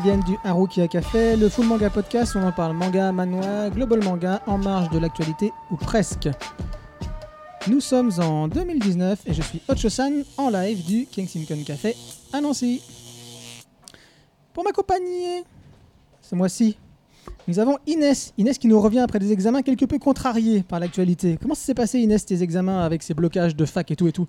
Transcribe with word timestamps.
viennent 0.00 0.22
du 0.22 0.36
Harukia 0.44 0.88
Café, 0.88 1.36
le 1.36 1.48
Full 1.48 1.66
Manga 1.66 1.90
Podcast, 1.90 2.34
on 2.34 2.42
en 2.42 2.52
parle 2.52 2.74
manga, 2.74 3.12
manoir, 3.12 3.70
global 3.70 4.02
manga, 4.02 4.40
en 4.46 4.56
marge 4.56 4.88
de 4.90 4.98
l'actualité 4.98 5.52
ou 5.70 5.76
presque. 5.76 6.28
Nous 7.66 7.80
sommes 7.80 8.10
en 8.18 8.48
2019 8.48 9.22
et 9.26 9.34
je 9.34 9.42
suis 9.42 9.60
Ocho-san 9.68 10.24
en 10.38 10.48
live 10.48 10.84
du 10.86 11.06
Kensington 11.06 11.62
Café 11.66 11.94
à 12.32 12.40
Nancy. 12.40 12.82
Pour 14.54 14.64
m'accompagner 14.64 15.44
ce 16.22 16.34
mois-ci, 16.34 16.78
nous 17.46 17.58
avons 17.58 17.76
Inès. 17.86 18.32
Inès 18.38 18.56
qui 18.56 18.68
nous 18.68 18.80
revient 18.80 19.00
après 19.00 19.18
des 19.18 19.32
examens 19.32 19.62
quelque 19.62 19.84
peu 19.84 19.98
contrariés 19.98 20.62
par 20.62 20.80
l'actualité. 20.80 21.36
Comment 21.40 21.54
ça 21.54 21.66
s'est 21.66 21.74
passé 21.74 21.98
Inès 21.98 22.24
tes 22.24 22.42
examens 22.42 22.80
avec 22.84 23.02
ces 23.02 23.12
blocages 23.12 23.54
de 23.54 23.66
fac 23.66 23.90
et 23.90 23.96
tout 23.96 24.08
et 24.08 24.12
tout? 24.12 24.28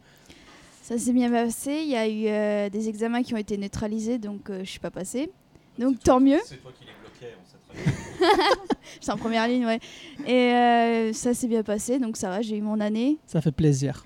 Ça 0.82 0.98
s'est 0.98 1.14
bien 1.14 1.32
passé. 1.32 1.82
Il 1.84 1.90
y 1.90 1.96
a 1.96 2.08
eu 2.08 2.28
euh, 2.28 2.70
des 2.70 2.90
examens 2.90 3.24
qui 3.24 3.34
ont 3.34 3.38
été 3.38 3.58
neutralisés, 3.58 4.18
donc 4.18 4.50
euh, 4.50 4.60
je 4.64 4.70
suis 4.70 4.80
pas 4.80 4.92
passée. 4.92 5.32
Donc 5.80 6.00
tant 6.04 6.20
mieux. 6.20 6.40
C'est 6.46 6.62
toi 6.62 6.72
qui 6.78 6.86
les 6.86 6.92
bloquais, 7.02 7.36
on 7.42 7.46
sait 7.50 7.58
très 7.68 7.92
bien. 7.92 8.38
J'étais 9.00 9.12
en 9.12 9.18
première 9.18 9.48
ligne, 9.48 9.66
ouais. 9.66 9.80
Et 10.28 10.54
euh, 10.54 11.14
ça 11.14 11.34
s'est 11.34 11.48
bien 11.48 11.64
passé, 11.64 11.98
donc 12.00 12.18
ça 12.18 12.30
va, 12.30 12.42
j'ai 12.42 12.58
eu 12.58 12.62
mon 12.62 12.80
année. 12.80 13.18
Ça 13.26 13.42
fait 13.42 13.52
plaisir. 13.52 14.04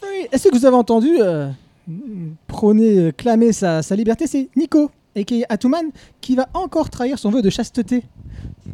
Free. 0.00 0.28
Est-ce 0.32 0.48
que 0.48 0.56
vous 0.56 0.64
avez 0.66 0.76
entendu 0.76 1.08
euh, 1.20 1.50
prôner, 2.46 2.98
euh, 2.98 3.12
clamer 3.12 3.52
sa, 3.52 3.82
sa 3.82 3.96
liberté? 3.96 4.26
C'est 4.26 4.48
Nico, 4.56 4.90
a.k.a. 5.16 5.46
Atuman, 5.52 5.90
qui 6.20 6.36
va 6.36 6.48
encore 6.54 6.88
trahir 6.90 7.18
son 7.18 7.30
vœu 7.30 7.42
de 7.42 7.50
chasteté, 7.50 8.02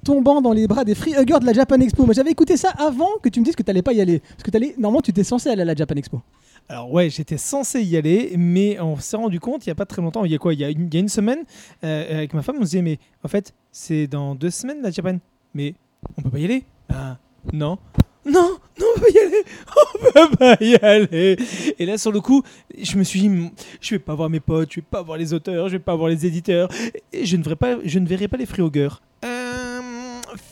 tombant 0.05 0.41
dans 0.43 0.53
les 0.53 0.67
bras 0.67 0.85
des 0.85 0.95
free 0.95 1.15
huggers 1.15 1.41
de 1.41 1.47
la 1.47 1.53
Japan 1.53 1.81
Expo. 1.81 2.05
Moi 2.05 2.15
j'avais 2.15 2.31
écouté 2.31 2.57
ça 2.57 2.71
avant 2.79 3.09
que 3.23 3.29
tu 3.29 3.41
me 3.41 3.45
dises 3.45 3.57
que 3.57 3.63
tu 3.63 3.71
n'allais 3.71 3.83
pas 3.83 3.93
y 3.93 4.01
aller. 4.01 4.21
Parce 4.21 4.43
que 4.43 4.51
t'allais- 4.51 4.75
normalement 4.79 5.01
tu 5.03 5.11
étais 5.11 5.25
censé 5.25 5.49
aller 5.49 5.63
à 5.63 5.65
la 5.65 5.75
Japan 5.75 5.95
Expo. 5.97 6.21
Alors 6.69 6.93
ouais, 6.93 7.11
j'étais 7.11 7.37
censé 7.37 7.83
y 7.83 7.97
aller, 7.97 8.33
mais 8.37 8.81
on 8.81 8.97
s'est 8.97 9.17
rendu 9.17 9.39
compte 9.39 9.65
il 9.67 9.69
y 9.69 9.73
a 9.73 9.77
pas 9.77 9.87
très 9.87 10.03
longtemps, 10.03 10.25
il 10.25 10.33
y 10.33 10.35
a 10.35 10.39
quoi 10.39 10.53
Il 10.53 10.61
y 10.61 10.65
a 10.65 10.71
une, 10.71 11.09
semaine, 11.09 11.45
euh, 11.85 12.19
avec 12.19 12.35
ma 12.35 12.43
femme, 12.43 12.57
on 12.59 12.63
se 12.63 12.71
disait 12.71 12.83
mais 12.83 12.99
en 13.23 13.29
fait 13.29 13.55
c'est 13.71 14.09
dans 14.09 14.35
deux 14.35 14.51
semaines 14.51 14.83
la 14.83 14.91
Japan, 14.91 15.19
mais 15.55 15.75
on 16.19 16.23
peut 16.23 16.31
pas 16.31 16.39
y 16.39 16.45
aller? 16.45 16.65
Ah 16.89 17.19
non, 17.53 17.79
non, 18.25 18.59
non 18.81 18.87
on 18.97 19.01
peut 19.01 19.07
pas 19.07 19.11
y 19.11 19.19
aller, 19.19 19.45
on 19.77 20.27
peut 20.27 20.37
pas 20.37 20.57
y 20.61 20.75
aller. 20.77 21.37
Et 21.79 21.87
là 21.87 21.99
sur 21.99 22.11
le 22.11 22.21
coup, 22.21 22.43
je 22.77 22.97
me 22.97 23.05
suis 23.05 23.21
dit 23.21 23.51
je 23.81 23.95
vais 23.95 24.01
pas 24.01 24.17
voir 24.17 24.29
mes 24.29 24.41
potes, 24.41 24.71
je 24.73 24.81
vais 24.81 24.87
pas 24.91 25.03
voir 25.03 25.19
les 25.19 25.33
auteurs, 25.33 25.69
je 25.69 25.77
vais 25.77 25.83
pas 25.83 25.95
voir 25.95 26.09
les 26.09 26.27
éditeurs, 26.27 26.69
et 27.13 27.25
je 27.25 27.37
ne 27.37 27.45
verrai 27.45 27.57
pas, 27.57 27.77
je 27.85 27.99
ne 28.01 28.09
verrai 28.09 28.27
pas 28.27 28.39
les 28.39 28.47
freehoggers. 28.47 28.89
Euh, 29.25 29.81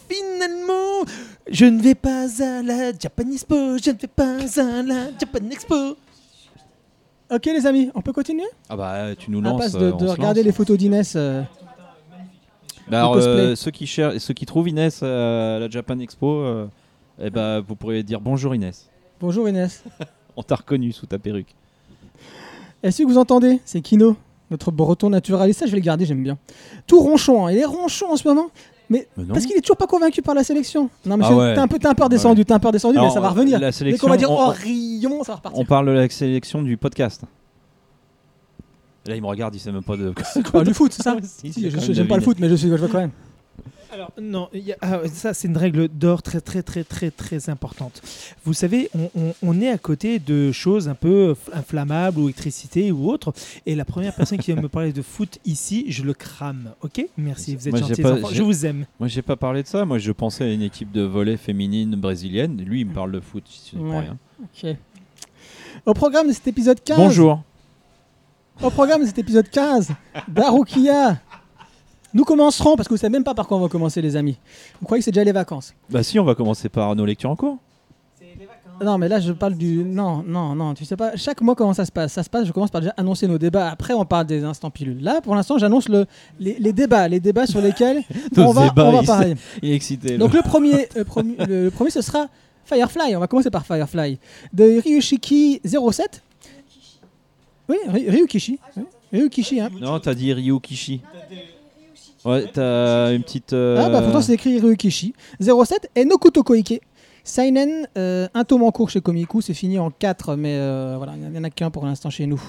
finalement, 0.08 1.04
je 1.50 1.64
ne 1.64 1.82
vais 1.82 1.96
pas 1.96 2.28
à 2.40 2.62
la 2.62 2.96
Japan 2.96 3.32
Expo, 3.32 3.78
je 3.78 3.90
ne 3.90 3.96
vais 3.96 4.06
pas 4.06 4.36
à 4.36 4.82
la 4.82 5.18
Japan 5.18 5.50
Expo. 5.50 5.96
Ok 7.34 7.46
les 7.46 7.66
amis, 7.66 7.90
on 7.94 8.00
peut 8.02 8.12
continuer? 8.12 8.44
Ah 8.68 8.77
bah 8.77 9.14
tu 9.18 9.30
nous 9.30 9.40
À 9.40 9.42
lances. 9.42 9.72
de, 9.72 9.78
euh, 9.86 9.92
de 9.92 10.06
se 10.06 10.12
regarder 10.12 10.40
lance. 10.40 10.46
les 10.46 10.52
photos 10.52 10.77
d'Inès. 10.78 11.14
euh, 11.16 11.42
Bah, 12.88 12.98
alors, 12.98 13.16
euh, 13.16 13.54
ceux, 13.56 13.70
qui 13.70 13.86
cher- 13.86 14.20
ceux 14.20 14.34
qui 14.34 14.44
trouvent 14.46 14.68
Inès 14.68 15.02
à 15.02 15.58
la 15.58 15.70
Japan 15.70 15.98
Expo, 15.98 16.27
euh, 16.30 16.66
eh 17.22 17.30
bah, 17.30 17.60
vous 17.60 17.74
pourriez 17.77 18.02
dire 18.02 18.20
bonjour 18.20 18.55
Inès. 18.55 18.88
Bonjour 19.20 19.48
Inès. 19.48 19.82
On 20.36 20.42
t'a 20.42 20.56
reconnu 20.56 20.92
sous 20.92 21.06
ta 21.06 21.18
perruque. 21.18 21.55
Est-ce 22.82 23.02
que 23.02 23.08
vous 23.08 23.16
entendez? 23.18 23.60
C'est 23.64 23.80
Kino, 23.80 24.16
notre 24.50 24.70
breton 24.70 25.08
naturaliste. 25.10 25.60
Ça 25.60 25.66
je 25.66 25.70
vais 25.70 25.78
le 25.78 25.82
garder, 25.84 26.05
j'aime 26.05 26.22
bien. 26.22 26.36
Tout 26.86 27.00
ronchon, 27.00 27.46
hein. 27.46 27.52
il 27.52 27.58
est 27.58 27.64
ronchon 27.64 28.10
en 28.10 28.16
ce 28.16 28.28
moment. 28.28 28.50
Mais 28.90 29.08
parce 29.28 29.46
qu'il 29.46 29.56
est 29.56 29.61
toujours 29.61 29.77
pas 29.77 29.86
convaincu 29.86 30.20
par 30.20 30.34
la 30.34 30.45
sélection. 30.45 30.90
Non 31.06 31.17
mais 31.17 31.24
Ah 31.27 31.34
ouais. 31.34 31.55
t'es 31.55 31.61
un 31.61 31.68
peu, 31.68 31.78
t'es 31.78 31.86
un 31.86 31.95
peu 31.95 32.05
redescendu, 32.05 32.45
t'es 32.45 32.52
un 32.52 32.58
peu 32.58 32.68
redescendu, 32.68 32.98
mais 33.00 33.11
ça 33.11 33.20
va 33.20 33.30
revenir. 33.30 33.58
La 33.58 33.68
Dès 33.68 33.72
sélection, 33.72 34.06
qu'on 34.06 34.11
va 34.12 34.17
dire 34.18 34.30
on, 34.30 34.48
oh 34.48 34.52
Rion, 34.55 35.24
ça 35.24 35.33
va 35.33 35.36
repartir. 35.36 35.58
on 35.61 35.64
parle 35.64 35.86
de 35.86 35.92
la 35.92 36.08
sélection 36.08 36.62
du 36.62 36.77
podcast. 36.77 37.22
Là, 39.06 39.17
il 39.17 39.22
me 39.22 39.27
regarde, 39.27 39.55
il 39.55 39.58
sait 39.58 39.72
même 39.72 39.83
pas 39.83 39.96
de. 39.96 40.12
Tu 40.34 40.42
parles 40.52 40.67
du 40.67 40.74
foot, 40.74 40.92
c'est 40.92 41.02
ça 41.02 41.17
Si, 41.22 41.52
Si, 41.52 41.95
J'aime 41.95 42.08
pas 42.08 42.17
le 42.17 42.22
foot, 42.22 42.39
mais 42.40 42.48
je 42.48 42.55
suis 42.55 42.68
je 42.68 42.74
vois 42.74 42.89
quand 42.89 42.98
même. 42.98 43.11
Alors 43.94 44.10
non, 44.20 44.48
il 44.52 44.60
y 44.64 44.72
a- 44.72 44.77
ah, 44.80 45.00
ça 45.12 45.34
c'est 45.34 45.46
une 45.46 45.56
règle 45.56 45.86
d'or 45.88 46.20
très 46.22 46.40
très 46.40 46.62
très 46.64 46.82
très 46.82 47.12
très 47.12 47.48
importante. 47.48 48.02
Vous 48.44 48.52
savez, 48.52 48.90
on, 48.94 49.08
on- 49.14 49.34
on 49.42 49.60
est 49.60 49.68
à 49.68 49.78
côté 49.78 50.18
de 50.18 50.50
choses 50.50 50.88
un 50.88 50.96
peu 50.96 51.36
inflammables 51.52 52.18
ou 52.18 52.24
électricité 52.24 52.90
ou 52.90 53.08
autre, 53.08 53.33
et 53.66 53.77
la 53.77 53.84
première 53.84 54.12
personne 54.14 54.38
qui 54.38 54.52
vient 54.52 54.60
me 54.60 54.68
parler 54.68 54.92
de 54.92 55.00
foot 55.02 55.38
ici, 55.44 55.84
je 55.90 56.02
le 56.02 56.12
crame. 56.12 56.72
Ok? 56.83 57.06
Merci, 57.16 57.54
vous 57.54 57.68
êtes 57.68 57.77
j'ai- 57.86 58.02
Je 58.33 58.42
vous 58.42 58.66
aime. 58.66 58.84
Moi, 58.98 59.08
j'ai 59.08 59.22
pas 59.22 59.36
parlé 59.36 59.62
de 59.62 59.68
ça. 59.68 59.84
Moi, 59.84 59.98
je 59.98 60.10
pensais 60.10 60.42
à 60.44 60.52
une 60.52 60.62
équipe 60.62 60.90
de 60.90 61.02
volley 61.02 61.36
féminine 61.36 61.94
brésilienne. 61.94 62.56
Lui, 62.66 62.80
il 62.80 62.86
me 62.86 62.94
parle 62.94 63.12
de 63.12 63.20
foot. 63.20 63.44
Je 63.72 63.78
Ouais. 63.78 64.00
rien. 64.00 64.18
Ok. 64.42 64.77
Au 65.86 65.94
programme 65.94 66.27
de 66.28 66.33
cet 66.33 66.48
épisode 66.48 66.83
15. 66.83 66.96
Bonjour. 66.96 67.42
Au 68.62 68.70
programme 68.70 69.02
de 69.02 69.06
cet 69.06 69.18
épisode 69.18 69.48
15 69.50 69.90
d'Arukia. 70.28 71.18
Nous 72.14 72.25
commencerons, 72.25 72.77
parce 72.77 72.89
que 72.89 72.95
vous 72.95 72.98
savez 72.98 73.13
même 73.13 73.25
pas 73.25 73.35
par 73.35 73.47
quoi 73.48 73.57
on 73.57 73.61
va 73.61 73.69
commencer, 73.69 74.01
les 74.01 74.14
amis. 74.17 74.39
Vous 74.80 74.86
croyez 74.86 75.01
que 75.01 75.05
c'est 75.05 75.11
déjà 75.11 75.25
les 75.25 75.33
vacances 75.33 75.75
Bah 75.91 76.02
si, 76.02 76.19
on 76.19 76.25
va 76.25 76.35
commencer 76.35 76.69
par 76.69 76.95
nos 76.97 77.05
lectures 77.05 77.30
en 77.30 77.36
cours. 77.36 77.58
Non, 78.85 78.98
mais 78.98 79.08
là, 79.08 79.20
je 79.20 79.30
parle 79.33 79.55
du. 79.55 79.85
Non, 79.85 80.25
non, 80.27 80.57
non, 80.57 80.75
tu 80.75 80.85
sais 80.85 80.97
pas. 80.97 81.14
Chaque 81.17 81.41
mois, 81.42 81.55
comment 81.55 81.75
ça 81.75 81.85
se 81.85 81.92
passe? 81.92 82.13
Ça 82.13 82.25
se 82.25 82.29
passe, 82.29 82.45
je 82.47 82.51
commence 82.52 82.70
par 82.73 82.80
déjà 82.80 82.92
annoncer 82.97 83.29
nos 83.29 83.39
débats. 83.39 83.70
Après, 83.70 83.95
on 83.95 84.05
parle 84.05 84.27
des 84.27 84.42
instants 84.42 84.70
pilules. 84.70 85.01
Là, 85.01 85.20
pour 85.20 85.36
l'instant, 85.36 85.58
j'annonce 85.58 85.89
le, 85.89 86.07
les, 86.41 86.57
les 86.58 86.73
débats. 86.73 87.07
Les 87.07 87.20
débats 87.20 87.47
sur 87.47 87.61
lesquels 87.61 88.02
on 88.36 88.51
va, 88.51 88.69
débats, 88.69 88.85
on 88.86 88.92
va 88.92 89.01
il 89.02 89.07
parler. 89.07 89.35
Il 89.63 89.70
est 89.70 89.75
excité. 89.77 90.19
Donc, 90.19 90.33
le 90.35 90.42
premier, 90.42 90.89
euh, 90.96 91.05
promu- 91.05 91.36
le 91.46 91.70
premier, 91.70 91.91
ce 91.91 92.02
sera 92.02 92.27
Firefly. 92.64 93.14
On 93.14 93.20
va 93.20 93.29
commencer 93.29 93.51
par 93.51 93.64
Firefly. 93.64 94.19
De 94.52 94.64
Ryushiki07. 94.81 96.01
Oui, 97.69 97.77
Ry- 97.86 98.11
Ryukishi. 98.11 98.58
Oui, 98.77 98.83
Ryukishi, 99.13 99.61
hein. 99.61 99.70
Non, 99.81 100.01
t'as 100.01 100.14
dit 100.14 100.33
Ryu 100.33 100.58
Kishi. 100.61 101.01
Ouais, 102.24 102.46
t'as 102.52 103.12
une 103.12 103.23
petite. 103.23 103.52
euh, 103.52 103.77
Ah 103.85 103.89
bah 103.90 104.01
pourtant 104.02 104.23
c'est 104.23 104.33
écrit 104.35 104.58
Ryukishi. 104.58 105.14
07 105.40 105.90
et 105.95 106.05
Nokuto 106.05 106.42
Koike. 106.42 106.80
Seinen, 107.27 107.89
euh, 107.96 108.29
un 108.35 108.45
tome 108.45 108.62
en 108.64 108.70
cours 108.70 108.90
chez 108.90 109.01
Komiku, 109.01 109.40
c'est 109.40 109.55
fini 109.55 109.79
en 109.79 109.90
4, 109.90 110.36
mais 110.36 110.57
euh, 110.58 110.95
voilà, 110.98 111.14
il 111.17 111.30
n'y 111.30 111.39
en 111.39 111.45
a 111.45 111.48
qu'un 111.51 111.70
pour 111.70 111.86
l'instant 111.86 112.11
chez 112.11 112.27
nous. 112.27 112.42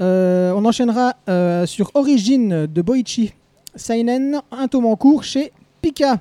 Euh, 0.00 0.52
on 0.56 0.64
enchaînera 0.64 1.14
euh, 1.28 1.66
sur 1.66 1.90
Origin 1.94 2.66
de 2.66 2.82
Boichi. 2.82 3.34
Seinen, 3.74 4.40
un 4.50 4.68
tome 4.68 4.86
en 4.86 4.96
cours 4.96 5.24
chez 5.24 5.52
Pika. 5.82 6.20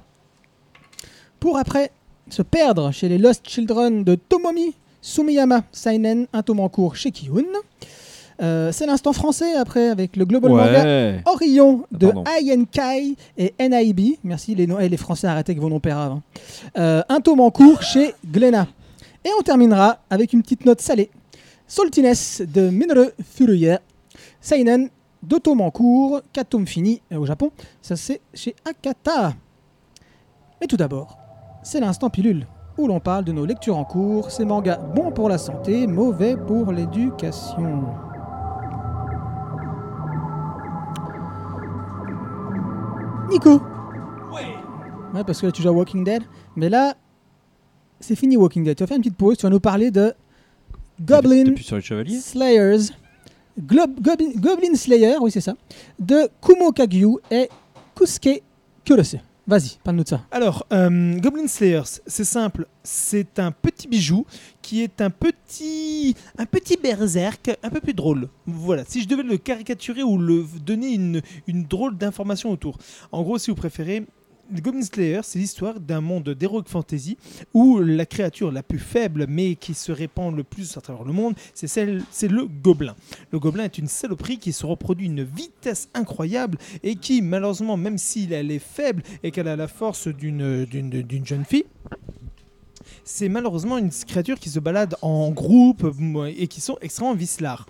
Pour 1.39 1.57
après 1.57 1.91
se 2.29 2.41
perdre 2.41 2.91
chez 2.91 3.07
les 3.09 3.17
Lost 3.17 3.47
Children 3.47 4.03
de 4.03 4.15
Tomomi 4.15 4.75
Sumiyama. 5.01 5.63
Seinen, 5.71 6.27
un 6.33 6.43
tome 6.43 6.59
en 6.59 6.69
cours 6.69 6.95
chez 6.97 7.11
Kiyun. 7.11 7.45
Euh, 8.41 8.71
c'est 8.71 8.85
l'instant 8.87 9.13
français 9.13 9.53
après 9.55 9.89
avec 9.89 10.15
le 10.15 10.25
Global 10.25 10.51
Manga. 10.51 11.21
Orion 11.25 11.85
de 11.91 12.07
pardon. 12.07 12.23
INKai 12.25 13.15
et 13.37 13.53
NIB. 13.59 14.17
Merci 14.23 14.55
les, 14.55 14.65
noms, 14.65 14.79
eh, 14.79 14.89
les 14.89 14.97
Français, 14.97 15.27
arrêtez 15.27 15.51
avec 15.51 15.61
vos 15.61 15.69
noms 15.69 15.79
péraves. 15.79 16.13
hein. 16.13 16.21
Euh, 16.77 17.03
un 17.09 17.19
tome 17.19 17.39
en 17.41 17.51
cours 17.51 17.81
chez 17.83 18.13
Glénat. 18.25 18.67
Et 19.23 19.29
on 19.37 19.43
terminera 19.43 19.99
avec 20.09 20.33
une 20.33 20.41
petite 20.41 20.65
note 20.65 20.81
salée. 20.81 21.11
Saltiness 21.67 22.41
de 22.41 22.69
Minoru 22.69 23.09
Furuya. 23.23 23.79
Seinen, 24.41 24.89
deux 25.21 25.39
tomes 25.39 25.61
en 25.61 25.69
cours, 25.69 26.21
quatre 26.33 26.49
tomes 26.49 26.65
finis 26.67 27.01
euh, 27.11 27.17
au 27.17 27.25
Japon. 27.27 27.51
Ça 27.81 27.95
c'est 27.95 28.21
chez 28.33 28.55
Akata. 28.65 29.33
Mais 30.59 30.67
tout 30.67 30.77
d'abord, 30.77 31.17
c'est 31.63 31.79
l'instant 31.79 32.09
pilule 32.09 32.47
où 32.77 32.87
l'on 32.87 32.99
parle 32.99 33.25
de 33.25 33.31
nos 33.31 33.45
lectures 33.45 33.77
en 33.77 33.83
cours, 33.83 34.31
ces 34.31 34.45
mangas 34.45 34.77
bons 34.77 35.11
pour 35.11 35.29
la 35.29 35.37
santé, 35.37 35.85
mauvais 35.85 36.35
pour 36.35 36.71
l'éducation. 36.71 37.83
Nico 43.31 43.61
Ouais, 45.13 45.23
parce 45.25 45.41
que 45.41 45.45
là 45.45 45.51
tu 45.51 45.61
joues 45.61 45.69
à 45.69 45.71
Walking 45.71 46.03
Dead. 46.03 46.23
Mais 46.55 46.69
là, 46.69 46.95
c'est 47.99 48.15
fini 48.15 48.37
Walking 48.37 48.63
Dead. 48.63 48.75
Tu 48.77 48.83
vas 48.83 48.87
faire 48.87 48.97
une 48.97 49.03
petite 49.03 49.17
pause, 49.17 49.37
tu 49.37 49.43
vas 49.43 49.49
nous 49.49 49.59
parler 49.59 49.91
de 49.91 50.13
Goblin 51.01 51.45
T'es 51.45 51.51
plus 51.51 51.63
sur 51.63 51.75
le 51.75 51.81
chevalier 51.81 52.19
Slayers. 52.19 52.91
Goblin 53.59 54.75
Slayer, 54.75 55.15
oui 55.19 55.31
c'est 55.31 55.41
ça. 55.41 55.53
De 55.99 56.29
Kumo 56.41 56.71
Kagyu 56.71 57.17
et 57.29 57.49
Kusuke 57.95 58.41
Kurose. 58.85 59.17
Vas-y, 59.51 59.79
parle-nous 59.83 60.03
de 60.03 60.07
ça. 60.07 60.21
Alors, 60.31 60.65
euh, 60.71 61.19
Goblin 61.19 61.45
Slayers, 61.45 61.99
c'est 62.07 62.23
simple, 62.23 62.67
c'est 62.83 63.37
un 63.37 63.51
petit 63.51 63.89
bijou 63.89 64.25
qui 64.61 64.81
est 64.81 65.01
un 65.01 65.09
petit, 65.09 66.15
un 66.37 66.45
petit 66.45 66.77
berserk 66.77 67.51
un 67.61 67.69
peu 67.69 67.81
plus 67.81 67.93
drôle. 67.93 68.29
Voilà, 68.45 68.85
si 68.87 69.01
je 69.01 69.09
devais 69.09 69.23
le 69.23 69.35
caricaturer 69.35 70.03
ou 70.03 70.17
le 70.17 70.45
donner 70.63 70.93
une, 70.93 71.21
une 71.47 71.65
drôle 71.65 71.97
d'information 71.97 72.49
autour. 72.49 72.77
En 73.11 73.23
gros, 73.23 73.37
si 73.39 73.51
vous 73.51 73.57
préférez, 73.57 74.05
Goblin 74.59 74.81
Slayer, 74.81 75.21
c'est 75.23 75.39
l'histoire 75.39 75.79
d'un 75.79 76.01
monde 76.01 76.29
d'heroic 76.29 76.63
fantasy 76.67 77.17
où 77.53 77.79
la 77.79 78.05
créature 78.05 78.51
la 78.51 78.63
plus 78.63 78.79
faible 78.79 79.25
mais 79.29 79.55
qui 79.55 79.73
se 79.73 79.91
répand 79.91 80.35
le 80.35 80.43
plus 80.43 80.75
à 80.75 80.81
travers 80.81 81.05
le 81.05 81.13
monde, 81.13 81.35
c'est 81.53 81.67
celle, 81.67 82.03
c'est 82.11 82.27
le 82.27 82.45
gobelin. 82.45 82.95
Le 83.31 83.39
gobelin 83.39 83.63
est 83.63 83.77
une 83.77 83.87
saloperie 83.87 84.39
qui 84.39 84.51
se 84.51 84.65
reproduit 84.65 85.05
une 85.05 85.23
vitesse 85.23 85.89
incroyable 85.93 86.57
et 86.83 86.95
qui, 86.95 87.21
malheureusement, 87.21 87.77
même 87.77 87.97
s'il 87.97 88.33
elle 88.33 88.51
est 88.51 88.59
faible 88.59 89.03
et 89.23 89.31
qu'elle 89.31 89.47
a 89.47 89.55
la 89.55 89.67
force 89.67 90.07
d'une 90.07 90.65
d'une 90.65 90.89
d'une 90.89 91.25
jeune 91.25 91.45
fille, 91.45 91.65
c'est 93.03 93.29
malheureusement 93.29 93.77
une 93.77 93.89
créature 93.89 94.39
qui 94.39 94.49
se 94.49 94.59
balade 94.59 94.95
en 95.01 95.31
groupe 95.31 95.85
et 96.27 96.47
qui 96.47 96.61
sont 96.61 96.77
extrêmement 96.81 97.15
vicelards. 97.15 97.65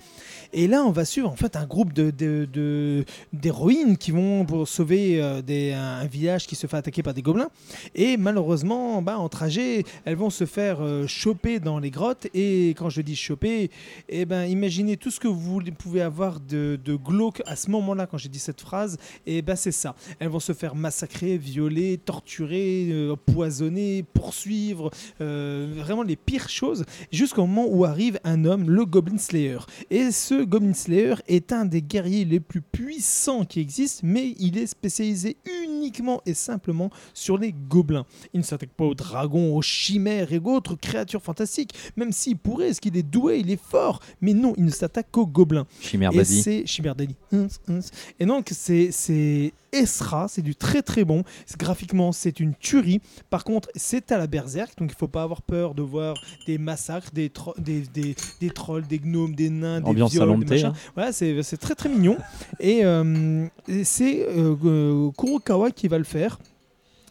Et 0.54 0.68
là, 0.68 0.84
on 0.84 0.92
va 0.92 1.06
suivre 1.06 1.30
en 1.30 1.36
fait 1.36 1.56
un 1.56 1.66
groupe 1.66 1.94
de, 1.94 2.12
de- 2.12 2.48
de- 2.52 3.06
d'héroïnes 3.32 3.98
qui 3.98 4.12
vont 4.12 4.46
pour 4.46 4.68
sauver 4.68 5.22
euh, 5.22 5.42
un, 5.76 6.06
village 6.06 6.46
qui 6.48 6.56
se 6.56 6.68
fait 6.68 6.78
attaquer 6.78 7.04
par 7.04 7.14
des 7.14 7.22
gobelins. 7.22 7.50
Et 7.96 8.18
malheureusement, 8.18 9.02
bah, 9.02 9.18
en 9.18 9.30
trajet, 9.30 9.84
elles 10.04 10.16
vont 10.18 10.30
se 10.30 10.46
faire 10.46 10.82
euh, 10.82 11.08
choper 11.08 11.60
dans 11.60 11.80
les 11.80 11.90
grottes. 11.90 12.28
Et 12.34 12.70
quand 12.72 12.90
je 12.90 13.02
dis 13.02 13.16
choper, 13.16 13.72
eh 14.10 14.26
ben, 14.26 14.44
imaginez 14.46 14.98
tout 14.98 15.10
ce 15.10 15.20
que 15.20 15.28
vous 15.28 15.62
pouvez 15.78 16.02
avoir 16.02 16.40
de, 16.40 16.78
glauque 17.02 17.42
à 17.46 17.56
ce 17.56 17.70
moment-là 17.72 18.06
quand 18.06 18.18
j'ai 18.18 18.30
dit 18.30 18.40
cette 18.40 18.62
phrase. 18.62 18.98
Et 19.26 19.42
ben, 19.42 19.56
c'est 19.56 19.72
ça. 19.72 19.96
Elles 20.20 20.30
vont 20.30 20.40
se 20.42 20.54
faire 20.54 20.76
massacrer, 20.76 21.38
violer, 21.38 21.98
torturer, 21.98 22.90
euh, 22.92 23.14
empoisonner, 23.14 24.04
poursuivre. 24.14 24.92
vraiment 25.20 26.04
les 26.04 26.16
pires 26.18 26.50
choses. 26.50 26.86
Jusqu'au 27.12 27.46
moment 27.46 27.68
où 27.70 27.86
arrive 27.86 28.20
un 28.24 28.44
homme, 28.46 28.70
le 28.70 28.86
Goblin 28.86 29.18
Slayer. 29.18 29.60
Et 29.90 30.12
ce 30.12 30.41
Goblin 30.44 30.74
Slayer 30.74 31.16
est 31.28 31.52
un 31.52 31.66
des 31.66 31.82
guerriers 31.82 32.26
les 32.26 32.40
plus 32.40 32.62
puissants 32.62 33.46
qui 33.46 33.60
existent, 33.60 34.02
mais 34.04 34.36
il 34.40 34.58
est 34.58 34.68
spécialisé 34.68 35.38
uniquement 35.64 36.22
et 36.26 36.34
simplement 36.34 36.90
sur 37.14 37.38
les 37.38 37.54
gobelins. 37.54 38.06
Il 38.34 38.40
ne 38.40 38.46
s'attaque 38.46 38.72
pas 38.72 38.86
aux 38.86 38.96
dragons, 38.96 39.56
aux 39.56 39.62
chimères 39.62 40.32
et 40.32 40.40
autres 40.44 40.76
créatures 40.76 41.22
fantastiques, 41.22 41.74
même 41.96 42.12
s'il 42.12 42.38
pourrait, 42.38 42.70
est-ce 42.70 42.82
qu'il 42.82 42.98
est 42.98 43.04
doué, 43.04 43.40
il 43.40 43.52
est 43.52 43.62
fort, 43.62 44.00
mais 44.22 44.34
non, 44.34 44.54
il 44.58 44.66
ne 44.66 44.72
s'attaque 44.72 45.08
qu'aux 45.12 45.28
gobelins. 45.28 45.66
Chimère 45.80 46.12
Et 46.14 46.24
c'est 46.24 46.66
Chimère 46.66 46.96
Daddy. 46.96 47.16
Hum, 47.32 47.48
hum. 47.68 47.82
Et 48.20 48.26
donc, 48.26 48.50
c'est 48.52 48.92
c'est 48.92 49.54
Esra, 49.74 50.28
c'est 50.28 50.42
du 50.42 50.56
très 50.56 50.82
très 50.82 51.06
bon. 51.06 51.24
Graphiquement, 51.58 52.12
c'est 52.12 52.40
une 52.40 52.54
tuerie. 52.56 53.02
Par 53.30 53.44
contre, 53.44 53.70
c'est 53.76 54.12
à 54.12 54.18
la 54.18 54.28
berserk, 54.28 54.78
donc 54.78 54.92
il 54.92 54.98
faut 54.98 55.08
pas 55.08 55.24
avoir 55.24 55.42
peur 55.42 55.76
de 55.76 55.82
voir 55.82 56.16
des 56.46 56.58
massacres, 56.58 57.12
des, 57.14 57.32
des, 57.58 57.82
des, 57.82 58.16
des 58.40 58.50
trolls, 58.50 58.88
des 58.88 59.00
gnomes, 59.00 59.36
des 59.36 59.50
nains, 59.50 59.82
des 59.82 59.88
Ambiance 59.88 60.12
viols, 60.12 60.30
hein. 60.34 60.74
Voilà, 60.96 61.12
c'est 61.12 61.58
très 61.60 61.76
très 61.76 61.90
mignon. 61.90 62.18
Et 62.60 62.84
euh, 62.84 63.46
et 63.68 63.84
c'est 63.84 64.26
euh, 64.28 65.10
Kurokawa 65.18 65.72
qui 65.72 65.88
va 65.88 65.98
le 65.98 66.04
faire. 66.04 66.40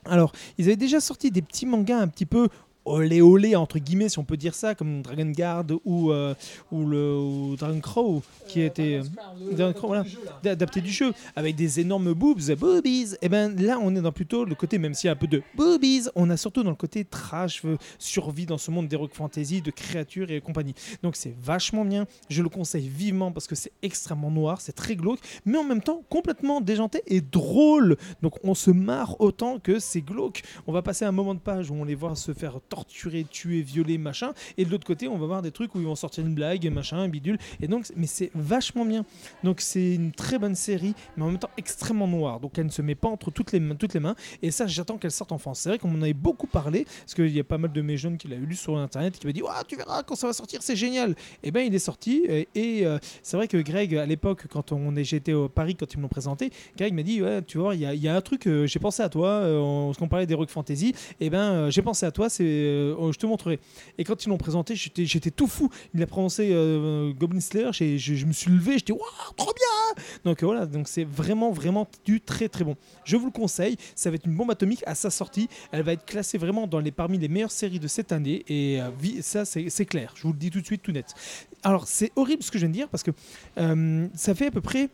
Alors, 0.07 0.33
ils 0.59 0.65
avaient 0.67 0.77
déjà 0.77 1.01
sorti 1.01 1.31
des 1.31 1.43
petits 1.43 1.67
mangas 1.67 1.99
un 1.99 2.09
petit 2.09 2.27
peu 2.27 2.49
olé 2.91 3.21
olé 3.21 3.57
entre 3.57 3.79
guillemets 3.79 4.09
si 4.09 4.19
on 4.19 4.25
peut 4.25 4.37
dire 4.37 4.55
ça 4.55 4.75
comme 4.75 5.03
Dragon 5.03 5.31
Guard 5.31 5.67
ou, 5.85 6.11
euh, 6.11 6.35
ou 6.71 6.85
le 6.85 7.17
ou 7.17 7.57
Dragon 7.57 7.81
Crow 7.81 8.23
qui 8.49 8.61
était 8.61 9.01
euh, 9.01 9.53
Dragon 9.53 9.73
Crow, 9.73 9.89
voilà, 9.89 10.05
adapté 10.45 10.81
du 10.81 10.91
jeu 10.91 11.13
avec 11.37 11.57
des 11.57 11.81
énormes 11.81 12.13
boobs 12.13 12.55
boobies. 12.55 13.15
Et 13.23 13.29
ben 13.29 13.55
là 13.61 13.79
on 13.81 13.95
est 13.95 14.01
dans 14.01 14.13
plutôt 14.13 14.45
le 14.45 14.55
côté 14.55 14.79
même 14.79 14.95
s'il 14.95 15.09
y 15.09 15.11
a 15.11 15.13
un 15.13 15.17
peu 15.17 15.27
de 15.27 15.43
boobies 15.55 16.09
on 16.15 16.31
a 16.31 16.37
surtout 16.37 16.63
dans 16.63 16.71
le 16.71 16.77
côté 16.77 17.05
trash 17.05 17.63
euh, 17.65 17.77
survie 17.99 18.47
dans 18.47 18.59
ce 18.59 18.71
monde 18.71 18.89
d'heroic 18.89 19.11
fantasy 19.13 19.63
de 19.63 19.71
créatures 19.71 20.31
et 20.31 20.41
compagnie. 20.41 20.75
Donc 21.03 21.17
c'est 21.17 21.35
vachement 21.41 21.85
bien. 21.85 22.07
Je 22.29 22.43
le 22.43 22.49
conseille 22.49 22.89
vivement 22.89 23.33
parce 23.33 23.47
que 23.47 23.55
c'est 23.55 23.73
extrêmement 23.83 24.31
noir 24.31 24.61
c'est 24.61 24.73
très 24.73 24.97
glauque 24.97 25.21
mais 25.45 25.59
en 25.59 25.65
même 25.65 25.83
temps 25.83 26.03
complètement 26.09 26.61
déjanté 26.61 27.03
et 27.07 27.21
drôle. 27.21 27.97
Donc 28.23 28.35
on 28.45 28.55
se 28.55 28.71
marre 28.71 29.21
autant 29.21 29.59
que 29.59 29.79
c'est 29.79 30.01
glauque. 30.01 30.43
On 30.67 30.73
va 30.73 30.83
passer 30.83 31.05
un 31.05 31.13
moment 31.13 31.35
de 31.35 31.41
page 31.41 31.71
où 31.71 31.75
on 31.75 31.85
les 31.85 31.95
voit 31.95 32.17
se 32.17 32.33
faire 32.33 32.61
torturer, 32.69 32.80
tuer, 32.87 33.63
violer, 33.63 33.99
machin. 33.99 34.33
Et 34.59 34.65
de 34.65 34.71
l'autre 34.71 34.87
côté, 34.87 35.09
on 35.09 35.19
va 35.19 35.27
voir 35.27 35.43
des 35.43 35.51
trucs 35.51 35.75
où 35.75 35.81
ils 35.81 35.87
vont 35.87 35.95
sortir 35.97 36.25
une 36.27 36.35
blague, 36.35 36.71
machin, 36.73 36.99
un 36.99 37.09
bidule. 37.09 37.39
Et 37.61 37.69
donc, 37.69 37.87
mais 37.97 38.07
c'est 38.07 38.31
vachement 38.35 38.85
bien. 38.85 39.05
Donc 39.45 39.61
c'est 39.61 39.95
une 39.95 40.13
très 40.13 40.39
bonne 40.39 40.55
série, 40.55 40.95
mais 41.17 41.25
en 41.25 41.29
même 41.29 41.39
temps 41.39 41.51
extrêmement 41.57 42.09
noire. 42.09 42.41
Donc 42.41 42.59
elle 42.59 42.67
ne 42.67 42.71
se 42.71 42.83
met 42.83 42.95
pas 42.95 43.09
entre 43.09 43.31
toutes 43.31 43.53
les, 43.53 43.61
toutes 43.77 43.95
les 43.95 44.01
mains. 44.01 44.15
Et 44.43 44.51
ça, 44.51 44.67
j'attends 44.67 44.99
qu'elle 44.99 45.11
sorte 45.11 45.33
en 45.33 45.39
France. 45.39 45.61
C'est 45.61 45.69
vrai 45.69 45.79
qu'on 45.79 45.95
en 45.95 46.03
avait 46.03 46.13
beaucoup 46.13 46.47
parlé, 46.47 46.85
parce 47.01 47.15
qu'il 47.15 47.29
y 47.35 47.41
a 47.41 47.45
pas 47.45 47.59
mal 47.59 47.73
de 47.73 47.81
mes 47.83 47.97
jeunes 47.97 48.17
qui 48.19 48.29
l'avaient 48.29 48.47
lu 48.47 48.55
sur 48.57 48.77
Internet, 48.77 49.19
qui 49.19 49.27
m'ont 49.27 49.33
dit 49.33 49.43
Ah, 49.49 49.63
tu 49.67 49.77
verras 49.77 50.03
quand 50.03 50.15
ça 50.17 50.27
va 50.27 50.33
sortir, 50.33 50.63
c'est 50.63 50.77
génial. 50.77 51.15
Et 51.43 51.51
ben 51.51 51.67
il 51.67 51.75
est 51.75 51.79
sorti. 51.79 52.25
Et, 52.55 52.87
euh, 52.87 52.99
c'est 53.23 53.37
vrai 53.37 53.49
que 53.49 53.57
Greg, 53.57 53.95
à 53.97 54.07
l'époque, 54.07 54.47
quand 54.51 54.73
on 54.73 54.95
j'étais 55.03 55.33
au 55.33 55.49
Paris, 55.49 55.77
quand 55.77 55.93
ils 55.95 55.97
me 55.99 56.03
l'ont 56.03 56.09
présenté, 56.09 56.51
Greg 56.77 56.93
m'a 56.95 57.03
dit 57.03 57.23
Ouais, 57.23 57.43
tu 57.43 57.59
vois, 57.59 57.75
il 57.75 57.81
y, 57.81 58.09
a- 58.09 58.15
un 58.15 58.21
truc, 58.21 58.47
euh, 58.47 58.67
j'ai 58.67 58.79
pensé 58.81 59.03
à 59.03 59.09
toi, 59.09 59.29
euh, 59.29 59.59
on- 59.59 59.93
parlait 60.11 60.27
d'Heroic 60.27 60.49
Fantasy. 60.49 60.93
Et 61.21 61.31
ben 61.31 61.39
euh, 61.53 61.71
j'ai 61.71 61.83
pensé 61.83 62.05
à 62.05 62.11
toi, 62.11 62.29
c'est, 62.29 62.45
je 62.61 63.19
te 63.19 63.27
montrerai. 63.27 63.59
Et 63.99 64.05
quand 64.05 64.25
ils 64.25 64.29
l'ont 64.29 64.39
présenté, 64.39 64.75
j'étais, 64.75 65.31
tout 65.31 65.47
fou. 65.47 65.71
Il 65.95 66.03
a 66.03 66.07
prononcé 66.07 66.51
euh, 66.53 67.13
Goblin 67.13 67.41
Slayer, 67.41 67.71
je, 67.73 67.97
je 67.97 68.27
me 68.27 68.33
suis 68.33 68.51
levé, 68.51 68.75
j'étais 68.75 68.93
Waouh, 68.93 69.33
trop 69.37 69.53
bien 69.55 70.03
Donc 70.25 70.43
euh, 70.43 70.47
voilà, 70.47 70.67
donc 70.67 70.89
c'est 70.89 71.05
vraiment, 71.05 71.51
vraiment 71.51 71.89
du 72.05 72.21
très 72.21 72.49
très 72.49 72.65
bon. 72.65 72.77
Je 73.05 73.17
vous 73.17 73.27
le 73.27 73.33
conseille, 73.33 73.77
ça 73.95 74.11
va 74.11 74.17
être 74.17 74.27
une 74.27 74.35
bombe 74.35 74.51
atomique 74.51 74.83
à 74.87 74.95
sa 74.95 75.11
sortie. 75.11 75.49
Elle 75.73 75.83
va 75.83 75.93
être 75.93 76.05
classée 76.05 76.39
vraiment 76.39 76.67
dans 76.67 76.81
les, 76.81 76.91
parmi 76.91 77.19
les 77.19 77.29
meilleures 77.29 77.53
séries 77.53 77.81
de 77.81 77.89
cette 77.89 78.13
année. 78.13 78.45
Et 78.49 78.81
euh, 78.81 78.91
ça, 79.21 79.45
c'est, 79.45 79.87
clair. 79.87 80.13
Je 80.17 80.23
vous 80.23 80.33
le 80.33 80.39
dis 80.39 80.51
tout 80.51 80.61
de 80.61 80.67
suite, 80.67 80.83
tout 80.83 80.93
net. 80.93 81.15
Alors, 81.63 81.87
c'est 81.87 82.13
horrible 82.17 82.43
ce 82.43 82.51
que 82.51 82.59
je 82.59 82.65
viens 82.65 82.71
de 82.71 82.75
dire 82.75 82.89
parce 82.89 83.03
que 83.03 83.11
euh, 83.59 84.07
ça 84.15 84.35
fait 84.35 84.47
à 84.47 84.51
peu 84.51 84.61
près. 84.61 84.89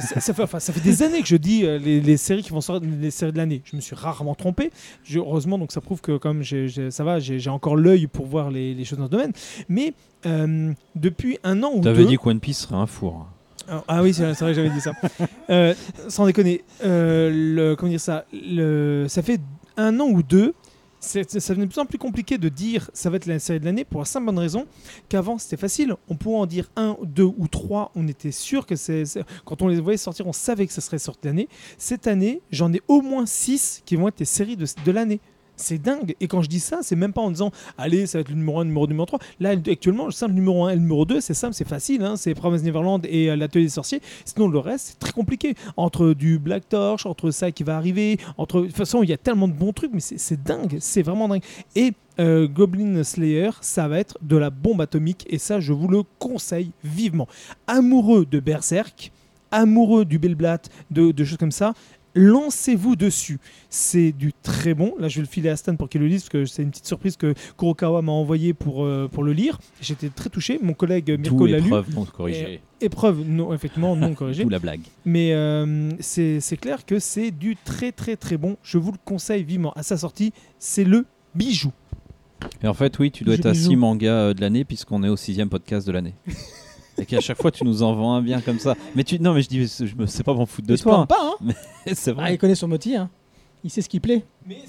Ça, 0.00 0.20
ça 0.20 0.32
fait, 0.34 0.42
enfin, 0.42 0.60
ça 0.60 0.72
fait 0.72 0.80
des 0.80 1.02
années 1.02 1.20
que 1.20 1.26
je 1.26 1.36
dis 1.36 1.64
euh, 1.64 1.76
les, 1.78 2.00
les 2.00 2.16
séries 2.16 2.42
qui 2.42 2.50
vont 2.50 2.60
sortir, 2.60 2.88
les 3.00 3.10
séries 3.10 3.32
de 3.32 3.36
l'année. 3.38 3.60
Je 3.64 3.74
me 3.74 3.80
suis 3.80 3.96
rarement 3.96 4.34
trompé. 4.36 4.70
Je- 5.02 5.18
heureusement, 5.18 5.58
donc 5.58 5.72
ça 5.72 5.80
prouve 5.80 6.00
que 6.00 6.16
comme 6.16 6.42
ça 6.44 7.04
va, 7.04 7.18
j'ai 7.18 7.50
encore 7.50 7.74
l'œil 7.76 8.06
pour 8.06 8.26
voir 8.26 8.50
les, 8.50 8.72
les 8.74 8.84
choses 8.84 8.98
dans 8.98 9.06
ce 9.06 9.10
domaine. 9.10 9.32
Mais 9.68 9.94
euh, 10.26 10.72
depuis 10.94 11.38
un 11.42 11.62
an 11.64 11.70
ou 11.74 11.80
T'avais 11.80 12.04
deux, 12.04 12.10
dit 12.10 12.18
que 12.18 12.28
One 12.28 12.38
Piece 12.40 12.58
serait 12.60 12.76
un 12.76 12.86
four. 12.86 13.26
ah, 13.68 13.82
ah 13.88 14.02
oui, 14.02 14.14
c'est 14.14 14.22
vrai, 14.32 14.34
que 14.34 14.54
j'avais 14.54 14.70
dit 14.70 14.80
ça. 14.80 14.92
Euh, 15.50 15.74
sans 16.08 16.26
déconner, 16.26 16.62
le, 16.84 17.74
comment 17.74 17.90
dire 17.90 18.00
ça 18.00 18.24
le, 18.32 19.06
Ça 19.08 19.22
fait 19.22 19.40
un 19.76 19.98
an 19.98 20.06
ou 20.06 20.22
deux. 20.22 20.54
Ça 21.00 21.22
devient 21.22 21.66
de 21.66 21.72
plus 21.72 21.80
en 21.80 21.86
plus 21.86 21.98
compliqué 21.98 22.36
de 22.36 22.48
dire 22.48 22.90
ça 22.92 23.08
va 23.10 23.16
être 23.16 23.26
la 23.26 23.38
série 23.38 23.58
de 23.58 23.64
l'année 23.64 23.84
pour 23.84 24.00
la 24.00 24.04
simple 24.04 24.26
bonne 24.26 24.38
raison 24.38 24.66
qu'avant 25.08 25.38
c'était 25.38 25.56
facile. 25.56 25.94
On 26.08 26.14
pouvait 26.14 26.36
en 26.36 26.46
dire 26.46 26.70
un, 26.76 26.96
deux 27.02 27.24
ou 27.24 27.48
trois. 27.48 27.90
On 27.94 28.06
était 28.06 28.32
sûr 28.32 28.66
que 28.66 28.76
c'est. 28.76 29.04
Quand 29.44 29.62
on 29.62 29.68
les 29.68 29.80
voyait 29.80 29.96
sortir, 29.96 30.26
on 30.26 30.32
savait 30.32 30.66
que 30.66 30.72
ça 30.72 30.80
serait 30.80 30.98
sorti 30.98 31.26
l'année. 31.26 31.48
Cette 31.78 32.06
année, 32.06 32.42
j'en 32.50 32.72
ai 32.72 32.82
au 32.86 33.00
moins 33.00 33.26
six 33.26 33.82
qui 33.86 33.96
vont 33.96 34.08
être 34.08 34.20
les 34.20 34.26
séries 34.26 34.56
de 34.56 34.92
l'année. 34.92 35.20
C'est 35.60 35.78
dingue. 35.78 36.14
Et 36.20 36.26
quand 36.28 36.42
je 36.42 36.48
dis 36.48 36.60
ça, 36.60 36.78
c'est 36.82 36.96
même 36.96 37.12
pas 37.12 37.20
en 37.20 37.30
disant 37.30 37.50
allez, 37.78 38.06
ça 38.06 38.18
va 38.18 38.20
être 38.22 38.28
le 38.30 38.34
numéro 38.34 38.60
1, 38.60 38.64
le 38.64 38.68
numéro 38.68 38.86
2, 38.86 38.90
le 38.90 38.94
numéro 38.94 39.06
3. 39.06 39.18
Là, 39.40 39.50
actuellement, 39.50 40.06
le 40.06 40.12
simple 40.12 40.34
numéro 40.34 40.64
1 40.64 40.70
et 40.70 40.74
le 40.74 40.80
numéro 40.80 41.04
2, 41.04 41.20
c'est 41.20 41.34
simple, 41.34 41.54
c'est 41.54 41.68
facile. 41.68 42.02
hein. 42.02 42.16
C'est 42.16 42.34
Promise 42.34 42.62
Neverland 42.64 43.00
et 43.08 43.30
euh, 43.30 43.36
l'Atelier 43.36 43.64
des 43.64 43.70
Sorciers. 43.70 44.00
Sinon, 44.24 44.48
le 44.48 44.58
reste, 44.58 44.86
c'est 44.88 44.98
très 44.98 45.12
compliqué. 45.12 45.54
Entre 45.76 46.12
du 46.14 46.38
Black 46.38 46.68
Torch, 46.68 47.06
entre 47.06 47.30
ça 47.30 47.50
qui 47.52 47.62
va 47.62 47.76
arriver, 47.76 48.18
entre. 48.38 48.60
De 48.62 48.66
toute 48.66 48.76
façon, 48.76 49.02
il 49.02 49.10
y 49.10 49.12
a 49.12 49.18
tellement 49.18 49.48
de 49.48 49.52
bons 49.52 49.72
trucs, 49.72 49.92
mais 49.92 50.00
c'est- 50.00 50.18
c'est 50.18 50.42
dingue. 50.42 50.78
C'est 50.80 51.02
vraiment 51.02 51.28
dingue. 51.28 51.42
Et. 51.76 51.92
euh, 52.18 52.46
Goblin 52.48 53.02
Slayer, 53.02 53.50
ça 53.62 53.88
va 53.88 53.98
être 53.98 54.18
de 54.20 54.36
la 54.36 54.50
bombe 54.50 54.82
atomique 54.82 55.24
et 55.30 55.38
ça, 55.38 55.58
je 55.58 55.72
vous 55.72 55.88
le 55.88 56.02
conseille 56.18 56.70
vivement. 56.84 57.26
Amoureux 57.66 58.26
de 58.26 58.40
Berserk, 58.40 59.10
amoureux 59.50 60.04
du 60.04 60.18
Bellblatt, 60.18 60.68
de, 60.90 61.12
de 61.12 61.24
choses 61.24 61.38
comme 61.38 61.50
ça, 61.52 61.72
lancez-vous 62.14 62.96
dessus. 62.96 63.38
C'est 63.68 64.12
du 64.12 64.32
très 64.32 64.74
bon. 64.74 64.94
Là, 64.98 65.08
je 65.08 65.16
vais 65.16 65.22
le 65.22 65.28
filer 65.28 65.48
à 65.48 65.56
Stan 65.56 65.76
pour 65.76 65.88
qu'il 65.88 66.00
le 66.00 66.06
lise, 66.08 66.22
parce 66.22 66.30
que 66.30 66.44
c'est 66.46 66.62
une 66.62 66.70
petite 66.70 66.86
surprise 66.86 67.16
que 67.16 67.34
Kurokawa 67.58 68.02
m'a 68.02 68.12
envoyé 68.12 68.54
pour, 68.54 68.84
euh, 68.84 69.08
pour 69.10 69.22
le 69.22 69.32
lire. 69.32 69.58
J'étais 69.80 70.08
très 70.08 70.30
touché. 70.30 70.58
Mon 70.62 70.74
collègue 70.74 71.18
Mirko 71.18 71.46
l'a 71.46 71.58
lu. 71.58 71.66
épreuve 71.66 71.94
non 71.94 72.04
corrigée. 72.04 72.60
Épreuve, 72.80 73.22
non, 73.26 73.52
effectivement, 73.52 73.94
non 73.96 74.14
corrigée. 74.14 74.42
Tout 74.42 74.48
la 74.48 74.58
blague. 74.58 74.80
Mais 75.04 75.32
euh, 75.32 75.90
c'est 76.00 76.58
clair 76.60 76.84
que 76.86 76.98
c'est 76.98 77.30
du 77.30 77.56
très 77.56 77.92
très 77.92 78.16
très 78.16 78.36
bon. 78.36 78.56
Je 78.62 78.78
vous 78.78 78.92
le 78.92 78.98
conseille 79.04 79.44
vivement. 79.44 79.72
À 79.74 79.82
sa 79.82 79.96
sortie, 79.96 80.32
c'est 80.58 80.84
le 80.84 81.06
bijou. 81.34 81.72
Et 82.62 82.66
en 82.66 82.74
fait, 82.74 82.98
oui, 82.98 83.10
tu 83.10 83.24
dois 83.24 83.34
être 83.34 83.46
à 83.46 83.52
bijou. 83.52 83.70
6 83.70 83.76
mangas 83.76 84.12
euh, 84.12 84.34
de 84.34 84.40
l'année, 84.40 84.64
puisqu'on 84.64 85.02
est 85.02 85.08
au 85.08 85.16
sixième 85.16 85.48
podcast 85.48 85.86
de 85.86 85.92
l'année. 85.92 86.14
Et 87.00 87.06
qu'à 87.06 87.20
chaque 87.20 87.40
fois, 87.40 87.50
tu 87.50 87.64
nous 87.64 87.82
en 87.82 87.94
vends 87.94 88.14
un 88.14 88.22
bien 88.22 88.40
comme 88.40 88.58
ça. 88.58 88.74
Mais 88.94 89.04
tu, 89.04 89.18
non, 89.20 89.34
mais 89.34 89.42
je 89.42 89.48
dis, 89.48 89.66
je 89.66 89.94
me 89.96 90.06
sais 90.06 90.22
pas 90.22 90.34
m'en 90.34 90.46
foutre 90.46 90.68
de 90.68 90.74
Il 90.74 90.78
se 90.78 90.82
toi. 90.82 91.06
plante 91.06 91.08
pas, 91.08 91.16
hein 91.22 91.34
hein. 91.86 91.92
C'est 91.94 92.10
Ah, 92.10 92.14
vrai. 92.14 92.34
il 92.34 92.38
connaît 92.38 92.54
son 92.54 92.68
motif, 92.68 92.96
hein. 92.96 93.10
Il 93.62 93.70
sait 93.70 93.82
ce 93.82 93.88
qui 93.88 94.00
plaît. 94.00 94.24
Mais, 94.46 94.62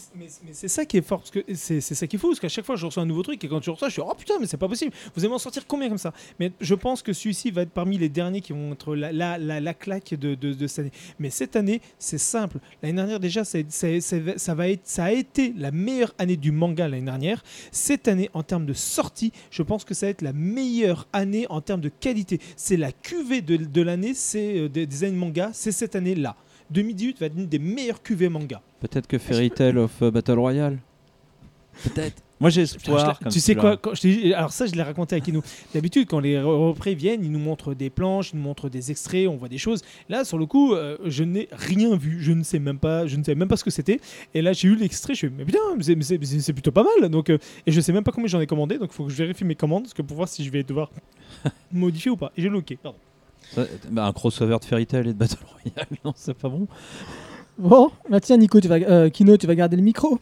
c'est 0.52 0.68
ça 0.68 0.86
qui 0.86 0.98
est 0.98 1.02
fort, 1.02 1.20
parce 1.20 1.32
que 1.32 1.40
c'est 1.56 1.82
ça 1.82 2.06
qui 2.08 2.18
est 2.18 2.20
fou, 2.20 2.28
parce 2.28 2.40
qu'à 2.40 2.50
chaque 2.50 2.66
fois 2.66 2.76
je 2.76 2.86
reçois 2.86 3.04
un 3.04 3.06
nouveau 3.06 3.24
truc, 3.24 3.44
et 3.44 3.48
quand 3.48 3.64
je 3.64 3.72
reçois, 3.72 3.88
je 3.88 3.94
suis 3.94 4.02
oh 4.06 4.14
putain, 4.18 4.36
mais 4.40 4.46
c'est 4.46 4.58
pas 4.58 4.68
possible, 4.68 4.92
vous 5.16 5.22
allez 5.22 5.30
m'en 5.30 5.40
sortir 5.40 5.66
combien 5.66 5.88
comme 5.88 5.98
ça? 5.98 6.14
Mais 6.40 6.52
je 6.60 6.76
pense 6.76 7.02
que 7.02 7.14
celui-ci 7.14 7.52
va 7.52 7.62
être 7.62 7.72
parmi 7.72 7.98
les 7.98 8.10
derniers 8.10 8.42
qui 8.42 8.54
vont 8.54 8.74
être 8.74 8.96
la, 8.96 9.12
la, 9.12 9.38
la, 9.38 9.60
la 9.60 9.74
claque 9.74 10.14
de, 10.14 10.68
cette 10.68 10.80
année. 10.80 10.92
Mais 11.20 11.30
cette 11.30 11.56
année, 11.56 11.82
c'est 12.00 12.18
simple. 12.18 12.60
L'année 12.82 12.96
dernière, 12.96 13.20
déjà, 13.20 13.44
ça, 13.44 13.58
a 13.58 15.12
été 15.12 15.54
la 15.58 15.72
meilleure 15.72 16.14
année 16.18 16.38
du 16.38 16.52
manga 16.52 16.88
l'année 16.88 17.06
dernière. 17.06 17.44
Cette 17.72 18.08
année, 18.08 18.30
en 18.34 18.44
termes 18.44 18.66
de 18.66 18.74
sortie, 18.74 19.32
je 19.50 19.64
pense 19.64 19.86
que 19.86 19.94
ça 19.94 20.08
va 20.08 20.10
être 20.12 20.22
la 20.22 20.34
meilleure 20.34 21.08
année 21.14 21.46
en 21.50 21.62
termes 21.62 21.82
de 21.82 21.90
qualité. 21.90 22.40
C'est 22.56 22.78
la 22.78 22.92
cuvée 22.92 23.42
de, 23.42 23.56
de 23.56 23.82
l'année, 23.82 24.14
c'est 24.14 24.60
euh, 24.60 24.70
des, 24.70 24.86
des 24.86 25.04
années 25.04 25.14
de 25.14 25.20
manga, 25.20 25.52
c'est 25.54 25.72
cette 25.72 25.96
année-là. 25.96 26.36
2018 26.72 27.20
va 27.20 27.26
être 27.28 27.38
une 27.38 27.48
des 27.48 27.60
meilleures 27.60 28.02
cuvées 28.02 28.30
manga. 28.30 28.62
Peut-être 28.80 29.08
que 29.08 29.18
Fairy 29.18 29.52
Tail 29.52 29.78
of 29.78 30.02
euh, 30.02 30.12
Battle 30.12 30.40
Royale. 30.40 30.78
Peut-être. 31.84 32.22
Moi 32.40 32.50
j'ai 32.50 32.62
espoir. 32.64 33.20
tu 33.32 33.40
sais 33.40 33.54
quoi 33.62 33.78
quand 33.78 33.94
je 33.94 34.02
t'ai 34.02 34.16
dit- 34.16 34.34
Alors 34.34 34.52
ça, 34.52 34.66
je 34.66 34.72
l'ai 34.74 34.82
raconté 34.82 35.16
à 35.16 35.20
Kinou. 35.20 35.42
D'habitude, 35.76 36.08
quand 36.10 36.20
les 36.20 36.42
représ 36.42 36.96
viennent, 36.96 37.24
ils 37.24 37.32
nous 37.32 37.38
montrent 37.40 37.76
des 37.76 37.92
planches, 37.92 38.32
ils 38.34 38.38
nous 38.38 38.42
montrent 38.42 38.68
des 38.68 38.90
extraits, 38.90 39.28
on 39.28 39.36
voit 39.38 39.48
des 39.48 39.60
choses. 39.60 39.84
Là, 40.10 40.26
sur 40.26 40.40
le 40.40 40.48
coup, 40.48 40.74
euh, 40.74 40.98
je 41.06 41.24
n'ai 41.24 41.48
rien 41.52 41.96
vu. 41.96 42.18
Je 42.20 42.32
ne 42.32 42.42
sais 42.44 42.58
même 42.58 42.80
pas, 42.80 43.06
je 43.06 43.16
ne 43.16 43.24
sais 43.24 43.36
même 43.36 43.48
pas 43.48 43.58
ce 43.58 43.64
que 43.64 43.70
c'était. 43.70 44.00
Et 44.34 44.42
là, 44.42 44.54
j'ai 44.54 44.68
eu 44.70 44.76
l'extrait. 44.76 45.14
Je 45.14 45.20
suis 45.20 45.30
mais 45.30 45.46
putain, 45.46 45.60
c'est- 46.02 46.54
plutôt 46.54 46.72
pas 46.72 46.84
mal. 47.00 47.10
Donc, 47.10 47.30
euh, 47.30 47.38
et 47.68 47.72
je 47.72 47.80
sais 47.80 47.94
même 47.94 48.04
pas 48.04 48.12
combien 48.12 48.28
j'en 48.28 48.42
ai 48.42 48.48
commandé. 48.48 48.80
Donc, 48.80 48.90
il 48.92 48.96
faut 48.96 49.04
que 49.06 49.12
je 49.12 49.18
vérifie 49.18 49.46
mes 49.46 49.56
commandes 49.56 49.84
parce 49.84 49.94
que 49.94 50.02
pour 50.02 50.18
voir 50.18 50.28
si 50.28 50.44
je 50.44 50.50
vais 50.50 50.64
devoir 50.64 50.90
modifier 51.72 52.10
ou 52.10 52.18
pas. 52.18 52.32
Et 52.36 52.42
j'ai 52.42 52.50
loqué. 52.50 52.78
Pardon. 52.82 52.98
Ça- 53.54 53.66
bah, 53.90 54.06
un 54.06 54.14
crossover 54.14 54.58
de 54.60 54.66
Fairy 54.66 54.86
Tail 54.86 55.02
et 55.10 55.14
de 55.14 55.18
Battle 55.18 55.38
Royale, 55.46 55.88
non, 56.06 56.14
c'est 56.16 56.34
pas 56.34 56.50
bon. 56.50 56.68
Bon, 57.58 57.92
bah 58.10 58.20
tiens, 58.20 58.38
Nico, 58.38 58.60
tu 58.60 58.68
vas, 58.68 58.76
euh, 58.76 59.10
Kino, 59.10 59.38
tu 59.38 59.46
vas 59.48 59.56
garder 59.56 59.76
le 59.76 59.84
micro. 59.84 60.20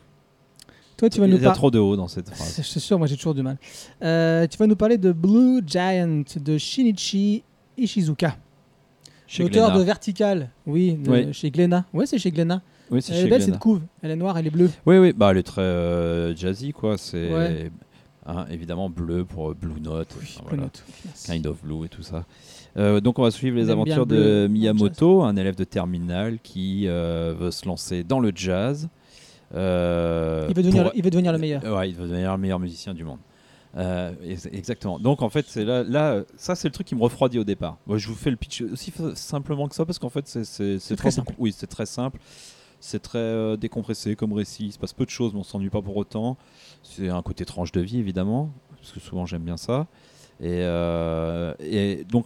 Toi, 0.98 1.10
tu 1.10 1.20
vas 1.22 1.28
Il 1.28 1.34
nous 1.36 1.42
y 1.42 1.46
a 1.46 1.52
trop 1.52 1.72
de 1.72 1.80
haut 1.80 1.96
dans 1.96 2.10
cette 2.10 2.30
phrase. 2.30 2.60
C'est 2.64 2.80
sûr, 2.80 2.98
moi 2.98 3.08
j'ai 3.08 3.16
toujours 3.16 3.34
du 3.34 3.42
mal. 3.42 3.58
Euh, 4.04 4.46
tu 4.48 4.58
vas 4.58 4.68
nous 4.68 4.76
parler 4.76 4.98
de 4.98 5.12
Blue 5.14 5.62
Giant 5.66 6.24
de 6.36 6.58
Shinichi 6.58 7.44
Ishizuka, 7.78 8.36
Chez 9.26 9.44
l'auteur 9.44 9.72
de 9.78 9.82
Vertical. 9.82 10.50
Oui, 10.66 10.96
de- 10.96 11.10
Oui. 11.10 11.34
chez 11.34 11.52
Glénat. 11.52 11.86
Ouais, 11.94 12.06
c'est 12.06 12.18
chez 12.18 12.32
Glénat. 12.32 12.62
Oui, 12.92 13.00
Elle 13.08 13.14
est 13.16 13.18
chez 13.22 13.30
belle 13.30 13.38
Glénat. 13.40 13.46
cette 13.46 13.60
couve. 13.60 13.82
Elle 14.02 14.12
est 14.12 14.16
noire, 14.18 14.38
elle 14.38 14.48
est 14.48 14.52
bleue. 14.52 14.70
Oui, 14.86 14.98
oui, 14.98 15.14
bah, 15.16 15.30
elle 15.32 15.38
est 15.38 15.44
très 15.44 15.62
euh, 15.62 16.36
jazzy, 16.36 16.74
quoi. 16.74 16.98
C'est 16.98 17.32
Ouais. 17.32 17.72
hein, 18.26 18.46
évidemment 18.52 18.90
bleu 18.90 19.24
pour 19.24 19.56
Blue 19.56 19.80
Note, 19.80 20.10
enfin, 20.18 20.42
Blue 20.42 20.48
voilà. 20.50 20.64
Note. 20.64 20.84
Kind 21.26 21.48
of 21.48 21.62
Blue 21.64 21.86
et 21.86 21.90
tout 21.90 22.04
ça. 22.04 22.26
Euh, 22.78 23.00
donc 23.02 23.18
on 23.20 23.24
va 23.24 23.32
suivre 23.32 23.56
les 23.58 23.70
aventures 23.72 24.06
de 24.06 24.48
Miyamoto, 24.48 25.24
un 25.24 25.36
élève 25.36 25.56
de 25.56 25.64
terminale 25.64 26.38
qui 26.44 26.88
euh, 26.88 27.34
veut 27.38 27.52
se 27.52 27.66
lancer 27.68 28.04
dans 28.04 28.20
le 28.20 28.32
jazz. 28.34 28.90
Euh, 29.56 30.46
Il 30.50 30.56
veut, 30.56 30.64
devenir, 30.64 30.84
pour- 30.84 30.92
il 30.96 31.04
veut 31.04 31.10
devenir 31.10 31.32
le 31.32 31.38
meilleur. 31.40 31.64
Ouais, 31.64 31.90
il 31.90 31.96
veut 31.96 32.08
devenir 32.08 32.32
le 32.34 32.38
meilleur 32.38 32.60
musicien 32.60 32.94
du 32.94 33.04
monde. 33.04 33.20
Ex- 34.24 34.48
exactement. 34.52 35.00
Donc 35.00 35.22
en 35.22 35.30
fait, 35.30 35.46
c'est 35.48 35.66
là, 35.66 35.84
là, 35.84 36.22
ça 36.38 36.56
c'est 36.56 36.68
le 36.68 36.72
truc 36.74 36.88
qui 36.88 36.96
me 36.96 37.02
refroidit 37.02 37.40
au 37.40 37.44
départ. 37.44 37.78
Moi, 37.88 37.98
je 37.98 38.08
vous 38.08 38.16
fais 38.16 38.30
le 38.32 38.36
pitch 38.36 38.62
aussi 38.62 38.94
simplement 39.16 39.68
que 39.68 39.76
ça 39.76 39.86
parce 39.86 40.00
qu'en 40.00 40.10
fait, 40.10 40.28
c'est 40.28 40.96
très 40.96 41.12
simple. 41.12 41.34
Oui, 41.40 41.54
c'est 41.56 41.68
très 41.68 41.86
simple. 41.86 42.20
C'est 42.80 43.02
très 43.02 43.58
décompressé 43.58 44.16
comme 44.16 44.32
récit. 44.34 44.68
Il 44.68 44.72
se 44.72 44.80
passe 44.80 44.94
peu 44.94 45.04
de 45.06 45.10
choses, 45.10 45.34
mais 45.34 45.40
on 45.40 45.44
s'ennuie 45.44 45.70
pas 45.70 45.82
pour 45.82 45.98
autant. 45.98 46.38
C'est 46.84 47.10
un 47.10 47.22
côté 47.22 47.44
tranche 47.46 47.72
de 47.72 47.82
vie 47.82 47.98
évidemment, 48.00 48.52
parce 48.78 48.92
que 48.92 49.00
souvent 49.00 49.26
j'aime 49.26 49.44
bien 49.44 49.58
ça. 49.58 49.88
Et, 50.42 50.62
euh, 50.62 51.54
et 51.60 52.06
donc 52.10 52.26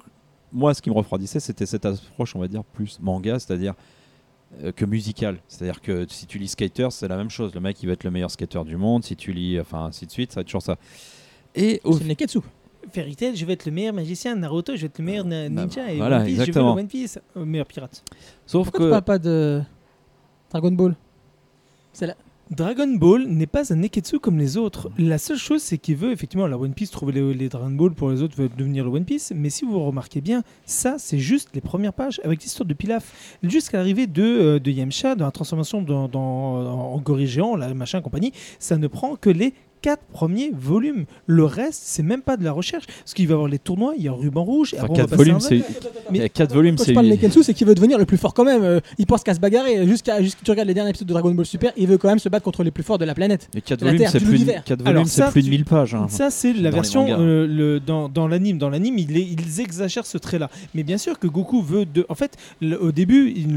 moi, 0.54 0.74
ce 0.74 0.82
qui 0.82 0.90
me 0.90 0.96
refroidissait, 0.96 1.40
c'était 1.40 1.66
cette 1.66 1.86
approche, 1.86 2.36
on 2.36 2.40
va 2.40 2.48
dire 2.48 2.64
plus 2.64 3.00
manga, 3.02 3.40
c'est-à-dire 3.40 3.74
euh, 4.64 4.72
que 4.72 4.86
musical. 4.86 5.38
C'est-à-dire 5.48 5.82
que 5.82 6.06
si 6.10 6.28
tu 6.28 6.38
lis 6.38 6.48
Skater, 6.50 6.88
c'est 6.92 7.08
la 7.08 7.18
même 7.18 7.30
chose. 7.30 7.54
Le 7.56 7.60
mec, 7.60 7.82
il 7.82 7.88
va 7.88 7.94
être 7.94 8.04
le 8.04 8.12
meilleur 8.12 8.30
skater 8.32 8.64
du 8.66 8.78
monde. 8.78 9.04
Si 9.04 9.16
tu 9.16 9.34
lis, 9.34 9.60
enfin, 9.60 9.86
ainsi 9.86 10.06
de 10.06 10.12
suite, 10.12 10.32
ça 10.32 10.36
va 10.36 10.42
être 10.42 10.48
toujours 10.48 10.62
ça. 10.62 10.78
Et 11.56 11.82
au 11.84 11.94
C'est 11.94 12.04
le 12.04 12.10
Neketsu. 12.10 12.40
Fairy 12.92 13.16
Tail, 13.16 13.36
je 13.36 13.46
vais 13.46 13.54
être 13.54 13.66
le 13.66 13.72
meilleur 13.72 13.94
magicien. 13.94 14.36
Naruto, 14.36 14.76
je 14.76 14.82
vais 14.82 14.88
être 14.88 15.00
le 15.00 15.06
meilleur 15.06 15.26
na- 15.26 15.50
Bah, 15.50 15.64
ninja. 15.64 15.92
et 15.92 15.98
voilà, 15.98 16.18
One 16.20 16.26
Piece, 16.26 16.34
exactement. 16.40 16.66
je 16.66 16.70
veux 16.70 16.76
le 16.76 16.82
One 16.82 16.88
Piece. 16.88 17.20
Euh, 17.38 17.46
meilleur 17.46 17.66
pirate. 17.66 18.04
Sauf 18.46 18.66
Pourquoi 18.66 18.80
tu 18.80 18.86
que 18.86 18.90
parles 18.92 19.04
pas 19.04 19.20
de 19.20 19.62
Dragon 20.52 20.72
Ball? 20.72 20.96
C'est 21.94 22.08
la... 22.08 22.16
Dragon 22.52 22.88
Ball 22.88 23.26
n'est 23.28 23.48
pas 23.48 23.74
un 23.74 23.78
Neketsu 23.78 24.20
comme 24.20 24.38
les 24.38 24.58
autres. 24.58 24.92
La 25.00 25.18
seule 25.18 25.38
chose, 25.38 25.62
c'est 25.62 25.78
qu'il 25.78 25.96
veut 25.96 26.12
effectivement 26.12 26.46
la 26.46 26.58
One 26.58 26.74
Piece 26.74 26.92
trouver 26.92 27.34
les, 27.34 27.50
Dragon 27.50 27.72
Ball 27.72 27.92
pour 27.94 28.12
les 28.12 28.22
autres 28.22 28.36
devenir 28.58 28.84
le 28.84 28.92
One 28.92 29.06
Piece. 29.06 29.32
Mais 29.36 29.50
si 29.50 29.66
vous 29.66 29.80
remarquez 29.84 30.22
bien, 30.22 30.44
ça 30.66 30.96
c'est 31.00 31.20
juste 31.20 31.50
les 31.56 31.62
premières 31.62 31.94
pages 31.94 32.22
avec 32.24 32.44
l'histoire 32.44 32.68
de 32.68 32.74
Pilaf 32.74 33.38
jusqu'à 33.42 33.78
l'arrivée 33.78 34.08
de, 34.08 34.22
euh, 34.24 34.60
de 34.60 34.70
Yamcha 34.72 35.16
dans 35.16 35.26
la 35.26 35.32
transformation 35.32 35.82
dans, 35.82 36.08
dans- 36.08 36.94
en 36.94 36.98
gorille 37.00 37.28
géant, 37.28 37.56
la 37.56 37.74
machin 37.74 38.02
compagnie. 38.02 38.34
Ça 38.60 38.78
ne 38.78 38.88
prend 38.88 39.16
que 39.16 39.30
les 39.30 39.54
quatre 39.84 40.02
premiers 40.12 40.52
volumes. 40.58 41.06
Le 41.28 41.44
reste, 41.46 41.82
c'est 41.86 42.02
même 42.02 42.22
pas 42.24 42.38
de 42.38 42.44
la 42.44 42.52
recherche. 42.52 42.86
Parce 42.88 43.14
qu'il 43.14 43.28
va 43.28 43.34
y 43.34 43.36
avoir 43.36 43.48
les 43.48 43.60
tournois, 43.60 43.94
il 43.98 44.04
y 44.04 44.08
a 44.08 44.12
Ruban 44.14 44.44
Rouge. 44.44 44.74
et 44.74 44.80
enfin, 44.82 44.92
quatre 44.94 45.16
volumes, 45.16 45.40
c'est 45.40 45.58
Mais- 46.10 46.18
il 46.18 46.22
y 46.22 46.22
a 46.24 46.30
quatre 46.30 46.54
volumes, 46.56 46.78
c'est 46.80 46.86
tu 46.86 46.94
parles 46.94 47.08
de 47.10 47.44
c'est 47.44 47.54
qu'il 47.54 47.68
veut 47.68 47.76
devenir 47.76 47.98
le 48.00 48.06
plus 48.06 48.18
fort 48.18 48.34
quand 48.34 48.46
même. 48.46 48.64
Euh, 48.64 48.80
il 48.98 49.06
pense 49.06 49.22
qu'à 49.24 49.34
se 49.36 49.40
bagarrer. 49.40 49.86
Jusqu'à 49.88 50.22
jusqu'à 50.24 50.40
tu 50.44 50.50
regardes 50.52 50.68
les 50.68 50.74
derniers 50.74 50.90
épisodes 50.92 51.08
de 51.08 51.14
Dragon 51.14 51.32
Ball 51.32 51.46
Super, 51.46 51.72
il 51.78 51.86
veut 51.88 51.98
quand 51.98 52.08
même 52.08 52.20
se 52.20 52.30
battre 52.30 52.44
contre 52.46 52.64
les 52.64 52.72
plus 52.72 52.84
forts 52.84 52.98
de 52.98 53.06
la 53.06 53.14
planète. 53.14 53.50
Et 53.56 53.62
quatre 53.62 53.82
la 53.82 53.88
volumes, 53.88 54.00
Terre, 54.00 54.12
c'est 54.12 54.20
plus, 54.20 54.28
de- 54.28 54.32
l'univers. 54.32 54.64
quatre 54.64 54.82
Alors 54.82 54.94
volumes, 54.94 55.08
c'est 55.08 55.22
ça, 55.22 55.32
plus 55.32 55.42
de 55.42 55.46
tu- 55.48 55.52
1000 55.52 55.66
pages. 55.66 55.94
hein. 55.96 56.08
Ça, 56.10 56.30
c'est 56.32 56.54
la 56.54 56.70
version 56.72 57.06
euh, 57.10 57.46
le, 57.48 57.80
dans, 57.80 58.08
dans 58.10 58.28
l'anime. 58.28 58.58
Dans 58.58 58.70
l'anime, 58.70 58.98
ils 58.98 59.60
exagèrent 59.60 60.06
ce 60.06 60.18
trait-là. 60.18 60.50
Mais 60.74 60.84
bien 60.84 60.98
sûr 60.98 61.20
que 61.20 61.28
Goku 61.28 61.62
veut. 61.62 61.86
De... 61.86 62.06
En 62.10 62.16
fait, 62.16 62.38
le- 62.62 62.82
au 62.82 62.92
début, 62.92 63.34
il, 63.36 63.52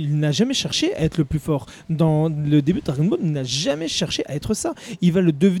il 0.00 0.18
n'a 0.18 0.30
jamais 0.32 0.54
cherché 0.54 0.94
à 0.94 1.02
être 1.02 1.18
le 1.18 1.24
plus 1.24 1.38
fort. 1.40 1.66
Dans 1.90 2.28
le 2.28 2.62
début 2.62 2.80
de 2.80 2.84
Dragon 2.86 3.04
Ball, 3.04 3.18
il 3.22 3.32
n'a 3.32 3.42
jamais 3.44 3.88
cherché 3.88 4.22
à 4.26 4.34
être 4.36 4.54
ça. 4.54 4.74
Il 5.00 5.12
va 5.12 5.20
le 5.20 5.32
devenir. 5.32 5.55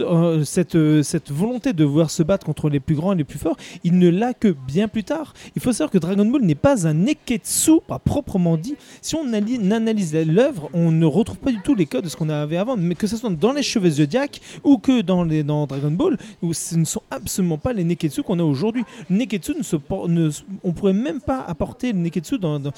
Euh, 0.00 0.44
cette, 0.44 0.74
euh, 0.74 1.02
cette 1.02 1.30
volonté 1.30 1.72
de 1.72 1.84
vouloir 1.84 2.10
se 2.10 2.22
battre 2.22 2.46
contre 2.46 2.68
les 2.68 2.80
plus 2.80 2.94
grands 2.94 3.12
et 3.12 3.16
les 3.16 3.24
plus 3.24 3.38
forts, 3.38 3.56
il 3.84 3.98
ne 3.98 4.08
l'a 4.08 4.34
que 4.34 4.48
bien 4.48 4.88
plus 4.88 5.04
tard. 5.04 5.34
Il 5.56 5.62
faut 5.62 5.72
savoir 5.72 5.90
que 5.90 5.98
Dragon 5.98 6.24
Ball 6.26 6.42
n'est 6.42 6.54
pas 6.54 6.86
un 6.86 6.94
Neketsu, 6.94 7.80
pas 7.86 7.98
proprement 7.98 8.56
dit. 8.56 8.76
Si 9.02 9.14
on 9.14 9.32
analyse 9.32 10.14
l'œuvre, 10.14 10.70
on 10.72 10.90
ne 10.92 11.06
retrouve 11.06 11.38
pas 11.38 11.52
du 11.52 11.60
tout 11.60 11.74
les 11.74 11.86
codes 11.86 12.04
de 12.04 12.08
ce 12.08 12.16
qu'on 12.16 12.28
avait 12.28 12.56
avant. 12.56 12.76
Mais 12.76 12.94
que 12.94 13.06
ce 13.06 13.16
soit 13.16 13.30
dans 13.30 13.52
les 13.52 13.62
cheveux 13.62 13.90
Zodiac 13.90 14.40
ou 14.64 14.78
que 14.78 15.00
dans, 15.00 15.24
les, 15.24 15.42
dans 15.42 15.66
Dragon 15.66 15.90
Ball, 15.90 16.16
où 16.42 16.52
ce 16.52 16.76
ne 16.76 16.84
sont 16.84 17.02
absolument 17.10 17.58
pas 17.58 17.72
les 17.72 17.84
Neketsu 17.84 18.22
qu'on 18.22 18.38
a 18.38 18.44
aujourd'hui. 18.44 18.84
Neketsu, 19.10 19.54
ne 19.56 19.62
se, 19.62 19.76
ne, 20.08 20.30
on 20.64 20.72
pourrait 20.72 20.92
même 20.92 21.20
pas 21.20 21.40
apporter 21.46 21.92
le 21.92 21.98
Neketsu 21.98 22.38
dans. 22.38 22.58
dans- 22.58 22.72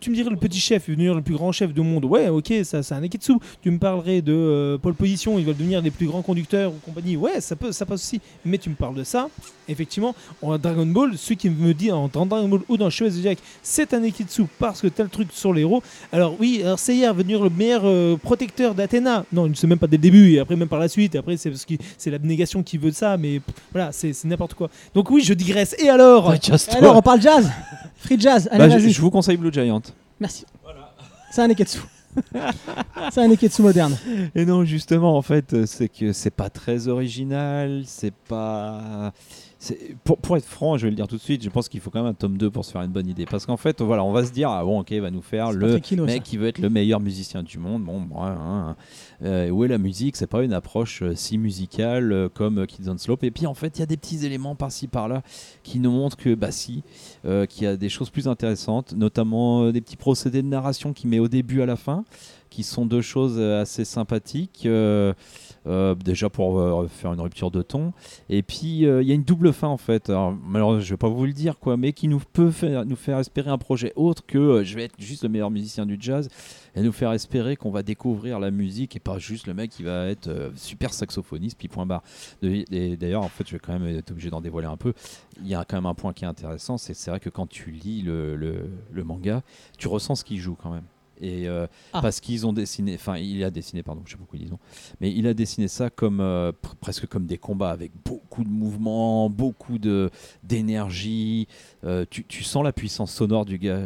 tu 0.00 0.10
me 0.10 0.14
dirais 0.14 0.30
le 0.30 0.36
petit 0.36 0.60
chef, 0.60 0.84
il 0.88 0.92
va 0.92 0.96
devenir 0.96 1.14
le 1.14 1.22
plus 1.22 1.34
grand 1.34 1.52
chef 1.52 1.72
du 1.72 1.80
monde. 1.80 2.04
Ouais, 2.04 2.28
ok, 2.28 2.52
ça 2.64 2.82
c'est 2.82 2.94
un 2.94 3.00
Neketsu. 3.00 3.34
Tu 3.62 3.70
me 3.70 3.78
parlerais 3.78 4.22
de 4.22 4.32
euh, 4.32 4.78
Pole 4.78 4.94
Position, 4.94 5.38
il 5.38 5.44
va 5.44 5.52
devenir 5.52 5.80
les 5.82 5.90
plus 5.90 6.06
grands 6.06 6.22
conducteurs 6.22 6.72
ou 6.72 6.76
compagnie. 6.84 7.16
Ouais, 7.16 7.40
ça 7.40 7.56
peut, 7.56 7.72
ça 7.72 7.86
passe 7.86 8.02
aussi. 8.02 8.20
Mais 8.44 8.58
tu 8.58 8.70
me 8.70 8.74
parles 8.74 8.94
de 8.94 9.04
ça. 9.04 9.28
Effectivement, 9.68 10.14
en 10.42 10.58
Dragon 10.58 10.86
Ball, 10.86 11.16
celui 11.16 11.36
qui 11.36 11.48
me 11.48 11.72
dit 11.74 11.92
en 11.92 12.08
Dragon 12.08 12.48
Ball 12.48 12.60
ou 12.68 12.76
dans 12.76 12.90
Chevalier 12.90 13.14
Zodiac, 13.16 13.38
c'est 13.62 13.94
un 13.94 14.00
Neketsu 14.00 14.44
parce 14.58 14.80
que 14.80 14.88
tel 14.88 15.08
truc 15.08 15.28
sur 15.32 15.52
les 15.52 15.60
héros. 15.62 15.82
Alors 16.12 16.34
oui, 16.40 16.60
alors 16.64 16.78
Seiya 16.78 17.12
va 17.12 17.18
devenir 17.22 17.42
le 17.42 17.50
meilleur 17.50 17.82
euh, 17.84 18.16
protecteur 18.16 18.74
d'Athéna. 18.74 19.24
Non, 19.32 19.46
il 19.46 19.50
ne 19.50 19.54
sait 19.54 19.66
même 19.66 19.78
pas 19.78 19.86
dès 19.86 19.96
le 19.96 20.02
début 20.02 20.32
et 20.32 20.40
après 20.40 20.56
même 20.56 20.68
par 20.68 20.80
la 20.80 20.88
suite. 20.88 21.14
Et 21.14 21.18
après 21.18 21.36
c'est 21.36 21.50
parce 21.50 21.64
que 21.64 21.74
c'est 21.96 22.10
l'abnégation 22.10 22.62
qui 22.62 22.78
veut 22.78 22.90
ça, 22.92 23.16
mais 23.16 23.40
pff, 23.40 23.54
voilà, 23.72 23.92
c'est 23.92 24.12
n'importe 24.24 24.54
quoi. 24.54 24.68
Donc 24.94 25.10
oui, 25.10 25.22
je 25.22 25.34
digresse. 25.34 25.76
Et 25.78 25.88
alors? 25.88 26.28
Ouais, 26.28 26.38
just- 26.42 26.74
Alors, 26.74 26.96
on 26.96 27.02
parle 27.02 27.20
jazz? 27.22 27.48
Free 28.00 28.18
jazz 28.18 28.48
Allez, 28.50 28.58
Bah, 28.58 28.68
je, 28.68 28.78
vas-y. 28.82 28.90
je 28.92 29.00
vous 29.00 29.10
conseille 29.10 29.36
Blue 29.36 29.52
Giant. 29.52 29.82
Merci. 30.18 30.44
C'est 31.30 31.42
un 31.42 31.48
Neketsu. 31.48 31.78
c'est 33.12 33.20
un 33.20 33.28
Neketsu 33.28 33.62
moderne. 33.62 33.96
Et 34.34 34.44
non, 34.44 34.64
justement, 34.64 35.16
en 35.16 35.22
fait, 35.22 35.52
euh, 35.54 35.64
c'est 35.66 35.88
que 35.88 36.12
c'est 36.12 36.30
pas 36.30 36.50
très 36.50 36.88
original, 36.88 37.82
c'est 37.86 38.12
pas. 38.28 39.12
Pour, 40.04 40.16
pour 40.18 40.36
être 40.38 40.46
franc, 40.46 40.78
je 40.78 40.84
vais 40.86 40.90
le 40.90 40.96
dire 40.96 41.06
tout 41.06 41.16
de 41.16 41.20
suite, 41.20 41.44
je 41.44 41.50
pense 41.50 41.68
qu'il 41.68 41.80
faut 41.80 41.90
quand 41.90 42.02
même 42.02 42.10
un 42.10 42.14
tome 42.14 42.38
2 42.38 42.50
pour 42.50 42.64
se 42.64 42.72
faire 42.72 42.80
une 42.80 42.92
bonne 42.92 43.08
idée. 43.08 43.26
Parce 43.26 43.44
qu'en 43.44 43.58
fait, 43.58 43.82
voilà, 43.82 44.02
on 44.02 44.12
va 44.12 44.24
se 44.24 44.32
dire, 44.32 44.48
ah 44.48 44.64
bon, 44.64 44.80
ok, 44.80 44.90
il 44.90 45.02
va 45.02 45.10
nous 45.10 45.20
faire 45.20 45.52
le 45.52 45.74
mec 45.74 45.84
ça. 45.84 46.18
qui 46.18 46.36
veut 46.38 46.48
être 46.48 46.58
le 46.58 46.70
meilleur 46.70 46.98
musicien 46.98 47.42
du 47.42 47.58
monde. 47.58 47.84
Bon, 47.84 48.00
bon, 48.00 48.22
hein. 48.22 48.76
Euh, 49.22 49.50
où 49.50 49.64
est 49.64 49.68
la 49.68 49.76
musique? 49.76 50.16
C'est 50.16 50.26
pas 50.26 50.42
une 50.42 50.54
approche 50.54 51.02
euh, 51.02 51.14
si 51.14 51.36
musicale 51.36 52.12
euh, 52.12 52.28
comme 52.28 52.60
euh, 52.60 52.66
Kids 52.66 52.88
on 52.88 52.96
Slope. 52.96 53.22
Et 53.22 53.30
puis, 53.30 53.46
en 53.46 53.54
fait, 53.54 53.76
il 53.76 53.80
y 53.80 53.82
a 53.82 53.86
des 53.86 53.98
petits 53.98 54.24
éléments 54.24 54.54
par-ci 54.54 54.86
par-là 54.86 55.22
qui 55.62 55.78
nous 55.78 55.90
montrent 55.90 56.16
que, 56.16 56.34
bah 56.34 56.52
si, 56.52 56.82
qu'il 57.22 57.64
y 57.64 57.66
a 57.66 57.76
des 57.76 57.88
choses 57.90 58.08
plus 58.08 58.28
intéressantes, 58.28 58.94
notamment 58.94 59.70
des 59.70 59.80
petits 59.80 59.96
procédés 59.96 60.42
de 60.42 60.48
narration 60.48 60.92
qui 60.94 61.06
met 61.06 61.18
au 61.18 61.28
début 61.28 61.60
à 61.60 61.66
la 61.66 61.76
fin, 61.76 62.04
qui 62.48 62.62
sont 62.62 62.86
deux 62.86 63.02
choses 63.02 63.38
assez 63.38 63.84
sympathiques. 63.84 64.66
Euh, 65.66 65.94
déjà 65.94 66.30
pour 66.30 66.58
euh, 66.58 66.88
faire 66.88 67.12
une 67.12 67.20
rupture 67.20 67.50
de 67.50 67.62
ton. 67.62 67.92
Et 68.28 68.42
puis 68.42 68.86
euh, 68.86 69.02
il 69.02 69.08
y 69.08 69.12
a 69.12 69.14
une 69.14 69.24
double 69.24 69.52
fin 69.52 69.68
en 69.68 69.76
fait. 69.76 70.08
Alors 70.08 70.32
malheureusement 70.32 70.80
je 70.80 70.90
vais 70.90 70.96
pas 70.96 71.08
vous 71.08 71.26
le 71.26 71.32
dire 71.32 71.58
quoi 71.58 71.76
mais 71.76 71.92
qui 71.92 72.08
nous 72.08 72.20
peut 72.32 72.50
faire, 72.50 72.84
nous 72.86 72.96
faire 72.96 73.18
espérer 73.18 73.50
un 73.50 73.58
projet 73.58 73.92
autre 73.96 74.24
que 74.26 74.64
je 74.64 74.74
vais 74.74 74.84
être 74.84 74.94
juste 74.98 75.22
le 75.22 75.28
meilleur 75.28 75.50
musicien 75.50 75.84
du 75.84 75.96
jazz 76.00 76.28
et 76.74 76.82
nous 76.82 76.92
faire 76.92 77.12
espérer 77.12 77.56
qu'on 77.56 77.70
va 77.70 77.82
découvrir 77.82 78.40
la 78.40 78.50
musique 78.50 78.96
et 78.96 79.00
pas 79.00 79.18
juste 79.18 79.46
le 79.46 79.54
mec 79.54 79.70
qui 79.70 79.82
va 79.82 80.06
être 80.06 80.52
super 80.56 80.94
saxophoniste 80.94 81.58
puis 81.58 81.68
point 81.68 81.86
barre. 81.86 82.02
D'ailleurs 82.42 83.22
en 83.22 83.28
fait 83.28 83.46
je 83.46 83.52
vais 83.52 83.58
quand 83.58 83.78
même 83.78 83.86
être 83.96 84.10
obligé 84.10 84.30
d'en 84.30 84.40
dévoiler 84.40 84.68
un 84.68 84.76
peu. 84.76 84.94
Il 85.42 85.48
y 85.48 85.54
a 85.54 85.64
quand 85.64 85.76
même 85.76 85.86
un 85.86 85.94
point 85.94 86.12
qui 86.12 86.24
est 86.24 86.28
intéressant 86.28 86.78
c'est 86.78 86.94
c'est 86.94 87.10
vrai 87.10 87.20
que 87.20 87.30
quand 87.30 87.48
tu 87.48 87.70
lis 87.70 88.02
le 88.02 89.04
manga 89.04 89.42
tu 89.78 89.88
ressens 89.88 90.16
ce 90.16 90.24
qu'il 90.24 90.38
joue 90.38 90.54
quand 90.54 90.70
même 90.70 90.84
et 91.20 91.48
euh, 91.48 91.66
Ah. 91.92 92.00
parce 92.02 92.20
qu'ils 92.20 92.46
ont 92.46 92.52
dessiné 92.52 92.94
enfin 92.94 93.16
il 93.16 93.42
a 93.44 93.50
dessiné 93.50 93.82
pardon 93.82 94.02
je 94.04 94.10
sais 94.10 94.16
pas 94.16 94.20
pourquoi 94.20 94.38
ils 94.38 94.46
disent 94.48 94.56
mais 95.00 95.12
il 95.12 95.26
a 95.26 95.34
dessiné 95.34 95.68
ça 95.68 95.90
comme 95.90 96.20
euh, 96.20 96.50
pr- 96.52 96.74
presque 96.80 97.06
comme 97.06 97.26
des 97.26 97.38
combats 97.38 97.70
avec 97.70 97.92
beaucoup 98.04 98.44
de 98.44 98.48
mouvements, 98.50 99.28
beaucoup 99.30 99.78
de 99.78 100.10
d'énergie. 100.42 101.46
Euh, 101.84 102.04
tu, 102.08 102.24
tu 102.24 102.44
sens 102.44 102.62
la 102.64 102.72
puissance 102.72 103.12
sonore 103.12 103.44
du 103.44 103.58
gars. 103.58 103.80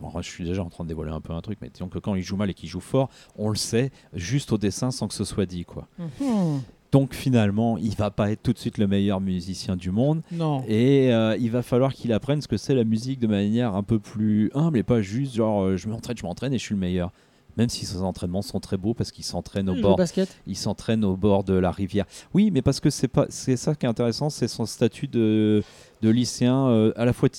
bon, 0.00 0.10
je 0.20 0.28
suis 0.28 0.44
déjà 0.44 0.62
en 0.64 0.68
train 0.70 0.84
de 0.84 0.88
dévoiler 0.88 1.12
un 1.12 1.20
peu 1.20 1.32
un 1.32 1.40
truc, 1.40 1.58
mais 1.62 1.70
disons 1.70 1.88
que 1.88 1.98
quand 1.98 2.14
il 2.14 2.22
joue 2.22 2.36
mal 2.36 2.50
et 2.50 2.54
qu'il 2.54 2.68
joue 2.68 2.80
fort, 2.80 3.08
on 3.36 3.48
le 3.48 3.56
sait 3.56 3.90
juste 4.12 4.52
au 4.52 4.58
dessin 4.58 4.90
sans 4.90 5.08
que 5.08 5.14
ce 5.14 5.24
soit 5.24 5.46
dit 5.46 5.64
quoi. 5.64 5.88
Mhm. 5.98 6.60
Donc 6.92 7.14
finalement, 7.14 7.76
il 7.78 7.94
va 7.94 8.10
pas 8.10 8.30
être 8.30 8.42
tout 8.42 8.52
de 8.52 8.58
suite 8.58 8.78
le 8.78 8.86
meilleur 8.86 9.20
musicien 9.20 9.76
du 9.76 9.90
monde. 9.90 10.22
Non. 10.32 10.62
Et 10.68 11.12
euh, 11.12 11.36
il 11.38 11.50
va 11.50 11.62
falloir 11.62 11.92
qu'il 11.92 12.12
apprenne 12.12 12.40
ce 12.40 12.48
que 12.48 12.56
c'est 12.56 12.74
la 12.74 12.84
musique 12.84 13.18
de 13.18 13.26
manière 13.26 13.74
un 13.74 13.82
peu 13.82 13.98
plus 13.98 14.50
humble 14.54 14.78
et 14.78 14.82
pas 14.82 15.02
juste 15.02 15.34
genre 15.34 15.62
euh, 15.62 15.76
je 15.76 15.88
m'entraîne, 15.88 16.16
je 16.16 16.22
m'entraîne 16.24 16.52
et 16.52 16.58
je 16.58 16.64
suis 16.64 16.74
le 16.74 16.80
meilleur. 16.80 17.12
Même 17.56 17.70
si 17.70 17.86
ses 17.86 18.02
entraînements 18.02 18.42
sont 18.42 18.60
très 18.60 18.76
beaux 18.76 18.92
parce 18.92 19.10
qu'il 19.10 19.24
s'entraîne 19.24 19.70
au 19.70 19.74
bord 19.80 19.98
il 20.46 20.56
s'entraîne 20.56 21.04
au 21.04 21.16
bord 21.16 21.42
de 21.42 21.54
la 21.54 21.70
rivière. 21.70 22.04
Oui, 22.34 22.50
mais 22.50 22.60
parce 22.60 22.80
que 22.80 22.90
c'est 22.90 23.08
pas 23.08 23.26
c'est 23.30 23.56
ça 23.56 23.74
qui 23.74 23.86
est 23.86 23.88
intéressant, 23.88 24.28
c'est 24.28 24.48
son 24.48 24.66
statut 24.66 25.08
de, 25.08 25.62
de 26.02 26.10
lycéen 26.10 26.68
euh, 26.68 26.92
à 26.96 27.06
la 27.06 27.14
fois 27.14 27.30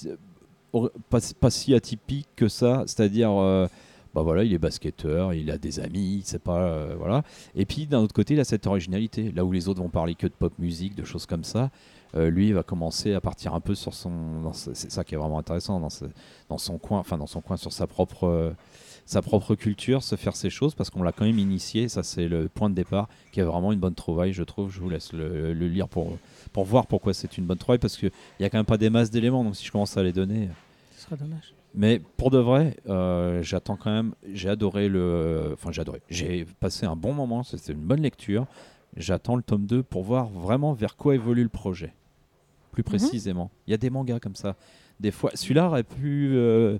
pas, 1.09 1.19
pas 1.39 1.49
si 1.49 1.73
atypique 1.73 2.27
que 2.35 2.47
ça, 2.47 2.83
c'est-à-dire 2.87 3.31
euh, 3.31 3.67
bah 4.17 4.23
voilà, 4.23 4.43
il 4.43 4.51
est 4.51 4.57
basketteur, 4.57 5.35
il 5.35 5.51
a 5.51 5.59
des 5.59 5.79
amis, 5.79 6.21
c'est 6.25 6.41
pas 6.41 6.61
euh, 6.61 6.95
voilà. 6.97 7.21
Et 7.53 7.65
puis 7.67 7.85
d'un 7.85 7.99
autre 7.99 8.15
côté, 8.15 8.33
il 8.33 8.39
a 8.39 8.45
cette 8.45 8.65
originalité, 8.65 9.31
là 9.31 9.45
où 9.45 9.51
les 9.51 9.67
autres 9.67 9.79
vont 9.79 9.89
parler 9.89 10.15
que 10.15 10.25
de 10.25 10.33
pop 10.33 10.51
musique, 10.57 10.95
de 10.95 11.03
choses 11.03 11.27
comme 11.27 11.43
ça. 11.43 11.69
euh, 12.15 12.29
lui 12.31 12.47
il 12.47 12.53
va 12.55 12.63
commencer 12.63 13.13
à 13.13 13.21
partir 13.21 13.53
un 13.53 13.59
peu 13.59 13.75
sur 13.75 13.93
son 13.93 14.51
c'est 14.53 14.89
ça 14.91 15.03
qui 15.03 15.13
est 15.13 15.17
vraiment 15.17 15.37
intéressant 15.39 15.79
dans, 15.79 15.89
dans 16.49 16.57
son 16.57 16.77
coin 16.79 16.99
enfin 16.99 17.17
dans 17.17 17.27
son 17.27 17.41
coin 17.41 17.57
sur 17.57 17.71
sa 17.73 17.85
propre 17.85 18.23
euh, 18.27 18.51
sa 19.05 19.21
propre 19.21 19.55
culture, 19.55 20.01
se 20.03 20.15
faire 20.15 20.35
ses 20.35 20.49
choses 20.49 20.73
parce 20.75 20.89
qu'on 20.89 21.03
l'a 21.03 21.11
quand 21.13 21.25
même 21.25 21.39
initié. 21.39 21.87
Ça, 21.89 22.03
c'est 22.03 22.27
le 22.27 22.49
point 22.49 22.69
de 22.69 22.75
départ 22.75 23.07
qui 23.31 23.39
est 23.39 23.43
vraiment 23.43 23.71
une 23.71 23.79
bonne 23.79 23.95
trouvaille, 23.95 24.33
je 24.33 24.43
trouve. 24.43 24.69
Je 24.71 24.79
vous 24.81 24.89
laisse 24.89 25.13
le, 25.13 25.53
le 25.53 25.67
lire 25.69 25.87
pour, 25.87 26.17
pour 26.51 26.65
voir 26.65 26.87
pourquoi 26.87 27.13
c'est 27.13 27.37
une 27.37 27.45
bonne 27.45 27.57
trouvaille 27.57 27.79
parce 27.79 27.95
qu'il 27.97 28.11
n'y 28.39 28.45
a 28.45 28.49
quand 28.49 28.57
même 28.59 28.65
pas 28.65 28.77
des 28.77 28.89
masses 28.89 29.09
d'éléments. 29.11 29.43
Donc, 29.45 29.55
si 29.55 29.65
je 29.65 29.71
commence 29.71 29.95
à 29.95 30.03
les 30.03 30.11
donner. 30.13 30.49
Ce 30.97 31.03
serait 31.05 31.17
dommage. 31.17 31.56
Mais 31.77 32.01
pour 32.17 32.31
de 32.31 32.39
vrai, 32.39 32.75
euh, 32.89 33.43
j'attends 33.43 33.75
quand 33.75 33.91
même. 33.91 34.15
J'ai 34.33 34.49
adoré 34.49 34.89
le. 34.89 35.51
Enfin, 35.53 35.71
j'ai 35.71 35.81
adoré. 35.81 36.01
J'ai 36.09 36.45
passé 36.59 36.87
un 36.87 36.95
bon 36.95 37.13
moment. 37.13 37.43
C'était 37.43 37.73
une 37.73 37.85
bonne 37.85 38.01
lecture. 38.01 38.47
J'attends 38.95 39.35
le 39.35 39.43
tome 39.43 39.67
2 39.67 39.83
pour 39.83 40.03
voir 40.03 40.27
vraiment 40.27 40.73
vers 40.73 40.95
quoi 40.95 41.13
évolue 41.13 41.43
le 41.43 41.49
projet. 41.49 41.93
Plus 42.71 42.81
précisément. 42.83 43.51
Il 43.67 43.71
y 43.71 43.73
a 43.75 43.77
des 43.77 43.91
mangas 43.91 44.19
comme 44.19 44.35
ça. 44.35 44.55
Des 44.99 45.11
fois, 45.11 45.29
celui-là 45.35 45.67
aurait 45.67 45.83
pu 45.83 46.31
euh, 46.33 46.79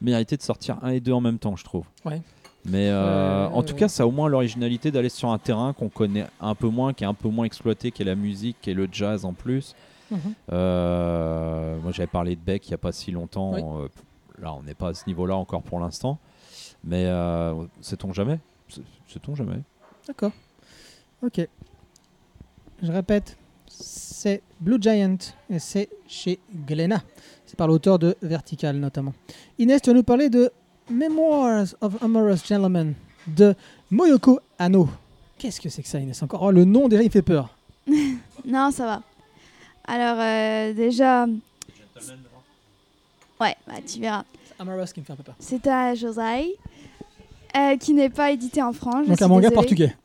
mériter 0.00 0.38
de 0.38 0.42
sortir 0.42 0.78
un 0.82 0.88
et 0.88 1.00
deux 1.00 1.12
en 1.12 1.20
même 1.20 1.38
temps, 1.38 1.56
je 1.56 1.64
trouve. 1.64 1.84
Ouais. 2.06 2.22
Mais 2.64 2.88
euh, 2.88 3.46
Ouais, 3.48 3.54
en 3.54 3.62
tout 3.62 3.74
cas, 3.74 3.88
ça 3.88 4.04
a 4.04 4.06
au 4.06 4.10
moins 4.10 4.28
l'originalité 4.28 4.90
d'aller 4.90 5.10
sur 5.10 5.30
un 5.30 5.38
terrain 5.38 5.74
qu'on 5.74 5.90
connaît 5.90 6.26
un 6.40 6.54
peu 6.54 6.68
moins, 6.68 6.94
qui 6.94 7.04
est 7.04 7.06
un 7.06 7.14
peu 7.14 7.28
moins 7.28 7.44
exploité, 7.44 7.90
qui 7.90 8.02
est 8.02 8.06
la 8.06 8.14
musique, 8.14 8.56
qui 8.62 8.70
est 8.70 8.74
le 8.74 8.88
jazz 8.90 9.26
en 9.26 9.34
plus. 9.34 9.74
Mhm. 10.10 10.18
Euh, 10.52 11.78
moi, 11.82 11.92
j'avais 11.92 12.06
parlé 12.06 12.36
de 12.36 12.40
Beck 12.40 12.66
il 12.66 12.70
n'y 12.70 12.74
a 12.74 12.78
pas 12.78 12.92
si 12.92 13.10
longtemps. 13.10 13.52
Oui. 13.52 13.62
Là, 14.40 14.54
on 14.54 14.62
n'est 14.62 14.74
pas 14.74 14.88
à 14.88 14.94
ce 14.94 15.06
niveau-là 15.06 15.36
encore 15.36 15.62
pour 15.62 15.80
l'instant. 15.80 16.18
Mais 16.84 17.04
euh, 17.06 17.54
sait-on 17.80 18.12
jamais? 18.12 18.38
C'est- 18.68 18.82
Sait-on 19.08 19.34
jamais? 19.34 19.60
D'accord. 20.06 20.32
Ok. 21.22 21.46
Je 22.82 22.90
répète, 22.92 23.36
c'est 23.66 24.40
Blue 24.60 24.78
Giant 24.80 25.16
et 25.50 25.58
c'est 25.58 25.88
chez 26.06 26.38
Glénat. 26.66 27.02
C'est 27.44 27.56
par 27.56 27.66
l'auteur 27.68 27.98
de 27.98 28.16
Vertical 28.22 28.76
notamment. 28.76 29.12
Inès, 29.58 29.82
tu 29.82 29.90
vas 29.90 29.94
nous 29.94 30.02
parler 30.04 30.30
de 30.30 30.50
Memoirs 30.90 31.66
of 31.80 32.02
Amorous 32.02 32.36
Gentlemen 32.46 32.94
de 33.26 33.54
Moyoko 33.90 34.40
Ano. 34.58 34.88
Qu'est-ce 35.38 35.60
que 35.60 35.68
c'est 35.68 35.82
que 35.82 35.88
ça, 35.88 35.98
Inès? 35.98 36.22
Encore? 36.22 36.42
Oh, 36.42 36.50
le 36.50 36.64
nom 36.64 36.88
déjà 36.88 37.02
il 37.02 37.10
fait 37.10 37.22
peur. 37.22 37.54
Non, 38.46 38.70
ça 38.70 38.86
va. 38.86 39.02
Alors, 39.86 40.16
euh, 40.18 40.72
déjà. 40.72 41.26
Ouais, 43.40 43.56
bah, 43.66 43.74
tu 43.86 44.00
verras. 44.00 44.24
C'est 44.86 44.92
qui 44.94 45.00
me 45.00 45.04
fait 45.04 45.12
un 45.12 45.16
peu 45.16 45.22
peur. 45.22 45.34
C'est 45.38 45.66
un 45.66 45.94
Josai 45.94 46.56
euh, 47.56 47.76
qui 47.78 47.94
n'est 47.94 48.10
pas 48.10 48.30
édité 48.30 48.62
en 48.62 48.72
France. 48.72 49.04
je 49.04 49.08
Donc 49.08 49.16
suis 49.16 49.24
un 49.24 49.28
manga 49.28 49.48
désolée. 49.48 49.54
portugais. 49.54 49.96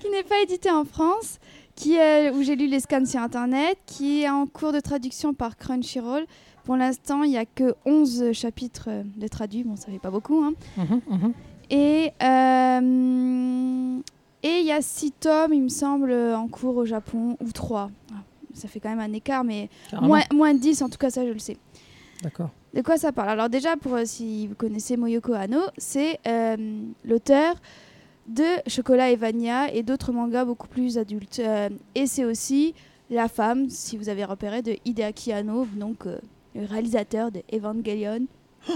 Qui 0.00 0.10
n'est 0.10 0.22
pas 0.22 0.40
édité 0.42 0.70
en 0.70 0.84
France, 0.84 1.38
qui 1.74 1.94
est, 1.96 2.30
où 2.30 2.42
j'ai 2.42 2.56
lu 2.56 2.66
les 2.66 2.80
scans 2.80 3.06
sur 3.06 3.20
internet, 3.20 3.78
qui 3.86 4.22
est 4.22 4.28
en 4.28 4.46
cours 4.46 4.70
de 4.72 4.80
traduction 4.80 5.32
par 5.32 5.56
Crunchyroll. 5.56 6.26
Pour 6.64 6.76
l'instant, 6.76 7.22
il 7.22 7.30
n'y 7.30 7.38
a 7.38 7.46
que 7.46 7.74
11 7.86 8.32
chapitres 8.32 8.88
euh, 8.88 9.02
de 9.16 9.28
traduits. 9.28 9.64
Bon, 9.64 9.76
ça 9.76 9.86
fait 9.86 9.98
pas 9.98 10.10
beaucoup. 10.10 10.44
Hein. 10.44 10.52
Mhm, 10.76 11.00
mhm. 11.08 11.32
Et 11.70 12.12
euh, 12.22 14.00
et 14.42 14.58
il 14.60 14.66
y 14.66 14.72
a 14.72 14.82
6 14.82 15.12
tomes, 15.12 15.54
il 15.54 15.62
me 15.62 15.68
semble, 15.70 16.12
en 16.12 16.48
cours 16.48 16.76
au 16.76 16.84
Japon, 16.84 17.36
ou 17.40 17.50
3. 17.50 17.90
Ça 18.54 18.68
fait 18.68 18.80
quand 18.80 18.88
même 18.90 19.00
un 19.00 19.12
écart, 19.12 19.44
mais 19.44 19.68
Carrément. 19.90 20.08
moins, 20.08 20.22
moins 20.32 20.54
de 20.54 20.58
10, 20.60 20.80
en 20.82 20.88
tout 20.88 20.98
cas, 20.98 21.10
ça 21.10 21.26
je 21.26 21.32
le 21.32 21.38
sais. 21.38 21.56
D'accord. 22.22 22.50
De 22.72 22.80
quoi 22.82 22.96
ça 22.96 23.12
parle? 23.12 23.28
Alors 23.28 23.48
déjà, 23.48 23.76
pour 23.76 23.94
euh, 23.94 24.02
si 24.04 24.46
vous 24.46 24.54
connaissez 24.54 24.96
Moyoko 24.96 25.32
Hano, 25.34 25.60
c'est 25.76 26.18
euh, 26.26 26.56
l'auteur 27.04 27.54
de 28.26 28.44
Chocolat 28.66 29.10
et 29.10 29.16
Vania 29.16 29.72
et 29.72 29.82
d'autres 29.82 30.12
mangas 30.12 30.44
beaucoup 30.44 30.68
plus 30.68 30.96
adultes. 30.96 31.40
Euh, 31.40 31.68
et 31.94 32.06
c'est 32.06 32.24
aussi 32.24 32.74
la 33.10 33.28
femme, 33.28 33.68
si 33.68 33.96
vous 33.96 34.08
avez 34.08 34.24
repéré, 34.24 34.62
de 34.62 34.76
Hideaki 34.84 35.32
Anno, 35.32 35.66
donc 35.76 36.06
le 36.06 36.64
réalisateur 36.66 37.30
de 37.30 37.42
Evangelion. 37.52 38.26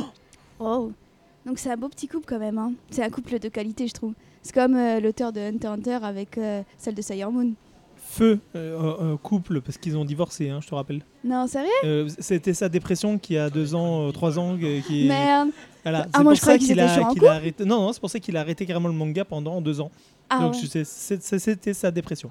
Oh 0.61 0.91
Donc 1.47 1.59
c'est 1.61 1.71
un 1.71 1.77
beau 1.77 1.89
petit 1.89 2.09
couple 2.09 2.27
quand 2.27 2.41
même. 2.41 2.59
hein. 2.59 2.73
C'est 2.91 3.05
un 3.05 3.11
couple 3.11 3.39
de 3.39 3.49
qualité, 3.49 3.87
je 3.87 3.95
trouve. 3.95 4.13
C'est 4.43 4.53
comme 4.53 4.77
l'auteur 5.01 5.33
de 5.33 5.41
Hunter 5.41 5.69
x 5.69 5.89
Hunter 5.89 5.99
avec 6.03 6.39
celle 6.77 6.95
de 6.95 7.03
Sailor 7.03 7.31
Moon. 7.31 7.53
Feu, 8.11 8.41
euh, 8.57 9.17
couple, 9.19 9.61
parce 9.61 9.77
qu'ils 9.77 9.97
ont 9.99 10.05
divorcé, 10.05 10.49
hein, 10.49 10.61
je 10.63 10.67
te 10.67 10.75
rappelle. 10.75 11.03
Non, 11.23 11.47
sérieux? 11.47 11.69
Euh, 11.85 12.09
C'était 12.19 12.55
sa 12.55 12.71
dépression 12.71 13.19
qui 13.19 13.37
a 13.37 13.51
deux 13.51 13.75
ans, 13.75 14.09
euh, 14.09 14.13
trois 14.13 14.39
ans, 14.39 14.57
euh, 14.61 14.81
qui 14.81 15.07
Merde 15.07 15.51
Voilà, 15.83 16.07
Ah, 16.07 16.17
c'est 16.17 16.23
moi, 16.25 16.33
je 16.35 16.41
croyais 16.41 16.59
qu'il 16.59 16.81
a, 16.81 16.91
arrêté. 17.31 17.65
Non, 17.67 17.83
non, 17.83 17.93
c'est 17.93 18.01
pour 18.01 18.09
ça 18.09 18.19
qu'il 18.19 18.37
a 18.39 18.41
arrêté 18.41 18.65
carrément 18.65 18.89
le 18.89 18.95
manga 18.95 19.27
pendant 19.27 19.61
deux 19.61 19.81
ans. 19.83 19.91
Ah 20.31 20.41
Donc 20.41 20.55
ouais. 20.55 20.85
c'était 20.85 21.75
sa 21.75 21.91
dépression. 21.91 22.31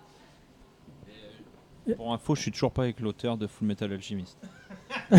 Pour 1.96 2.12
info, 2.12 2.34
je 2.36 2.42
suis 2.42 2.52
toujours 2.52 2.72
pas 2.72 2.84
avec 2.84 3.00
l'auteur 3.00 3.38
de 3.38 3.46
Full 3.46 3.68
Metal 3.68 3.94
Alchemist. 3.94 4.36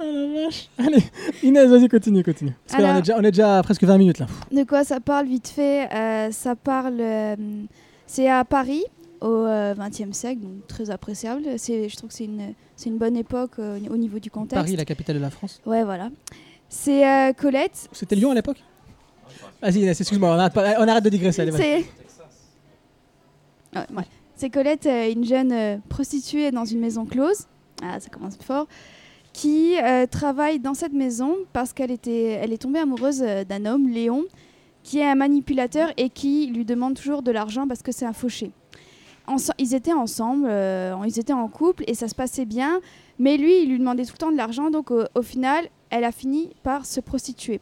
Ah 0.00 0.04
la 0.04 0.44
vache. 0.44 0.68
Allez, 0.78 1.02
Inès, 1.42 1.68
vas-y, 1.68 1.88
continue, 1.88 2.22
continue. 2.22 2.52
Parce 2.66 2.76
que 2.78 2.82
là, 2.82 2.94
on, 2.94 2.98
est 2.98 3.02
déjà, 3.02 3.16
on 3.18 3.22
est 3.22 3.30
déjà 3.32 3.58
à 3.58 3.62
presque 3.62 3.84
20 3.84 3.98
minutes 3.98 4.18
là. 4.18 4.26
De 4.52 4.64
quoi 4.64 4.84
ça 4.84 5.00
parle 5.00 5.26
vite 5.26 5.48
fait 5.48 5.88
Euh, 5.92 6.30
Ça 6.32 6.54
parle. 6.56 6.98
euh, 7.00 7.36
c'est 8.06 8.28
à 8.28 8.44
Paris 8.44 8.84
au 9.20 9.46
XXe 9.78 10.12
siècle, 10.16 10.40
donc 10.42 10.66
très 10.68 10.90
appréciable. 10.90 11.42
C'est, 11.58 11.88
je 11.88 11.96
trouve 11.96 12.10
que 12.10 12.14
c'est 12.14 12.24
une, 12.26 12.52
c'est 12.76 12.90
une 12.90 12.98
bonne 12.98 13.16
époque 13.16 13.52
euh, 13.58 13.78
au 13.90 13.96
niveau 13.96 14.18
du 14.18 14.30
contexte. 14.30 14.62
Paris, 14.62 14.76
la 14.76 14.84
capitale 14.84 15.16
de 15.16 15.20
la 15.22 15.30
France. 15.30 15.60
Ouais, 15.66 15.82
voilà. 15.84 16.10
C'est 16.68 17.06
euh, 17.08 17.32
Colette. 17.32 17.88
C'était 17.92 18.14
Lyon 18.16 18.30
à 18.30 18.34
l'époque? 18.34 18.62
Vas-y, 19.62 19.80
Inès, 19.80 19.98
excuse-moi, 20.00 20.30
on 20.30 20.38
arrête, 20.38 20.52
pas- 20.52 20.74
on 20.78 20.86
arrête 20.86 21.02
de 21.04 21.08
digresser. 21.08 21.42
Allez, 21.42 21.50
vas-y. 21.50 21.62
C'est. 21.62 21.84
Ouais, 23.78 23.86
ouais. 23.96 24.04
C'est 24.36 24.50
Colette, 24.50 24.86
euh, 24.86 25.10
une 25.10 25.24
jeune 25.24 25.52
euh, 25.52 25.76
prostituée 25.88 26.50
dans 26.50 26.64
une 26.64 26.80
maison 26.80 27.06
close. 27.06 27.46
Ah, 27.82 27.98
ça 28.00 28.08
commence 28.10 28.36
fort. 28.36 28.66
Qui 29.36 29.76
euh, 29.76 30.06
travaille 30.06 30.60
dans 30.60 30.72
cette 30.72 30.94
maison 30.94 31.36
parce 31.52 31.74
qu'elle 31.74 31.90
était, 31.90 32.38
elle 32.40 32.54
est 32.54 32.62
tombée 32.62 32.78
amoureuse 32.78 33.20
euh, 33.22 33.44
d'un 33.44 33.66
homme, 33.66 33.86
Léon, 33.86 34.24
qui 34.82 35.00
est 35.00 35.04
un 35.06 35.14
manipulateur 35.14 35.92
et 35.98 36.08
qui 36.08 36.46
lui 36.46 36.64
demande 36.64 36.94
toujours 36.94 37.20
de 37.20 37.30
l'argent 37.30 37.68
parce 37.68 37.82
que 37.82 37.92
c'est 37.92 38.06
un 38.06 38.14
fauché. 38.14 38.50
Ils 39.58 39.74
étaient 39.74 39.92
ensemble, 39.92 40.46
euh, 40.48 40.96
ils 41.04 41.20
étaient 41.20 41.34
en 41.34 41.48
couple 41.48 41.84
et 41.86 41.92
ça 41.92 42.08
se 42.08 42.14
passait 42.14 42.46
bien, 42.46 42.80
mais 43.18 43.36
lui, 43.36 43.60
il 43.60 43.68
lui 43.68 43.78
demandait 43.78 44.06
tout 44.06 44.14
le 44.14 44.18
temps 44.18 44.32
de 44.32 44.38
l'argent, 44.38 44.70
donc 44.70 44.90
au, 44.90 45.22
final, 45.22 45.68
elle 45.90 46.04
a 46.04 46.12
fini 46.12 46.48
par 46.62 46.86
se 46.86 47.00
prostituer. 47.00 47.60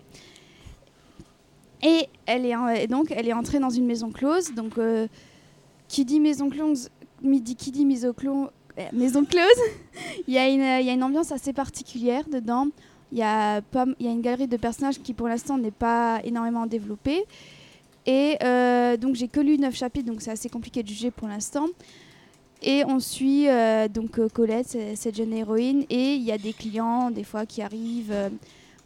Et 1.83 2.07
elle 2.27 2.47
est 2.47 2.87
donc 2.87 3.11
elle 3.11 3.27
est 3.27 3.33
entrée 3.33 3.59
dans 3.59 3.71
une 3.71 3.85
maison 3.85 4.13
close, 4.13 4.55
donc 4.55 4.79
qui 5.89 6.05
dit 6.05 6.21
maison 6.21 6.51
close, 6.51 6.89
qui 7.21 7.73
dit 7.73 7.85
maison 7.85 8.13
close, 8.13 8.51
maison 8.93 9.25
close, 9.25 9.45
il 10.29 10.35
y 10.35 10.39
a 10.39 10.93
une 10.93 11.03
ambiance 11.03 11.33
assez 11.33 11.53
particulière 11.53 12.25
dedans. 12.29 12.69
Il 13.13 13.19
y 13.19 13.23
a 13.23 13.63
une 14.01 14.21
galerie 14.21 14.49
de 14.49 14.57
personnages 14.57 15.01
qui 15.01 15.15
pour 15.15 15.29
l'instant 15.29 15.59
n'est 15.59 15.71
pas 15.71 16.21
énormément 16.25 16.67
développée. 16.67 17.25
Et 18.07 18.37
euh, 18.43 18.97
donc 18.97 19.15
j'ai 19.15 19.29
que 19.29 19.41
lu 19.41 19.59
9 19.59 19.75
chapitres, 19.75 20.07
donc 20.07 20.21
c'est 20.21 20.31
assez 20.31 20.49
compliqué 20.49 20.83
de 20.83 20.89
juger 20.89 21.11
pour 21.11 21.29
l'instant. 21.29 21.67
Et 22.63 22.85
on 22.87 22.99
suit 23.01 23.49
euh, 23.49 23.89
donc 23.89 24.19
euh, 24.19 24.29
Colette, 24.29 24.77
cette 24.95 25.17
jeune 25.17 25.33
héroïne, 25.33 25.85
et 25.91 26.15
il 26.15 26.23
y 26.23 26.33
a 26.33 26.39
des 26.39 26.53
clients 26.53 27.11
des 27.11 27.25
fois 27.25 27.47
qui 27.47 27.63
arrivent 27.63 28.15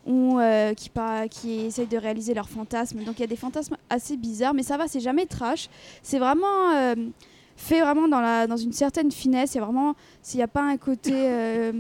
ou 0.07 0.39
qui, 0.77 0.91
qui 1.31 1.61
essayent 1.67 1.87
de 1.87 1.99
réaliser 1.99 2.33
leurs 2.33 2.49
fantasmes. 2.49 3.03
Donc 3.05 3.19
il 3.19 3.21
y 3.21 3.25
a 3.25 3.29
des 3.29 3.37
fantasmes 3.37 3.77
assez 3.91 4.17
bizarres, 4.17 4.55
mais 4.55 4.63
ça 4.63 4.77
va, 4.77 4.89
c'est 4.89 5.01
jamais 5.01 5.27
trash. 5.27 5.69
C'est 6.03 6.19
vraiment 6.19 6.95
fait 7.59 7.81
vraiment 7.83 8.09
dans, 8.09 8.21
la, 8.21 8.47
dans 8.47 8.57
une 8.57 8.73
certaine 8.73 9.11
finesse. 9.11 9.55
Il 9.55 9.59
y 9.59 9.61
a 9.61 9.65
vraiment, 9.65 9.95
s'il 10.23 10.39
n'y 10.39 10.45
a 10.45 10.49
pas 10.49 10.63
un 10.63 10.77
côté... 10.79 11.13
euh, 11.15 11.73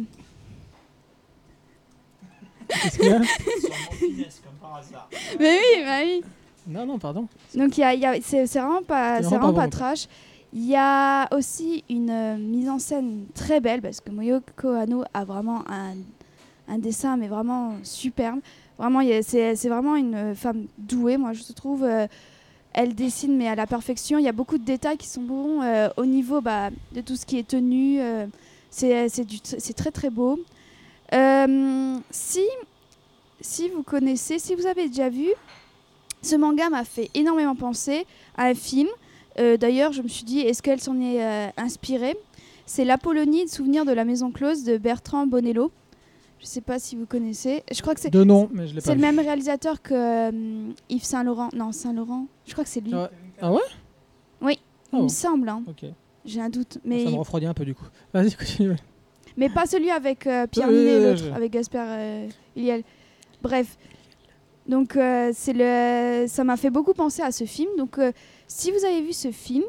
Qu'est-ce 2.68 2.98
qu'il 2.98 3.06
y 3.08 3.12
a? 3.12 3.18
Mais 5.40 5.58
oui, 5.58 5.84
bah 5.84 5.98
oui. 6.04 6.22
Non, 6.66 6.84
non, 6.84 6.98
pardon. 6.98 7.26
Donc 7.54 7.78
il 7.78 7.80
y 7.80 7.84
a- 7.84 7.94
y 7.94 8.04
a- 8.04 8.20
c'est 8.20 8.46
c'est 8.46 8.60
vraiment 8.60 8.82
pas, 8.82 9.16
C'est 9.18 9.22
c'est 9.22 9.28
vraiment 9.30 9.52
vraiment 9.52 9.58
pas 9.64 9.68
trash. 9.68 10.06
Il 10.52 10.66
y 10.66 10.76
a 10.76 11.28
aussi 11.34 11.84
une 11.88 12.10
euh, 12.10 12.36
mise 12.36 12.68
en 12.68 12.78
scène 12.78 13.24
très 13.34 13.60
belle 13.60 13.80
parce 13.80 14.00
que 14.00 14.10
Moyoko 14.10 14.68
Hano 14.68 15.04
a 15.14 15.24
vraiment 15.24 15.62
un, 15.70 15.94
un 16.68 16.78
dessin 16.78 17.16
mais 17.16 17.28
vraiment 17.28 17.72
superbe. 17.82 18.40
Vraiment, 18.78 19.00
il 19.00 19.08
y 19.08 19.12
a- 19.14 19.22
c'est 19.22 19.56
c'est 19.56 19.68
vraiment 19.70 19.96
une 19.96 20.14
euh, 20.14 20.34
femme 20.34 20.66
douée, 20.76 21.16
moi 21.16 21.32
je 21.32 21.50
trouve. 21.54 21.84
euh, 21.84 22.06
elle 22.78 22.94
dessine 22.94 23.36
mais 23.36 23.48
à 23.48 23.56
la 23.56 23.66
perfection. 23.66 24.18
Il 24.18 24.24
y 24.24 24.28
a 24.28 24.32
beaucoup 24.32 24.56
de 24.56 24.64
détails 24.64 24.96
qui 24.96 25.08
sont 25.08 25.20
bons 25.22 25.62
euh, 25.62 25.88
au 25.96 26.06
niveau 26.06 26.40
bah, 26.40 26.70
de 26.92 27.00
tout 27.00 27.16
ce 27.16 27.26
qui 27.26 27.36
est 27.36 27.46
tenu. 27.46 28.00
euh, 28.00 28.26
c'est 28.70 29.08
c'est 29.08 29.72
très 29.74 29.90
très 29.90 30.10
beau. 30.10 30.38
Euh, 31.12 31.96
si, 32.10 33.68
vous 33.74 33.82
connaissez, 33.82 34.38
si 34.38 34.54
vous 34.54 34.66
avez 34.66 34.86
déjà 34.88 35.08
vu, 35.08 35.28
ce 36.22 36.36
manga 36.36 36.70
m'a 36.70 36.84
fait 36.84 37.10
énormément 37.14 37.56
penser 37.56 38.06
à 38.36 38.44
un 38.44 38.54
film. 38.54 38.88
Euh, 39.40 39.56
D'ailleurs, 39.56 39.92
je 39.92 40.02
me 40.02 40.08
suis 40.08 40.24
dit, 40.24 40.40
est-ce 40.40 40.62
qu'elle 40.62 40.80
s'en 40.80 41.00
est 41.00 41.24
euh, 41.24 41.48
inspirée? 41.56 42.16
C'est 42.66 42.84
l'Apollonie 42.84 43.44
de 43.44 43.50
souvenir 43.50 43.86
de 43.86 43.92
la 43.92 44.04
maison 44.04 44.30
close 44.30 44.62
de 44.62 44.76
Bertrand 44.76 45.26
Bonello. 45.26 45.72
Je 46.40 46.46
sais 46.46 46.60
pas 46.60 46.78
si 46.78 46.94
vous 46.96 47.06
connaissez. 47.06 47.62
Je 47.72 47.80
crois 47.82 47.94
que 47.94 48.00
c'est 48.00 48.10
De 48.10 48.22
nom, 48.24 48.48
mais 48.52 48.66
je 48.68 48.74
l'ai 48.74 48.80
pas 48.80 48.86
c'est 48.86 48.94
le 48.94 49.00
même 49.00 49.18
réalisateur 49.18 49.82
que 49.82 49.92
euh, 50.30 50.70
Yves 50.88 51.04
Saint 51.04 51.24
Laurent. 51.24 51.48
Non, 51.54 51.72
Saint 51.72 51.92
Laurent. 51.92 52.26
Je 52.46 52.52
crois 52.52 52.64
que 52.64 52.70
c'est 52.70 52.80
lui. 52.80 52.92
Ah 52.94 53.02
ouais? 53.02 53.08
Ah 53.40 53.52
ouais? 53.52 53.60
Oui, 54.40 54.58
Ah 54.92 54.96
Il 54.98 55.02
me 55.04 55.08
semble. 55.08 55.48
hein. 55.48 55.64
J'ai 56.24 56.40
un 56.40 56.48
doute, 56.50 56.78
mais 56.84 57.04
Ça 57.04 57.10
me 57.10 57.16
refroidit 57.16 57.46
un 57.46 57.54
peu 57.54 57.64
du 57.64 57.74
coup. 57.74 57.86
Vas-y, 58.12 58.34
continue. 58.34 58.76
mais 59.36 59.48
pas 59.48 59.66
celui 59.66 59.90
avec 59.90 60.26
euh, 60.26 60.46
Pierre 60.46 60.68
Ninet, 60.70 61.00
l'autre, 61.10 61.24
je- 61.24 61.30
avec 61.30 61.52
Gaspard 61.52 61.86
euh, 61.90 62.28
Ulliel. 62.56 62.82
Bref. 63.42 63.76
Donc 64.68 64.96
euh, 64.96 65.30
c'est 65.34 65.54
le, 65.54 66.26
ça 66.28 66.44
m'a 66.44 66.56
fait 66.56 66.70
beaucoup 66.70 66.92
penser 66.92 67.22
à 67.22 67.32
ce 67.32 67.44
film. 67.44 67.70
Donc 67.78 67.98
euh, 67.98 68.12
si 68.46 68.70
vous 68.70 68.84
avez 68.84 69.00
vu 69.00 69.12
ce 69.12 69.30
film 69.32 69.64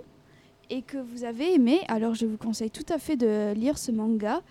et 0.70 0.82
que 0.82 0.98
vous 0.98 1.24
avez 1.24 1.54
aimé, 1.56 1.80
alors 1.88 2.14
je 2.14 2.26
vous 2.26 2.38
conseille 2.38 2.70
tout 2.72 2.86
à 2.94 2.98
fait 3.00 3.16
de 3.16 3.54
lire 3.54 3.78
ce 3.78 3.92
manga. 3.92 4.42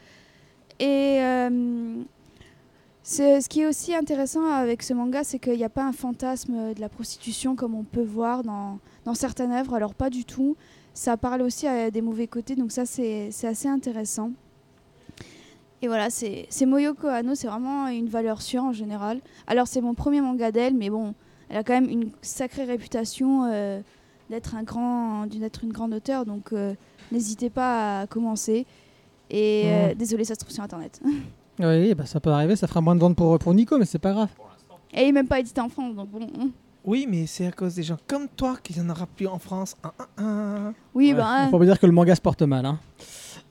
Et 0.80 1.18
euh, 1.20 2.02
ce 3.02 3.48
qui 3.48 3.62
est 3.62 3.66
aussi 3.66 3.94
intéressant 3.94 4.44
avec 4.50 4.82
ce 4.82 4.94
manga, 4.94 5.24
c'est 5.24 5.38
qu'il 5.38 5.56
n'y 5.56 5.64
a 5.64 5.70
pas 5.70 5.84
un 5.84 5.92
fantasme 5.92 6.74
de 6.74 6.80
la 6.80 6.88
prostitution 6.88 7.56
comme 7.56 7.74
on 7.74 7.84
peut 7.84 8.02
voir 8.02 8.42
dans, 8.42 8.78
dans 9.04 9.14
certaines 9.14 9.52
œuvres. 9.52 9.74
Alors 9.74 9.94
pas 9.94 10.10
du 10.10 10.24
tout. 10.24 10.56
Ça 10.94 11.16
parle 11.16 11.42
aussi 11.42 11.66
à 11.66 11.90
des 11.90 12.02
mauvais 12.02 12.26
côtés, 12.26 12.56
donc 12.56 12.72
ça 12.72 12.84
c'est 12.84 13.30
assez 13.44 13.68
intéressant. 13.68 14.32
Et 15.80 15.86
voilà, 15.86 16.10
c'est 16.10 16.66
Moyoko 16.66 17.06
Hano, 17.06 17.36
c'est 17.36 17.46
vraiment 17.46 17.86
une 17.86 18.08
valeur 18.08 18.42
sûre 18.42 18.64
en 18.64 18.72
général. 18.72 19.20
Alors 19.46 19.68
c'est 19.68 19.80
mon 19.80 19.94
premier 19.94 20.20
manga 20.20 20.50
d'elle, 20.50 20.74
mais 20.74 20.90
bon, 20.90 21.14
elle 21.48 21.58
a 21.58 21.62
quand 21.62 21.74
même 21.74 21.88
une 21.88 22.10
sacrée 22.20 22.64
réputation 22.64 23.44
euh, 23.44 23.80
d'être 24.28 24.56
un 24.56 24.64
grand, 24.64 25.24
une 25.62 25.72
grande 25.72 25.94
auteure, 25.94 26.24
donc 26.24 26.52
euh, 26.52 26.74
n'hésitez 27.12 27.48
pas 27.48 28.00
à 28.00 28.06
commencer. 28.08 28.66
Et 29.30 29.62
euh, 29.66 29.94
désolé, 29.94 30.24
ça 30.24 30.34
se 30.34 30.40
trouve 30.40 30.52
sur 30.52 30.62
internet. 30.62 31.00
Oui, 31.60 31.92
bah, 31.92 32.06
ça 32.06 32.20
peut 32.20 32.30
arriver, 32.30 32.54
ça 32.54 32.68
fera 32.68 32.80
moins 32.80 32.94
de 32.94 33.00
ventes 33.00 33.16
pour, 33.16 33.36
pour 33.40 33.52
Nico, 33.52 33.78
mais 33.78 33.84
c'est 33.84 33.98
pas 33.98 34.12
grave. 34.12 34.28
Et 34.94 35.02
il 35.02 35.08
est 35.08 35.12
même 35.12 35.26
pas 35.26 35.40
édité 35.40 35.60
en 35.60 35.68
France, 35.68 35.92
donc 35.96 36.08
bon. 36.08 36.20
hein. 36.40 36.50
Oui, 36.84 37.08
mais 37.10 37.26
c'est 37.26 37.48
à 37.48 37.50
cause 37.50 37.74
des 37.74 37.82
gens 37.82 37.96
comme 38.06 38.28
toi 38.28 38.56
qu'il 38.62 38.76
n'y 38.80 38.82
en 38.86 38.90
aura 38.90 39.06
plus 39.06 39.26
en 39.26 39.40
France. 39.40 39.74
Ah, 39.82 39.92
ah, 39.98 40.06
ah. 40.18 40.72
Oui, 40.94 41.08
Ouais, 41.08 41.14
bah. 41.18 41.26
hein. 41.28 41.48
Faut 41.50 41.58
pas 41.58 41.64
dire 41.64 41.80
que 41.80 41.86
le 41.86 41.90
manga 41.92 42.14
se 42.14 42.20
porte 42.20 42.42
mal. 42.42 42.64
Hein. 42.64 42.78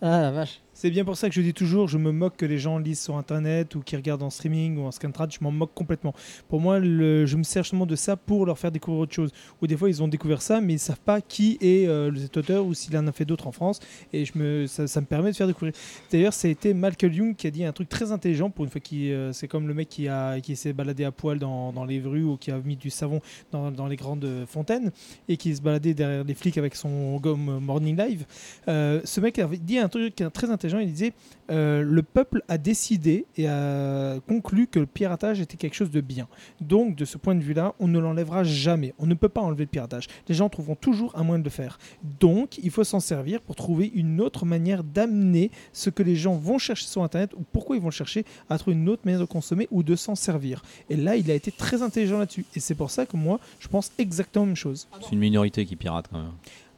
Ah 0.01 0.21
la 0.21 0.31
vache. 0.31 0.61
C'est 0.79 0.91
bien 0.91 1.03
pour 1.03 1.17
ça 1.17 1.27
que 1.27 1.33
je 1.33 1.41
dis 1.41 1.55
toujours, 1.55 1.87
je 1.87 1.97
me 1.97 2.11
moque 2.11 2.37
que 2.37 2.45
les 2.45 2.59
gens 2.59 2.77
lisent 2.77 3.01
sur 3.01 3.17
internet 3.17 3.73
ou 3.73 3.79
qui 3.79 3.95
regardent 3.95 4.21
en 4.21 4.29
streaming 4.29 4.77
ou 4.77 4.85
en 4.85 4.91
scantrad, 4.91 5.31
je 5.31 5.39
m'en 5.41 5.49
moque 5.49 5.73
complètement. 5.73 6.13
Pour 6.49 6.61
moi, 6.61 6.79
je 6.79 7.35
me 7.35 7.41
sers 7.41 7.63
justement 7.63 7.87
de 7.87 7.95
ça 7.95 8.15
pour 8.15 8.45
leur 8.45 8.59
faire 8.59 8.71
découvrir 8.71 9.01
autre 9.01 9.13
chose. 9.15 9.31
Ou 9.59 9.65
des 9.65 9.75
fois, 9.75 9.89
ils 9.89 10.03
ont 10.03 10.07
découvert 10.07 10.39
ça, 10.39 10.61
mais 10.61 10.73
ils 10.73 10.79
savent 10.79 10.99
pas 10.99 11.19
qui 11.19 11.57
est 11.61 11.87
euh, 11.87 12.15
cet 12.17 12.37
auteur 12.37 12.63
ou 12.63 12.75
s'il 12.75 12.95
en 12.95 13.07
a 13.07 13.11
fait 13.11 13.25
d'autres 13.25 13.47
en 13.47 13.51
France. 13.51 13.79
Et 14.13 14.23
je 14.23 14.37
me, 14.37 14.67
ça, 14.67 14.83
me 15.01 15.07
permet 15.07 15.31
de 15.31 15.35
faire 15.35 15.47
découvrir. 15.47 15.73
D'ailleurs, 16.11 16.33
a 16.43 16.47
été 16.47 16.75
Malcolm 16.75 17.11
Young 17.11 17.35
qui 17.35 17.47
a 17.47 17.49
dit 17.49 17.63
un 17.63 17.71
truc 17.71 17.89
très 17.89 18.11
intelligent 18.11 18.51
pour 18.51 18.63
une 18.63 18.69
fois 18.69 18.79
qui, 18.79 19.11
euh, 19.11 19.33
c'est 19.33 19.47
comme 19.47 19.67
le 19.67 19.73
mec 19.73 19.89
qui 19.89 20.07
a 20.07 20.39
qui 20.41 20.55
s'est 20.55 20.73
baladé 20.73 21.05
à 21.05 21.11
poil 21.11 21.39
dans, 21.39 21.73
dans 21.73 21.85
les 21.85 21.99
rues 21.99 22.23
ou 22.23 22.37
qui 22.37 22.51
a 22.51 22.59
mis 22.59 22.75
du 22.75 22.91
savon 22.91 23.19
dans, 23.51 23.71
dans 23.71 23.87
les 23.87 23.95
grandes 23.95 24.45
fontaines 24.45 24.91
et 25.27 25.37
qui 25.37 25.55
se 25.55 25.61
baladait 25.63 25.95
derrière 25.95 26.23
les 26.23 26.35
flics 26.35 26.59
avec 26.59 26.75
son 26.75 27.17
gomme 27.17 27.57
Morning 27.63 27.97
Live. 27.97 28.27
Euh, 28.67 29.01
ce 29.05 29.19
mec 29.19 29.39
avait 29.39 29.57
dit 29.57 29.79
un 29.79 29.89
truc 29.89 30.23
très 30.31 30.51
intelligent. 30.51 30.66
Il 30.79 30.91
disait 30.91 31.13
euh, 31.49 31.81
le 31.81 32.03
peuple 32.03 32.43
a 32.47 32.57
décidé 32.57 33.25
et 33.37 33.47
a 33.47 34.19
conclu 34.27 34.67
que 34.67 34.79
le 34.79 34.85
piratage 34.85 35.39
était 35.39 35.57
quelque 35.57 35.75
chose 35.75 35.91
de 35.91 36.01
bien. 36.01 36.27
Donc, 36.61 36.95
de 36.95 37.05
ce 37.05 37.17
point 37.17 37.35
de 37.35 37.41
vue-là, 37.41 37.73
on 37.79 37.87
ne 37.87 37.99
l'enlèvera 37.99 38.43
jamais. 38.43 38.93
On 38.99 39.05
ne 39.05 39.13
peut 39.13 39.29
pas 39.29 39.41
enlever 39.41 39.63
le 39.63 39.69
piratage. 39.69 40.07
Les 40.27 40.35
gens 40.35 40.49
trouveront 40.49 40.75
toujours 40.75 41.17
un 41.17 41.23
moyen 41.23 41.39
de 41.39 41.45
le 41.45 41.49
faire. 41.49 41.79
Donc, 42.19 42.57
il 42.57 42.71
faut 42.71 42.83
s'en 42.83 42.99
servir 42.99 43.41
pour 43.41 43.55
trouver 43.55 43.91
une 43.95 44.21
autre 44.21 44.45
manière 44.45 44.83
d'amener 44.83 45.51
ce 45.73 45.89
que 45.89 46.03
les 46.03 46.15
gens 46.15 46.35
vont 46.35 46.57
chercher 46.57 46.87
sur 46.87 47.03
Internet 47.03 47.33
ou 47.35 47.43
pourquoi 47.51 47.75
ils 47.75 47.81
vont 47.81 47.91
chercher 47.91 48.25
à 48.49 48.57
trouver 48.57 48.75
une 48.75 48.89
autre 48.89 49.03
manière 49.05 49.21
de 49.21 49.25
consommer 49.25 49.67
ou 49.71 49.83
de 49.83 49.95
s'en 49.95 50.15
servir. 50.15 50.61
Et 50.89 50.95
là, 50.95 51.15
il 51.15 51.29
a 51.31 51.33
été 51.33 51.51
très 51.51 51.81
intelligent 51.81 52.19
là-dessus. 52.19 52.45
Et 52.55 52.59
c'est 52.59 52.75
pour 52.75 52.91
ça 52.91 53.05
que 53.05 53.15
moi, 53.17 53.39
je 53.59 53.67
pense 53.67 53.91
exactement 53.97 54.45
la 54.45 54.47
même 54.47 54.55
chose. 54.55 54.87
C'est 55.01 55.13
une 55.13 55.19
minorité 55.19 55.65
qui 55.65 55.75
pirate 55.75 56.07
quand 56.11 56.19
même. 56.19 56.33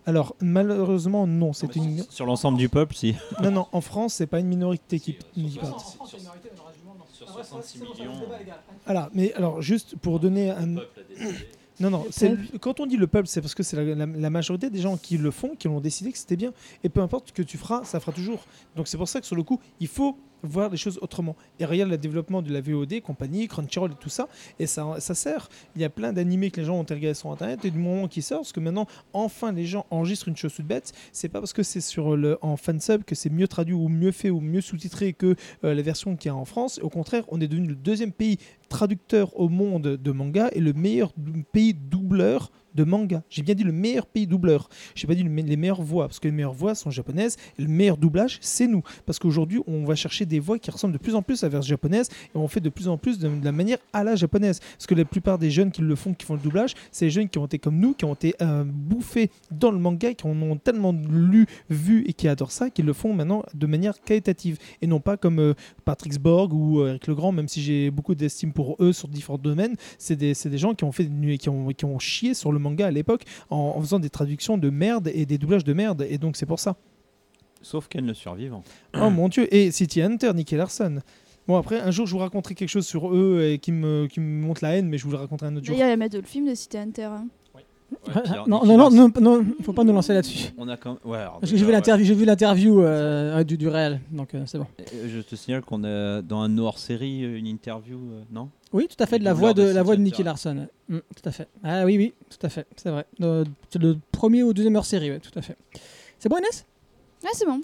Alors, 0.10 0.36
malheureusement, 0.42 1.28
non. 1.28 1.54
C'est 1.54 1.76
une... 1.76 2.04
Sur 2.10 2.26
l'ensemble 2.26 2.58
du 2.58 2.68
peuple, 2.70 2.96
si. 2.96 3.16
Non, 3.44 3.52
non, 3.52 3.68
en 3.72 3.82
France, 3.82 4.16
c'est 4.16 4.28
pas 4.28 4.40
une 4.40 4.48
minorité 4.48 5.00
qui, 5.00 5.18
qui. 5.34 5.52
Sur 5.52 7.30
66 7.30 7.80
millions. 7.80 8.14
Voilà, 8.86 9.10
mais 9.14 9.34
alors 9.34 9.62
juste 9.62 9.96
pour 9.98 10.20
donner 10.20 10.50
un. 10.52 10.68
Non, 11.82 11.90
non, 11.90 12.06
c'est 12.12 12.36
quand 12.60 12.82
on 12.82 12.86
dit 12.86 12.98
le 12.98 13.08
peuple, 13.08 13.28
c'est 13.28 13.40
parce 13.40 13.56
que 13.56 13.64
c'est 13.64 13.78
la, 13.78 13.96
la- 13.96 14.06
la 14.06 14.30
majorité 14.30 14.70
des 14.70 14.82
gens 14.82 14.98
qui 14.98 15.18
le 15.18 15.32
font, 15.32 15.56
qui 15.58 15.68
ont 15.70 15.80
décidé 15.80 16.12
que 16.12 16.18
c'était 16.18 16.36
bien. 16.36 16.52
Et 16.84 16.90
peu 16.90 17.02
importe 17.02 17.30
ce 17.30 17.34
que 17.34 17.42
tu 17.42 17.58
feras, 17.58 17.86
ça 17.86 18.00
fera 18.02 18.12
toujours. 18.12 18.40
Donc 18.76 18.88
c'est 18.90 18.98
pour 18.98 19.08
ça 19.08 19.22
que 19.22 19.26
sur 19.28 19.36
le 19.38 19.44
coup, 19.44 19.60
il 19.80 19.88
faut 19.88 20.18
voir 20.44 20.70
les 20.70 20.78
choses 20.78 21.00
autrement. 21.02 21.36
Et 21.60 21.66
regarde 21.66 21.90
le 21.90 21.98
développement 21.98 22.42
de 22.42 22.52
la 22.52 22.62
VOD, 22.62 23.02
compagnie, 23.02 23.48
Crunchyroll 23.48 23.92
et 23.92 24.00
tout 24.00 24.10
ça, 24.10 24.28
et 24.60 24.68
ça, 24.68 24.96
ça 25.00 25.16
sert. 25.16 25.50
Il 25.76 25.82
y 25.82 25.86
a 25.86 25.90
plein 25.90 26.14
d'animés 26.14 26.52
que 26.52 26.62
les 26.62 26.66
gens 26.68 26.76
ont 26.76 26.86
regardés 26.90 27.14
sur 27.14 27.32
Internet, 27.32 27.66
et 27.66 27.72
du 27.72 27.80
moment 27.80 28.08
qu'ils 28.08 28.24
sortent, 28.24 28.44
parce 28.44 28.54
que 28.54 28.60
maintenant, 28.60 28.88
enfin, 29.14 29.52
les 29.52 29.66
gens 29.66 29.86
enregistrent 29.90 30.28
une 30.28 30.38
chose 30.38 30.54
toute 30.54 30.66
bête, 30.66 30.94
c'est 31.12 31.30
pas 31.30 31.40
parce 31.40 31.54
que 31.54 31.64
c'est 31.64 31.82
sur 31.82 32.16
le, 32.16 32.38
en 32.42 32.58
fansub 32.58 33.04
que 33.04 33.16
c'est 33.16 33.30
mieux 33.30 33.48
traduit 33.48 33.74
ou 33.74 33.88
mieux 33.88 34.12
fait 34.12 34.30
ou 34.30 34.40
mieux 34.40 34.62
sous-titré 34.62 35.14
que 35.14 35.36
euh, 35.64 35.74
la 35.74 35.82
version 35.82 36.16
qu'il 36.16 36.30
y 36.30 36.32
a 36.32 36.36
en 36.36 36.46
France. 36.46 36.80
Au 36.82 36.90
contraire, 36.90 37.24
on 37.30 37.42
est 37.42 37.48
devenu 37.48 37.68
le 37.70 37.76
deuxième 37.76 38.12
pays 38.12 38.38
traducteur 38.70 39.38
au 39.40 39.50
monde 39.50 39.82
de 39.82 40.12
manga 40.12 40.50
et 40.54 40.60
le 40.60 40.74
meilleur 40.74 41.12
pays 41.52 41.74
doubleur 41.74 42.52
de 42.80 42.86
manga. 42.86 43.22
J'ai 43.30 43.42
bien 43.42 43.56
dit 43.56 43.66
le 43.66 43.74
meilleur 43.74 44.06
pays 44.06 44.26
doubleur. 44.26 44.70
J'ai 44.96 45.06
pas 45.06 45.16
dit 45.16 45.24
les 45.24 45.58
meilleures 45.58 45.82
voix, 45.82 46.08
parce 46.08 46.20
que 46.20 46.28
les 46.28 46.34
meilleures 46.34 46.54
voix 46.54 46.76
sont 46.76 46.92
japonaises. 46.92 47.36
Le 47.58 47.68
meilleur 47.68 47.98
doublage, 47.98 48.38
c'est 48.42 48.68
nous. 48.68 48.84
Parce 49.06 49.20
qu'aujourd'hui, 49.20 49.62
on 49.68 49.84
va 49.84 49.96
chercher 49.96 50.26
des 50.26 50.40
voix 50.40 50.58
qui 50.58 50.72
ressemblent 50.72 50.94
de 50.94 50.98
plus 50.98 51.16
en 51.16 51.22
plus 51.22 51.44
à 51.44 51.48
la 51.48 51.52
version 51.52 51.70
japonaise 51.70 52.10
et 52.34 52.38
on 52.38 52.48
fait 52.48 52.62
de 52.62 52.70
plus 52.70 52.88
en 52.88 52.98
plus 52.98 53.20
de, 53.20 53.30
la 53.44 53.52
manière 53.52 53.80
à 53.92 54.04
la 54.04 54.16
japonaise. 54.16 54.60
Parce 54.60 54.88
que 54.88 54.96
la 54.96 55.04
plupart 55.04 55.38
des 55.38 55.52
jeunes 55.52 55.72
qui 55.72 55.82
le 55.82 55.96
font, 55.96 56.14
qui 56.14 56.26
font 56.26 56.36
le 56.36 56.40
doublage, 56.40 56.74
c'est 56.92 57.06
les 57.06 57.12
jeunes 57.12 57.28
qui 57.28 57.38
ont 57.38 57.46
été 57.46 57.60
comme 57.60 57.78
nous, 57.78 57.94
qui 57.94 58.06
ont 58.06 58.14
été 58.14 58.34
euh, 58.42 58.64
bouffés 58.66 59.30
dans 59.52 59.72
le 59.72 59.78
manga, 59.78 60.14
qui 60.14 60.26
en 60.26 60.42
ont 60.42 60.56
tellement 60.56 60.94
lu, 60.94 61.48
vu 61.70 62.06
et 62.08 62.14
qui 62.14 62.28
adorent 62.30 62.52
ça, 62.52 62.70
qu'ils 62.70 62.86
le 62.86 62.94
font 62.94 63.14
maintenant 63.14 63.44
de 63.54 63.68
manière 63.68 64.00
qualitative 64.02 64.58
et 64.82 64.88
non 64.88 65.02
pas 65.02 65.18
comme 65.18 65.40
euh, 65.40 65.54
Patrick 65.84 66.14
Sborg 66.14 66.54
ou 66.54 66.80
euh, 66.80 66.90
Eric 66.90 67.08
Legrand, 67.08 67.34
même 67.34 67.50
si 67.50 67.62
j'ai 67.62 67.92
beaucoup 67.92 68.16
d'estime 68.16 68.54
pour 68.54 68.78
eux 68.80 68.94
sur 68.94 69.10
différents 69.10 69.38
domaines, 69.38 69.76
c'est 69.98 70.16
des, 70.16 70.34
des 70.34 70.58
gens 70.58 70.74
qui 70.74 70.86
ont 70.86 70.92
fait 70.92 71.10
qui 71.40 71.50
ont, 71.50 71.68
qui 71.68 71.86
ont 71.86 72.00
chié 72.00 72.34
sur 72.34 72.52
le 72.52 72.60
manga 72.60 72.69
à 72.80 72.92
l'époque 72.92 73.24
en, 73.50 73.74
en 73.76 73.82
faisant 73.82 74.00
des 74.00 74.10
traductions 74.10 74.58
de 74.58 74.70
merde 74.70 75.10
et 75.14 75.26
des 75.26 75.38
doublages 75.38 75.64
de 75.64 75.74
merde 75.74 76.06
et 76.10 76.18
donc 76.18 76.36
c'est 76.38 76.46
pour 76.46 76.60
ça. 76.60 76.76
Sauf 77.62 77.88
Ken 77.90 78.06
le 78.06 78.14
survivant. 78.14 78.64
Oh 79.00 79.10
mon 79.10 79.28
dieu 79.28 79.54
et 79.54 79.72
City 79.72 80.02
Hunter, 80.02 80.32
Nicky 80.34 80.56
Larson. 80.56 81.00
Bon 81.48 81.58
après 81.58 81.80
un 81.80 81.92
jour 81.92 82.06
je 82.06 82.12
vous 82.14 82.20
raconterai 82.20 82.56
quelque 82.56 82.70
chose 82.70 82.86
sur 82.88 83.14
eux 83.14 83.42
et 83.52 83.58
qui 83.60 83.72
me, 83.72 84.08
qui 84.08 84.20
me 84.20 84.46
monte 84.46 84.62
la 84.62 84.76
haine 84.78 84.88
mais 84.88 84.98
je 84.98 85.06
vous 85.06 85.12
le 85.12 85.18
raconterai 85.18 85.48
un 85.48 85.56
autre 85.56 85.66
jour. 85.66 85.76
Il 85.76 85.80
y 85.80 85.84
a 85.84 85.96
mettre 85.98 86.16
le 86.16 86.22
film 86.24 86.48
de 86.48 86.56
City 86.56 86.78
Hunter. 86.78 87.04
hein. 87.04 87.28
non, 88.48 88.64
non, 88.66 88.78
non, 88.78 88.92
non, 88.92 89.12
non, 89.20 89.46
faut 89.64 89.74
pas 89.74 89.84
nous 89.84 89.92
lancer 89.94 90.14
là-dessus. 90.14 90.50
On 90.60 90.68
a 90.70 90.78
quand 90.78 90.92
même- 91.04 91.12
ouais, 91.12 91.18
alors 91.18 91.40
Parce 91.40 91.52
que 91.52 91.58
j'ai 91.58 91.66
vu 91.66 91.72
l'interview, 91.72 92.06
j'ai 92.06 92.14
vu 92.14 92.24
l'interview 92.24 92.82
euh, 92.84 93.44
du, 93.44 93.58
du 93.58 93.68
réel, 93.68 94.00
donc 94.12 94.36
euh, 94.36 94.44
c'est 94.46 94.60
bon. 94.60 94.68
Euh, 94.94 95.08
Je 95.10 95.22
te 95.22 95.36
signale 95.36 95.62
qu'on 95.64 95.84
a 95.84 96.22
dans 96.22 96.40
un 96.42 96.56
hors-série 96.60 97.22
une 97.24 97.48
interview, 97.48 97.98
euh, 97.98 98.22
non? 98.32 98.50
Oui, 98.72 98.88
tout 98.88 99.02
à 99.02 99.06
fait, 99.08 99.20
de 99.20 99.24
la 99.24 99.34
voix 99.34 99.54
de, 99.54 99.64
la 99.64 99.84
voix 99.84 99.96
de 99.96 100.02
Nicky. 100.02 100.24
Larson. 100.24 100.58
ouais. 100.90 100.98
Mm, 100.98 101.02
tout 101.16 101.30
à 101.30 101.32
fait. 101.32 101.48
Ah 101.64 101.86
oui, 101.86 101.98
oui, 101.98 102.14
tout 102.30 102.46
à 102.46 102.50
fait, 102.50 102.68
c'est 102.76 102.90
vrai. 102.90 103.06
Euh, 103.22 103.44
c'est 103.70 103.82
le 103.82 103.98
premier 104.12 104.44
ou 104.44 104.54
deuxième 104.54 104.76
hors 104.76 104.86
série, 104.86 105.10
ouais, 105.10 105.20
tout 105.20 105.38
à 105.38 105.42
fait. 105.42 105.58
C'est 106.20 106.30
bon, 106.30 106.38
Inès? 106.38 106.66
C'est 107.34 107.46
bon. 107.46 107.62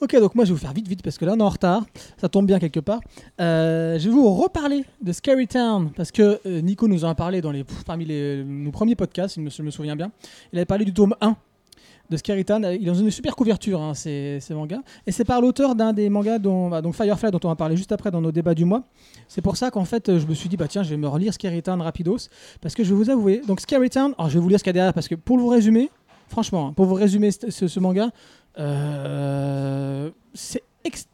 Ok, 0.00 0.14
donc 0.16 0.34
moi 0.34 0.44
je 0.44 0.50
vais 0.50 0.54
vous 0.54 0.60
faire 0.60 0.72
vite, 0.72 0.88
vite, 0.88 1.02
parce 1.02 1.16
que 1.16 1.24
là 1.24 1.34
on 1.34 1.38
est 1.38 1.42
en 1.42 1.48
retard. 1.48 1.86
Ça 2.18 2.28
tombe 2.28 2.46
bien 2.46 2.58
quelque 2.58 2.80
part. 2.80 3.00
Euh, 3.40 3.98
je 3.98 4.08
vais 4.08 4.14
vous 4.14 4.34
reparler 4.34 4.84
de 5.00 5.12
Scary 5.12 5.46
Town, 5.46 5.90
parce 5.96 6.10
que 6.10 6.40
euh, 6.44 6.60
Nico 6.60 6.86
nous 6.88 7.04
en 7.04 7.08
a 7.08 7.14
parlé 7.14 7.40
dans 7.40 7.50
les, 7.50 7.64
parmi 7.86 8.04
les, 8.04 8.44
nos 8.44 8.72
premiers 8.72 8.96
podcasts, 8.96 9.36
il 9.36 9.44
me, 9.44 9.50
je 9.50 9.62
me 9.62 9.70
souviens 9.70 9.96
bien. 9.96 10.10
Il 10.52 10.58
avait 10.58 10.66
parlé 10.66 10.84
du 10.84 10.92
tome 10.92 11.14
1 11.20 11.36
de 12.10 12.16
Scary 12.16 12.44
Town. 12.44 12.64
Euh, 12.64 12.74
Il 12.74 12.82
est 12.82 12.90
dans 12.90 12.94
une 12.94 13.10
super 13.10 13.36
couverture, 13.36 13.80
hein, 13.80 13.94
ces, 13.94 14.40
mangas. 14.50 14.80
Et 15.06 15.12
c'est 15.12 15.24
par 15.24 15.40
l'auteur 15.40 15.74
d'un 15.74 15.92
des 15.92 16.08
mangas, 16.08 16.38
dont, 16.38 16.68
bah, 16.68 16.82
donc 16.82 16.94
Firefly, 16.94 17.30
dont 17.30 17.40
on 17.44 17.48
va 17.48 17.56
parler 17.56 17.76
juste 17.76 17.92
après 17.92 18.10
dans 18.10 18.20
nos 18.20 18.32
débats 18.32 18.54
du 18.54 18.64
mois. 18.64 18.84
C'est 19.28 19.42
pour 19.42 19.56
ça 19.56 19.70
qu'en 19.70 19.84
fait, 19.84 20.18
je 20.18 20.26
me 20.26 20.34
suis 20.34 20.48
dit, 20.48 20.56
bah 20.56 20.68
tiens, 20.68 20.82
je 20.82 20.90
vais 20.90 20.96
me 20.96 21.08
relire 21.08 21.32
Town 21.62 21.80
rapidos, 21.80 22.28
parce 22.60 22.74
que 22.74 22.84
je 22.84 22.90
vais 22.90 22.96
vous 22.96 23.10
avouer. 23.10 23.42
Donc 23.46 23.60
Town, 23.90 24.14
alors 24.18 24.28
je 24.28 24.34
vais 24.34 24.40
vous 24.40 24.48
lire 24.48 24.58
ce 24.58 24.64
qu'il 24.64 24.70
y 24.70 24.72
a 24.72 24.74
derrière, 24.74 24.94
parce 24.94 25.08
que 25.08 25.14
pour 25.14 25.38
vous 25.38 25.48
résumer, 25.48 25.90
franchement, 26.28 26.68
hein, 26.68 26.72
pour 26.74 26.86
vous 26.86 26.94
résumer 26.94 27.30
ce, 27.30 27.80
manga, 27.80 28.10
euh, 28.58 30.10
c'est 30.34 30.62
ex- 30.84 31.08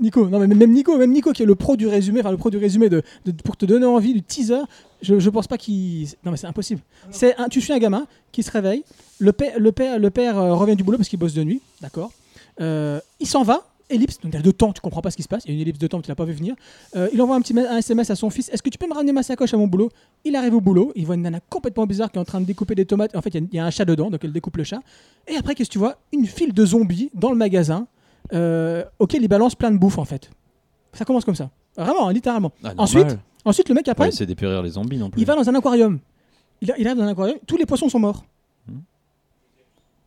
Nico, 0.00 0.28
non 0.28 0.38
mais 0.38 0.46
même 0.46 0.72
Nico, 0.72 0.96
même 0.96 1.12
Nico 1.12 1.32
qui 1.32 1.42
est 1.42 1.46
le 1.46 1.54
pro 1.54 1.76
du 1.76 1.86
résumé, 1.86 2.20
enfin 2.20 2.30
le 2.30 2.36
pro 2.36 2.50
du 2.50 2.58
résumé 2.58 2.88
de, 2.88 3.02
pour 3.44 3.56
te 3.56 3.66
donner 3.66 3.86
envie 3.86 4.14
du 4.14 4.22
teaser, 4.22 4.62
je, 5.02 5.18
je 5.18 5.30
pense 5.30 5.46
pas 5.46 5.58
qu'il, 5.58 6.06
non 6.24 6.30
mais 6.30 6.36
c'est 6.36 6.46
impossible. 6.46 6.80
C'est 7.10 7.36
un, 7.38 7.48
tu 7.48 7.60
suis 7.60 7.72
un 7.72 7.78
gamin 7.78 8.06
qui 8.32 8.42
se 8.42 8.50
réveille, 8.50 8.84
le 9.18 9.32
père, 9.32 9.58
le 9.58 9.72
père, 9.72 9.98
le 9.98 10.10
père 10.10 10.38
euh, 10.38 10.54
revient 10.54 10.76
du 10.76 10.84
boulot 10.84 10.98
parce 10.98 11.08
qu'il 11.08 11.18
bosse 11.18 11.34
de 11.34 11.42
nuit, 11.42 11.60
d'accord. 11.80 12.12
Euh, 12.60 13.00
il 13.20 13.26
s'en 13.26 13.42
va 13.42 13.66
ellipse, 13.90 14.18
donc 14.20 14.32
il 14.32 14.36
y 14.36 14.38
a 14.38 14.42
de 14.42 14.50
temps, 14.50 14.72
tu 14.72 14.80
comprends 14.80 15.02
pas 15.02 15.10
ce 15.10 15.16
qui 15.16 15.22
se 15.22 15.28
passe, 15.28 15.42
il 15.44 15.50
y 15.50 15.52
a 15.52 15.54
une 15.54 15.60
ellipse 15.60 15.78
de 15.78 15.86
temps 15.86 16.00
tu 16.00 16.08
l'as 16.08 16.14
pas 16.14 16.24
vu 16.24 16.32
venir. 16.32 16.54
Euh, 16.96 17.08
il 17.12 17.20
envoie 17.20 17.36
un 17.36 17.40
petit 17.40 17.58
un 17.58 17.78
SMS 17.78 18.10
à 18.10 18.16
son 18.16 18.30
fils 18.30 18.48
Est-ce 18.48 18.62
que 18.62 18.70
tu 18.70 18.78
peux 18.78 18.88
me 18.88 18.94
ramener 18.94 19.12
ma 19.12 19.22
sacoche 19.22 19.52
à 19.54 19.56
mon 19.56 19.66
boulot? 19.66 19.90
Il 20.24 20.36
arrive 20.36 20.54
au 20.54 20.60
boulot, 20.60 20.92
il 20.94 21.04
voit 21.04 21.14
une 21.14 21.22
nana 21.22 21.40
complètement 21.50 21.86
bizarre 21.86 22.10
qui 22.10 22.18
est 22.18 22.20
en 22.20 22.24
train 22.24 22.40
de 22.40 22.46
découper 22.46 22.74
des 22.74 22.86
tomates. 22.86 23.14
En 23.14 23.22
fait, 23.22 23.34
il 23.34 23.48
y, 23.52 23.58
a 23.58 23.64
un 23.64 23.70
chat 23.70 23.84
dedans, 23.84 24.10
donc 24.10 24.20
elle 24.24 24.32
découpe 24.32 24.56
le 24.56 24.64
chat. 24.64 24.80
Et 25.28 25.36
après, 25.36 25.54
qu'est-ce 25.54 25.68
que 25.68 25.72
tu 25.72 25.78
vois? 25.78 25.98
Une 26.12 26.26
file 26.26 26.52
de 26.52 26.66
zombies 26.66 27.10
dans 27.14 27.30
le 27.30 27.36
magasin 27.36 27.86
euh, 28.32 28.84
auquel 28.98 29.22
il 29.22 29.28
balance 29.28 29.54
plein 29.54 29.70
de 29.70 29.78
bouffe 29.78 29.98
en 29.98 30.04
fait. 30.04 30.30
Ça 30.92 31.04
commence 31.04 31.24
comme 31.24 31.34
ça. 31.34 31.50
Vraiment, 31.76 32.08
hein, 32.08 32.12
littéralement. 32.12 32.52
Ah, 32.62 32.72
Ensuite. 32.78 33.18
Ensuite, 33.44 33.68
le 33.68 33.74
mec 33.74 33.86
après, 33.88 34.08
essayer 34.08 34.26
d'épérir 34.26 34.62
les 34.62 34.70
zombies 34.70 34.96
non 34.96 35.10
plus. 35.10 35.20
il 35.20 35.26
va 35.26 35.34
dans 35.36 35.46
un 35.48 35.54
aquarium. 35.54 35.98
Il, 36.62 36.70
a- 36.72 36.78
il 36.78 36.86
arrive 36.86 36.98
dans 36.98 37.04
un 37.04 37.08
aquarium, 37.12 37.36
tous 37.46 37.56
les 37.58 37.66
poissons 37.66 37.88
sont 37.90 37.98
morts. 37.98 38.24
Hmm. 38.68 38.78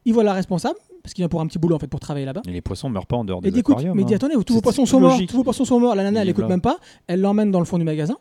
Il 0.05 0.13
voit 0.13 0.23
la 0.23 0.33
responsable, 0.33 0.79
parce 1.03 1.13
qu'il 1.13 1.21
vient 1.21 1.29
pour 1.29 1.41
un 1.41 1.47
petit 1.47 1.59
boulot 1.59 1.75
en 1.75 1.79
fait 1.79 1.87
pour 1.87 1.99
travailler 1.99 2.25
là-bas. 2.25 2.41
Et 2.47 2.51
les 2.51 2.61
poissons 2.61 2.89
meurent 2.89 3.05
pas 3.05 3.17
en 3.17 3.25
dehors 3.25 3.41
Et 3.43 3.51
des 3.51 3.59
écoute, 3.59 3.73
aquariums. 3.75 3.95
mais 3.95 4.01
il 4.03 4.05
dit 4.05 4.13
hein. 4.13 4.17
attendez, 4.17 4.33
tous 4.43 4.53
vos 4.53 4.59
C'est 4.59 4.63
poissons 4.63 4.85
sont 4.87 4.99
morts, 4.99 5.19
tous 5.27 5.37
vos 5.37 5.43
poissons 5.43 5.65
sont 5.65 5.79
morts. 5.79 5.93
La 5.95 6.03
nana, 6.03 6.21
elle 6.21 6.27
Il 6.27 6.29
est 6.29 6.31
écoute 6.31 6.47
même 6.47 6.61
pas. 6.61 6.77
Elle 7.05 7.21
l'emmène 7.21 7.51
dans 7.51 7.59
le 7.59 7.65
fond 7.65 7.77
du 7.77 7.83
magasin. 7.83 8.17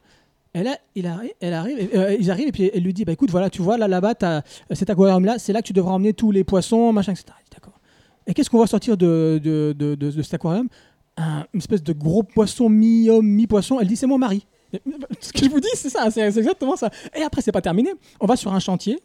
Et 0.55 0.63
là, 0.63 0.77
il 0.95 1.07
arrive, 1.07 1.33
elle 1.41 1.53
arrive, 1.53 1.79
et, 1.79 1.97
euh, 1.97 2.17
ils 2.19 2.31
arrivent 2.31 2.49
et 2.49 2.53
puis 2.53 2.71
elle 2.73 2.83
lui 2.83 2.95
dit 2.95 3.05
bah 3.05 3.13
écoute, 3.13 3.31
voilà, 3.31 3.51
tu 3.51 3.61
vois 3.61 3.77
là 3.77 3.89
là-bas, 3.89 4.15
euh, 4.23 4.41
cet 4.73 4.89
aquarium 4.89 5.23
là, 5.25 5.39
c'est 5.39 5.53
là 5.53 5.61
que 5.61 5.67
tu 5.67 5.75
devras 5.75 5.93
emmener 5.93 6.15
tous 6.15 6.31
les 6.31 6.45
poissons, 6.45 6.93
machin, 6.95 7.13
etc. 7.13 7.27
Et 8.27 8.35
qu'est-ce 8.35 8.51
qu'on 8.51 8.59
va 8.59 8.67
sortir 8.67 8.97
de, 8.97 9.41
de, 9.43 9.73
de, 9.95 10.23
cet 10.23 10.35
aquarium? 10.35 10.69
Un- 11.17 11.45
Une 11.55 11.59
espèce 11.59 11.83
de 11.83 11.93
gros 11.93 12.23
poisson 12.23 12.69
mi-homme, 12.69 13.27
mi-poisson. 13.27 13.79
Elle 13.81 13.87
dit 13.89 13.97
c'est 13.97 14.07
mon 14.07 14.19
mari. 14.19 14.47
Ce 15.21 15.33
que 15.33 15.45
je 15.45 15.49
vous 15.51 15.61
dis, 15.61 15.69
c'est 15.75 15.89
ça, 15.91 16.11
c'est 16.11 16.21
exactement 16.21 16.77
ça. 16.77 16.91
Et 17.17 17.23
après, 17.23 17.41
c'est 17.41 17.53
pas 17.53 17.63
terminé. 17.63 17.91
On 18.21 18.27
va 18.27 18.37
sur 18.37 18.53
un 18.53 18.59
chantier. 18.59 19.01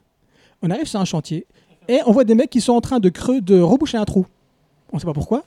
On 0.61 0.69
arrive 0.69 0.85
sur 0.87 0.99
un 0.99 1.05
chantier 1.05 1.45
et 1.87 1.99
on 2.05 2.11
voit 2.11 2.23
des 2.23 2.35
mecs 2.35 2.49
qui 2.49 2.61
sont 2.61 2.73
en 2.73 2.81
train 2.81 2.99
de 2.99 3.09
creux, 3.09 3.41
de 3.41 3.59
reboucher 3.59 3.97
un 3.97 4.05
trou. 4.05 4.25
On 4.91 4.99
sait 4.99 5.05
pas 5.05 5.13
pourquoi. 5.13 5.43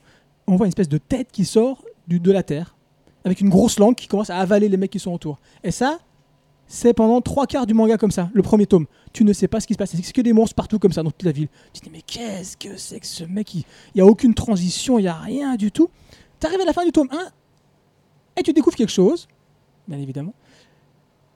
On 0.47 0.57
voit 0.57 0.67
une 0.67 0.71
espèce 0.71 0.89
de 0.89 0.99
tête 0.99 1.29
qui 1.33 1.45
sort 1.45 1.85
du, 2.09 2.21
de 2.21 2.33
la 2.33 2.43
terre 2.43 2.75
avec 3.25 3.41
une 3.41 3.49
grosse 3.49 3.79
langue 3.79 3.95
qui 3.95 4.07
commence 4.09 4.31
à 4.31 4.37
avaler 4.39 4.69
les 4.69 4.77
mecs 4.77 4.91
qui 4.91 4.99
sont 4.99 5.13
autour. 5.13 5.39
Et 5.63 5.71
ça, 5.71 5.99
c'est 6.67 6.95
pendant 6.95 7.21
trois 7.21 7.47
quarts 7.47 7.67
du 7.67 7.75
manga 7.75 7.97
comme 7.97 8.11
ça, 8.11 8.31
le 8.33 8.43
premier 8.43 8.67
tome. 8.67 8.87
Tu 9.13 9.25
ne 9.25 9.33
sais 9.33 9.49
pas 9.49 9.61
ce 9.61 9.67
qui 9.67 9.75
se 9.75 9.79
passe. 9.79 9.95
C'est 9.95 10.13
que 10.13 10.21
des 10.21 10.33
monstres 10.33 10.55
partout 10.55 10.79
comme 10.79 10.93
ça 10.93 11.03
dans 11.03 11.11
toute 11.11 11.23
la 11.23 11.33
ville. 11.33 11.49
Tu 11.73 11.81
te 11.81 11.85
dis, 11.85 11.91
mais 11.91 12.03
qu'est-ce 12.03 12.57
que 12.57 12.77
c'est 12.77 13.01
que 13.01 13.07
ce 13.07 13.25
mec 13.25 13.55
Il 13.55 13.65
n'y 13.95 14.01
a 14.01 14.07
aucune 14.07 14.35
transition, 14.35 14.99
il 14.99 15.03
n'y 15.03 15.09
a 15.09 15.15
rien 15.15 15.57
du 15.57 15.71
tout. 15.71 15.89
Tu 16.41 16.47
arrives 16.47 16.61
à 16.61 16.65
la 16.65 16.73
fin 16.73 16.85
du 16.85 16.93
tome 16.93 17.09
1 17.11 17.19
et 18.37 18.43
tu 18.43 18.53
découvres 18.53 18.77
quelque 18.77 18.93
chose, 18.93 19.29
bien 19.87 19.99
évidemment. 19.99 20.35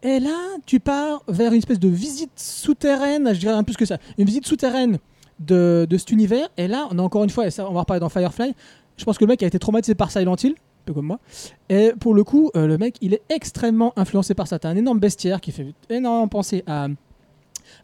Et 0.02 0.20
là, 0.20 0.36
tu 0.64 0.80
pars 0.80 1.22
vers 1.28 1.52
une 1.52 1.58
espèce 1.58 1.80
de 1.80 1.88
visite 1.88 2.30
souterraine, 2.36 3.34
je 3.34 3.40
dirais 3.40 3.52
un 3.52 3.58
peu 3.58 3.72
plus 3.72 3.76
que 3.76 3.84
ça, 3.84 3.98
une 4.16 4.26
visite 4.26 4.46
souterraine 4.46 4.98
de, 5.40 5.86
de 5.88 5.98
cet 5.98 6.10
univers. 6.10 6.48
Et 6.56 6.68
là, 6.68 6.88
on 6.90 6.98
a 6.98 7.02
encore 7.02 7.24
une 7.24 7.30
fois, 7.30 7.46
et 7.46 7.50
ça, 7.50 7.68
on 7.68 7.72
va 7.72 7.80
reparler 7.80 8.00
dans 8.00 8.08
Firefly, 8.08 8.54
je 8.96 9.04
pense 9.04 9.18
que 9.18 9.24
le 9.24 9.28
mec 9.28 9.42
a 9.42 9.46
été 9.46 9.58
traumatisé 9.58 9.94
par 9.94 10.10
Silent 10.10 10.36
Hill, 10.36 10.54
comme 10.92 11.06
moi. 11.06 11.18
Et 11.68 11.92
pour 11.98 12.14
le 12.14 12.24
coup, 12.24 12.50
euh, 12.56 12.66
le 12.66 12.78
mec, 12.78 12.96
il 13.00 13.14
est 13.14 13.22
extrêmement 13.28 13.92
influencé 13.96 14.34
par 14.34 14.46
ça. 14.46 14.58
T'as 14.58 14.68
un 14.68 14.76
énorme 14.76 14.98
bestiaire 14.98 15.40
qui 15.40 15.52
fait 15.52 15.66
énormément 15.90 16.28
penser 16.28 16.64
à, 16.66 16.88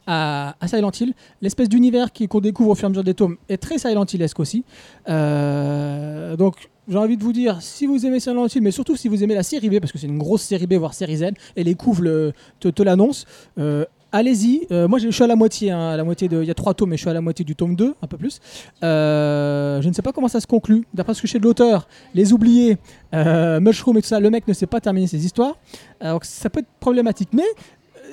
à, 0.06 0.54
Silent 0.66 0.90
Hill. 0.98 1.14
L'espèce 1.42 1.68
d'univers 1.68 2.08
qu'on 2.12 2.40
découvre 2.40 2.70
au 2.70 2.74
fur 2.74 2.84
et 2.84 2.86
à 2.86 2.88
mesure 2.90 3.04
des 3.04 3.14
tomes 3.14 3.36
est 3.48 3.58
très 3.58 3.78
Silent 3.78 4.04
Hillesque 4.04 4.40
aussi. 4.40 4.64
Euh, 5.08 6.36
donc, 6.36 6.70
j'ai 6.88 6.98
envie 6.98 7.16
de 7.16 7.22
vous 7.22 7.32
dire, 7.32 7.62
si 7.62 7.86
vous 7.86 8.04
aimez 8.04 8.20
Silent 8.20 8.46
Hill, 8.46 8.62
mais 8.62 8.70
surtout 8.70 8.96
si 8.96 9.08
vous 9.08 9.22
aimez 9.24 9.34
la 9.34 9.42
série 9.42 9.70
B, 9.70 9.80
parce 9.80 9.92
que 9.92 9.98
c'est 9.98 10.06
une 10.06 10.18
grosse 10.18 10.42
série 10.42 10.66
B, 10.66 10.74
voire 10.74 10.92
série 10.92 11.16
Z, 11.16 11.24
et 11.56 11.64
les 11.64 11.74
couves 11.74 12.02
le- 12.02 12.32
te, 12.60 12.68
te 12.68 12.82
l'annoncent, 12.82 13.24
euh, 13.58 13.86
allez-y. 14.14 14.66
Euh, 14.70 14.88
moi, 14.88 14.98
je 14.98 15.08
suis 15.10 15.22
à 15.24 15.26
la 15.26 15.36
moitié. 15.36 15.70
hein, 15.70 15.90
à 15.90 15.96
la 15.96 16.04
moitié 16.04 16.28
de, 16.28 16.40
il 16.42 16.46
y 16.46 16.50
a 16.50 16.54
trois 16.54 16.72
tomes, 16.74 16.90
mais 16.90 16.96
je 16.96 17.02
suis 17.02 17.10
à 17.10 17.14
la 17.14 17.20
moitié 17.20 17.44
du 17.44 17.54
tome 17.54 17.76
2, 17.76 17.94
un 18.00 18.06
peu 18.06 18.16
plus. 18.16 18.40
Euh, 18.82 19.82
je 19.82 19.88
ne 19.88 19.92
sais 19.92 20.02
pas 20.02 20.12
comment 20.12 20.28
ça 20.28 20.40
se 20.40 20.46
conclut. 20.46 20.86
D'après 20.94 21.14
ce 21.14 21.20
que 21.22 21.26
je 21.28 21.32
sais 21.32 21.38
de 21.38 21.44
l'auteur, 21.44 21.86
Les 22.14 22.32
Oubliés, 22.32 22.78
euh, 23.12 23.60
Mushroom 23.60 23.98
et 23.98 24.02
tout 24.02 24.08
ça, 24.08 24.20
le 24.20 24.30
mec 24.30 24.48
ne 24.48 24.52
sait 24.54 24.66
pas 24.66 24.80
terminer 24.80 25.06
ses 25.06 25.24
histoires. 25.24 25.56
Alors, 26.00 26.24
ça 26.24 26.48
peut 26.50 26.60
être 26.60 26.68
problématique. 26.80 27.30
Mais 27.32 27.42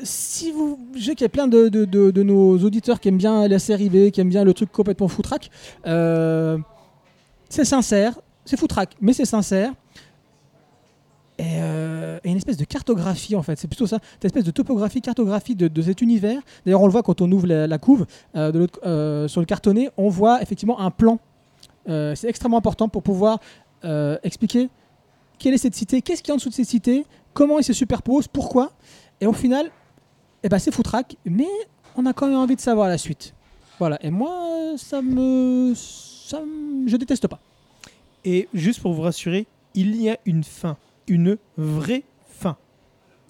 si 0.03 0.51
vous. 0.51 0.79
Je 0.95 1.05
sais 1.05 1.15
qu'il 1.15 1.23
y 1.23 1.25
a 1.25 1.29
plein 1.29 1.47
de, 1.47 1.69
de- 1.69 2.23
nos 2.23 2.57
auditeurs 2.57 2.99
qui 2.99 3.07
aiment 3.09 3.17
bien 3.17 3.47
la 3.47 3.59
série 3.59 3.89
B, 3.89 4.09
qui 4.11 4.19
aiment 4.21 4.29
bien 4.29 4.43
le 4.43 4.53
truc 4.53 4.71
complètement 4.71 5.07
foutraque. 5.07 5.49
C'est 7.49 7.65
sincère, 7.65 8.17
c'est 8.45 8.57
foutraque, 8.57 8.95
mais 9.01 9.13
c'est 9.13 9.25
sincère. 9.25 9.73
Et, 11.37 11.43
euh, 11.59 12.19
et 12.23 12.29
une 12.29 12.37
espèce 12.37 12.57
de 12.57 12.65
cartographie 12.65 13.35
en 13.35 13.41
fait, 13.41 13.57
c'est 13.57 13.67
plutôt 13.67 13.87
ça, 13.87 13.99
cette 14.13 14.25
espèce 14.25 14.43
de 14.43 14.51
topographie, 14.51 15.01
cartographie 15.01 15.55
de, 15.55 15.81
cet 15.81 16.01
univers. 16.01 16.39
D'ailleurs, 16.65 16.81
on 16.81 16.85
le 16.85 16.91
voit 16.91 17.03
quand 17.03 17.21
on 17.21 17.31
ouvre 17.31 17.47
la, 17.47 17.67
la 17.67 17.77
couve 17.77 18.05
euh, 18.35 18.67
euh, 18.85 19.27
sur 19.27 19.41
le 19.41 19.45
cartonné, 19.45 19.89
on 19.97 20.09
voit 20.09 20.41
effectivement 20.41 20.79
un 20.79 20.91
plan. 20.91 21.19
C'est 21.87 22.25
extrêmement 22.25 22.57
important 22.57 22.89
pour 22.89 23.01
pouvoir 23.01 23.39
expliquer 24.23 24.69
quelle 25.39 25.55
est 25.55 25.57
cette 25.57 25.73
cité, 25.73 26.03
qu'est-ce 26.03 26.21
qu'il 26.21 26.29
y 26.29 26.31
a 26.31 26.35
en 26.35 26.37
dessous 26.37 26.49
de 26.49 26.53
cette 26.53 26.67
cité, 26.67 27.05
comment 27.33 27.57
ils 27.57 27.63
se 27.63 27.73
superposent, 27.73 28.27
pourquoi. 28.27 28.71
Et 29.19 29.25
au 29.25 29.33
final, 29.33 29.71
eh 30.43 30.49
ben, 30.49 30.59
c'est 30.59 30.71
foutraque, 30.71 31.15
mais 31.25 31.47
on 31.95 32.05
a 32.05 32.13
quand 32.13 32.27
même 32.27 32.37
envie 32.37 32.55
de 32.55 32.61
savoir 32.61 32.87
la 32.87 32.99
suite. 32.99 33.33
Voilà, 33.79 33.97
et 34.03 34.11
moi, 34.11 34.75
ça 34.77 35.01
me. 35.01 35.73
Ça 35.75 36.39
me- 36.39 36.87
je 36.87 36.95
déteste 36.97 37.27
pas. 37.27 37.39
Et 38.23 38.47
juste 38.53 38.79
pour 38.79 38.93
vous 38.93 39.01
rassurer, 39.01 39.47
il 39.73 39.95
y 39.95 40.09
a 40.09 40.17
une 40.25 40.43
fin. 40.43 40.77
Une 41.07 41.37
vraie 41.57 42.03
fin. 42.27 42.57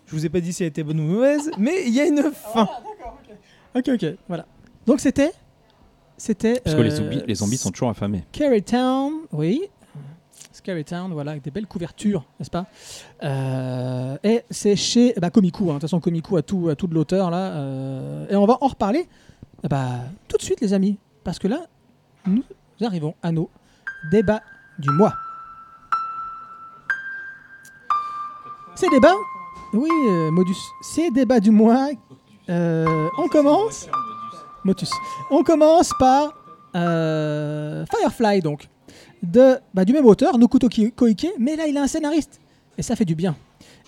Je 0.06 0.16
vous 0.16 0.26
ai 0.26 0.30
pas 0.30 0.42
dit 0.42 0.52
si 0.54 0.64
elle 0.64 0.70
était 0.70 0.84
bonne 0.84 1.00
ou 1.00 1.04
mauvaise, 1.04 1.50
mais 1.58 1.84
il 1.88 1.94
y 1.94 2.00
a 2.02 2.06
une 2.06 2.22
fin. 2.32 2.68
Ok, 3.76 3.90
ok, 3.94 4.06
voilà. 4.28 4.46
Donc 4.86 5.00
c'était. 5.00 5.32
C'était. 6.18 6.60
Parce 6.60 6.76
que 6.76 6.82
les 6.82 6.92
euh, 6.94 6.98
zombies, 6.98 7.24
les 7.26 7.36
zombies 7.36 7.58
sont 7.58 7.72
toujours 7.72 7.90
affamés. 7.90 8.24
Scary 8.34 8.62
Town, 8.62 9.14
oui. 9.32 9.62
Scary 10.52 10.84
Town, 10.84 11.12
voilà, 11.14 11.32
avec 11.32 11.44
des 11.44 11.50
belles 11.52 11.66
couvertures, 11.66 12.26
n'est-ce 12.40 12.50
pas? 12.52 12.66
Euh, 13.24 14.18
Et 14.24 14.44
c'est 14.52 14.76
chez 14.76 15.14
bah, 15.20 15.30
Komiku, 15.30 15.64
hein. 15.64 15.68
de 15.68 15.72
toute 15.74 15.82
façon 15.84 16.00
Komiku 16.02 16.36
a 16.38 16.42
tout, 16.44 16.68
a 16.70 16.76
tout 16.76 16.88
de 16.88 16.94
l'auteur 16.94 17.32
là. 17.32 17.54
euh, 17.54 18.28
et 18.30 18.36
on 18.36 18.46
va 18.46 18.58
en 18.62 18.68
reparler 18.68 19.08
eh 19.64 19.68
bah, 19.68 20.02
tout 20.28 20.38
de 20.38 20.42
suite 20.42 20.60
les 20.62 20.74
amis, 20.74 20.98
parce 21.24 21.40
que 21.40 21.48
là, 21.48 21.68
nous 22.28 22.44
arrivons 22.82 23.16
à 23.24 23.32
nos 23.32 23.50
débats 24.12 24.42
du 24.78 24.90
mois. 24.92 25.14
Ces 28.76 28.88
débats, 28.90 29.16
oui 29.74 29.90
euh, 30.10 30.32
Modus, 30.32 30.58
ces 30.82 31.12
débats 31.12 31.40
du 31.40 31.52
mois, 31.52 31.90
euh, 32.50 33.10
on 33.18 33.28
commence... 33.28 33.88
Motus. 34.64 34.92
On 35.30 35.44
commence 35.44 35.92
par 36.00 36.34
euh, 36.76 37.84
Firefly, 37.88 38.42
donc, 38.42 38.70
de, 39.24 39.58
bah, 39.74 39.86
du 39.86 39.94
même 39.94 40.06
auteur, 40.06 40.38
Nokuto 40.38 40.70
Koike, 40.96 41.28
mais 41.40 41.56
là 41.56 41.68
il 41.68 41.78
a 41.78 41.82
un 41.82 41.88
scénariste, 41.88 42.40
et 42.78 42.84
ça 42.84 42.96
fait 42.96 43.06
du 43.06 43.16
bien. 43.16 43.36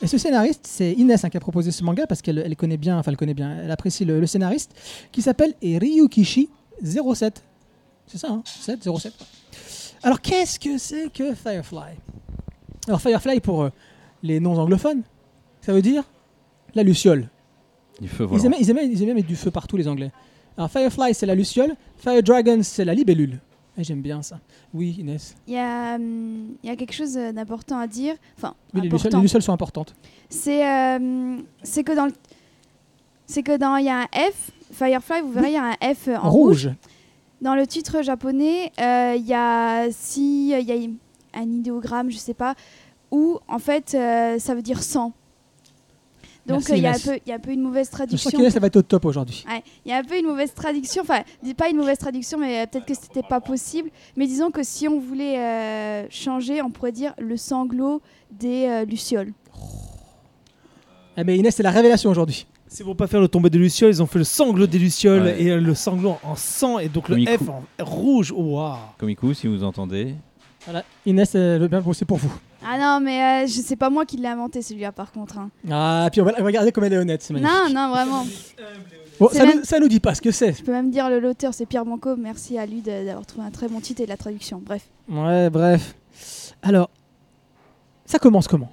Et 0.02 0.08
ce 0.08 0.18
scénariste, 0.18 0.66
c'est 0.68 0.92
Inès 0.94 1.24
hein, 1.24 1.30
qui 1.30 1.38
a 1.38 1.40
proposé 1.40 1.72
ce 1.72 1.84
manga 1.84 2.08
parce 2.08 2.22
qu'elle 2.22 2.40
elle 2.40 2.56
connaît 2.56 2.78
bien, 2.78 2.98
enfin 2.98 3.12
elle 3.12 3.18
connaît 3.18 3.34
bien, 3.34 3.58
elle 3.64 3.72
apprécie 3.72 4.04
le, 4.04 4.26
scénariste, 4.26 4.74
qui 5.12 5.22
s'appelle 5.22 5.54
Ryukishi 5.62 6.50
07. 6.84 7.44
C'est 8.08 8.18
ça, 8.18 8.28
hein 8.30 8.42
7, 8.46 8.84
07. 8.84 9.14
Alors 10.02 10.20
qu'est-ce 10.20 10.60
que 10.60 10.78
c'est 10.78 11.12
que 11.14 11.34
Firefly? 11.34 11.98
Alors 12.88 13.00
Firefly, 13.00 13.40
pour 13.40 13.70
les 14.24 14.40
non-anglophones, 14.40 15.04
ça 15.62 15.74
veut 15.74 15.82
dire 15.82 16.04
la 16.74 16.82
luciole. 16.84 17.30
Du 18.02 18.08
feu 18.08 18.28
Ils 18.32 18.46
aimaient, 18.46 18.58
ils, 18.60 18.70
aimaient, 18.72 18.88
ils 18.88 19.04
aimaient 19.04 19.14
mettre 19.14 19.28
du 19.28 19.36
feu 19.36 19.52
partout, 19.52 19.78
les 19.78 19.88
Anglais. 19.88 20.12
Alors, 20.58 20.72
Firefly, 20.72 21.14
c'est 21.14 21.26
la 21.28 21.36
luciole. 21.36 21.76
Fire 21.98 22.24
Dragon, 22.24 22.60
c'est 22.64 22.86
la 22.86 22.94
libellule. 22.96 23.40
Et 23.78 23.84
J'aime 23.84 24.02
bien 24.02 24.22
ça. 24.22 24.40
Oui, 24.74 24.96
Inès. 25.00 25.36
Il 25.48 25.54
y, 25.54 25.58
a, 25.58 25.96
hum, 25.96 26.56
il 26.64 26.70
y 26.70 26.72
a 26.72 26.76
quelque 26.76 26.94
chose 26.94 27.18
euh, 27.18 27.32
d'important 27.32 27.78
à 27.80 27.88
dire. 27.88 28.16
Enfin, 28.38 28.54
Oui, 28.74 28.82
les, 28.82 28.90
lucioles, 28.90 28.96
important. 29.00 29.18
les 29.18 29.24
lucioles 29.24 29.42
sont 29.42 29.54
importantes. 29.54 29.96
C'est 30.30 30.68
euh, 30.68 31.38
c'est 31.64 31.84
que 31.84 31.92
dans 31.96 32.06
le- 32.06 32.14
c'est 33.26 33.42
que 33.44 33.58
dans 33.58 33.78
il 33.78 33.86
y 33.86 33.90
a 33.90 34.02
un 34.02 34.08
F 34.32 34.52
Firefly, 34.74 35.22
vous 35.22 35.32
verrez 35.32 35.50
il 35.50 35.54
y 35.54 35.58
a 35.58 35.66
un 35.72 35.94
F 35.94 36.08
en 36.08 36.30
rouge. 36.30 36.68
Rouge. 36.68 36.76
Dans 37.42 37.56
le 37.56 37.66
titre 37.68 38.02
japonais, 38.04 38.72
euh, 38.80 39.16
il 39.18 39.26
y 39.26 39.34
a 39.34 39.88
si 39.92 40.52
il 40.52 40.66
y 40.68 40.72
a 40.72 41.40
un 41.40 41.52
idéogramme, 41.52 42.12
je 42.12 42.18
sais 42.18 42.34
pas, 42.36 42.54
où 43.14 43.40
en 43.48 43.60
fait 43.60 43.94
euh, 43.96 44.40
ça 44.40 44.56
veut 44.56 44.62
dire 44.64 44.82
sang. 44.84 45.14
Donc 46.46 46.70
euh, 46.70 46.76
il 46.76 46.84
y 46.84 46.88
a 46.88 46.92
un 46.92 47.00
peu 47.00 47.18
il 47.26 47.30
y 47.30 47.32
a 47.32 47.36
un 47.36 47.40
peu 47.40 47.52
une 47.52 47.62
mauvaise 47.62 47.86
Je 47.88 47.92
sens 47.92 47.98
traduction. 48.00 48.30
qu'Inès, 48.32 48.54
elle 48.56 48.60
va 48.62 48.68
être 48.68 48.76
au 48.76 48.82
top 48.82 49.06
aujourd'hui. 49.06 49.46
Ouais, 49.50 49.64
il 49.86 49.92
y 49.92 49.94
a 49.94 49.98
un 50.00 50.04
peu 50.04 50.18
une 50.20 50.26
mauvaise 50.26 50.54
traduction, 50.54 51.02
enfin, 51.04 51.22
pas 51.56 51.70
une 51.70 51.78
mauvaise 51.78 51.98
traduction, 51.98 52.38
mais 52.38 52.60
euh, 52.62 52.66
peut-être 52.66 52.86
que 52.86 52.94
c'était 52.94 53.24
pas 53.24 53.40
possible. 53.40 53.90
Mais 54.18 54.28
disons 54.28 54.52
que 54.52 54.62
si 54.62 54.90
on 54.90 55.00
voulait 55.00 55.40
euh, 55.40 56.06
changer, 56.10 56.62
on 56.62 56.70
pourrait 56.70 56.92
dire 56.92 57.14
le 57.18 57.38
sanglot 57.38 58.02
des 58.30 58.66
euh, 58.68 58.84
lucioles. 58.84 59.32
Eh 61.16 61.24
ben, 61.24 61.38
Inès, 61.40 61.56
c'est 61.56 61.64
la 61.64 61.72
révélation 61.72 62.10
aujourd'hui. 62.10 62.46
C'est 62.68 62.84
pour 62.84 62.98
pas 62.98 63.06
faire 63.08 63.22
le 63.22 63.28
tombé 63.28 63.50
des 63.52 63.60
lucioles, 63.60 63.92
ils 63.92 64.02
ont 64.02 64.08
fait 64.08 64.18
le 64.18 64.26
sanglot 64.26 64.66
des 64.68 64.80
lucioles 64.80 65.22
Ouais. 65.24 65.42
et 65.44 65.56
le 65.58 65.76
sanglot 65.76 66.18
en 66.24 66.36
sang 66.36 66.80
et 66.80 66.90
donc 66.90 67.08
le. 67.08 67.24
F 67.26 67.48
en 67.48 67.64
rouge. 67.80 68.32
Waouh. 68.36 68.76
Komiku, 68.98 69.34
si 69.34 69.48
vous 69.48 69.64
entendez. 69.64 70.16
Voilà. 70.66 70.84
Inès, 71.06 71.36
veut 71.36 71.68
bien 71.68 71.82
bosser 71.82 72.06
pour 72.06 72.18
vous. 72.18 72.32
Ah 72.66 72.78
non, 72.80 73.00
mais 73.04 73.44
euh, 73.44 73.48
je 73.48 73.60
sais 73.60 73.76
pas 73.76 73.90
moi 73.90 74.06
qui 74.06 74.16
l'ai 74.18 74.28
inventé 74.30 74.62
celui-là 74.62 74.92
par 74.94 75.12
contre. 75.12 75.38
hein. 75.38 75.50
Ah, 75.70 76.08
puis 76.12 76.22
on 76.22 76.26
va 76.26 76.32
regarder 76.40 76.72
comme 76.72 76.86
elle 76.86 76.94
est 76.94 76.98
honnête. 76.98 77.22
c'est 77.22 77.34
magnifique. 77.34 77.54
Non, 77.54 77.74
non, 77.74 77.90
vraiment. 77.90 78.26
Bon, 79.20 79.28
C'est 79.32 79.40
ça, 79.40 79.46
même- 79.46 79.58
nous, 79.60 79.64
ça 79.66 79.80
nous 79.80 79.88
dit 79.90 80.00
pas 80.00 80.16
ce 80.16 80.22
que 80.22 80.32
c'est. 80.32 80.54
Je 80.54 80.64
peux 80.64 80.72
même 80.72 80.90
dire 80.90 81.10
le 81.10 81.20
l'auteur, 81.20 81.54
c'est 81.54 81.66
Pierre 81.66 81.86
Banco. 81.86 82.16
Merci 82.16 82.58
à 82.58 82.66
lui 82.66 82.82
d'avoir 82.82 83.26
trouvé 83.26 83.46
un 83.46 83.52
très 83.52 83.68
bon 83.68 83.80
titre 83.82 84.02
et 84.02 84.06
de 84.06 84.10
la 84.10 84.18
traduction. 84.18 84.62
Bref. 84.66 84.88
Ouais, 85.10 85.50
bref. 85.50 85.94
Alors, 86.62 86.90
ça 88.06 88.18
commence 88.18 88.48
comment? 88.48 88.72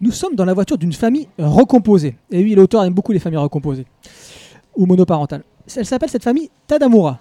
Nous 0.00 0.10
sommes 0.12 0.34
dans 0.34 0.44
la 0.44 0.52
voiture 0.54 0.76
d'une 0.78 0.92
famille 0.92 1.28
recomposée. 1.38 2.16
Et 2.30 2.42
oui, 2.42 2.54
l'auteur 2.54 2.84
aime 2.84 2.92
beaucoup 2.92 3.12
les 3.12 3.18
familles 3.20 3.38
recomposées 3.38 3.86
ou 4.76 4.84
monoparentales. 4.86 5.42
Elle 5.76 5.86
s'appelle 5.86 6.10
cette 6.10 6.24
famille 6.24 6.50
Tadamura. 6.66 7.18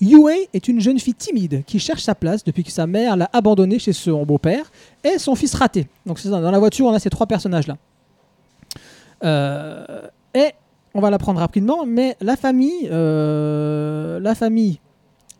Yue 0.00 0.48
est 0.52 0.68
une 0.68 0.80
jeune 0.80 0.98
fille 0.98 1.14
timide 1.14 1.62
qui 1.66 1.78
cherche 1.78 2.02
sa 2.02 2.14
place 2.14 2.42
depuis 2.42 2.64
que 2.64 2.70
sa 2.70 2.86
mère 2.86 3.16
l'a 3.16 3.28
abandonnée 3.32 3.78
chez 3.78 3.92
son 3.92 4.24
beau-père 4.24 4.70
et 5.04 5.18
son 5.18 5.34
fils 5.34 5.54
raté. 5.54 5.86
Donc 6.06 6.18
c'est 6.18 6.30
dans 6.30 6.50
la 6.50 6.58
voiture, 6.58 6.86
on 6.86 6.92
a 6.92 6.98
ces 6.98 7.10
trois 7.10 7.26
personnages-là. 7.26 7.76
Euh, 9.22 10.02
et 10.34 10.52
on 10.94 11.00
va 11.00 11.10
l'apprendre 11.10 11.40
rapidement, 11.40 11.84
mais 11.86 12.16
la 12.20 12.36
famille, 12.36 12.88
euh, 12.90 14.18
la 14.20 14.34
famille 14.34 14.80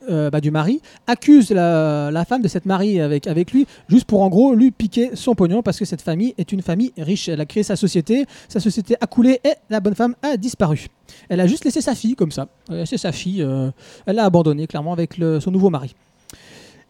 euh, 0.09 0.31
bah, 0.31 0.41
du 0.41 0.51
mari 0.51 0.81
accuse 1.07 1.51
la, 1.51 2.11
la 2.11 2.25
femme 2.25 2.41
de 2.43 2.49
s'être 2.49 2.67
mariée 2.67 3.01
avec, 3.01 3.27
avec 3.27 3.53
lui 3.53 3.67
juste 3.89 4.07
pour 4.07 4.23
en 4.23 4.29
gros 4.29 4.55
lui 4.55 4.71
piquer 4.71 5.11
son 5.15 5.35
pognon 5.35 5.63
parce 5.63 5.79
que 5.79 5.85
cette 5.85 6.03
famille 6.03 6.35
est 6.39 6.53
une 6.53 6.63
famille 6.63 6.93
riche. 6.97 7.29
Elle 7.29 7.41
a 7.41 7.47
créé 7.47 7.63
sa 7.63 7.77
société, 7.77 8.25
sa 8.49 8.61
société 8.61 8.97
a 9.01 9.07
coulé 9.07 9.41
et 9.45 9.53
la 9.69 9.81
bonne 9.81 9.95
femme 9.95 10.15
a 10.23 10.37
disparu. 10.37 10.87
Elle 11.29 11.41
a 11.41 11.47
juste 11.47 11.65
laissé 11.65 11.81
sa 11.81 11.95
fille 11.95 12.15
comme 12.15 12.31
ça. 12.33 12.49
Elle 12.69 12.77
a 12.77 12.79
laissé 12.81 12.97
sa 12.97 13.13
fille, 13.13 13.43
euh, 13.43 13.71
elle 14.07 14.17
l'a 14.17 14.25
abandonnée 14.25 14.67
clairement 14.67 14.93
avec 14.93 15.19
le- 15.19 15.41
son 15.41 15.51
nouveau 15.51 15.71
mari. 15.71 15.95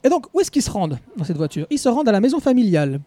Et 0.04 0.08
donc 0.08 0.26
où 0.32 0.40
est-ce 0.40 0.50
qu'ils 0.50 0.62
se 0.62 0.70
rendent 0.70 0.98
dans 1.16 1.24
cette 1.24 1.36
voiture? 1.36 1.66
Ils 1.70 1.78
se 1.78 1.88
rendent 1.88 2.08
à 2.08 2.12
la 2.12 2.20
maison 2.20 2.40
familiale. 2.40 3.00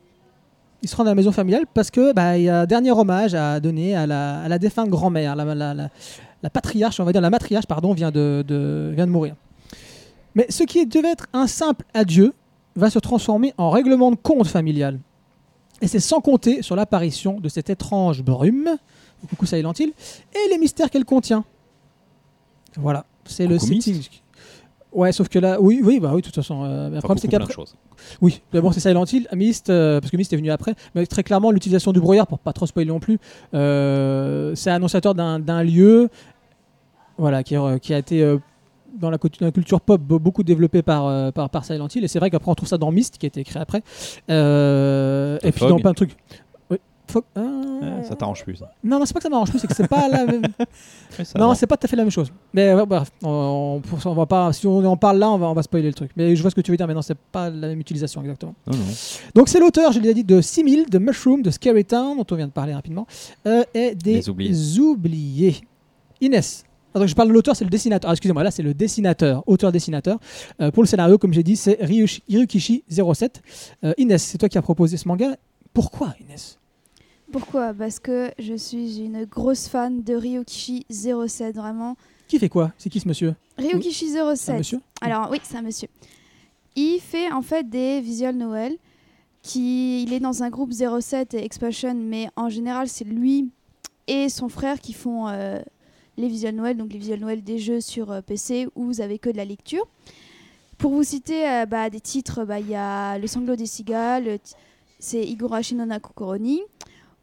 Ils 0.81 0.89
se 0.89 0.95
rendent 0.97 1.07
à 1.07 1.11
la 1.11 1.15
maison 1.15 1.31
familiale 1.31 1.63
parce 1.73 1.89
que 1.89 2.11
bah, 2.13 2.37
y 2.37 2.49
a 2.49 2.61
un 2.61 2.65
dernier 2.65 2.91
hommage 2.91 3.33
à 3.35 3.59
donner 3.61 3.95
à 3.95 4.05
la, 4.05 4.41
à 4.41 4.47
la 4.49 4.59
défunte 4.59 4.89
grand-mère. 4.89 5.35
La, 5.35 5.45
la- 5.55 5.73
la- 5.73 5.89
la 6.43 6.49
patriarche, 6.49 6.99
on 6.99 7.05
va 7.05 7.13
dire 7.13 7.21
la 7.21 7.29
matriarche, 7.29 7.65
pardon, 7.67 7.93
vient 7.93 8.11
de, 8.11 8.43
de- 8.45 8.91
vient 8.93 9.07
de 9.07 9.11
mourir. 9.11 9.35
Mais 10.35 10.47
ce 10.49 10.63
qui 10.63 10.85
devait 10.85 11.11
être 11.11 11.27
un 11.33 11.47
simple 11.47 11.85
adieu 11.93 12.33
va 12.75 12.89
se 12.89 12.99
transformer 12.99 13.53
en 13.57 13.69
règlement 13.69 14.11
de 14.11 14.15
compte 14.15 14.47
familial. 14.47 14.99
Et 15.81 15.87
c'est 15.87 15.99
sans 15.99 16.21
compter 16.21 16.61
sur 16.61 16.75
l'apparition 16.75 17.39
de 17.39 17.49
cette 17.49 17.69
étrange 17.69 18.23
brume, 18.23 18.69
coucou 19.29 19.45
Silent 19.45 19.73
Hill, 19.77 19.93
et 20.33 20.49
les 20.49 20.57
mystères 20.57 20.89
qu'elle 20.89 21.05
contient. 21.05 21.43
Voilà, 22.77 23.05
c'est 23.25 23.47
le 23.47 23.59
setting. 23.59 24.01
Ouais, 24.91 25.11
sauf 25.11 25.27
que 25.27 25.39
là, 25.39 25.59
oui, 25.59 25.81
oui, 25.83 25.99
bah 25.99 26.11
oui, 26.13 26.21
de 26.21 26.25
toute 26.25 26.35
façon. 26.35 26.63
euh, 26.63 26.89
le 26.89 26.99
problème, 26.99 27.17
c'est 27.17 27.27
qu'après, 27.27 27.53
oui, 28.21 28.41
d'abord 28.51 28.73
c'est 28.75 28.79
Silent 28.79 29.05
Hill, 29.05 29.27
Myst, 29.33 29.69
euh, 29.69 29.99
parce 29.99 30.11
que 30.11 30.17
Myst 30.17 30.31
est 30.33 30.37
venu 30.37 30.51
après, 30.51 30.75
mais 30.93 31.05
très 31.07 31.23
clairement 31.23 31.49
l'utilisation 31.49 31.91
du 31.93 31.99
brouillard, 31.99 32.27
pour 32.27 32.37
pas 32.37 32.53
trop 32.53 32.67
spoiler 32.67 32.89
non 32.89 32.99
plus, 32.99 33.17
euh, 33.55 34.53
c'est 34.55 34.69
annonciateur 34.69 35.15
d'un 35.15 35.63
lieu 35.63 36.09
voilà, 37.17 37.43
qui, 37.43 37.57
euh, 37.57 37.79
qui 37.79 37.93
a 37.93 37.97
été 37.97 38.37
dans, 38.99 39.09
la, 39.09 39.17
cultu- 39.17 39.39
dans 39.39 39.45
la 39.47 39.51
culture 39.51 39.81
pop 39.81 40.01
be- 40.01 40.19
beaucoup 40.19 40.43
développé 40.43 40.81
par, 40.81 41.07
euh, 41.07 41.31
par, 41.31 41.49
par 41.49 41.65
Silent 41.65 41.87
Hill, 41.93 42.03
et 42.03 42.07
c'est 42.07 42.19
vrai 42.19 42.29
qu'après 42.29 42.51
on 42.51 42.55
trouve 42.55 42.69
ça 42.69 42.77
dans 42.77 42.91
Myst, 42.91 43.17
qui 43.17 43.25
a 43.25 43.27
été 43.27 43.43
créé 43.43 43.61
après, 43.61 43.81
Euh, 44.29 45.37
et 45.43 45.51
puis 45.51 45.59
Fog. 45.59 45.69
dans 45.69 45.79
plein 45.79 45.91
de 45.91 45.95
trucs. 45.95 46.15
Oui. 46.69 46.77
Fog- 47.07 47.23
ah, 47.35 47.41
ça 48.07 48.15
t'arrange 48.15 48.43
plus. 48.43 48.55
ça. 48.55 48.71
non, 48.83 48.99
non, 48.99 49.05
c'est 49.05 49.13
pas 49.13 49.19
que 49.19 49.23
ça 49.23 49.29
m'arrange 49.29 49.49
plus, 49.49 49.59
c'est 49.59 49.67
que 49.67 49.75
c'est 49.75 49.87
pas 49.87 50.07
la 50.07 50.25
même. 50.25 50.41
Non, 51.37 51.53
c'est 51.53 51.67
pas 51.67 51.77
tout 51.77 51.85
à 51.85 51.87
fait 51.89 51.95
la 51.95 52.03
même 52.03 52.11
chose. 52.11 52.31
Mais 52.53 52.73
ouais, 52.73 52.85
bref, 52.85 53.09
on, 53.23 53.81
on- 54.05 54.09
on 54.09 54.13
va 54.13 54.25
pas, 54.25 54.53
si 54.53 54.65
on 54.67 54.83
en 54.85 54.97
parle 54.97 55.17
là, 55.19 55.29
on 55.31 55.37
va, 55.37 55.47
on 55.47 55.53
va 55.53 55.63
spoiler 55.63 55.87
le 55.87 55.93
truc. 55.93 56.11
Mais 56.15 56.35
je 56.35 56.41
vois 56.41 56.49
ce 56.51 56.55
que 56.55 56.61
tu 56.61 56.71
veux 56.71 56.77
dire, 56.77 56.87
mais 56.87 56.93
non, 56.93 57.01
c'est 57.01 57.17
pas 57.17 57.49
la 57.49 57.67
même 57.67 57.79
utilisation 57.79 58.21
exactement. 58.21 58.55
Non, 58.67 58.77
non. 58.77 58.83
Donc 59.35 59.49
c'est 59.49 59.59
l'auteur, 59.59 59.91
je 59.91 59.99
l'ai 59.99 60.13
dit, 60.13 60.23
de 60.23 60.39
6000, 60.41 60.89
de 60.89 60.97
Mushroom, 60.97 61.41
de 61.41 61.51
Scary 61.51 61.85
Town, 61.85 62.17
dont 62.17 62.25
on 62.31 62.35
vient 62.35 62.47
de 62.47 62.51
parler 62.51 62.73
rapidement, 62.73 63.05
euh, 63.47 63.63
et 63.73 63.95
des 63.95 64.13
Les 64.15 64.29
Oubliés. 64.29 64.79
Oubliés. 64.79 65.55
Inès. 66.21 66.63
Ah, 66.93 66.99
donc 66.99 67.07
je 67.07 67.15
parle 67.15 67.27
de 67.29 67.33
l'auteur, 67.33 67.55
c'est 67.55 67.63
le 67.63 67.69
dessinateur. 67.69 68.09
Ah, 68.09 68.13
excusez-moi, 68.13 68.43
là 68.43 68.51
c'est 68.51 68.63
le 68.63 68.73
dessinateur, 68.73 69.43
auteur-dessinateur. 69.47 70.19
Euh, 70.61 70.71
pour 70.71 70.83
le 70.83 70.87
scénario, 70.87 71.17
comme 71.17 71.33
j'ai 71.33 71.43
dit, 71.43 71.55
c'est 71.55 71.81
Ryushi- 71.81 72.21
Hirokishi07. 72.29 73.41
Euh, 73.83 73.93
Inès, 73.97 74.23
c'est 74.23 74.37
toi 74.37 74.49
qui 74.49 74.57
as 74.57 74.61
proposé 74.61 74.97
ce 74.97 75.07
manga. 75.07 75.35
Pourquoi 75.73 76.13
Inès? 76.21 76.59
Pourquoi? 77.31 77.73
Parce 77.73 77.99
que 77.99 78.31
je 78.37 78.53
suis 78.53 78.99
une 78.99 79.25
grosse 79.25 79.67
fan 79.67 80.03
de 80.03 80.13
Ryokishi 80.13 80.85
07, 80.89 81.55
vraiment. 81.55 81.95
Qui 82.27 82.37
fait 82.37 82.49
quoi? 82.49 82.71
C'est 82.77 82.89
qui 82.89 82.99
ce 82.99 83.07
monsieur? 83.07 83.33
Ryokishi 83.57 84.09
C'est 84.09 84.19
un 84.19 84.35
07. 84.35 84.57
monsieur 84.59 84.79
Alors 85.01 85.29
oui, 85.31 85.39
c'est 85.43 85.57
un 85.57 85.61
monsieur. 85.63 85.87
Il 86.75 86.99
fait 86.99 87.31
en 87.31 87.41
fait 87.41 87.67
des 87.69 88.01
visual 88.01 88.35
Noël. 88.35 88.77
Qui, 89.41 90.03
il 90.03 90.13
est 90.13 90.21
dans 90.21 90.41
un 90.41 90.49
groupe 90.49 90.71
07 90.71 91.33
et 91.33 91.43
Expulsion, 91.43 91.93
mais 91.95 92.29
en 92.37 92.47
général 92.47 92.87
c'est 92.87 93.03
lui 93.03 93.49
et 94.07 94.29
son 94.29 94.47
frère 94.47 94.79
qui 94.79 94.93
font 94.93 95.27
euh, 95.27 95.59
les 96.17 96.27
visual 96.27 96.55
Noël, 96.55 96.77
donc 96.77 96.91
les 96.93 96.99
visual 96.99 97.19
Noël 97.19 97.43
des 97.43 97.57
jeux 97.59 97.81
sur 97.81 98.11
euh, 98.11 98.21
PC 98.21 98.67
où 98.75 98.85
vous 98.85 99.01
avez 99.01 99.19
que 99.19 99.29
de 99.29 99.37
la 99.37 99.45
lecture. 99.45 99.87
Pour 100.77 100.91
vous 100.91 101.03
citer 101.03 101.47
euh, 101.47 101.65
bah, 101.65 101.89
des 101.89 101.99
titres, 102.01 102.43
bah, 102.45 102.59
il 102.59 102.69
y 102.69 102.75
a 102.75 103.17
Le 103.17 103.27
sanglot 103.27 103.55
des 103.55 103.65
cigales, 103.65 104.25
le 104.25 104.39
ti- 104.39 104.53
c'est 104.99 105.23
Igurashi 105.23 105.75
no 105.75 105.85
Nakukoroni, 105.85 106.61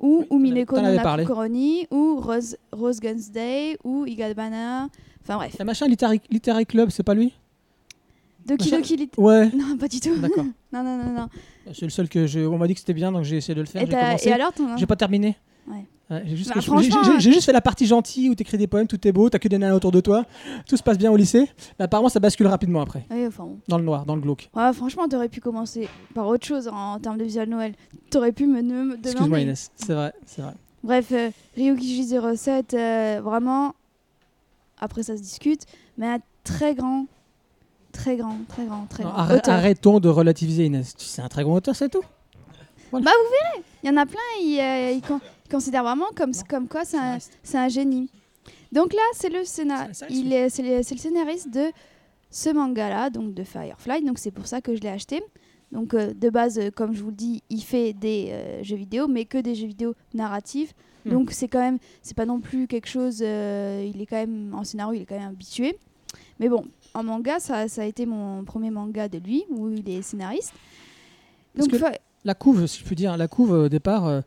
ou 0.00 0.24
Umineko 0.30 0.76
no. 0.80 0.92
Nakukoroni, 0.94 1.86
ou 1.90 2.20
Rose, 2.20 2.56
Rose 2.72 3.00
Guns 3.00 3.30
Day, 3.32 3.76
ou 3.84 4.06
Igabana. 4.06 4.88
Enfin 5.22 5.36
bref. 5.36 5.56
Le 5.58 5.64
machin 5.64 5.86
Literary, 5.88 6.20
Literary 6.30 6.66
Club, 6.66 6.90
c'est 6.90 7.02
pas 7.02 7.14
lui? 7.14 7.32
Doki 8.46 8.70
Doki 8.70 8.96
Lit- 8.96 9.10
Ouais, 9.18 9.50
Non, 9.54 9.76
pas 9.76 9.88
du 9.88 10.00
tout. 10.00 10.16
d'accord. 10.16 10.44
Non, 10.72 10.84
non, 10.84 10.96
non, 10.96 11.10
non. 11.12 11.28
C'est 11.72 11.82
le 11.82 11.90
seul 11.90 12.08
que 12.08 12.26
je. 12.28 12.40
On 12.40 12.56
m'a 12.56 12.66
dit 12.68 12.74
que 12.74 12.80
c'était 12.80 12.92
bien, 12.94 13.10
donc 13.10 13.24
j'ai 13.24 13.38
essayé 13.38 13.54
de 13.56 13.60
le 13.60 13.66
faire. 13.66 13.82
Et, 13.82 13.86
J'ai 13.86 13.92
commencé. 13.92 14.28
et 14.28 14.32
alors, 14.32 14.52
J'ai 14.76 14.86
pas 14.86 14.94
terminé. 14.96 15.36
Ouais. 15.68 16.22
j'ai 16.26 16.36
juste, 16.36 16.52
Bah, 16.54 16.60
franchement, 16.60 17.02
j'ai 17.18 17.32
juste 17.32 17.44
fait 17.46 17.52
la 17.52 17.60
partie 17.60 17.86
gentille 17.86 18.28
où 18.30 18.34
t'écris 18.34 18.58
des 18.58 18.66
poèmes, 18.66 18.86
tout 18.88 19.06
est 19.06 19.12
beau, 19.12 19.28
t'as 19.30 19.38
que 19.38 19.46
des 19.48 19.58
nanas 19.58 19.76
autour 19.76 19.92
de 19.92 20.00
toi, 20.00 20.24
tout 20.68 20.76
se 20.76 20.82
passe 20.82 20.98
bien 20.98 21.10
au 21.12 21.16
lycée. 21.16 21.48
Mais 21.78 21.84
apparemment, 21.84 22.08
ça 22.08 22.18
bascule 22.20 22.46
rapidement 22.48 22.80
après, 22.80 23.04
Oui, 23.10 23.26
enfin 23.26 23.44
bon. 23.44 23.58
dans 23.68 23.78
le 23.78 23.84
noir, 23.84 24.04
dans 24.06 24.16
le 24.16 24.20
glauque. 24.20 24.50
Ouais, 24.54 24.72
franchement, 24.72 25.06
t'aurais 25.08 25.28
pu 25.28 25.40
commencer 25.40 25.88
par 26.14 26.26
autre 26.26 26.44
chose 26.46 26.68
en, 26.68 26.98
termes 26.98 27.18
de 27.18 27.24
visual 27.24 27.48
Noël. 27.48 27.74
T'aurais 28.10 28.32
pu 28.32 28.46
me, 28.46 28.60
me 28.62 28.96
Excuse-moi 28.96 29.26
demander. 29.26 29.42
Inès, 29.42 29.70
c'est 29.76 29.94
vrai, 29.94 30.12
c'est 30.26 30.42
vrai. 30.42 30.54
Bref, 30.82 31.12
euh, 31.12 31.30
Ryukishi 31.56 32.08
07, 32.36 32.74
euh, 32.74 33.20
vraiment, 33.22 33.74
après 34.78 35.02
ça 35.02 35.16
se 35.16 35.22
discute, 35.22 35.62
mais 35.98 36.06
un 36.06 36.18
très 36.42 36.74
grand, 36.74 37.06
très 37.92 38.16
grand, 38.16 38.38
très 38.48 38.64
grand, 38.64 38.86
très 38.88 39.04
Non, 39.04 39.10
grand 39.10 39.34
auteur. 39.34 39.54
arrêtons 39.54 40.00
de 40.00 40.08
relativiser 40.08 40.64
Inès. 40.64 40.94
C'est 40.96 41.22
un 41.22 41.28
très 41.28 41.44
grand 41.44 41.54
auteur, 41.54 41.76
c'est 41.76 41.90
tout. 41.90 42.02
Il 42.92 43.04
y 43.84 43.90
en 43.90 43.96
a 43.96 44.06
plein, 44.06 44.18
ils, 44.40 44.58
euh, 44.58 44.90
ils 44.92 45.02
con- 45.50 45.58
ils 45.58 45.62
considèrent 45.62 45.82
vraiment 45.82 46.06
comme, 46.16 46.32
comme 46.48 46.68
quoi 46.68 46.84
c'est 46.84 46.96
un, 46.98 47.18
un 47.54 47.68
génie. 47.68 48.08
Donc 48.72 48.92
là, 48.92 49.00
c'est 49.14 49.28
le, 49.28 49.40
scénar- 49.44 49.88
il 50.08 50.30
scénariste, 50.50 50.60
est, 50.60 50.92
le, 50.94 50.98
scénariste 50.98 51.50
de 51.50 51.66
ce 52.30 52.50
manga-là, 52.50 53.10
donc 53.10 53.34
de 53.34 53.42
Firefly. 53.42 54.04
Donc 54.04 54.18
c'est 54.18 54.30
pour 54.30 54.46
ça 54.46 54.60
que 54.60 54.74
je 54.74 54.80
l'ai 54.80 54.88
acheté. 54.88 55.22
Donc 55.72 55.94
euh, 55.94 56.12
de 56.14 56.30
base, 56.30 56.58
euh, 56.58 56.70
comme 56.70 56.94
je 56.94 57.02
vous 57.02 57.10
le 57.10 57.16
dis, 57.16 57.42
il 57.50 57.62
fait 57.62 57.92
des 57.92 58.28
euh, 58.30 58.62
jeux 58.62 58.76
vidéo, 58.76 59.08
mais 59.08 59.24
que 59.24 59.38
des 59.38 59.54
jeux 59.54 59.66
vidéo 59.66 59.94
narratifs. 60.14 60.72
Hmm. 61.04 61.10
Donc 61.10 61.30
c'est 61.32 61.48
quand 61.48 61.60
même, 61.60 61.78
c'est 62.02 62.16
pas 62.16 62.26
non 62.26 62.40
plus 62.40 62.66
quelque 62.66 62.88
chose. 62.88 63.20
il 63.20 64.00
est 64.00 64.06
quand 64.08 64.16
même 64.16 64.54
en 64.54 64.64
scénario, 64.64 64.94
il 64.98 65.02
est 65.02 65.06
quand 65.06 65.18
même 65.18 65.28
habitué. 65.30 65.76
Mais 66.38 66.48
bon, 66.48 66.64
en 66.94 67.02
manga, 67.04 67.38
ça, 67.38 67.68
ça 67.68 67.82
a 67.82 67.84
été 67.84 68.06
mon 68.06 68.44
premier 68.44 68.70
manga 68.70 69.08
de 69.08 69.18
lui 69.18 69.44
où 69.50 69.70
il 69.70 69.88
est 69.88 70.02
scénariste. 70.02 70.52
Donc 71.54 71.68
La 72.24 72.34
couve, 72.34 72.66
si 72.66 72.80
je 72.80 72.84
puis 72.84 72.96
dire, 72.96 73.16
la 73.16 73.28
couve 73.28 73.52
au 73.52 73.68
départ, 73.68 74.22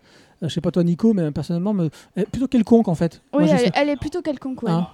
je 0.48 0.54
sais 0.54 0.62
pas 0.62 0.72
toi 0.72 0.84
Nico, 0.84 1.14
mais 1.14 1.32
personnellement, 1.32 1.74
me... 1.74 1.90
elle 2.16 2.24
est 2.24 2.26
plutôt 2.26 2.48
quelconque 2.48 2.88
en 2.88 2.96
fait. 2.96 3.22
oui, 3.34 3.46
Moi, 3.46 3.56
elle, 3.74 3.90
est 3.90 3.96
plutôt 3.96 4.22
quelconque. 4.22 4.64
ouais. 4.64 4.72
Hein, 4.72 4.88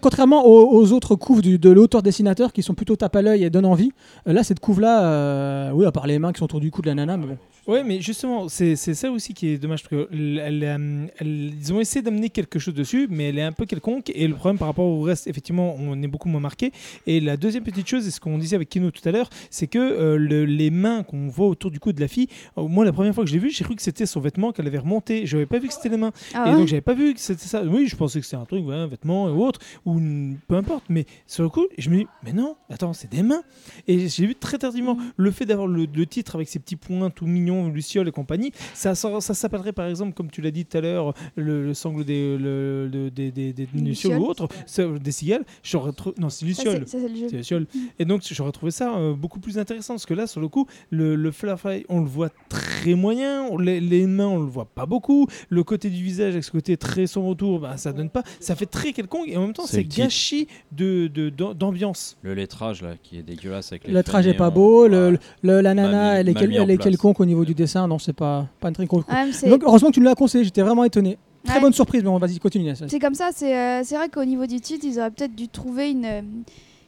contrairement 0.00 0.46
aux, 0.46 0.76
aux 0.76 0.92
autres 0.92 1.14
couves 1.16 1.42
du- 1.42 1.58
de 1.58 1.70
l'auteur-dessinateur 1.70 2.52
qui 2.52 2.62
sont 2.62 2.74
plutôt 2.74 2.96
tape 2.96 3.16
à 3.16 3.22
l'œil 3.22 3.44
et 3.44 3.50
donnent 3.50 3.66
envie, 3.66 3.92
euh, 4.28 4.32
là 4.32 4.42
cette 4.44 4.60
couve-là, 4.60 5.04
euh, 5.04 5.70
oui, 5.72 5.84
à 5.86 5.92
part 5.92 6.06
les 6.06 6.18
mains 6.18 6.32
qui 6.32 6.38
sont 6.38 6.44
autour 6.44 6.60
du 6.60 6.70
cou 6.70 6.82
de 6.82 6.86
la 6.88 6.94
nana, 6.94 7.16
mais 7.16 7.26
bon. 7.26 7.38
Ouais, 7.68 7.84
mais 7.84 8.00
justement, 8.00 8.48
c'est 8.48 8.74
c'est 8.74 8.94
ça 8.94 9.08
aussi 9.12 9.34
qui 9.34 9.46
est 9.50 9.58
dommage 9.58 9.84
parce 9.84 9.90
que 9.90 10.08
elle- 10.12 10.42
elle, 10.44 10.64
euh, 10.64 11.06
elle- 11.20 11.52
ils 11.60 11.72
ont 11.72 11.78
essayé 11.78 12.02
d'amener 12.02 12.28
quelque 12.28 12.58
chose 12.58 12.74
dessus, 12.74 13.06
mais 13.08 13.28
elle 13.28 13.38
est 13.38 13.42
un 13.42 13.52
peu 13.52 13.66
quelconque. 13.66 14.10
Et 14.16 14.26
le 14.26 14.34
problème 14.34 14.58
par 14.58 14.66
rapport 14.66 14.84
au 14.84 15.02
reste, 15.02 15.28
effectivement, 15.28 15.76
on 15.78 16.02
est 16.02 16.08
beaucoup 16.08 16.28
moins 16.28 16.40
marqué. 16.40 16.72
Et 17.06 17.20
la 17.20 17.36
deuxième 17.36 17.62
petite 17.62 17.86
chose, 17.88 18.04
et 18.08 18.10
ce 18.10 18.18
qu'on 18.18 18.36
disait 18.38 18.56
avec 18.56 18.68
Kino 18.68 18.90
tout 18.90 19.08
à 19.08 19.12
l'heure, 19.12 19.30
c'est 19.48 19.68
que 19.68 19.78
euh, 19.78 20.16
le- 20.16 20.44
les 20.44 20.70
mains 20.70 21.04
qu'on 21.04 21.28
voit 21.28 21.46
autour 21.46 21.70
du 21.70 21.78
cou 21.78 21.92
de 21.92 22.00
la 22.00 22.08
fille, 22.08 22.26
euh, 22.58 22.62
moi 22.66 22.84
la 22.84 22.92
première 22.92 23.14
fois 23.14 23.22
que 23.22 23.30
je 23.30 23.34
l'ai 23.34 23.40
vu, 23.40 23.50
j'ai 23.50 23.62
cru 23.62 23.76
que 23.76 23.82
c'était 23.82 24.06
son 24.06 24.18
vêtement 24.18 24.50
qu'elle 24.50 24.66
avait 24.66 24.78
remonté. 24.78 25.24
Je 25.26 25.36
n'avais 25.36 25.46
pas 25.46 25.60
vu 25.60 25.68
que 25.68 25.74
c'était 25.74 25.88
les 25.90 25.96
mains. 25.98 26.10
Ah 26.34 26.46
et 26.46 26.50
ouais 26.50 26.56
donc 26.56 26.66
j'avais 26.66 26.80
pas 26.80 26.94
vu 26.94 27.14
que 27.14 27.20
c'était 27.20 27.46
ça. 27.46 27.62
Oui, 27.64 27.86
je 27.86 27.94
pensais 27.94 28.18
que 28.18 28.24
c'était 28.26 28.38
un 28.42 28.44
truc, 28.44 28.66
ouais, 28.66 28.74
un 28.74 28.88
vêtement 28.88 29.21
ou 29.30 29.44
autre, 29.44 29.60
ou 29.84 30.00
peu 30.48 30.56
importe. 30.56 30.84
Mais 30.88 31.06
sur 31.26 31.42
le 31.42 31.48
coup, 31.48 31.66
je 31.78 31.90
me 31.90 31.96
dis, 31.98 32.06
mais 32.24 32.32
non, 32.32 32.56
attends, 32.70 32.92
c'est 32.92 33.10
des 33.10 33.22
mains. 33.22 33.42
Et 33.88 34.08
j'ai 34.08 34.26
vu 34.26 34.34
très 34.34 34.58
tardivement 34.58 34.96
le 35.16 35.30
fait 35.30 35.44
d'avoir 35.46 35.66
le, 35.68 35.86
le 35.92 36.06
titre 36.06 36.34
avec 36.36 36.48
ses 36.48 36.58
petits 36.58 36.76
points 36.76 37.10
tout 37.10 37.26
mignons, 37.26 37.68
Luciole 37.68 38.08
et 38.08 38.12
compagnie. 38.12 38.52
Ça, 38.74 38.94
ça, 38.94 39.20
ça 39.20 39.34
s'appellerait 39.34 39.72
par 39.72 39.86
exemple, 39.86 40.14
comme 40.14 40.30
tu 40.30 40.40
l'as 40.42 40.50
dit 40.50 40.64
tout 40.64 40.76
à 40.78 40.80
l'heure, 40.80 41.14
le, 41.36 41.64
le 41.64 41.74
sangle 41.74 42.04
des, 42.04 42.36
le- 42.38 43.10
des, 43.10 43.30
des, 43.30 43.52
des 43.52 43.68
Lucioles 43.74 44.18
ou 44.18 44.26
autre, 44.26 44.48
ça, 44.66 44.86
des 44.86 45.12
cigales. 45.12 45.44
J'aurais 45.62 45.92
trou- 45.92 46.12
Non, 46.18 46.28
c'est 46.30 46.44
Luciole. 46.46 46.84
c'est 46.86 47.00
ça, 47.00 47.08
Luciole. 47.36 47.66
Et 47.98 48.04
donc 48.04 48.22
j'aurais 48.30 48.52
trouvé 48.52 48.70
ça 48.72 48.96
euh, 48.96 49.14
beaucoup 49.14 49.40
plus 49.40 49.58
intéressant 49.58 49.94
parce 49.94 50.06
que 50.06 50.14
là, 50.14 50.26
sur 50.26 50.40
le 50.40 50.48
coup, 50.48 50.66
le, 50.90 51.14
le 51.16 51.30
Firefly, 51.30 51.84
on 51.88 52.00
le 52.00 52.06
voit 52.06 52.30
très 52.48 52.94
moyen, 52.94 53.44
on- 53.50 53.58
les, 53.58 53.80
les 53.80 54.06
mains, 54.06 54.26
on 54.28 54.38
le 54.38 54.46
voit 54.46 54.66
pas 54.66 54.86
beaucoup. 54.86 55.26
Le 55.48 55.64
côté 55.64 55.90
du 55.90 56.02
visage 56.02 56.32
avec 56.32 56.44
ce 56.44 56.50
côté 56.50 56.76
très 56.76 57.06
sombre 57.06 57.28
autour, 57.28 57.60
bah, 57.60 57.76
ça 57.76 57.92
donne 57.92 58.10
pas. 58.10 58.22
Ça 58.40 58.54
fait 58.56 58.66
très 58.66 58.92
et 59.26 59.36
en 59.36 59.42
même 59.42 59.52
temps, 59.52 59.66
C'est 59.66 59.84
gâchis 59.84 60.48
de 60.72 61.06
de- 61.08 61.30
d'am- 61.30 61.54
d'ambiance. 61.54 62.16
Le 62.22 62.34
lettrage 62.34 62.82
là 62.82 62.94
qui 63.02 63.18
est 63.18 63.22
dégueulasse 63.22 63.72
avec 63.72 63.86
les 63.86 63.92
Le 63.92 64.02
trajet 64.02 64.30
est 64.30 64.34
pas 64.34 64.50
fanions, 64.50 64.54
beau, 64.54 64.86
le, 64.88 65.18
la 65.42 65.74
nana, 65.74 66.14
mis- 66.14 66.20
elle 66.20 66.28
est, 66.28 66.34
quel- 66.34 66.54
elle 66.54 66.70
est 66.70 66.78
quelconque 66.78 67.20
au 67.20 67.24
niveau 67.24 67.44
du 67.44 67.54
dessin. 67.54 67.86
Non, 67.86 67.98
c'est 67.98 68.12
pas, 68.12 68.46
pas 68.60 68.68
une 68.68 68.74
très 68.74 68.86
Ah, 69.08 69.24
mais 69.42 69.50
Donc, 69.50 69.62
heureusement 69.64 69.88
que 69.90 69.94
tu 69.94 70.00
nous 70.00 70.06
l'as 70.06 70.14
conseillé, 70.14 70.44
j'étais 70.44 70.62
vraiment 70.62 70.84
étonné. 70.84 71.18
Très 71.44 71.56
Ouais. 71.56 71.60
bonne 71.60 71.72
surprise, 71.72 72.02
mais 72.04 72.08
on 72.08 72.18
vas-y, 72.18 72.38
continue. 72.38 72.64
Inès. 72.66 72.82
C'est 72.88 72.98
comme 73.00 73.14
ça, 73.14 73.30
c'est 73.34 73.56
euh, 73.58 73.82
c'est 73.84 73.96
vrai 73.96 74.08
qu'au 74.08 74.24
niveau 74.24 74.46
du 74.46 74.60
titre, 74.60 74.84
ils 74.88 74.98
auraient 75.00 75.10
peut-être 75.10 75.34
dû 75.34 75.48
trouver 75.48 75.90
une, 75.90 76.04
euh, 76.04 76.20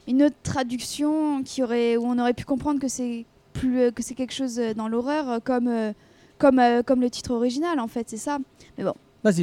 une 0.07 0.23
autre 0.23 0.35
traduction 0.43 1.43
qui 1.43 1.61
aurait, 1.61 1.97
où 1.97 2.03
on 2.05 2.17
aurait 2.19 2.33
pu 2.33 2.45
comprendre 2.45 2.79
que 2.79 2.87
c'est 2.87 3.25
plus 3.53 3.79
euh, 3.79 3.91
que 3.91 4.01
c'est 4.01 4.13
quelque 4.13 4.33
chose 4.33 4.57
euh, 4.59 4.73
dans 4.73 4.87
l'horreur, 4.87 5.29
euh, 5.29 5.39
comme, 5.43 5.67
euh, 5.67 5.91
comme, 6.37 6.59
euh, 6.59 6.83
comme 6.83 7.01
le 7.01 7.09
titre 7.09 7.31
original 7.31 7.79
en 7.81 7.87
fait, 7.87 8.05
c'est 8.09 8.17
ça. 8.17 8.37
Vas-y, 8.77 8.85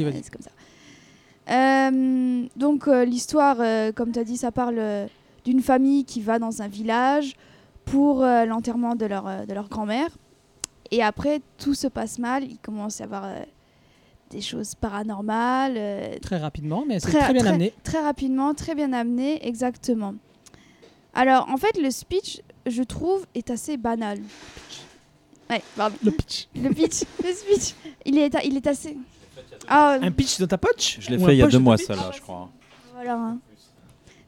Ouais, 0.03 0.09
vas-y. 0.11 0.21
c'est 0.23 0.31
comme 0.31 0.41
ça. 0.41 0.51
Euh, 1.49 2.45
donc 2.55 2.87
euh, 2.87 3.03
l'histoire, 3.05 3.57
euh, 3.59 3.91
comme 3.91 4.11
tu 4.11 4.19
as 4.19 4.23
dit, 4.23 4.37
ça 4.37 4.51
parle 4.51 4.81
d'une 5.45 5.61
famille 5.61 6.05
qui 6.05 6.21
va 6.21 6.39
dans 6.39 6.61
un 6.61 6.67
village 6.67 7.35
pour 7.85 8.21
l'enterrement 8.23 8.95
de 8.95 9.05
leur, 9.05 9.45
de 9.45 9.53
leur 9.53 9.67
grand-mère. 9.67 10.07
Et 10.91 11.03
après, 11.03 11.41
tout 11.57 11.73
se 11.73 11.87
passe 11.87 12.17
mal. 12.17 12.43
Il 12.45 12.57
commence 12.59 13.01
à 13.01 13.03
y 13.03 13.07
avoir 13.07 13.27
des 14.31 14.39
choses 14.41 14.73
paranormales, 14.75 16.17
Très 16.21 16.37
rapidement, 16.37 16.85
mais 16.87 16.99
c'est 16.99 17.09
Très- 17.09 17.19
très, 17.19 17.33
bien 17.33 17.41
très- 17.41 17.49
amené. 17.51 17.73
Très 17.83 17.99
rapidement, 18.01 18.53
très 18.53 18.73
bien 18.73 18.93
amené, 18.93 19.45
exactement. 19.45 20.15
Alors, 21.13 21.47
en 21.49 21.57
fait, 21.57 21.77
le 21.79 21.91
speech, 21.91 22.41
je 22.65 22.81
trouve, 22.83 23.25
est 23.35 23.49
assez 23.51 23.75
banal. 23.77 24.19
Ouais. 25.49 25.61
Le 26.03 26.09
pitch. 26.11 26.47
Le 26.55 26.69
pitch, 26.69 27.03
le 27.23 27.31
speech, 27.33 27.75
il 28.05 28.17
est, 28.17 28.33
il 28.45 28.55
est 28.55 28.65
assez. 28.65 28.97
Ah, 29.67 29.97
Un 30.01 30.11
pitch 30.11 30.39
dans 30.39 30.47
ta 30.47 30.57
poche 30.57 30.97
Je 30.99 31.09
l'ai 31.09 31.17
Ou 31.17 31.23
un 31.23 31.27
fait 31.27 31.35
il 31.35 31.37
y 31.37 31.41
a 31.41 31.45
poche 31.45 31.53
deux 31.53 31.57
dans 31.59 31.63
mois 31.63 31.77
ça 31.77 31.95
là, 31.95 32.11
je 32.13 32.21
crois. 32.21 32.49
voilà. 32.93 33.15
hein. 33.15 33.37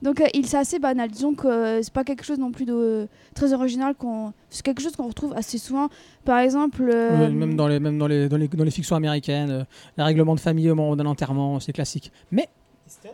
Donc, 0.02 0.22
euh, 0.22 0.26
il 0.34 0.46
c'est 0.46 0.58
assez 0.58 0.78
banal. 0.78 1.10
Disons 1.10 1.34
que 1.34 1.48
euh, 1.48 1.82
c'est 1.82 1.92
pas 1.94 2.04
quelque 2.04 2.24
chose 2.24 2.38
non 2.38 2.52
plus 2.52 2.66
de 2.66 3.08
très 3.34 3.54
original. 3.54 3.96
qu'on 3.96 4.34
C'est 4.50 4.62
quelque 4.64 4.82
chose 4.82 4.96
qu'on 4.96 5.08
retrouve 5.08 5.34
assez 5.36 5.58
souvent. 5.58 5.90
Par 6.26 6.40
exemple. 6.40 6.84
euh, 6.94 7.30
même 7.32 7.56
dans 7.56 7.68
les, 7.68 7.80
même 7.80 7.98
dans 7.98 8.06
les, 8.08 8.30
dans 8.30 8.38
les, 8.38 8.48
dans 8.48 8.64
les 8.64 8.72
fictions 8.72 8.96
américaines, 8.96 9.50
euh, 9.50 9.64
les 9.98 10.04
règlements 10.04 10.36
de 10.36 10.40
famille 10.40 10.70
au 10.70 10.76
moment 10.76 10.96
d'un 10.96 11.06
enterrement, 11.08 11.60
c'est 11.60 11.74
classique. 11.74 12.12
Mais 12.30 12.48
Festen 12.86 13.12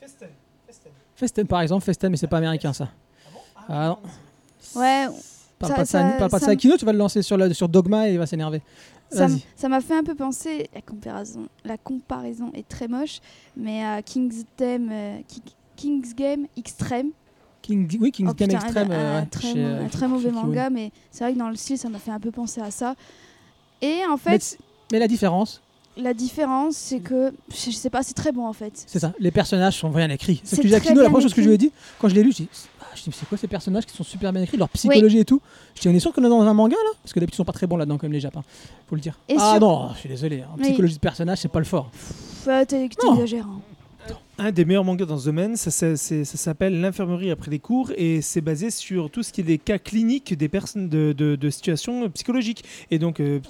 Festen 0.00 0.28
Festen. 0.66 0.92
Festen, 1.16 1.46
par 1.46 1.60
exemple, 1.60 1.84
Festen, 1.84 2.10
mais 2.10 2.16
c'est 2.16 2.26
pas 2.28 2.38
américain 2.38 2.72
ça. 2.72 2.88
Ah 3.68 3.88
non. 3.88 3.98
Ouais, 4.80 5.06
Parle 5.58 5.72
Ça- 5.72 5.76
pas 5.76 5.82
de 5.82 5.88
ça, 5.88 5.98
ça- 6.10 6.16
parle 6.16 6.30
pas 6.30 6.38
de 6.38 6.40
ça 6.40 6.46
ça 6.46 6.52
à 6.52 6.54
me- 6.54 6.58
Kino, 6.58 6.76
tu 6.78 6.84
vas 6.86 6.92
le 6.92 6.98
lancer 6.98 7.20
sur, 7.20 7.36
le, 7.36 7.52
sur 7.52 7.68
Dogma 7.68 8.08
et 8.08 8.12
il 8.12 8.18
va 8.18 8.24
s'énerver. 8.26 8.62
Ça 9.10 9.68
m'a 9.68 9.80
fait 9.80 9.94
un 9.96 10.04
peu 10.04 10.14
penser, 10.14 10.68
la 10.74 10.80
comparaison, 10.80 11.46
la 11.64 11.76
comparaison 11.76 12.50
est 12.54 12.66
très 12.68 12.88
moche, 12.88 13.20
mais 13.56 13.84
à 13.84 14.02
King's, 14.02 14.44
Game, 14.58 14.90
Ki- 15.28 15.42
King's 15.76 16.14
Game 16.14 16.46
Extreme. 16.56 17.10
King, 17.62 17.88
oui, 18.00 18.10
King's 18.12 18.30
Oh, 18.30 18.34
Game 18.34 18.50
Extreme. 18.50 18.90
un, 18.90 18.94
euh, 18.94 19.20
ouais, 19.20 19.26
très, 19.26 19.52
chez, 19.52 19.64
un 19.64 19.88
très 19.88 20.08
mauvais 20.08 20.30
manga, 20.30 20.70
mais 20.70 20.92
c'est 21.10 21.24
vrai 21.24 21.34
que 21.34 21.38
dans 21.38 21.50
le 21.50 21.56
style, 21.56 21.76
ça 21.78 21.88
m'a 21.88 21.98
fait 21.98 22.10
un 22.10 22.20
peu 22.20 22.30
penser 22.30 22.60
à 22.60 22.70
ça. 22.70 22.94
Et 23.82 24.00
en 24.10 24.16
fait, 24.16 24.58
mais 24.92 24.98
la 24.98 25.08
différence, 25.08 25.60
la 25.96 26.14
différence, 26.14 26.76
c'est 26.76 27.00
que, 27.00 27.32
je 27.50 27.70
sais 27.70 27.90
pas, 27.90 28.02
c'est 28.02 28.14
très 28.14 28.32
bon 28.32 28.46
en 28.46 28.52
fait. 28.52 28.72
c'est 28.86 28.98
ça. 28.98 29.12
Les 29.18 29.30
personnages 29.30 29.76
sont 29.78 29.90
bien 29.90 30.08
écrits. 30.10 30.40
C'est 30.44 30.56
ce 30.56 30.60
que 30.62 30.68
j'ai 30.68 30.74
à 30.74 30.80
très 30.80 30.90
Kino, 30.90 31.02
la 31.02 31.08
première 31.08 31.22
chose 31.22 31.34
que 31.34 31.42
je 31.42 31.48
lui 31.48 31.54
ai 31.54 31.58
dit, 31.58 31.72
quand 31.98 32.08
je 32.08 32.14
l'ai 32.14 32.22
lu, 32.22 32.32
ah, 32.79 32.79
je 32.94 33.02
dis, 33.02 33.08
mais 33.08 33.14
c'est 33.18 33.28
quoi 33.28 33.38
ces 33.38 33.48
personnages 33.48 33.86
qui 33.86 33.96
sont 33.96 34.04
super 34.04 34.32
bien 34.32 34.42
écrits, 34.42 34.56
leur 34.56 34.68
psychologie 34.70 35.18
et 35.18 35.24
tout? 35.24 35.40
Je 35.74 35.80
dis, 35.82 35.88
on 35.88 35.92
est 35.94 36.00
sûr 36.00 36.12
qu'on 36.12 36.24
est 36.24 36.28
dans 36.28 36.40
un 36.42 36.54
manga 36.54 36.76
là? 36.76 36.90
Parce 37.02 37.12
que 37.12 37.20
d'habitude, 37.20 37.34
ils 37.34 37.36
sont 37.38 37.44
pas 37.44 37.52
très 37.52 37.66
bons 37.66 37.76
là-dedans, 37.76 37.96
quand 37.98 38.04
même, 38.06 38.12
les 38.12 38.20
Japons. 38.20 38.42
Faut 38.88 38.94
le 38.96 39.00
dire. 39.00 39.18
Et 39.28 39.34
ah 39.38 39.52
sur- 39.52 39.60
non, 39.60 39.90
je 39.94 39.98
suis 40.00 40.08
désolé. 40.08 40.42
En 40.44 40.56
Oui. 40.56 40.64
psychologie 40.64 40.94
de 40.94 41.00
personnage, 41.00 41.38
c'est 41.38 41.48
pas 41.48 41.58
le 41.60 41.64
fort. 41.64 41.90
Non. 42.46 42.64
t'exagères. 42.66 43.46
hein. 43.46 43.60
Un 44.38 44.52
des 44.52 44.64
meilleurs 44.64 44.84
mangas 44.84 45.04
dans 45.04 45.18
ce 45.18 45.26
domaine, 45.26 45.54
ça, 45.56 45.70
ça- 45.70 45.96
c'est- 45.96 46.24
ça 46.24 46.38
s'appelle 46.38 46.80
L'infirmerie 46.80 47.30
après 47.30 47.50
les 47.50 47.58
cours 47.58 47.92
et 47.98 48.22
c'est 48.22 48.40
basé 48.40 48.70
sur 48.70 49.10
tout 49.10 49.22
ce 49.22 49.32
qui 49.34 49.42
est 49.42 49.44
des 49.44 49.58
cas 49.58 49.76
cliniques 49.78 50.32
des 50.34 50.48
personnes 50.48 50.88
de, 50.88 51.12
de- 51.12 51.36
de 51.36 51.50
situations 51.50 52.08
psychologiques. 52.08 52.64
Et 52.90 52.98
donc, 52.98 53.20
euh, 53.20 53.40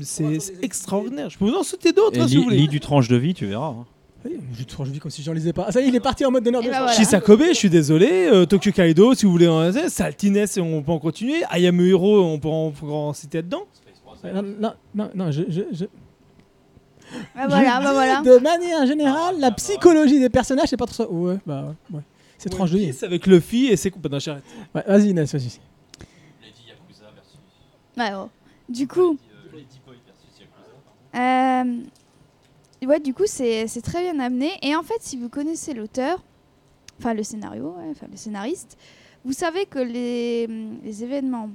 c'est 0.00 0.38
extraordinaire. 0.62 1.28
Je 1.28 1.36
peux 1.36 1.44
vous 1.44 1.54
en 1.54 1.62
sauter 1.62 1.92
d'autres 1.92 2.18
hein, 2.18 2.26
si 2.28 2.36
vous 2.38 2.44
voulez. 2.44 2.56
lis 2.56 2.68
du 2.68 2.80
tranche 2.80 3.08
de 3.08 3.16
vie, 3.16 3.34
tu 3.34 3.44
verras. 3.44 3.66
hein. 3.68 3.84
Oui, 4.24 4.36
je, 4.52 4.64
je 4.84 4.90
vis 4.90 4.98
comme 4.98 5.10
si 5.10 5.22
j'en 5.22 5.32
lisais 5.32 5.52
pas. 5.52 5.66
Ah, 5.68 5.72
ça 5.72 5.80
y 5.80 5.84
est, 5.84 5.88
il 5.88 5.94
est 5.94 6.00
parti 6.00 6.24
en 6.24 6.30
mode 6.30 6.42
donneur 6.44 6.60
de 6.62 6.68
bah 6.68 6.78
voilà. 6.78 6.92
Shisakobe, 6.92 7.42
je 7.48 7.52
suis 7.54 7.70
désolé. 7.70 8.28
euh, 8.32 8.46
Tokyo 8.46 8.72
Kaido, 8.72 9.14
si 9.14 9.26
vous 9.26 9.32
voulez 9.32 9.46
en 9.48 9.70
Saltiness, 9.88 10.58
on 10.58 10.82
peut 10.82 10.90
en 10.92 10.98
continuer. 10.98 11.42
Ayame 11.50 11.80
Hero, 11.80 12.24
on 12.24 12.38
peut 12.38 12.48
en, 12.48 12.66
on 12.66 12.70
peut 12.72 12.86
en 12.86 13.12
citer 13.12 13.42
dedans. 13.42 13.62
Non, 14.24 14.42
non, 14.42 14.72
non, 14.94 15.10
non, 15.14 15.30
je, 15.30 15.42
je- 15.48 15.62
je- 15.72 15.84
Ah, 17.36 17.46
voilà, 17.48 17.78
je 17.78 17.84
bah 17.84 17.92
voilà. 17.92 18.20
De 18.22 18.38
manière 18.38 18.84
générale, 18.86 19.36
la 19.38 19.52
psychologie 19.52 20.18
des 20.18 20.28
personnages, 20.28 20.68
c'est 20.68 20.76
pas 20.76 20.86
trop 20.86 20.94
ça. 20.94 21.08
Ouais, 21.08 21.36
bah 21.46 21.74
ouais. 21.90 21.96
ouais. 21.98 22.02
C'est 22.36 22.48
tranche 22.50 22.72
de 22.72 22.78
vie. 22.78 22.92
C'est 22.92 23.06
avec 23.06 23.26
Luffy 23.26 23.66
et 23.66 23.76
c'est 23.76 23.90
complètement 23.92 24.18
charrette. 24.18 24.42
Ouais, 24.74 24.82
vas-y, 24.86 25.10
Inès, 25.10 25.32
vas-y. 25.32 25.60
Ouais, 27.96 28.10
oh. 28.16 28.28
Du 28.68 28.86
coup, 28.86 29.16
euh, 31.16 31.64
ouais, 32.86 33.00
du 33.00 33.14
coup, 33.14 33.24
c'est 33.26 33.66
très 33.82 34.02
bien 34.02 34.18
amené. 34.20 34.50
Et 34.62 34.74
en 34.74 34.82
fait, 34.82 34.98
si 35.00 35.16
vous 35.16 35.28
connaissez 35.28 35.74
l'auteur, 35.74 36.22
enfin 36.98 37.14
le 37.14 37.22
scénario, 37.22 37.74
ouais, 37.78 37.88
enfin 37.90 38.06
le 38.10 38.16
scénariste, 38.16 38.76
vous 39.24 39.32
savez 39.32 39.66
que 39.66 39.78
les, 39.78 40.46
les 40.46 41.04
événements 41.04 41.50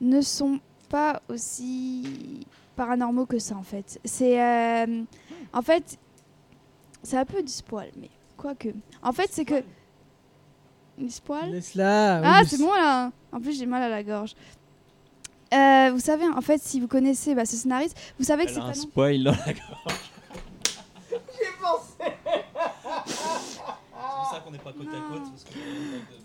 ne 0.00 0.20
sont 0.20 0.60
pas 0.88 1.20
aussi 1.28 2.46
paranormaux 2.76 3.26
que 3.26 3.38
ça, 3.38 3.56
en 3.56 3.62
fait. 3.62 4.00
C'est, 4.04 4.40
euh, 4.40 5.02
en 5.52 5.62
fait, 5.62 5.98
c'est 7.02 7.16
un 7.16 7.24
peu 7.24 7.42
du 7.42 7.52
spoil, 7.52 7.88
mais 8.00 8.10
quoique. 8.36 8.68
En 9.02 9.12
fait, 9.12 9.28
c'est 9.32 9.44
que 9.44 9.62
du 10.96 11.10
spoil. 11.10 11.50
Laisse-la. 11.50 12.20
Ah, 12.24 12.40
oui, 12.42 12.48
c'est 12.48 12.58
bon 12.58 12.72
là 12.72 13.10
En 13.32 13.40
plus, 13.40 13.58
j'ai 13.58 13.66
mal 13.66 13.82
à 13.82 13.88
la 13.88 14.02
gorge. 14.02 14.34
Euh, 15.54 15.90
vous 15.92 16.00
savez, 16.00 16.26
en 16.28 16.40
fait, 16.40 16.60
si 16.62 16.78
vous 16.80 16.88
connaissez 16.88 17.34
bah, 17.34 17.46
ce 17.46 17.56
scénariste, 17.56 17.96
vous 18.18 18.24
savez 18.24 18.44
que 18.44 18.50
c'est 18.50 18.58
a 18.58 18.62
pas 18.62 18.66
un 18.66 18.74
non. 18.74 18.74
spoil 18.82 19.24
dans 19.24 19.30
la 19.32 19.52
gorge. 19.52 19.98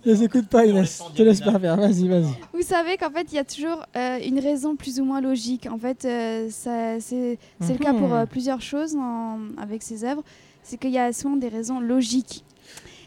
Les 0.05 0.23
écoute 0.23 0.47
pas, 0.47 0.65
Inès. 0.65 1.01
Je 1.11 1.17
te 1.17 1.23
laisse 1.23 1.39
pas 1.41 1.57
faire. 1.59 1.77
Vas-y, 1.77 2.07
vas-y. 2.07 2.33
Vous 2.53 2.61
savez 2.61 2.97
qu'en 2.97 3.09
fait, 3.09 3.27
il 3.31 3.35
y 3.35 3.39
a 3.39 3.43
toujours 3.45 3.85
euh, 3.95 4.19
une 4.25 4.39
raison 4.39 4.75
plus 4.75 4.99
ou 4.99 5.05
moins 5.05 5.21
logique. 5.21 5.67
En 5.71 5.77
fait, 5.77 6.03
euh, 6.05 6.49
ça- 6.49 6.99
c'est 6.99 7.37
c'est 7.61 7.73
le 7.73 7.79
cas 7.79 7.93
pour 7.93 8.09
Mhm. 8.09 8.13
euh, 8.13 8.25
plusieurs 8.25 8.61
choses 8.61 8.95
en- 8.95 9.39
avec 9.57 9.81
ces 9.81 10.03
œuvres. 10.03 10.23
C'est 10.61 10.77
qu'il 10.77 10.91
y 10.91 10.99
a 10.99 11.13
souvent 11.13 11.35
des 11.37 11.47
raisons 11.47 11.79
logiques. 11.79 12.43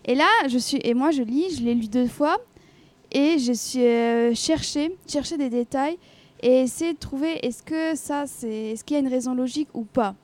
Et 0.07 0.14
là, 0.14 0.29
je 0.49 0.59
suis 0.59 0.79
et 0.83 0.95
moi, 0.95 1.11
je 1.11 1.23
lis, 1.23 1.57
je 1.57 1.62
l'ai 1.62 1.75
lu 1.75 1.89
deux 1.89 2.07
fois, 2.09 2.37
et 3.12 3.38
je 3.38 3.52
suis 3.52 3.84
euh, 3.84 4.34
cherché, 4.34 4.96
chercher 5.07 5.36
des 5.36 5.50
détails 5.50 5.98
et 6.42 6.62
essayer 6.62 6.92
de 6.92 6.98
trouver 6.98 7.44
est-ce 7.46 7.62
que 7.62 7.96
ça, 7.96 8.24
c'est 8.26 8.72
est-ce 8.72 8.84
qu'il 8.84 8.94
y 8.94 8.98
a 8.98 9.00
une 9.00 9.09
raison 9.09 9.34
logique 9.34 9.68
ou 9.74 9.84
pas. 9.84 10.14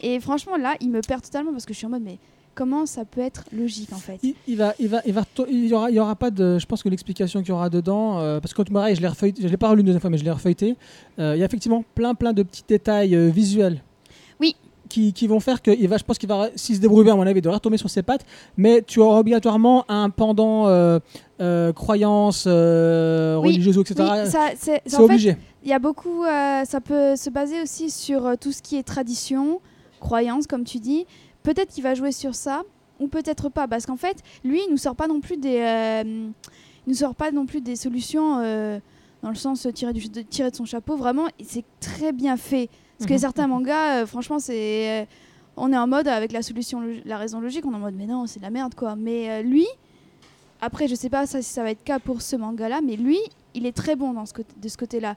Et 0.00 0.20
franchement, 0.20 0.56
là, 0.56 0.74
il 0.80 0.90
me 0.90 1.00
perd 1.00 1.22
totalement 1.22 1.52
parce 1.52 1.64
que 1.64 1.72
je 1.72 1.78
suis 1.78 1.86
en 1.86 1.90
mode 1.90 2.02
mais 2.02 2.18
comment 2.54 2.86
ça 2.86 3.04
peut 3.04 3.20
être 3.20 3.44
logique 3.52 3.92
en 3.92 3.98
fait? 3.98 4.18
Il, 4.22 4.34
il 4.46 4.56
va, 4.56 4.74
il 4.78 4.88
va, 4.88 5.02
il 5.06 5.12
va, 5.12 5.24
il 5.48 5.66
y 5.66 5.74
aura, 5.74 5.90
il 5.90 5.96
y 5.96 6.00
aura 6.00 6.16
pas 6.16 6.30
de. 6.30 6.58
Je 6.58 6.66
pense 6.66 6.82
que 6.82 6.88
l'explication 6.88 7.40
qu'il 7.40 7.50
y 7.50 7.52
aura 7.52 7.70
dedans, 7.70 8.18
euh, 8.18 8.40
parce 8.40 8.52
que 8.52 8.62
quand 8.62 8.72
pareil, 8.72 8.94
je 8.94 9.00
l'ai 9.00 9.08
refeuilleté, 9.08 9.42
je 9.42 9.48
l'ai 9.48 9.56
pas 9.56 9.68
relu 9.68 9.80
une 9.80 9.86
deuxième 9.86 10.00
fois, 10.00 10.10
mais 10.10 10.18
je 10.18 10.24
l'ai 10.24 10.30
refeuilleté. 10.30 10.76
euh, 11.18 11.34
il 11.36 11.40
y 11.40 11.42
a 11.42 11.46
effectivement 11.46 11.84
plein, 11.94 12.14
plein 12.14 12.32
de 12.32 12.42
petits 12.42 12.64
détails 12.66 13.14
euh, 13.14 13.28
visuels. 13.28 13.82
Qui, 14.94 15.12
qui 15.12 15.26
vont 15.26 15.40
faire 15.40 15.60
que, 15.60 15.72
il 15.72 15.88
va, 15.88 15.96
je 15.96 16.04
pense 16.04 16.18
qu'il 16.18 16.28
va, 16.28 16.50
s'il 16.54 16.76
se 16.76 16.80
débrouille 16.80 17.02
bien, 17.02 17.14
à 17.14 17.16
mon 17.16 17.26
avis, 17.26 17.38
il 17.38 17.42
devrait 17.42 17.56
retomber 17.56 17.78
sur 17.78 17.90
ses 17.90 18.04
pattes. 18.04 18.24
Mais 18.56 18.80
tu 18.80 19.00
auras 19.00 19.18
obligatoirement 19.18 19.84
un 19.88 20.08
pendant 20.08 20.68
euh, 20.68 21.00
euh, 21.40 21.72
croyance 21.72 22.44
euh, 22.46 23.34
Oui, 23.38 23.48
religieuse, 23.48 23.76
etc. 23.76 24.08
Oui, 24.24 24.78
c'est 24.86 25.00
obligé. 25.00 25.36
Il 25.64 25.68
y 25.68 25.72
a 25.72 25.80
beaucoup, 25.80 26.22
ça 26.22 26.80
peut 26.80 27.16
se 27.16 27.28
baser 27.28 27.60
aussi 27.60 27.90
sur 27.90 28.38
tout 28.38 28.52
ce 28.52 28.62
qui 28.62 28.76
est 28.76 28.84
tradition, 28.84 29.60
croyance, 29.98 30.46
comme 30.46 30.62
tu 30.62 30.78
dis. 30.78 31.06
Peut-être 31.42 31.72
qu'il 31.72 31.82
va 31.82 31.94
jouer 31.94 32.12
sur 32.12 32.36
ça, 32.36 32.62
ou 33.00 33.08
peut-être 33.08 33.48
pas, 33.48 33.66
parce 33.66 33.86
qu'en 33.86 33.96
fait, 33.96 34.18
lui, 34.44 34.60
il 34.64 34.70
nous 34.70 34.76
sort 34.76 34.94
pas 34.94 35.08
non 35.08 35.20
plus 35.20 35.38
des, 35.38 36.04
il 36.06 36.32
nous 36.86 36.94
sort 36.94 37.16
pas 37.16 37.32
non 37.32 37.46
plus 37.46 37.62
des 37.62 37.74
solutions 37.74 38.36
dans 39.24 39.30
le 39.30 39.34
sens 39.34 39.66
tirer, 39.74 39.92
du, 39.92 40.08
de, 40.08 40.20
tirer 40.20 40.52
de 40.52 40.56
son 40.56 40.66
chapeau. 40.66 40.96
Vraiment, 40.96 41.26
c'est 41.44 41.64
très 41.80 42.12
bien 42.12 42.36
fait. 42.36 42.68
Parce 43.04 43.10
que 43.10 43.14
Mhm. 43.14 43.20
certains 43.20 43.46
mangas, 43.46 44.02
euh, 44.02 44.06
franchement, 44.06 44.38
c'est, 44.38 45.02
euh, 45.02 45.04
on 45.58 45.70
est 45.74 45.76
en 45.76 45.86
mode 45.86 46.08
avec 46.08 46.32
la 46.32 46.40
solution, 46.40 46.82
la 47.04 47.18
raison 47.18 47.38
logique, 47.38 47.66
on 47.66 47.72
est 47.72 47.76
en 47.76 47.80
mode, 47.80 47.94
mais 47.94 48.06
non, 48.06 48.26
c'est 48.26 48.38
de 48.40 48.44
la 48.44 48.50
merde, 48.50 48.74
quoi. 48.74 48.96
Mais 48.96 49.28
euh, 49.30 49.42
lui, 49.42 49.66
après, 50.62 50.88
je 50.88 50.94
sais 50.94 51.10
pas 51.10 51.26
ça, 51.26 51.42
si 51.42 51.52
ça 51.52 51.62
va 51.62 51.70
être 51.70 51.84
cas 51.84 51.98
pour 51.98 52.22
ce 52.22 52.34
manga-là, 52.34 52.80
mais 52.82 52.96
lui, 52.96 53.18
il 53.52 53.66
est 53.66 53.76
très 53.76 53.94
bon 53.94 54.14
dans 54.14 54.24
ce 54.24 54.32
côté, 54.32 54.54
de 54.56 54.68
ce 54.68 54.78
côté-là. 54.78 55.16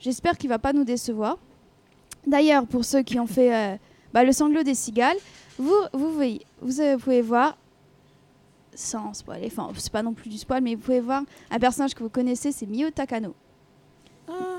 J'espère 0.00 0.38
qu'il 0.38 0.48
va 0.48 0.58
pas 0.58 0.72
nous 0.72 0.84
décevoir. 0.84 1.36
D'ailleurs, 2.26 2.66
pour 2.66 2.86
ceux 2.86 3.02
qui 3.02 3.20
ont 3.20 3.26
fait 3.26 3.54
euh, 3.54 3.76
bah, 4.14 4.24
le 4.24 4.32
sanglot 4.32 4.62
des 4.62 4.74
cigales, 4.74 5.18
vous, 5.58 5.74
vous, 5.92 6.12
voyez, 6.14 6.40
vous, 6.62 6.80
euh, 6.80 6.96
pouvez 6.96 7.20
voir, 7.20 7.58
sans 8.74 9.12
spoiler, 9.12 9.48
enfin, 9.48 9.68
c'est 9.76 9.92
pas 9.92 10.02
non 10.02 10.14
plus 10.14 10.30
du 10.30 10.38
spoil, 10.38 10.62
mais 10.62 10.74
vous 10.74 10.80
pouvez 10.80 11.00
voir 11.00 11.22
un 11.50 11.58
personnage 11.58 11.92
que 11.92 12.02
vous 12.02 12.08
connaissez, 12.08 12.50
c'est 12.50 12.66
Mio 12.66 12.88
Takano. 12.90 13.34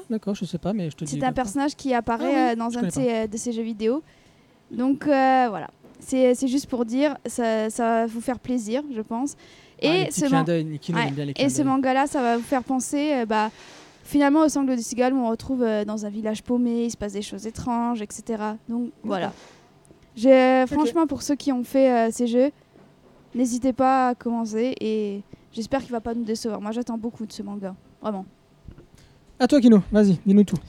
D'accord, 0.09 0.35
je 0.35 0.45
sais 0.45 0.57
pas, 0.57 0.73
mais 0.73 0.89
je 0.89 0.95
te 0.95 1.05
dis. 1.05 1.11
C'est 1.11 1.23
un 1.23 1.31
personnage 1.33 1.75
qui 1.75 1.93
apparaît 1.93 2.25
Ah 2.33 2.47
oui, 2.47 2.51
euh, 2.51 2.55
dans 2.55 2.77
un 2.77 2.81
de 2.83 2.91
euh, 3.09 3.27
de 3.27 3.37
ces 3.37 3.51
jeux 3.51 3.61
vidéo. 3.63 4.03
Donc 4.71 5.05
euh, 5.07 5.47
voilà, 5.49 5.69
c'est 5.99 6.33
juste 6.47 6.67
pour 6.67 6.85
dire, 6.85 7.17
ça, 7.25 7.69
ça 7.69 7.83
va 7.83 8.05
vous 8.07 8.21
faire 8.21 8.39
plaisir, 8.39 8.83
je 8.93 9.01
pense. 9.01 9.35
Ah, 9.83 9.87
Et 9.87 10.11
ce, 10.11 10.25
man- 10.31 10.45
Ouais, 10.93 11.11
bien 11.11 11.25
les 11.25 11.33
et 11.37 11.49
manga-là, 11.63 12.07
ça 12.07 12.21
va 12.21 12.37
vous 12.37 12.43
faire 12.43 12.63
penser 12.63 13.13
euh, 13.13 13.25
bah, 13.25 13.49
finalement 14.03 14.41
au 14.41 14.49
sangle 14.49 14.75
du 14.75 14.81
cigale 14.83 15.13
où 15.13 15.17
on 15.17 15.29
retrouve 15.29 15.63
euh, 15.63 15.83
dans 15.85 16.05
un 16.05 16.09
village 16.09 16.43
paumé, 16.43 16.85
il 16.85 16.91
se 16.91 16.97
passe 16.97 17.13
des 17.13 17.21
choses 17.21 17.47
étranges, 17.47 18.01
etc. 18.01 18.23
Donc 18.69 18.91
voilà. 19.03 19.33
Franchement, 20.67 21.07
pour 21.07 21.21
ceux 21.21 21.35
qui 21.35 21.51
ont 21.51 21.63
fait 21.63 21.91
euh, 21.91 22.11
ces 22.11 22.27
jeux, 22.27 22.51
n'hésitez 23.33 23.73
pas 23.73 24.09
à 24.09 24.15
commencer 24.15 24.75
et 24.79 25.21
j'espère 25.51 25.81
qu'il 25.81 25.91
va 25.91 26.01
pas 26.01 26.13
nous 26.13 26.23
décevoir. 26.23 26.61
Moi, 26.61 26.71
j'attends 26.71 26.97
beaucoup 26.97 27.25
de 27.25 27.31
ce 27.31 27.41
manga, 27.43 27.75
vraiment. 28.01 28.25
À 29.41 29.47
toi, 29.47 29.59
Kino, 29.59 29.81
vas-y, 29.91 30.19
dis-nous 30.23 30.43
tout. 30.43 30.59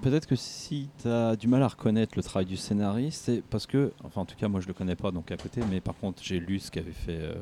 Peut-être 0.00 0.26
que 0.26 0.34
si 0.34 0.88
tu 1.02 1.06
as 1.06 1.36
du 1.36 1.48
mal 1.48 1.62
à 1.62 1.68
reconnaître 1.68 2.14
le 2.16 2.22
travail 2.22 2.46
du 2.46 2.56
scénariste, 2.56 3.24
c'est 3.26 3.42
parce 3.42 3.66
que, 3.66 3.92
enfin 4.02 4.22
en 4.22 4.24
tout 4.24 4.36
cas 4.36 4.48
moi 4.48 4.62
je 4.62 4.66
le 4.66 4.72
connais 4.72 4.96
pas 4.96 5.10
donc 5.10 5.30
à 5.30 5.36
côté, 5.36 5.60
mais 5.70 5.82
par 5.82 5.94
contre 5.94 6.22
j'ai 6.22 6.40
lu 6.40 6.60
ce 6.60 6.70
qu'avait 6.70 6.92
fait, 6.92 7.18
euh, 7.20 7.34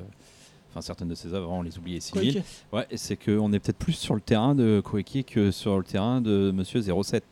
enfin 0.69 0.81
certaines 0.81 1.07
de 1.07 1.15
ses 1.15 1.33
œuvres, 1.33 1.49
on 1.53 1.63
les 1.63 1.79
oubliait 1.79 2.01
si 2.01 2.11
Koike. 2.11 2.43
Ouais, 2.73 2.89
et 2.91 2.97
c'est 2.97 3.15
qu'on 3.15 3.53
est 3.53 3.61
peut-être 3.61 3.79
plus 3.79 3.93
sur 3.93 4.17
le 4.17 4.21
terrain 4.21 4.57
de 4.57 4.83
Koeki 4.85 5.23
que 5.23 5.53
sur 5.53 5.79
le 5.79 5.85
terrain 5.85 6.21
de 6.21 6.51
Monsieur 6.51 6.83
07. 6.83 7.23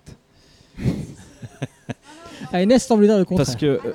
Ah, 2.53 2.63
Inès 2.63 2.87
semble 2.87 3.07
dire 3.07 3.19
le 3.19 3.25
contraire. 3.25 3.45
Parce 3.45 3.57
que, 3.57 3.67
euh, 3.67 3.93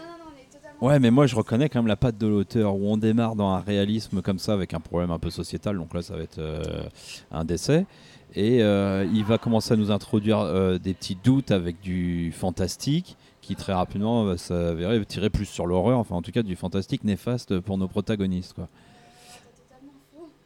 ouais, 0.81 0.99
mais 0.99 1.09
moi 1.09 1.25
je 1.25 1.37
reconnais 1.37 1.69
quand 1.69 1.79
même 1.79 1.87
la 1.87 1.95
patte 1.95 2.17
de 2.17 2.27
l'auteur 2.27 2.75
où 2.75 2.85
on 2.91 2.97
démarre 2.97 3.37
dans 3.37 3.51
un 3.51 3.61
réalisme 3.61 4.21
comme 4.21 4.39
ça 4.39 4.51
avec 4.51 4.73
un 4.73 4.81
problème 4.81 5.11
un 5.11 5.19
peu 5.19 5.29
sociétal, 5.29 5.77
donc 5.77 5.93
là 5.93 6.01
ça 6.01 6.17
va 6.17 6.23
être 6.23 6.39
euh, 6.39 6.83
un 7.31 7.45
décès. 7.45 7.85
Et 8.33 8.61
euh, 8.63 9.05
il 9.13 9.25
va 9.25 9.37
commencer 9.37 9.73
à 9.73 9.77
nous 9.77 9.91
introduire 9.91 10.39
euh, 10.39 10.77
des 10.77 10.93
petits 10.93 11.17
doutes 11.21 11.51
avec 11.51 11.81
du 11.81 12.31
fantastique 12.31 13.17
qui 13.41 13.55
très 13.55 13.73
rapidement 13.73 14.23
va 14.23 14.37
s'avérer 14.37 15.03
tirer 15.05 15.29
plus 15.29 15.45
sur 15.45 15.65
l'horreur, 15.65 15.97
enfin 15.99 16.15
en 16.15 16.21
tout 16.21 16.31
cas 16.31 16.43
du 16.43 16.55
fantastique 16.55 17.03
néfaste 17.03 17.59
pour 17.59 17.77
nos 17.77 17.87
protagonistes. 17.87 18.53
Quoi. 18.53 18.67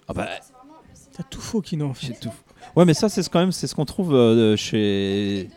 Ah 0.07 0.13
bah, 0.13 0.27
T'as 1.15 1.23
tout 1.23 1.41
faux, 1.41 1.61
Kino. 1.61 1.87
en 1.89 1.93
fait. 1.93 2.13
tout. 2.19 2.31
Ouais, 2.75 2.85
mais 2.85 2.93
ça 2.93 3.07
c'est 3.09 3.21
ce- 3.23 3.29
quand 3.29 3.39
même 3.39 3.51
c'est 3.51 3.67
ce 3.67 3.75
qu'on 3.75 3.85
trouve 3.85 4.13
euh, 4.15 4.55
chez. 4.57 5.49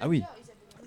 Ah 0.00 0.08
oui. 0.08 0.22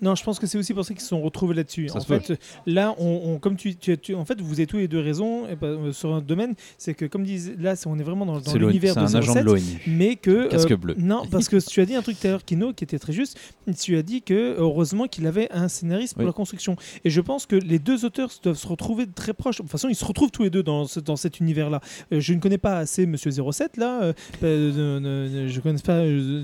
Non, 0.02 0.14
je 0.14 0.22
pense 0.24 0.38
que 0.38 0.46
c'est 0.46 0.58
aussi 0.58 0.74
pour 0.74 0.84
ça 0.84 0.92
qu'ils 0.94 1.02
se 1.02 1.08
sont 1.08 1.20
retrouvés 1.22 1.54
là-dessus. 1.54 1.88
En 1.94 2.00
peut. 2.00 2.18
fait, 2.18 2.38
là, 2.66 2.94
on, 2.98 3.20
on- 3.24 3.38
comme 3.38 3.56
tu, 3.56 3.74
tu- 3.76 3.96
tu- 3.98 4.14
en 4.14 4.24
fait, 4.24 4.40
vous 4.40 4.54
avez 4.54 4.66
tous 4.66 4.78
les 4.78 4.88
deux 4.88 5.00
raison 5.00 5.46
et 5.48 5.56
pas- 5.56 5.66
euh, 5.66 5.92
sur 5.92 6.14
un 6.14 6.20
domaine, 6.20 6.54
c'est 6.78 6.94
que 6.94 7.04
comme 7.06 7.24
disent, 7.24 7.52
là, 7.58 7.74
on 7.86 7.98
est 7.98 8.02
vraiment 8.02 8.26
dans, 8.26 8.40
l'univers 8.54 8.94
de 8.94 9.00
un 9.00 9.04
agent 9.14 9.32
de 9.32 9.38
07, 9.38 9.44
l'ONU. 9.44 9.60
mais 9.86 10.16
que 10.16 10.48
Casque 10.48 10.70
euh, 10.72 10.76
bleu. 10.76 10.94
non 10.98 11.22
parce 11.30 11.48
que 11.48 11.56
tu 11.56 11.80
as 11.80 11.86
dit 11.86 11.94
un 11.94 12.02
truc 12.02 12.18
tout 12.20 12.26
à 12.26 12.30
l'heure 12.30 12.44
Kino 12.44 12.72
qui 12.72 12.84
était 12.84 12.98
très 12.98 13.12
juste 13.12 13.38
tu 13.78 13.96
as 13.96 14.02
dit 14.02 14.22
que 14.22 14.54
heureusement 14.58 15.06
qu'il 15.06 15.26
avait 15.26 15.50
un 15.52 15.68
scénariste 15.68 16.14
pour 16.14 16.20
Oui. 16.22 16.26
la 16.26 16.32
construction 16.32 16.76
et 17.04 17.10
je 17.10 17.20
pense 17.20 17.46
que 17.46 17.56
les 17.56 17.78
deux 17.78 18.04
auteurs 18.04 18.30
doivent 18.42 18.56
se 18.56 18.66
retrouver 18.66 19.06
très 19.06 19.32
proches 19.34 19.56
de 19.58 19.62
toute 19.62 19.70
façon 19.70 19.88
ils 19.88 19.94
se 19.94 20.04
retrouvent 20.04 20.30
tous 20.30 20.42
les 20.44 20.50
deux 20.50 20.62
dans, 20.62 20.84
ce- 20.86 21.00
dans 21.00 21.16
cet 21.16 21.40
univers 21.40 21.70
là 21.70 21.80
je 22.10 22.32
ne 22.34 22.40
connais 22.40 22.58
pas 22.58 22.78
assez 22.78 23.06
Monsieur 23.06 23.30
07 23.30 23.76
là 23.76 24.02
euh, 24.02 24.12
euh, 24.42 25.00
ne- 25.44 25.48
je 25.48 25.60
connais 25.60 25.78
pas 25.78 25.98
euh, 25.98 26.42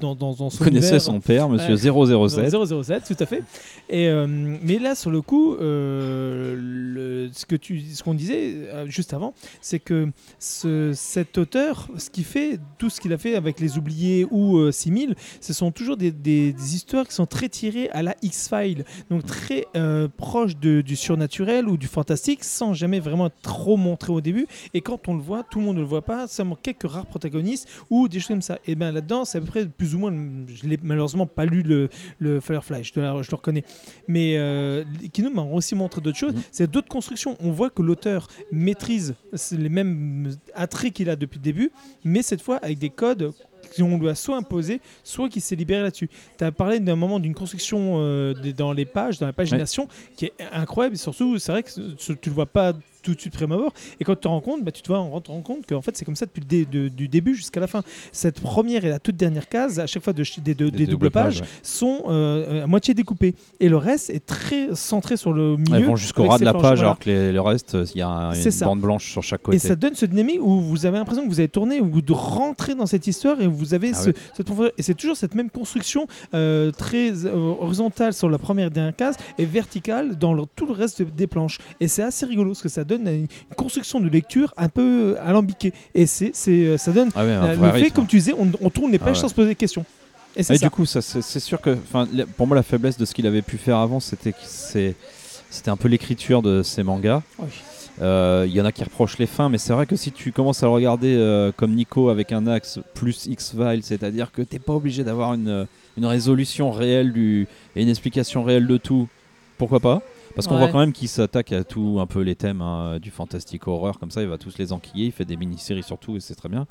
dans, 0.00 0.14
dans, 0.14 0.32
dans 0.34 0.48
Vous 0.48 0.56
son 0.56 0.64
connaissez 0.64 0.88
univers. 0.88 1.02
son 1.02 1.20
père, 1.20 1.48
Monsieur 1.48 1.74
Ouais. 1.74 1.76
007. 2.82 2.91
007, 3.00 3.16
tout 3.16 3.22
à 3.22 3.26
fait. 3.26 3.42
Et, 3.88 4.08
euh, 4.08 4.26
mais 4.28 4.78
là, 4.78 4.94
sur 4.94 5.10
le 5.10 5.20
coup, 5.22 5.54
euh, 5.54 7.28
ce 7.32 7.46
que 7.46 7.56
tu, 7.56 7.82
qu'on 8.04 8.14
disait 8.14 8.54
euh, 8.72 8.86
juste 8.88 9.14
avant, 9.14 9.34
c'est 9.60 9.78
que 9.78 10.08
ce- 10.38 10.92
cet 10.94 11.38
auteur, 11.38 11.88
ce 11.96 12.10
qu'il 12.10 12.24
fait, 12.24 12.58
tout 12.78 12.90
ce 12.90 13.00
qu'il 13.00 13.12
a 13.12 13.18
fait 13.18 13.34
avec 13.34 13.60
Les 13.60 13.78
Oubliés 13.78 14.26
ou 14.30 14.58
euh, 14.58 14.72
6000, 14.72 15.14
ce 15.40 15.52
sont 15.52 15.70
toujours 15.70 15.96
des, 15.96 16.12
histoires 16.74 17.06
qui 17.06 17.14
sont 17.14 17.26
très 17.26 17.48
tirées 17.48 17.88
à 17.90 18.02
la 18.02 18.14
X-File, 18.22 18.84
donc 19.10 19.24
très 19.26 19.66
proches 20.16 20.56
de- 20.56 20.80
du 20.80 20.96
surnaturel 20.96 21.68
ou 21.68 21.76
du 21.76 21.86
fantastique, 21.86 22.44
sans 22.44 22.74
jamais 22.74 23.00
vraiment 23.00 23.30
trop 23.42 23.76
montré 23.76 24.12
au 24.12 24.20
début. 24.20 24.46
Et 24.74 24.80
quand 24.80 25.08
on 25.08 25.14
le 25.14 25.20
voit, 25.22 25.42
tout 25.44 25.58
le 25.60 25.66
monde 25.66 25.76
ne 25.76 25.80
le 25.80 25.86
voit 25.86 26.02
pas, 26.02 26.26
seulement 26.26 26.56
quelques 26.60 26.88
rares 26.88 27.06
protagonistes 27.06 27.68
ou 27.90 28.08
des 28.08 28.18
choses 28.20 28.28
comme 28.28 28.42
ça. 28.42 28.58
Et 28.66 28.74
bien 28.74 28.92
là-dedans, 28.92 29.24
c'est 29.24 29.38
à 29.38 29.40
peu 29.40 29.46
près 29.46 29.66
plus 29.66 29.94
ou 29.94 29.98
moins, 29.98 30.12
je 30.12 30.66
l'ai 30.68 30.78
malheureusement 30.82 31.26
pas 31.26 31.44
lu 31.44 31.62
le, 31.62 31.88
le 32.18 32.40
Firefly, 32.40 32.81
je, 32.82 32.92
dois- 32.92 33.22
je 33.22 33.30
le 33.30 33.36
reconnais. 33.36 33.64
Mais 34.08 34.36
euh, 34.36 34.84
Kino 35.12 35.30
m'a 35.30 35.42
aussi 35.42 35.74
montré 35.74 36.00
d'autres 36.00 36.18
choses. 36.18 36.34
Mhm. 36.34 36.42
C'est 36.50 36.70
d'autres 36.70 36.88
constructions. 36.88 37.36
On 37.40 37.50
voit 37.50 37.70
que 37.70 37.82
l'auteur 37.82 38.28
maîtrise 38.50 39.14
les 39.52 39.68
mêmes 39.68 40.34
attraits 40.54 40.92
qu'il 40.92 41.08
a 41.10 41.16
depuis 41.16 41.38
le 41.38 41.42
début, 41.44 41.70
mais 42.04 42.22
cette 42.22 42.42
fois 42.42 42.56
avec 42.56 42.78
des 42.78 42.90
codes 42.90 43.32
qu'on 43.76 43.96
lui 43.98 44.08
a 44.08 44.14
soit 44.14 44.36
imposés, 44.36 44.80
soit 45.04 45.28
qui 45.28 45.40
s'est 45.40 45.54
libéré 45.56 45.82
là-dessus. 45.82 46.10
Tu 46.36 46.44
as 46.44 46.52
parlé 46.52 46.80
d'un 46.80 46.96
moment 46.96 47.20
d'une 47.20 47.32
construction 47.34 47.94
euh, 48.00 48.34
dans 48.56 48.72
les 48.72 48.84
pages, 48.84 49.18
dans 49.18 49.26
la 49.26 49.32
pagination, 49.32 49.88
qui 50.16 50.26
est 50.26 50.32
incroyable. 50.52 50.96
Et 50.96 50.98
surtout, 50.98 51.38
c'est 51.38 51.52
vrai 51.52 51.62
que 51.62 51.70
tu 51.94 52.28
le 52.28 52.34
vois 52.34 52.46
pas 52.46 52.72
tout 53.02 53.14
de 53.14 53.20
suite 53.20 53.34
prime 53.34 53.52
abord. 53.52 53.72
Et 54.00 54.04
quand 54.04 54.14
tu 54.14 54.20
te 54.22 54.28
rends 54.28 54.40
compte, 54.40 54.64
bah, 54.64 54.70
tu 54.72 54.82
te 54.82 54.88
vois, 54.88 55.00
on 55.00 55.20
te 55.20 55.30
rend 55.30 55.42
compte 55.42 55.66
qu'en 55.66 55.82
fait, 55.82 55.96
c'est 55.96 56.04
comme 56.04 56.16
ça 56.16 56.26
depuis 56.26 56.40
le 56.40 56.46
dé- 56.46 56.64
de- 56.64 56.88
du 56.88 57.08
début 57.08 57.34
jusqu'à 57.34 57.60
la 57.60 57.66
fin. 57.66 57.82
Cette 58.12 58.40
première 58.40 58.84
et 58.84 58.88
la 58.88 58.98
toute 58.98 59.16
dernière 59.16 59.48
case, 59.48 59.78
à 59.80 59.86
chaque 59.86 60.02
fois 60.02 60.12
de, 60.12 60.22
des, 60.42 60.54
de- 60.54 60.70
des 60.70 60.86
doubles 60.86 61.10
pages, 61.10 61.40
ouais. 61.40 61.46
sont 61.62 62.04
euh, 62.08 62.64
à 62.64 62.66
moitié 62.66 62.94
découpées. 62.94 63.34
Et 63.60 63.68
le 63.68 63.76
reste 63.76 64.10
est 64.10 64.24
très 64.24 64.74
centré 64.74 65.16
sur 65.16 65.32
le 65.32 65.56
milieu. 65.56 65.76
Elles 65.76 65.84
vont 65.84 65.96
jusqu'au 65.96 66.24
ras 66.26 66.38
de 66.38 66.44
la 66.44 66.52
planches, 66.52 66.62
page, 66.62 66.78
voilà. 66.78 66.90
alors 66.90 66.98
que 66.98 67.10
les- 67.10 67.32
le 67.32 67.40
reste, 67.40 67.76
il 67.94 67.98
y 67.98 68.02
a 68.02 68.08
un- 68.08 68.32
une 68.34 68.50
ça. 68.50 68.64
bande 68.66 68.80
blanche 68.80 69.10
sur 69.10 69.22
chaque 69.22 69.42
côté. 69.42 69.56
Et 69.56 69.60
ça 69.60 69.76
donne 69.76 69.94
ce 69.94 70.06
dynamique 70.06 70.40
où 70.40 70.60
vous 70.60 70.86
avez 70.86 70.98
l'impression 70.98 71.24
que 71.24 71.28
vous 71.28 71.40
avez 71.40 71.48
tourné, 71.48 71.80
où 71.80 71.88
vous 71.90 72.02
de 72.02 72.12
rentrer 72.12 72.74
dans 72.74 72.86
cette 72.86 73.06
histoire 73.06 73.40
et 73.40 73.46
vous 73.46 73.74
avez 73.74 73.90
Ah 73.94 73.98
ce- 73.98 74.10
cette 74.36 74.46
profondeur. 74.46 74.72
Et 74.78 74.82
c'est 74.82 74.94
toujours 74.94 75.16
cette 75.16 75.34
même 75.34 75.50
construction 75.50 76.06
euh, 76.34 76.70
très 76.70 77.10
euh, 77.26 77.32
horizontale 77.60 78.12
sur 78.12 78.28
la 78.28 78.38
première 78.38 78.66
et 78.66 78.70
dernière 78.70 78.94
case 78.96 79.16
et 79.38 79.44
verticale 79.44 80.16
dans 80.18 80.34
le- 80.34 80.44
tout 80.54 80.66
le 80.66 80.72
reste 80.72 81.02
des 81.02 81.26
planches. 81.26 81.58
Et 81.80 81.88
c'est 81.88 82.02
assez 82.02 82.26
rigolo 82.26 82.50
parce 82.50 82.62
que 82.62 82.68
ça 82.68 82.84
donne 82.84 82.91
une 83.00 83.26
construction 83.56 84.00
de 84.00 84.08
lecture 84.08 84.52
un 84.56 84.68
peu 84.68 85.16
alambiquée. 85.24 85.72
Et 85.94 86.06
c'est, 86.06 86.32
euh, 86.48 86.76
ça 86.78 86.92
donne 86.92 87.10
Ah 87.14 87.24
ouais, 87.24 87.30
euh, 87.30 87.50
le 87.56 87.56
fait, 87.56 87.70
rythme. 87.84 87.94
comme 87.94 88.06
tu 88.06 88.16
disais, 88.16 88.34
on, 88.38 88.48
on 88.60 88.70
tourne 88.70 88.90
les 88.92 88.98
Ah 89.00 89.04
pages 89.06 89.16
ouais. 89.16 89.22
sans 89.22 89.28
se 89.28 89.34
poser 89.34 89.50
de 89.50 89.58
questions. 89.58 89.84
Et 90.36 90.42
du 90.58 90.70
coup, 90.70 90.86
ça, 90.86 91.02
c'est 91.02 91.40
sûr 91.40 91.60
que, 91.60 91.76
pour 92.36 92.46
moi, 92.46 92.56
la 92.56 92.62
faiblesse 92.62 92.96
de 92.96 93.04
ce 93.04 93.12
qu'il 93.14 93.26
avait 93.26 93.42
pu 93.42 93.58
faire 93.58 93.76
avant, 93.76 94.00
c'était 94.00 94.32
c'est- 94.42 94.94
c'était 95.50 95.68
un 95.70 95.76
peu 95.76 95.88
l'écriture 95.88 96.40
de 96.40 96.62
ses 96.62 96.82
mangas. 96.82 97.20
Oui. 97.38 97.48
Euh, 98.00 98.46
Il 98.48 98.54
y 98.54 98.60
en 98.60 98.64
a 98.64 98.72
qui 98.72 98.82
reprochent 98.82 99.18
les 99.18 99.26
fins, 99.26 99.50
mais 99.50 99.58
c'est 99.58 99.74
vrai 99.74 99.84
que 99.84 99.96
si 99.96 100.10
tu 100.10 100.32
commences 100.32 100.62
à 100.62 100.66
le 100.66 100.72
regarder 100.72 101.14
euh, 101.14 101.52
comme 101.54 101.74
Nico 101.74 102.08
avec 102.08 102.32
un 102.32 102.46
axe 102.46 102.78
plus 102.94 103.26
X-File, 103.26 103.80
c'est-à-dire 103.82 104.32
que 104.32 104.40
t'es 104.40 104.58
pas 104.58 104.72
obligé 104.72 105.04
d'avoir 105.04 105.34
une, 105.34 105.66
une 105.98 106.06
résolution 106.06 106.70
réelle 106.70 107.12
du, 107.12 107.46
et 107.76 107.82
une 107.82 107.90
explication 107.90 108.42
réelle 108.44 108.66
de 108.66 108.78
tout, 108.78 109.08
pourquoi 109.58 109.80
pas? 109.80 110.00
Parce 110.34 110.46
qu'on 110.46 110.54
Ouais. 110.54 110.60
voit 110.60 110.68
quand 110.70 110.78
même 110.78 110.92
qu'il 110.92 111.08
s'attaque 111.08 111.52
à 111.52 111.62
tout 111.64 111.98
un 112.00 112.06
peu 112.06 112.20
les 112.20 112.34
thèmes 112.34 112.62
hein, 112.62 112.98
du 112.98 113.10
fantastique 113.10 113.68
horreur, 113.68 113.98
comme 113.98 114.10
ça 114.10 114.22
il 114.22 114.28
va 114.28 114.38
tous 114.38 114.56
les 114.58 114.72
enquiller, 114.72 115.06
il 115.06 115.12
fait 115.12 115.24
des 115.24 115.36
mini-séries 115.36 115.82
sur 115.82 115.98
tout 115.98 116.16
et 116.16 116.20
c'est 116.20 116.34
très 116.34 116.48
bien. 116.48 116.66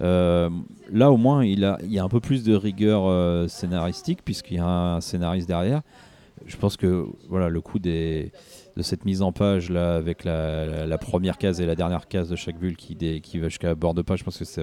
Euh, 0.00 0.50
là 0.92 1.10
au 1.10 1.16
moins 1.16 1.44
il, 1.44 1.64
a, 1.64 1.78
il 1.82 1.92
y 1.92 1.98
a 1.98 2.04
un 2.04 2.08
peu 2.08 2.20
plus 2.20 2.42
de 2.44 2.54
rigueur 2.54 3.04
euh, 3.06 3.48
scénaristique 3.48 4.20
puisqu'il 4.24 4.56
y 4.56 4.60
a 4.60 4.66
un 4.66 5.00
scénariste 5.00 5.48
derrière. 5.48 5.82
Je 6.46 6.56
pense 6.56 6.76
que 6.76 7.06
voilà 7.28 7.48
le 7.48 7.60
coup 7.60 7.78
des, 7.78 8.30
de 8.76 8.82
cette 8.82 9.04
mise 9.06 9.22
en 9.22 9.32
page 9.32 9.70
là 9.70 9.94
avec 9.96 10.24
la, 10.24 10.66
la- 10.66 10.86
la 10.86 10.98
première 10.98 11.38
case 11.38 11.60
et 11.60 11.66
la 11.66 11.74
dernière 11.74 12.08
case 12.08 12.28
de 12.28 12.36
chaque 12.36 12.58
bulle 12.58 12.76
qui, 12.76 12.94
dé- 12.94 13.20
qui 13.22 13.38
va 13.38 13.48
jusqu'à 13.48 13.74
bord 13.74 13.94
de 13.94 14.02
page, 14.02 14.18
je 14.18 14.24
pense 14.24 14.36
que 14.38 14.44
c'est 14.44 14.62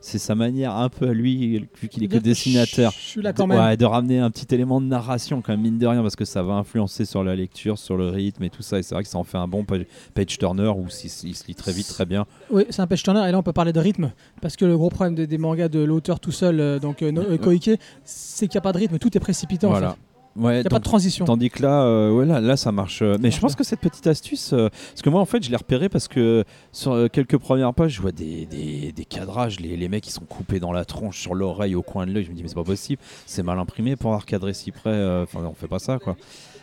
c'est 0.00 0.18
sa 0.18 0.34
manière 0.34 0.74
un 0.76 0.88
peu 0.90 1.08
à 1.08 1.12
lui 1.14 1.66
vu 1.80 1.88
qu'il 1.88 2.04
est 2.04 2.08
que 2.08 2.18
dessinateur 2.18 2.92
Je 2.92 2.98
suis 2.98 3.22
là 3.22 3.32
de, 3.32 3.36
quand 3.38 3.46
même. 3.46 3.58
ouais, 3.58 3.76
de 3.76 3.84
ramener 3.84 4.18
un 4.18 4.30
petit 4.30 4.54
élément 4.54 4.80
de 4.80 4.86
narration 4.86 5.40
quand 5.40 5.52
même 5.52 5.62
mine 5.62 5.78
de 5.78 5.86
rien 5.86 6.02
parce 6.02 6.16
que 6.16 6.24
ça 6.26 6.42
va 6.42 6.54
influencer 6.54 7.04
sur 7.06 7.24
la 7.24 7.34
lecture, 7.34 7.78
sur 7.78 7.96
le 7.96 8.08
rythme 8.08 8.42
et 8.44 8.50
tout 8.50 8.62
ça 8.62 8.78
et 8.78 8.82
c'est 8.82 8.94
vrai 8.94 9.02
que 9.02 9.08
ça 9.08 9.18
en 9.18 9.24
fait 9.24 9.38
un 9.38 9.48
bon 9.48 9.64
page, 9.64 9.86
page 10.14 10.36
turner 10.38 10.68
où 10.68 10.86
il, 10.88 11.10
se 11.10 11.46
lit 11.46 11.54
très 11.54 11.72
vite 11.72 11.88
très 11.88 12.04
bien. 12.04 12.26
Oui, 12.50 12.64
c'est 12.70 12.82
un 12.82 12.86
page 12.86 13.02
turner 13.02 13.26
et 13.28 13.32
là 13.32 13.38
on 13.38 13.42
peut 13.42 13.52
parler 13.54 13.72
de 13.72 13.80
rythme 13.80 14.12
parce 14.42 14.56
que 14.56 14.64
le 14.66 14.76
gros 14.76 14.90
problème 14.90 15.14
des, 15.14 15.26
des 15.26 15.38
mangas 15.38 15.68
de 15.68 15.80
l'auteur 15.80 16.20
tout 16.20 16.32
seul, 16.32 16.60
euh, 16.60 16.78
donc 16.78 17.02
euh, 17.02 17.10
no- 17.10 17.22
euh, 17.22 17.38
Koike, 17.38 17.70
c'est 18.04 18.46
qu'il 18.46 18.56
n'y 18.56 18.58
a 18.58 18.62
pas 18.62 18.72
de 18.72 18.78
rythme, 18.78 18.98
tout 18.98 19.16
est 19.16 19.20
précipitant. 19.20 19.70
en 19.70 19.74
fait. 19.92 19.98
Ouais, 20.36 20.58
Il 20.58 20.60
n'y 20.62 20.66
a 20.66 20.70
pas 20.70 20.78
de 20.80 20.84
transition. 20.84 21.24
Tandis 21.24 21.48
que 21.50 21.62
là, 21.62 21.82
euh, 21.84 22.10
ouais, 22.10 22.26
là, 22.26 22.40
là, 22.40 22.56
ça 22.56 22.72
marche. 22.72 23.02
euh, 23.02 23.16
Mais 23.20 23.30
je 23.30 23.34
marche 23.36 23.40
pense 23.40 23.50
bien. 23.52 23.56
que 23.58 23.64
cette 23.64 23.78
petite 23.80 24.06
astuce, 24.08 24.52
euh, 24.52 24.68
parce 24.90 25.02
que 25.02 25.08
moi, 25.10 25.20
en 25.20 25.24
fait, 25.26 25.42
je 25.44 25.50
l'ai 25.50 25.56
repéré 25.56 25.88
parce 25.88 26.08
que 26.08 26.44
sur 26.72 27.08
quelques 27.12 27.38
premières 27.38 27.72
pages, 27.72 27.92
je 27.92 28.00
vois 28.02 28.10
des, 28.10 28.44
des, 28.46 28.90
des 28.90 29.04
cadrages, 29.04 29.60
les, 29.60 29.76
les 29.76 29.88
mecs, 29.88 30.06
ils 30.08 30.10
sont 30.10 30.24
coupés 30.24 30.58
dans 30.58 30.72
la 30.72 30.84
tronche, 30.84 31.20
sur 31.20 31.34
l'oreille, 31.34 31.76
au 31.76 31.82
coin 31.82 32.04
de 32.06 32.12
l'œil. 32.12 32.24
Je 32.24 32.30
me 32.30 32.34
dis, 32.34 32.42
mais 32.42 32.48
c'est 32.48 32.54
pas 32.56 32.64
possible, 32.64 33.00
c'est 33.26 33.42
mal 33.44 33.58
imprimé 33.60 33.94
pour 33.94 34.10
avoir 34.10 34.26
cadré 34.26 34.54
si 34.54 34.72
près. 34.72 35.22
Enfin, 35.22 35.40
on 35.44 35.54
fait 35.54 35.68
pas 35.68 35.78
ça, 35.78 35.98
quoi. 35.98 36.16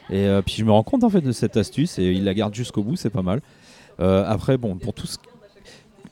Et 0.09 0.27
puis 0.45 0.55
je 0.57 0.65
me 0.65 0.71
rends 0.71 0.83
compte 0.83 1.05
en 1.05 1.09
fait 1.09 1.21
de 1.21 1.31
cette 1.31 1.55
astuce 1.55 1.97
et 1.97 2.11
il 2.11 2.25
la 2.25 2.33
garde 2.33 2.53
jusqu'au 2.53 2.83
bout, 2.83 2.97
c'est 2.97 3.09
pas 3.09 3.21
mal. 3.21 3.39
Après, 3.99 4.57
bon, 4.57 4.75
pour 4.75 4.93
tout 4.93 5.07
ce 5.07 5.17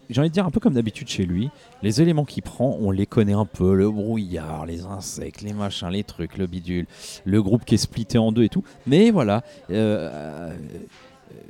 j'ai 0.10 0.20
envie 0.20 0.30
de 0.30 0.34
dire 0.34 0.46
un 0.46 0.52
peu 0.52 0.60
comme 0.60 0.74
d'habitude 0.74 1.08
chez 1.08 1.26
lui, 1.26 1.50
les 1.84 2.02
éléments 2.02 2.26
qu'il 2.26 2.44
prend, 2.44 2.78
on 2.80 2.92
les 2.92 3.06
connaît 3.06 3.34
un 3.34 3.46
peu, 3.46 3.76
le 3.76 3.90
brouillard, 3.90 4.66
les 4.66 4.86
insectes, 4.86 5.42
les 5.42 5.54
machins, 5.54 5.90
les 5.90 6.04
trucs, 6.04 6.38
le 6.38 6.48
bidule, 6.48 6.88
le 7.26 7.42
groupe 7.42 7.66
qui 7.66 7.76
est 7.76 7.80
splitté 7.80 8.18
en 8.18 8.32
deux 8.32 8.44
et 8.44 8.50
tout. 8.50 8.64
Mais 8.88 9.12
voilà, 9.12 9.44
euh, 9.70 10.52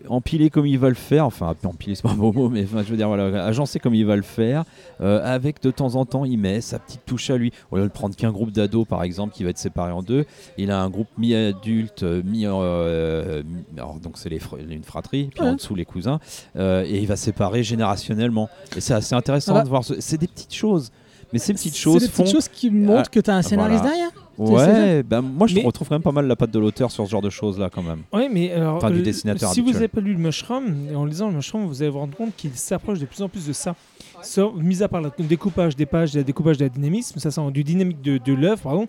empiler 0.08 0.50
comme 0.50 0.66
il 0.66 0.80
va 0.80 0.90
le 0.90 0.96
faire, 0.96 1.26
enfin 1.26 1.56
empiler 1.64 1.96
c'est 1.96 2.02
pas 2.04 2.10
un 2.12 2.16
beau 2.16 2.32
mot, 2.32 2.50
mais 2.50 2.64
enfin, 2.64 2.84
je 2.84 2.90
veux 2.90 2.98
dire 2.98 3.08
voilà, 3.08 3.46
agencer 3.46 3.80
comme 3.80 3.94
il 3.96 4.06
va 4.06 4.16
le 4.16 4.22
faire, 4.22 4.64
euh, 5.02 5.22
avec 5.24 5.62
de 5.62 5.72
temps 5.72 5.96
en 5.96 6.06
temps 6.06 6.26
il 6.26 6.38
met 6.38 6.62
sa 6.62 6.80
petite 6.80 7.02
touche 7.06 7.30
à 7.30 7.38
lui. 7.38 7.52
Au 7.72 7.78
lieu 7.78 7.84
de 7.84 7.88
prendre 7.90 8.16
qu'un 8.16 8.32
groupe 8.32 8.52
d'ados 8.52 8.88
par 8.88 9.04
exemple 9.04 9.34
qui 9.34 9.44
va 9.44 9.52
être 9.52 9.58
séparé 9.58 9.92
en 9.92 10.02
deux, 10.02 10.26
il 10.58 10.72
a 10.72 10.82
un 10.82 10.90
groupe 10.90 11.08
mi-adulte, 11.18 12.04
mi, 12.04 12.46
euh, 12.46 13.44
mi- 13.44 13.64
alors, 13.78 13.96
donc 14.00 14.14
c'est 14.18 14.30
une 14.30 14.84
fratrie, 14.84 15.30
puis 15.34 15.42
Ouais. 15.44 15.50
en 15.50 15.54
dessous 15.56 15.76
les 15.76 15.86
cousins, 15.86 16.20
euh, 16.56 16.84
et 16.88 17.00
il 17.00 17.08
va 17.08 17.16
séparer 17.16 17.64
générationnellement. 17.64 18.50
Et 18.76 18.82
c'est 18.82 18.94
assez 18.94 19.16
intéressant 19.16 19.56
Ah 19.56 19.64
de 19.64 19.70
voir. 19.70 19.84
ce- 19.84 20.00
C'est 20.02 20.18
des 20.18 20.28
petites 20.28 20.54
choses, 20.54 20.92
mais 21.34 21.40
ces 21.40 21.54
petites 21.54 21.74
C'est 21.74 21.80
choses 21.80 22.02
des 22.04 22.08
font. 22.08 22.24
petites 22.24 22.36
choses 22.36 22.48
qui 22.48 22.70
montrent 22.72 23.10
que 23.10 23.20
tu 23.20 23.30
as 23.30 23.36
un 23.36 23.42
scénariste 23.42 23.82
voilà. 23.84 23.96
derrière. 23.96 24.12
Ouais, 24.40 25.04
ben 25.04 25.22
moi 25.22 25.48
je 25.48 25.56
Mais- 25.56 25.64
retrouve 25.64 25.90
quand 25.90 25.96
même 25.96 26.02
pas 26.02 26.12
mal 26.12 26.26
la 26.28 26.36
patte 26.36 26.52
de 26.52 26.60
l'auteur 26.60 26.92
sur 26.92 27.06
ce 27.06 27.12
genre 27.12 27.22
de 27.22 27.30
choses 27.30 27.60
là 27.60 27.70
quand 27.70 27.84
même. 27.84 28.04
Oui, 28.14 28.28
mais 28.32 28.52
alors, 28.54 28.78
Enfin, 28.78 28.90
du 28.92 29.00
euh, 29.00 29.04
dessinateur 29.04 29.52
si 29.52 29.62
vous 29.62 29.72
n'avez 29.74 29.88
pas 29.90 30.00
lu 30.02 30.14
le 30.14 30.20
Mushroom, 30.20 30.88
en 30.96 31.06
lisant 31.06 31.28
le 31.30 31.36
Mushroom, 31.36 31.66
vous 31.68 31.82
allez 31.82 31.92
vous 31.92 32.00
rendre 32.00 32.16
compte 32.16 32.36
qu'il 32.38 32.52
s'approche 32.56 33.00
de 33.00 33.06
plus 33.06 33.22
en 33.22 33.28
plus 33.30 33.46
de 33.48 33.54
ça. 33.54 33.76
Ça, 34.24 34.50
mis 34.56 34.84
à 34.84 34.88
part 34.88 35.02
le 35.02 35.12
découpage 35.20 35.76
des 35.76 35.86
pages, 35.86 36.14
le 36.14 36.24
découpage 36.24 36.58
de 36.58 36.66
la 36.66 36.70
dynamisme, 36.70 37.20
ça 37.20 37.32
c'est 37.32 37.52
du 37.52 37.64
dynamique 37.64 38.02
de, 38.02 38.34
l'œuvre, 38.34 38.62
pardon, 38.62 38.88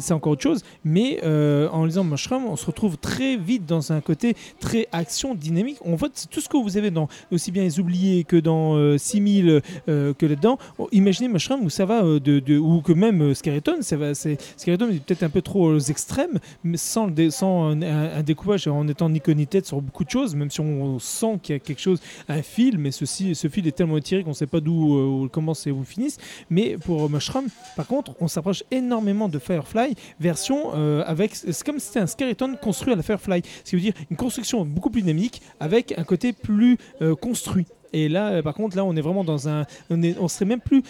c'est 0.00 0.12
encore 0.12 0.32
autre 0.32 0.42
chose. 0.42 0.62
Mais 0.84 1.20
euh, 1.22 1.68
en 1.70 1.84
lisant 1.84 2.04
Mushroom, 2.04 2.44
on 2.46 2.56
se 2.56 2.66
retrouve 2.66 2.96
très 2.98 3.36
vite 3.36 3.66
dans 3.66 3.92
un 3.92 4.00
côté 4.00 4.34
très 4.60 4.88
action 4.92 5.34
dynamique. 5.34 5.78
En 5.84 5.96
fait, 5.96 6.26
tout 6.30 6.40
ce 6.40 6.48
que 6.48 6.56
vous 6.56 6.76
avez 6.76 6.90
dans 6.90 7.08
aussi 7.30 7.50
bien 7.50 7.62
les 7.62 7.80
oubliés 7.80 8.24
que 8.24 8.36
dans 8.36 8.76
euh, 8.76 8.98
6000 8.98 9.62
euh, 9.88 10.14
que 10.14 10.26
là-dedans. 10.26 10.58
Oh, 10.78 10.88
Imaginez 10.92 11.28
Mushroom 11.28 11.64
où 11.64 11.70
ça 11.70 11.84
va 11.84 12.02
euh, 12.04 12.20
de, 12.20 12.38
de- 12.40 12.58
ou 12.58 12.80
que 12.80 12.92
même 12.92 13.22
euh, 13.22 13.34
Skeleton, 13.34 13.76
ça 13.80 13.96
va, 13.96 14.14
c'est 14.14 14.38
Skeleton 14.56 14.88
est 14.90 15.04
peut-être 15.04 15.22
un 15.22 15.28
peu 15.28 15.42
trop 15.42 15.72
aux 15.72 15.78
extrêmes, 15.78 16.38
mais 16.64 16.76
sans, 16.76 17.08
sans 17.30 17.70
un, 17.70 18.22
découpage 18.22 18.66
en 18.68 18.86
étant 18.88 19.08
ni 19.08 19.20
queue 19.20 19.32
ni 19.32 19.46
tête 19.46 19.66
sur 19.66 19.80
beaucoup 19.80 20.04
de 20.04 20.10
choses, 20.10 20.34
même 20.34 20.50
si 20.50 20.60
on 20.60 20.98
sent 20.98 21.38
qu'il 21.42 21.54
y 21.54 21.56
a 21.56 21.58
quelque 21.58 21.80
chose, 21.80 22.00
un 22.28 22.42
fil, 22.42 22.78
mais 22.78 22.90
ceci, 22.90 23.34
ce 23.34 23.48
fil 23.48 23.66
est 23.66 23.72
tellement 23.72 23.96
étiré 23.96 24.22
qu'on 24.22 24.30
ne 24.30 24.34
sait 24.34 24.46
pas 24.46 24.60
d'où 24.60 24.71
euh, 24.72 25.06
où 25.06 25.24
il 25.24 25.30
commence 25.30 25.66
et 25.66 25.70
où 25.70 25.80
il 25.80 25.86
finisse. 25.86 26.18
Mais 26.50 26.76
pour 26.76 27.08
Mushroom, 27.08 27.46
par 27.76 27.86
contre, 27.86 28.14
on 28.20 28.28
s'approche 28.28 28.64
énormément 28.70 29.28
de 29.28 29.38
Firefly, 29.38 29.94
version 30.20 30.72
euh, 30.74 31.02
avec. 31.06 31.34
C'est 31.34 31.64
comme 31.64 31.78
c'était 31.78 32.00
un 32.00 32.06
skeleton 32.06 32.56
construit 32.60 32.92
à 32.92 32.96
la 32.96 33.02
Firefly. 33.02 33.42
Ce 33.64 33.70
qui 33.70 33.76
veut 33.76 33.82
dire 33.82 33.94
une 34.10 34.16
construction 34.16 34.64
beaucoup 34.64 34.90
plus 34.90 35.02
dynamique 35.02 35.42
avec 35.60 35.96
un 35.98 36.04
côté 36.04 36.32
plus 36.32 36.78
euh, 37.00 37.14
construit. 37.14 37.66
Et 37.92 38.08
là, 38.08 38.30
euh, 38.30 38.42
par 38.42 38.54
contre, 38.54 38.76
là, 38.76 38.84
on 38.84 38.96
est 38.96 39.00
vraiment 39.00 39.24
dans 39.24 39.48
un. 39.48 39.64
On, 39.90 40.28
serait 40.28 40.44
même 40.44 40.60
plus. 40.60 40.82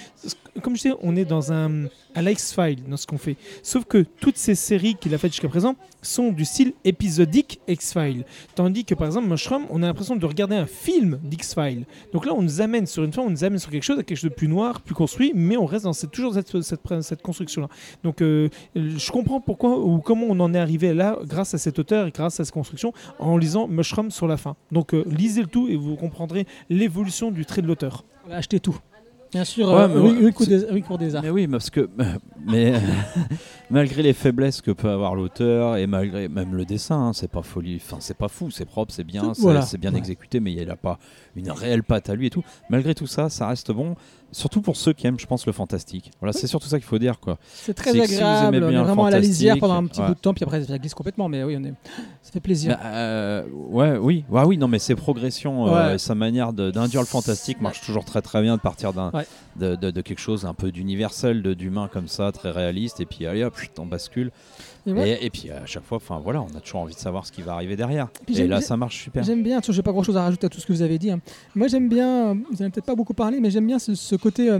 Comme 0.63 0.77
je 0.77 0.83
disais, 0.83 0.95
on 1.03 1.17
est 1.17 1.25
dans 1.25 1.53
un, 1.53 1.87
un 2.15 2.27
X-File 2.27 2.83
dans 2.89 2.97
ce 2.97 3.07
qu'on 3.07 3.19
fait. 3.19 3.37
Sauf 3.63 3.85
que 3.85 4.05
toutes 4.21 4.37
ces 4.37 4.55
séries 4.55 4.95
qu'il 4.95 5.15
a 5.15 5.19
faites 5.19 5.33
jusqu'à 5.33 5.49
présent 5.49 5.77
sont 6.03 6.31
du 6.31 6.45
style 6.45 6.73
épisodique 6.85 7.61
X-File. 7.69 8.25
Tandis 8.55 8.85
que, 8.85 8.95
par 8.95 9.07
exemple, 9.07 9.29
Mushroom, 9.29 9.67
on 9.71 9.83
a 9.83 9.87
l'impression 9.87 10.17
de 10.17 10.27
regarder 10.27 10.57
un 10.57 10.67
film 10.67 11.19
d'X-File. 11.23 11.85
Donc 12.13 12.27
là, 12.27 12.35
on 12.35 12.43
nous 12.43 12.61
amène 12.61 12.87
sur 12.87 13.05
une 13.05 13.13
fin, 13.13 13.23
on 13.23 13.31
nous 13.31 13.45
amène 13.45 13.59
sur 13.59 13.71
quelque 13.71 13.83
chose, 13.83 13.97
quelque 13.99 14.17
chose 14.17 14.31
de 14.31 14.35
plus 14.35 14.49
noir, 14.49 14.81
plus 14.81 14.95
construit, 14.95 15.33
mais 15.35 15.57
on 15.57 15.67
reste 15.67 15.85
dans 15.85 15.93
cette, 15.93 16.11
toujours 16.11 16.35
cette, 16.35 16.51
cette, 17.03 17.23
construction-là. 17.23 17.69
Donc 18.03 18.21
euh, 18.21 18.49
je 18.75 19.11
comprends 19.11 19.41
pourquoi 19.41 19.79
ou 19.79 20.01
comment 20.01 20.27
on 20.29 20.41
en 20.41 20.55
est 20.55 20.59
arrivé 20.59 20.93
là 20.93 21.19
grâce 21.25 21.55
à 21.55 21.59
cet 21.59 21.79
auteur 21.79 22.09
et 22.09 22.11
grâce 22.11 22.41
à 22.41 22.45
cette 22.45 22.53
construction 22.53 22.93
en 23.19 23.37
lisant 23.37 23.69
Mushroom 23.69 24.11
sur 24.11 24.27
la 24.27 24.37
fin. 24.37 24.57
Donc 24.71 24.95
euh, 24.95 25.05
lisez 25.07 25.43
le 25.43 25.47
tout 25.47 25.69
et 25.69 25.77
vous 25.77 25.97
comprendrez 25.97 26.47
l'évolution 26.93 27.31
du 27.31 27.47
trait 27.47 27.63
de 27.63 27.67
l'auteur. 27.67 28.05
Acheter 28.31 28.61
tout. 28.61 28.79
Bien 29.33 29.45
sûr, 29.45 29.67
Ouais, 29.69 29.75
euh, 29.81 29.89
mais 29.89 29.99
oui, 29.99 30.31
oui, 30.39 30.47
des- 30.47 30.67
oui, 30.71 30.83
cours 30.83 30.99
des 30.99 31.15
arts. 31.17 31.23
Mais 31.23 31.31
oui, 31.31 31.47
parce 31.49 31.71
que 31.71 31.89
mais 32.47 32.75
malgré 33.71 34.03
les 34.03 34.13
faiblesses 34.13 34.61
que 34.61 34.71
peut 34.73 34.91
avoir 34.91 35.15
l'auteur 35.15 35.79
et 35.79 35.87
malgré 35.87 36.29
même 36.29 36.55
le 36.55 36.67
dessin, 36.67 36.97
hein, 37.09 37.13
c'est 37.15 37.31
pas 37.31 37.41
folie, 37.41 37.81
enfin 37.83 37.97
c'est 38.01 38.17
pas 38.17 38.29
fou, 38.29 38.51
c'est 38.51 38.67
propre, 38.67 38.93
c'est 38.93 39.05
bien, 39.05 39.33
C'est- 39.33 39.41
voilà. 39.41 39.65
bien 39.81 39.93
Ouais. 39.93 39.99
exécuté, 39.99 40.39
mais 40.39 40.53
il 40.53 40.71
a 40.71 40.77
pas 40.77 40.99
une 41.35 41.51
réelle 41.51 41.83
patte 41.83 42.11
à 42.11 42.15
lui 42.15 42.27
et 42.27 42.31
tout. 42.31 42.45
Malgré 42.69 42.95
tout 42.95 43.07
ça, 43.07 43.31
ça 43.31 43.49
reste 43.49 43.73
bon, 43.73 43.97
surtout 44.33 44.61
pour 44.63 44.77
ceux 44.77 44.93
qui 44.93 45.07
aiment, 45.07 45.21
je 45.21 45.27
pense, 45.27 45.47
le 45.47 45.53
fantastique. 45.53 46.11
Voilà, 46.21 46.33
c'est 46.33 46.47
surtout 46.47 46.67
ça 46.67 46.79
qu'il 46.79 46.87
faut 46.87 46.99
dire 46.99 47.21
quoi. 47.21 47.39
C'est 47.55 47.75
très 47.75 47.93
si 47.93 47.99
vous 47.99 48.03
agréable. 48.05 48.57
aimez 48.57 48.67
on 48.67 48.71
bien 48.71 48.81
est 48.81 48.85
vraiment 48.85 49.05
à 49.07 49.11
la 49.11 49.19
lisière 49.21 49.57
pendant 49.59 49.75
un 49.75 49.87
petit 49.87 50.01
ouais. 50.01 50.09
bout 50.09 50.15
de 50.15 50.19
temps, 50.21 50.35
puis 50.35 50.43
après 50.45 50.65
ça 50.65 50.79
glisse 50.79 50.95
complètement. 50.95 51.29
Mais 51.29 51.45
oui, 51.45 51.57
on 51.59 51.65
est... 51.65 51.75
ça 52.23 52.33
fait 52.33 52.41
plaisir. 52.41 52.77
Bah, 52.83 52.89
euh, 52.89 53.45
ouais, 53.53 53.97
oui, 53.99 54.25
ouais, 54.31 54.43
oui, 54.45 54.59
non, 54.59 54.69
mais 54.69 54.79
ses 54.79 54.95
progressions, 54.95 55.67
euh, 55.69 55.89
Ouais. 55.89 55.95
et 55.95 55.99
sa 55.99 56.15
manière 56.15 56.53
d'induire 56.53 57.01
le 57.03 57.07
fantastique 57.07 57.61
marche 57.61 57.81
toujours 57.83 58.05
très 58.05 58.23
très 58.23 58.43
bien 58.43 58.57
de 58.57 58.63
partir 58.63 58.93
d'un 58.93 59.13
de, 59.57 59.77
de- 59.77 59.91
de 59.91 60.01
quelque 60.01 60.21
chose 60.21 60.47
un 60.47 60.55
peu 60.55 60.73
d'universel, 60.73 61.43
de- 61.43 61.55
d'humain 61.55 61.89
comme 61.93 62.09
ça, 62.09 62.33
très 62.33 62.51
réaliste, 62.51 63.01
et 63.01 63.07
puis 63.07 63.27
allez 63.27 63.45
hop, 63.45 63.55
on 63.79 63.87
bascule. 63.87 64.31
Et 64.87 64.93
moi, 64.93 65.07
Et, 65.07 65.19
et 65.27 65.31
puis 65.31 65.51
à 65.51 65.65
chaque 65.67 65.85
fois, 65.85 65.97
enfin 65.99 66.21
voilà, 66.23 66.43
on 66.43 66.57
a 66.57 66.61
toujours 66.61 66.81
envie 66.81 66.95
de 66.95 66.99
savoir 66.99 67.25
ce 67.27 67.31
qui 67.33 67.43
va 67.43 67.53
arriver 67.55 67.77
derrière. 67.77 68.09
Puis 68.27 68.39
et 68.41 68.47
là, 68.49 68.61
ça 68.61 68.77
marche 68.77 69.03
super. 69.05 69.23
J'aime 69.23 69.43
bien, 69.43 69.61
j'ai 69.67 69.83
pas 69.83 69.93
grand 69.93 70.03
chose 70.03 70.17
à 70.17 70.23
rajouter 70.23 70.47
à 70.47 70.51
tout 70.51 70.61
ce 70.61 70.67
que 70.67 70.73
vous 70.73 70.83
avez 70.83 70.99
dit. 70.99 71.11
hein. 71.11 71.21
Moi 71.55 71.69
j'aime 71.69 71.89
bien, 71.89 72.35
vous 72.35 72.61
avez 72.63 72.71
peut-être 72.71 72.87
pas 72.87 72.95
beaucoup 72.97 73.15
parlé, 73.15 73.39
mais 73.41 73.51
j'aime 73.51 73.67
bien 73.67 73.79
ce, 73.79 73.95
ce 73.95 74.17
côté 74.17 74.51
euh, 74.51 74.59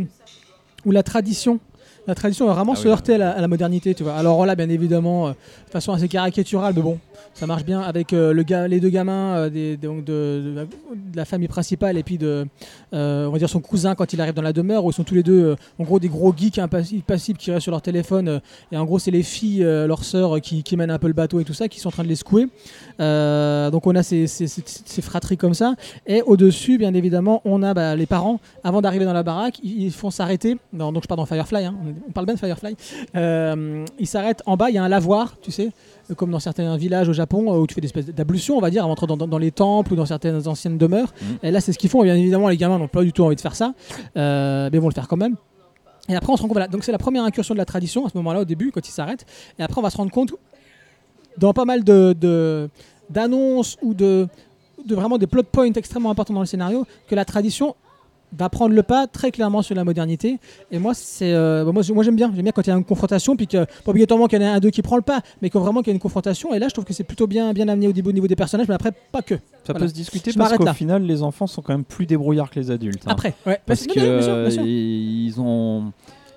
où 0.85 0.91
la 0.93 1.03
tradition, 1.03 1.59
la 2.07 2.15
tradition 2.15 2.47
va 2.47 2.53
vraiment 2.55 2.73
Ah 2.75 2.77
se 2.77 2.85
oui. 2.85 2.91
heurter 2.91 3.15
à 3.15 3.19
la, 3.19 3.31
à 3.33 3.41
la 3.41 3.49
modernité, 3.49 3.95
tu 3.95 4.03
vois. 4.05 4.15
Alors 4.15 4.47
là, 4.47 4.55
bien 4.55 4.69
évidemment, 4.69 5.29
euh, 5.29 5.31
de 5.33 5.71
façon 5.71 5.93
assez 5.93 6.09
caricaturale, 6.09 6.73
mais 6.77 6.83
bon, 6.83 6.99
ça 7.35 7.47
marche 7.47 7.65
bien 7.65 7.81
avec 7.81 8.13
euh, 8.13 8.33
les 8.69 8.81
deux 8.81 8.89
gamins 8.91 9.37
euh, 9.37 9.51
de, 9.51 10.67
la, 11.15 11.25
famille 11.25 11.49
principale 11.49 11.97
et 11.97 12.03
puis 12.03 12.19
de, 12.19 12.47
euh, 12.93 13.27
on 13.27 13.31
va 13.31 13.39
dire 13.39 13.49
son 13.49 13.61
cousin 13.61 13.95
quand 13.95 14.13
il 14.13 14.21
arrive 14.21 14.35
dans 14.35 14.43
la 14.43 14.53
demeure, 14.53 14.85
où 14.85 14.91
ils 14.91 14.95
sont 14.95 15.05
tous 15.05 15.15
les 15.15 15.23
deux, 15.23 15.57
en 15.79 15.85
gros, 15.85 15.99
des 15.99 16.09
gros 16.09 16.35
geeks 16.37 16.59
impassibles 16.59 17.03
passibles 17.03 17.39
qui 17.39 17.51
restent 17.51 17.63
sur 17.63 17.71
leur 17.73 17.83
téléphone. 17.83 18.41
et 18.71 18.77
en 18.77 18.85
gros, 18.85 18.99
c'est 18.99 19.11
les 19.11 19.23
filles, 19.23 19.63
leurs 19.63 20.05
sœurs, 20.05 20.41
qui, 20.41 20.65
mènent 20.77 20.91
un 20.91 20.99
peu 20.99 21.07
le 21.07 21.13
bateau 21.13 21.41
et 21.41 21.45
tout 21.45 21.53
ça, 21.53 21.69
qui 21.69 21.81
sont 21.81 21.89
en 21.89 21.93
train 21.93 22.03
de 22.03 22.09
les 22.09 22.17
secouer. 22.17 22.49
Donc 22.99 23.87
on 23.87 23.95
a 23.95 24.03
ces, 24.03 24.27
ces- 24.27 25.03
fratries 25.03 25.37
comme 25.37 25.55
ça. 25.55 25.75
Et 26.07 26.23
au-dessus, 26.23 26.79
bien 26.79 26.95
évidemment, 26.95 27.43
on 27.45 27.63
a 27.63 27.75
bah, 27.75 27.97
les 27.97 28.07
parents. 28.07 28.41
Avant 28.65 28.81
d'arriver 28.81 29.05
dans 29.05 29.13
la 29.13 29.23
baraque, 29.23 29.59
ils, 29.63 29.91
font 29.91 30.11
s'arrêter. 30.11 30.59
Donc 30.73 31.03
je 31.03 31.09
parle 31.09 31.19
dans 31.19 31.27
Firefly. 31.27 31.65
hein. 31.65 31.75
On- 32.09 32.13
parle 32.13 32.27
bien 32.27 32.35
de 32.35 32.41
Firefly. 32.41 32.77
Ils 33.99 34.07
s'arrêtent 34.07 34.43
en 34.47 34.57
bas. 34.57 34.71
Il 34.71 34.75
y 34.75 34.79
a 34.79 34.85
un 34.85 34.89
lavoir, 34.89 35.37
tu 35.41 35.51
sais, 35.51 35.71
comme 36.15 36.31
dans 36.31 36.39
certains 36.41 36.77
villages 36.77 37.09
au 37.09 37.13
Japon, 37.13 37.53
euh, 37.53 37.59
où 37.59 37.67
tu 37.67 37.75
fais 37.75 37.81
des 37.81 37.87
espèces 37.87 38.07
d'ablutions, 38.07 38.57
on 38.57 38.61
va 38.61 38.71
dire, 38.71 38.83
avant 38.83 38.91
d'entrer 38.93 39.07
dans, 39.07 39.17
dans- 39.17 39.29
dans 39.29 39.39
les 39.39 39.51
temples 39.53 39.93
ou 39.93 39.97
dans 39.97 40.07
certaines 40.07 40.47
anciennes 40.49 40.79
demeures. 40.79 41.13
Mhm. 41.21 41.39
Et 41.43 41.51
là, 41.51 41.61
c'est 41.61 41.73
ce 41.73 41.79
qu'ils 41.79 41.91
font. 41.91 42.03
Et 42.03 42.07
bien 42.07 42.17
évidemment, 42.17 42.49
les 42.49 42.57
gamins 42.57 42.79
n'ont 42.79 42.89
pas 42.89 43.03
du 43.03 43.13
tout 43.13 43.23
envie 43.25 43.37
de 43.37 43.41
faire 43.41 43.55
ça, 43.57 43.75
Euh, 44.17 44.69
mais 44.71 44.79
ils 44.79 44.81
vont 44.81 44.89
le 44.89 44.95
faire 44.95 45.09
quand 45.09 45.17
même. 45.17 45.37
Et 46.09 46.17
après, 46.17 46.33
on 46.33 46.37
se 46.37 46.43
rend 46.43 46.49
compte, 46.49 46.57
voilà, 46.57 46.69
donc 46.69 46.83
c'est 46.85 46.93
la 46.93 46.99
première 46.99 47.25
incursion 47.25 47.55
de 47.55 47.59
la 47.59 47.65
tradition 47.65 48.05
à 48.07 48.09
ce 48.11 48.17
moment-là, 48.19 48.41
au 48.41 48.45
début, 48.45 48.73
quand 48.73 48.87
ils 48.89 48.93
s'arrêtent. 48.93 49.25
Et 49.59 49.63
après, 49.63 49.79
on 49.79 49.83
va 49.83 49.91
se 49.91 49.97
rendre 49.97 50.11
compte, 50.11 50.35
dans 51.39 51.53
pas 51.53 51.65
mal 51.65 51.85
de, 51.85 52.15
de- 52.21 52.69
d'annonces 53.09 53.77
ou 53.83 53.95
de, 53.95 54.27
de 54.85 54.95
vraiment 54.95 55.17
des 55.19 55.27
plot 55.27 55.45
points 55.45 55.73
extrêmement 55.73 56.11
importants 56.11 56.35
dans 56.35 56.41
le 56.41 56.47
scénario, 56.47 56.87
que 57.09 57.15
la 57.15 57.25
tradition 57.25 57.77
va 58.37 58.49
prendre 58.49 58.75
le 58.75 58.83
pas 58.83 59.07
très 59.07 59.31
clairement 59.31 59.63
sur 59.63 59.75
la 59.75 59.85
modernité. 59.85 60.39
Et 60.71 60.79
moi, 60.79 60.95
c'est, 60.95 61.33
euh, 61.33 61.71
moi, 61.73 61.83
j'aime 61.83 62.17
bien. 62.17 62.31
J'aime 62.35 62.43
bien 62.45 62.53
quand 62.53 62.63
il 62.67 62.71
y 62.71 62.73
a 62.73 62.77
une 62.77 62.85
confrontation, 62.85 63.37
puis 63.37 63.47
que, 63.47 63.65
pas 63.65 63.91
obligatoirement 63.91 64.27
qu'il 64.27 64.41
y 64.41 64.45
en 64.45 64.47
ait 64.47 64.51
un, 64.51 64.61
deux 64.61 64.71
qui 64.71 64.83
prend 64.83 64.97
le 64.97 65.03
pas, 65.03 65.21
mais 65.43 65.51
que 65.51 65.59
vraiment 65.59 65.81
qu'il 65.81 65.89
y 65.89 65.93
a 65.93 65.95
une 65.95 66.01
confrontation. 66.01 66.55
Et 66.55 66.59
là, 66.59 66.69
je 66.69 66.73
trouve 66.75 66.85
que 66.85 66.93
c'est 66.95 67.05
plutôt 67.05 67.27
bien, 67.27 67.53
bien 67.53 67.69
amené 67.69 67.89
au 67.89 67.93
niveau, 67.93 68.11
au 68.11 68.13
niveau 68.13 68.27
des 68.27 68.37
personnages, 68.37 68.69
mais 68.69 68.75
après, 68.75 68.93
pas 69.13 69.23
que. 69.23 69.35
Ça 69.35 69.41
Voilà. 69.69 69.81
peut 69.81 69.89
se 69.89 69.95
discuter 69.95 70.33
Je 70.33 70.39
parce 70.39 70.57
qu'au 70.57 70.67
final, 70.73 71.03
les 71.05 71.23
enfants 71.23 71.47
sont 71.47 71.63
quand 71.63 71.73
même 71.73 71.85
plus 71.85 72.07
débrouillards 72.07 72.51
que 72.51 72.59
les 72.59 72.71
adultes. 72.71 73.03
hein. 73.07 73.11
Après, 73.13 73.35
ouais. 73.47 73.61
parce 73.67 73.85
bien 73.87 73.95
sûr. 73.95 74.03
euh, 74.05 74.49
ils 74.65 75.35
ont. 75.39 75.93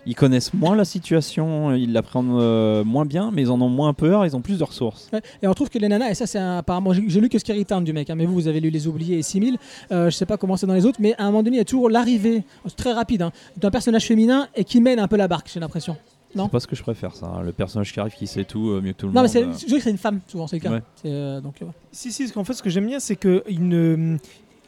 Ils 0.07 0.15
connaissent 0.15 0.53
moins 0.53 0.75
la 0.75 0.85
situation, 0.85 1.73
ils 1.73 1.91
l'apprennent 1.91 2.29
euh, 2.37 2.83
moins 2.83 3.05
bien, 3.05 3.31
mais 3.33 3.41
ils 3.43 3.49
en 3.51 3.59
ont 3.61 3.69
moins 3.69 3.93
peur, 3.93 4.25
ils 4.25 4.35
ont 4.35 4.41
plus 4.41 4.59
de 4.59 4.63
ressources. 4.63 5.09
Ouais, 5.11 5.21
Et 5.41 5.47
on 5.47 5.53
trouve 5.53 5.69
que 5.69 5.79
les 5.79 5.87
nanas, 5.87 6.09
et 6.11 6.13
ça 6.13 6.27
c'est 6.27 6.37
un- 6.39 6.57
apparemment, 6.59 6.93
j'ai 6.93 7.19
lu 7.19 7.29
que 7.29 7.39
Scary 7.39 7.65
Town 7.65 7.83
du 7.83 7.91
mec, 7.93 8.09
hein, 8.09 8.15
mais 8.15 8.25
vous, 8.25 8.33
vous 8.35 8.47
avez 8.47 8.59
lu 8.59 8.69
Les 8.69 8.87
Oubliés 8.87 9.17
et 9.17 9.23
6000, 9.23 9.57
euh, 9.91 10.09
je 10.09 10.15
sais 10.15 10.25
pas 10.25 10.37
comment 10.37 10.57
c'est 10.57 10.67
dans 10.67 10.73
les 10.75 10.85
autres, 10.85 10.99
mais 11.01 11.15
à 11.17 11.23
un 11.23 11.25
moment 11.27 11.41
donné, 11.43 11.55
il 11.57 11.59
y 11.59 11.61
a 11.61 11.65
toujours 11.65 11.89
l'arrivée, 11.89 12.43
c'est 12.67 12.75
très 12.75 12.93
rapide, 12.93 13.23
hein, 13.23 13.31
d'un 13.57 13.71
personnage 13.71 14.05
féminin 14.05 14.47
et 14.55 14.63
qui 14.63 14.79
mène 14.81 14.99
un 14.99 15.07
peu 15.07 15.17
la 15.17 15.27
barque, 15.27 15.49
j'ai 15.53 15.59
l'impression. 15.59 15.97
Non. 16.35 16.45
C'est 16.45 16.51
pas 16.51 16.59
ce 16.59 16.67
que 16.67 16.75
je 16.75 16.83
préfère, 16.83 17.15
ça. 17.15 17.27
hein. 17.27 17.41
Le 17.43 17.53
personnage 17.53 17.93
qui 17.93 17.99
arrive 17.99 18.13
qui 18.13 18.27
sait 18.27 18.43
tout 18.43 18.69
euh, 18.71 18.81
mieux 18.81 18.91
que 18.91 18.97
tout 18.97 19.07
le 19.07 19.13
Non, 19.13 19.21
mais 19.21 19.27
monde. 19.43 19.53
c'est, 19.55 19.65
euh. 19.65 19.69
je 19.69 19.73
que 19.77 19.81
c'est 19.81 19.89
une 19.89 19.97
femme, 19.97 20.19
souvent, 20.27 20.47
c'est 20.47 20.57
le 20.57 20.61
cas. 20.61 20.69
Ouais. 20.71 20.81
Euh, 21.05 21.39
donc, 21.39 21.61
euh, 21.61 21.65
Si, 21.93 22.11
si, 22.11 22.23
parce 22.23 22.33
qu'en 22.33 22.43
fait, 22.43 22.53
ce 22.53 22.61
que 22.61 22.69
j'aime 22.69 22.87
bien, 22.87 22.99
c'est 22.99 23.15
que 23.15 23.41
il 23.49 23.65
ne- 23.69 24.17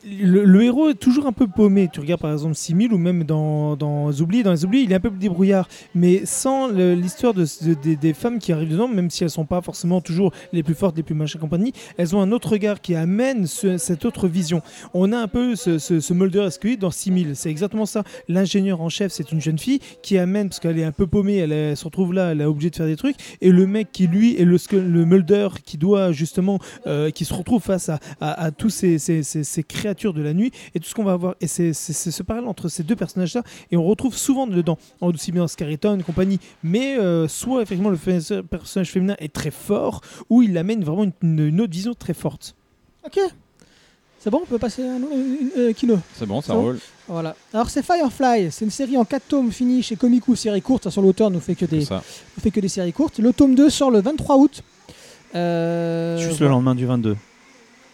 le, 0.05 0.61
héros 0.63 0.89
est 0.89 0.95
toujours 0.95 1.25
un 1.27 1.31
peu 1.31 1.47
paumé. 1.47 1.89
Tu 1.91 1.99
regardes 1.99 2.21
par 2.21 2.31
exemple 2.31 2.55
6000 2.55 2.93
ou 2.93 2.97
même 2.97 3.23
dans, 3.23 3.75
dans 3.75 4.09
les 4.09 4.21
Oubliés. 4.21 4.43
Dans 4.43 4.51
les 4.53 4.63
il 4.83 4.91
est 4.91 4.95
un 4.95 4.99
peu 4.99 5.09
débrouillard. 5.09 5.67
Mais 5.95 6.25
sans 6.25 6.67
l'histoire 6.69 7.33
de, 7.33 7.45
de- 7.65 7.95
des- 7.95 8.13
femmes 8.13 8.39
qui 8.39 8.51
arrivent 8.51 8.71
dedans, 8.71 8.87
même 8.87 9.09
si 9.09 9.23
elles 9.23 9.29
sont 9.29 9.45
pas 9.45 9.61
forcément 9.61 10.01
toujours 10.01 10.31
les 10.53 10.63
plus 10.63 10.73
fortes, 10.75 10.95
les 10.97 11.03
plus 11.03 11.15
machin 11.15 11.39
compagnie, 11.39 11.73
elles 11.97 12.15
ont 12.15 12.21
un 12.21 12.31
autre 12.31 12.49
regard 12.51 12.81
qui 12.81 12.95
amène 12.95 13.47
ce- 13.47 13.77
cette 13.77 14.05
autre 14.05 14.27
vision. 14.27 14.61
On 14.93 15.11
a 15.11 15.17
un 15.17 15.27
peu 15.27 15.55
ce, 15.55 16.13
Mulder 16.13 16.45
esque 16.47 16.77
dans 16.79 16.91
6000. 16.91 17.35
C'est 17.35 17.49
exactement 17.49 17.85
ça. 17.85 18.03
L'ingénieur 18.27 18.81
en 18.81 18.89
chef, 18.89 19.11
c'est 19.11 19.31
une 19.31 19.41
jeune 19.41 19.59
fille 19.59 19.79
qui 20.01 20.17
amène, 20.17 20.49
parce 20.49 20.59
qu'elle 20.59 20.79
est 20.79 20.83
un 20.83 20.91
peu 20.91 21.07
paumée, 21.07 21.37
elle, 21.37 21.75
se 21.77 21.85
retrouve 21.85 22.13
là, 22.13 22.31
elle 22.31 22.41
est 22.41 22.45
obligée 22.45 22.69
de 22.69 22.75
faire 22.75 22.85
des 22.87 22.95
trucs. 22.95 23.15
Et 23.41 23.51
le 23.51 23.67
mec 23.67 23.89
qui, 23.91 24.07
lui, 24.07 24.35
est 24.39 24.45
le, 24.45 24.57
Mulder 25.05 25.49
qui 25.65 25.77
doit 25.77 26.11
justement, 26.11 26.59
euh, 26.87 27.09
qui 27.11 27.25
se 27.25 27.33
retrouve 27.33 27.61
face 27.61 27.89
à 28.21 28.51
tous 28.51 28.69
ces, 28.69 28.99
ces, 28.99 29.23
ces- 29.23 29.43
ces 29.43 29.63
créatures 29.63 29.86
de 30.13 30.21
la 30.21 30.33
nuit 30.33 30.51
et 30.75 30.79
tout 30.79 30.87
ce 30.89 30.95
qu'on 30.95 31.03
va 31.03 31.13
avoir. 31.13 31.35
Et 31.41 31.47
c'est 31.47 31.73
ce 31.73 32.23
parallèle 32.23 32.47
entre 32.49 32.69
ces 32.69 32.83
deux 32.83 32.95
personnages-là. 32.95 33.43
Et 33.71 33.77
on 33.77 33.83
retrouve 33.83 34.15
souvent 34.15 34.47
dedans, 34.47 34.77
en 35.01 35.11
aussi 35.11 35.31
bien 35.31 35.47
Scariton 35.47 35.99
et 35.99 36.03
compagnie. 36.03 36.39
Mais 36.63 36.97
euh, 36.97 37.27
soit 37.27 37.61
effectivement 37.61 37.89
le 37.91 37.97
personnage 38.41 38.91
féminin 38.91 39.15
est 39.19 39.31
très 39.33 39.51
fort, 39.51 40.01
ou 40.29 40.41
il 40.43 40.57
amène 40.57 40.83
vraiment 40.83 41.03
une, 41.03 41.39
une- 41.39 41.61
autre 41.61 41.71
vision 41.73 41.93
très 41.93 42.13
forte. 42.13 42.55
Ok. 43.05 43.19
C'est 44.19 44.31
bon, 44.31 44.39
on 44.43 44.45
peut 44.45 44.57
passer 44.57 44.83
à 44.83 44.91
un 44.93 45.01
euh, 45.57 45.73
Kino. 45.73 45.99
C'est 46.15 46.25
bon, 46.25 46.41
ça 46.41 46.53
bon 46.53 46.61
roule. 46.61 46.79
Voilà. 47.07 47.35
Alors 47.53 47.69
c'est 47.69 47.83
Firefly, 47.83 48.51
c'est 48.51 48.65
une 48.65 48.71
série 48.71 48.97
en 48.97 49.05
4 49.05 49.27
tomes 49.27 49.51
finie 49.51 49.81
chez 49.83 49.95
Komiku, 49.95 50.35
série 50.35 50.61
courte. 50.61 50.85
Façon, 50.85 51.01
l'auteur 51.01 51.29
nous 51.29 51.39
fait 51.39 51.55
que 51.55 51.65
des, 51.65 51.79
nous 51.81 52.41
fait 52.41 52.51
que 52.51 52.59
des 52.59 52.67
séries 52.67 52.91
courtes. 52.93 53.19
Le 53.19 53.31
tome 53.31 53.53
2 53.55 53.69
sort 53.69 53.91
le 53.91 54.01
23 54.01 54.37
août. 54.37 54.63
Euh, 55.35 56.17
Juste 56.17 56.39
le 56.39 56.47
lendemain 56.47 56.75
du 56.75 56.85
22. 56.85 57.15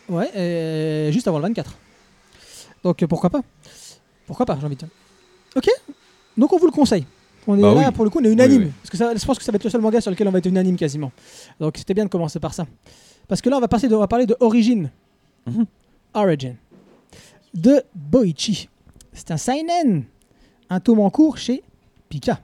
Ouais, 0.10 0.30
et 0.38 1.12
juste 1.12 1.28
avant 1.28 1.38
le 1.38 1.44
24. 1.44 1.78
Donc 2.84 3.02
euh, 3.02 3.08
pourquoi 3.08 3.30
pas 3.30 3.42
Pourquoi 4.26 4.46
pas, 4.46 4.58
j'ai 4.60 4.66
envie 4.66 4.76
de 4.76 4.80
dire. 4.80 4.90
Ok, 5.56 5.70
donc 6.38 6.52
on 6.54 6.58
vous 6.58 6.66
le 6.66 6.72
conseille. 6.72 7.06
On 7.46 7.58
est 7.58 7.62
Bah 7.62 7.74
là 7.74 7.88
oui. 7.88 7.94
pour 7.94 8.06
le 8.06 8.10
coup, 8.10 8.20
on 8.22 8.24
est 8.24 8.32
unanime. 8.32 8.62
Oui, 8.62 8.68
oui. 8.68 8.74
Parce 8.82 8.90
que 8.90 8.98
ça, 8.98 9.14
je 9.16 9.26
pense 9.26 9.38
que 9.38 9.44
ça 9.44 9.52
va 9.52 9.58
être 9.58 9.64
le 9.66 9.70
seul 9.70 9.82
manga 9.82 10.00
sur 10.00 10.12
lequel 10.12 10.28
on 10.28 10.32
va 10.32 10.38
être 10.40 10.46
unanime 10.46 10.78
quasiment. 10.78 11.12
Donc 11.60 11.78
c'était 11.78 11.94
bien 11.94 12.06
de 12.06 12.10
commencer 12.10 12.40
par 12.40 12.54
ça. 12.54 12.66
Parce 13.28 13.42
que 13.42 13.50
là, 13.50 13.58
on 13.58 13.60
va, 13.60 13.68
passer 13.68 13.88
de, 13.88 13.96
on 13.96 14.00
va 14.00 14.08
parler 14.08 14.26
de 14.26 14.36
Origin. 14.40 14.90
Mhm. 15.46 15.66
Origin. 16.14 16.56
De 17.54 17.84
Boichi. 17.94 18.70
C'est 19.12 19.32
un 19.32 19.38
seinen. 19.38 20.06
Un 20.70 20.80
tome 20.80 21.02
en 21.02 21.10
cours 21.10 21.38
chez 21.38 21.64
Pika. 22.10 22.40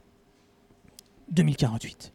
2048. 1.32 2.12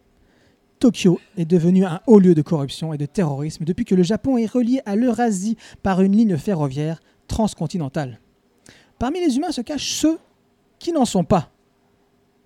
Tokyo 0.78 1.18
est 1.36 1.44
devenu 1.44 1.84
un 1.86 2.00
haut 2.06 2.18
lieu 2.18 2.34
de 2.34 2.42
corruption 2.42 2.92
et 2.92 2.98
de 2.98 3.06
terrorisme 3.06 3.64
depuis 3.64 3.84
que 3.84 3.94
le 3.94 4.02
Japon 4.02 4.36
est 4.36 4.46
relié 4.46 4.80
à 4.84 4.96
l'Eurasie 4.96 5.56
par 5.82 6.02
une 6.02 6.14
ligne 6.16 6.36
ferroviaire 6.36 7.00
transcontinentale. 7.26 8.20
Parmi 8.98 9.20
les 9.20 9.36
humains 9.36 9.52
se 9.52 9.60
cachent 9.60 9.92
ceux 9.94 10.18
qui 10.78 10.92
n'en 10.92 11.04
sont 11.04 11.24
pas. 11.24 11.50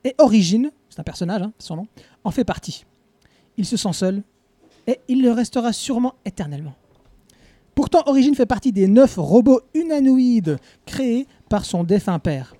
Et 0.05 0.15
Origine, 0.19 0.71
c'est 0.89 1.01
un 1.01 1.05
personnage, 1.05 1.43
hein, 1.43 1.53
son 1.59 1.77
nom, 1.77 1.87
en 2.25 2.31
fait 2.31 2.45
partie. 2.45 2.85
Il 3.57 3.67
se 3.67 3.77
sent 3.77 3.93
seul 3.93 4.23
et 4.87 5.01
il 5.09 5.23
le 5.23 5.33
restera 5.33 5.73
sûrement 5.73 6.15
éternellement. 6.25 6.75
Pourtant, 7.75 8.03
Origine 8.07 8.35
fait 8.35 8.47
partie 8.47 8.73
des 8.73 8.89
neuf 8.89 9.17
robots 9.17 9.61
humanoïdes 9.75 10.59
créés 10.87 11.27
par 11.49 11.65
son 11.65 11.85
défunt 11.85 12.19
père. 12.19 12.55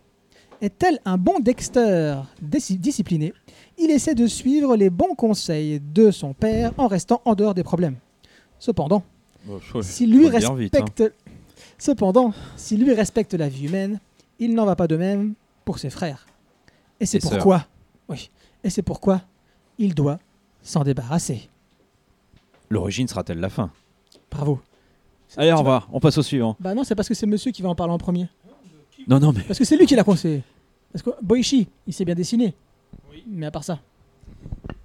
Et 0.61 0.71
tel 0.71 0.99
un 1.05 1.17
bon 1.17 1.39
Dexter 1.41 2.17
disci- 2.43 2.79
discipliné, 2.79 3.33
il 3.79 3.91
essaie 3.91 4.15
de 4.15 4.27
suivre 4.27 4.77
les 4.77 4.91
bons 4.91 5.15
conseils 5.15 5.81
de 5.81 6.11
son 6.11 6.35
père 6.35 6.73
en 6.79 6.89
restant 6.89 7.23
en 7.25 7.35
dehors 7.35 7.55
des 7.55 7.63
problèmes. 7.63 7.97
Cependant, 8.59 9.05
si 9.83 10.07
lui 10.07 10.25
vite, 10.57 10.75
hein. 10.77 11.09
Cependant, 11.79 12.33
si 12.57 12.77
lui 12.77 12.93
respecte 12.93 13.35
la 13.35 13.49
vie 13.49 13.67
humaine, 13.67 14.01
il 14.39 14.55
n'en 14.55 14.67
va 14.67 14.77
pas 14.77 14.87
de 14.87 14.97
même 14.97 15.35
pour 15.65 15.79
ses 15.79 15.91
frères. 15.91 16.27
Et 17.01 17.07
c'est 17.07 17.21
sœurs. 17.21 17.33
pourquoi, 17.33 17.67
oui, 18.09 18.31
et 18.65 18.71
c'est 18.71 18.83
pourquoi 18.83 19.23
il 19.79 19.95
doit 19.95 20.19
s'en 20.63 20.83
débarrasser. 20.83 21.49
L'origine 22.71 23.09
sera-t-elle 23.09 23.41
la 23.41 23.49
fin? 23.49 23.71
Bravo. 24.31 24.61
Allez, 25.37 25.53
au 25.53 25.59
revoir. 25.59 25.89
On 25.93 26.01
passe 26.01 26.19
au 26.19 26.23
suivant. 26.23 26.57
Bah 26.61 26.75
non, 26.75 26.85
c'est 26.85 26.95
parce 26.95 27.09
que 27.09 27.15
c'est 27.15 27.27
Monsieur 27.27 27.53
qui 27.53 27.63
va 27.63 27.69
en 27.69 27.75
parler 27.75 27.93
en 27.93 27.99
premier. 27.99 28.29
Non, 29.07 29.21
non, 29.21 29.33
mais 29.33 29.43
Parce 29.43 29.59
que 29.59 29.65
c'est 29.65 29.77
lui 29.77 29.87
qui 29.87 29.95
l'a 29.95 30.05
conseillé. 30.05 30.43
Parce 30.93 31.03
que 31.03 31.11
Boichi, 31.23 31.69
il 31.87 31.93
s'est 31.93 32.05
bien 32.05 32.15
dessiné. 32.15 32.55
Mais 33.27 33.47
à 33.47 33.51
part 33.51 33.65
ça. 33.65 33.79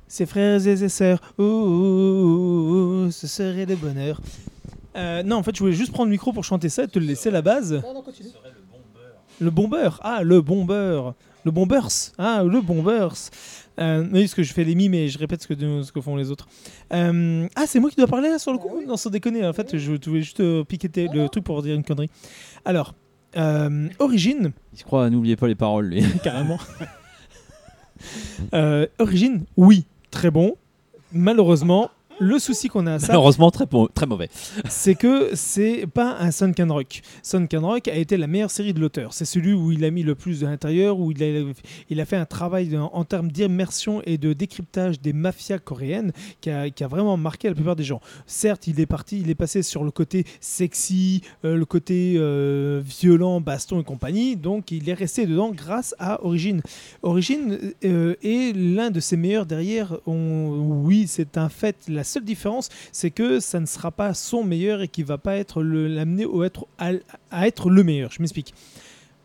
Ses 0.08 0.26
frères 0.26 0.66
et 0.68 0.78
ses 0.78 0.90
sœurs, 0.90 1.20
ouh, 1.38 1.44
ouh, 1.44 3.06
ouh, 3.08 3.12
ce 3.12 3.26
serait 3.26 3.66
le 3.66 3.76
bonheur. 3.76 4.22
Euh, 4.96 5.24
non, 5.24 5.38
en 5.38 5.44
fait, 5.44 5.56
je 5.56 5.60
voulais 5.60 5.74
juste 5.74 5.92
prendre 5.92 6.08
le 6.08 6.12
micro 6.12 6.34
pour 6.34 6.44
chanter 6.44 6.70
ça 6.70 6.84
et 6.84 6.88
te 6.88 7.00
le 7.00 7.06
laisser 7.06 7.30
à 7.30 7.32
la 7.32 7.42
base. 7.42 7.82
Le 9.40 9.50
bombeur, 9.50 10.00
ah, 10.04 10.24
le 10.24 10.42
bombeur. 10.42 11.16
Le 11.46 11.52
bombers, 11.52 11.90
ah, 12.18 12.44
le 12.44 12.62
bombers. 12.62 13.14
Euh, 13.80 14.06
oui, 14.14 14.22
parce 14.22 14.34
que 14.34 14.44
je 14.44 14.54
fais 14.54 14.64
les 14.64 14.76
mimes 14.76 14.94
et 14.94 15.10
je 15.10 15.18
répète 15.18 15.42
ce 15.42 15.48
que, 15.48 15.84
ce 15.84 15.92
que 15.92 16.00
font 16.00 16.16
les 16.16 16.32
autres. 16.32 16.48
Euh, 16.94 17.48
ah, 17.56 17.66
c'est 17.68 17.80
moi 17.80 17.90
qui 17.90 17.98
dois 17.98 18.08
parler 18.08 18.30
là 18.30 18.40
sur 18.40 18.54
le 18.54 18.60
coup? 18.60 18.82
Non, 18.88 18.96
sans 18.96 19.10
déconner. 19.10 19.46
En 19.46 19.52
fait, 19.52 19.78
je 19.78 19.92
voulais 19.92 20.22
juste 20.22 20.40
euh, 20.40 20.64
piqueter 20.64 21.10
le 21.12 21.28
truc 21.28 21.44
pour 21.44 21.62
dire 21.62 21.76
une 21.76 21.84
connerie. 21.84 22.10
Alors, 22.64 22.94
euh, 23.36 23.90
Origine, 24.00 24.52
il 24.74 24.80
se 24.80 24.84
croit, 24.84 25.10
n'oubliez 25.10 25.36
pas 25.36 25.48
les 25.48 25.56
paroles, 25.56 25.88
lui. 25.88 26.04
carrément. 26.24 26.60
Euh, 28.54 28.86
Origine, 29.00 29.46
oui, 29.58 29.86
très 30.12 30.30
bon. 30.32 30.56
Malheureusement, 31.12 31.90
le 32.20 32.40
souci 32.40 32.68
qu'on 32.68 32.88
a 32.88 32.94
à 32.94 33.00
ça, 33.00 33.08
Malheureusement, 33.08 33.52
très, 33.52 33.66
mauvais. 34.06 34.30
c'est 34.70 34.96
que 34.96 35.32
c'est 35.34 35.86
pas 35.94 36.18
un 36.20 36.32
Sunken 36.32 36.72
Rock. 36.72 37.02
Sunken 37.22 37.64
Rock 37.64 37.88
a 37.88 37.96
été 37.96 38.18
la 38.18 38.28
meilleure 38.28 38.52
série 38.52 38.74
de 38.74 38.80
l'auteur. 38.80 39.14
C'est 39.14 39.26
celui 39.26 39.54
où 39.54 39.72
il 39.72 39.84
a 39.86 39.92
mis 39.92 40.04
le 40.04 40.16
plus 40.16 40.40
de 40.42 40.46
l'intérieur, 40.46 41.00
où 41.00 41.12
il 41.12 41.24
a, 41.24 41.44
il 41.90 42.00
a 42.02 42.06
fait 42.06 42.16
un 42.18 42.26
travail 42.26 42.78
en, 42.78 42.90
en 42.94 43.04
termes 43.04 43.32
d'immersion 43.32 44.02
et 44.06 44.18
de 44.18 44.34
décryptage 44.34 45.02
des 45.02 45.14
mafias 45.14 45.60
coréennes 45.60 46.12
qui 46.42 46.50
a, 46.50 46.70
qui 46.70 46.84
a 46.84 46.88
vraiment 46.88 47.18
marqué 47.18 47.48
la 47.50 47.56
plupart 47.56 47.76
des 47.76 47.84
gens. 47.84 48.02
Certes, 48.26 48.68
il 48.68 48.80
est 48.80 48.86
parti, 48.86 49.20
il 49.20 49.30
est 49.30 49.36
passé 49.36 49.62
sur 49.64 49.84
le 49.84 49.92
côté 49.92 50.26
sexy, 50.40 51.22
euh, 51.46 51.56
le 51.56 51.66
côté 51.66 52.16
euh, 52.18 52.82
violent, 52.84 53.42
baston 53.42 53.82
et 53.82 53.84
compagnie. 53.84 54.36
Donc, 54.36 54.72
il 54.72 54.88
est 54.90 54.94
resté 54.94 55.26
dedans 55.26 55.52
grâce 55.52 55.96
à 56.00 56.24
Origin. 56.26 56.62
Origin 57.02 57.58
euh, 57.86 58.16
est 58.24 58.56
l'un 58.56 58.92
de 58.92 59.00
ses 59.00 59.18
meilleurs 59.18 59.46
derrière. 59.46 59.98
On- 60.06 60.82
oui, 60.84 61.06
c'est 61.08 61.38
un 61.38 61.50
fait. 61.50 61.76
La 61.88 62.03
seule 62.04 62.24
différence, 62.24 62.70
c'est 62.92 63.12
que 63.12 63.40
ça 63.40 63.60
ne 63.60 63.66
sera 63.66 63.92
pas 63.92 64.14
son 64.14 64.44
meilleur 64.44 64.82
et 64.82 64.88
qu'il 64.88 65.06
va 65.06 65.18
pas 65.18 65.36
être 65.38 65.62
le- 65.64 65.88
l'amener 65.88 66.26
être, 66.44 66.68
à, 66.78 66.92
à 67.32 67.48
être 67.48 67.70
le 67.70 67.84
meilleur. 67.84 68.12
Je 68.12 68.22
m'explique. 68.22 68.54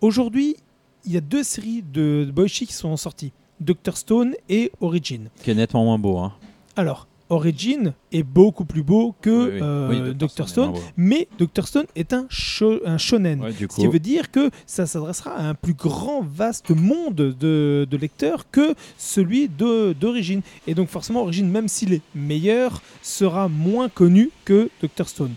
Aujourd'hui, 0.00 0.56
il 1.04 1.12
y 1.12 1.16
a 1.16 1.20
deux 1.20 1.42
séries 1.42 1.82
de, 1.82 2.24
de 2.26 2.30
Boichi 2.30 2.66
qui 2.66 2.72
sont 2.72 2.96
sorties. 2.96 3.32
Doctor 3.60 3.96
Stone 3.96 4.34
et 4.48 4.70
Origin. 4.80 5.28
Qui 5.42 5.50
est 5.50 5.54
nettement 5.54 5.84
moins 5.84 5.98
beau. 5.98 6.18
Hein. 6.18 6.32
Alors, 6.76 7.08
Origin 7.30 7.92
est 8.10 8.22
beaucoup 8.22 8.64
plus 8.64 8.82
beau 8.82 9.14
que 9.20 9.30
Oui, 9.52 9.58
euh, 9.62 9.88
Oui, 10.08 10.14
Doctor 10.14 10.48
Stone, 10.48 10.72
mais 10.96 11.28
Doctor 11.38 11.68
Stone 11.68 11.84
est 11.94 12.12
un, 12.14 12.24
sho- 12.30 12.80
un 12.86 12.96
shonen. 12.96 13.42
Ouais, 13.42 13.52
Ce 13.52 13.66
qui 13.66 13.86
veut 13.86 13.98
dire 13.98 14.30
que 14.30 14.50
ça 14.66 14.86
s'adressera 14.86 15.32
à 15.32 15.42
un 15.48 15.54
plus 15.54 15.74
grand, 15.74 16.22
vaste 16.22 16.70
monde 16.70 17.14
de, 17.16 17.86
de 17.90 17.96
lecteurs 17.98 18.50
que 18.50 18.74
celui 18.96 19.48
d'Origine. 19.48 20.40
Et 20.66 20.74
donc 20.74 20.88
forcément, 20.88 21.20
Origine, 21.22 21.50
même 21.50 21.68
s'il 21.68 21.92
est 21.92 22.02
meilleur, 22.14 22.80
sera 23.02 23.48
moins 23.48 23.88
connu 23.90 24.30
que 24.46 24.70
Dr. 24.82 25.06
Stone. 25.08 25.34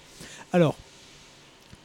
Alors, 0.54 0.76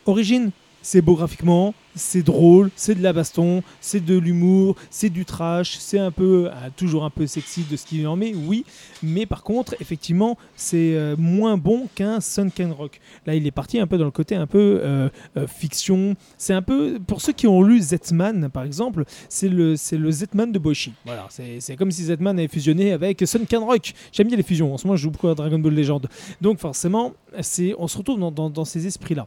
Origine, 0.07 0.51
c'est 0.87 1.03
beau 1.03 1.17
graphiquement, 1.17 1.75
c'est 1.97 2.23
drôle, 2.23 2.71
c'est 2.77 2.95
de 2.95 3.03
la 3.03 3.13
baston, 3.13 3.65
c'est 3.81 4.05
de 4.05 4.17
l'humour, 4.17 4.77
c'est 4.89 5.11
du 5.11 5.25
trash, 5.25 5.79
c'est 5.81 5.99
un 5.99 6.13
peu, 6.13 6.49
ah, 6.53 6.71
toujours 6.71 7.05
un 7.05 7.11
peu 7.11 7.27
sexy 7.27 7.65
de 7.69 7.77
ce 7.77 7.85
qu'il 7.85 8.07
en 8.07 8.15
met, 8.15 8.35
oui, 8.37 8.65
mais 9.03 9.27
par 9.27 9.43
contre, 9.43 9.75
effectivement, 9.81 10.39
c'est 10.55 10.95
euh, 10.95 11.17
moins 11.19 11.57
bon 11.57 11.89
qu'un 11.97 12.21
Sunken 12.21 12.71
Rock. 12.71 13.01
Là, 13.27 13.35
il 13.35 13.49
est 13.49 13.51
parti 13.51 13.81
un 13.81 13.89
peu 13.89 13.99
dans 13.99 14.05
le 14.05 14.13
côté 14.13 14.37
un 14.37 14.47
peu 14.47 14.81
euh, 14.81 15.09
euh, 15.37 15.49
fiction. 15.49 16.15
C'est 16.39 16.55
un 16.55 16.63
peu, 16.63 17.01
pour 17.05 17.21
ceux 17.21 17.33
qui 17.33 17.49
ont 17.49 17.65
lu 17.65 17.81
Z-Man, 17.81 18.49
par 18.51 18.63
exemple, 18.63 19.07
c'est 19.29 19.49
le, 19.49 19.75
le 19.91 20.11
Z-Man 20.13 20.53
de 20.53 20.59
Boichi. 20.61 20.93
Voilà, 21.05 21.27
c'est 21.31 21.75
comme 21.75 21.91
si 21.91 22.05
Z-Man 22.05 22.39
avait 22.39 22.47
fusionné 22.47 22.93
avec 22.93 23.27
Sunken 23.27 23.65
Rock. 23.65 23.93
J'aime 24.13 24.29
bien 24.29 24.37
les 24.37 24.45
fusions. 24.45 24.73
En 24.73 24.79
ce 24.79 24.87
moment, 24.87 24.97
je 24.97 25.03
joue 25.03 25.11
beaucoup 25.11 25.27
à 25.27 25.35
Dragon 25.35 25.59
Ball 25.59 25.75
Legend. 25.75 26.07
Donc, 26.41 26.61
forcément, 26.61 27.15
c'est, 27.41 27.75
on 27.77 27.89
se 27.89 27.99
retrouve 27.99 28.21
dans, 28.21 28.65
ces 28.65 28.87
esprits-là. 28.87 29.27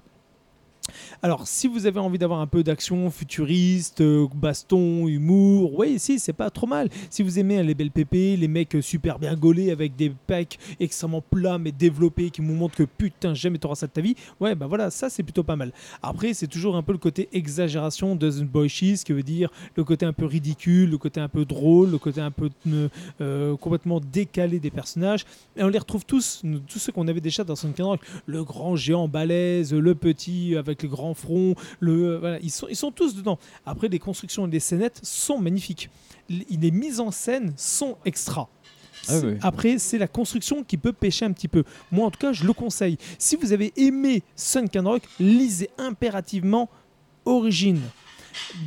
Alors, 1.21 1.47
si 1.47 1.67
vous 1.67 1.85
avez 1.85 1.99
envie 1.99 2.17
d'avoir 2.17 2.39
un 2.39 2.47
peu 2.47 2.63
d'action 2.63 3.09
futuriste, 3.11 4.01
euh, 4.01 4.27
baston, 4.33 5.07
humour, 5.07 5.77
oui, 5.77 5.99
si, 5.99 6.19
c'est 6.19 6.33
pas 6.33 6.49
trop 6.49 6.67
mal. 6.67 6.89
Si 7.09 7.23
vous 7.23 7.39
aimez 7.39 7.61
les 7.63 7.75
belles 7.75 7.91
pépés, 7.91 8.37
les 8.37 8.47
mecs 8.47 8.75
euh, 8.75 8.81
super 8.81 9.19
bien 9.19 9.35
gaulés 9.35 9.71
avec 9.71 9.95
des 9.95 10.11
pecs 10.27 10.57
extrêmement 10.79 11.21
plats 11.21 11.57
mais 11.57 11.71
développés 11.71 12.29
qui 12.29 12.41
vous 12.41 12.53
montrent 12.53 12.75
que 12.75 12.83
putain, 12.83 13.33
jamais 13.33 13.57
t'auras 13.57 13.75
ça 13.75 13.87
de 13.87 13.91
ta 13.91 14.01
vie, 14.01 14.15
ouais, 14.39 14.55
bah 14.55 14.67
voilà, 14.67 14.89
ça 14.89 15.09
c'est 15.09 15.23
plutôt 15.23 15.43
pas 15.43 15.55
mal. 15.55 15.71
Après, 16.01 16.33
c'est 16.33 16.47
toujours 16.47 16.75
un 16.75 16.83
peu 16.83 16.91
le 16.91 16.97
côté 16.97 17.29
exagération 17.33 18.15
de 18.15 18.29
The 18.29 18.43
Boy 18.43 18.69
ce 18.69 19.03
qui 19.03 19.13
veut 19.13 19.23
dire 19.23 19.49
le 19.75 19.83
côté 19.83 20.05
un 20.05 20.13
peu 20.13 20.25
ridicule, 20.25 20.89
le 20.89 20.97
côté 20.97 21.19
un 21.19 21.27
peu 21.27 21.45
drôle, 21.45 21.91
le 21.91 21.97
côté 21.97 22.21
un 22.21 22.31
peu 22.31 22.49
euh, 23.21 23.57
complètement 23.57 23.99
décalé 23.99 24.59
des 24.59 24.69
personnages. 24.69 25.25
Et 25.57 25.63
on 25.63 25.67
les 25.67 25.79
retrouve 25.79 26.05
tous, 26.05 26.43
tous 26.67 26.79
ceux 26.79 26.91
qu'on 26.91 27.07
avait 27.07 27.21
déjà 27.21 27.43
dans 27.43 27.55
Sunken 27.55 27.85
Rock. 27.85 28.01
Le 28.25 28.43
grand 28.43 28.75
géant 28.75 29.07
balèze, 29.07 29.73
le 29.73 29.95
petit 29.95 30.55
avec 30.55 30.78
le 30.83 30.89
grand 30.89 31.13
front, 31.13 31.55
le, 31.79 32.17
voilà, 32.17 32.39
ils, 32.41 32.51
sont, 32.51 32.67
ils 32.69 32.75
sont 32.75 32.91
tous 32.91 33.15
dedans. 33.15 33.39
Après, 33.65 33.87
les 33.87 33.99
constructions 33.99 34.47
et 34.47 34.51
les 34.51 34.59
scénettes 34.59 34.99
sont 35.03 35.39
magnifiques. 35.39 35.89
Les 36.29 36.71
mises 36.71 36.99
en 36.99 37.11
scène 37.11 37.53
sont 37.57 37.97
extra. 38.05 38.49
Ah 39.07 39.19
oui. 39.23 39.37
Après, 39.41 39.79
c'est 39.79 39.97
la 39.97 40.07
construction 40.07 40.63
qui 40.63 40.77
peut 40.77 40.93
pêcher 40.93 41.25
un 41.25 41.31
petit 41.31 41.47
peu. 41.47 41.63
Moi, 41.91 42.05
en 42.05 42.11
tout 42.11 42.19
cas, 42.19 42.33
je 42.33 42.45
le 42.45 42.53
conseille. 42.53 42.97
Si 43.17 43.35
vous 43.35 43.53
avez 43.53 43.73
aimé 43.77 44.23
Sunken 44.35 44.85
Rock, 44.85 45.03
lisez 45.19 45.69
impérativement 45.77 46.69
Origine. 47.25 47.81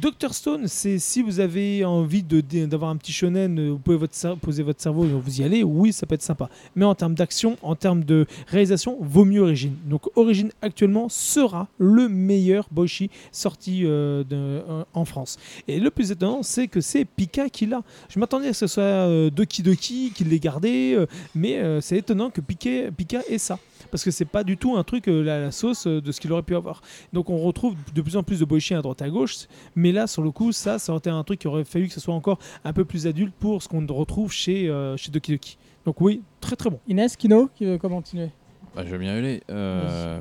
Dr 0.01 0.33
Stone, 0.33 0.69
c'est 0.69 0.99
si 0.99 1.23
vous 1.23 1.41
avez 1.41 1.85
envie 1.85 2.23
d'avoir 2.23 2.91
un 2.91 2.97
petit 2.97 3.13
shonen, 3.13 3.59
euh, 3.59 3.71
vous 3.71 3.79
pouvez 3.79 3.99
poser 4.41 4.63
votre 4.63 4.81
cerveau 4.81 5.05
et 5.05 5.09
vous 5.09 5.41
y 5.41 5.45
allez, 5.45 5.63
oui, 5.63 5.93
ça 5.93 6.07
peut 6.07 6.15
être 6.15 6.23
sympa. 6.23 6.49
Mais 6.77 6.85
en 6.85 6.95
termes 6.95 7.15
d'action, 7.15 7.57
en 7.63 7.75
termes 7.75 8.05
de 8.05 8.27
réalisation, 8.49 8.99
vaut 9.01 9.25
mieux 9.25 9.41
Origine. 9.41 9.77
Donc 9.87 10.03
Origine 10.17 10.51
actuellement 10.63 11.09
sera 11.09 11.69
le 11.79 12.09
meilleur 12.09 12.67
Boichi 12.71 13.11
sorti 13.31 13.85
euh, 13.85 14.25
euh, 14.33 14.85
en 14.95 15.05
France. 15.05 15.39
Et 15.69 15.81
le 15.81 15.91
plus 15.91 16.11
étonnant, 16.11 16.43
c'est 16.43 16.69
que 16.69 16.81
c'est 16.81 17.05
Pika 17.05 17.49
qui 17.49 17.67
l'a. 17.67 17.83
Je 18.09 18.19
m'attendais 18.19 18.49
à 18.49 18.53
ce 18.53 18.61
que 18.61 18.67
ce 18.67 18.75
soit 18.75 18.83
euh, 18.83 19.31
Doki 19.31 19.63
Doki 19.63 20.13
qui 20.15 20.25
l'ait 20.25 20.39
gardé, 20.39 20.97
mais 21.35 21.61
c'est 21.81 21.99
étonnant 21.99 22.31
que 22.31 22.41
Pika, 22.41 22.91
Pika 22.97 23.21
ait 23.29 23.39
ça. 23.39 23.59
Parce 23.91 24.05
que 24.05 24.11
c'est 24.11 24.25
pas 24.25 24.45
du 24.45 24.57
tout 24.57 24.77
un 24.77 24.85
truc 24.85 25.09
euh, 25.09 25.23
la, 25.23 25.41
la 25.41 25.51
sauce 25.51 25.87
euh, 25.87 26.01
de 26.01 26.13
ce 26.13 26.21
qu'il 26.21 26.33
aurait 26.33 26.43
pu 26.43 26.55
avoir. 26.57 26.83
Donc 27.13 27.31
on 27.31 27.39
retrouve 27.39 27.75
de 27.95 28.03
plus 28.03 28.17
en 28.17 28.23
plus 28.23 28.41
de 28.41 28.45
boichi 28.45 28.75
à 28.75 28.83
droite 28.83 29.03
à 29.03 29.11
gauche, 29.11 29.47
mais 29.75 29.93
là 29.93 30.07
sur 30.07 30.23
le 30.23 30.31
coup 30.31 30.53
ça, 30.53 30.79
ça 30.79 30.93
aurait 30.93 30.99
été 30.99 31.11
un 31.11 31.25
truc 31.25 31.41
qui 31.41 31.49
aurait 31.49 31.65
fallu 31.65 31.89
que 31.89 31.95
ce 31.95 32.01
soit 32.01 32.15
encore 32.15 32.39
un 32.65 32.73
peu 32.73 32.85
plus 32.85 33.07
adulte 33.07 33.35
pour 33.39 33.63
ce 33.63 33.69
qu'on 33.69 33.87
retrouve 33.87 34.33
chez 34.33 34.69
euh, 34.69 34.97
chez 34.97 35.11
Doki 35.11 35.33
Doki. 35.33 35.59
Donc 35.85 36.01
oui, 36.01 36.23
très 36.41 36.57
très 36.57 36.71
bon. 36.71 36.79
Inès, 36.87 37.17
Kino, 37.17 37.51
qui 37.55 37.65
veut 37.65 37.79
continuer? 37.79 38.31
Bah, 38.75 38.85
je 38.87 38.91
veux 38.91 38.99
bien 38.99 39.15
y 39.15 39.19
aller. 39.19 39.43
Euh, 39.51 40.21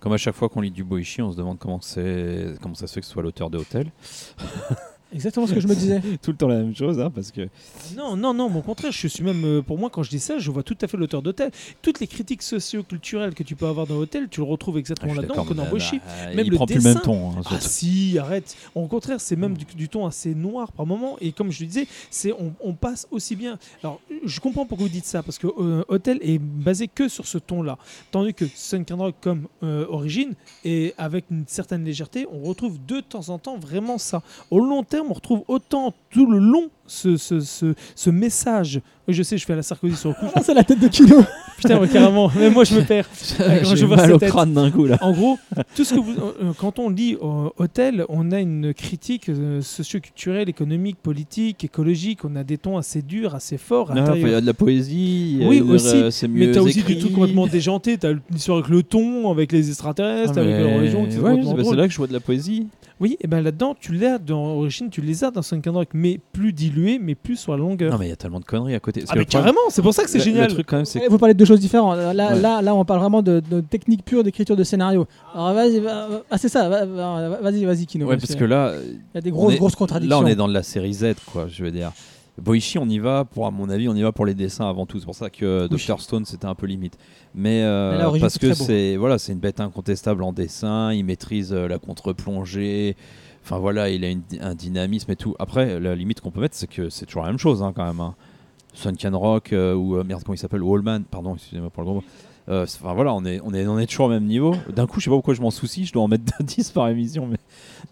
comme 0.00 0.12
à 0.12 0.16
chaque 0.16 0.34
fois 0.34 0.48
qu'on 0.48 0.60
lit 0.60 0.70
du 0.70 0.84
Boichi, 0.84 1.22
on 1.22 1.32
se 1.32 1.36
demande 1.36 1.58
comment, 1.58 1.80
c'est, 1.80 2.54
comment 2.62 2.74
ça 2.74 2.86
se 2.86 2.94
fait 2.94 3.00
que 3.00 3.06
ce 3.06 3.12
soit 3.12 3.22
l'auteur 3.22 3.50
de 3.50 3.58
Hotel. 3.58 3.90
Exactement 5.12 5.46
ce 5.46 5.54
que 5.54 5.60
je 5.60 5.68
me 5.68 5.74
disais. 5.74 6.00
Tout 6.22 6.32
le 6.32 6.36
temps 6.36 6.48
la 6.48 6.56
même 6.56 6.76
chose, 6.76 7.00
hein, 7.00 7.10
parce 7.10 7.30
que 7.30 7.48
Non, 7.96 8.14
non, 8.16 8.34
non, 8.34 8.54
au 8.54 8.60
contraire, 8.62 8.92
je 8.92 9.08
suis 9.08 9.22
même, 9.24 9.42
euh, 9.44 9.62
pour 9.62 9.78
moi, 9.78 9.88
quand 9.90 10.02
je 10.02 10.10
dis 10.10 10.18
ça, 10.18 10.38
je 10.38 10.50
vois 10.50 10.62
tout 10.62 10.76
à 10.82 10.86
fait 10.86 10.96
l'auteur 10.98 11.22
d'Hôtel. 11.22 11.50
Toutes 11.80 11.98
les 12.00 12.06
critiques 12.06 12.42
socio-culturelles 12.42 13.34
que 13.34 13.42
tu 13.42 13.56
peux 13.56 13.66
avoir 13.66 13.86
dans 13.86 13.96
Hôtel, 13.96 14.28
tu 14.28 14.40
le 14.40 14.46
retrouves 14.46 14.76
exactement 14.78 15.12
Ah, 15.16 15.22
là-dedans 15.22 15.46
mais 15.48 15.70
Boichi. 15.70 15.96
là, 15.96 16.34
Même 16.34 16.44
il 16.46 16.50
le 16.50 16.56
prend 16.56 16.66
plus 16.66 16.74
dessin. 16.76 16.88
le 16.90 16.94
même 16.96 17.02
ton. 17.02 17.30
hein, 17.30 17.42
Ah 17.50 17.58
si, 17.60 18.18
arrête. 18.18 18.54
Au 18.74 18.86
contraire, 18.86 19.20
c'est 19.20 19.36
même 19.36 19.56
du, 19.56 19.64
du 19.64 19.88
ton 19.88 20.06
assez 20.06 20.34
noir 20.34 20.72
par 20.72 20.84
moment. 20.84 21.16
Et 21.20 21.32
comme 21.32 21.50
je 21.50 21.60
le 21.60 21.66
disais, 21.66 21.86
c'est 22.10 22.32
on, 22.32 22.52
on 22.60 22.74
passe 22.74 23.06
aussi 23.10 23.34
bien. 23.34 23.58
Alors, 23.82 24.00
je 24.24 24.40
comprends 24.40 24.66
pourquoi 24.66 24.86
vous 24.88 24.92
dites 24.92 25.06
ça 25.06 25.22
parce 25.22 25.38
que 25.38 25.46
euh, 25.46 25.84
Hotel 25.88 26.18
est 26.22 26.38
basé 26.38 26.86
que 26.88 27.08
sur 27.08 27.26
ce 27.26 27.38
ton-là, 27.38 27.78
tandis 28.10 28.34
que 28.34 28.44
Sunken 28.54 28.98
Rock 29.00 29.14
comme 29.22 29.46
euh, 29.62 29.86
origine 29.88 30.34
et 30.64 30.92
avec 30.98 31.24
une 31.30 31.44
certaine 31.46 31.84
légèreté, 31.84 32.26
on 32.30 32.42
retrouve 32.46 32.78
de 32.86 33.00
temps 33.00 33.28
en 33.30 33.38
temps 33.38 33.56
vraiment 33.56 33.96
ça. 33.96 34.22
Au 34.50 34.60
long 34.60 34.82
terme, 34.82 34.97
on 35.00 35.12
retrouve 35.12 35.42
autant 35.48 35.94
tout 36.10 36.30
le 36.30 36.38
long 36.38 36.70
ce, 36.86 38.10
message. 38.10 38.80
Oui, 39.08 39.14
je 39.14 39.22
sais, 39.22 39.38
je 39.38 39.46
fais 39.46 39.54
à 39.54 39.56
la 39.56 39.62
Sarkozy 39.62 39.96
sur 39.96 40.10
le 40.10 40.14
coup. 40.14 40.26
Ah, 40.34 40.42
c'est 40.42 40.52
la 40.54 40.62
tête 40.62 40.80
de 40.80 40.88
Kino. 40.88 41.16
Putain, 41.56 41.80
ouais, 41.80 41.88
carrément. 41.88 42.30
Mais 42.38 42.50
moi, 42.50 42.62
je 42.64 42.74
me 42.74 42.82
perds. 42.82 43.08
quand 43.38 43.74
je 43.74 43.86
vois 43.86 43.96
mal 43.96 44.12
au 44.12 44.18
tête. 44.18 44.28
crâne 44.28 44.52
d'un 44.52 44.70
coup 44.70 44.84
là. 44.84 44.98
En 45.00 45.12
gros, 45.12 45.38
tout 45.74 45.82
ce 45.82 45.94
que 45.94 45.98
vous, 45.98 46.12
euh, 46.12 46.52
quand 46.56 46.78
on 46.78 46.88
lit 46.90 47.16
euh, 47.20 47.48
Hôtel, 47.56 48.04
on 48.10 48.30
a 48.30 48.38
une 48.38 48.72
critique 48.74 49.28
euh, 49.28 49.60
socio-culturelle, 49.60 50.48
économique, 50.48 50.98
politique, 51.02 51.64
écologique. 51.64 52.24
On 52.24 52.36
a 52.36 52.44
des 52.44 52.58
tons 52.58 52.76
assez 52.76 53.02
durs, 53.02 53.34
assez 53.34 53.56
forts. 53.58 53.88
Non, 53.88 53.96
l'intérieur. 54.02 54.28
Il 54.28 54.32
y 54.32 54.34
a 54.34 54.40
de 54.40 54.46
la 54.46 54.54
poésie. 54.54 55.40
Oui, 55.42 55.60
aussi, 55.62 56.02
c'est 56.10 56.28
mais 56.28 56.46
mieux 56.46 56.52
t'as 56.52 56.60
aussi 56.60 56.82
des 56.82 56.98
trucs 56.98 57.12
complètement 57.12 57.46
déjantés. 57.46 57.98
T'as 57.98 58.12
l'histoire 58.30 58.58
avec 58.58 58.70
le 58.70 58.82
ton, 58.84 59.30
avec 59.30 59.50
les 59.50 59.68
extraterrestres, 59.68 60.34
Ah, 60.36 60.40
avec 60.40 60.54
mais- 60.54 60.64
la 60.70 60.76
religion, 60.76 61.02
ouais, 61.02 61.54
bah, 61.56 61.62
c'est 61.64 61.76
là 61.76 61.86
que 61.86 61.92
je 61.92 61.98
vois 61.98 62.06
de 62.06 62.12
la 62.12 62.20
poésie. 62.20 62.68
Oui, 63.00 63.16
et 63.20 63.28
ben 63.28 63.40
là-dedans, 63.40 63.76
tu 63.78 63.92
l'as 63.92 64.18
dans 64.18 64.56
Origine, 64.56 64.90
tu 64.90 65.00
les 65.00 65.22
as 65.22 65.30
dans 65.30 65.42
Sunken 65.42 65.72
Rock, 65.72 65.90
mais 65.94 66.18
plus 66.32 66.52
dilué, 66.52 66.98
mais 66.98 67.14
plus 67.14 67.36
sur 67.36 67.52
la 67.52 67.58
longueur. 67.58 67.92
Non, 67.92 67.98
mais 67.98 68.06
il 68.06 68.10
y 68.10 68.12
a 68.12 68.16
tellement 68.16 68.40
de 68.40 68.44
conneries 68.44 68.74
à 68.74 68.80
côté. 68.80 68.97
Parce 69.00 69.10
ah, 69.12 69.14
mais 69.18 69.24
carrément, 69.24 69.58
c'est 69.70 69.82
pour 69.82 69.94
ça 69.94 70.04
que 70.04 70.10
c'est 70.10 70.20
génial. 70.20 70.48
Le 70.48 70.54
truc 70.54 70.66
quand 70.66 70.76
même, 70.76 70.84
c'est 70.84 71.06
Vous 71.08 71.18
parlez 71.18 71.34
de 71.34 71.38
deux 71.38 71.44
choses 71.44 71.60
différentes. 71.60 71.96
Là, 71.98 72.08
Ouais. 72.34 72.40
là, 72.40 72.62
là, 72.62 72.74
on 72.74 72.84
parle 72.84 73.00
vraiment 73.00 73.22
de, 73.22 73.40
de 73.50 73.60
technique 73.60 74.04
pure 74.04 74.22
d'écriture 74.24 74.56
de 74.56 74.64
scénario. 74.64 75.06
Alors 75.34 75.52
vas-y, 75.54 75.80
va- 75.80 76.08
va- 76.08 76.22
ah, 76.30 76.38
c'est 76.38 76.48
ça. 76.48 76.68
va- 76.68 76.84
va- 76.86 77.40
Vas-y, 77.40 77.64
vas-y, 77.64 77.86
Kino. 77.86 78.06
Ouais, 78.06 78.16
parce 78.16 78.34
que 78.34 78.44
là, 78.44 78.72
il 78.84 79.00
y 79.14 79.18
a 79.18 79.20
des 79.20 79.30
on 79.30 79.34
grosses, 79.34 79.54
est- 79.54 79.58
grosses 79.58 79.76
contradictions. 79.76 80.20
Là, 80.20 80.26
on 80.26 80.28
est 80.28 80.34
dans 80.36 80.48
de 80.48 80.54
la 80.54 80.62
série 80.62 80.92
Z, 80.94 81.14
quoi, 81.32 81.46
je 81.48 81.62
veux 81.64 81.70
dire. 81.70 81.92
Boichi, 82.40 82.78
on 82.78 82.88
y 82.88 83.00
va, 83.00 83.24
pour, 83.24 83.46
à 83.46 83.50
mon 83.50 83.68
avis, 83.68 83.88
on 83.88 83.96
y 83.96 84.02
va 84.02 84.12
pour 84.12 84.24
les 84.24 84.34
dessins 84.34 84.68
avant 84.68 84.86
tout. 84.86 85.00
C'est 85.00 85.04
pour 85.06 85.14
ça 85.16 85.28
que 85.28 85.66
Oui. 85.70 85.76
Dr. 85.84 86.00
Stone, 86.00 86.24
c'était 86.24 86.46
un 86.46 86.54
peu 86.54 86.66
limite. 86.66 86.96
Mais, 87.34 87.62
euh, 87.64 87.90
Mais 87.92 87.98
là, 87.98 88.08
Origin, 88.08 88.20
parce 88.20 88.38
que 88.38 88.54
c'est 88.54 88.96
voilà, 88.96 89.18
c'est 89.18 89.32
une 89.32 89.40
bête 89.40 89.58
incontestable 89.60 90.22
en 90.22 90.32
dessin, 90.32 90.92
il 90.92 91.04
maîtrise 91.04 91.52
euh, 91.52 91.66
la 91.66 91.78
contre-plongée. 91.78 92.96
Enfin 93.44 93.58
voilà, 93.58 93.88
il 93.90 94.04
a 94.04 94.10
une- 94.10 94.22
un 94.40 94.54
dynamisme 94.54 95.10
et 95.10 95.16
tout. 95.16 95.34
Après, 95.38 95.80
la 95.80 95.94
limite 95.94 96.20
qu'on 96.20 96.30
peut 96.30 96.40
mettre, 96.40 96.54
c'est 96.54 96.66
que 96.68 96.90
c'est 96.90 97.06
toujours 97.06 97.22
la 97.22 97.28
même 97.28 97.38
chose 97.38 97.62
hein, 97.62 97.72
quand 97.74 97.84
même. 97.86 98.00
Hein. 98.00 98.14
Sunken 98.78 99.14
Rock 99.14 99.52
euh, 99.52 99.74
ou 99.74 99.96
euh, 99.96 100.04
merde, 100.04 100.22
comment 100.24 100.34
il 100.34 100.38
s'appelle 100.38 100.62
Wallman, 100.62 101.02
pardon, 101.10 101.34
excusez-moi 101.34 101.70
pour 101.70 101.82
le 101.82 101.86
gros 101.86 101.94
mot. 101.96 102.04
Euh, 102.48 102.62
Enfin 102.64 102.94
voilà, 102.94 103.12
on 103.12 103.24
est, 103.26 103.40
on, 103.44 103.52
est, 103.52 103.66
on 103.66 103.78
est 103.78 103.86
toujours 103.86 104.06
au 104.06 104.10
même 104.10 104.24
niveau. 104.24 104.54
D'un 104.74 104.86
coup, 104.86 105.00
je 105.00 105.04
sais 105.04 105.10
pas 105.10 105.16
pourquoi 105.16 105.34
je 105.34 105.42
m'en 105.42 105.50
soucie, 105.50 105.84
je 105.84 105.92
dois 105.92 106.02
en 106.02 106.08
mettre 106.08 106.32
10 106.42 106.70
par 106.70 106.88
émission, 106.88 107.26
mais 107.26 107.36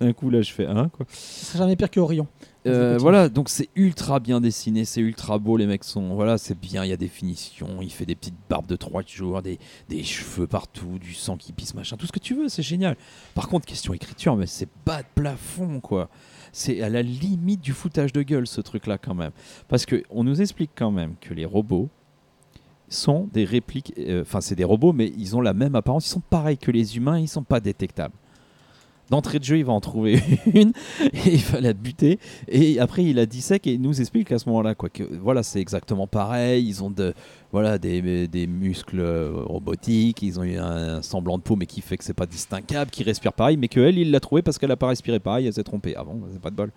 d'un 0.00 0.12
coup 0.12 0.30
là, 0.30 0.40
je 0.42 0.52
fais 0.52 0.64
1 0.66 0.88
quoi. 0.88 1.04
Ce 1.10 1.44
sera 1.46 1.58
jamais 1.64 1.76
pire 1.76 1.90
que 1.90 2.00
Orion. 2.00 2.26
Euh, 2.66 2.96
voilà, 2.98 3.28
donc 3.28 3.48
c'est 3.48 3.68
ultra 3.76 4.18
bien 4.18 4.40
dessiné, 4.40 4.84
c'est 4.84 5.00
ultra 5.00 5.38
beau, 5.38 5.56
les 5.56 5.66
mecs 5.66 5.84
sont, 5.84 6.14
voilà, 6.14 6.36
c'est 6.36 6.58
bien, 6.58 6.84
il 6.84 6.88
y 6.88 6.92
a 6.92 6.96
des 6.96 7.06
finitions, 7.06 7.80
il 7.80 7.92
fait 7.92 8.06
des 8.06 8.16
petites 8.16 8.34
barbes 8.50 8.66
de 8.66 8.74
trois 8.74 9.02
jours, 9.06 9.40
des, 9.40 9.60
des 9.88 10.02
cheveux 10.02 10.48
partout, 10.48 10.98
du 10.98 11.14
sang 11.14 11.36
qui 11.36 11.52
pisse, 11.52 11.74
machin, 11.74 11.96
tout 11.96 12.06
ce 12.06 12.12
que 12.12 12.18
tu 12.18 12.34
veux, 12.34 12.48
c'est 12.48 12.64
génial. 12.64 12.96
Par 13.36 13.46
contre, 13.48 13.66
question 13.66 13.94
écriture, 13.94 14.34
mais 14.34 14.46
c'est 14.46 14.68
bas 14.84 15.02
de 15.02 15.06
plafond, 15.14 15.78
quoi. 15.80 16.08
C'est 16.58 16.80
à 16.80 16.88
la 16.88 17.02
limite 17.02 17.60
du 17.60 17.72
foutage 17.72 18.14
de 18.14 18.22
gueule, 18.22 18.46
ce 18.46 18.62
truc-là, 18.62 18.96
quand 18.96 19.12
même. 19.12 19.32
Parce 19.68 19.84
que 19.84 20.02
on 20.08 20.24
nous 20.24 20.40
explique 20.40 20.70
quand 20.74 20.90
même 20.90 21.12
que 21.20 21.34
les 21.34 21.44
robots 21.44 21.90
sont 22.88 23.28
des 23.30 23.44
répliques, 23.44 23.92
euh, 23.98 24.22
enfin, 24.22 24.40
c'est 24.40 24.54
des 24.54 24.64
robots, 24.64 24.94
mais 24.94 25.12
ils 25.18 25.36
ont 25.36 25.42
la 25.42 25.52
même 25.52 25.74
apparence, 25.74 26.06
ils 26.06 26.12
sont 26.12 26.22
pareils 26.30 26.56
que 26.56 26.70
les 26.70 26.96
humains, 26.96 27.18
ils 27.18 27.28
sont 27.28 27.42
pas 27.42 27.60
détectables. 27.60 28.14
D'entrée 29.10 29.38
de 29.38 29.44
jeu, 29.44 29.58
il 29.58 29.66
va 29.66 29.74
en 29.74 29.82
trouver 29.82 30.18
une 30.54 30.72
et 31.12 31.34
il 31.34 31.42
va 31.42 31.60
la 31.60 31.74
buter. 31.74 32.18
Et 32.48 32.80
après, 32.80 33.04
il 33.04 33.16
la 33.16 33.26
dissèque 33.26 33.66
et 33.66 33.74
il 33.74 33.82
nous 33.82 34.00
explique 34.00 34.32
à 34.32 34.38
ce 34.38 34.48
moment-là 34.48 34.74
quoi, 34.74 34.88
que 34.88 35.02
voilà, 35.02 35.42
c'est 35.42 35.60
exactement 35.60 36.06
pareil. 36.06 36.66
Ils 36.66 36.82
ont 36.82 36.90
de, 36.90 37.12
voilà, 37.52 37.78
des, 37.78 38.46
muscles 38.46 39.00
euh, 39.00 39.30
robotiques, 39.44 40.22
ils 40.22 40.38
ont 40.38 40.42
eu 40.42 40.58
un, 40.58 41.02
semblant 41.02 41.38
de 41.38 41.42
peau, 41.42 41.56
mais 41.56 41.66
qui 41.66 41.80
fait 41.80 41.96
que 41.96 42.04
c'est 42.04 42.14
pas 42.14 42.26
distinguable, 42.26 42.90
qui 42.90 43.02
respire 43.02 43.32
pareil, 43.32 43.56
mais 43.56 43.68
qu'elle, 43.68 43.98
il 43.98 44.10
l'a 44.10 44.20
trouvé 44.20 44.42
parce 44.42 44.58
qu'elle 44.58 44.70
a 44.70 44.76
pas 44.76 44.88
respiré 44.88 45.20
pareil, 45.20 45.46
elle 45.46 45.52
s'est 45.52 45.64
trompée. 45.64 45.94
Ah 45.96 46.04
bon, 46.04 46.22
c'est 46.32 46.40
pas 46.40 46.50
de 46.50 46.56
bol. 46.56 46.72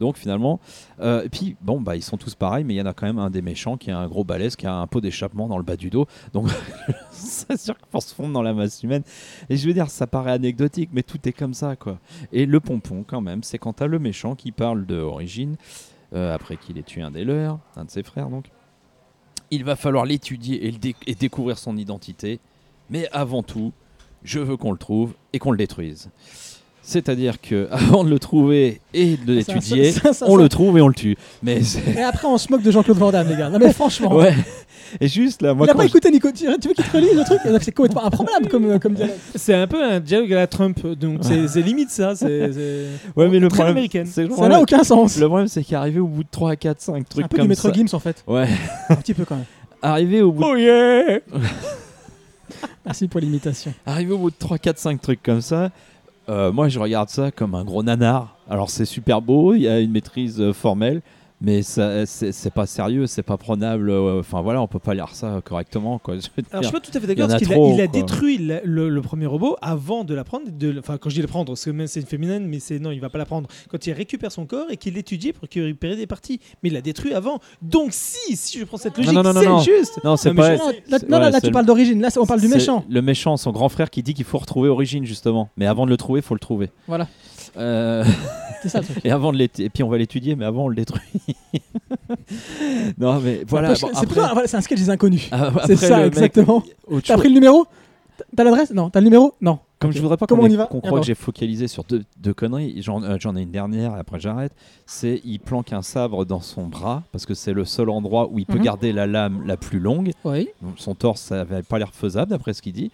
Donc 0.00 0.16
finalement, 0.16 0.60
euh, 1.00 1.24
et 1.24 1.28
puis 1.28 1.56
bon, 1.60 1.80
bah, 1.80 1.96
ils 1.96 2.02
sont 2.02 2.16
tous 2.16 2.34
pareils, 2.34 2.64
mais 2.64 2.74
il 2.74 2.78
y 2.78 2.82
en 2.82 2.86
a 2.86 2.94
quand 2.94 3.06
même 3.06 3.18
un 3.18 3.30
des 3.30 3.42
méchants 3.42 3.76
qui 3.76 3.90
a 3.90 3.98
un 3.98 4.08
gros 4.08 4.24
balèze, 4.24 4.56
qui 4.56 4.66
a 4.66 4.74
un 4.74 4.86
pot 4.86 5.00
d'échappement 5.00 5.48
dans 5.48 5.58
le 5.58 5.64
bas 5.64 5.76
du 5.76 5.90
dos. 5.90 6.06
Donc 6.32 6.48
c'est 7.10 7.58
sûr 7.58 7.76
que 7.76 7.86
pour 7.90 8.02
se 8.02 8.14
fondre 8.14 8.32
dans 8.32 8.42
la 8.42 8.54
masse 8.54 8.82
humaine. 8.82 9.02
Et 9.50 9.56
je 9.56 9.66
veux 9.66 9.74
dire, 9.74 9.90
ça 9.90 10.06
paraît 10.06 10.32
anecdotique, 10.32 10.90
mais 10.92 11.02
tout 11.02 11.18
est 11.28 11.32
comme 11.32 11.54
ça, 11.54 11.76
quoi. 11.76 11.98
Et 12.32 12.46
le 12.46 12.60
pompon, 12.60 13.04
quand 13.06 13.20
même, 13.20 13.42
c'est 13.42 13.58
quand 13.58 13.74
t'as 13.74 13.86
le 13.86 13.98
méchant 13.98 14.34
qui 14.34 14.52
parle 14.52 14.86
de 14.86 14.96
Origine, 14.96 15.56
euh, 16.14 16.34
après 16.34 16.56
qu'il 16.56 16.78
ait 16.78 16.82
tué 16.82 17.02
un 17.02 17.10
des 17.10 17.24
leurs, 17.24 17.58
un 17.76 17.84
de 17.84 17.90
ses 17.90 18.02
frères, 18.02 18.30
donc. 18.30 18.46
Il 19.54 19.62
va 19.62 19.76
falloir 19.76 20.04
l'étudier 20.04 20.66
et, 20.66 21.14
découvrir 21.14 21.58
son 21.58 21.76
identité. 21.76 22.40
Mais 22.90 23.08
avant 23.12 23.44
tout, 23.44 23.72
je 24.24 24.40
veux 24.40 24.56
qu'on 24.56 24.72
le 24.72 24.78
trouve 24.78 25.14
et 25.32 25.38
qu'on 25.38 25.52
le 25.52 25.56
détruise. 25.56 26.10
C'est-à-dire 26.86 27.40
que 27.40 27.68
avant 27.72 28.04
de 28.04 28.10
le 28.10 28.18
trouver 28.18 28.80
et 28.92 29.16
de 29.16 29.32
l'étudier, 29.32 29.90
ça, 29.92 30.00
ça, 30.00 30.12
ça, 30.12 30.26
on 30.28 30.36
le 30.36 30.48
trouve 30.48 30.76
et 30.78 30.82
on 30.82 30.88
le 30.88 30.94
tue. 30.94 31.16
Mais 31.42 31.60
Et 31.96 32.02
après, 32.02 32.26
on 32.28 32.36
se 32.38 32.50
moque 32.50 32.62
de 32.62 32.70
Jean-Claude 32.70 32.98
Van 32.98 33.10
Damme, 33.10 33.28
les 33.28 33.36
gars. 33.36 33.48
Non, 33.48 33.58
mais 33.58 33.72
franchement. 33.72 34.14
ouais. 34.14 34.34
Et 35.00 35.08
juste 35.08 35.42
là, 35.42 35.54
moi 35.54 35.66
il 35.66 35.70
a 35.70 35.74
pas 35.74 35.86
écouté 35.86 36.08
Nico. 36.10 36.30
Tu 36.30 36.46
veux 36.46 36.56
qu'il 36.56 36.72
te 36.72 36.96
relise 36.96 37.14
le 37.14 37.24
truc? 37.24 37.40
C'est 37.62 37.72
complètement 37.72 38.04
improbable 38.04 38.48
comme, 38.48 38.78
comme 38.78 38.94
dialogue. 38.94 39.16
C'est 39.34 39.54
un 39.54 39.66
peu 39.66 39.82
un 39.82 39.98
dialogue 39.98 40.32
à 40.34 40.36
la 40.36 40.46
Trump, 40.46 40.86
donc 40.86 41.20
c'est 41.22 41.48
c'est 41.48 41.62
limite 41.62 41.90
ça. 41.90 42.14
C'est 42.24 42.50
Ouais, 43.16 43.28
mais 43.28 43.40
le 43.40 43.48
très 43.48 43.56
problème, 43.56 43.72
américaine. 43.72 44.06
Ça 44.06 44.22
n'a 44.48 44.60
aucun 44.60 44.84
sens. 44.84 45.18
Le 45.18 45.26
problème, 45.26 45.48
c'est 45.48 45.64
qu'arriver 45.64 45.98
au 46.00 46.06
bout 46.06 46.22
de 46.22 46.28
3, 46.30 46.54
4, 46.56 46.80
5 46.80 46.96
C'est 46.98 47.08
trucs 47.08 47.24
un 47.24 47.28
peu 47.28 47.36
comme 47.38 47.46
du 47.46 47.48
Maître 47.48 47.62
ça. 47.62 47.72
Gims 47.72 47.86
en 47.92 47.98
fait. 47.98 48.22
Ouais. 48.26 48.46
Un 48.88 48.94
petit 48.96 49.14
peu 49.14 49.24
quand 49.24 49.36
même. 49.36 49.46
Arriver 49.82 50.22
au 50.22 50.30
bout 50.32 50.44
Oh 50.46 50.54
yeah 50.56 51.18
Merci 52.84 53.08
pour 53.08 53.20
l'imitation. 53.20 53.72
Arrivé 53.86 54.12
au 54.12 54.18
bout 54.18 54.30
de 54.30 54.36
3, 54.38 54.58
4, 54.58 54.78
5 54.78 55.00
trucs 55.00 55.22
comme 55.22 55.40
ça, 55.40 55.56
euh, 55.64 55.68
moi 56.28 56.68
je 56.68 56.78
regarde 56.78 57.08
ça 57.08 57.30
comme 57.30 57.54
un 57.54 57.64
gros 57.64 57.82
nanar. 57.82 58.34
Alors 58.48 58.70
c'est 58.70 58.84
super 58.84 59.22
beau, 59.22 59.54
il 59.54 59.62
y 59.62 59.68
a 59.68 59.80
une 59.80 59.90
maîtrise 59.92 60.40
euh, 60.40 60.52
formelle, 60.52 61.00
mais 61.44 61.62
ça, 61.62 62.06
c'est 62.06 62.52
pas 62.52 62.66
sérieux, 62.66 63.06
c'est 63.06 63.22
pas 63.22 63.36
prenable. 63.36 63.90
euh, 63.90 64.20
Enfin 64.20 64.40
voilà, 64.42 64.60
on 64.62 64.66
peut 64.66 64.78
pas 64.78 64.94
lire 64.94 65.10
ça 65.14 65.40
correctement. 65.44 65.98
Quoi. 65.98 66.16
Je 66.16 66.28
Alors 66.50 66.62
je 66.62 66.68
suis 66.68 66.72
pas 66.72 66.80
tout 66.80 66.90
à 66.96 67.00
fait 67.00 67.06
d'accord 67.06 67.28
parce 67.28 67.42
qu'il 67.42 67.52
a, 67.52 67.54
trop, 67.56 67.74
il 67.74 67.80
a 67.80 67.86
détruit 67.86 68.38
le, 68.38 68.60
le- 68.64 68.88
le 68.88 69.02
premier 69.02 69.26
robot 69.26 69.56
avant 69.62 70.04
de 70.04 70.14
l'apprendre. 70.14 70.46
de- 70.50 70.78
Enfin, 70.78 70.98
quand 70.98 71.10
je 71.10 71.16
dis 71.16 71.20
l'apprendre, 71.20 71.46
parce 71.52 71.64
que 71.64 71.70
même 71.70 71.86
c'est 71.86 72.00
une 72.00 72.06
féminine, 72.06 72.46
mais 72.46 72.58
c'est 72.60 72.78
non, 72.78 72.90
il 72.90 73.00
va 73.00 73.10
pas 73.10 73.18
l'apprendre. 73.18 73.48
Quand 73.68 73.86
il 73.86 73.92
récupère 73.92 74.32
son 74.32 74.46
corps 74.46 74.66
et 74.70 74.76
qu'il 74.76 74.94
l'étudie 74.94 75.32
pour 75.32 75.48
qu'il 75.48 75.62
récupère 75.62 75.96
des 75.96 76.06
parties, 76.06 76.40
mais 76.62 76.70
il 76.70 76.72
l'a 76.72 76.80
détruit 76.80 77.12
avant. 77.14 77.38
Donc 77.62 77.88
si, 77.92 78.36
si 78.36 78.58
je 78.58 78.64
prends 78.64 78.76
cette 78.78 78.96
logique, 78.96 79.12
non, 79.12 79.22
non, 79.22 79.32
non, 79.32 79.40
c'est 79.40 79.46
non. 79.46 79.58
juste. 79.60 80.00
Non, 80.04 80.16
c'est 80.16 80.32
pas. 80.34 80.56
Non, 80.56 80.68
là, 80.88 80.98
non, 81.08 81.18
là, 81.18 81.40
tu 81.40 81.46
le- 81.48 81.52
parles 81.52 81.66
d'origine. 81.66 82.00
Là, 82.00 82.08
on 82.18 82.26
parle 82.26 82.40
du 82.40 82.48
méchant. 82.48 82.84
Le 82.88 83.02
méchant, 83.02 83.36
son 83.36 83.52
grand 83.52 83.68
frère 83.68 83.90
qui 83.90 84.02
dit 84.02 84.14
qu'il 84.14 84.24
faut 84.24 84.38
retrouver 84.38 84.68
Origine 84.68 85.04
justement. 85.04 85.50
Mais 85.56 85.66
avant 85.66 85.84
de 85.84 85.90
le 85.90 85.96
trouver, 85.96 86.20
il 86.20 86.22
faut 86.22 86.34
le 86.34 86.40
trouver. 86.40 86.70
Voilà. 86.88 87.06
Euh, 87.56 88.04
C'est 88.62 88.68
ça 88.68 88.80
le 88.80 88.86
truc. 88.86 89.00
et 89.04 89.10
avant 89.10 89.32
de 89.32 89.40
et 89.42 89.48
puis 89.70 89.82
on 89.82 89.88
va 89.88 89.98
l'étudier, 89.98 90.36
mais 90.36 90.44
avant 90.44 90.64
on 90.64 90.68
le 90.68 90.74
détruit. 90.76 91.02
non 92.98 93.20
mais 93.20 93.42
voilà. 93.46 93.68
bon, 93.70 93.74
c'est 93.74 93.86
après- 93.96 94.20
un- 94.20 94.32
voilà, 94.32 94.48
c'est 94.48 94.56
un 94.56 94.60
sketch 94.60 94.78
des 94.78 94.90
inconnus. 94.90 95.28
Ah, 95.32 95.50
C'est 95.66 95.76
ça, 95.76 95.98
mec, 95.98 96.06
exactement. 96.08 96.62
T'as 97.04 97.16
pris 97.16 97.28
le 97.28 97.34
numéro? 97.34 97.66
T'as 98.36 98.44
l'adresse? 98.44 98.72
Non, 98.72 98.90
t'as 98.90 99.00
le 99.00 99.04
numéro? 99.06 99.34
Non. 99.40 99.58
Comme 99.80 99.90
Ok. 99.90 99.96
je 99.96 100.00
voudrais 100.02 100.16
pas 100.16 100.26
qu'on 100.26 100.36
Ah, 100.44 100.86
croit 100.86 101.00
que 101.00 101.06
j'ai 101.06 101.16
focalisé 101.16 101.66
sur 101.66 101.82
deux, 101.84 102.04
deux 102.18 102.32
conneries, 102.32 102.80
j'en 102.80 103.02
euh, 103.02 103.16
j'en 103.18 103.34
ai 103.36 103.42
une 103.42 103.50
dernière 103.50 103.96
et 103.96 103.98
après 103.98 104.20
j'arrête. 104.20 104.52
C'est 104.86 105.20
il 105.24 105.40
planque 105.40 105.72
un 105.72 105.82
sabre 105.82 106.24
dans 106.24 106.40
son 106.40 106.66
bras 106.66 107.02
parce 107.12 107.26
que 107.26 107.34
c'est 107.34 107.52
le 107.52 107.64
seul 107.64 107.90
endroit 107.90 108.28
où 108.30 108.38
il 108.38 108.46
peut 108.46 108.58
Mhm. 108.58 108.64
garder 108.64 108.92
la 108.92 109.06
lame 109.06 109.42
la 109.46 109.56
plus 109.56 109.80
longue. 109.80 110.12
Oui. 110.24 110.48
Donc, 110.62 110.74
Son 110.78 110.94
torse, 110.94 111.20
ça 111.22 111.40
avait 111.40 111.62
pas 111.62 111.78
l'air 111.78 111.92
faisable 111.92 112.30
d'après 112.30 112.54
ce 112.54 112.62
qu'il 112.62 112.72
dit. 112.72 112.90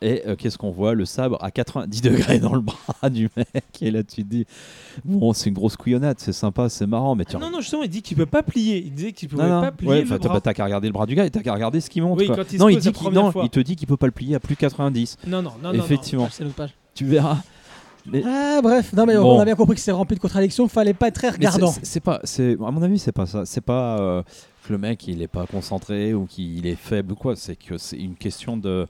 Et 0.00 0.22
euh, 0.28 0.36
qu'est-ce 0.36 0.56
qu'on 0.58 0.70
voit? 0.70 0.94
Le 0.94 1.04
sabre 1.04 1.38
à 1.42 1.50
90 1.50 2.02
degrés 2.02 2.38
dans 2.38 2.54
le 2.54 2.60
bras 2.60 3.10
du 3.10 3.28
mec. 3.36 3.64
Et 3.80 3.90
là, 3.90 4.02
tu 4.04 4.22
te 4.22 4.28
dis, 4.28 4.46
bon, 5.04 5.32
c'est 5.32 5.48
une 5.48 5.54
grosse 5.56 5.76
couillonnade, 5.76 6.16
c'est 6.20 6.32
sympa, 6.32 6.68
c'est 6.68 6.86
marrant, 6.86 7.16
mais 7.16 7.24
tu 7.24 7.36
Non, 7.36 7.50
non, 7.50 7.60
justement, 7.60 7.82
il 7.82 7.88
dit 7.90 8.00
qu'il 8.02 8.16
peut 8.16 8.26
pas 8.26 8.42
plier. 8.44 8.78
Il 8.84 8.92
disait 8.94 9.12
qu'il 9.12 9.28
pouvait 9.28 9.42
Non, 9.42 9.56
non. 9.56 9.60
pas 9.62 9.72
plier 9.72 9.90
Ouais, 9.90 10.02
le 10.02 10.08
t'as 10.08 10.18
bras. 10.18 10.34
bah, 10.34 10.40
t'as 10.40 10.54
qu'à 10.54 10.64
regarder 10.64 10.86
le 10.86 10.92
bras 10.92 11.06
du 11.06 11.16
gars 11.16 11.24
et 11.26 11.30
t'as 11.30 11.40
qu'à 11.42 11.52
regarder 11.52 11.80
ce 11.80 11.90
qu'il 11.90 12.02
monte. 12.02 12.18
Oui, 12.20 12.26
quoi. 12.26 12.36
quand 12.36 12.52
il 12.52 12.58
se 12.58 12.62
non, 12.62 12.68
il, 12.68 12.78
dit 12.78 12.86
la 12.86 12.92
qu'il- 12.92 13.02
première 13.02 13.22
non, 13.24 13.32
fois. 13.32 13.42
il 13.44 13.50
te 13.50 13.58
dit 13.60 13.74
qu'il 13.74 13.88
peut 13.88 13.96
pas 13.96 14.06
le 14.06 14.12
plier 14.12 14.36
à 14.36 14.40
plus 14.40 14.54
90. 14.54 15.16
Non, 15.26 15.42
non, 15.42 15.50
non, 15.62 15.72
non, 15.72 15.78
non. 15.78 15.84
Effectivement, 15.84 16.28
l'autre 16.40 16.54
page. 16.54 16.74
tu 16.94 17.04
verras. 17.04 17.38
Mais- 18.06 18.22
Ah, 18.24 18.60
bref, 18.62 18.92
non, 18.92 19.04
mais 19.04 19.16
Bon. 19.16 19.36
on 19.36 19.40
a 19.40 19.44
bien 19.44 19.56
compris 19.56 19.74
que 19.74 19.80
c'est 19.82 19.90
rempli 19.92 20.14
de 20.16 20.20
contradictions. 20.20 20.66
Fallait 20.68 20.94
pas 20.94 21.08
être 21.08 21.16
très 21.16 21.28
regardant. 21.30 21.72
c'est- 21.72 21.84
C'est 21.84 22.00
pas, 22.00 22.20
c'est 22.24 22.52
à 22.54 22.70
mon 22.70 22.80
avis, 22.82 22.98
c'est 23.00 23.10
pas 23.12 23.26
ça. 23.26 23.44
C'est 23.44 23.60
pas 23.60 23.98
euh, 23.98 24.22
que 24.64 24.72
le 24.72 24.78
mec 24.78 25.06
il 25.08 25.20
est 25.22 25.28
pas 25.28 25.44
concentré 25.46 26.14
ou 26.14 26.24
qu'il 26.26 26.66
est 26.66 26.76
faible 26.76 27.12
ou 27.12 27.16
quoi. 27.16 27.34
C'est 27.36 27.56
que 27.56 27.76
c'est 27.76 27.98
une 27.98 28.14
question 28.14 28.56
de 28.56 28.86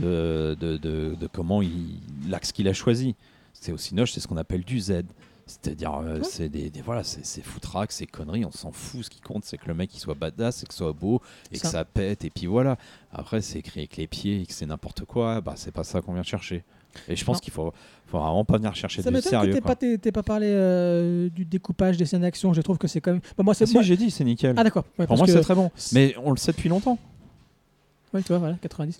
de, 0.00 0.56
de, 0.60 0.76
de- 0.76 1.14
de 1.18 1.26
comment 1.26 1.62
il 1.62 2.00
l'axe 2.28 2.52
qu'il 2.52 2.68
a 2.68 2.72
choisi. 2.72 3.14
C'est 3.52 3.72
aussi 3.72 3.94
noche, 3.94 4.12
c'est 4.12 4.20
ce 4.20 4.28
qu'on 4.28 4.36
appelle 4.36 4.64
du 4.64 4.80
Z. 4.80 5.02
C'est-à-dire, 5.46 5.94
euh, 6.02 6.20
c'est 6.22 6.48
des, 6.48 6.70
des- 6.70 6.80
voilà, 6.80 7.04
c'est 7.04 7.24
c'est 7.24 7.42
foutraque, 7.42 7.92
c'est 7.92 8.06
conneries, 8.06 8.44
on 8.46 8.50
s'en 8.50 8.72
fout. 8.72 9.04
Ce 9.04 9.10
qui 9.10 9.20
compte, 9.20 9.44
c'est 9.44 9.58
que 9.58 9.66
le 9.68 9.74
mec 9.74 9.94
il 9.94 9.98
soit 10.00 10.14
badass, 10.14 10.62
et 10.62 10.66
que 10.66 10.72
ce 10.72 10.78
soit 10.78 10.92
beau, 10.94 11.20
et 11.52 11.56
que 11.56 11.60
Ça. 11.66 11.70
ça 11.70 11.84
pète, 11.84 12.24
et 12.24 12.30
puis 12.30 12.46
voilà. 12.46 12.78
Après, 13.12 13.42
c'est 13.42 13.58
écrit 13.58 13.80
avec 13.80 13.96
les 13.98 14.06
pieds, 14.06 14.40
et 14.40 14.46
que 14.46 14.52
c'est 14.54 14.64
n'importe 14.66 15.04
quoi. 15.04 15.40
Bah, 15.42 15.52
c'est 15.56 15.70
pas 15.72 15.84
ça 15.84 16.00
qu'on 16.00 16.14
vient 16.14 16.22
chercher. 16.22 16.64
Et 17.08 17.16
je 17.16 17.24
pense 17.24 17.36
Non. 17.36 17.40
qu'il 17.40 17.52
faut, 17.52 17.74
faut 18.06 18.18
vraiment 18.18 18.44
pas 18.44 18.56
venir 18.56 18.74
chercher 18.74 19.02
Ça 19.02 19.10
du 19.10 19.16
m'étonne 19.16 19.24
que 19.32 19.36
sérieux. 19.38 19.52
t'aies 19.52 19.60
quoi. 19.60 19.74
pas, 19.76 19.98
t'aies 19.98 20.12
pas 20.12 20.22
parlé 20.22 20.46
euh, 20.48 21.28
du 21.28 21.44
découpage 21.44 21.96
des 21.98 22.06
scènes 22.06 22.22
d'action. 22.22 22.54
Je 22.54 22.62
trouve 22.62 22.78
que 22.78 22.86
c'est 22.88 23.00
quand 23.02 23.10
même. 23.12 23.20
Bah, 23.36 23.42
moi, 23.44 23.52
Ah, 23.52 23.54
c'est 23.58 23.66
si, 23.66 23.74
moi- 23.74 23.82
j'ai 23.82 23.96
dit, 23.98 24.10
c'est 24.10 24.24
nickel. 24.24 24.54
Ah, 24.56 24.64
d'accord. 24.64 24.84
Ouais, 24.98 25.06
Pour 25.06 25.16
moi, 25.18 25.26
que- 25.26 25.32
c'est 25.32 25.40
très 25.40 25.54
bon. 25.56 25.70
Mais 25.92 26.14
on 26.24 26.30
le 26.30 26.36
sait 26.38 26.52
depuis 26.52 26.68
longtemps. 26.70 26.98
Ouais, 28.14 28.22
tu 28.22 28.28
vois, 28.28 28.38
voilà, 28.38 28.54
90. 28.62 28.98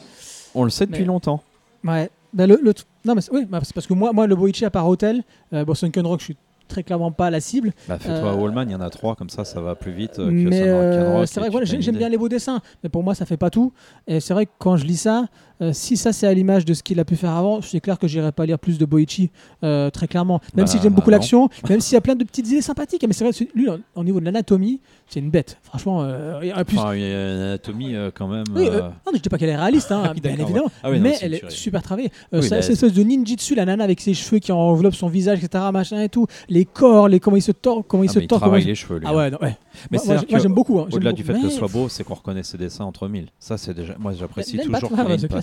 On 0.54 0.64
le 0.64 0.70
sait 0.70 0.86
depuis 0.86 1.00
Mais- 1.00 1.06
longtemps. 1.06 1.42
Ouais. 1.84 2.10
Bah, 2.32 2.46
le, 2.46 2.58
le 2.62 2.72
Non, 3.04 3.14
mais 3.14 3.20
c'est- 3.20 3.32
oui, 3.32 3.44
bah, 3.48 3.60
parce 3.74 3.86
que 3.86 3.94
moi, 3.94 4.12
moi 4.12 4.26
le 4.26 4.34
Boichi 4.34 4.64
à 4.64 4.70
part 4.70 4.88
Hotel, 4.88 5.22
euh, 5.52 5.64
bon, 5.64 5.74
Sunken 5.74 6.06
Rock, 6.06 6.20
je 6.20 6.24
suis 6.24 6.36
très 6.66 6.82
clairement 6.82 7.12
pas 7.12 7.30
la 7.30 7.40
cible. 7.40 7.72
Bah, 7.86 7.98
fais-toi 7.98 8.30
Euh, 8.30 8.34
Wallman, 8.34 8.62
il 8.64 8.72
y 8.72 8.74
en 8.74 8.80
a 8.80 8.88
trois, 8.90 9.14
comme 9.14 9.28
ça, 9.28 9.44
ça 9.44 9.60
va 9.60 9.74
plus 9.74 9.92
vite 9.92 10.18
euh, 10.18 10.28
que 10.28 10.48
mais 10.48 10.62
euh, 10.66 11.12
Rock, 11.18 11.28
c'est 11.28 11.38
vrai 11.40 11.50
voilà, 11.50 11.66
j'aime 11.66 11.96
bien 11.96 12.08
les 12.08 12.16
beaux 12.16 12.28
dessins, 12.30 12.60
mais 12.82 12.88
pour 12.88 13.02
moi 13.02 13.14
ça 13.14 13.26
fait 13.26 13.36
pas 13.36 13.50
tout. 13.50 13.72
Et 14.06 14.18
c'est 14.20 14.32
vrai 14.34 14.46
que 14.46 14.52
quand 14.58 14.76
je 14.76 14.84
lis 14.86 14.96
ça, 14.96 15.26
euh, 15.60 15.72
si 15.72 15.96
ça 15.96 16.12
c'est 16.12 16.26
à 16.26 16.34
l'image 16.34 16.64
de 16.64 16.74
ce 16.74 16.82
qu'il 16.82 16.98
a 17.00 17.04
pu 17.04 17.16
faire 17.16 17.30
avant, 17.32 17.62
c'est 17.62 17.80
clair 17.80 17.98
que 17.98 18.06
j'irai 18.08 18.32
pas 18.32 18.46
lire 18.46 18.58
plus 18.58 18.78
de 18.78 18.84
Boichi, 18.84 19.30
euh, 19.62 19.90
très 19.90 20.08
clairement. 20.08 20.40
Même 20.54 20.66
Bah, 20.66 20.70
si 20.70 20.78
j'aime 20.82 20.92
beaucoup 20.94 21.10
non. 21.10 21.16
l'action, 21.16 21.48
même 21.68 21.80
s'il 21.80 21.94
y 21.94 21.96
a 21.96 22.00
plein 22.00 22.14
de 22.16 22.24
petites 22.24 22.48
idées 22.48 22.62
sympathiques. 22.62 23.04
Mais 23.06 23.12
c'est 23.12 23.24
vrai, 23.24 23.32
lui, 23.54 23.68
au- 23.68 23.78
au 23.94 24.04
niveau 24.04 24.20
de 24.20 24.24
l'anatomie, 24.24 24.80
c'est 25.08 25.20
une 25.20 25.30
bête. 25.30 25.58
Franchement, 25.62 26.02
euh, 26.02 26.40
en 26.56 26.64
plus. 26.64 26.78
Enfin, 26.78 26.94
il 26.94 27.00
y 27.00 27.04
a 27.04 27.34
une 27.34 27.40
anatomie 27.40 27.94
euh, 27.94 28.10
quand 28.14 28.26
même. 28.28 28.44
oui, 28.54 28.66
euh, 28.66 28.72
euh, 28.78 28.80
non, 28.82 29.12
mais 29.12 29.18
je 29.18 29.22
dis 29.22 29.28
pas 29.28 29.38
qu'elle 29.38 29.50
est 29.50 29.56
réaliste, 29.56 29.92
hein, 29.92 30.02
Ah 30.10 30.14
bien 30.14 30.32
évidemment. 30.32 30.70
Ah 30.82 30.90
oui, 30.90 30.96
non, 30.96 31.02
mais 31.04 31.14
c'est 31.14 31.26
elle 31.26 31.34
est 31.34 31.42
il- 31.44 31.50
super 31.50 31.82
travaillée. 31.82 32.10
Euh, 32.32 32.40
Oui, 32.40 32.48
ça- 32.48 32.56
là, 32.56 32.62
cette 32.62 32.72
espèce 32.72 32.92
de 32.92 33.02
ninjitsu, 33.02 33.54
la 33.54 33.64
nana 33.64 33.84
avec 33.84 34.00
ses 34.00 34.14
cheveux 34.14 34.38
qui 34.40 34.50
enveloppent 34.52 34.94
son 34.94 35.08
visage, 35.08 35.42
etc. 35.44 35.64
Machin 35.72 36.00
et 36.02 36.08
tout. 36.08 36.26
Les 36.48 36.64
corps, 36.64 37.08
les 37.08 37.20
comment 37.20 37.36
il 37.36 37.42
se 37.42 37.52
tord, 37.52 37.84
comment 37.86 38.02
il 38.02 38.10
Ah, 38.10 38.12
se 38.14 38.18
il 38.18 38.26
tord. 38.26 38.38
comment 38.40 38.48
travaille 38.50 38.62
il- 38.62 38.68
les 38.68 38.74
cheveux, 38.74 38.98
lui. 38.98 39.06
Ah 39.08 39.14
ouais, 39.14 39.30
non, 39.30 39.38
ouais. 39.40 39.56
Mais 39.90 39.98
moi, 40.04 40.16
c'est 40.20 40.30
moi, 40.30 40.38
j'aime 40.40 40.54
beaucoup. 40.54 40.78
hein, 40.80 40.86
Au-delà 40.90 41.12
du 41.12 41.22
fait 41.24 41.34
que 41.34 41.48
ce 41.48 41.56
soit 41.56 41.68
beau, 41.68 41.88
c'est 41.88 42.04
qu'on 42.04 42.14
reconnaît 42.14 42.42
ses 42.42 42.56
dessins 42.58 42.84
entre 42.84 43.08
mille. 43.08 43.26
Ça, 43.38 43.56
c'est 43.58 43.74
déjà. 43.74 43.94
Moi, 43.98 44.12
j'apprécie 44.18 44.58
toujours. 44.58 44.90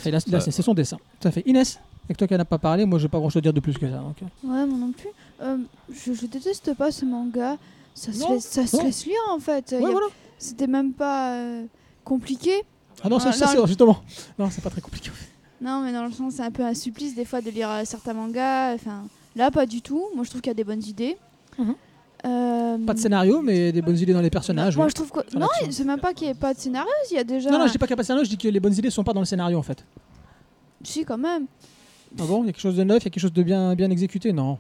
Pas, 0.03 0.09
qu'il 0.09 0.11
y 0.11 0.13
ait 0.13 0.13
ouais, 0.13 0.17
une 0.17 0.21
c'est 0.21 0.29
clair, 0.29 0.31
patte. 0.31 0.31
là, 0.31 0.37
là, 0.37 0.43
c'est 0.45 0.51
c'est 0.51 0.61
son 0.61 0.73
dessin. 0.73 0.97
Tout 1.19 1.27
à 1.27 1.31
fait. 1.31 1.43
Inès, 1.45 1.79
avec 2.05 2.17
toi 2.17 2.27
qui 2.27 2.33
n'en 2.33 2.39
a 2.39 2.45
pas 2.45 2.57
parlé, 2.57 2.85
moi 2.85 2.99
je 2.99 3.05
n'ai 3.05 3.09
pas 3.09 3.19
grand 3.19 3.29
chose 3.29 3.37
à 3.39 3.41
dire 3.41 3.53
de 3.53 3.59
plus 3.59 3.77
que 3.77 3.89
ça. 3.89 3.97
donc. 3.97 4.17
Ouais, 4.21 4.65
moi 4.65 4.77
non 4.77 4.91
plus. 4.91 5.09
Euh, 5.41 5.57
je, 5.93 6.13
je 6.13 6.25
déteste 6.25 6.73
pas 6.75 6.91
ce 6.91 7.05
manga. 7.05 7.57
Ça 7.93 8.13
se, 8.13 8.27
laisse, 8.29 8.45
ça 8.45 8.65
se 8.65 8.77
non. 8.77 8.83
laisse 8.85 9.05
lire 9.05 9.19
en 9.31 9.39
fait. 9.39 9.71
Ouais, 9.73 9.81
Y 9.81 9.85
a- 9.85 9.91
voilà. 9.91 10.07
C'était 10.37 10.67
même 10.67 10.93
pas 10.93 11.33
euh, 11.35 11.65
compliqué. 12.03 12.51
Ah 13.03 13.09
non, 13.09 13.19
ça, 13.19 13.31
c'est 13.31 13.67
justement. 13.67 14.01
Non, 14.39 14.49
c'est 14.49 14.61
pas 14.63 14.69
très 14.69 14.81
compliqué. 14.81 15.11
Non, 15.61 15.81
mais 15.81 15.93
dans 15.93 16.05
le 16.05 16.11
sens, 16.11 16.33
c'est 16.35 16.41
un 16.43 16.51
peu 16.51 16.63
un 16.63 16.73
supplice 16.73 17.13
des 17.15 17.25
fois 17.25 17.41
de 17.41 17.49
lire 17.51 17.69
euh, 17.69 17.81
certains 17.85 18.13
mangas. 18.13 18.73
Enfin, 18.73 19.03
là, 19.35 19.51
pas 19.51 19.65
du 19.67 19.81
tout. 19.81 20.03
Moi, 20.15 20.23
je 20.23 20.29
trouve 20.29 20.41
qu'il 20.41 20.49
y 20.49 20.51
a 20.51 20.55
des 20.55 20.63
bonnes 20.63 20.83
idées. 20.83 21.17
Mhm. 21.59 21.75
Euh, 22.23 22.77
Pas 22.85 22.93
de 22.93 22.99
scénario, 22.99 23.41
mais 23.41 23.71
des 23.71 23.81
bonnes 23.81 23.97
idées 23.97 24.13
dans 24.13 24.21
les 24.21 24.29
personnages. 24.29 24.75
Moi, 24.77 24.85
oui. 24.85 24.91
je 24.91 24.95
trouve 24.95 25.11
que. 25.11 25.37
Non, 25.37 25.47
c'est 25.69 25.83
même 25.83 25.99
pas 25.99 26.13
qu'il 26.13 26.27
n'y 26.27 26.31
ait 26.31 26.35
pas 26.35 26.53
de 26.53 26.59
scénario. 26.59 26.89
Il 27.09 27.15
y 27.15 27.19
a 27.19 27.23
déjà. 27.23 27.49
Non, 27.49 27.59
non, 27.59 27.67
je 27.67 27.71
dis 27.71 27.77
pas 27.77 27.87
qu'il 27.87 27.93
n'y 27.93 27.95
a 27.95 27.97
pas 27.97 28.03
de 28.03 28.07
scénario, 28.07 28.25
je 28.25 28.29
dis 28.29 28.37
que 28.37 28.47
les 28.47 28.59
bonnes 28.59 28.73
idées 28.75 28.89
sont 28.91 29.03
pas 29.03 29.13
dans 29.13 29.21
le 29.21 29.25
scénario 29.25 29.57
en 29.57 29.63
fait. 29.63 29.83
Si, 30.83 31.03
quand 31.03 31.17
même. 31.17 31.45
Ah 32.19 32.23
bon, 32.25 32.43
il 32.43 32.47
y 32.47 32.49
a 32.49 32.51
quelque 32.53 32.61
chose 32.61 32.75
de 32.75 32.83
neuf, 32.83 33.01
il 33.03 33.05
y 33.05 33.07
a 33.07 33.11
quelque 33.11 33.21
chose 33.21 33.33
de 33.33 33.43
bien, 33.43 33.73
bien 33.75 33.89
exécuté 33.89 34.31
Non. 34.33 34.59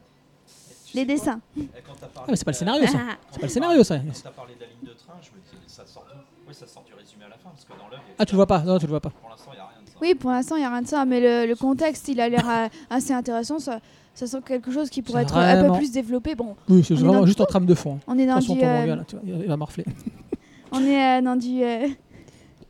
Les 0.93 1.05
dessins. 1.05 1.39
Ah, 1.57 2.23
mais 2.27 2.35
c'est 2.35 2.45
pas 2.45 2.51
le 2.51 2.55
scénario 2.57 2.85
ça. 2.87 2.97
Ah, 2.99 3.13
C'est 3.31 3.39
pas 3.39 3.45
le 3.47 3.51
scénario 3.51 3.83
ça. 3.83 3.97
Quand 3.99 4.03
t'as 4.23 4.29
parlé 4.31 4.55
de 4.55 4.59
la 4.61 4.67
ligne 4.67 4.89
de 4.93 4.97
train, 4.97 5.13
je 5.21 5.29
me 5.29 5.35
dis, 5.41 5.63
ça 5.67 5.85
sort 5.85 6.05
d'où? 6.11 6.19
Oui, 6.47 6.53
ça 6.53 6.67
sort 6.67 6.83
du 6.83 6.93
résumé 6.93 7.23
à 7.25 7.29
la 7.29 7.35
fin, 7.35 7.49
parce 7.49 7.63
que 7.63 7.71
dans 7.71 7.87
l'œuvre. 7.89 8.03
Ah, 8.19 8.25
tu 8.25 8.33
le 8.33 8.37
vois 8.37 8.47
pas 8.47 8.59
Non, 8.59 8.77
tu 8.77 8.85
le 8.87 8.89
vois 8.89 8.99
pas. 8.99 9.09
Pour 9.11 9.29
l'instant, 9.29 9.51
il 9.53 9.55
n'y 9.55 9.59
a 9.61 9.65
rien 9.67 9.81
de 9.85 9.89
ça. 9.89 9.95
Oui, 10.01 10.15
pour 10.15 10.31
l'instant, 10.31 10.55
il 10.57 10.59
n'y 10.59 10.65
a 10.65 10.69
rien 10.69 10.81
de 10.81 10.87
ça. 10.87 11.05
Mais 11.05 11.19
le, 11.21 11.47
le 11.47 11.55
contexte, 11.55 12.07
il 12.09 12.19
a 12.19 12.27
l'air 12.27 12.49
euh, 12.49 12.67
assez 12.89 13.13
intéressant. 13.13 13.59
Ça, 13.59 13.79
ça 14.13 14.27
sent 14.27 14.39
quelque 14.45 14.71
chose 14.71 14.89
qui 14.89 15.01
pourrait 15.01 15.23
être 15.23 15.35
un 15.37 15.53
peu 15.53 15.59
vraiment- 15.61 15.77
plus 15.77 15.91
développé. 15.91 16.35
Bon, 16.35 16.55
Oui, 16.69 16.83
c'est 16.83 16.93
On 16.93 16.97
est 16.97 16.99
vraiment 16.99 17.19
dans- 17.21 17.25
juste 17.25 17.41
en 17.41 17.45
trame 17.45 17.65
de 17.65 17.73
fond. 17.75 17.99
on 18.07 18.17
est 18.19 18.25
dans 18.25 18.39
son 18.41 18.53
du. 18.55 18.59
ton 18.61 18.65
euh, 18.67 18.79
manga 18.79 18.95
là, 18.97 19.03
tu 19.07 19.15
vois, 19.15 19.25
il 19.25 19.47
va 19.47 19.57
morfler. 19.57 19.85
on 20.71 20.83
est 20.83 21.19
euh, 21.19 21.21
dans 21.21 21.35
du. 21.35 21.63
euh, 21.63 21.87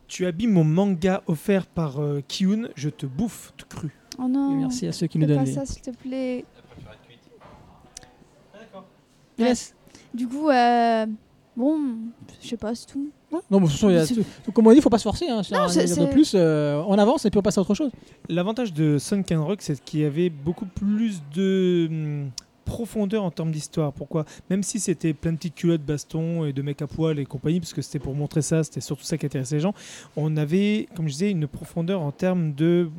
Tu 0.08 0.26
abîmes 0.26 0.52
mon 0.54 0.64
manga 0.64 1.22
offert 1.28 1.66
par 1.68 2.00
euh, 2.02 2.22
Kiyun, 2.28 2.70
je 2.76 2.90
te 2.90 3.06
bouffe 3.06 3.54
tout 3.58 3.66
cru. 3.68 3.90
Oh 4.20 4.28
non. 4.28 4.52
Et 4.54 4.56
merci 4.56 4.86
à 4.88 4.92
ceux 4.92 5.08
qui 5.08 5.18
nous 5.18 5.26
Fais 5.26 5.34
donnent 5.36 5.44
pas 5.46 5.50
les. 5.50 5.54
ça, 5.56 5.66
s'il 5.66 5.82
te 5.82 5.92
plaît. 5.92 6.46
Inès 9.38 9.74
Du 10.14 10.28
coup, 10.28 10.50
euh, 10.50 11.06
bon, 11.56 11.80
je 12.42 12.48
sais 12.50 12.58
pas, 12.58 12.76
c'est 12.76 12.86
tout. 12.88 13.10
Non, 13.32 13.42
mais 13.52 13.60
de 13.60 13.64
toute 13.64 13.72
façon, 13.72 13.90
il 13.90 13.96
y 13.96 13.98
a 13.98 14.06
tout- 14.06 14.52
comme 14.52 14.68
on 14.68 14.72
dit, 14.72 14.78
il 14.78 14.82
faut 14.82 14.90
pas 14.90 14.98
se 14.98 15.04
forcer. 15.04 15.28
Hein, 15.30 15.42
c'est 15.44 15.56
Non, 15.56 15.62
un 15.62 15.68
c'est- 15.70 15.82
délire 15.82 15.96
de 15.98 16.02
c'est- 16.02 16.12
plus, 16.12 16.32
euh, 16.36 16.82
on 16.88 16.98
avance 16.98 17.26
et 17.26 17.30
puis 17.30 17.38
on 17.40 17.42
passe 17.42 17.58
à 17.58 17.62
autre 17.62 17.74
chose. 17.74 17.92
L'avantage 18.30 18.74
de 18.74 18.98
Sunken 18.98 19.40
Rock, 19.40 19.60
c'est 19.62 19.82
qu'il 19.84 20.02
y 20.02 20.06
avait 20.06 20.30
beaucoup 20.30 20.66
plus 20.66 21.22
de 21.34 21.88
hum, 21.90 22.30
profondeur 22.72 23.26
en 23.26 23.32
termes 23.32 23.52
d'histoire. 23.52 23.92
Pourquoi? 23.92 24.24
Même 24.50 24.64
si 24.64 24.80
c'était 24.80 25.14
plein 25.14 25.34
de 25.34 25.38
petites 25.38 25.56
culottes, 25.56 25.82
bastons 25.82 26.46
et 26.46 26.54
de 26.54 26.62
mecs 26.62 26.82
à 26.82 26.88
poil 26.88 27.20
et 27.20 27.26
compagnie, 27.26 27.60
parce 27.60 27.74
que 27.74 27.82
c'était 27.82 28.00
pour 28.00 28.16
montrer 28.16 28.42
ça, 28.42 28.64
c'était 28.64 28.80
surtout 28.80 29.04
ça 29.04 29.18
qui 29.18 29.26
intéressait 29.26 29.56
les 29.56 29.62
gens, 29.62 29.74
on 30.16 30.38
avait, 30.38 30.88
comme 30.96 31.08
je 31.10 31.14
disais, 31.14 31.32
une 31.32 31.48
profondeur 31.48 32.02
en 32.02 32.14
termes 32.14 32.54
de, 32.54 32.90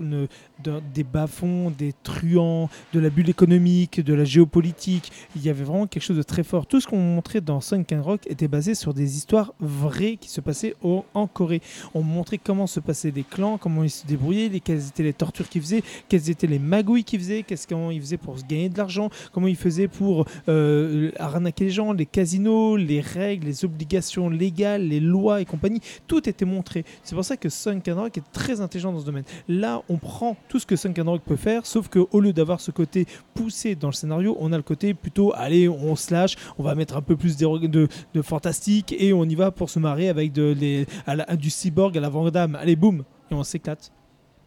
des 0.94 1.04
bas-fonds, 1.04 1.70
des 1.70 1.94
truands, 2.02 2.68
de 2.92 3.00
la 3.00 3.08
bulle 3.08 3.30
économique, 3.30 4.00
de 4.00 4.12
la 4.12 4.24
géopolitique. 4.24 5.10
Il 5.36 5.42
y 5.42 5.48
avait 5.48 5.64
vraiment 5.64 5.86
quelque 5.86 6.02
chose 6.02 6.18
de 6.18 6.22
très 6.22 6.44
fort. 6.44 6.66
Tout 6.66 6.80
ce 6.80 6.86
qu'on 6.86 6.98
montrait 6.98 7.40
dans 7.40 7.62
Sunken 7.62 8.00
Rock 8.00 8.26
était 8.26 8.48
basé 8.48 8.74
sur 8.74 8.92
des 8.92 9.16
histoires 9.16 9.54
vraies 9.58 10.18
qui 10.20 10.28
se 10.28 10.42
passaient 10.42 10.74
en 10.82 11.26
Corée. 11.26 11.62
On 11.94 12.02
montrait 12.02 12.38
comment 12.38 12.66
se 12.66 12.80
passaient 12.80 13.10
des 13.10 13.24
clans, 13.24 13.56
comment 13.56 13.84
ils 13.84 13.90
se 13.90 14.06
débrouillaient, 14.06 14.50
les, 14.50 14.60
quelles 14.60 14.86
étaient 14.88 15.02
les 15.02 15.14
tortures 15.14 15.48
qu'ils 15.48 15.62
faisaient, 15.62 15.82
quelles 16.10 16.28
étaient 16.28 16.46
les 16.46 16.58
magouilles 16.58 17.04
qu'ils 17.04 17.20
faisaient, 17.20 17.42
qu'est-ce 17.42 17.66
comment 17.66 17.90
ils 17.90 18.02
faisaient 18.02 18.18
pour 18.18 18.38
se 18.38 18.44
gagner 18.44 18.68
de 18.68 18.76
l'argent, 18.76 19.08
comment 19.32 19.46
ils 19.46 19.56
faisaient 19.62 19.88
pour 19.88 20.26
euh, 20.48 21.10
arnaquer 21.18 21.64
les 21.64 21.70
gens, 21.70 21.92
les 21.92 22.06
casinos, 22.06 22.76
les 22.76 23.00
règles, 23.00 23.46
les 23.46 23.64
obligations 23.64 24.28
légales, 24.28 24.88
les 24.88 25.00
lois 25.00 25.40
et 25.40 25.44
compagnie. 25.44 25.80
Tout 26.06 26.28
était 26.28 26.44
montré. 26.44 26.84
C'est 27.02 27.14
pour 27.14 27.24
ça 27.24 27.36
que 27.36 27.48
Sunken 27.48 27.94
Rock 27.94 28.18
est 28.18 28.32
très 28.32 28.60
intelligent 28.60 28.92
dans 28.92 29.00
ce 29.00 29.06
domaine. 29.06 29.24
Là, 29.48 29.82
on 29.88 29.98
prend 29.98 30.36
tout 30.48 30.58
ce 30.58 30.66
que 30.66 30.76
Sunken 30.76 31.08
Rock 31.08 31.22
peut 31.24 31.36
faire, 31.36 31.66
sauf 31.66 31.88
qu'au 31.88 32.20
lieu 32.20 32.32
d'avoir 32.32 32.60
ce 32.60 32.70
côté 32.70 33.06
poussé 33.34 33.74
dans 33.74 33.88
le 33.88 33.92
scénario, 33.92 34.36
on 34.40 34.52
a 34.52 34.56
le 34.56 34.62
côté 34.62 34.94
plutôt, 34.94 35.32
allez, 35.34 35.68
on 35.68 35.96
se 35.96 36.12
lâche, 36.12 36.36
on 36.58 36.62
va 36.62 36.74
mettre 36.74 36.96
un 36.96 37.02
peu 37.02 37.16
plus 37.16 37.36
de, 37.36 37.88
fantastique 38.22 38.94
et 38.98 39.12
on 39.12 39.24
y 39.24 39.34
va 39.34 39.50
pour 39.50 39.70
se 39.70 39.78
marrer 39.78 40.08
avec 40.08 40.32
du 40.32 41.50
cyborg 41.50 41.96
à 41.96 42.00
la 42.00 42.08
Vandame. 42.08 42.56
Allez, 42.56 42.76
boum, 42.76 43.04
et 43.30 43.34
on 43.34 43.44
s'éclate. 43.44 43.92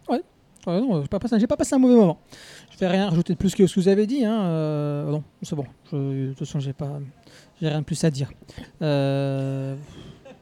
Ouais, 0.09 0.21
non, 0.67 1.01
j'ai 1.01 1.07
pas, 1.07 1.57
passé, 1.57 1.75
un 1.75 1.77
mauvais 1.77 1.95
moment. 1.95 2.17
Je 2.71 2.77
vais 2.77 2.87
rien 2.87 3.09
rajouter 3.09 3.33
de 3.33 3.37
plus 3.37 3.53
que 3.53 3.67
ce 3.67 3.75
que 3.75 3.79
vous 3.79 3.87
avez 3.87 4.07
dit. 4.07 4.25
Hein. 4.25 4.41
euh, 4.45 5.19
c'est 5.41 5.55
bon. 5.55 5.65
De 5.91 6.29
toute 6.29 6.39
façon, 6.39 6.59
j'ai 6.59 6.73
pas, 6.73 6.99
rien 7.61 7.79
de 7.79 7.85
plus 7.85 8.03
à 8.03 8.09
dire. 8.09 8.31
Euh, 8.81 9.75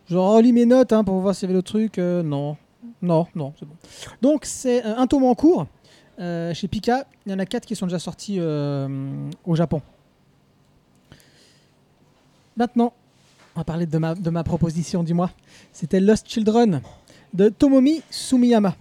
je 0.08 0.18
relis 0.18 0.54
mes 0.54 0.66
notes 0.66 0.94
hein, 0.94 1.04
pour 1.04 1.20
voir 1.20 1.36
s'il 1.36 1.48
y 1.48 1.52
avait 1.52 1.58
d'autres 1.58 1.72
trucs. 1.72 1.98
euh, 1.98 2.24
non, 2.24 2.58
non, 3.02 3.28
non, 3.36 3.54
c'est 3.60 3.66
bon. 3.66 3.76
Donc 4.22 4.46
c'est 4.46 4.84
un 4.84 5.08
tome 5.08 5.26
en 5.26 5.36
cours 5.36 5.68
chez 6.18 6.68
Pika. 6.70 7.06
Il 7.26 7.32
y 7.32 7.36
en 7.36 7.40
a 7.40 7.46
quatre 7.46 7.66
qui 7.66 7.76
sont 7.76 7.88
déjà 7.88 8.00
sortis 8.00 8.40
au 8.40 9.56
Japon. 9.56 9.82
Maintenant, 12.56 12.94
on 13.56 13.60
va 13.60 13.64
parler 13.64 13.86
de 13.86 13.98
ma, 13.98 14.16
de 14.16 14.30
ma 14.30 14.44
proposition, 14.44 15.04
dis-moi. 15.04 15.32
C'était 15.72 16.00
Lost 16.00 16.30
Children 16.30 16.82
de 17.34 17.50
Tomomi 17.50 18.02
Sumiyama. 18.10 18.76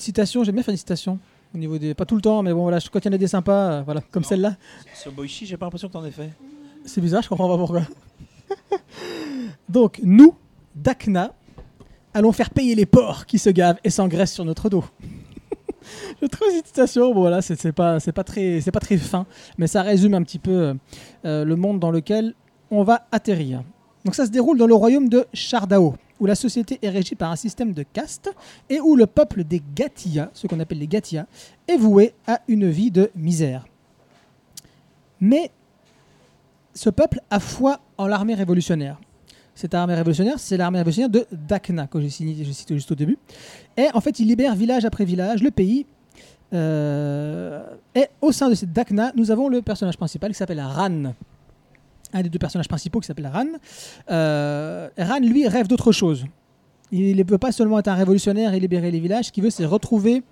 Petite 0.00 0.14
citation, 0.16 0.44
j'aime 0.44 0.54
bien 0.54 0.64
faire 0.64 0.72
des 0.72 0.78
citations. 0.78 1.18
Au 1.54 1.58
niveau 1.58 1.76
des... 1.76 1.92
Pas 1.92 2.06
tout 2.06 2.14
le 2.16 2.22
temps, 2.22 2.42
mais 2.42 2.54
bon, 2.54 2.62
voilà, 2.62 2.78
je- 2.78 2.88
quand 2.88 3.00
il 3.00 3.04
y 3.04 3.10
en 3.10 3.12
a 3.12 3.18
des 3.18 3.26
sympas, 3.26 3.52
euh, 3.70 3.82
voilà, 3.82 4.00
comme 4.10 4.24
celle-là. 4.24 4.56
Sur 4.94 5.12
Boichi, 5.12 5.44
j'ai 5.44 5.58
pas 5.58 5.66
l'impression 5.66 5.88
que 5.88 5.92
t'en 5.92 6.02
aies 6.06 6.10
fait. 6.10 6.30
C'est 6.86 7.02
bizarre, 7.02 7.20
je 7.22 7.28
comprends 7.28 7.50
pas 7.50 7.58
pourquoi. 7.58 7.82
Donc, 9.68 10.00
nous, 10.02 10.34
Dakna, 10.74 11.34
allons 12.14 12.32
faire 12.32 12.48
payer 12.48 12.74
les 12.74 12.86
porcs 12.86 13.26
qui 13.26 13.38
se 13.38 13.50
gavent 13.50 13.76
et 13.84 13.90
s'engraissent 13.90 14.32
sur 14.32 14.46
notre 14.46 14.70
dos. 14.70 14.84
je 16.22 16.26
trouve 16.28 16.48
cette 16.50 16.68
citation, 16.68 17.12
bon 17.12 17.20
voilà, 17.20 17.42
c'est 17.42 17.70
pas, 17.72 18.00
c'est 18.00 18.12
pas, 18.12 18.24
très- 18.24 18.62
c'est 18.62 18.72
pas 18.72 18.80
très 18.80 18.96
fin, 18.96 19.26
mais 19.58 19.66
ça 19.66 19.82
résume 19.82 20.14
un 20.14 20.22
petit 20.22 20.38
peu 20.38 20.74
euh, 21.26 21.44
le 21.44 21.56
monde 21.56 21.78
dans 21.78 21.90
lequel 21.90 22.32
on 22.70 22.84
va 22.84 23.06
atterrir. 23.12 23.62
Donc 24.04 24.14
ça 24.14 24.24
se 24.26 24.30
déroule 24.30 24.58
dans 24.58 24.66
le 24.66 24.74
royaume 24.74 25.08
de 25.08 25.26
Chardao, 25.34 25.94
où 26.18 26.26
la 26.26 26.34
société 26.34 26.78
est 26.82 26.88
régie 26.88 27.14
par 27.14 27.30
un 27.30 27.36
système 27.36 27.72
de 27.72 27.82
castes 27.82 28.30
et 28.68 28.80
où 28.80 28.96
le 28.96 29.06
peuple 29.06 29.44
des 29.44 29.62
Gatia, 29.74 30.30
ce 30.32 30.46
qu'on 30.46 30.60
appelle 30.60 30.78
les 30.78 30.86
Gatia, 30.86 31.26
est 31.68 31.76
voué 31.76 32.14
à 32.26 32.40
une 32.48 32.68
vie 32.68 32.90
de 32.90 33.10
misère. 33.14 33.66
Mais 35.20 35.50
ce 36.74 36.88
peuple 36.88 37.20
a 37.30 37.40
foi 37.40 37.80
en 37.98 38.06
l'armée 38.06 38.34
révolutionnaire. 38.34 38.98
Cette 39.54 39.74
armée 39.74 39.94
révolutionnaire, 39.94 40.38
c'est 40.38 40.56
l'armée 40.56 40.78
révolutionnaire 40.78 41.10
de 41.10 41.26
Dakna, 41.32 41.86
que 41.86 42.00
j'ai 42.00 42.08
cité 42.08 42.74
juste 42.74 42.92
au 42.92 42.94
début. 42.94 43.18
Et 43.76 43.88
en 43.92 44.00
fait, 44.00 44.18
il 44.18 44.28
libère 44.28 44.54
village 44.54 44.86
après 44.86 45.04
village 45.04 45.42
le 45.42 45.50
pays. 45.50 45.84
Euh, 46.54 47.62
et 47.94 48.06
au 48.22 48.32
sein 48.32 48.48
de 48.48 48.54
cette 48.54 48.72
Dakna, 48.72 49.12
nous 49.14 49.30
avons 49.30 49.48
le 49.48 49.60
personnage 49.60 49.98
principal 49.98 50.30
qui 50.30 50.38
s'appelle 50.38 50.60
Ran. 50.60 51.12
Un 52.12 52.22
des 52.22 52.28
deux 52.28 52.38
personnages 52.38 52.68
principaux 52.68 53.00
qui 53.00 53.06
s'appelle 53.06 53.30
Ran. 53.32 53.46
Euh, 54.10 54.88
Ran, 54.98 55.20
lui, 55.20 55.46
rêve 55.46 55.68
d'autre 55.68 55.92
chose. 55.92 56.24
Il 56.92 57.16
ne 57.16 57.24
veut 57.24 57.38
pas 57.38 57.52
seulement 57.52 57.78
être 57.78 57.88
un 57.88 57.94
révolutionnaire 57.94 58.52
et 58.52 58.60
libérer 58.60 58.90
les 58.90 59.00
villages. 59.00 59.26
Ce 59.26 59.32
qu'il 59.32 59.44
veut, 59.44 59.50
c'est 59.50 59.64
retrouver 59.64 60.22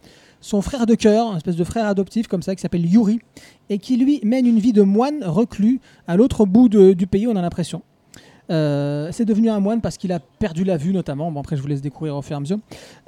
son 0.40 0.62
frère 0.62 0.86
de 0.86 0.94
cœur, 0.94 1.32
un 1.32 1.36
espèce 1.36 1.56
de 1.56 1.64
frère 1.64 1.86
adoptif 1.86 2.26
comme 2.26 2.42
ça, 2.42 2.54
qui 2.54 2.62
s'appelle 2.62 2.86
Yuri, 2.86 3.20
et 3.70 3.78
qui 3.78 3.96
lui 3.96 4.20
mène 4.24 4.46
une 4.46 4.58
vie 4.58 4.72
de 4.72 4.82
moine 4.82 5.22
reclus 5.24 5.80
à 6.06 6.16
l'autre 6.16 6.46
bout 6.46 6.68
du 6.68 7.06
pays, 7.06 7.26
on 7.26 7.36
a 7.36 7.42
l'impression. 7.42 7.82
Euh, 8.50 9.10
c'est 9.12 9.24
devenu 9.24 9.50
un 9.50 9.60
moine 9.60 9.80
parce 9.80 9.98
qu'il 9.98 10.10
a 10.12 10.20
perdu 10.20 10.64
la 10.64 10.76
vue 10.76 10.92
notamment. 10.92 11.30
Bon 11.30 11.40
après 11.40 11.56
je 11.56 11.60
vous 11.60 11.68
laisse 11.68 11.82
découvrir 11.82 12.16
au 12.16 12.22
fur 12.22 12.34
et 12.34 12.36
à 12.38 12.40
mesure. 12.40 12.58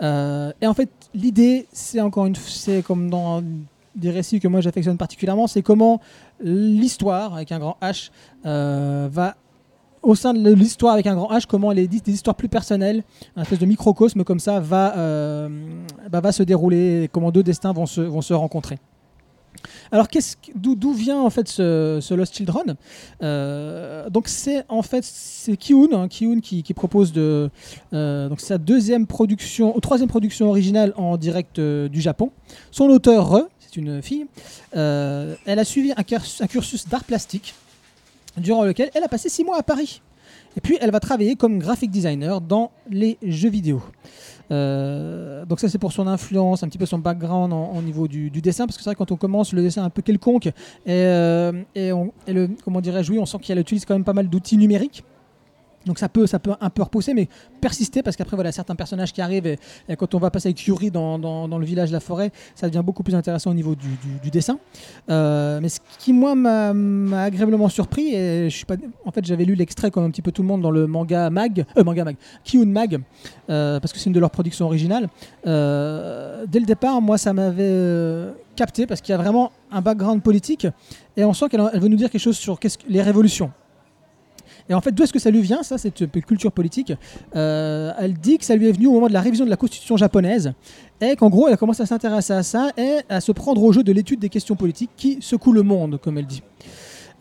Euh, 0.03 0.53
et 0.61 0.67
en 0.67 0.75
fait 0.75 0.91
l'idée 1.15 1.67
c'est 1.73 2.01
encore 2.01 2.27
une, 2.27 2.37
c'est 2.37 2.83
comme 2.83 3.09
dans 3.09 3.43
des 3.97 4.11
récits 4.11 4.41
que 4.41 4.49
moi 4.49 4.61
j'affectionne 4.61 4.97
particulièrement, 4.97 5.47
c'est 5.47 5.63
comment 5.63 6.01
l'histoire 6.41 7.35
avec 7.35 7.53
un 7.53 7.59
grand 7.59 7.77
H 7.83 8.11
euh, 8.47 9.09
va 9.11 9.37
au 10.03 10.15
sein 10.15 10.33
de 10.33 10.53
l'histoire 10.55 10.95
avec 10.95 11.07
un 11.07 11.15
grand 11.15 11.31
H, 11.31 11.45
comment 11.47 11.73
les 11.73 11.87
des 11.87 12.13
histoires 12.13 12.37
plus 12.37 12.49
personnelles, 12.49 13.03
un 13.37 13.43
espèce 13.43 13.59
de 13.59 13.67
microcosme 13.67 14.25
comme 14.25 14.41
ça 14.41 14.59
va 14.59 14.97
euh, 14.97 15.49
bah, 16.11 16.21
va 16.21 16.33
se 16.33 16.43
dérouler, 16.43 17.11
comment 17.13 17.31
deux 17.31 17.43
destins 17.43 17.73
vont 17.73 17.87
se 17.87 18.01
vont 18.01 18.23
se 18.23 18.33
rencontrer. 18.33 18.79
Alors, 19.93 20.07
d'où 20.55 20.93
vient 20.93 21.21
en 21.21 21.29
fait 21.29 21.47
ce, 21.49 22.15
Lost 22.15 22.35
Children? 22.35 22.77
Euh, 23.23 24.09
Donc, 24.09 24.29
c'est 24.29 24.65
en 24.69 24.81
fait 24.81 25.05
c'est 25.05 25.57
Kiun, 25.59 25.89
hein, 25.93 26.09
qui, 26.09 26.75
propose 26.75 27.13
de 27.13 27.51
donc 27.93 28.41
sa 28.41 28.57
deuxième 28.57 29.07
production, 29.07 29.79
troisième 29.81 30.09
production 30.09 30.49
originale 30.49 30.95
en 30.97 31.19
direct 31.19 31.61
du 31.61 32.01
Japon. 32.01 32.31
Son 32.71 32.87
auteur, 32.87 33.29
Re, 33.29 33.49
c'est 33.71 33.81
une 33.81 34.03
fille, 34.03 34.27
euh, 34.77 35.35
elle 35.47 35.59
a 35.59 35.65
suivi 35.65 35.93
un, 35.97 36.03
curs- 36.03 36.41
un 36.41 36.47
cursus 36.47 36.89
d'art 36.89 37.05
plastique 37.05 37.55
durant 38.37 38.65
lequel 38.65 38.91
elle 38.95 39.05
a 39.05 39.09
passé 39.09 39.29
six 39.29 39.45
mois 39.45 39.59
à 39.59 39.63
Paris. 39.63 40.03
Et 40.57 40.61
puis, 40.61 40.77
elle 40.81 40.91
va 40.91 40.99
travailler 40.99 41.37
comme 41.37 41.59
graphic 41.59 41.91
designer 41.91 42.41
dans 42.41 42.73
les 42.91 43.19
jeux 43.23 43.51
vidéo. 43.51 43.83
Euh, 44.51 45.45
donc 45.45 45.61
ça 45.61 45.69
c'est 45.69 45.79
pour 45.79 45.93
son 45.93 46.09
influence, 46.09 46.65
un 46.65 46.69
petit 46.69 46.79
peu 46.79 46.87
son 46.87 46.99
background 46.99 47.53
au 47.53 47.81
niveau 47.83 48.09
du, 48.09 48.31
dessin, 48.31 48.67
parce 48.67 48.77
que 48.77 48.83
c'est 48.83 48.91
vrai 48.91 48.97
quand 48.97 49.13
on 49.13 49.17
commence 49.17 49.53
le 49.53 49.63
dessin 49.63 49.85
un 49.85 49.91
peu 49.91 50.03
quelconque 50.03 50.47
et, 50.47 50.53
euh, 50.89 51.53
on, 51.77 52.11
le 52.27 52.49
comment 52.65 52.81
dirais-je 52.81 53.13
oui, 53.13 53.21
on 53.21 53.27
sent 53.27 53.39
qu'elle 53.43 53.61
utilise 53.61 53.85
quand 53.85 53.95
même 53.95 54.03
pas 54.03 54.13
mal 54.13 54.29
d'outils 54.29 54.57
numériques. 54.57 55.05
Donc 55.87 55.99
ça 55.99 56.09
peut, 56.09 56.27
ça 56.27 56.39
peut 56.39 56.53
un 56.61 56.71
peu 56.71 56.83
repousser, 56.83 57.15
mais 57.15 57.29
persister 57.61 58.03
parce 58.03 58.17
qu'après 58.17 58.37
voilà 58.37 58.53
certains 58.53 58.75
personnages 58.75 59.13
qui 59.13 59.23
arrivent 59.23 59.47
et, 59.47 59.59
quand 59.97 60.15
on 60.15 60.19
va 60.19 60.31
passer 60.31 60.49
avec 60.49 60.65
Yuri 60.67 60.91
dans, 60.91 61.19
dans, 61.19 61.59
le 61.59 61.65
village 61.65 61.89
de 61.89 61.95
la 61.95 62.01
forêt, 62.01 62.31
ça 62.55 62.69
devient 62.69 62.83
beaucoup 62.85 63.03
plus 63.03 63.15
intéressant 63.15 63.51
au 63.51 63.55
niveau 63.55 63.75
du, 63.75 64.31
dessin. 64.31 64.59
Euh, 65.11 65.59
mais 65.61 65.69
ce 65.69 65.81
qui 65.99 66.13
moi 66.13 66.35
m'a 66.35 67.23
agréablement 67.23 67.69
surpris 67.69 68.15
et 68.15 68.51
je 68.51 68.57
suis 68.57 68.67
pas, 68.67 68.77
en 69.05 69.11
fait 69.11 69.25
j'avais 69.25 69.45
lu 69.45 69.55
l'extrait 69.55 69.91
comme 69.91 70.05
un 70.05 70.11
petit 70.11 70.23
peu 70.23 70.33
tout 70.33 70.43
le 70.43 70.49
monde 70.49 70.61
dans 70.61 70.71
le 70.71 70.87
manga 70.87 71.31
mag, 71.31 71.65
euh, 71.77 71.85
manga 71.85 72.05
mag, 72.05 72.17
Kiun 72.45 72.67
Mag, 72.67 73.01
euh, 73.49 73.81
parce 73.81 73.93
que 73.93 73.99
c'est 73.99 74.07
une 74.07 74.13
de 74.13 74.21
leurs 74.21 74.31
productions 74.31 74.67
originales. 74.67 75.09
Euh, 75.47 76.45
dès 76.47 76.61
le 76.61 76.67
départ, 76.67 77.01
moi, 77.01 77.19
ça 77.19 77.33
m'avait 77.33 78.33
capté 78.57 78.87
parce 78.87 79.01
qu'il 79.01 79.13
y 79.13 79.15
a 79.15 79.19
vraiment 79.19 79.53
un 79.71 79.81
background 79.81 80.23
politique 80.23 80.67
et 81.17 81.25
on 81.25 81.33
sent 81.33 81.49
qu'elle 81.49 81.63
elle 81.73 81.81
veut 81.81 81.89
nous 81.89 81.97
dire 81.97 82.11
quelque 82.11 82.21
chose 82.21 82.37
sur 82.37 82.59
les 82.89 83.03
révolutions. 83.03 83.51
Et 84.71 84.75
en 84.75 84.81
fait, 84.81 84.93
d'où 84.93 85.03
est-ce 85.03 85.13
que 85.13 85.19
ça 85.19 85.31
lui 85.31 85.43
vient, 85.43 85.65
ça, 85.65 85.79
cette 85.79 86.03
euh, 86.03 86.21
culture 86.21 86.53
politique 86.53 86.93
Euh, 87.35 87.93
Elle 87.99 88.15
dit 88.15 88.39
que 88.39 88.45
ça 88.45 88.55
lui 88.55 88.69
est 88.69 88.73
venu 88.73 88.87
au 88.87 88.93
moment 88.93 89.09
de 89.09 89.13
la 89.13 89.21
révision 89.21 89.45
de 89.45 89.51
la 89.51 89.57
constitution 89.57 89.97
japonaise 89.97 90.53
et 91.01 91.17
qu'en 91.17 91.29
gros, 91.29 91.49
elle 91.49 91.55
a 91.55 91.57
commencé 91.57 91.83
à 91.83 91.87
s'intéresser 91.87 92.33
à 92.33 92.45
ça 92.45 92.71
et 92.77 92.99
à 93.09 93.21
se 93.21 93.33
prendre 93.33 93.63
au 93.63 93.73
jeu 93.73 93.83
de 93.83 93.93
l'étude 93.93 94.21
des 94.21 94.29
questions 94.29 94.55
politiques 94.55 94.91
qui 94.97 95.19
secouent 95.21 95.53
le 95.53 95.65
monde, 95.65 95.99
comme 96.01 96.19
elle 96.19 96.27
dit. 96.27 96.43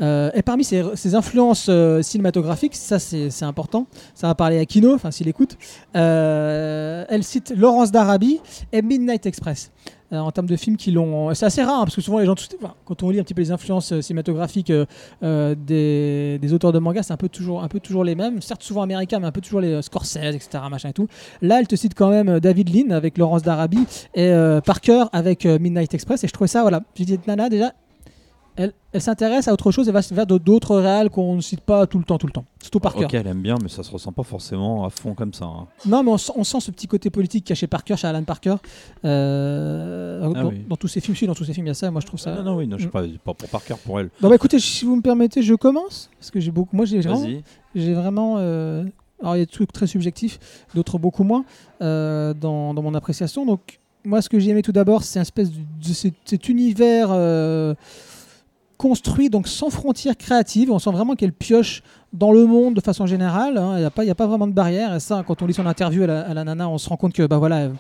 Euh, 0.02 0.30
et 0.36 0.44
parmi 0.44 0.64
ses, 0.64 1.16
influences 1.16 1.70
cinématographiques, 2.02 2.76
ça 2.76 3.00
c'est 3.00 3.44
important, 3.44 3.88
ça 4.14 4.28
va 4.28 4.36
parler 4.36 4.60
à 4.60 4.66
Kino, 4.66 4.94
enfin 4.94 5.12
s'il 5.12 5.28
écoute, 5.28 5.58
elle 5.94 7.24
cite 7.24 7.54
Laurence 7.56 7.92
d'Arabie 7.92 8.40
et 8.72 8.82
Midnight 8.82 9.26
Express. 9.26 9.72
Euh, 10.12 10.18
en 10.18 10.32
termes 10.32 10.48
de 10.48 10.56
films 10.56 10.78
qui 10.78 10.92
l'ont. 10.92 11.34
C'est 11.34 11.46
assez 11.46 11.64
rare 11.64 11.82
parce 11.86 11.96
que 11.96 12.02
souvent 12.02 12.20
les 12.20 12.26
gens, 12.26 12.36
quand 12.86 13.04
on 13.04 13.10
lit 13.10 13.20
un 13.20 13.24
petit 13.24 13.34
peu 13.34 13.42
les 13.42 13.52
influences 13.52 13.92
euh, 13.92 14.02
cinématographiques 14.02 14.72
euh, 14.72 15.56
des, 15.56 16.54
auteurs 16.54 16.72
de 16.72 16.80
manga, 16.80 17.04
c'est 17.04 17.14
un 17.14 17.18
peu 17.18 17.30
toujours, 17.30 17.64
un 17.64 17.68
peu 17.68 17.80
toujours 17.80 18.04
les 18.04 18.16
mêmes. 18.16 18.42
Certes 18.42 18.64
souvent 18.64 18.82
américains, 18.82 19.20
mais 19.20 19.28
un 19.28 19.32
peu 19.32 19.42
toujours 19.42 19.62
les 19.62 19.82
Scorsese, 19.82 20.36
etc. 20.36 20.64
Machin 20.70 20.90
et 20.90 20.94
tout. 20.94 21.08
Là, 21.42 21.60
elle 21.60 21.68
te 21.68 21.76
cite 21.76 21.94
quand 21.94 22.10
même 22.10 22.40
David 22.40 22.74
Lean 22.74 22.92
avec 22.92 23.18
Laurence 23.18 23.44
d'Arabie 23.44 23.86
et 24.16 24.32
Parker 24.66 25.06
avec 25.14 25.46
Midnight 25.46 25.94
Express. 25.94 26.24
Et 26.24 26.28
je 26.28 26.34
trouvais 26.34 26.48
ça, 26.48 26.62
voilà. 26.62 26.82
J'ai 26.96 27.06
dit 27.06 27.20
Nana 27.28 27.50
déjà. 27.50 27.74
Elle, 28.62 28.74
elle 28.92 29.02
s'intéresse 29.02 29.48
à 29.48 29.54
autre 29.54 29.72
chose 29.72 29.88
et 29.88 29.92
va 29.94 30.02
se 30.02 30.14
vers 30.14 30.26
d'autres 30.28 30.76
réals 30.76 31.10
qu'on 31.10 31.36
ne 31.36 31.40
cite 31.42 31.62
pas 31.62 31.88
tout 31.88 31.98
le 31.98 32.04
temps, 32.04 32.18
tout 32.18 32.28
le 32.28 32.34
temps. 32.34 32.44
Surtout 32.62 32.82
Parker. 32.82 33.06
Ok, 33.06 33.14
elle 33.14 33.28
aime 33.28 33.42
bien, 33.42 33.56
mais 33.64 33.70
ça 33.70 33.84
se 33.84 33.92
ressent 33.92 34.12
pas 34.12 34.24
forcément 34.24 34.84
à 34.84 34.90
fond 34.90 35.14
comme 35.14 35.34
ça. 35.34 35.46
hein. 35.46 35.68
Non, 35.86 36.04
mais 36.04 36.12
on, 36.12 36.18
sent- 36.18 36.34
on 36.36 36.44
sent 36.44 36.60
ce 36.60 36.72
petit 36.72 36.88
côté 36.88 37.10
politique 37.10 37.46
caché 37.46 37.68
Parker, 37.68 37.96
chez 37.96 38.08
Alan 38.08 38.24
Parker. 38.24 38.56
Euh, 39.06 40.20
Ah 40.24 40.42
dans, 40.42 40.50
oui. 40.50 40.66
dans 40.68 40.76
tous 40.76 40.88
ses 40.88 41.00
films, 41.02 41.16
si, 41.16 41.26
dans 41.26 41.36
tous 41.36 41.46
ses 41.46 41.54
films, 41.54 41.68
il 41.68 41.70
y 41.70 41.72
a 41.72 41.76
ça. 41.76 41.90
Moi, 41.92 42.02
je 42.02 42.08
trouve 42.08 42.20
ça. 42.20 42.34
Ah, 42.38 42.42
non, 42.44 42.52
non, 42.52 42.58
oui, 42.58 42.68
non, 42.68 42.78
je 42.78 42.84
sais 42.84 42.90
pas, 42.90 43.04
pas 43.24 43.34
pour 43.34 43.48
Parker, 43.50 43.76
pour 43.86 44.00
elle. 44.00 44.10
Bon, 44.22 44.30
bah 44.30 44.36
écoutez, 44.36 44.60
si 44.60 44.86
vous 44.86 44.96
me 44.96 45.02
permettez, 45.02 45.42
je 45.42 45.54
commence. 45.56 46.10
Parce 46.20 46.32
que 46.32 46.40
j'ai 46.40 46.52
beaucoup. 46.52 46.76
Moi, 46.76 46.86
j'ai 46.86 47.00
vraiment. 47.00 47.20
Vas-y. 47.22 47.44
J'ai 47.76 47.94
vraiment 47.94 48.36
euh, 48.40 48.84
Alors, 49.22 49.36
il 49.36 49.40
y 49.40 49.42
a 49.42 49.46
des 49.46 49.52
trucs 49.52 49.72
très 49.72 49.88
subjectifs, 49.88 50.40
d'autres 50.76 50.98
beaucoup 50.98 51.24
moins 51.24 51.46
euh, 51.82 52.34
dans, 52.34 52.74
dans 52.74 52.82
mon 52.82 52.94
appréciation. 52.94 53.46
Donc, 53.46 53.80
moi, 54.06 54.22
ce 54.22 54.30
que 54.30 54.40
j'ai 54.40 54.52
aimé 54.52 54.62
tout 54.62 54.72
d'abord, 54.72 55.04
c'est 55.04 55.20
un 55.20 55.24
espèce 55.24 55.52
de, 55.52 55.58
de 55.60 55.94
cet, 55.94 56.14
cet 56.26 56.50
univers 56.50 57.10
euh, 57.12 57.74
construit, 58.80 59.30
donc 59.30 59.48
sans 59.48 59.70
frontières 59.70 60.16
créatives. 60.18 60.72
On 60.72 60.80
sent 60.80 60.92
vraiment 60.92 61.14
qu'elle 61.16 61.34
pioche 61.34 61.84
dans 62.14 62.32
le 62.32 62.46
monde 62.48 62.74
de 62.76 62.82
façon 62.82 63.06
générale. 63.06 63.58
hein. 63.58 63.74
Il 63.76 63.80
n'y 63.82 63.86
a, 63.86 63.92
pas- 63.92 64.06
y 64.06 64.10
a 64.10 64.16
pas 64.16 64.26
vraiment 64.26 64.48
de 64.48 64.54
barrière. 64.54 64.96
Et 64.96 65.00
ça, 65.02 65.22
quand 65.28 65.42
on 65.42 65.46
lit 65.46 65.54
son 65.54 65.66
interview 65.66 66.04
à 66.04 66.08
la, 66.34 66.44
nana, 66.46 66.70
on 66.70 66.78
se 66.78 66.88
rend 66.88 66.96
compte 66.98 67.14
que, 67.14 67.28
bah 67.28 67.38
voilà. 67.38 67.58
Elle, 67.60 67.74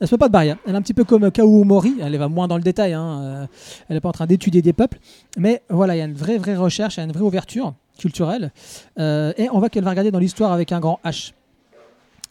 elle 0.00 0.08
se 0.08 0.14
met 0.14 0.18
pas 0.18 0.28
de 0.28 0.32
barrière. 0.32 0.56
Elle 0.66 0.74
est 0.74 0.78
un 0.78 0.82
petit 0.82 0.94
peu 0.94 1.04
comme 1.04 1.30
Kao 1.30 1.62
Mori. 1.64 1.94
Elle 2.00 2.16
va 2.16 2.28
moins 2.28 2.48
dans 2.48 2.56
le 2.56 2.62
détail. 2.62 2.94
hein. 2.94 3.20
Euh, 3.22 3.46
Elle 3.88 3.96
n'est 3.96 4.00
pas 4.00 4.08
en 4.08 4.12
train 4.12 4.26
d'étudier 4.26 4.62
des 4.62 4.72
peuples. 4.72 4.98
Mais 5.36 5.60
voilà, 5.68 5.94
il 5.94 5.98
y 5.98 6.02
a 6.02 6.06
une 6.06 6.14
vraie, 6.14 6.38
vraie 6.38 6.56
recherche, 6.56 6.96
il 6.96 7.00
y 7.00 7.02
a 7.02 7.04
une 7.04 7.12
vraie 7.12 7.20
ouverture 7.22 7.74
culturelle. 7.98 8.50
Euh, 8.98 9.34
et 9.36 9.50
on 9.52 9.58
voit 9.58 9.68
qu'elle 9.68 9.84
va 9.84 9.90
regarder 9.90 10.10
dans 10.10 10.18
l'histoire 10.18 10.52
avec 10.52 10.72
un 10.72 10.80
grand 10.80 10.98
H. 11.04 11.32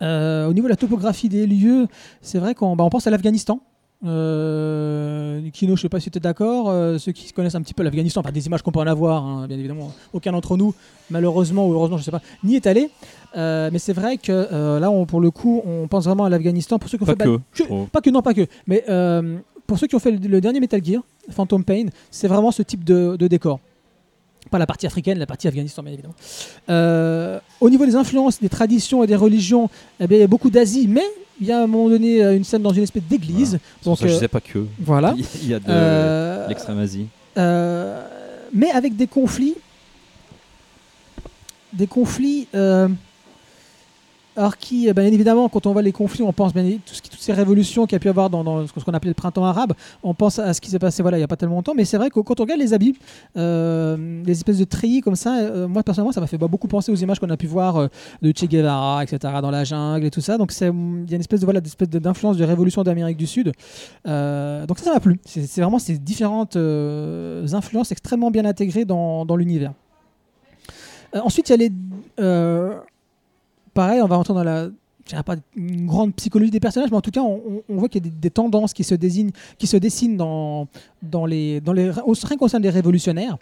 Euh, 0.02 0.48
au 0.48 0.54
niveau 0.54 0.66
de 0.68 0.72
la 0.72 0.78
topographie 0.78 1.30
des 1.30 1.46
lieux, 1.46 1.88
c'est 2.22 2.40
vrai 2.40 2.56
qu'on 2.56 2.76
bah, 2.76 2.88
pense 2.90 3.06
à 3.06 3.12
l'Afghanistan. 3.12 3.60
Euh, 4.06 5.42
Kino, 5.52 5.76
je 5.76 5.82
sais 5.82 5.90
pas 5.90 6.00
si 6.00 6.10
tu 6.10 6.18
es 6.18 6.22
d'accord. 6.22 6.70
euh, 6.70 6.98
ceux 6.98 7.12
qui 7.12 7.32
connaissent 7.34 7.56
un 7.56 7.62
petit 7.62 7.74
peu 7.74 7.84
l'Afghanistan, 7.84 8.22
par 8.24 8.32
des 8.32 8.46
images 8.48 8.62
qu'on 8.62 8.72
peut 8.72 8.80
en 8.80 8.88
avoir, 8.88 9.26
hein, 9.26 9.48
bien 9.48 9.58
évidemment. 9.58 9.92
Aucun 10.14 10.32
d'entre 10.32 10.56
nous, 10.58 10.74
malheureusement 11.10 11.68
ou 11.68 11.74
heureusement, 11.74 11.98
je 11.98 12.04
sais 12.04 12.12
pas, 12.12 12.22
n'y 12.44 12.56
est 12.56 12.66
allé. 12.68 12.90
Euh, 13.36 13.70
mais 13.72 13.80
c'est 13.80 13.94
vrai 13.94 14.18
que 14.18 14.80
là, 14.80 14.90
on, 14.90 15.06
pour 15.06 15.20
le 15.20 15.32
coup, 15.32 15.62
on 15.66 15.88
pense 15.88 16.06
vraiment 16.06 16.26
à 16.26 16.30
l'Afghanistan. 16.30 16.80
Pour 16.80 16.90
ceux 16.90 16.98
qui 16.98 17.04
ont 17.04 17.08
Pas 17.08 17.14
fait 17.24 17.30
que. 17.54 17.64
trouve. 17.64 17.88
pas 17.88 18.02
que, 18.02 18.10
non, 18.10 18.22
pas 18.22 18.34
que. 18.34 18.48
Mais 18.68 18.84
pour 19.68 19.78
ceux 19.78 19.88
qui 19.88 19.96
ont 19.96 20.00
fait 20.00 20.12
le, 20.12 20.18
le 20.28 20.42
dernier 20.42 20.60
Metal 20.60 20.84
Gear, 20.84 21.04
Phantom 21.30 21.64
Pain, 21.64 21.86
c'est 22.10 22.28
vraiment 22.28 22.52
ce 22.52 22.64
type 22.64 22.84
de, 22.84 23.16
de 23.18 23.28
décor. 23.28 23.60
Pas 24.50 24.58
la 24.58 24.66
partie 24.66 24.88
africaine, 24.88 25.20
la 25.20 25.28
partie 25.28 25.48
Afghanistan, 25.48 25.84
bien 25.84 25.92
évidemment. 25.94 26.16
Au 27.60 27.70
niveau 27.70 27.86
des 27.86 27.96
influences, 27.96 28.40
des 28.40 28.50
traditions 28.50 29.04
et 29.04 29.08
des 29.08 29.18
religions, 29.18 29.70
eh 30.00 30.08
bien, 30.08 30.18
il 30.18 30.22
y 30.22 30.24
a 30.24 30.28
beaucoup 30.28 30.50
d'Asie, 30.50 30.88
mais 30.88 31.04
il 31.42 31.48
y 31.48 31.52
a 31.52 31.60
à 31.60 31.64
un 31.64 31.68
moment 31.68 31.90
donné 31.90 32.24
euh, 32.24 32.36
une 32.36 32.44
scène 32.44 32.62
dans 32.62 32.74
une 32.74 32.84
espèce 32.84 33.04
d'église. 33.10 33.60
Pour 33.82 33.92
Donc, 33.92 33.98
ça 33.98 34.04
que 34.04 34.08
je 34.10 34.14
euh, 34.14 34.18
disais 34.18 34.28
pas 34.28 34.42
que. 34.42 34.66
voilà. 34.80 35.14
Il 35.42 35.48
y 35.50 35.54
a 35.54 35.60
de 35.60 35.66
Euh, 35.70 36.48
l'extrême 36.48 36.80
Asie. 36.80 37.08
mais 37.36 38.72
avec 38.74 38.96
des 38.96 39.08
conflits. 39.08 39.56
Des 41.74 41.88
conflits. 41.88 42.48
Alors 44.40 44.58
qui, 44.58 44.90
euh, 44.90 44.94
bien 44.94 45.04
évidemment, 45.04 45.50
quand 45.50 45.66
on 45.66 45.74
voit 45.74 45.82
les 45.82 45.92
conflits, 45.92 46.24
on 46.24 46.32
pense 46.32 46.54
bien 46.54 46.64
tout 46.64 47.10
toutes 47.20 47.26
ces 47.26 47.34
révolutions 47.34 47.86
qu'il 47.86 47.94
y 47.94 47.98
a 47.98 48.00
pu 48.00 48.08
y 48.08 48.10
avoir 48.10 48.30
dans, 48.30 48.66
ce 48.66 48.72
qu'on 48.72 48.94
appelait 48.94 49.10
le 49.10 49.14
printemps 49.14 49.44
arabe. 49.44 49.74
On 50.04 50.14
pense 50.14 50.40
à 50.40 50.54
ce 50.54 50.62
qui 50.62 50.70
s'est 50.70 50.80
passé 50.80 51.02
voilà, 51.02 51.18
il 51.18 51.20
n'y 51.20 51.26
a 51.26 51.28
pas 51.28 51.36
tellement 51.36 51.56
longtemps. 51.56 51.74
Mais 51.76 51.84
c'est 51.84 51.98
vrai 51.98 52.10
que 52.10 52.20
quand 52.22 52.40
on 52.40 52.44
regarde 52.44 52.62
les 52.62 52.74
habits, 52.74 52.96
euh, 53.36 54.24
les 54.24 54.32
espèces 54.32 54.58
de 54.58 54.64
treillis 54.64 55.02
comme 55.02 55.18
ça, 55.18 55.38
euh, 55.40 55.68
moi 55.68 55.84
personnellement, 55.84 56.14
ça 56.14 56.22
m'a 56.22 56.28
fait 56.28 56.38
beaucoup 56.38 56.70
penser 56.70 56.92
aux 56.92 56.96
images 56.96 57.20
qu'on 57.20 57.30
a 57.30 57.36
pu 57.36 57.48
voir 57.48 57.76
euh, 57.76 57.88
de 58.22 58.32
Che 58.32 58.46
Guevara, 58.46 59.04
etc., 59.04 59.34
dans 59.42 59.52
la 59.52 59.66
jungle 59.66 60.06
et 60.06 60.12
tout 60.12 60.22
ça. 60.22 60.38
Donc 60.38 60.54
il 60.58 60.64
y 60.64 60.66
a 60.66 60.70
une 60.70 61.20
espèce 61.20 61.42
de 61.42 61.46
voilà, 61.46 61.60
d'influence 61.60 62.38
de 62.38 62.46
révolution 62.46 62.84
d'Amérique 62.84 63.18
du 63.18 63.28
Sud. 63.28 63.48
Donc 64.06 64.80
ça, 64.80 64.86
ça 64.86 64.94
m'a 64.94 65.02
plu. 65.02 65.20
C'est 65.26 65.60
vraiment 65.60 65.80
ces 65.80 65.98
différentes 65.98 66.56
influences 66.56 67.92
extrêmement 67.92 68.32
bien 68.32 68.46
intégrées 68.46 68.86
dans, 68.86 69.26
dans 69.26 69.36
l'univers. 69.36 69.74
Ensuite, 71.14 71.50
il 71.50 71.52
y 71.52 71.56
a 71.56 71.58
les. 71.58 71.72
Pareil, 73.80 74.02
on 74.02 74.08
va 74.08 74.18
rentrer 74.18 74.34
dans 74.34 74.44
la. 74.44 74.68
Pas 75.26 75.38
une 75.56 75.88
grande 75.88 76.14
psychologie 76.16 76.52
des 76.52 76.60
personnages, 76.60 76.92
mais 76.92 76.98
en 76.98 77.02
tout 77.02 77.10
cas, 77.10 77.22
on, 77.22 77.64
voit 77.70 77.90
qu'il 77.90 78.06
y 78.06 78.08
a 78.08 78.12
des, 78.14 78.30
tendances 78.30 78.74
qui 78.74 78.84
se, 78.84 78.94
qui 78.94 79.68
se 79.68 79.78
dessinent 79.78 80.18
dans, 80.18 80.68
les, 81.26 81.62
les, 81.62 81.90
au 82.06 82.14
rien 82.14 82.38
qu'au 82.38 82.48
sein 82.48 82.60
des 82.60 82.70
révolutionnaires, 82.70 83.40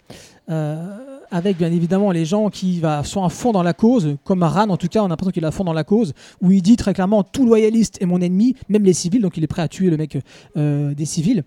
euh, 0.48 0.96
avec 1.30 1.58
bien 1.58 1.70
évidemment 1.70 2.10
les 2.10 2.24
gens 2.24 2.48
qui 2.48 2.80
sont 3.04 3.22
à 3.22 3.28
fond 3.28 3.52
dans 3.52 3.62
la 3.62 3.74
cause, 3.74 4.16
comme 4.24 4.44
Ran 4.44 4.70
en 4.70 4.78
tout 4.78 4.88
cas, 4.88 5.02
on 5.02 5.06
a 5.06 5.08
l'impression 5.08 5.32
qu'il 5.32 5.44
est 5.44 5.48
à 5.48 5.50
fond 5.50 5.64
dans 5.64 5.74
la 5.74 5.84
cause, 5.84 6.14
où 6.40 6.52
il 6.52 6.62
dit 6.62 6.76
très 6.76 6.94
clairement 6.94 7.22
tout 7.22 7.44
loyaliste 7.44 8.00
est 8.00 8.06
mon 8.06 8.22
ennemi, 8.22 8.54
même 8.70 8.84
les 8.84 8.94
civils, 8.94 9.20
donc 9.20 9.36
il 9.36 9.44
est 9.44 9.48
prêt 9.48 9.60
à 9.60 9.68
tuer 9.68 9.90
le 9.90 9.98
mec 9.98 10.16
euh, 10.56 10.94
des 10.94 11.04
civils. 11.04 11.44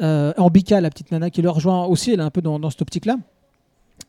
Euh, 0.00 0.32
Ambika, 0.36 0.80
la 0.80 0.90
petite 0.90 1.10
nana 1.10 1.30
qui 1.30 1.42
le 1.42 1.50
rejoint 1.50 1.86
aussi, 1.86 2.12
elle 2.12 2.20
est 2.20 2.22
un 2.22 2.30
peu 2.30 2.42
dans, 2.42 2.60
dans 2.60 2.70
cette 2.70 2.82
optique-là. 2.82 3.16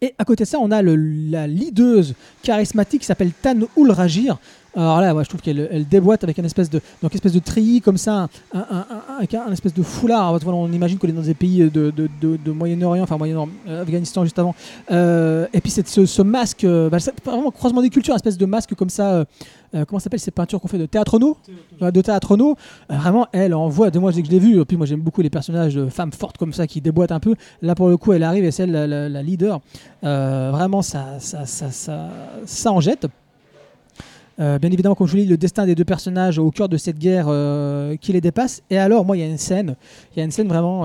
Et 0.01 0.13
à 0.17 0.25
côté 0.25 0.43
de 0.43 0.49
ça, 0.49 0.57
on 0.59 0.71
a 0.71 0.81
la 0.81 1.47
leaduse 1.47 2.13
charismatique 2.43 3.01
qui 3.01 3.07
s'appelle 3.07 3.31
Tan 3.41 3.55
Ulrajir. 3.77 4.37
Alors 4.77 4.99
là, 4.99 5.15
je 5.23 5.29
trouve 5.29 5.39
qu'elle 5.41 5.69
elle 5.71 5.87
déboîte 5.87 6.25
avec 6.25 6.37
une 6.37 6.43
espèce 6.43 6.69
de, 6.69 6.81
donc 7.01 7.15
espèce 7.15 7.31
de 7.31 7.39
treillis 7.39 7.79
comme 7.79 7.97
ça, 7.97 8.27
un, 8.53 8.59
un- 8.59 8.65
un- 8.69 9.21
un, 9.21 9.47
un 9.47 9.51
espèce 9.53 9.73
de 9.73 9.81
foulard. 9.81 10.37
Voilà, 10.39 10.57
on 10.57 10.69
imagine 10.69 10.97
qu'on 10.97 11.07
est 11.07 11.13
dans 11.13 11.21
des 11.21 11.33
pays 11.33 11.69
de, 11.69 12.51
Moyen-Orient, 12.51 13.03
enfin 13.03 13.17
Moyen 13.17 13.47
euh, 13.69 13.83
Afghanistan 13.83 14.25
juste 14.25 14.37
avant. 14.37 14.53
Euh, 14.91 15.47
et 15.53 15.61
puis 15.61 15.71
c'est 15.71 15.87
ce, 15.87 16.21
masque, 16.21 16.65
euh, 16.65 16.89
bah, 16.89 16.97
vraiment 17.23 17.51
croisement 17.51 17.81
des 17.81 17.89
cultures, 17.89 18.13
une 18.13 18.17
espèce 18.17 18.37
de 18.37 18.45
masque 18.45 18.75
comme 18.75 18.89
ça. 18.89 19.23
Euh, 19.75 19.85
comment 19.85 19.99
s'appelle 19.99 20.19
ces 20.19 20.31
peintures 20.31 20.59
qu'on 20.61 20.67
fait 20.67 20.77
de 20.77 20.87
Ouais, 21.81 21.91
de 21.91 22.01
théâtrono 22.01 22.55
Euh, 22.91 22.95
vraiment 22.97 23.27
elle 23.33 23.53
envoie 23.53 23.89
de 23.91 23.99
moi 23.99 24.11
dès 24.11 24.21
que 24.21 24.27
je 24.27 24.31
l'ai 24.31 24.39
vu 24.39 24.63
puis 24.65 24.77
moi 24.77 24.85
j'aime 24.85 25.01
beaucoup 25.01 25.21
les 25.21 25.29
personnages 25.29 25.75
de 25.75 25.87
femmes 25.89 26.13
fortes 26.13 26.37
comme 26.37 26.53
ça 26.53 26.67
qui 26.67 26.81
déboîtent 26.81 27.11
un 27.11 27.19
peu. 27.19 27.35
Là 27.61 27.75
pour 27.75 27.89
le 27.89 27.97
coup 27.97 28.13
elle 28.13 28.23
arrive 28.23 28.45
et 28.45 28.51
c'est 28.51 28.65
la, 28.65 28.87
la- 28.87 29.21
leader. 29.21 29.59
Euh, 30.03 30.49
vraiment 30.51 30.81
ça 30.81 31.19
ça, 31.19 31.45
ça, 31.45 31.69
ça, 31.71 32.09
ça 32.45 32.71
en 32.71 32.79
jette. 32.79 33.07
Euh, 34.37 34.59
bien 34.59 34.69
évidemment, 34.69 34.95
comme 34.95 35.07
je 35.07 35.17
vous 35.17 35.23
le 35.29 35.37
destin 35.37 35.65
des 35.65 35.75
deux 35.75 35.85
personnages 35.85 36.39
au 36.39 36.51
cœur 36.51 36.67
de 36.67 36.75
cette 36.75 36.99
guerre 36.99 37.27
qui 38.01 38.11
les 38.11 38.19
dépasse. 38.19 38.61
Et 38.69 38.77
alors, 38.77 39.05
moi, 39.05 39.15
il 39.15 39.21
y 39.21 39.23
a 39.23 39.27
une 39.27 39.37
scène, 39.37 39.75
il 40.13 40.19
y 40.19 40.21
a 40.21 40.25
une 40.25 40.31
scène 40.31 40.49
vraiment, 40.49 40.83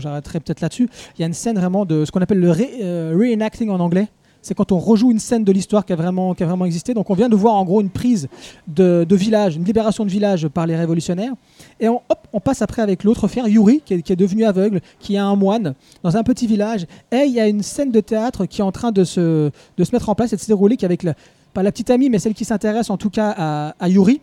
j'arrêterai 0.00 0.40
peut-être 0.40 0.60
là-dessus, 0.60 0.88
il 1.16 1.20
y 1.20 1.24
a 1.24 1.28
une 1.28 1.32
scène 1.32 1.56
vraiment 1.56 1.84
de 1.84 2.04
ce 2.04 2.10
qu'on 2.10 2.20
appelle 2.20 2.40
le 2.40 2.50
euh, 2.82 3.14
reenacting 3.16 3.70
en 3.70 3.78
anglais. 3.78 4.08
C'est 4.42 4.54
quand 4.54 4.72
on 4.72 4.78
rejoue 4.78 5.12
une 5.12 5.20
scène 5.20 5.44
de 5.44 5.52
l'histoire 5.52 5.86
qui 5.86 5.92
a, 5.92 5.96
vraiment, 5.96 6.34
qui 6.34 6.42
a 6.42 6.46
vraiment 6.46 6.64
existé. 6.64 6.94
Donc 6.94 7.08
on 7.10 7.14
vient 7.14 7.28
de 7.28 7.36
voir 7.36 7.54
en 7.54 7.64
gros 7.64 7.80
une 7.80 7.90
prise 7.90 8.28
de, 8.66 9.06
village, 9.10 9.56
une 9.56 9.64
libération 9.64 10.04
de 10.04 10.10
village 10.10 10.48
par 10.48 10.66
les 10.66 10.76
révolutionnaires. 10.76 11.32
Et 11.78 11.88
on, 11.88 12.02
hop, 12.08 12.26
on 12.32 12.40
passe 12.40 12.60
après 12.60 12.82
avec 12.82 13.04
l'autre 13.04 13.28
frère, 13.28 13.46
Yuri, 13.46 13.82
qui 13.84 13.94
est, 13.94 14.16
devenu 14.16 14.44
aveugle, 14.44 14.80
qui 14.98 15.14
est 15.14 15.18
un 15.18 15.36
moine 15.36 15.74
dans 16.02 16.16
un 16.16 16.24
petit 16.24 16.48
village. 16.48 16.86
Et 17.12 17.24
il 17.26 17.32
y 17.32 17.40
a 17.40 17.46
une 17.46 17.62
scène 17.62 17.92
de 17.92 18.00
théâtre 18.00 18.46
qui 18.46 18.60
est 18.60 18.64
en 18.64 18.72
train 18.72 18.90
de 18.90 19.04
se, 19.04 19.50
de 19.76 19.84
se 19.84 19.92
mettre 19.92 20.08
en 20.08 20.16
place 20.16 20.32
et 20.32 20.36
de 20.36 20.40
se 20.40 20.48
dérouler, 20.48 20.76
avec 20.82 21.04
la, 21.04 21.14
pas 21.54 21.62
la 21.62 21.70
petite 21.70 21.90
amie, 21.90 22.10
mais 22.10 22.18
celle 22.18 22.34
qui 22.34 22.44
s'intéresse 22.44 22.90
en 22.90 22.96
tout 22.96 23.10
cas 23.10 23.32
à, 23.36 23.74
à 23.78 23.88
Yuri. 23.88 24.20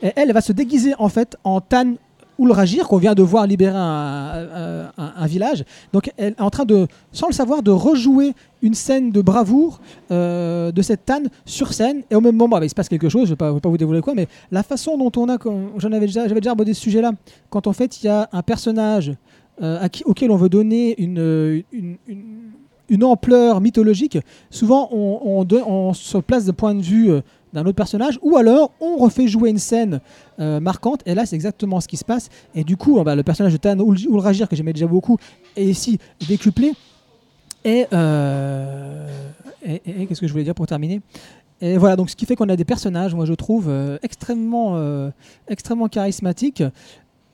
Et 0.00 0.12
elle, 0.16 0.28
elle 0.28 0.32
va 0.32 0.40
se 0.40 0.52
déguiser 0.52 0.94
en 0.98 1.10
fait 1.10 1.36
en 1.44 1.60
Tan 1.60 1.94
Ulrajir, 2.38 2.86
qu'on 2.86 2.98
vient 2.98 3.14
de 3.14 3.22
voir 3.22 3.46
libérer 3.46 3.76
un, 3.76 5.26
village. 5.26 5.64
Donc 5.92 6.10
elle 6.16 6.34
est 6.34 6.40
en 6.40 6.50
train 6.50 6.64
de, 6.64 6.86
sans 7.12 7.26
le 7.26 7.32
savoir, 7.32 7.62
de 7.62 7.70
rejouer 7.70 8.32
une 8.62 8.74
scène 8.74 9.10
de 9.10 9.20
bravoure 9.20 9.80
euh, 10.10 10.72
de 10.72 10.82
cette 10.82 11.04
Tan 11.04 11.22
sur 11.44 11.72
scène. 11.72 12.02
Et 12.10 12.14
au 12.14 12.20
même 12.20 12.36
moment, 12.36 12.58
bah, 12.58 12.64
il 12.64 12.70
se 12.70 12.74
passe 12.74 12.88
quelque 12.88 13.08
chose, 13.08 13.22
je 13.24 13.34
ne 13.34 13.52
vais, 13.54 13.60
pas- 13.60 13.68
vous 13.68 13.76
dévoiler 13.76 14.00
quoi, 14.00 14.14
mais 14.14 14.28
la 14.50 14.62
façon 14.62 14.96
dont 14.96 15.12
on 15.20 15.28
a, 15.28 15.36
j'en 15.76 15.92
avais 15.92 16.06
déjà, 16.06 16.26
j'avais 16.28 16.40
déjà 16.40 16.52
abordé 16.52 16.74
ce 16.74 16.80
sujet-là, 16.80 17.12
quand 17.50 17.66
en 17.66 17.72
fait 17.72 18.02
il 18.02 18.06
y 18.06 18.08
a 18.08 18.28
un 18.32 18.42
personnage 18.42 19.12
euh, 19.62 19.78
à 19.80 19.88
qui- 19.88 20.04
auquel 20.04 20.30
on 20.30 20.36
veut 20.36 20.48
donner 20.48 21.00
une, 21.00 21.62
une, 22.88 23.04
ampleur 23.04 23.60
mythologique, 23.60 24.18
souvent 24.50 24.88
on 24.92 25.92
se 25.94 26.18
place 26.18 26.46
d'un 26.46 26.52
point 26.52 26.74
de 26.74 26.82
vue 26.82 27.10
euh, 27.10 27.20
d'un 27.52 27.62
autre 27.62 27.76
personnage, 27.76 28.18
ou 28.22 28.36
alors 28.36 28.72
on 28.80 28.96
refait 28.96 29.26
jouer 29.28 29.50
une 29.50 29.58
scène 29.58 30.00
euh, 30.40 30.60
marquante, 30.60 31.00
et 31.06 31.14
là 31.14 31.26
c'est 31.26 31.36
exactement 31.36 31.80
ce 31.80 31.88
qui 31.88 31.96
se 31.96 32.04
passe, 32.04 32.28
et 32.54 32.64
du 32.64 32.76
coup 32.76 33.02
bah, 33.02 33.14
le 33.16 33.22
personnage 33.22 33.52
de 33.52 33.58
Tan 33.58 33.78
Ul- 33.78 34.08
Ulrajir, 34.10 34.48
que 34.48 34.56
j'aimais 34.56 34.72
déjà 34.72 34.86
beaucoup, 34.86 35.16
est 35.56 35.64
ici 35.64 35.98
décuplé, 36.28 36.72
et, 37.64 37.86
euh, 37.92 39.08
et- 39.64 40.06
qu'est-ce 40.06 40.20
que 40.20 40.26
je 40.26 40.32
voulais 40.32 40.44
dire 40.44 40.54
pour 40.54 40.66
terminer? 40.66 41.00
Et 41.60 41.76
voilà, 41.76 41.96
donc 41.96 42.08
ce 42.08 42.14
qui 42.16 42.24
fait 42.24 42.36
qu'on 42.36 42.48
a 42.48 42.56
des 42.56 42.64
personnages, 42.64 43.14
moi 43.14 43.24
je 43.24 43.34
trouve, 43.34 43.66
euh, 43.68 43.98
extrêmement, 44.02 44.78
extrêmement 45.48 45.88
charismatiques 45.88 46.62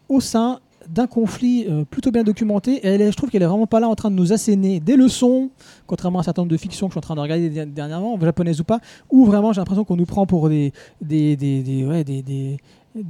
au 0.09 0.21
sein 0.21 0.61
d'un 0.89 1.07
conflit 1.07 1.67
euh, 1.69 1.85
plutôt 1.85 2.11
bien 2.11 2.23
documenté. 2.25 2.87
Et 2.87 3.11
je 3.11 3.17
trouve 3.17 3.31
qu'elle 3.31 3.43
est 3.43 3.47
vraiment 3.47 3.67
pas 3.67 3.81
là 3.81 3.89
en 3.89 3.95
train 3.95 4.11
de 4.11 4.17
nous 4.17 4.33
asséner 4.33 4.81
des 4.81 4.97
leçons, 4.97 5.51
contrairement 5.87 6.19
à 6.19 6.21
un 6.21 6.25
certain 6.25 6.43
nombre 6.43 6.53
de 6.53 6.57
fictions 6.57 6.87
que 6.89 6.93
je 6.93 6.95
suis 6.95 6.99
en 6.99 7.03
train 7.03 7.15
de 7.15 7.21
regarder 7.21 7.49
der- 7.51 7.67
dernièrement, 7.67 8.19
japonaises 8.21 8.61
ou 8.61 8.65
pas, 8.65 8.81
où 9.11 9.25
vraiment 9.25 9.53
j'ai 9.53 9.61
l'impression 9.61 9.85
qu'on 9.85 9.97
nous 9.97 10.07
prend 10.07 10.27
pour 10.27 10.49
des, 10.49 10.73
des, 11.01 11.37
des, 11.37 11.63
des- 11.63 11.85
ouais, 11.87 12.05
des- 12.05 12.57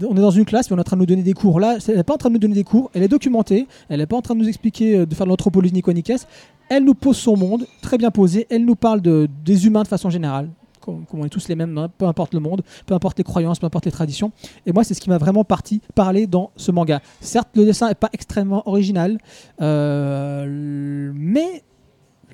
on 0.09 0.17
est 0.17 0.21
dans 0.21 0.31
une 0.31 0.47
classe, 0.47 0.71
mais 0.71 0.75
on 0.77 0.79
est 0.79 0.81
en 0.81 0.85
train 0.85 0.97
de 0.97 1.03
nous 1.03 1.07
donner 1.07 1.23
des 1.23 1.35
cours. 1.35 1.61
Là, 1.61 1.77
elle 1.89 1.97
n'est 1.97 2.03
pas 2.05 2.15
en 2.15 2.17
train 2.17 2.31
de 2.31 2.35
nous 2.35 2.39
donner 2.41 2.55
des 2.55 2.65
cours, 2.65 2.91
elle 2.95 3.03
est 3.03 3.09
documentée, 3.09 3.67
elle 3.91 4.01
n'est 4.01 4.07
pas 4.07 4.17
en 4.17 4.23
train 4.23 4.35
de 4.35 4.41
nous 4.41 4.49
expliquer 4.49 4.97
euh, 4.97 5.07
de 5.07 5.15
faire 5.15 5.27
de 5.27 5.31
l'anthropologie 5.31 5.75
nico-nicaise. 5.75 6.27
Elle 6.71 6.85
nous 6.85 6.95
pose 6.95 7.19
son 7.19 7.37
monde, 7.37 7.67
très 7.83 7.99
bien 7.99 8.11
posé, 8.11 8.47
elle 8.49 8.65
nous 8.65 8.77
parle 8.77 9.03
de, 9.03 9.29
des 9.45 9.67
humains 9.67 9.83
de 9.83 9.89
façon 9.89 10.09
générale, 10.09 10.49
comme, 10.85 11.07
comme 11.07 11.21
on 11.21 11.25
est 11.25 11.31
tous 11.31 11.49
les 11.49 11.55
mêmes, 11.55 11.77
hein, 11.79 11.89
peu 11.97 12.07
importe 12.07 12.35
le 12.35 12.41
monde, 12.41 12.63
peu 12.87 12.95
importe 12.95 13.19
les 13.19 13.25
croyances, 13.25 13.59
peu 13.59 13.67
importe 13.67 13.87
les 13.87 13.93
traditions. 13.93 14.33
Et 14.67 14.73
moi, 14.73 14.85
c'est 14.85 14.95
ce 14.95 15.01
qui 15.01 15.09
m'a 15.09 15.19
vraiment 15.19 15.45
parti 15.45 15.81
parler 15.95 16.27
dans 16.27 16.51
ce 16.57 16.71
manga. 16.71 17.01
Certes, 17.21 17.49
le 17.55 17.65
dessin 17.65 17.89
n'est 17.89 17.95
pas 17.95 18.11
extrêmement 18.13 18.69
original, 18.69 19.19
euh, 19.61 21.13
mais 21.15 21.63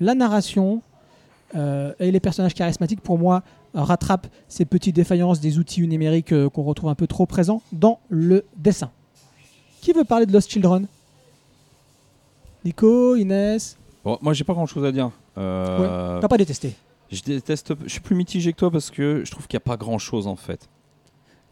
la 0.00 0.14
narration 0.14 0.82
euh, 1.54 1.92
et 2.00 2.10
les 2.10 2.20
personnages 2.20 2.54
charismatiques, 2.54 3.00
pour 3.00 3.18
moi, 3.18 3.42
rattrapent 3.74 4.26
ces 4.48 4.64
petites 4.64 4.96
défaillances 4.96 5.40
des 5.40 5.58
outils 5.58 5.86
numériques 5.86 6.32
euh, 6.32 6.48
qu'on 6.48 6.62
retrouve 6.62 6.90
un 6.90 6.94
peu 6.94 7.06
trop 7.06 7.26
présents 7.26 7.62
dans 7.72 8.00
le 8.08 8.44
dessin. 8.56 8.90
Qui 9.80 9.92
veut 9.92 10.04
parler 10.04 10.26
de 10.26 10.32
Lost 10.32 10.50
Children? 10.50 10.86
Nico, 12.64 13.16
Inès? 13.16 13.78
Bon, 14.04 14.18
moi, 14.20 14.32
j'ai 14.32 14.44
pas 14.44 14.52
grand 14.52 14.66
chose 14.66 14.84
à 14.84 14.92
dire. 14.92 15.10
Euh, 15.38 16.20
T'as 16.20 16.28
pas 16.28 16.36
détesté? 16.36 16.74
Je 17.10 17.22
déteste. 17.22 17.74
Je 17.84 17.88
suis 17.90 18.00
plus 18.00 18.14
mitigé 18.16 18.52
que 18.52 18.58
toi 18.58 18.70
parce 18.70 18.90
que 18.90 19.22
je 19.24 19.30
trouve 19.30 19.46
qu'il 19.48 19.56
n'y 19.56 19.62
a 19.62 19.66
pas 19.68 19.76
grand 19.76 19.98
chose 19.98 20.26
en 20.26 20.36
fait. 20.36 20.68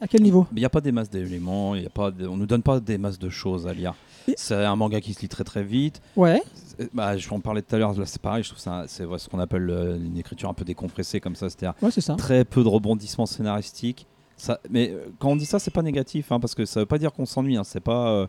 À 0.01 0.07
quel 0.07 0.23
niveau 0.23 0.47
Il 0.53 0.59
n'y 0.59 0.65
a 0.65 0.69
pas 0.71 0.81
des 0.81 0.93
masses 0.93 1.11
d'éléments, 1.11 1.75
il 1.75 1.83
y 1.83 1.87
a 1.87 1.91
pas 1.91 2.13
de- 2.13 2.29
on 2.29 2.35
ne 2.35 2.41
nous 2.41 2.47
donne 2.47 2.63
pas 2.63 2.79
des 2.79 2.99
masses 2.99 3.19
de 3.19 3.29
choses 3.29 3.67
à 3.67 3.73
lire. 3.75 3.95
Et- 4.29 4.35
C'est 4.37 4.55
un 4.55 4.77
manga 4.77 5.01
qui 5.01 5.13
se 5.13 5.21
lit 5.23 5.29
très 5.29 5.43
très 5.43 5.65
vite. 5.65 6.01
Ouais. 6.15 6.41
Bah, 6.95 7.17
je 7.17 7.29
en 7.31 7.41
parlais 7.41 7.63
tout 7.63 7.75
à 7.75 7.79
l'heure, 7.79 7.93
c'est 8.07 8.23
pareil, 8.23 8.45
je 8.45 8.51
trouve 8.55 8.63
que 8.63 8.87
c'est 8.87 9.05
ce 9.19 9.29
qu'on 9.29 9.41
appelle 9.41 9.69
euh, 9.69 9.97
une 9.97 10.17
écriture 10.17 10.49
un 10.49 10.55
peu 10.55 10.65
décompressée 10.65 11.19
comme 11.19 11.35
ça, 11.35 11.51
c'est-à-dire 11.51 11.75
Ouais, 11.83 11.91
c'est 11.91 12.01
ça. 12.01 12.15
très 12.15 12.45
peu 12.45 12.63
de 12.63 12.69
rebondissements 12.69 13.27
scénaristiques. 13.27 14.07
Ça, 14.37 14.61
mais 14.71 14.91
euh, 14.91 15.07
quand 15.19 15.31
on 15.31 15.37
dit 15.37 15.47
ça, 15.47 15.59
c'est 15.59 15.73
pas 15.73 15.83
négatif, 15.83 16.31
hein, 16.31 16.39
parce 16.39 16.55
que 16.55 16.65
ça 16.65 16.79
veut 16.79 16.87
pas 16.87 16.99
dire 16.99 17.13
qu'on 17.13 17.27
s'ennuie. 17.27 17.57
hein, 17.57 17.65
c'est 17.65 17.81
pas, 17.81 18.11
euh, 18.13 18.27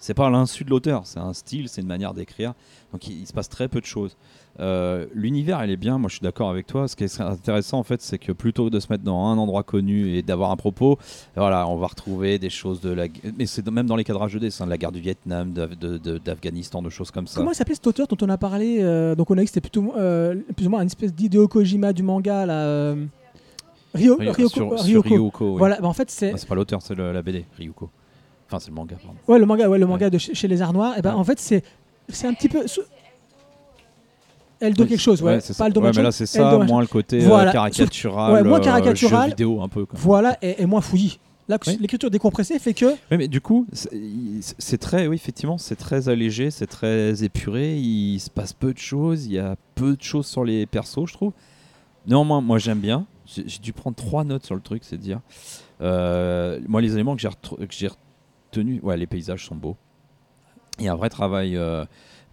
c'est 0.00 0.14
pas 0.14 0.26
à 0.26 0.30
l'insu 0.30 0.64
de 0.64 0.70
l'auteur. 0.70 1.02
C'est 1.04 1.18
un 1.20 1.32
style, 1.32 1.68
c'est 1.68 1.80
une 1.80 1.86
manière 1.88 2.14
d'écrire. 2.14 2.54
Donc 2.92 3.06
il, 3.08 3.20
il 3.20 3.26
se 3.26 3.32
passe 3.32 3.48
très 3.48 3.68
peu 3.68 3.80
de 3.80 3.86
choses. 3.86 4.16
Euh, 4.60 5.06
L'univers, 5.14 5.60
elle 5.60 5.70
est 5.70 5.76
bien. 5.76 5.98
Moi, 5.98 6.08
je 6.08 6.14
suis 6.16 6.22
d'accord 6.22 6.50
avec 6.50 6.66
toi. 6.66 6.88
Ce 6.88 6.96
qui 6.96 7.04
est 7.04 7.20
intéressant, 7.20 7.78
en 7.78 7.82
fait, 7.84 8.02
c'est 8.02 8.18
que 8.18 8.32
plutôt 8.32 8.64
que 8.66 8.70
de 8.70 8.80
se 8.80 8.88
mettre 8.90 9.04
dans 9.04 9.26
un 9.26 9.38
endroit 9.38 9.62
connu 9.62 10.16
et 10.16 10.22
d'avoir 10.22 10.50
un 10.50 10.56
propos, 10.56 10.98
voilà, 11.36 11.68
on 11.68 11.76
va 11.76 11.86
retrouver 11.86 12.38
des 12.40 12.50
choses 12.50 12.80
de 12.80 12.90
la. 12.90 13.06
Mais 13.38 13.46
c'est 13.46 13.68
même 13.70 13.86
dans 13.86 13.94
les 13.96 14.02
cadrages 14.04 14.34
de 14.34 14.38
dessin, 14.40 14.64
de 14.64 14.70
la 14.70 14.78
guerre 14.78 14.90
du 14.92 15.00
Vietnam, 15.00 15.52
d'Af- 15.52 15.78
de- 15.78 15.98
de- 15.98 16.18
d'Afghanistan, 16.18 16.82
de, 16.82 16.90
choses 16.90 17.10
comme 17.12 17.26
ça. 17.28 17.38
Comment 17.38 17.52
il 17.52 17.54
s'appelait 17.54 17.76
cet 17.76 17.86
auteur 17.86 18.08
dont 18.08 18.16
on 18.20 18.28
a 18.30 18.38
parlé 18.38 18.78
euh, 18.80 19.14
Donc 19.14 19.30
on 19.30 19.34
a 19.34 19.40
dit 19.40 19.44
que 19.44 19.50
c'était 19.50 19.60
plutôt 19.60 19.92
euh, 19.96 20.34
plus 20.56 20.66
ou 20.66 20.70
moins 20.70 20.80
une 20.80 20.86
espèce 20.86 21.14
d'Hideo 21.14 21.46
Kojima 21.46 21.92
du 21.92 22.02
manga 22.02 22.44
là. 22.46 22.94
Ryo- 23.94 24.16
Ry- 24.18 24.30
Ryoko. 24.30 24.48
sur, 24.48 24.78
sur 24.80 25.02
Ryoko. 25.04 25.52
Oui. 25.52 25.58
Voilà, 25.58 25.80
bah, 25.80 25.86
en 25.88 25.92
fait 25.94 26.10
c'est 26.10 26.32
Ah, 26.32 26.36
c'est 26.36 26.48
pas 26.48 26.54
l'auteur, 26.54 26.82
c'est 26.82 26.94
la 26.96 27.22
BD, 27.22 27.44
Ryuko. 27.56 27.88
Enfin, 28.48 28.58
c'est 28.58 28.68
le 28.70 28.74
manga, 28.74 28.96
pardon. 28.96 29.18
ouais 29.28 29.38
le 29.38 29.46
manga, 29.46 29.68
ouais 29.68 29.78
le 29.78 29.86
manga 29.86 30.08
de 30.10 30.18
chez, 30.18 30.34
chez 30.34 30.48
les 30.48 30.62
Arts 30.62 30.72
Noirs. 30.72 30.96
Et 30.98 31.02
ben 31.02 31.12
Ouais. 31.12 31.18
en 31.20 31.24
fait 31.24 31.38
c'est 31.38 31.62
c'est 32.08 32.26
un 32.26 32.34
petit 32.34 32.48
peu 32.48 32.64
Eldo 34.60 34.82
Oui, 34.82 34.88
quelque 34.88 35.00
chose, 35.00 35.22
ouais. 35.22 35.40
c'est 35.40 35.48
pas 35.52 35.54
ça. 35.54 35.66
Eldo 35.68 35.80
Ouais, 35.80 35.92
mais 35.94 36.02
là, 36.02 36.10
c'est 36.10 36.26
ça, 36.26 36.58
moins 36.58 36.80
le 36.80 36.88
côté 36.88 37.22
euh, 37.22 37.26
Voilà. 37.28 37.52
caricatural, 37.52 38.32
Ouais, 38.32 38.42
moins 38.42 38.58
euh, 38.58 38.62
caricatural. 38.64 39.24
jeu 39.24 39.28
vidéo 39.30 39.62
un 39.62 39.68
peu. 39.68 39.86
Quoi. 39.86 39.96
Voilà, 40.02 40.36
et, 40.42 40.62
et 40.62 40.66
moins 40.66 40.80
fouillis. 40.80 41.20
Là, 41.48 41.58
Oui. 41.66 41.78
l'écriture 41.80 42.10
décompressée 42.10 42.58
fait 42.58 42.74
que 42.74 42.86
Ouais, 42.86 43.16
mais 43.16 43.28
du 43.28 43.40
coup, 43.40 43.66
c'est- 43.72 44.78
très, 44.78 45.06
oui, 45.06 45.14
effectivement, 45.14 45.58
c'est 45.58 45.76
très 45.76 46.08
allégé, 46.08 46.50
c'est 46.50 46.66
très 46.66 47.22
épuré. 47.22 47.76
Il 47.78 48.18
se 48.18 48.30
passe 48.30 48.52
peu 48.52 48.72
de 48.74 48.78
choses, 48.78 49.26
il 49.26 49.32
y 49.32 49.38
a 49.38 49.54
peu 49.76 49.96
de 49.96 50.02
choses 50.02 50.26
sur 50.26 50.44
les 50.44 50.66
persos, 50.66 51.06
je 51.06 51.12
trouve. 51.12 51.32
Néanmoins, 52.06 52.40
moi, 52.40 52.58
j'aime 52.58 52.80
bien. 52.80 53.06
J'ai 53.26 53.44
j'ai 53.46 53.58
dû 53.60 53.72
prendre 53.72 53.94
trois 53.96 54.24
notes 54.24 54.44
sur 54.44 54.54
le 54.56 54.60
truc, 54.60 54.82
c'est 54.84 54.98
dire. 54.98 55.20
Euh, 55.80 56.58
moi, 56.66 56.80
les 56.82 56.94
éléments 56.94 57.14
que 57.14 57.22
j'ai 57.22 57.28
retenus, 58.50 58.82
ouais, 58.82 58.96
les 58.96 59.06
paysages 59.06 59.46
sont 59.46 59.56
beaux. 59.56 59.76
Il 60.78 60.84
y 60.84 60.88
a 60.88 60.92
un 60.92 60.96
vrai 60.96 61.08
travail. 61.08 61.56
euh, 61.56 61.84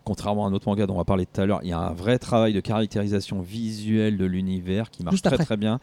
Contrairement 0.03 0.45
à 0.45 0.49
un 0.49 0.53
autre 0.53 0.69
manga 0.69 0.85
dont 0.85 0.93
on 0.93 0.97
va 0.97 1.03
parler 1.03 1.25
tout 1.25 1.41
à 1.41 1.47
l'heure, 1.47 1.61
il 1.63 1.69
y 1.69 1.73
a 1.73 1.79
un 1.79 1.93
vrai 1.93 2.19
travail 2.19 2.53
de 2.53 2.59
caractérisation 2.59 3.41
visuelle 3.41 4.17
de 4.17 4.25
l'univers 4.25 4.91
qui 4.91 5.03
marche 5.03 5.23
très 5.23 5.37
très 5.39 5.57
bien. 5.57 5.79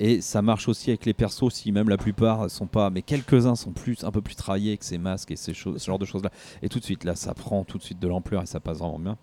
Et 0.00 0.20
ça 0.20 0.42
marche 0.42 0.66
aussi 0.68 0.90
avec 0.90 1.06
les 1.06 1.14
persos, 1.14 1.52
si 1.54 1.70
même 1.70 1.88
la 1.88 1.96
plupart 1.96 2.50
sont 2.50 2.66
pas, 2.66 2.90
mais 2.90 3.02
quelques-uns 3.02 3.54
sont 3.54 3.70
plus, 3.70 4.02
un 4.02 4.10
peu 4.10 4.22
plus 4.22 4.34
travaillés 4.34 4.70
avec 4.70 4.82
ces 4.82 4.98
masques 4.98 5.30
et 5.30 5.36
ces 5.36 5.54
choses, 5.54 5.80
ce 5.80 5.86
genre 5.86 6.00
de 6.00 6.04
choses-là. 6.04 6.30
Et 6.62 6.68
tout 6.68 6.80
de 6.80 6.84
suite, 6.84 7.04
là, 7.04 7.14
ça 7.14 7.32
prend 7.32 7.62
tout 7.62 7.78
de 7.78 7.84
suite 7.84 8.00
de 8.00 8.08
l'ampleur 8.08 8.42
et 8.42 8.46
ça 8.46 8.58
passe 8.58 8.78
vraiment 8.78 8.98
bien. 8.98 9.16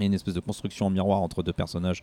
Il 0.00 0.04
y 0.04 0.06
a 0.06 0.08
une 0.08 0.14
espèce 0.14 0.34
de 0.34 0.40
construction 0.40 0.86
en 0.86 0.90
miroir 0.90 1.20
entre 1.20 1.42
deux 1.42 1.52
personnages 1.52 2.02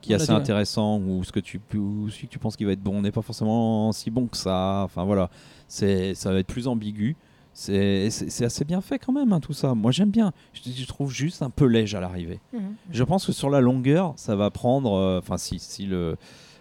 qui 0.00 0.12
est 0.12 0.16
l'a 0.16 0.22
assez 0.22 0.26
dit, 0.26 0.32
ouais. 0.32 0.38
intéressant 0.38 0.98
ou 0.98 1.22
ce 1.24 1.32
que 1.32 1.40
tu 1.40 1.60
ou 1.74 2.08
celui 2.10 2.26
que 2.26 2.32
tu 2.32 2.38
penses 2.38 2.56
qu'il 2.56 2.66
va 2.66 2.72
être 2.72 2.82
bon 2.82 3.02
n'est 3.02 3.12
pas 3.12 3.22
forcément 3.22 3.92
si 3.92 4.10
bon 4.10 4.26
que 4.26 4.36
ça. 4.36 4.82
Enfin 4.84 5.04
voilà. 5.04 5.30
C'est 5.68 6.14
ça 6.14 6.32
va 6.32 6.38
être 6.38 6.46
plus 6.46 6.66
ambigu. 6.68 7.16
C'est 7.52 8.08
assez 8.42 8.64
bien 8.64 8.80
fait 8.80 8.98
quand 8.98 9.12
même 9.12 9.32
hein, 9.32 9.38
tout 9.40 9.52
ça. 9.52 9.74
Moi 9.74 9.92
j'aime 9.92 10.10
bien. 10.10 10.32
Je, 10.52 10.70
je 10.72 10.86
trouve 10.86 11.12
juste 11.12 11.40
un 11.42 11.50
peu 11.50 11.66
léger 11.66 11.96
à 11.96 12.00
l'arrivée. 12.00 12.40
Mhm. 12.52 12.74
je 12.90 13.04
pense 13.04 13.24
que 13.26 13.32
sur 13.32 13.48
la 13.50 13.60
longueur 13.60 14.12
ça 14.16 14.34
va 14.34 14.50
prendre 14.50 14.92
euh, 14.94 15.18
enfin 15.20 15.38
si 15.38 15.58
si 15.60 15.86
le 15.86 16.16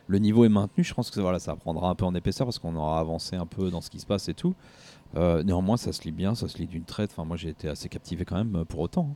le 0.08 0.20
niveau 0.20 0.46
est 0.46 0.50
maintenu 0.50 0.84
je 0.84 0.94
pense 0.94 1.10
que 1.10 1.20
voilà 1.20 1.40
ça 1.40 1.56
prendra 1.56 1.90
un 1.90 1.96
peu 1.96 2.06
en 2.06 2.14
épaisseur 2.14 2.46
parce 2.46 2.60
qu'on 2.60 2.76
aura 2.76 3.00
avancé 3.00 3.36
un 3.36 3.46
peu 3.46 3.72
dans 3.72 3.82
ce 3.82 3.90
qui 3.90 4.00
se 4.00 4.06
passe 4.06 4.30
et 4.30 4.34
tout. 4.34 4.54
Euh, 5.16 5.42
néanmoins 5.44 5.78
ça 5.78 5.94
se 5.94 6.04
lit 6.04 6.12
bien 6.12 6.36
ça 6.36 6.48
se 6.48 6.58
lit 6.60 6.68
d'une 6.68 6.84
traite. 6.84 7.10
Enfin 7.12 7.26
moi 7.26 7.38
j'ai 7.38 7.50
été 7.50 7.68
assez 7.70 7.90
captivé 7.90 8.24
quand 8.26 8.36
même 8.36 8.64
pour 8.66 8.80
autant 8.82 9.10
hein. 9.12 9.16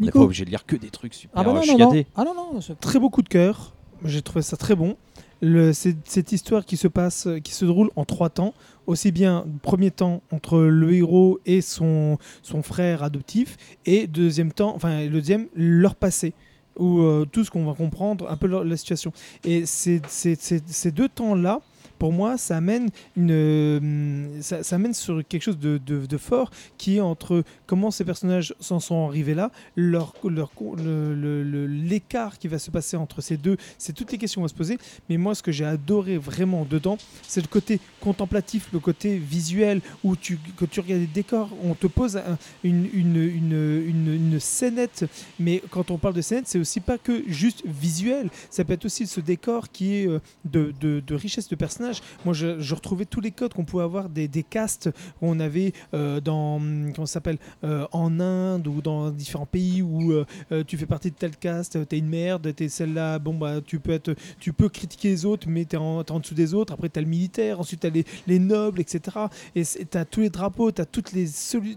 On 0.00 0.04
n'est 0.04 0.10
pas 0.10 0.20
obligé 0.20 0.44
de 0.44 0.50
lire 0.50 0.66
que 0.66 0.76
des 0.76 0.90
trucs 0.90 1.14
super 1.14 1.38
Ah 1.40 1.44
bah 1.44 1.50
euh, 1.50 1.54
non, 1.54 1.60
non, 1.60 1.78
non. 1.78 1.90
chiadés. 1.90 2.06
Ah 2.16 2.24
non, 2.24 2.34
non. 2.34 2.60
Très 2.80 2.98
beau 2.98 3.10
coup 3.10 3.22
de 3.22 3.28
cœur. 3.28 3.74
J'ai 4.04 4.22
trouvé 4.22 4.42
ça 4.42 4.56
très 4.56 4.74
bon. 4.74 4.96
Le- 5.40 5.72
cette 5.72 6.32
histoire 6.32 6.64
qui 6.64 6.76
se 6.76 6.88
passe, 6.88 7.28
qui 7.42 7.52
se 7.52 7.64
déroule 7.64 7.90
en 7.96 8.04
trois 8.04 8.28
temps. 8.30 8.54
Aussi 8.86 9.12
bien 9.12 9.46
premier 9.62 9.90
temps 9.90 10.22
entre 10.30 10.58
le 10.58 10.92
héros 10.92 11.38
et 11.46 11.60
son, 11.62 12.18
son 12.42 12.62
frère 12.62 13.02
adoptif, 13.02 13.56
et 13.86 14.06
deuxième 14.06 14.52
temps, 14.52 14.74
enfin 14.76 15.00
le 15.04 15.08
deuxième 15.10 15.46
leur 15.54 15.94
passé 15.94 16.34
ou 16.78 16.98
euh, 17.00 17.24
tout 17.30 17.44
ce 17.44 17.50
qu'on 17.50 17.64
va 17.64 17.72
comprendre, 17.72 18.28
un 18.30 18.36
peu 18.36 18.46
la 18.46 18.76
situation. 18.76 19.12
Et 19.44 19.64
c'est- 19.64 20.02
c'est- 20.08 20.38
ces 20.68 20.90
deux 20.90 21.08
temps-là, 21.08 21.60
pour 21.98 22.12
moi, 22.12 22.36
ça 22.38 22.56
amène, 22.56 22.88
euh, 23.18 24.40
ça, 24.40 24.76
amène 24.76 24.94
sur 24.94 25.22
quelque 25.26 25.42
chose 25.42 25.58
de, 25.58 25.78
fort 26.16 26.50
qui 26.78 26.96
est 26.96 27.00
entre 27.00 27.42
comment 27.66 27.90
ces 27.90 28.04
personnages 28.04 28.54
s'en 28.60 28.80
sont 28.80 29.06
arrivés 29.08 29.34
là, 29.34 29.50
leur, 29.76 30.14
leur, 30.24 30.50
le- 30.76 31.14
le- 31.14 31.42
le- 31.42 31.66
l'écart 31.66 32.38
qui 32.38 32.48
va 32.48 32.58
se 32.58 32.70
passer 32.70 32.96
entre 32.96 33.20
ces 33.20 33.36
deux, 33.36 33.56
c'est 33.78 33.92
toutes 33.92 34.12
les 34.12 34.18
questions 34.18 34.40
qu'on 34.40 34.44
va 34.44 34.48
se 34.48 34.54
poser. 34.54 34.78
Mais 35.08 35.16
moi, 35.16 35.34
ce 35.34 35.42
que 35.42 35.52
j'ai 35.52 35.64
adoré 35.64 36.18
vraiment 36.18 36.64
dedans, 36.68 36.96
c'est 37.22 37.40
le 37.40 37.48
côté 37.48 37.80
contemplatif, 38.00 38.68
le 38.72 38.78
côté 38.78 39.16
visuel, 39.18 39.80
où 40.02 40.14
tu, 40.16 40.38
que 40.56 40.64
tu 40.64 40.80
regardes 40.80 41.00
les 41.00 41.06
décors, 41.06 41.50
on 41.62 41.74
te 41.74 41.86
pose 41.86 42.16
un- 42.16 42.38
une, 42.62 42.88
une, 42.92 43.16
une, 43.16 43.84
une, 43.88 44.14
une 44.14 44.40
scénette. 44.40 45.04
Mais 45.38 45.62
quand 45.70 45.90
on 45.90 45.98
parle 45.98 46.14
de 46.14 46.22
scénette, 46.22 46.46
c'est 46.48 46.58
aussi 46.58 46.80
pas 46.80 46.98
que 46.98 47.22
juste 47.26 47.62
visuel, 47.66 48.30
ça 48.50 48.64
peut 48.64 48.72
être 48.72 48.84
aussi 48.84 49.06
ce 49.06 49.20
décor 49.20 49.70
qui 49.70 49.94
est 49.96 50.06
euh, 50.08 50.20
de, 50.44 50.72
de, 50.80 51.00
de 51.04 51.14
richesse 51.14 51.48
de 51.48 51.56
personnages. 51.56 51.83
Moi, 52.24 52.34
je, 52.34 52.74
retrouvais 52.74 53.04
tous 53.04 53.20
les 53.20 53.30
codes 53.30 53.54
qu'on 53.54 53.64
pouvait 53.64 53.84
avoir 53.84 54.08
des, 54.08 54.28
castes 54.42 54.90
où 55.22 55.28
on 55.28 55.40
avait 55.40 55.72
euh, 55.94 56.20
dans, 56.20 56.60
comment 56.94 57.06
s'appelle, 57.06 57.38
euh, 57.62 57.86
en 57.92 58.20
Inde 58.20 58.66
ou 58.66 58.82
dans 58.82 59.10
différents 59.10 59.46
pays 59.46 59.82
où 59.82 60.12
euh, 60.12 60.64
tu 60.66 60.76
fais 60.76 60.86
partie 60.86 61.10
de 61.10 61.16
tel 61.16 61.36
caste, 61.36 61.86
t'es 61.88 61.98
une 61.98 62.08
merde, 62.08 62.54
t'es 62.54 62.68
celle-là, 62.68 63.18
bon 63.18 63.34
bah 63.34 63.60
tu 63.64 63.78
peux 63.78 63.92
être, 63.92 64.14
tu 64.38 64.52
peux 64.52 64.68
critiquer 64.68 65.08
les 65.08 65.24
autres, 65.24 65.48
mais 65.48 65.64
t'es 65.64 65.76
en, 65.76 66.02
t'es 66.02 66.12
en 66.12 66.20
dessous 66.20 66.34
des 66.34 66.54
autres. 66.54 66.72
Après 66.72 66.88
t'as 66.88 67.00
le 67.00 67.06
militaire, 67.06 67.60
ensuite 67.60 67.80
t'as 67.80 67.90
les, 67.90 68.04
les 68.26 68.38
nobles, 68.38 68.80
etc. 68.80 69.18
Et 69.54 69.64
t'as 69.64 70.04
tous 70.04 70.20
les 70.20 70.30
drapeaux, 70.30 70.70
t'as 70.70 70.84
toutes 70.84 71.12
les 71.12 71.28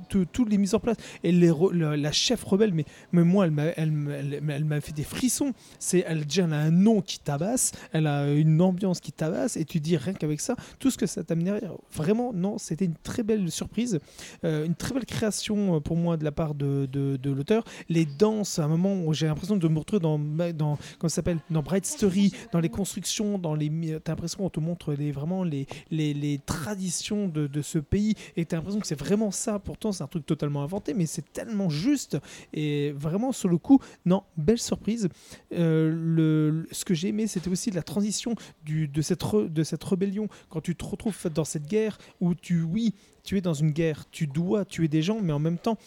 toutes 0.10 0.50
les 0.50 0.58
mises 0.58 0.76
en 0.76 0.80
place. 0.80 0.98
Et 1.24 1.32
les 1.32 1.52
la, 1.74 1.98
la 1.98 2.12
chef 2.12 2.44
rebelle, 2.44 2.74
mais, 2.74 2.86
mais 3.12 3.24
moi 3.24 3.46
elle 3.46 3.52
m'a, 3.52 3.66
elle, 3.66 4.42
elle, 4.50 4.68
elle 4.72 4.82
fait 4.82 4.94
des 4.94 5.04
frissons. 5.04 5.54
C'est, 5.80 6.04
elle 6.08 6.26
déjà 6.26 6.48
elle 6.48 6.54
a 6.54 6.60
un 6.60 6.72
nom 6.72 7.02
qui 7.02 7.20
tabasse, 7.20 7.72
elle 7.92 8.08
a 8.08 8.32
une 8.32 8.62
ambiance 8.62 9.00
qui 9.00 9.12
tabasse, 9.12 9.58
et 9.58 9.66
tu 9.66 9.80
dis 9.80 9.97
rien 9.98 10.14
qu'avec 10.14 10.42
ça, 10.42 10.56
tout 10.80 10.92
ce 10.92 10.98
que 10.98 11.06
ça 11.06 11.24
derrière. 11.24 11.74
Vraiment, 11.94 12.34
non, 12.34 12.58
c'était 12.58 12.86
une 12.86 12.96
très 12.96 13.24
belle 13.24 13.52
surprise, 13.52 14.00
euh, 14.44 14.66
une 14.66 14.76
très 14.76 14.94
belle 14.94 15.06
création 15.06 15.76
euh, 15.76 15.80
pour 15.80 15.96
moi 15.96 16.18
de 16.18 16.24
la 16.24 16.32
part 16.32 16.56
de, 16.56 16.86
de, 16.86 17.32
l'auteur. 17.32 17.64
Les 17.90 18.06
danses, 18.06 18.60
à 18.60 18.66
un 18.66 18.68
moment 18.68 18.96
où 19.04 19.14
j'ai 19.14 19.28
l'impression 19.28 19.58
de 19.58 19.68
me 19.68 19.80
retrouver 19.80 20.02
dans, 20.02 20.18
dans 20.18 20.78
comment 20.98 21.10
s'appelle, 21.10 21.40
dans 21.50 21.62
Bright 21.62 21.86
Story, 21.86 22.34
dans 22.52 22.60
les 22.60 22.70
constructions, 22.70 23.38
dans 23.38 23.54
les, 23.54 23.70
t'as 24.04 24.14
l'impression 24.14 24.40
qu'on 24.40 24.50
te 24.50 24.60
montre 24.60 24.94
les, 24.94 25.12
vraiment 25.12 25.44
les, 25.44 25.68
les, 25.92 26.14
les 26.14 26.40
traditions 26.40 27.28
de, 27.28 27.48
de 27.48 27.62
ce 27.62 27.80
pays, 27.80 28.16
et 28.36 28.46
t'as 28.46 28.58
l'impression 28.58 28.80
que 28.80 28.88
c'est 28.88 29.00
vraiment 29.00 29.32
ça. 29.32 29.60
Pourtant, 29.60 29.92
c'est 29.92 30.04
un 30.04 30.08
truc 30.08 30.26
totalement 30.26 30.64
inventé, 30.64 30.94
mais 30.94 31.06
c'est 31.06 31.34
tellement 31.34 31.70
juste. 31.70 32.18
Et 32.54 32.92
vraiment, 32.92 33.32
sur 33.32 33.50
le 33.50 33.58
coup, 33.58 33.80
non, 34.06 34.24
belle 34.38 34.60
surprise. 34.60 35.10
Euh, 35.54 35.92
le, 35.94 36.68
ce 36.72 36.86
que 36.86 36.94
j'ai 36.94 37.10
aimé, 37.10 37.28
c'était 37.28 37.50
aussi 37.50 37.72
la 37.72 37.84
transition 37.84 38.36
du, 38.64 38.88
de, 38.88 39.02
cette 39.02 39.24
de 39.36 39.64
cette 39.64 39.84
rébellion. 39.88 40.28
Quand 40.50 40.62
tu 40.62 40.76
te 40.76 40.86
retrouves 40.86 41.18
dans 41.34 41.46
cette 41.46 41.68
guerre 41.68 41.98
où 42.22 42.36
tu, 42.36 42.62
oui, 42.62 42.94
tu 43.24 43.38
es 43.38 43.42
dans 43.42 43.54
une 43.54 43.72
guerre, 43.72 44.06
tu 44.12 44.28
dois 44.28 44.66
tuer 44.66 44.88
des 44.88 45.02
gens, 45.02 45.20
mais 45.22 45.34
en 45.34 45.40
même 45.40 45.58
temps, 45.58 45.78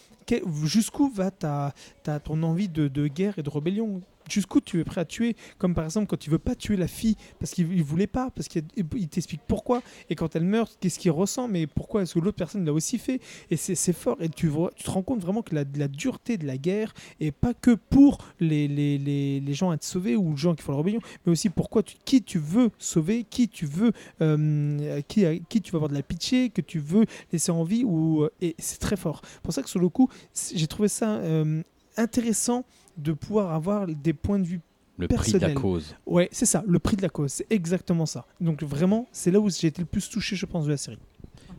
jusqu'où 0.64 1.08
va 1.08 1.30
ta, 1.30 1.74
ta, 2.02 2.20
ton 2.20 2.42
envie 2.42 2.68
de 2.68 3.06
guerre 3.06 3.38
et 3.38 3.42
de 3.42 3.50
rébellion? 3.50 4.02
Tu 4.30 4.80
es 4.80 4.84
prêt 4.84 5.00
à 5.00 5.04
tuer 5.04 5.36
Comme 5.58 5.74
par 5.74 5.84
exemple 5.84 6.06
quand 6.06 6.18
tu 6.18 6.30
veux 6.30 6.38
pas 6.38 6.54
tuer 6.54 6.76
la 6.76 6.86
fille 6.86 7.16
parce 7.38 7.52
qu'il 7.52 7.72
il 7.72 7.82
voulait 7.82 8.06
pas, 8.06 8.30
parce 8.30 8.48
qu'il 8.48 8.64
il 8.76 9.08
t'explique 9.08 9.40
pourquoi. 9.46 9.82
Et 10.08 10.14
quand 10.14 10.36
elle 10.36 10.44
meurt, 10.44 10.76
qu'est-ce 10.80 10.98
qu'il 10.98 11.10
ressent 11.10 11.48
Mais 11.48 11.66
pourquoi 11.66 12.02
est-ce 12.02 12.14
que 12.14 12.20
l'autre 12.20 12.36
personne 12.36 12.64
l'a 12.64 12.72
aussi 12.72 12.98
fait 12.98 13.20
Et 13.50 13.56
c'est 13.56 13.92
fort. 13.92 14.16
Et 14.20 14.28
tu, 14.28 14.48
te 14.48 14.90
rends 14.90 15.02
compte 15.02 15.20
vraiment 15.20 15.42
que 15.42 15.54
la, 15.54 15.88
dureté 15.88 16.36
de 16.36 16.46
la 16.46 16.56
guerre 16.56 16.94
et 17.18 17.32
pas 17.32 17.54
que 17.54 17.72
pour 17.72 18.18
les, 18.38 19.42
gens 19.52 19.70
à 19.70 19.74
être 19.74 19.84
sauvés 19.84 20.16
ou 20.16 20.30
les 20.30 20.36
gens 20.36 20.54
qui 20.54 20.62
font 20.62 20.72
la 20.72 20.78
rébellion, 20.78 21.00
mais 21.24 21.32
aussi 21.32 21.48
pourquoi 21.48 21.82
tu, 21.82 21.96
qui 22.04 22.22
tu 22.22 22.38
veux 22.38 22.70
sauver, 22.78 23.24
qui 23.24 23.48
tu 23.48 23.66
veux, 23.66 23.92
euh, 24.20 25.00
qui, 25.08 25.62
tu 25.62 25.72
vas 25.72 25.76
avoir 25.76 25.88
de 25.88 25.94
la 25.94 26.02
pitié, 26.02 26.50
que 26.50 26.60
tu 26.60 26.78
veux 26.78 27.04
laisser 27.32 27.50
en 27.50 27.64
vie. 27.64 27.84
Ou, 27.84 28.26
et 28.40 28.54
c'est 28.58 28.78
très 28.78 28.96
fort. 28.96 29.22
C'est 29.24 29.42
pour 29.42 29.52
ça 29.52 29.62
que 29.62 29.68
sur 29.68 29.80
le 29.80 29.88
coup, 29.88 30.08
j'ai 30.54 30.66
trouvé 30.66 30.88
ça 30.88 31.16
euh, 31.16 31.62
intéressant 31.96 32.64
de 32.96 33.12
pouvoir 33.12 33.52
avoir 33.54 33.86
des 33.86 34.12
points 34.12 34.38
de 34.38 34.44
vue. 34.46 34.60
le 34.98 35.08
prix 35.08 35.32
de 35.32 35.38
la 35.38 35.52
cause 35.52 35.94
Ouais, 36.06 36.28
c'est 36.30 36.44
ça, 36.46 36.62
le 36.66 36.78
prix 36.78 36.96
de 36.96 37.02
la 37.02 37.08
cause, 37.08 37.32
c'est 37.32 37.46
exactement 37.50 38.04
ça. 38.06 38.26
Donc 38.40 38.62
vraiment, 38.62 39.06
c'est 39.12 39.30
là 39.30 39.40
où 39.40 39.48
j'ai 39.48 39.68
été 39.68 39.80
le 39.80 39.86
plus 39.86 40.08
touché, 40.10 40.36
je 40.36 40.44
pense, 40.46 40.66
de 40.66 40.70
la 40.70 40.76
série. 40.76 40.98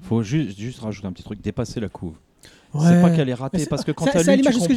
faut 0.04 0.22
juste 0.24 0.58
juste 0.60 0.80
rajouter 0.80 1.08
un 1.08 1.12
petit 1.12 1.24
truc 1.24 1.42
dépasser 1.42 1.80
la 1.80 1.90
couve 1.90 2.16
Ouais. 2.74 2.86
c'est 2.88 3.02
pas 3.02 3.10
qu'elle 3.10 3.28
est 3.28 3.34
ratée 3.34 3.66
parce 3.66 3.84
que 3.84 3.92
quand 3.92 4.06
ça- 4.06 4.24
c'est 4.24 4.34
l'image 4.38 4.56
de 4.56 4.62
ce 4.62 4.68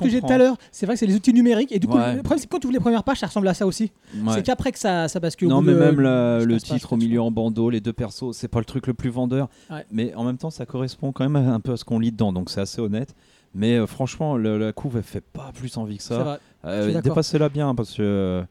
que 0.00 0.08
j'ai- 0.08 0.20
tout 0.22 0.26
à 0.32 0.38
l'heure. 0.38 0.56
C'est 0.72 0.86
vrai 0.86 0.94
que 0.94 0.98
c'est 1.00 1.06
les 1.06 1.14
outils 1.16 1.34
numériques. 1.34 1.70
Et 1.70 1.78
du 1.78 1.86
coup, 1.86 1.98
Ouais. 1.98 2.14
le 2.14 2.20
problème, 2.22 2.38
c'est 2.38 2.46
que 2.46 2.50
quand 2.50 2.58
tu 2.60 2.66
ouvres 2.66 2.72
les 2.72 2.80
premières 2.80 3.04
pages, 3.04 3.18
ça 3.18 3.26
ressemble 3.26 3.46
à 3.48 3.52
ça 3.52 3.66
aussi. 3.66 3.92
Ouais. 4.14 4.32
C'est 4.32 4.42
qu'après 4.42 4.72
que 4.72 4.78
ça, 4.78 5.06
ça 5.06 5.20
bascule. 5.20 5.48
au 5.48 5.50
Non, 5.50 5.56
bout 5.60 5.66
mais 5.66 5.74
de- 5.74 5.78
même 5.78 6.00
la- 6.00 6.42
le 6.42 6.58
titre 6.58 6.94
au 6.94 6.96
milieu 6.96 7.20
en 7.20 7.30
bandeau, 7.30 7.68
les 7.68 7.82
deux 7.82 7.92
persos, 7.92 8.32
c'est 8.34 8.48
pas 8.48 8.58
le 8.60 8.64
truc 8.64 8.86
le 8.86 8.94
plus 8.94 9.10
vendeur. 9.10 9.50
Mais 9.92 10.14
en 10.14 10.24
même 10.24 10.38
temps, 10.38 10.48
ça 10.48 10.64
correspond 10.64 11.12
quand 11.12 11.28
même 11.28 11.36
un 11.36 11.60
peu 11.60 11.72
à 11.72 11.76
ce 11.76 11.84
qu'on 11.84 11.98
lit 11.98 12.10
dedans, 12.10 12.32
donc 12.32 12.48
c'est 12.48 12.60
assez 12.62 12.80
honnête. 12.80 13.14
Mais 13.56 13.76
euh, 13.76 13.86
franchement, 13.86 14.36
le- 14.36 14.58
la 14.58 14.72
couve, 14.72 14.96
elle 14.98 15.02
fait 15.02 15.20
pas 15.22 15.50
plus 15.54 15.76
envie 15.78 15.96
que 15.96 16.02
C'est 16.02 16.14
ça. 16.14 16.22
vrai. 16.22 16.38
Euh, 16.64 16.78
je 16.78 16.82
suis 16.84 16.92
d'accord. 16.94 17.10
Dépassez-la 17.14 17.48
bien 17.48 17.74
parce 17.74 17.94
que 17.94 18.44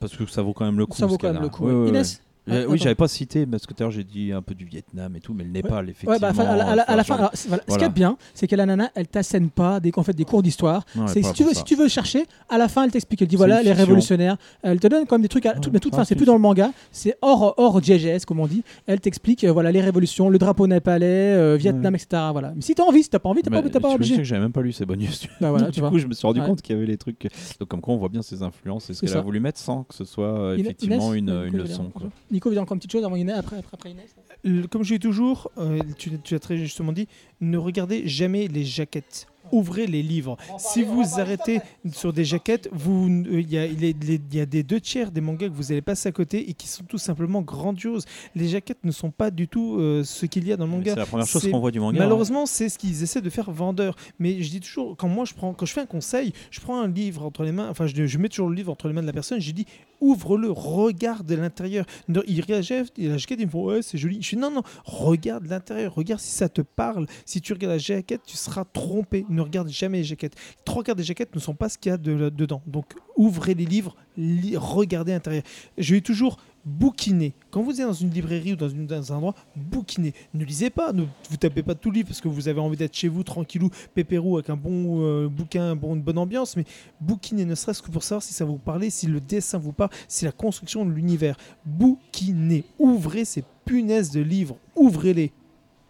parce 0.00 0.16
que 0.16 0.26
ça 0.26 0.42
vaut 0.42 0.52
quand 0.52 0.64
même 0.64 0.78
le 0.78 0.86
coup. 0.86 0.96
Ça 0.98 1.06
vaut 1.06 1.14
ce 1.14 1.18
quand 1.18 1.28
même 1.28 1.36
a. 1.38 1.42
le 1.42 1.48
coup. 1.48 1.64
Ouais, 1.66 1.72
ouais, 1.72 1.82
ouais. 1.84 1.88
Inès 1.90 2.20
Euh, 2.50 2.64
Ah, 2.66 2.70
oui, 2.70 2.78
j'avais 2.78 2.94
pas 2.94 3.08
cité 3.08 3.46
parce 3.46 3.66
que 3.66 3.74
tout 3.74 3.82
à 3.82 3.84
l'heure 3.84 3.90
j'ai 3.92 4.04
dit 4.04 4.32
un 4.32 4.42
peu 4.42 4.54
du 4.54 4.64
Vietnam 4.64 5.14
et 5.16 5.20
tout, 5.20 5.34
mais 5.34 5.44
le 5.44 5.50
Népal, 5.50 5.88
effectivement. 5.88 6.12
Ouais, 6.12 6.18
bah, 6.18 6.28
à 6.28 6.30
la 6.30 6.34
fin- 6.34 6.44
à 6.44 6.56
la, 6.56 6.66
à 6.68 6.74
la- 6.76 6.82
à 6.82 6.96
la 6.96 7.04
fin, 7.04 7.14
alors, 7.16 7.30
voilà. 7.48 7.62
ce 7.68 7.78
qui 7.78 7.84
est 7.84 7.88
bien, 7.88 8.16
c'est 8.34 8.46
que 8.46 8.56
la 8.56 8.66
nana, 8.66 8.90
elle 8.94 9.08
t'assène 9.08 9.50
pas 9.50 9.80
dès 9.80 9.90
qu'on 9.90 10.02
fait 10.02 10.12
des 10.12 10.24
cours 10.24 10.42
d'histoire. 10.42 10.84
Ouais, 10.96 11.06
si 11.08 11.32
tu 11.32 11.44
veux, 11.44 11.54
si 11.54 11.64
tu 11.64 11.74
veux 11.76 11.88
chercher, 11.88 12.24
à 12.48 12.58
la 12.58 12.68
fin, 12.68 12.84
elle 12.84 12.90
t'explique. 12.90 13.22
Elle 13.22 13.28
dit 13.28 13.36
voilà 13.36 13.62
les 13.62 13.72
révolutionnaires. 13.72 14.36
Elle 14.62 14.80
te 14.80 14.86
donne 14.88 15.06
quand 15.06 15.16
même 15.16 15.22
des 15.22 15.28
trucs. 15.28 15.46
À, 15.46 15.54
tout, 15.54 15.70
mais 15.72 15.78
toute 15.80 15.94
fin, 15.94 16.04
c'est 16.04 16.14
plus 16.14 16.26
dans 16.26 16.34
le 16.34 16.40
manga. 16.40 16.72
C'est 16.92 17.16
hors 17.22 17.54
hors 17.58 17.82
JGS 17.82 18.24
comme 18.26 18.40
on 18.40 18.46
dit. 18.46 18.62
Elle 18.86 19.00
t'explique 19.00 19.44
euh, 19.44 19.52
voilà 19.52 19.72
les 19.72 19.80
révolutions, 19.80 20.28
le 20.28 20.38
drapeau 20.38 20.66
népalais, 20.66 21.06
euh, 21.06 21.56
Vietnam, 21.58 21.94
etc. 21.94 22.22
Voilà. 22.32 22.52
Mais 22.54 22.62
si 22.62 22.74
t'as 22.74 22.84
envie, 22.84 23.02
si 23.02 23.10
t'as 23.10 23.18
pas 23.18 23.28
envie, 23.28 23.42
t'as 23.42 23.50
pas, 23.50 23.62
pas 23.80 23.94
obligé. 23.94 24.16
que 24.16 24.24
j'avais 24.24 24.40
même 24.42 24.52
pas 24.52 24.62
lu 24.62 24.72
ces 24.72 24.84
bonus. 24.86 25.26
Bah 25.40 25.52
du 25.70 25.80
coup, 25.82 25.98
je 25.98 26.06
me 26.06 26.12
suis 26.14 26.26
rendu 26.26 26.40
Ouais. 26.40 26.46
compte 26.46 26.62
qu'il 26.62 26.74
y 26.74 26.78
avait 26.78 26.86
les 26.86 26.96
trucs. 26.96 27.28
Donc, 27.58 27.68
comme 27.68 27.80
quoi, 27.80 27.94
on 27.94 27.96
voit 27.98 28.08
bien 28.08 28.22
ses 28.22 28.42
influences 28.42 28.88
et 28.90 28.94
ce 28.94 29.00
qu'elle 29.00 29.16
a 29.16 29.20
voulu 29.20 29.40
mettre 29.40 29.58
sans 29.58 29.84
que 29.84 29.94
ce 29.94 30.04
soit 30.04 30.38
euh, 30.40 30.56
effectivement 30.56 31.12
une, 31.14 31.44
leçon. 31.50 31.90
Quoi. 31.92 32.08
Nico 32.40 32.48
veut 32.48 32.54
dire 32.54 32.62
encore 32.62 32.74
une 32.74 32.78
petite 32.80 32.92
chose 32.92 33.04
avant 33.04 33.16
Inès, 33.16 33.36
après, 33.36 33.58
après, 33.58 33.74
après 33.74 33.90
Inès. 33.90 34.14
Le- 34.44 34.66
Comme 34.66 34.82
je 34.82 34.94
dis 34.94 35.00
toujours, 35.00 35.50
euh, 35.58 35.78
tu, 35.98 36.10
tu 36.24 36.34
as 36.34 36.38
très 36.38 36.56
justement 36.56 36.92
dit, 36.92 37.06
ne 37.42 37.58
regardez 37.58 38.08
jamais 38.08 38.48
les 38.48 38.64
jaquettes. 38.64 39.26
Ouvrez 39.52 39.86
les 39.88 40.02
livres. 40.02 40.36
Si 40.58 40.82
vous 40.84 41.02
arrêtez 41.18 41.60
sur 41.92 42.12
des 42.12 42.24
jaquettes, 42.24 42.68
vous- 42.72 43.08
euh, 43.26 43.40
il 43.40 43.50
y, 43.50 43.58
a, 43.58 43.66
il 43.66 43.82
est- 43.84 44.02
les- 44.04 44.20
il 44.30 44.36
y 44.36 44.40
a 44.40 44.46
des 44.46 44.62
deux 44.62 44.80
tiers 44.80 45.10
des 45.10 45.20
mangas 45.20 45.48
que 45.48 45.54
vous 45.54 45.70
allez 45.72 45.82
passer 45.82 46.08
à 46.08 46.12
côté 46.12 46.48
et 46.48 46.54
qui 46.54 46.68
sont 46.68 46.84
tout 46.84 46.98
simplement 46.98 47.42
grandioses. 47.42 48.04
Les 48.36 48.48
jaquettes 48.48 48.84
ne 48.84 48.92
sont 48.92 49.10
pas 49.10 49.30
du 49.32 49.48
tout 49.48 49.76
euh, 49.78 50.02
ce 50.04 50.24
qu'il 50.26 50.46
y 50.46 50.52
a 50.52 50.56
dans 50.56 50.64
le 50.66 50.70
manga. 50.70 50.92
C'est 50.94 51.00
la 51.00 51.04
première 51.06 51.26
chose 51.26 51.42
C'est- 51.42 51.50
qu'on 51.50 51.58
voit 51.58 51.72
du 51.72 51.80
manga. 51.80 51.98
hein. 51.98 52.04
Malheureusement, 52.04 52.46
c'est 52.46 52.68
ce 52.70 52.78
qu'ils 52.78 53.02
essaient 53.02 53.20
de 53.22 53.30
faire 53.30 53.50
vendeur. 53.50 53.96
Mais 54.20 54.40
je 54.40 54.48
dis 54.50 54.60
toujours, 54.60 54.96
quand 54.96 55.08
moi 55.08 55.24
je 55.26 55.34
prends, 55.34 55.52
quand 55.52 55.66
je 55.66 55.72
fais 55.72 55.80
un 55.82 55.86
conseil, 55.86 56.32
je 56.52 56.60
prends 56.60 56.80
un 56.80 56.88
livre 56.88 57.24
entre 57.26 57.42
les 57.42 57.52
mains, 57.52 57.68
enfin 57.68 57.86
je, 57.86 58.06
je 58.06 58.18
mets 58.18 58.28
toujours 58.28 58.48
le 58.48 58.54
livre 58.54 58.70
entre 58.70 58.86
les 58.88 58.94
mains 58.94 59.02
de 59.02 59.06
la 59.08 59.12
personne, 59.12 59.40
je 59.40 59.50
dis 59.50 59.66
ouvre-le, 60.00 60.50
regarde 60.50 61.30
l'intérieur. 61.32 61.84
Il 62.26 62.40
réagit, 62.42 62.74
la 62.98 63.16
jaquette, 63.18 63.40
ils 63.40 63.46
me 63.46 63.50
font 63.50 63.64
ouais, 63.66 63.82
c'est 63.82 63.98
joli. 63.98 64.20
Je 64.22 64.30
dis 64.30 64.36
non, 64.36 64.50
non, 64.50 64.62
regarde 64.84 65.46
l'intérieur, 65.46 65.94
regarde 65.94 66.20
si 66.20 66.30
ça 66.32 66.48
te 66.48 66.62
parle. 66.62 67.06
Si 67.24 67.40
tu 67.40 67.52
regardes 67.52 67.72
la 67.72 67.78
jaquette, 67.78 68.22
tu 68.24 68.36
seras 68.36 68.64
trompé. 68.64 69.24
Ne 69.28 69.40
regarde 69.42 69.68
jamais 69.68 69.98
les 69.98 70.04
jaquettes. 70.04 70.34
Trois 70.64 70.82
quarts 70.82 70.96
des 70.96 71.02
jaquettes 71.04 71.34
ne 71.34 71.40
sont 71.40 71.54
pas 71.54 71.68
ce 71.68 71.78
qu'il 71.78 71.90
y 71.90 71.92
a 71.92 71.98
de- 71.98 72.28
dedans. 72.30 72.62
Donc 72.66 72.94
ouvrez 73.20 73.54
les 73.54 73.66
livres, 73.66 73.94
li- 74.16 74.56
regardez 74.56 75.12
à 75.12 75.16
l'intérieur. 75.16 75.42
Je 75.78 75.94
vais 75.94 76.00
toujours 76.00 76.38
bouquiner. 76.64 77.32
Quand 77.50 77.62
vous 77.62 77.80
êtes 77.80 77.86
dans 77.86 77.92
une 77.94 78.10
librairie 78.10 78.52
ou 78.52 78.56
dans, 78.56 78.68
une- 78.68 78.86
dans 78.86 79.12
un 79.12 79.16
endroit, 79.16 79.34
bouquinez. 79.56 80.12
Ne 80.34 80.44
lisez 80.44 80.68
pas, 80.70 80.92
ne 80.92 81.04
vous 81.30 81.36
tapez 81.38 81.62
pas 81.62 81.74
tout 81.74 81.90
le 81.90 81.96
livre 81.96 82.08
parce 82.08 82.20
que 82.20 82.28
vous 82.28 82.48
avez 82.48 82.60
envie 82.60 82.76
d'être 82.76 82.94
chez 82.94 83.08
vous 83.08 83.22
tranquillou, 83.22 83.70
pépérou, 83.94 84.36
avec 84.36 84.50
un 84.50 84.56
bon 84.56 85.02
euh, 85.02 85.28
bouquin, 85.28 85.70
un 85.70 85.76
bon, 85.76 85.94
une 85.94 86.02
bonne 86.02 86.18
ambiance, 86.18 86.56
mais 86.56 86.64
bouquinez, 87.00 87.44
ne 87.46 87.54
serait-ce 87.54 87.80
que 87.82 87.90
pour 87.90 88.02
savoir 88.02 88.22
si 88.22 88.34
ça 88.34 88.44
vous 88.44 88.58
parle, 88.58 88.90
si 88.90 89.06
le 89.06 89.20
dessin 89.20 89.56
vous 89.58 89.72
parle, 89.72 89.90
si 90.08 90.24
la 90.26 90.32
construction 90.32 90.84
de 90.84 90.90
l'univers. 90.92 91.36
Bouquinez, 91.64 92.64
ouvrez 92.78 93.24
ces 93.24 93.42
punaises 93.64 94.10
de 94.10 94.20
livres, 94.20 94.56
ouvrez-les. 94.76 95.32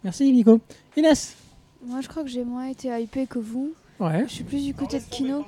Merci 0.04 0.32
Nico. 0.32 0.60
Inès 0.96 1.34
Moi, 1.84 2.00
je 2.00 2.08
crois 2.08 2.22
que 2.22 2.28
j'ai 2.30 2.44
moins 2.44 2.66
été 2.68 2.88
hypée 2.88 3.26
que 3.26 3.38
vous. 3.40 3.72
Ouais. 3.98 4.24
Je 4.28 4.32
suis 4.34 4.44
plus 4.44 4.64
du 4.64 4.72
côté 4.72 4.98
de 4.98 5.04
Kino. 5.04 5.44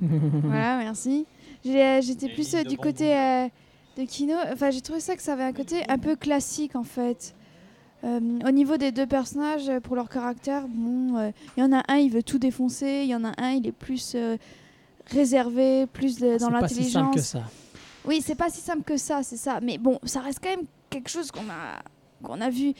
voilà, 0.00 0.78
merci. 0.78 1.26
Euh, 1.66 2.00
J'étais 2.02 2.28
plus 2.28 2.54
euh, 2.54 2.64
du 2.64 2.76
côté 2.76 3.16
euh, 3.16 3.48
de 3.98 4.04
Kino. 4.04 4.34
Enfin, 4.52 4.70
j'ai 4.70 4.80
trouvé 4.80 5.00
ça 5.00 5.14
que 5.16 5.22
ça 5.22 5.34
avait 5.34 5.44
un 5.44 5.52
côté 5.52 5.82
un 5.88 5.98
peu 5.98 6.16
classique 6.16 6.74
en 6.76 6.82
fait. 6.84 7.34
Euh, 8.04 8.18
au 8.44 8.50
niveau 8.50 8.76
des 8.78 8.90
deux 8.90 9.06
personnages, 9.06 9.70
pour 9.84 9.94
leur 9.94 10.08
caractère, 10.08 10.66
bon, 10.68 11.18
euh, 11.18 11.30
il 11.56 11.60
y 11.60 11.62
en 11.62 11.72
a 11.72 11.82
un, 11.88 11.96
il 11.98 12.10
veut 12.10 12.22
tout 12.24 12.38
défoncer. 12.38 13.02
Il 13.04 13.08
y 13.08 13.14
en 13.14 13.24
a 13.24 13.32
un, 13.40 13.50
il 13.52 13.66
est 13.66 13.70
plus 13.72 14.14
euh, 14.16 14.36
réservé, 15.06 15.86
plus 15.86 16.18
de- 16.18 16.38
dans 16.38 16.46
C'est 16.48 16.52
pas 16.60 16.68
si 16.68 16.74
simple 16.90 17.10
que 17.14 17.18
l'intelligence. 17.18 17.26
ça. 17.28 17.42
Oui, 18.04 18.20
c'est 18.24 18.34
pas 18.34 18.50
si 18.50 18.60
simple 18.60 18.82
que 18.82 18.96
ça, 18.96 19.22
c'est 19.22 19.36
ça. 19.36 19.60
Mais 19.62 19.78
bon, 19.78 20.00
ça 20.04 20.20
reste 20.20 20.40
quand 20.42 20.50
même 20.50 20.66
quelque 20.90 21.08
chose 21.10 21.30
qu'on 21.30 21.42
a, 21.42 21.82
qu'on 22.24 22.40
a 22.40 22.50
vu 22.50 22.72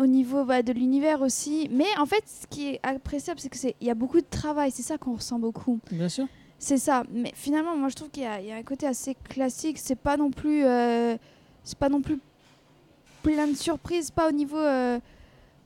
au 0.00 0.06
niveau 0.06 0.44
bah, 0.44 0.62
de 0.62 0.72
l'univers 0.72 1.22
aussi. 1.22 1.68
Mais 1.70 1.86
en 1.98 2.06
fait, 2.06 2.22
ce 2.26 2.46
qui 2.48 2.68
est 2.68 2.80
appréciable, 2.82 3.38
c'est 3.40 3.48
qu'il 3.48 3.86
y 3.86 3.90
a 3.90 3.94
beaucoup 3.94 4.20
de 4.20 4.26
travail. 4.28 4.70
C'est 4.70 4.82
ça 4.82 4.98
qu'on 4.98 5.14
ressent 5.14 5.38
beaucoup. 5.38 5.78
Bien 5.90 6.08
sûr. 6.08 6.26
C'est 6.58 6.78
ça. 6.78 7.04
Mais 7.12 7.32
finalement, 7.34 7.76
moi, 7.76 7.88
je 7.88 7.94
trouve 7.94 8.10
qu'il 8.10 8.22
y, 8.24 8.26
y 8.46 8.52
a 8.52 8.56
un 8.56 8.62
côté 8.62 8.86
assez 8.86 9.14
classique. 9.28 9.78
C'est 9.78 9.94
pas 9.98 10.16
non 10.16 10.30
plus, 10.30 10.64
euh, 10.64 11.16
c'est 11.64 11.78
pas 11.78 11.88
non 11.88 12.00
plus 12.02 12.18
plein 13.22 13.46
de 13.46 13.54
surprises. 13.56 14.10
Pas 14.10 14.28
au 14.28 14.32
niveau, 14.32 14.56
euh, 14.58 14.98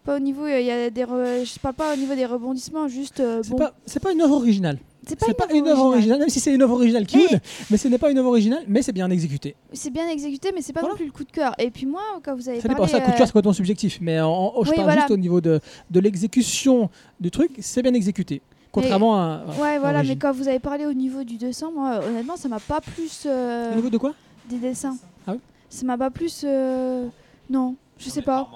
pas 0.04 0.16
au 0.16 0.20
niveau. 0.20 0.44
euh, 0.44 0.60
Il 0.60 0.66
y 0.66 0.70
a 0.70 0.90
des, 0.90 1.04
re- 1.04 1.44
je 1.44 1.58
parle 1.58 1.74
pas 1.74 1.94
au 1.94 1.96
niveau 1.96 2.14
des 2.14 2.26
rebondissements. 2.26 2.88
Juste 2.88 3.20
euh, 3.20 3.40
C'est 3.42 3.50
bon. 3.50 3.56
pas, 3.56 3.72
c'est 3.86 4.00
pas 4.02 4.12
une 4.12 4.20
œuvre 4.22 4.34
originale. 4.36 4.78
C'est 5.06 5.16
pas, 5.36 5.46
une 5.52 5.66
œuvre 5.66 5.86
originale, 5.86 6.20
même 6.20 6.28
si 6.28 6.38
c'est 6.38 6.54
une 6.54 6.62
œuvre 6.62 6.74
originale 6.74 7.06
qui 7.06 7.16
Mais- 7.16 7.40
mais 7.70 7.76
ce 7.76 7.88
n'est 7.88 7.98
pas 7.98 8.10
une 8.10 8.18
œuvre 8.18 8.28
originale, 8.28 8.62
mais 8.68 8.82
c'est 8.82 8.92
bien 8.92 9.10
exécuté. 9.10 9.56
C'est 9.72 9.90
bien 9.90 10.08
exécuté, 10.08 10.50
mais 10.54 10.62
c'est 10.62 10.72
pas 10.72 10.80
Voilà. 10.80 10.92
non 10.94 10.96
plus 10.96 11.06
le 11.06 11.12
coup 11.12 11.24
de 11.24 11.30
cœur. 11.32 11.54
Et 11.58 11.70
puis 11.70 11.86
moi, 11.86 12.02
quand 12.24 12.36
vous 12.36 12.48
avez 12.48 12.60
Ça 12.60 12.68
dépend, 12.68 12.78
parlé, 12.82 12.92
ça, 12.92 13.00
coup 13.00 13.08
de 13.10 13.14
euh, 13.14 13.16
cœur, 13.18 13.26
c'est 13.26 13.32
complètement 13.32 13.52
subjectif, 13.52 13.98
mais 14.00 14.20
en, 14.20 14.30
en- 14.30 14.62
je 14.64 14.70
parle 14.70 14.82
voilà. 14.84 15.00
juste 15.00 15.10
au 15.10 15.16
niveau 15.16 15.40
de, 15.40 15.60
de 15.90 16.00
l'exécution 16.00 16.88
du 17.20 17.30
truc, 17.32 17.50
c'est 17.60 17.82
bien 17.82 17.94
exécuté. 17.94 18.42
Contrairement 18.70 19.16
à. 19.16 19.44
Ouais, 19.60 19.78
voilà, 19.78 19.98
régie. 19.98 20.10
mais 20.12 20.16
quand 20.16 20.32
vous 20.32 20.46
avez 20.48 20.60
parlé 20.60 20.86
au 20.86 20.92
niveau 20.94 21.24
du 21.24 21.36
dessin, 21.36 21.70
moi, 21.74 22.00
honnêtement, 22.08 22.36
ça 22.36 22.48
m'a 22.48 22.60
pas 22.60 22.80
plus 22.80 23.24
euh, 23.26 23.72
Au 23.72 23.76
niveau 23.76 23.90
de 23.90 23.98
quoi? 23.98 24.14
des 24.48 24.56
dessins. 24.58 24.96
Ah 25.26 25.32
oui? 25.32 25.38
Ça 25.68 25.84
m'a 25.84 25.98
pas 25.98 26.10
plus. 26.10 26.42
euh, 26.44 27.06
Non, 27.50 27.74
je 27.98 28.08
sais 28.08 28.22
pas. 28.22 28.48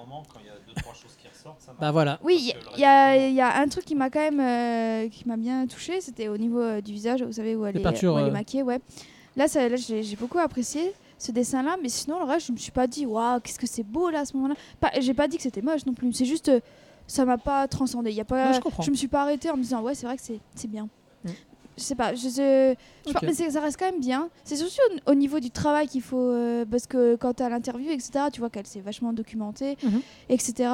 Bah 1.80 1.92
voilà. 1.92 2.18
Oui, 2.24 2.36
il 2.38 2.78
y, 2.78 2.80
y 2.80 2.84
a- 2.84 3.16
il 3.28 3.34
y 3.34 3.40
a 3.40 3.58
un 3.60 3.68
truc 3.68 3.84
qui 3.84 3.94
m'a 3.94 4.08
quand 4.10 4.20
même 4.20 4.40
euh, 4.40 5.08
qui 5.10 5.26
m'a 5.28 5.36
bien 5.36 5.66
touché, 5.66 6.00
c'était 6.00 6.28
au 6.28 6.36
niveau 6.38 6.60
euh, 6.60 6.80
du 6.80 6.92
visage, 6.92 7.22
vous 7.22 7.32
savez 7.32 7.54
où 7.54 7.66
elle, 7.66 7.76
est, 7.76 7.80
peintures, 7.82 8.14
où 8.14 8.18
elle 8.18 8.26
est 8.26 8.28
euh. 8.28 8.32
maquillée, 8.32 8.62
ouais. 8.62 8.80
Là, 9.36 9.46
ça, 9.48 9.68
là 9.68 9.76
j'ai 9.76 10.02
j'ai 10.02 10.16
beaucoup 10.16 10.38
apprécié 10.38 10.92
ce 11.18 11.32
dessin-là, 11.32 11.76
mais 11.82 11.88
sinon 11.90 12.18
le 12.18 12.24
reste, 12.24 12.46
je 12.46 12.52
me 12.52 12.56
suis 12.56 12.72
pas 12.72 12.86
dit 12.86 13.04
waouh, 13.06 13.40
qu'est-ce 13.40 13.58
que 13.58 13.66
c'est 13.66 13.82
beau 13.82 14.08
là 14.10 14.20
à 14.20 14.24
ce 14.24 14.34
moment-là. 14.36 14.54
J'ai 15.00 15.14
pas 15.14 15.28
dit 15.28 15.36
que 15.36 15.42
c'était 15.42 15.62
moche 15.62 15.84
non 15.86 15.92
plus. 15.94 16.12
C'est 16.14 16.24
juste, 16.24 16.50
ça 17.06 17.24
m'a 17.26 17.36
pas 17.38 17.68
transcendé. 17.68 18.10
Il 18.10 18.16
y 18.16 18.20
a 18.20 18.24
pas, 18.24 18.48
Ouais, 18.48 18.54
je 18.54 18.60
comprends. 18.60 18.84
me 18.88 18.94
suis 18.94 19.08
pas 19.08 19.22
arrêtée 19.22 19.50
en 19.50 19.56
me 19.56 19.62
disant 19.62 19.82
ouais, 19.82 19.94
c'est 19.94 20.06
vrai 20.06 20.16
que 20.16 20.22
c'est 20.22 20.40
c'est 20.54 20.68
bien. 20.70 20.88
Mm. 21.24 21.30
Je 21.78 21.82
sais 21.82 21.94
pas, 21.94 22.14
je, 22.14 22.22
je, 22.22 22.28
je 22.28 22.32
sais 23.08 23.12
pas, 23.12 23.18
Ok. 23.18 23.22
mais 23.38 23.50
ça 23.50 23.60
reste 23.60 23.78
quand 23.78 23.84
même 23.90 24.00
bien. 24.00 24.30
C'est 24.44 24.56
surtout 24.56 24.80
au, 25.06 25.10
au 25.12 25.14
niveau 25.14 25.40
du 25.40 25.50
travail 25.50 25.88
qu'il 25.88 26.00
faut, 26.00 26.16
euh, 26.18 26.64
parce 26.70 26.86
que 26.86 27.16
quand 27.16 27.34
tu 27.34 27.42
as 27.42 27.50
l'interview, 27.50 27.90
etc., 27.90 28.12
tu 28.32 28.40
vois 28.40 28.48
qu'elle 28.48 28.66
s'est 28.66 28.80
vachement 28.80 29.12
documentée, 29.12 29.76
Mhm. 29.82 30.00
etc. 30.30 30.70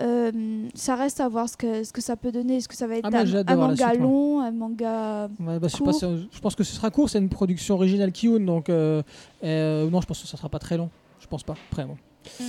Euh, 0.00 0.68
ça 0.74 0.94
reste 0.94 1.20
à 1.20 1.28
voir 1.28 1.48
ce 1.48 1.56
que, 1.56 1.82
ce 1.84 1.92
que 1.92 2.00
ça 2.00 2.16
peut 2.16 2.30
donner. 2.30 2.56
Est-ce 2.56 2.68
que 2.68 2.76
ça 2.76 2.86
va 2.86 2.96
être 2.96 3.08
Ah, 3.12 3.18
un, 3.18 3.56
manga 3.56 3.94
long, 3.94 4.40
un 4.40 4.50
manga. 4.52 5.28
Ouais, 5.40 5.58
bah, 5.58 5.66
je, 5.66 5.68
sais 5.68 5.78
Court. 5.78 5.86
pas 5.86 5.92
si- 5.92 6.28
je 6.30 6.40
pense 6.40 6.54
que 6.54 6.62
ce 6.64 6.74
sera 6.74 6.90
court, 6.90 7.08
c'est 7.10 7.18
une 7.18 7.28
production 7.28 7.74
originale 7.74 8.12
Kiyun, 8.12 8.40
donc 8.44 8.68
euh, 8.70 9.02
euh, 9.42 9.90
non, 9.90 10.00
je 10.00 10.06
pense 10.06 10.22
que 10.22 10.28
ça 10.28 10.36
sera 10.36 10.48
pas 10.48 10.58
très 10.60 10.76
long. 10.76 10.90
Je 11.20 11.26
pense 11.26 11.42
pas. 11.42 11.54
Après, 11.70 11.84
bon. 11.84 11.96
Mm. 12.40 12.44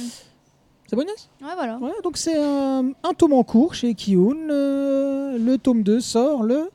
C'est 0.87 0.95
bon, 0.95 1.01
Inès? 1.03 1.29
Ouais, 1.41 1.53
voilà. 1.55 1.77
Ouais, 1.77 1.91
donc 2.03 2.17
c'est 2.17 2.37
un, 2.37 2.91
tome 3.17 3.33
en 3.33 3.43
cours 3.43 3.73
chez 3.73 3.93
Kiyun. 3.93 4.35
le 4.47 5.55
tome 5.57 5.83
2 5.83 5.99
sort 5.99 6.43
le 6.43 6.69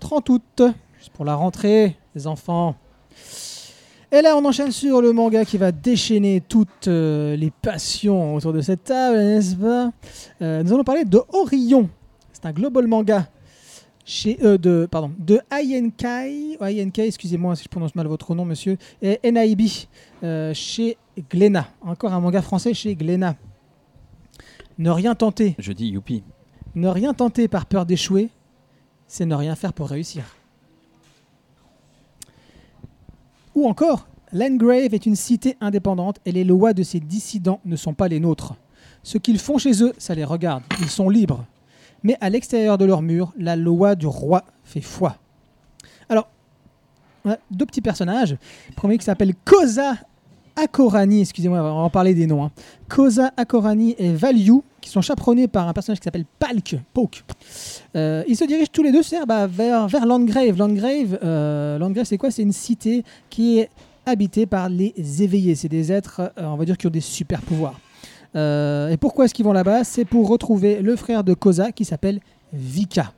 30 0.00 0.28
août. 0.30 0.62
Juste 0.98 1.10
pour 1.10 1.24
la 1.24 1.34
rentrée, 1.34 1.96
les 2.14 2.26
enfants. 2.26 2.74
Et 4.10 4.22
là, 4.22 4.36
on 4.36 4.44
enchaîne 4.46 4.72
sur 4.72 5.02
le 5.02 5.12
manga 5.12 5.44
qui 5.44 5.58
va 5.58 5.70
déchaîner 5.70 6.40
toutes 6.40 6.88
euh, 6.88 7.36
les 7.36 7.50
passions 7.50 8.34
autour 8.36 8.54
de 8.54 8.62
cette 8.62 8.84
table, 8.84 9.18
n'est-ce 9.18 9.54
pas? 9.54 9.92
Euh, 10.40 10.62
Nous 10.62 10.72
allons 10.72 10.84
parler 10.84 11.04
de 11.04 11.20
Orion. 11.32 11.90
C'est 12.32 12.46
un 12.46 12.52
global 12.52 12.86
manga 12.86 13.28
chez 14.06 14.38
euh, 14.42 14.56
de 14.56 14.88
pardon 14.90 15.12
de 15.18 15.40
Aienkai, 15.50 16.56
Aienkai, 16.58 17.08
excusez-moi 17.08 17.54
si 17.56 17.64
je 17.64 17.68
prononce 17.68 17.94
mal 17.94 18.06
votre 18.06 18.34
nom, 18.34 18.46
monsieur, 18.46 18.78
et 19.02 19.20
NIB 19.30 19.60
chez 20.54 20.96
Glénat. 21.30 21.68
Encore 21.82 22.14
un 22.14 22.20
manga 22.20 22.40
français 22.40 22.72
chez 22.72 22.94
Glénat. 22.94 23.36
Ne 24.78 24.90
rien 24.90 25.14
tenter, 25.14 25.54
Je 25.58 25.72
dis 25.72 25.88
youpi. 25.88 26.22
ne 26.74 26.88
rien 26.88 27.12
tenter 27.12 27.46
par 27.48 27.66
peur 27.66 27.84
d'échouer, 27.84 28.30
c'est 29.06 29.26
ne 29.26 29.34
rien 29.34 29.54
faire 29.54 29.74
pour 29.74 29.88
réussir. 29.88 30.24
Ou 33.54 33.66
encore, 33.68 34.06
Landgrave 34.32 34.94
est 34.94 35.06
une 35.06 35.16
cité 35.16 35.56
indépendante 35.60 36.18
et 36.26 36.32
les 36.32 36.44
lois 36.44 36.72
de 36.72 36.82
ses 36.82 37.00
dissidents 37.00 37.60
ne 37.64 37.76
sont 37.76 37.94
pas 37.94 38.08
les 38.08 38.20
nôtres. 38.20 38.54
Ce 39.02 39.18
qu'ils 39.18 39.38
font 39.38 39.58
chez 39.58 39.82
eux, 39.82 39.92
ça 39.98 40.14
les 40.14 40.24
regarde, 40.24 40.62
ils 40.80 40.90
sont 40.90 41.08
libres. 41.08 41.44
Mais 42.02 42.16
à 42.20 42.30
l'extérieur 42.30 42.78
de 42.78 42.84
leurs 42.84 43.02
murs, 43.02 43.32
la 43.38 43.56
loi 43.56 43.94
du 43.94 44.06
roi 44.06 44.44
fait 44.64 44.80
foi. 44.80 45.16
Alors, 46.08 46.28
on 47.24 47.30
a 47.30 47.38
deux 47.50 47.66
petits 47.66 47.80
personnages. 47.80 48.36
Le 48.68 48.74
premier 48.74 48.98
qui 48.98 49.04
s'appelle 49.04 49.34
Koza 49.44 49.94
Akorani, 50.60 51.20
excusez-moi, 51.20 51.60
on 51.60 51.62
va 51.62 51.70
en 51.70 51.90
parler 51.90 52.14
des 52.14 52.26
noms. 52.26 52.44
hein. 52.44 52.50
Koza 52.88 53.30
Akorani 53.36 53.94
et 53.96 54.12
Value, 54.12 54.58
qui 54.80 54.90
sont 54.90 55.00
chaperonnés 55.00 55.46
par 55.46 55.68
un 55.68 55.72
personnage 55.72 56.00
qui 56.00 56.04
s'appelle 56.04 56.24
Palk. 56.40 56.76
Euh, 57.94 58.24
ils 58.26 58.36
se 58.36 58.44
dirigent 58.44 58.70
tous 58.72 58.82
les 58.82 58.90
deux 58.90 59.02
bah, 59.26 59.46
vers, 59.46 59.86
vers 59.86 60.04
Landgrave. 60.04 60.58
Landgrave, 60.58 61.18
euh, 61.22 61.78
Landgrave 61.78 62.06
c'est 62.06 62.18
quoi? 62.18 62.32
C'est 62.32 62.42
une 62.42 62.52
cité 62.52 63.04
qui 63.30 63.60
est 63.60 63.70
habitée 64.04 64.46
par 64.46 64.68
les 64.68 64.94
éveillés. 65.22 65.54
C'est 65.54 65.68
des 65.68 65.92
êtres, 65.92 66.32
euh, 66.38 66.46
on 66.46 66.56
va 66.56 66.64
dire, 66.64 66.76
qui 66.76 66.88
ont 66.88 66.90
des 66.90 67.00
super 67.00 67.40
pouvoirs. 67.42 67.78
Et 68.34 68.96
pourquoi 69.00 69.24
est-ce 69.24 69.34
qu'ils 69.34 69.44
vont 69.44 69.52
là-bas? 69.52 69.84
C'est 69.84 70.04
pour 70.04 70.28
retrouver 70.28 70.80
le 70.82 70.96
frère 70.96 71.24
de 71.24 71.34
Koza 71.34 71.72
qui 71.72 71.84
s'appelle 71.84 72.20
Vika. 72.52 73.12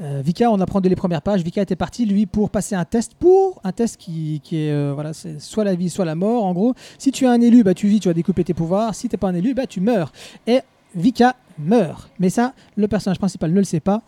Euh, 0.00 0.22
Vika, 0.24 0.50
on 0.50 0.60
apprend 0.60 0.80
dès 0.80 0.88
les 0.88 0.96
premières 0.96 1.22
pages. 1.22 1.42
Vika 1.42 1.60
était 1.60 1.74
parti, 1.76 2.06
lui, 2.06 2.26
pour 2.26 2.50
passer 2.50 2.76
un 2.76 2.84
test, 2.84 3.14
pour 3.14 3.60
un 3.64 3.72
test 3.72 3.96
qui, 3.96 4.40
qui 4.44 4.56
est, 4.56 4.70
euh, 4.70 4.92
voilà, 4.94 5.12
c'est 5.12 5.40
soit 5.40 5.64
la 5.64 5.74
vie, 5.74 5.90
soit 5.90 6.04
la 6.04 6.14
mort. 6.14 6.44
En 6.44 6.52
gros, 6.52 6.74
si 6.98 7.10
tu 7.10 7.24
es 7.24 7.28
un 7.28 7.40
élu, 7.40 7.64
bah, 7.64 7.74
tu 7.74 7.88
vis, 7.88 7.98
tu 7.98 8.08
vas 8.08 8.14
découper 8.14 8.44
tes 8.44 8.54
pouvoirs. 8.54 8.94
Si 8.94 9.08
tu 9.08 9.14
n'es 9.14 9.18
pas 9.18 9.28
un 9.28 9.34
élu, 9.34 9.54
bah, 9.54 9.66
tu 9.66 9.80
meurs. 9.80 10.12
Et 10.46 10.60
Vika 10.94 11.34
meurt. 11.58 12.10
Mais 12.20 12.30
ça, 12.30 12.54
le 12.76 12.86
personnage 12.86 13.18
principal 13.18 13.50
ne 13.50 13.58
le 13.58 13.64
sait 13.64 13.80
pas. 13.80 14.02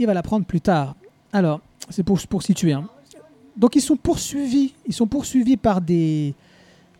Il 0.00 0.06
va 0.06 0.14
l'apprendre 0.14 0.44
plus 0.44 0.60
tard. 0.60 0.96
Alors, 1.32 1.60
c'est 1.88 2.02
pour, 2.02 2.18
pour 2.28 2.42
situer. 2.42 2.72
hein. 2.72 2.88
Donc, 3.56 3.76
ils 3.76 3.80
sont 3.80 3.96
poursuivis. 3.96 4.74
Ils 4.86 4.94
sont 4.94 5.06
poursuivis 5.06 5.56
par 5.56 5.80
des, 5.80 6.34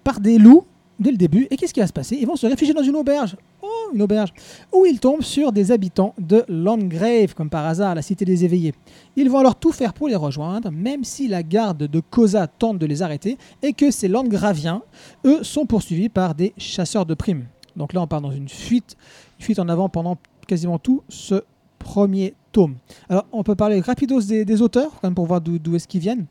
par 0.04 0.20
des 0.20 0.38
loups 0.38 0.64
dès 0.98 1.10
le 1.10 1.16
début. 1.16 1.46
Et 1.50 1.56
qu'est-ce 1.56 1.74
qui 1.74 1.80
va 1.80 1.86
se 1.86 1.92
passer? 1.92 2.16
Ils 2.20 2.26
vont 2.26 2.36
se 2.36 2.46
réfugier 2.46 2.74
dans 2.74 2.82
une 2.82 2.96
auberge. 2.96 3.36
Oh, 3.62 3.90
une 3.94 4.02
auberge. 4.02 4.32
Où 4.72 4.86
ils 4.86 5.00
tombent 5.00 5.22
sur 5.22 5.52
des 5.52 5.72
habitants 5.72 6.14
de 6.18 6.44
Landgrave, 6.48 7.34
comme 7.34 7.50
par 7.50 7.66
hasard, 7.66 7.94
la 7.94 8.02
cité 8.02 8.24
des 8.24 8.44
éveillés. 8.44 8.74
Ils 9.16 9.30
vont 9.30 9.38
alors 9.38 9.56
tout 9.56 9.72
faire 9.72 9.92
pour 9.92 10.08
les 10.08 10.16
rejoindre, 10.16 10.70
même 10.70 11.04
si 11.04 11.28
la 11.28 11.42
garde 11.42 11.84
de 11.84 12.00
Koza 12.00 12.46
tente 12.46 12.78
de 12.78 12.86
les 12.86 13.02
arrêter 13.02 13.38
et 13.62 13.72
que 13.72 13.90
ces 13.90 14.08
Landgraviens, 14.08 14.82
eux, 15.24 15.42
sont 15.42 15.66
poursuivis 15.66 16.08
par 16.08 16.34
des 16.34 16.52
chasseurs 16.56 17.06
de 17.06 17.14
primes. 17.14 17.46
Donc 17.76 17.92
là, 17.92 18.02
on 18.02 18.06
part 18.06 18.20
dans 18.20 18.32
une 18.32 18.48
fuite, 18.48 18.96
une 19.38 19.44
fuite 19.44 19.58
en 19.58 19.68
avant 19.68 19.88
pendant 19.88 20.18
quasiment 20.46 20.78
tout 20.78 21.02
ce 21.08 21.42
premier 21.78 22.34
tome. 22.50 22.76
Alors, 23.08 23.24
on 23.32 23.42
peut 23.44 23.54
parler 23.54 23.80
rapidos 23.80 24.22
des, 24.22 24.44
des 24.44 24.62
auteurs, 24.62 24.90
quand 24.92 25.04
même, 25.04 25.14
pour 25.14 25.26
voir 25.26 25.40
d'où 25.40 25.76
est-ce 25.76 25.86
qu'ils 25.86 26.00
viennent? 26.00 26.26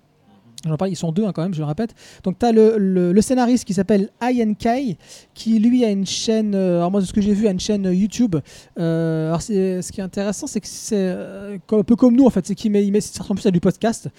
Ils 0.90 0.96
sont 0.96 1.12
deux 1.12 1.26
hein, 1.26 1.32
quand 1.34 1.44
même, 1.44 1.54
je 1.54 1.60
le 1.60 1.66
répète. 1.66 1.94
Donc 2.24 2.40
tu 2.40 2.46
as 2.46 2.52
le, 2.52 2.78
le- 2.78 3.22
scénariste 3.22 3.64
qui 3.64 3.74
s'appelle 3.74 4.10
Ian 4.22 4.54
Kai, 4.54 4.98
qui 5.34 5.60
lui 5.60 5.86
a 5.86 5.90
une 5.92 6.06
chaîne, 6.06 6.56
euh, 6.56 6.78
alors 6.78 6.92
moi 6.92 7.00
de 7.00 7.06
ce 7.06 7.14
que 7.14 7.22
j'ai 7.22 7.34
vu, 7.34 7.48
a 7.48 7.52
une 7.52 7.60
chaîne 7.60 7.86
euh, 7.86 7.94
YouTube. 7.94 8.36
Euh, 8.80 9.28
alors 9.28 9.42
ce 9.42 9.92
qui 9.92 10.00
est 10.02 10.04
intéressant, 10.04 10.48
c'est 10.48 10.60
que 10.60 10.68
c'est 10.68 11.10
un 11.10 11.84
peu 11.84 11.96
comme 11.96 12.16
nous 12.16 12.26
en 12.26 12.30
fait, 12.32 12.46
c'est 12.46 12.56
qu'il 12.56 12.72
met, 12.72 12.84
il 12.86 12.92
met, 12.92 13.02
ça 13.02 13.22
ressemble 13.22 13.40
plus 13.40 13.48
à 13.48 13.52
du 13.52 13.60
podcast, 13.60 14.10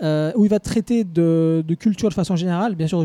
où 0.00 0.44
il 0.44 0.48
va 0.48 0.60
traiter 0.60 1.04
de, 1.04 1.64
de 1.66 1.74
culture 1.74 2.08
de 2.08 2.14
façon 2.14 2.36
générale, 2.36 2.74
bien 2.74 2.86
sûr 2.86 3.04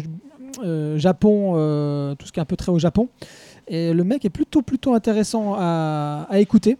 Japon, 0.98 2.15
tout 2.18 2.28
ce 2.28 2.32
qui 2.32 2.40
est 2.40 2.44
un 2.44 2.45
peu 2.45 2.56
très 2.56 2.72
au 2.72 2.80
Japon. 2.80 3.10
Et 3.68 3.94
le 3.94 4.03
mec 4.03 4.24
est 4.26 4.30
plutôt 4.30 4.61
plutôt 4.61 4.94
intéressant 4.94 5.56
à, 5.57 6.28
à 6.30 6.40
écouter. 6.40 6.78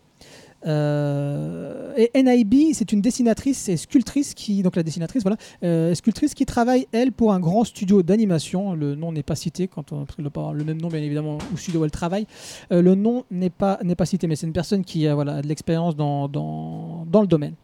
Euh, 0.66 1.94
et 1.98 2.12
NIB, 2.22 2.74
c'est 2.74 2.92
une 2.92 3.02
dessinatrice 3.02 3.70
et 3.70 3.78
sculptrice 3.78 4.34
qui, 4.34 4.64
donc 4.64 4.76
la 4.76 4.84
dessinatrice, 4.84 5.24
voilà, 5.24 5.38
euh, 5.64 5.94
sculptrice 5.94 6.34
qui 6.34 6.46
travaille 6.46 6.88
elle 6.92 7.12
pour 7.12 7.34
un 7.34 7.40
grand 7.40 7.64
studio 7.64 8.04
d'animation. 8.04 8.74
Le 8.74 8.96
nom 8.96 9.12
n'est 9.12 9.24
pas 9.24 9.36
cité 9.36 9.68
quand 9.68 9.92
on 9.92 10.06
avoir 10.36 10.54
le 10.54 10.64
même 10.64 10.82
nom 10.82 10.88
bien 10.88 11.02
évidemment 11.02 11.38
au 11.54 11.58
studio 11.58 11.82
où 11.82 11.86
elle 11.86 11.92
travaille. 11.92 12.28
Euh, 12.72 12.82
le 12.82 12.96
nom 12.96 13.26
n'est 13.32 13.50
pas 13.50 13.80
n'est 13.84 13.96
pas 13.96 14.06
cité, 14.06 14.28
mais 14.28 14.36
c'est 14.36 14.48
une 14.48 14.54
personne 14.54 14.84
qui 14.84 15.08
a 15.08 15.16
voilà 15.16 15.42
de 15.42 15.48
l'expérience 15.48 15.96
dans, 15.96 16.28
dans 16.28 17.06
dans 17.10 17.22
le 17.22 17.28
domaine. 17.28 17.56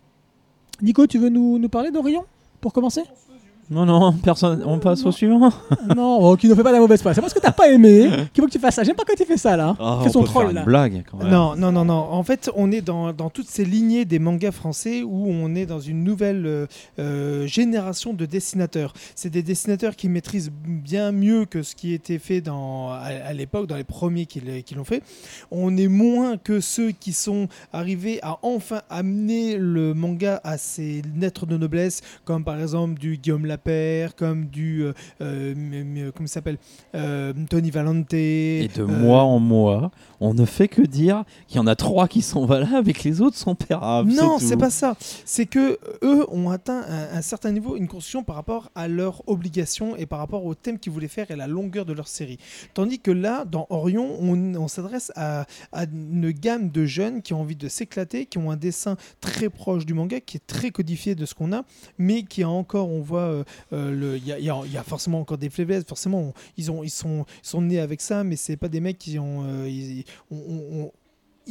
Nico, 0.81 1.07
tu 1.07 1.17
veux 1.19 1.29
nous, 1.29 1.59
nous 1.59 1.69
parler 1.69 1.91
d'Orion 1.91 2.25
pour 2.61 2.73
commencer? 2.73 3.03
Non, 3.71 3.85
non, 3.85 4.13
personne. 4.13 4.63
On 4.65 4.79
passe 4.79 5.05
au 5.05 5.11
suivant. 5.11 5.51
Non, 5.95 6.17
oh, 6.21 6.35
qui 6.35 6.47
ne 6.47 6.55
fait 6.55 6.63
pas 6.63 6.71
la 6.71 6.79
mauvaise 6.79 7.01
passe. 7.01 7.15
C'est 7.15 7.21
parce 7.21 7.33
que 7.33 7.39
t'as 7.39 7.51
pas 7.51 7.69
aimé 7.71 8.09
qu'il 8.33 8.41
faut 8.41 8.47
que 8.47 8.51
tu 8.51 8.59
fasses 8.59 8.75
ça? 8.75 8.83
J'aime 8.83 8.95
pas 8.95 9.03
quand 9.07 9.15
tu 9.15 9.25
fais 9.25 9.37
ça 9.37 9.57
là. 9.57 9.75
Ah, 9.79 9.99
Fais 10.03 10.09
on 10.09 10.13
son 10.13 10.19
peut 10.21 10.25
troll 10.27 10.45
faire 10.45 10.53
là. 10.53 10.59
une 10.61 10.65
blague 10.65 11.03
quand 11.09 11.17
même. 11.17 11.29
Non, 11.29 11.55
non, 11.55 11.71
non, 11.71 11.85
non. 11.85 11.93
En 12.11 12.23
fait, 12.23 12.49
on 12.55 12.71
est 12.71 12.81
dans, 12.81 13.11
dans 13.13 13.29
toutes 13.29 13.47
ces 13.47 13.65
lignées 13.65 14.05
des 14.05 14.19
mangas 14.19 14.51
français 14.51 15.01
où 15.03 15.27
on 15.29 15.55
est 15.55 15.65
dans 15.65 15.79
une 15.79 16.03
nouvelle 16.03 16.45
euh, 16.45 16.67
euh, 16.99 17.47
génération 17.47 18.13
de 18.13 18.25
dessinateurs. 18.25 18.93
C'est 19.15 19.29
des 19.29 19.41
dessinateurs 19.43 19.95
qui 19.95 20.09
maîtrisent 20.09 20.51
bien 20.51 21.11
mieux 21.11 21.45
que 21.45 21.63
ce 21.63 21.75
qui 21.75 21.93
était 21.93 22.19
fait 22.19 22.41
dans, 22.41 22.89
à, 22.91 23.05
à 23.25 23.33
l'époque, 23.33 23.67
dans 23.67 23.77
les 23.77 23.83
premiers 23.83 24.25
qui, 24.25 24.39
l'ont- 24.41 24.61
qui 24.63 24.75
l'ont 24.75 24.83
fait. 24.83 25.01
On 25.51 25.75
est 25.77 25.87
moins 25.87 26.37
que 26.37 26.59
ceux 26.59 26.91
qui 26.91 27.13
sont 27.13 27.47
arrivés 27.73 28.19
à 28.23 28.37
enfin 28.43 28.81
amener 28.89 29.57
le 29.57 29.93
manga 29.93 30.39
à 30.43 30.57
ses 30.57 31.01
lettres 31.19 31.45
de 31.45 31.57
noblesse, 31.57 32.01
comme 32.25 32.43
par 32.43 32.59
exemple 32.59 32.99
du 32.99 33.17
Guillaume 33.17 33.45
Lapère, 33.59 34.15
comme 34.15 34.45
du. 34.45 34.83
euh, 34.83 34.93
euh, 35.21 36.11
comment 36.15 36.25
il 36.25 36.29
s'appelle 36.29 36.57
Euh, 36.95 37.33
Tony 37.49 37.71
Valente. 37.71 38.13
Et 38.13 38.69
de 38.73 38.83
mois 38.83 39.23
en 39.23 39.39
mois, 39.39 39.91
on 40.21 40.33
ne 40.33 40.45
fait 40.45 40.67
que 40.69 40.81
dire 40.81 41.23
qu'il 41.47 41.57
y 41.57 41.59
en 41.59 41.67
a 41.67 41.75
trois 41.75 42.07
qui 42.07 42.21
sont 42.21 42.45
valables 42.45 42.89
et 42.89 42.93
que 42.93 43.03
les 43.03 43.19
autres 43.21 43.35
sont 43.37 43.55
pérables. 43.55 44.11
Non, 44.11 44.39
c'est 44.39 44.55
pas 44.57 44.69
ça. 44.69 44.95
C'est 45.25 45.45
que 45.45 45.77
eux 46.03 46.25
ont 46.31 46.49
atteint 46.49 46.83
un, 46.87 47.17
un 47.17 47.21
certain 47.21 47.51
niveau, 47.51 47.75
une 47.75 47.87
construction 47.87 48.23
par 48.23 48.35
rapport 48.37 48.71
à 48.75 48.87
leurs 48.87 49.23
obligations 49.27 49.95
et 49.97 50.05
par 50.05 50.19
rapport 50.19 50.45
au 50.45 50.55
thème 50.55 50.79
qu'ils 50.79 50.93
voulaient 50.93 51.07
faire 51.09 51.29
et 51.31 51.35
la 51.35 51.47
longueur 51.47 51.85
de 51.85 51.93
leur 51.93 52.07
série. 52.07 52.37
Tandis 52.73 52.99
que 52.99 53.11
là, 53.11 53.43
dans 53.45 53.67
Orion, 53.69 54.15
on, 54.21 54.55
on 54.55 54.67
s'adresse 54.69 55.11
à, 55.15 55.45
à 55.73 55.83
une 55.83 56.31
gamme 56.31 56.69
de 56.69 56.85
jeunes 56.85 57.21
qui 57.21 57.33
ont 57.33 57.41
envie 57.41 57.55
de 57.57 57.67
s'éclater, 57.67 58.25
qui 58.25 58.37
ont 58.37 58.51
un 58.51 58.57
dessin 58.57 58.95
très 59.21 59.49
proche 59.49 59.85
du 59.85 59.93
manga, 59.93 60.19
qui 60.21 60.37
est 60.37 60.47
très 60.47 60.71
codifié 60.71 61.15
de 61.15 61.25
ce 61.25 61.33
qu'on 61.33 61.51
a, 61.53 61.63
mais 61.97 62.23
qui 62.23 62.43
a 62.43 62.49
encore, 62.49 62.89
on 62.89 63.01
voit, 63.01 63.21
euh, 63.21 63.43
il 63.71 64.25
y, 64.25 64.31
a- 64.31 64.39
il 64.39 64.45
y 64.45 64.49
a- 64.49 64.61
il 64.65 64.71
y 64.71 64.77
a 64.77 64.83
forcément 64.83 65.19
encore 65.21 65.37
des 65.37 65.49
faiblesses. 65.49 65.83
Forcément, 65.85 66.19
on- 66.19 66.33
ils, 66.57 66.71
ont, 66.71 66.83
ils, 66.83 66.89
sont, 66.89 67.25
ils 67.43 67.47
sont 67.47 67.61
nés 67.61 67.79
avec 67.79 68.01
ça, 68.01 68.23
mais 68.23 68.35
c'est 68.35 68.57
pas 68.57 68.69
des 68.69 68.79
mecs 68.79 68.97
qui 68.97 69.19
ont. 69.19 69.43
euh, 69.45 69.67
ils- 69.69 70.03
on- 70.31 70.35
on- 70.37 70.81
on- 70.83 70.91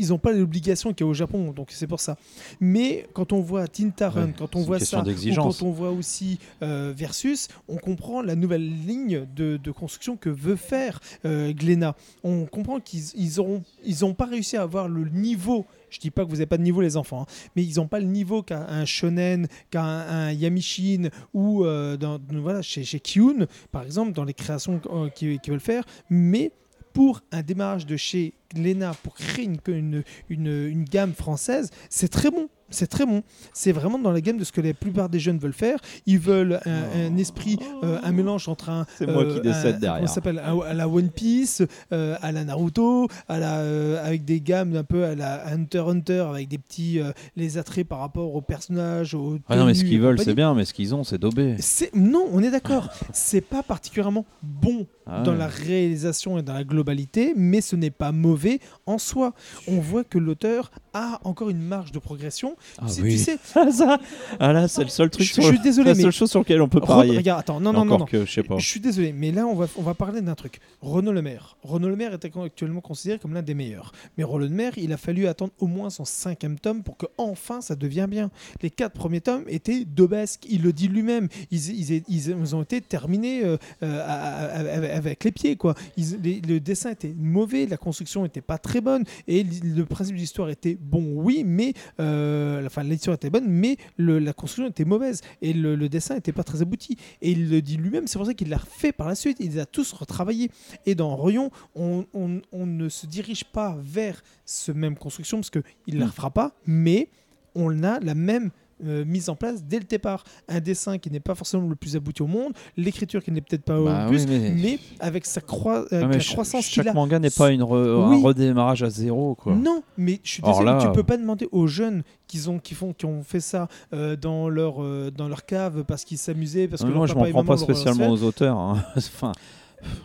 ils 0.00 0.10
n'ont 0.10 0.18
pas 0.18 0.30
l'obligation 0.30 0.92
qu'il 0.92 1.04
y 1.04 1.08
a 1.08 1.10
au 1.10 1.14
Japon, 1.14 1.50
donc 1.50 1.70
c'est 1.72 1.88
pour 1.88 1.98
ça. 1.98 2.16
Mais 2.60 3.08
quand 3.14 3.32
on 3.32 3.40
voit 3.40 3.66
Tinta 3.66 4.10
Run, 4.10 4.26
Ouais, 4.26 4.34
quand 4.38 4.54
on 4.54 4.60
voit 4.62 4.78
ça, 4.84 4.98
ou 5.00 5.34
quand 5.42 5.62
on 5.66 5.72
voit 5.72 5.90
aussi 5.90 6.38
euh, 6.62 6.92
Versus, 6.96 7.48
on 7.68 7.78
comprend 7.78 8.22
la 8.22 8.36
nouvelle 8.36 8.62
ligne 8.86 9.26
de, 9.34 9.56
de 9.56 9.70
construction 9.72 10.16
que 10.16 10.28
veut 10.30 10.54
faire 10.54 11.00
euh, 11.24 11.52
Glénat. 11.52 11.96
On 12.22 12.46
comprend 12.46 12.78
qu'ils 12.78 13.02
ils 13.16 13.40
auront, 13.40 13.64
ils 13.84 14.04
ont 14.04 14.14
pas 14.14 14.26
réussi 14.26 14.56
à 14.56 14.62
avoir 14.62 14.88
le 14.88 15.08
niveau. 15.08 15.66
Je 15.90 15.98
dis 15.98 16.10
pas 16.10 16.24
que 16.24 16.30
vous 16.30 16.36
n'avez 16.36 16.46
pas 16.46 16.58
de 16.58 16.62
niveau 16.62 16.80
les 16.80 16.96
enfants, 16.96 17.22
hein, 17.22 17.50
mais 17.56 17.64
ils 17.64 17.76
n'ont 17.76 17.88
pas 17.88 17.98
le 17.98 18.06
niveau 18.06 18.42
qu'a 18.42 18.68
un 18.68 18.84
shonen, 18.84 19.48
qu'a 19.70 19.82
un, 19.82 20.28
un 20.28 20.32
Yamishin 20.32 21.10
ou 21.34 21.64
euh, 21.64 21.96
voilà 22.30 22.62
chez, 22.62 22.84
chez 22.84 23.00
Kyun, 23.00 23.46
par 23.72 23.82
exemple, 23.82 24.12
dans 24.12 24.24
les 24.24 24.34
créations 24.34 24.80
euh, 24.90 25.08
qu'ils 25.08 25.40
qu'ils 25.40 25.52
veulent 25.52 25.60
faire. 25.60 25.84
Mais 26.10 26.52
pour 26.92 27.20
un 27.32 27.42
démarrage 27.42 27.86
de 27.86 27.96
chez 27.96 28.34
Glénat, 28.54 28.94
pour 29.02 29.14
créer 29.14 29.44
une, 29.44 29.58
une, 29.68 30.02
une, 30.28 30.46
une 30.68 30.84
gamme 30.84 31.12
française, 31.12 31.70
c'est 31.90 32.08
très 32.08 32.30
bon. 32.30 32.48
C'est 32.70 32.86
très 32.86 33.06
bon. 33.06 33.22
C'est 33.54 33.72
vraiment 33.72 33.98
dans 33.98 34.12
la 34.12 34.20
gamme 34.20 34.36
de 34.36 34.44
ce 34.44 34.52
que 34.52 34.60
la 34.60 34.74
plupart 34.74 35.08
des 35.08 35.18
jeunes 35.18 35.38
veulent 35.38 35.54
faire. 35.54 35.78
Ils 36.04 36.18
veulent 36.18 36.60
un, 36.66 37.06
un 37.06 37.16
esprit, 37.16 37.58
euh, 37.82 37.98
un 38.02 38.12
mélange 38.12 38.46
entre 38.46 38.68
un. 38.68 38.84
C'est 38.98 39.06
moi 39.06 39.24
qui 39.24 39.38
euh, 39.38 39.40
décède 39.40 39.76
un- 39.76 39.78
derrière. 39.78 40.06
ça 40.08 40.16
s'appelle 40.16 40.38
à, 40.38 40.74
la 40.74 40.86
One 40.86 41.08
Piece, 41.08 41.62
euh, 41.92 42.16
à 42.20 42.30
la 42.30 42.44
Naruto, 42.44 43.08
à 43.26 43.38
la, 43.38 44.02
avec 44.02 44.26
des 44.26 44.42
gammes 44.42 44.76
un 44.76 44.84
peu 44.84 45.04
à 45.04 45.14
la 45.14 45.46
Hunter 45.50 45.78
Hunter, 45.86 46.26
avec 46.28 46.48
des 46.48 46.58
petits 46.58 47.00
les 47.36 47.56
attraits 47.56 47.88
par 47.88 48.00
rapport 48.00 48.34
aux 48.34 48.42
personnages, 48.42 49.14
aux. 49.14 49.38
Ah 49.48 49.56
non, 49.56 49.64
mais 49.64 49.72
ce 49.72 49.84
qu'ils 49.84 50.00
veulent, 50.00 50.20
c'est 50.20 50.34
bien, 50.34 50.54
mais 50.54 50.66
ce 50.66 50.74
qu'ils 50.74 50.94
ont, 50.94 51.04
c'est 51.04 51.16
daubé. 51.18 51.56
Non, 51.94 52.26
on 52.32 52.42
est 52.42 52.50
d'accord. 52.50 52.90
c'est 53.14 53.40
pas 53.40 53.62
particulièrement 53.62 54.26
bon 54.42 54.86
Ah 55.06 55.22
dans 55.22 55.34
la 55.34 55.46
réalisation 55.46 56.38
et 56.38 56.42
dans 56.42 56.52
la 56.52 56.64
globalité, 56.64 57.32
mais 57.34 57.62
ce 57.62 57.76
n'est 57.76 57.90
pas 57.90 58.12
mauvais 58.12 58.37
en 58.86 58.98
soi. 58.98 59.34
On 59.66 59.80
voit 59.80 60.04
que 60.04 60.18
l'auteur 60.18 60.70
a 60.98 61.20
encore 61.24 61.50
une 61.50 61.60
marge 61.60 61.92
de 61.92 61.98
progression. 61.98 62.56
Ah 62.78 62.86
Tu 62.86 62.92
sais- 62.92 63.02
oui. 63.02 63.12
tu 63.12 63.18
sais, 63.18 63.38
Ah, 63.54 63.70
ça 63.72 63.98
Ah 64.40 64.52
là, 64.52 64.68
c'est 64.68 64.82
le 64.82 64.88
seul 64.88 65.10
truc 65.10 65.26
Je- 65.26 65.32
sur 65.34 65.42
je 65.42 65.48
suis 65.48 65.58
désolé, 65.60 65.90
la 65.90 65.94
mais- 65.96 66.02
seule 66.02 66.12
chose 66.12 66.30
sur 66.30 66.40
laquelle 66.40 66.62
on 66.62 66.68
peut 66.68 66.80
regarde, 66.82 67.40
attends, 67.40 67.60
non, 67.60 67.72
non, 67.72 67.84
non, 67.84 67.98
non. 67.98 68.04
que, 68.04 68.24
je 68.24 68.32
sais 68.32 68.42
pas. 68.42 68.58
Je 68.58 68.66
suis 68.66 68.80
désolé, 68.80 69.12
mais 69.12 69.30
là, 69.32 69.46
on 69.46 69.54
va, 69.54 69.66
on 69.76 69.82
va 69.82 69.94
parler 69.94 70.20
d'un 70.20 70.34
truc. 70.34 70.60
Renaud 70.82 71.12
Le 71.12 71.22
Maire. 71.22 71.56
Renaud 71.62 71.88
Le 71.88 71.96
Maire 71.96 72.12
est 72.14 72.24
actuellement 72.24 72.80
considéré 72.80 73.18
comme 73.18 73.34
l'un 73.34 73.42
des 73.42 73.54
meilleurs. 73.54 73.92
Mais 74.16 74.24
Renaud 74.24 74.46
Le 74.46 74.54
Maire, 74.54 74.72
il 74.76 74.92
a 74.92 74.96
fallu 74.96 75.26
attendre 75.26 75.52
au 75.58 75.66
moins 75.66 75.90
son 75.90 76.04
cinquième 76.04 76.58
tome 76.58 76.82
pour 76.82 76.96
que 76.96 77.06
enfin 77.18 77.60
ça 77.60 77.74
devienne 77.76 78.06
bien. 78.10 78.30
Les 78.62 78.70
quatre 78.70 78.92
premiers 78.94 79.20
tomes 79.20 79.44
étaient 79.48 79.84
dobesques. 79.84 80.46
Il 80.48 80.62
le 80.62 80.72
dit 80.72 80.88
lui-même. 80.88 81.28
Ils, 81.50 81.70
ils- 81.70 82.02
ils- 82.08 82.28
ils 82.30 82.54
ont 82.56 82.62
été 82.62 82.80
terminés 82.80 83.44
euh, 83.44 83.56
euh, 83.82 84.96
avec 84.96 85.24
les 85.24 85.32
pieds, 85.32 85.56
quoi. 85.56 85.74
Les- 85.96 86.40
le 86.40 86.60
dessin 86.60 86.90
était 86.90 87.14
mauvais, 87.18 87.66
la 87.66 87.76
construction 87.76 88.24
était 88.24 88.40
pas 88.40 88.58
très 88.58 88.80
bonne, 88.80 89.04
et 89.26 89.44
le 89.44 89.84
principe 89.84 90.14
de 90.14 90.20
l'histoire 90.20 90.50
était 90.50 90.76
bon, 90.90 91.04
oui, 91.16 91.42
mais 91.44 91.74
euh, 92.00 92.64
enfin 92.66 92.82
l'histoire 92.82 93.14
était 93.16 93.30
bonne, 93.30 93.46
mais 93.48 93.76
le- 93.96 94.18
la 94.18 94.32
construction 94.32 94.68
était 94.70 94.84
mauvaise 94.84 95.20
et 95.42 95.52
le, 95.52 95.76
le 95.76 95.88
dessin 95.88 96.16
était 96.16 96.32
pas 96.32 96.44
très 96.44 96.62
abouti. 96.62 96.96
Et 97.22 97.30
il 97.32 97.50
le 97.50 97.60
dit 97.62 97.76
lui-même, 97.76 98.06
c'est 98.06 98.18
pour 98.18 98.26
ça 98.26 98.34
qu'il 98.34 98.48
l'a 98.48 98.56
refait 98.58 98.92
par 98.92 99.08
la 99.08 99.14
suite. 99.14 99.38
Il 99.40 99.52
les 99.52 99.58
a 99.58 99.66
tous 99.66 99.92
retravaillés. 99.92 100.50
Et 100.86 100.94
dans 100.94 101.14
Royon, 101.16 101.50
on, 101.74 102.06
on- 102.14 102.40
on 102.52 102.66
ne 102.66 102.88
se 102.88 103.06
dirige 103.06 103.44
pas 103.44 103.76
vers 103.80 104.22
ce 104.44 104.72
même 104.72 104.96
construction 104.96 105.38
parce 105.38 105.50
qu'il 105.50 105.62
ne 105.94 105.98
la 106.00 106.06
Mm. 106.06 106.08
refera 106.10 106.30
pas, 106.30 106.54
mais 106.66 107.08
on 107.54 107.82
a 107.82 108.00
la 108.00 108.14
même 108.14 108.50
euh, 108.86 109.04
mise 109.04 109.28
en 109.28 109.34
place 109.36 109.62
dès 109.64 109.78
le 109.78 109.84
départ. 109.84 110.24
Un 110.48 110.60
dessin 110.60 110.98
qui 110.98 111.10
n'est 111.10 111.20
pas 111.20 111.34
forcément 111.34 111.68
le 111.68 111.74
plus 111.76 111.96
abouti 111.96 112.22
au 112.22 112.26
monde, 112.26 112.52
l'écriture 112.76 113.22
qui 113.22 113.30
n'est 113.32 113.40
peut-être 113.40 113.64
pas 113.64 113.80
Bah 113.80 114.06
au 114.06 114.08
plus, 114.10 114.24
oui, 114.24 114.38
mais- 114.40 114.54
mais 114.54 114.78
avec 115.00 115.26
sa 115.26 115.40
croi- 115.40 115.84
Ah, 115.90 115.94
avec 115.96 116.08
mais 116.08 116.14
la 116.14 116.20
cha- 116.20 116.32
croissance 116.32 116.66
qu'il 116.66 116.82
chaque 116.82 116.94
manga 116.94 117.18
n'est 117.18 117.30
pas 117.30 117.50
une 117.50 117.62
re- 117.62 118.08
Oui. 118.10 118.16
un 118.16 118.22
redémarrage 118.22 118.82
à 118.82 118.90
zéro, 118.90 119.34
quoi. 119.34 119.54
Non, 119.54 119.82
mais 119.96 120.20
je 120.22 120.30
suis 120.30 120.42
désolé, 120.42 120.66
là, 120.66 120.78
tu 120.80 120.90
peux 120.92 121.00
euh, 121.00 121.02
pas 121.02 121.16
demander 121.16 121.48
aux 121.52 121.66
jeunes 121.66 122.02
qui 122.26 122.46
ont, 122.48 122.58
qui 122.58 122.74
font, 122.74 122.92
qui 122.92 123.06
ont 123.06 123.22
fait 123.22 123.40
ça 123.40 123.68
euh, 123.94 124.14
dans 124.16 124.48
leur 124.48 124.82
euh, 124.82 125.10
dans 125.10 125.28
leur 125.28 125.44
cave 125.46 125.84
parce 125.84 126.04
qu'ils 126.04 126.18
s'amusaient 126.18 126.68
parce 126.68 126.82
que 126.82 126.88
leur 126.88 126.96
moi, 126.96 127.06
je 127.06 127.14
m'en 127.14 127.28
prends 127.30 127.44
pas 127.44 127.56
spécialement 127.56 128.08
aux 128.10 128.22
auteurs. 128.22 128.56
hein. 128.58 128.82
enfin, 128.96 129.32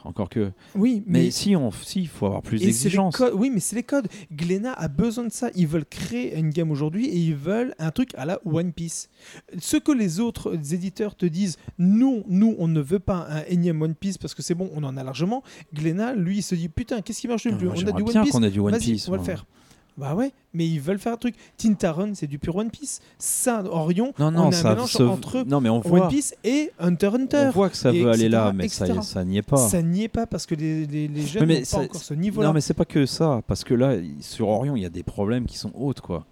encore 0.04 0.30
que. 0.30 0.52
Oui, 0.76 1.04
Mais, 1.08 1.24
mais, 1.24 1.32
si, 1.32 1.56
on, 1.56 1.72
si, 1.72 2.02
il 2.02 2.08
faut 2.08 2.26
avoir 2.28 2.42
plus 2.42 2.60
d'exigence. 2.60 3.22
Oui, 3.34 3.50
mais 3.54 3.60
c'est 3.60 3.76
les 3.76 3.84
codes. 3.84 4.08
Glénat 4.32 4.74
a 4.74 4.88
besoin 4.88 5.26
de 5.26 5.32
ça. 5.32 5.50
Ils 5.56 5.68
veulent 5.68 5.86
créer 5.86 6.38
une 6.38 6.50
gamme 6.50 6.72
aujourd'hui 6.72 7.08
et 7.08 7.18
ils 7.18 7.36
veulent 7.36 7.74
un 7.80 7.92
truc 7.92 8.12
à 8.16 8.26
la 8.26 8.40
One 8.46 8.72
Piece. 8.74 9.10
Ce 9.60 9.78
que 9.78 9.92
les 9.92 10.20
autres 10.20 10.74
éditeurs 10.74 11.16
te 11.16 11.26
disent, 11.26 11.58
non, 11.78 12.24
nous, 12.28 12.56
on 12.60 12.68
ne 12.68 12.82
veut 12.82 13.00
pas 13.00 13.28
un 13.30 13.44
énième 13.48 13.82
One 13.82 13.96
Piece 13.96 14.18
parce 14.18 14.34
que 14.34 14.42
c'est 14.42 14.56
bon, 14.56 14.70
on 14.76 14.84
en 14.84 14.98
a 14.98 15.04
largement. 15.04 15.44
Glénat, 15.74 16.14
lui, 16.14 16.38
il 16.40 16.44
se 16.44 16.56
dit, 16.56 16.70
putain, 16.70 17.02
qu'est-ce 17.02 17.22
qui 17.22 17.28
marche 17.28 17.46
le 17.46 17.54
Ah, 17.54 17.58
plus? 17.58 17.68
On 17.68 17.72
a 17.72 17.76
j'aimerais 17.76 17.94
du 17.94 18.04
One 18.04 18.22
Piece. 18.24 18.32
qu'on 18.32 18.44
ait 18.44 18.50
du 18.52 18.60
One 18.60 18.78
Piece. 18.78 19.08
on 19.08 19.12
va 19.12 19.18
le 19.18 19.24
faire. 19.24 19.46
Bah 19.96 20.16
ouais, 20.16 20.32
mais 20.56 20.66
ils 20.68 20.82
veulent 20.82 20.98
faire 20.98 21.14
un 21.14 21.18
truc. 21.18 21.36
Tintaron, 21.58 22.14
c'est 22.16 22.26
du 22.26 22.40
pur 22.40 22.56
One 22.56 22.72
Piece. 22.72 23.00
Ça, 23.20 23.64
Orion, 23.70 24.12
Non, 24.18 24.32
non, 24.32 24.48
on 24.48 24.52
a 24.52 24.58
un 24.68 24.74
mélange 24.74 25.00
entre 25.02 25.44
Non, 25.46 25.62
mais 25.62 25.70
on 25.70 25.82
voit, 25.82 26.06
One 26.06 26.10
Piece 26.10 26.34
et 26.44 26.72
Hunter 26.80 27.12
Hunter. 27.14 27.44
on 27.48 27.52
voit 27.52 27.70
que 27.70 27.78
ça 27.78 27.92
veut 27.92 28.10
aller 28.10 28.28
là, 28.28 28.52
mais 28.54 28.68
ça, 28.70 28.88
etc. 28.88 29.20
n'y 29.26 29.38
est 29.38 29.42
pas. 29.44 29.58
Ça 29.58 29.82
n'y 29.84 30.04
est 30.04 30.08
pas 30.08 30.26
parce 30.26 30.48
que 30.48 30.56
les, 30.56 30.88
les, 30.88 31.08
les 31.08 31.22
jeunes 31.22 31.48
n'ont 31.48 31.62
pas 31.62 31.78
encore 31.78 32.02
ce 32.02 32.14
niveau-là. 32.16 32.48
Non, 32.48 32.54
mais 32.54 32.62
c'est 32.62 32.74
pas 32.74 32.86
que 32.86 33.06
ça, 33.06 33.42
parce 33.48 33.64
que 33.64 33.76
là, 33.76 33.94
sur 34.20 34.48
Orion, 34.50 34.76
il 34.76 34.82
y 34.82 34.86
a 34.86 34.90
des 34.90 35.04
problèmes 35.04 35.46
qui 35.46 35.58
sont 35.60 35.72
hautes, 35.76 36.02
quoi. 36.02 36.26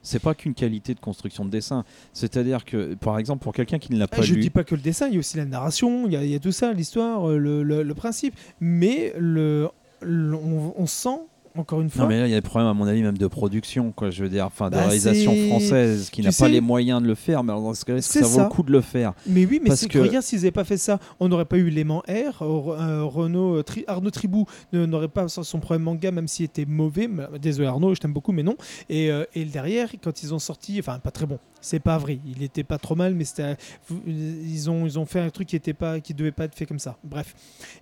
C'est 0.00 0.20
pas 0.20 0.34
qu'une 0.36 0.54
qualité 0.54 0.94
de 0.94 1.00
construction 1.00 1.44
de 1.44 1.50
dessin. 1.50 1.84
C'est-à-dire 2.12 2.64
que, 2.64 2.94
par 2.94 3.18
exemple, 3.18 3.42
pour 3.42 3.52
quelqu'un 3.52 3.80
qui 3.80 3.92
ne 3.92 3.98
l'a 3.98 4.04
Ah, 4.10 4.16
pas 4.16 4.22
je 4.22 4.34
lu, 4.34 4.40
dis 4.40 4.48
pas 4.50 4.62
que 4.62 4.76
le 4.76 4.80
dessin, 4.80 5.08
il 5.08 5.14
y 5.14 5.16
a 5.16 5.18
aussi 5.18 5.36
la 5.36 5.44
narration, 5.44 6.06
il 6.06 6.12
y 6.12 6.16
a, 6.16 6.22
il 6.24 6.30
y 6.30 6.36
a 6.36 6.38
tout 6.38 6.52
ça, 6.52 6.72
l'histoire, 6.72 7.28
euh, 7.28 7.36
le, 7.36 7.64
le- 7.64 7.82
le 7.82 7.94
principe. 7.94 8.34
Mais 8.60 9.12
le, 9.18 9.68
le- 10.00 10.34
on, 10.36 10.72
on 10.78 10.86
sent, 10.86 11.18
encore 11.58 11.80
une 11.80 11.90
fois, 11.90 12.02
Non 12.04 12.08
mais 12.08 12.18
là 12.20 12.26
il 12.26 12.30
y 12.30 12.34
a 12.34 12.36
des 12.40 12.46
problèmes 12.46 12.68
à 12.70 12.74
mon 12.74 12.86
avis 12.86 13.02
même 13.02 13.18
de 13.18 13.26
production 13.26 13.92
quoi 13.92 14.10
je 14.10 14.22
veux 14.22 14.28
dire 14.28 14.46
enfin 14.46 14.70
de 14.70 14.74
Bah, 14.76 14.82
réalisation 14.84 15.34
française 15.48 16.10
qui 16.10 16.22
n'a 16.22 16.30
pas 16.32 16.48
les 16.48 16.60
moyens 16.60 17.02
de 17.02 17.06
le 17.06 17.14
faire 17.14 17.42
mais 17.44 17.52
alors 17.52 17.62
dans 17.64 17.74
ce 17.74 17.84
cas-là 17.84 18.00
ça 18.02 18.20
vaut 18.22 18.40
le 18.40 18.48
coup 18.48 18.62
de 18.62 18.72
le 18.72 18.80
faire? 18.80 19.12
Mais 19.26 19.44
oui, 19.46 19.60
mais 19.62 19.68
Parce 19.68 19.80
c'est 19.80 19.88
que- 19.88 19.98
regarde 19.98 20.24
s'ils 20.24 20.38
n'avaient 20.38 20.50
pas 20.50 20.64
fait 20.64 20.76
ça, 20.76 20.98
on 21.20 21.28
n'aurait 21.28 21.44
pas 21.44 21.56
eu 21.58 21.68
l'aimant 21.70 22.02
R. 22.08 22.42
euh, 22.42 22.72
euh, 22.78 23.04
Renaud, 23.04 23.56
euh, 23.56 23.62
Tri- 23.62 23.84
Arnaud 23.86 24.10
Tribou 24.10 24.46
n'aurait 24.72 25.08
pas 25.08 25.28
son 25.28 25.58
premier 25.60 25.82
manga, 25.82 26.10
même 26.10 26.28
s'il 26.28 26.44
était 26.44 26.64
mauvais. 26.66 27.08
Désolé 27.40 27.68
Arnaud, 27.68 27.94
je 27.94 28.00
t'aime 28.00 28.12
beaucoup, 28.12 28.32
mais 28.32 28.42
non. 28.42 28.56
Et, 28.88 29.10
euh, 29.10 29.24
et 29.34 29.44
derrière, 29.44 29.88
quand 30.02 30.22
ils 30.22 30.32
ont 30.34 30.38
sorti, 30.38 30.76
enfin 30.78 30.98
pas 30.98 31.10
très 31.10 31.26
bon, 31.26 31.38
c'est 31.60 31.80
pas 31.80 31.98
vrai. 31.98 32.18
Il 32.26 32.42
était 32.42 32.64
pas 32.64 32.78
trop 32.78 32.94
mal, 32.94 33.14
mais 33.14 33.24
c'était, 33.24 33.56
ils 34.06 34.70
ont 34.70 34.86
ils 34.86 34.98
ont 34.98 35.06
fait 35.06 35.20
un 35.20 35.30
truc 35.30 35.48
qui 35.48 35.56
était 35.56 35.74
pas, 35.74 36.00
qui 36.00 36.14
devait 36.14 36.32
pas 36.32 36.44
être 36.44 36.54
fait 36.54 36.66
comme 36.66 36.78
ça. 36.78 36.96
Bref. 37.04 37.34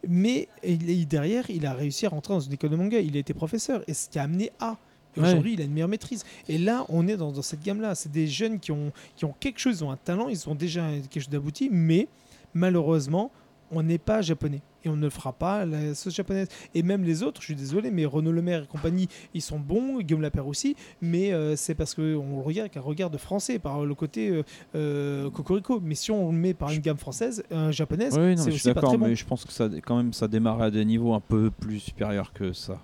Mais 0.09 0.49
il- 0.65 1.07
derrière, 1.07 1.49
il 1.51 1.67
a 1.67 1.75
réussi 1.75 2.07
à 2.07 2.09
rentrer 2.09 2.35
dans 2.35 2.41
une 2.41 2.53
école 2.53 2.71
de 2.71 2.77
manga. 2.77 2.99
Il 2.99 3.17
a 3.17 3.21
été 3.21 3.35
professeur 3.35 3.83
et 3.87 3.95
ce 3.95 4.09
qui 4.09 4.19
a 4.19 4.23
amené 4.23 4.51
à 4.61 4.77
Ouais. 5.17 5.29
aujourd'hui, 5.29 5.55
il 5.55 5.61
a 5.63 5.65
une 5.65 5.73
meilleure 5.73 5.89
maîtrise. 5.89 6.25
Et 6.47 6.59
là, 6.59 6.85
on 6.91 7.09
est 7.09 7.17
dans, 7.17 7.33
dans 7.33 7.41
cette 7.41 7.63
gamme-là. 7.63 7.95
C'est 7.95 8.13
des 8.13 8.27
jeunes 8.27 8.61
qui 8.61 8.71
ont, 8.71 8.93
qui 9.17 9.25
ont 9.25 9.35
quelque 9.41 9.59
chose, 9.59 9.79
ils 9.81 9.85
ont 9.85 9.91
un 9.91 9.97
talent, 9.97 10.29
ils 10.29 10.47
ont 10.49 10.55
déjà 10.55 10.91
quelque 11.09 11.21
chose 11.23 11.31
d'abouti, 11.31 11.71
mais 11.73 12.07
malheureusement, 12.53 13.31
on 13.71 13.83
n'est 13.83 13.99
pas 13.99 14.23
japonais. 14.23 14.63
Et 14.85 14.89
on 14.89 14.97
ne 14.97 15.09
fera 15.09 15.33
pas 15.33 15.67
la 15.67 15.95
sauce 15.97 16.15
japonaise. 16.15 16.47
Et 16.75 16.85
même 16.85 17.03
les 17.03 17.25
autres, 17.25 17.41
je 17.41 17.47
suis 17.47 17.55
désolé, 17.57 17.91
mais 17.91 18.05
Renaud 18.05 18.31
Lemaire 18.31 18.63
et 18.63 18.67
compagnie, 18.67 19.09
ils 19.35 19.43
sont 19.43 19.59
bons, 19.59 19.99
Guillaume 20.01 20.23
Lapère 20.23 20.47
aussi, 20.47 20.77
mais 21.01 21.33
euh, 21.33 21.57
c'est 21.57 21.75
parce 21.75 21.93
qu'on 21.95 22.03
le 22.03 22.41
regarde 22.43 22.67
avec 22.67 22.77
un 22.77 22.81
regard 22.83 23.11
de 23.11 23.19
français, 23.19 23.59
par 23.59 23.85
le 23.85 23.95
côté 23.97 24.29
euh, 24.31 24.43
euh, 24.77 25.31
cocorico. 25.31 25.81
Mais 25.83 25.97
si 25.97 26.13
on 26.13 26.31
le 26.31 26.39
met 26.39 26.55
par 26.55 26.71
une 26.71 26.81
gamme 26.81 26.99
française, 26.99 27.43
euh, 27.51 27.73
japonaise, 27.73 28.17
Oui, 28.17 28.19
c'est 28.19 28.23
mais 28.23 28.37
je 28.37 28.43
suis 28.43 28.53
aussi 28.53 28.69
pas 28.69 28.75
d'accord, 28.75 28.91
très 28.91 28.99
bon. 28.99 29.07
mais 29.09 29.17
je 29.17 29.25
pense 29.27 29.45
que 29.45 29.53
ça, 29.53 29.69
quand 29.85 29.97
même, 29.97 30.13
ça 30.13 30.29
démarre 30.29 30.63
à 30.63 30.71
des 30.71 30.85
niveaux 30.85 31.15
un 31.15 31.21
peu 31.21 31.51
plus 31.51 31.81
supérieurs 31.81 32.33
que 32.33 32.53
ça. 32.53 32.79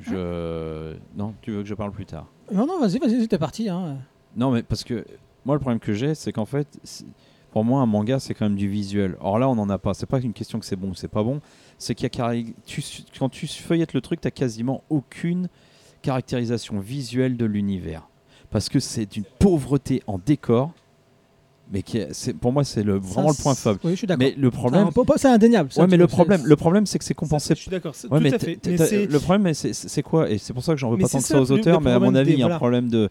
Je... 0.00 0.94
Non, 1.16 1.34
tu 1.42 1.50
veux 1.50 1.62
que 1.62 1.68
je 1.68 1.74
parle 1.74 1.92
plus 1.92 2.06
tard? 2.06 2.26
Non, 2.50 2.66
non, 2.66 2.80
vas-y, 2.80 2.98
vas-y, 2.98 3.28
t'es 3.28 3.38
parti. 3.38 3.68
Hein. 3.68 3.98
Non, 4.36 4.50
mais 4.50 4.62
parce 4.62 4.84
que 4.84 5.04
moi, 5.44 5.54
le 5.54 5.60
problème 5.60 5.80
que 5.80 5.92
j'ai, 5.92 6.14
c'est 6.14 6.32
qu'en 6.32 6.46
fait, 6.46 6.66
c'est- 6.82 7.04
pour 7.52 7.64
moi, 7.64 7.82
un 7.82 7.86
manga, 7.86 8.18
c'est 8.18 8.32
quand 8.34 8.46
même 8.46 8.56
du 8.56 8.66
visuel. 8.68 9.16
Or 9.20 9.38
là, 9.38 9.48
on 9.48 9.54
n'en 9.54 9.68
a 9.68 9.78
pas. 9.78 9.92
C'est 9.94 10.06
pas 10.06 10.18
une 10.20 10.32
question 10.32 10.58
que 10.58 10.64
c'est 10.64 10.76
bon 10.76 10.88
ou 10.90 10.94
c'est 10.94 11.06
pas 11.08 11.22
bon. 11.22 11.40
C'est 11.78 11.94
qu'il 11.94 12.04
y 12.04 12.06
a 12.06 12.10
carré- 12.10 12.54
tu, 12.64 12.82
quand 13.18 13.28
tu 13.28 13.46
feuillettes 13.46 13.92
le 13.92 14.00
truc, 14.00 14.20
tu 14.20 14.30
quasiment 14.30 14.82
aucune 14.88 15.48
caractérisation 16.00 16.80
visuelle 16.80 17.36
de 17.36 17.44
l'univers. 17.44 18.08
Parce 18.50 18.68
que 18.68 18.80
c'est 18.80 19.06
d'une 19.06 19.24
pauvreté 19.38 20.02
en 20.06 20.18
décor. 20.18 20.72
Mais 21.70 21.82
qui 21.82 21.98
est- 21.98 22.32
pour 22.34 22.52
moi, 22.52 22.64
c'est 22.64 22.82
le, 22.82 22.98
vraiment 22.98 23.32
Ça, 23.32 23.38
le 23.38 23.42
point 23.42 23.54
faible. 23.54 23.78
Oui, 23.84 23.92
je 23.92 23.96
suis 23.96 24.06
d'accord. 24.06 24.18
Mais 24.26 24.34
le 24.36 24.50
problème, 24.50 24.88
C'est 25.16 25.28
indéniable. 25.28 25.72
ça, 25.72 25.80
ouais, 25.82 25.86
mais 25.86 25.96
le 25.96 26.06
problème, 26.06 26.42
le 26.44 26.56
problème, 26.56 26.84
c'est 26.86 26.98
que 26.98 27.04
c'est 27.04 27.14
compensé 27.14 27.48
ça, 27.48 27.54
je 27.54 27.60
suis 27.60 27.70
d'accord, 27.70 27.94
Ouais, 28.10 28.20
le 28.20 29.18
problème, 29.18 29.54
c'est 29.54 30.02
quoi? 30.02 30.28
Et 30.30 30.38
c'est 30.38 30.52
pour 30.52 30.62
ça 30.64 30.72
que 30.74 30.78
j'en 30.78 30.90
veux 30.90 30.96
Mais 30.96 31.04
pas 31.04 31.08
tant 31.08 31.18
que 31.18 31.24
ça, 31.24 31.40
aux 31.40 31.50
auteurs, 31.50 31.80
mais 31.80 31.90
à 31.92 31.98
mon 31.98 32.14
avis, 32.14 32.32
il 32.32 32.38
y 32.38 32.42
a 32.42 32.54
un 32.54 32.58
problème 32.58 32.88
de. 32.88 33.08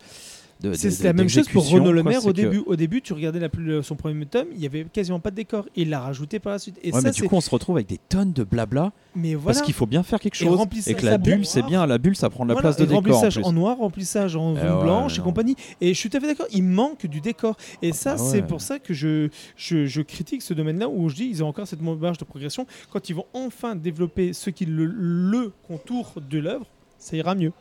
C'est 0.74 1.04
la 1.04 1.14
même 1.14 1.30
chose 1.30 1.48
pour 1.50 1.68
Renaud 1.70 1.92
Le 1.92 2.04
Maire 2.04 2.24
au 2.26 2.30
que- 2.30 2.34
début. 2.34 2.62
Au 2.66 2.76
début, 2.76 3.02
tu 3.02 3.14
regardais 3.14 3.40
la 3.40 3.50
plus- 3.50 3.82
son 3.84 3.96
premier 3.96 4.26
tome, 4.26 4.48
il 4.54 4.62
y 4.62 4.66
avait 4.66 4.86
quasiment 4.86 5.20
pas 5.20 5.32
de 5.32 5.36
décor. 5.36 5.66
Et 5.76 5.82
il 5.84 5.90
l'a 5.90 6.00
rajouté 6.00 6.40
par 6.40 6.54
la 6.54 6.60
suite. 6.60 6.78
Et 6.84 6.92
Ouais, 6.92 7.02
ça, 7.02 7.08
mais 7.08 7.12
du 7.12 7.24
coup, 7.24 7.36
on 7.36 7.42
se 7.42 7.50
retrouve 7.50 7.78
avec 7.78 7.88
des 7.88 7.98
tonnes 8.10 8.32
de 8.34 8.44
blabla 8.44 8.92
Mais 9.16 9.34
voilà. 9.36 9.56
parce 9.56 9.66
qu'il 9.66 9.74
faut 9.74 9.86
bien 9.86 10.04
faire 10.04 10.20
quelque 10.20 10.36
Et 10.42 10.46
chose. 10.46 10.56
remplissage 10.58 10.94
Et 10.94 10.96
que 10.98 11.06
la 11.06 11.18
bulle, 11.18 11.46
c'est 11.46 11.64
bien. 11.64 11.86
La 11.86 11.98
bulle, 11.98 12.16
ça 12.16 12.30
prend 12.30 12.44
de 12.46 12.50
la 12.50 12.54
Voilà, 12.56 12.70
place 12.70 12.78
de 12.78 12.84
et 12.84 12.88
décor. 12.88 12.98
Remplissage 13.04 13.40
en 13.44 13.52
noir, 13.54 13.78
remplissage 13.78 14.36
en 14.36 14.56
zone 14.56 14.82
blanche 14.84 15.18
et 15.20 15.22
compagnie. 15.22 15.56
Et 15.82 15.94
je 15.94 16.00
suis 16.00 16.10
tout 16.10 16.18
à 16.18 16.20
fait 16.20 16.28
d'accord, 16.28 16.48
il 16.52 16.64
manque 16.64 17.06
du 17.08 17.22
décor. 17.22 17.58
Et 17.82 17.92
ça, 17.92 18.16
bah 18.16 18.22
c'est 18.24 18.42
pour 18.42 18.62
ça 18.62 18.80
que 18.80 18.94
je, 18.94 19.30
je, 19.56 19.86
je 19.86 20.02
critique 20.02 20.42
ce 20.42 20.54
domaine-là 20.54 20.88
où 20.90 21.10
je 21.10 21.16
dis 21.16 21.26
ils 21.26 21.44
ont 21.44 21.48
encore 21.48 21.68
cette 21.68 21.82
marge 21.82 22.18
de 22.18 22.26
progression. 22.26 22.66
Quand 22.92 23.10
ils 23.10 23.16
vont 23.16 23.26
enfin 23.34 23.76
développer 23.76 24.34
ce 24.34 24.50
qui 24.50 24.66
le, 24.66 24.86
le 24.86 25.52
contour 25.68 26.14
de 26.30 26.38
l'œuvre, 26.40 26.66
ça 27.00 27.18
ira 27.18 27.34
mieux. 27.36 27.52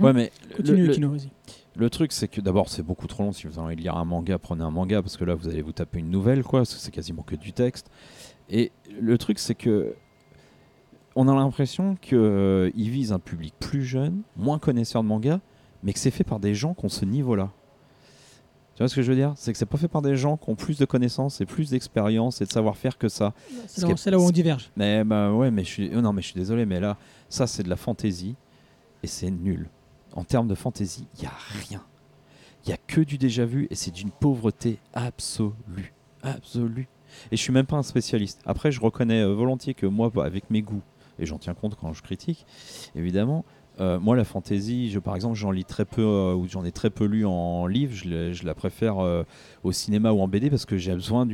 Ouais, 0.00 0.12
mais 0.12 0.32
Continue, 0.56 0.86
le, 0.88 0.92
Kino, 0.94 1.10
vas-y. 1.10 1.28
Le 1.80 1.88
truc, 1.90 2.12
c'est 2.12 2.28
que 2.28 2.42
d'abord, 2.42 2.68
c'est 2.68 2.82
beaucoup 2.82 3.06
trop 3.06 3.22
long. 3.22 3.32
Si 3.32 3.46
vous 3.46 3.58
avez 3.58 3.66
envie 3.66 3.76
de 3.76 3.80
lire 3.80 3.96
un 3.96 4.04
manga, 4.04 4.38
prenez 4.38 4.62
un 4.62 4.70
manga 4.70 5.00
parce 5.00 5.16
que 5.16 5.24
là, 5.24 5.34
vous 5.34 5.48
allez 5.48 5.62
vous 5.62 5.72
taper 5.72 5.98
une 5.98 6.10
nouvelle, 6.10 6.44
quoi. 6.44 6.60
Parce 6.60 6.74
que 6.74 6.80
c'est 6.80 6.90
quasiment 6.90 7.22
que 7.22 7.36
du 7.36 7.52
texte. 7.52 7.90
Et 8.50 8.70
le 9.00 9.16
truc, 9.16 9.38
c'est 9.38 9.54
que 9.54 9.94
on 11.16 11.26
a 11.26 11.34
l'impression 11.34 11.96
qu'ils 11.96 12.70
visent 12.90 13.12
un 13.12 13.18
public 13.18 13.54
plus 13.58 13.82
jeune, 13.82 14.20
moins 14.36 14.58
connaisseur 14.58 15.02
de 15.02 15.08
manga, 15.08 15.40
mais 15.82 15.94
que 15.94 15.98
c'est 15.98 16.10
fait 16.10 16.22
par 16.22 16.38
des 16.38 16.54
gens 16.54 16.74
qui 16.74 16.84
ont 16.84 16.90
ce 16.90 17.06
niveau-là. 17.06 17.50
Tu 18.74 18.82
vois 18.82 18.88
ce 18.88 18.94
que 18.94 19.02
je 19.02 19.10
veux 19.10 19.16
dire? 19.16 19.32
C'est 19.36 19.52
que 19.52 19.58
c'est 19.58 19.66
pas 19.66 19.78
fait 19.78 19.88
par 19.88 20.02
des 20.02 20.16
gens 20.16 20.36
qui 20.36 20.50
ont 20.50 20.54
plus 20.54 20.78
de 20.78 20.84
connaissances 20.84 21.40
et 21.40 21.46
plus 21.46 21.70
d'expérience 21.70 22.42
et 22.42 22.44
de 22.44 22.52
savoir-faire 22.52 22.98
que 22.98 23.08
ça. 23.08 23.32
C'est 23.66 23.86
là, 23.86 23.94
là 24.12 24.18
où 24.18 24.22
on 24.22 24.30
diverge. 24.30 24.70
Mais 24.76 25.02
bah 25.02 25.32
ouais, 25.32 25.50
mais 25.50 25.64
je 25.64 25.68
suis 25.68 25.90
oh 25.94 26.00
non, 26.02 26.12
mais 26.12 26.20
je 26.20 26.28
suis 26.28 26.38
désolé, 26.38 26.66
mais 26.66 26.78
là, 26.78 26.98
ça 27.30 27.46
c'est 27.46 27.62
de 27.62 27.70
la 27.70 27.76
fantaisie 27.76 28.36
et 29.02 29.06
c'est 29.06 29.30
nul. 29.30 29.68
En 30.14 30.24
termes 30.24 30.48
de 30.48 30.54
fantaisie, 30.54 31.06
il 31.18 31.22
y 31.24 31.26
a 31.26 31.32
rien. 31.68 31.82
Il 32.64 32.70
y 32.70 32.72
a 32.72 32.76
que 32.76 33.00
du 33.00 33.16
déjà 33.16 33.44
vu 33.46 33.66
et 33.70 33.74
c'est 33.74 33.90
d'une 33.90 34.10
pauvreté 34.10 34.78
absolue, 34.92 35.92
absolue. 36.22 36.88
Et 37.32 37.36
je 37.36 37.42
suis 37.42 37.52
même 37.52 37.66
pas 37.66 37.76
un 37.76 37.82
spécialiste. 37.82 38.40
Après, 38.44 38.70
je 38.70 38.80
reconnais 38.80 39.22
euh, 39.22 39.32
volontiers 39.34 39.74
que 39.74 39.86
moi, 39.86 40.10
bah, 40.14 40.24
avec 40.24 40.50
mes 40.50 40.62
goûts, 40.62 40.82
et 41.18 41.26
j'en 41.26 41.38
tiens 41.38 41.54
compte 41.54 41.74
quand 41.80 41.92
je 41.92 42.02
critique, 42.02 42.46
évidemment. 42.94 43.44
euh, 43.80 43.98
moi, 43.98 44.14
la 44.14 44.24
fantaisie, 44.24 44.90
je, 44.90 44.98
par 44.98 45.16
exemple, 45.16 45.36
j'en 45.36 45.50
lis 45.50 45.64
très 45.64 45.86
peu, 45.86 46.02
euh, 46.02 46.34
ou 46.34 46.46
j'en 46.48 46.64
ai 46.66 46.70
très 46.72 46.90
peu 46.90 47.06
lu 47.06 47.24
en 47.24 47.66
livre. 47.66 47.94
Je, 47.94 48.44
la- 48.44 48.54
préfère 48.54 48.98
au 49.64 49.72
cinéma 49.72 50.12
ou 50.12 50.20
en 50.20 50.28
BD 50.28 50.50
parce 50.50 50.66
que 50.66 50.76
j'ai 50.76 50.92
besoin 50.92 51.26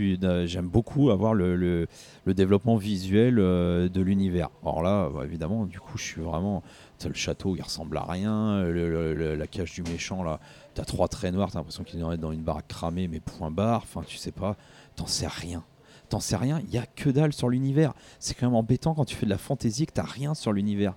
j'aime 0.47 0.69
beaucoup 0.69 1.11
avoir 1.11 1.35
le, 1.35 1.89
développement 2.27 2.77
visuel 2.77 3.35
de 3.36 4.01
l'univers. 4.01 4.51
Alors 4.62 4.82
là, 4.82 5.11
bah, 5.12 5.24
évidemment, 5.24 5.66
du 5.66 5.81
coup, 5.81 5.98
je 5.98 6.05
suis 6.05 6.23
vraiment. 6.23 6.62
T'as 6.98 7.09
le 7.09 7.14
château, 7.14 7.55
il 7.56 7.62
ressemble 7.62 7.97
à 7.97 8.05
rien. 8.05 8.62
le- 8.64 8.90
le- 8.90 9.14
le- 9.14 9.35
la 9.35 9.47
cage 9.47 9.73
du 9.74 9.82
méchant, 9.82 10.23
là, 10.23 10.40
t'as 10.74 10.85
trois 10.85 11.09
traits 11.09 11.32
noirs, 11.35 11.51
t'as 11.51 11.59
l'impression 11.59 11.85
qu'il 11.85 11.98
est 12.01 12.16
dans 12.16 12.32
une 12.32 12.43
baraque 12.43 12.68
cramée, 12.68 13.09
mais 13.09 13.20
point 13.20 13.51
barre. 13.51 13.82
Enfin, 13.82 14.02
tu 14.06 14.16
sais 14.16 14.32
pas, 14.32 14.56
t'en 14.97 15.06
sais 15.06 15.27
rien. 15.27 15.62
T'en 16.09 16.20
sais 16.20 16.36
rien, 16.36 16.60
il 16.68 16.73
y 16.73 16.78
a 16.78 16.86
que 16.86 17.10
dalle 17.10 17.32
sur 17.32 17.48
l'univers. 17.48 17.93
C'est 18.20 18.35
quand 18.35 18.47
même 18.47 18.55
embêtant 18.55 18.94
quand 18.94 19.05
tu 19.05 19.16
fais 19.16 19.27
de 19.27 19.31
la 19.31 19.39
fantaisie 19.39 19.86
que 19.86 19.93
t'as 19.93 20.05
rien 20.05 20.35
sur 20.35 20.52
l'univers. 20.52 20.94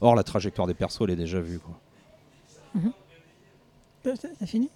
Or, 0.00 0.14
la 0.16 0.24
trajectoire 0.24 0.66
des 0.66 0.74
persos, 0.74 1.02
elle 1.04 1.10
est 1.10 1.16
déjà 1.16 1.40
vue, 1.40 1.58
quoi. 1.60 1.78
Euh, 2.76 2.90
T'as 4.02 4.16
t'as 4.16 4.46
fini 4.46 4.68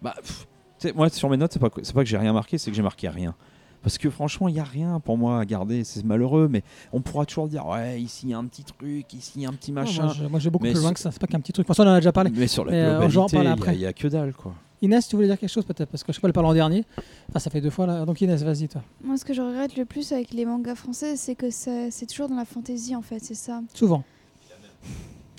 Bah, 0.00 0.14
pff, 0.20 0.46
moi, 0.94 1.08
sur 1.08 1.28
mes 1.30 1.36
notes, 1.36 1.52
c'est 1.52 1.58
pas, 1.58 1.70
pas 1.70 1.80
que 1.80 2.04
j'ai 2.04 2.16
rien 2.18 2.32
marqué, 2.32 2.58
c'est 2.58 2.70
que 2.70 2.76
j'ai 2.76 2.82
marqué 2.82 3.08
rien. 3.08 3.34
Parce 3.82 3.98
que 3.98 4.08
franchement, 4.10 4.48
il 4.48 4.54
n'y 4.54 4.60
a 4.60 4.64
rien 4.64 5.00
pour 5.00 5.18
moi 5.18 5.40
à 5.40 5.44
garder. 5.44 5.82
C'est 5.84 6.04
malheureux, 6.04 6.48
mais 6.48 6.62
on 6.92 7.00
pourra 7.00 7.26
toujours 7.26 7.48
dire 7.48 7.66
ouais, 7.66 8.00
ici 8.00 8.26
il 8.26 8.30
y 8.30 8.34
a 8.34 8.38
un 8.38 8.44
petit 8.46 8.62
truc, 8.64 9.12
ici 9.12 9.32
il 9.36 9.42
y 9.42 9.46
a 9.46 9.48
un 9.48 9.52
petit 9.52 9.72
machin. 9.72 10.04
Moi, 10.04 10.14
je- 10.14 10.24
moi, 10.24 10.38
j'ai 10.40 10.50
beaucoup 10.50 10.64
Mais 10.64 10.72
plus 10.72 10.80
loin 10.82 10.92
que 10.92 11.00
ça. 11.00 11.10
C'est 11.10 11.20
pas 11.20 11.26
qu'un 11.26 11.40
petit 11.40 11.52
truc. 11.52 11.66
Toute 11.66 11.74
façon, 11.76 11.86
on 11.88 11.90
en 11.90 11.94
a 11.94 11.98
déjà 12.00 12.12
parlé. 12.12 12.30
Mais 12.34 12.46
sur 12.46 12.64
la 12.64 12.70
Mais, 12.72 12.80
euh, 12.82 12.98
globalité, 13.08 13.36
parle 13.36 13.44
il 13.44 13.46
y 13.46 13.48
a- 13.48 13.52
après. 13.52 13.74
il 13.74 13.80
y, 13.80 13.86
a 13.86 13.92
que 13.92 14.08
dalle, 14.08 14.32
quoi. 14.34 14.54
Inès, 14.82 15.06
tu 15.06 15.14
voulais 15.16 15.28
dire 15.28 15.38
quelque 15.38 15.50
chose 15.50 15.64
peut-être? 15.64 15.88
Parce 15.90 16.02
que 16.02 16.12
je 16.12 16.16
sais 16.16 16.20
pas, 16.20 16.28
elle 16.28 16.32
parle 16.32 16.46
en 16.46 16.54
dernier. 16.54 16.84
Enfin, 17.28 17.38
ça 17.38 17.50
fait 17.50 17.60
deux 17.60 17.70
fois 17.70 17.86
là. 17.86 18.04
Donc 18.04 18.20
Inès, 18.20 18.42
vas-y, 18.42 18.68
toi. 18.68 18.82
Moi, 19.02 19.16
ce 19.16 19.24
que 19.24 19.32
je 19.34 19.40
regrette 19.42 19.76
le 19.76 19.84
plus 19.84 20.10
avec 20.12 20.32
les 20.32 20.44
mangas 20.44 20.74
français, 20.76 21.16
c'est 21.16 21.34
que 21.34 21.50
ça- 21.50 21.90
c'est 21.90 22.06
toujours 22.06 22.28
dans 22.28 22.36
la 22.36 22.44
fantaisie, 22.44 22.94
en 22.96 23.02
fait, 23.02 23.18
c'est 23.20 23.34
ça. 23.34 23.60
Souvent. 23.74 24.02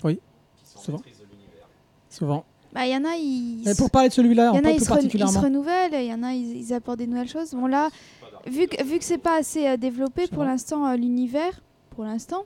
Oui. 0.03 0.19
Souvent. 0.81 1.01
Souvent. 2.09 2.45
Bah, 2.73 2.87
il 2.87 2.91
y 2.91 2.95
en 2.97 3.05
a, 3.05 3.15
ils. 3.15 3.61
Mais 3.65 3.75
pour 3.75 3.91
parler 3.91 4.09
de 4.09 4.13
celui-là, 4.13 4.45
Il 4.45 4.47
y 4.47 4.49
en 4.49 4.53
en 4.53 4.57
a, 4.57 4.61
plus 4.61 4.67
ren- 4.69 4.75
ils 4.77 4.81
se 4.83 4.89
particulièrement. 4.89 5.41
renouvellent, 5.41 5.93
il 5.93 6.05
y 6.07 6.13
en 6.13 6.23
a, 6.23 6.33
ils, 6.33 6.57
ils 6.57 6.73
apportent 6.73 6.97
des 6.99 7.05
nouvelles 7.07 7.27
choses. 7.29 7.51
Bon, 7.51 7.67
là, 7.67 7.89
vu 8.47 8.67
que, 8.67 8.83
vu 8.83 8.97
que 8.99 9.03
c'est 9.05 9.17
pas 9.17 9.37
assez 9.37 9.67
euh, 9.67 9.77
développé 9.77 10.27
pour 10.27 10.43
l'instant, 10.43 10.85
euh, 10.87 10.95
l'univers, 10.95 11.61
pour 11.91 12.03
l'instant, 12.03 12.43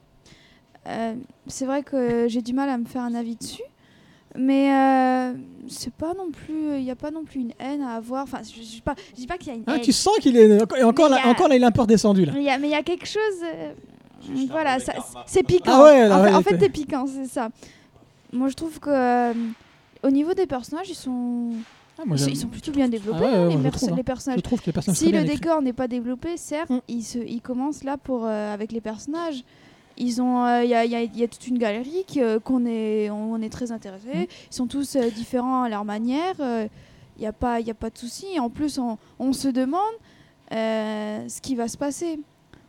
euh, 0.87 1.15
c'est 1.47 1.65
vrai 1.65 1.83
que 1.83 2.27
j'ai 2.27 2.41
du 2.41 2.53
mal 2.53 2.69
à 2.69 2.77
me 2.77 2.85
faire 2.85 3.01
un 3.03 3.13
avis 3.15 3.35
dessus. 3.35 3.63
Mais 4.35 4.71
euh, 4.71 5.33
c'est 5.67 5.93
pas 5.93 6.13
non 6.13 6.29
plus, 6.31 6.77
il 6.77 6.83
n'y 6.83 6.91
a 6.91 6.95
pas 6.95 7.09
non 7.09 7.23
plus 7.23 7.39
une 7.39 7.53
haine 7.59 7.81
à 7.81 7.95
avoir. 7.95 8.23
Enfin, 8.23 8.39
je, 8.43 8.55
je 8.61 8.67
dis 8.67 8.81
pas, 8.81 8.93
je 9.11 9.21
dis 9.21 9.25
pas 9.27 9.37
qu'il 9.37 9.47
y 9.47 9.51
a 9.51 9.55
une 9.55 9.63
Ah, 9.65 9.75
haine. 9.77 9.81
tu 9.81 9.91
sens 9.91 10.17
qu'il 10.19 10.37
est. 10.37 10.59
Et 10.77 10.83
encore, 10.83 11.09
là, 11.09 11.19
a- 11.23 11.29
encore 11.29 11.47
là, 11.47 11.55
il 11.55 11.63
est 11.63 11.65
un 11.65 11.71
peu 11.71 11.81
redescendu 11.81 12.25
là. 12.25 12.33
Mais 12.35 12.41
il 12.41 12.45
y, 12.45 12.49
a- 12.49 12.59
mais 12.59 12.67
il 12.67 12.71
y 12.71 12.75
a 12.75 12.83
quelque 12.83 13.07
chose. 13.07 13.21
euh, 13.43 13.71
voilà, 14.49 14.77
c'est 15.25 15.43
piquant. 15.43 15.71
Ah 15.73 15.83
ouais, 15.83 16.07
là, 16.07 16.19
en, 16.19 16.23
ouais, 16.23 16.33
en 16.35 16.41
fait, 16.43 16.57
c'est 16.59 16.69
piquant, 16.69 17.05
c'est 17.07 17.25
ça. 17.27 17.49
Moi, 18.31 18.49
je 18.49 18.53
trouve 18.55 18.79
que 18.79 18.89
euh, 18.91 19.33
au 20.03 20.09
niveau 20.11 20.33
des 20.35 20.45
personnages, 20.45 20.89
ils 20.89 20.95
sont, 20.95 21.51
Ah, 21.99 22.03
moi, 22.05 22.17
ils, 22.17 22.37
sont- 22.37 22.47
plutôt 22.47 22.71
bien 22.71 22.87
développés. 22.89 23.19
Ah 23.23 23.47
ouais, 23.47 23.55
ouais, 23.55 23.61
les, 23.63 23.71
trouve, 23.71 23.89
Je 23.97 24.01
personnages. 24.03 24.41
trouve 24.43 24.61
que 24.61 24.65
les 24.67 24.73
personnages 24.73 24.97
Si 24.99 25.11
le 25.11 25.23
décor 25.23 25.61
n'est 25.61 25.73
pas 25.73 25.87
développé, 25.87 26.37
certes, 26.37 26.69
Mm. 26.69 26.79
ils, 26.87 27.03
se, 27.03 27.17
ils 27.19 27.41
commencent 27.41 27.83
là 27.83 27.97
pour 27.97 28.25
euh, 28.25 28.53
avec 28.53 28.71
les 28.71 28.81
personnages. 28.81 29.43
Ils 29.99 30.21
ont, 30.21 30.45
euh, 30.45 30.63
il 30.63 30.69
y, 30.69 30.75
a, 30.75 30.85
il 30.85 30.91
y 30.91 30.95
il 31.05 31.17
y 31.17 31.23
a 31.23 31.27
toute 31.27 31.47
une 31.47 31.57
galerie 31.57 32.03
qui, 32.05 32.21
euh, 32.21 32.39
qu'on 32.39 32.65
est, 32.67 33.09
on, 33.09 33.33
on 33.33 33.41
est 33.41 33.49
très 33.49 33.71
intéressé. 33.71 34.07
Mm. 34.09 34.25
Ils 34.51 34.55
sont 34.55 34.67
tous 34.67 34.95
euh, 34.95 35.09
différents 35.09 35.63
à 35.63 35.69
leur 35.69 35.85
manière. 35.85 36.35
euh, 36.39 36.67
Il 37.17 37.21
n'y 37.21 37.27
a 37.27 37.33
pas, 37.33 37.59
il 37.59 37.65
y 37.67 37.71
a 37.71 37.73
pas 37.73 37.89
de 37.89 37.97
souci. 37.97 38.39
En 38.39 38.49
plus, 38.51 38.77
on, 38.77 38.97
on 39.17 39.33
se 39.33 39.47
demande 39.47 39.81
euh, 40.53 41.27
ce 41.27 41.41
qui 41.41 41.55
va 41.55 41.67
se 41.67 41.77
passer. 41.77 42.19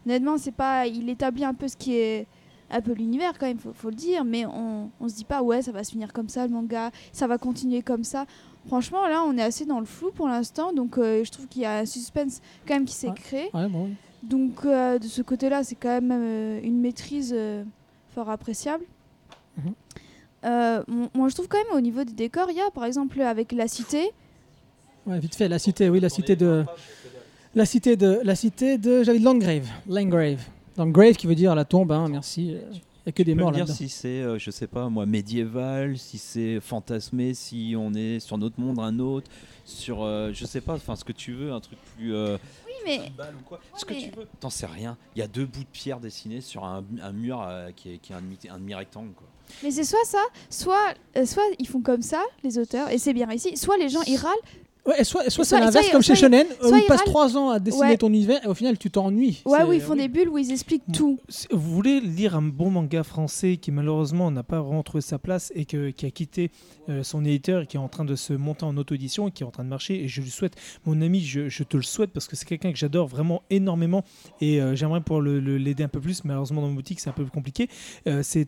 Honnêtement, 0.07 0.39
c'est 0.39 0.53
pas, 0.53 0.87
il 0.87 1.09
établit 1.11 1.45
un 1.45 1.55
peu 1.55 1.69
ce 1.69 1.77
qui 1.77 1.95
est 1.97 2.27
un 2.71 2.81
peu 2.83 2.93
l'univers 2.93 3.33
quand 3.39 3.47
même, 3.47 3.59
faut, 3.59 3.73
faut 3.75 3.89
le 3.91 3.95
dire. 3.95 4.25
Mais 4.25 4.47
on, 4.47 4.91
on 5.01 5.09
se 5.09 5.15
dit 5.15 5.25
pas 5.25 5.43
ouais, 5.43 5.63
ça 5.63 5.73
va 5.73 5.85
se 5.85 5.91
finir 5.93 6.13
comme 6.13 6.29
ça 6.29 6.47
le 6.47 6.53
manga, 6.53 6.91
ça 7.13 7.27
va 7.27 7.37
continuer 7.39 7.83
comme 7.83 8.05
ça. 8.05 8.25
Franchement, 8.69 9.07
là, 9.09 9.25
on 9.27 9.37
est 9.37 9.43
assez 9.43 9.65
dans 9.65 9.81
le 9.81 9.87
flou 9.87 10.11
pour 10.15 10.29
l'instant, 10.29 10.73
donc 10.73 10.97
euh, 10.99 11.25
je 11.25 11.31
trouve 11.31 11.47
qu'il 11.49 11.63
y 11.63 11.65
a 11.65 11.79
un 11.79 11.87
suspense 11.87 12.41
quand 12.67 12.75
même 12.75 12.85
qui 12.85 12.95
s'est 12.95 13.09
Ouais. 13.09 13.15
créé. 13.15 13.51
Ouais, 13.55 13.67
bon, 13.69 13.87
oui. 13.87 13.95
Donc 14.23 14.65
euh, 14.65 14.99
de 14.99 15.07
ce 15.07 15.23
côté-là, 15.23 15.65
c'est 15.65 15.75
quand 15.75 15.89
même 16.01 16.11
euh, 16.13 16.61
une 16.63 16.79
maîtrise 16.81 17.35
fort 18.15 18.29
appréciable. 18.31 18.85
Mhm. 19.57 19.73
Moi, 21.15 21.29
je 21.29 21.35
trouve 21.35 21.49
quand 21.49 21.59
même 21.59 21.77
au 21.77 21.81
niveau 21.81 22.05
des 22.05 22.13
décors, 22.13 22.49
il 22.51 22.57
y 22.57 22.61
a 22.61 22.71
par 22.71 22.85
exemple 22.85 23.21
avec 23.21 23.53
la 23.53 23.67
cité, 23.69 24.11
Ouais, 25.07 25.19
vite 25.19 25.35
fait, 25.35 25.49
la 25.49 25.59
cité, 25.59 25.89
oui, 25.89 26.01
la 26.01 26.11
cité 26.11 26.37
de. 26.37 26.65
La 27.55 27.65
cité 27.65 27.97
de. 27.97 28.21
La 28.23 28.35
cité 28.35 28.77
de. 28.77 29.03
J'avais 29.03 29.19
dit 29.19 29.25
Landgrave. 29.25 29.67
Landgrave. 29.89 30.43
Landgrave 30.77 31.15
qui 31.15 31.27
veut 31.27 31.35
dire 31.35 31.55
la 31.55 31.65
tombe, 31.65 31.91
hein, 31.93 32.09
merci. 32.11 32.57
Il 33.09 33.13
n'y 33.13 33.13
a 33.13 33.13
que 33.13 33.23
des 33.23 33.33
Tu 33.33 33.37
peux 33.37 33.43
morts 33.43 33.51
me 33.53 33.57
dire 33.57 33.65
là-dedans. 33.65 33.75
si 33.77 33.89
c'est, 33.89 34.21
euh, 34.21 34.39
je 34.39 34.51
sais 34.51 34.67
pas 34.67 34.91
moi, 34.91 35.07
médiéval, 35.07 35.97
si 35.97 36.19
c'est 36.19 36.61
fantasmé, 36.61 37.33
si 37.33 37.75
on 37.75 37.95
est 37.95 38.21
sur 38.21 38.37
notre 38.37 38.61
monde, 38.61 38.79
un 38.81 38.99
autre, 38.99 39.31
sur, 39.65 40.03
euh, 40.03 40.31
je 40.35 40.45
sais 40.45 40.61
pas, 40.61 40.75
enfin 40.75 40.95
ce 40.95 41.05
que 41.05 41.13
tu 41.13 41.33
veux, 41.33 41.51
un 41.53 41.61
truc 41.61 41.79
plus 41.97 42.15
euh, 42.15 42.37
oui, 42.67 42.73
mais 42.85 42.99
football 42.99 43.35
ou 43.41 43.45
quoi, 43.49 43.61
ce 43.79 43.85
que 43.87 43.95
mais- 43.95 44.01
tu 44.03 44.11
veux. 44.11 44.27
T'en 44.41 44.51
sais 44.51 44.67
rien. 44.67 44.99
Il 45.17 45.21
y 45.21 45.23
a 45.23 45.27
deux 45.27 45.47
bouts 45.47 45.61
de 45.61 45.69
pierre 45.73 46.01
dessinés 46.01 46.43
sur 46.43 46.65
un, 46.65 46.85
un 47.01 47.13
mur 47.13 47.41
euh, 47.43 47.71
qui 47.75 47.95
est, 47.95 47.99
qui 47.99 48.13
est 48.13 48.17
un 48.17 48.21
demi, 48.21 48.37
un 48.51 48.59
demi-rectangle 48.59 49.13
quoi. 49.15 49.27
Mais 49.63 49.71
c'est 49.71 49.85
soit 49.85 50.05
ça, 50.05 50.23
soit, 50.51 50.93
euh, 51.17 51.25
soit 51.25 51.45
ils 51.59 51.67
font 51.67 51.81
comme 51.81 52.03
ça, 52.03 52.23
les 52.45 52.59
auteurs, 52.59 52.91
et 52.91 52.99
c'est 52.99 53.15
bien 53.15 53.27
réussi, 53.27 53.57
soit 53.57 53.79
les 53.79 53.89
gens 53.89 54.03
ils 54.07 54.17
râlent. 54.19 54.37
Ouais, 54.89 55.05
soit, 55.05 55.23
soit 55.25 55.31
Soit- 55.31 55.45
c'est 55.45 55.61
l'inverse 55.61 55.85
soit- 55.85 55.93
comme 55.93 56.03
chez 56.03 56.15
soit- 56.17 56.29
Shonen, 56.29 56.47
où 56.63 56.69
soit 56.69 56.79
ils 56.79 56.87
passent 56.87 57.05
trois 57.05 57.37
ans 57.37 57.51
à 57.51 57.59
dessiner 57.61 57.83
Ouais. 57.89 57.97
ton 57.99 58.09
univers 58.09 58.43
et 58.45 58.47
au 58.49 58.55
final 58.55 58.79
tu 58.79 58.91
t'ennuies. 58.91 59.43
Ouais, 59.45 59.63
où 59.65 59.73
ils 59.73 59.81
font 59.81 59.95
des 59.95 60.09
bulles 60.09 60.29
où 60.31 60.39
ils 60.39 60.51
expliquent 60.51 60.83
tout. 60.93 61.19
Vous 61.51 61.75
voulez 61.75 62.01
lire 62.01 62.35
un 62.35 62.43
bon 62.43 62.71
manga 62.71 63.03
français 63.03 63.59
qui 63.59 63.71
malheureusement 63.71 64.31
n'a 64.31 64.43
pas 64.43 64.61
vraiment 64.63 64.83
trouvé 64.83 65.03
sa 65.03 65.19
place 65.19 65.53
et 65.55 65.65
que- 65.67 65.91
qui 65.91 66.07
a 66.07 66.11
quitté 66.11 66.51
euh, 66.89 67.03
son 67.03 67.23
éditeur 67.25 67.63
et 67.63 67.67
qui 67.67 67.77
est 67.77 67.81
en 67.81 67.89
train 67.89 68.07
de 68.07 68.17
se 68.17 68.33
monter 68.33 68.65
en 68.65 68.75
auto-édition 68.79 69.29
et 69.29 69.31
qui 69.31 69.43
est 69.43 69.47
en 69.47 69.51
train 69.51 69.63
de 69.65 69.69
marcher 69.69 70.05
et 70.05 70.09
je 70.09 70.23
lui 70.23 70.31
souhaite, 70.31 70.55
mon 70.87 71.03
ami, 71.03 71.21
je, 71.21 71.51
je 71.51 71.63
te 71.65 71.77
le 71.77 71.83
souhaite 71.83 72.11
parce 72.13 72.27
que 72.27 72.35
c'est 72.35 72.47
quelqu'un 72.47 72.73
que 72.73 72.79
j'adore 72.79 73.07
vraiment 73.09 73.43
énormément 73.51 74.05
et 74.41 74.61
euh, 74.63 74.75
j'aimerais 74.75 75.03
pouvoir 75.03 75.21
le- 75.21 75.39
le- 75.39 75.59
l'aider 75.59 75.83
un 75.83 75.89
peu 75.89 76.01
plus, 76.01 76.25
malheureusement 76.25 76.63
dans 76.63 76.69
ma 76.69 76.75
boutique 76.75 77.01
c'est 77.01 77.11
un 77.11 77.13
peu 77.13 77.25
plus 77.25 77.31
compliqué. 77.31 77.69
Euh, 78.07 78.23
c'est 78.23 78.47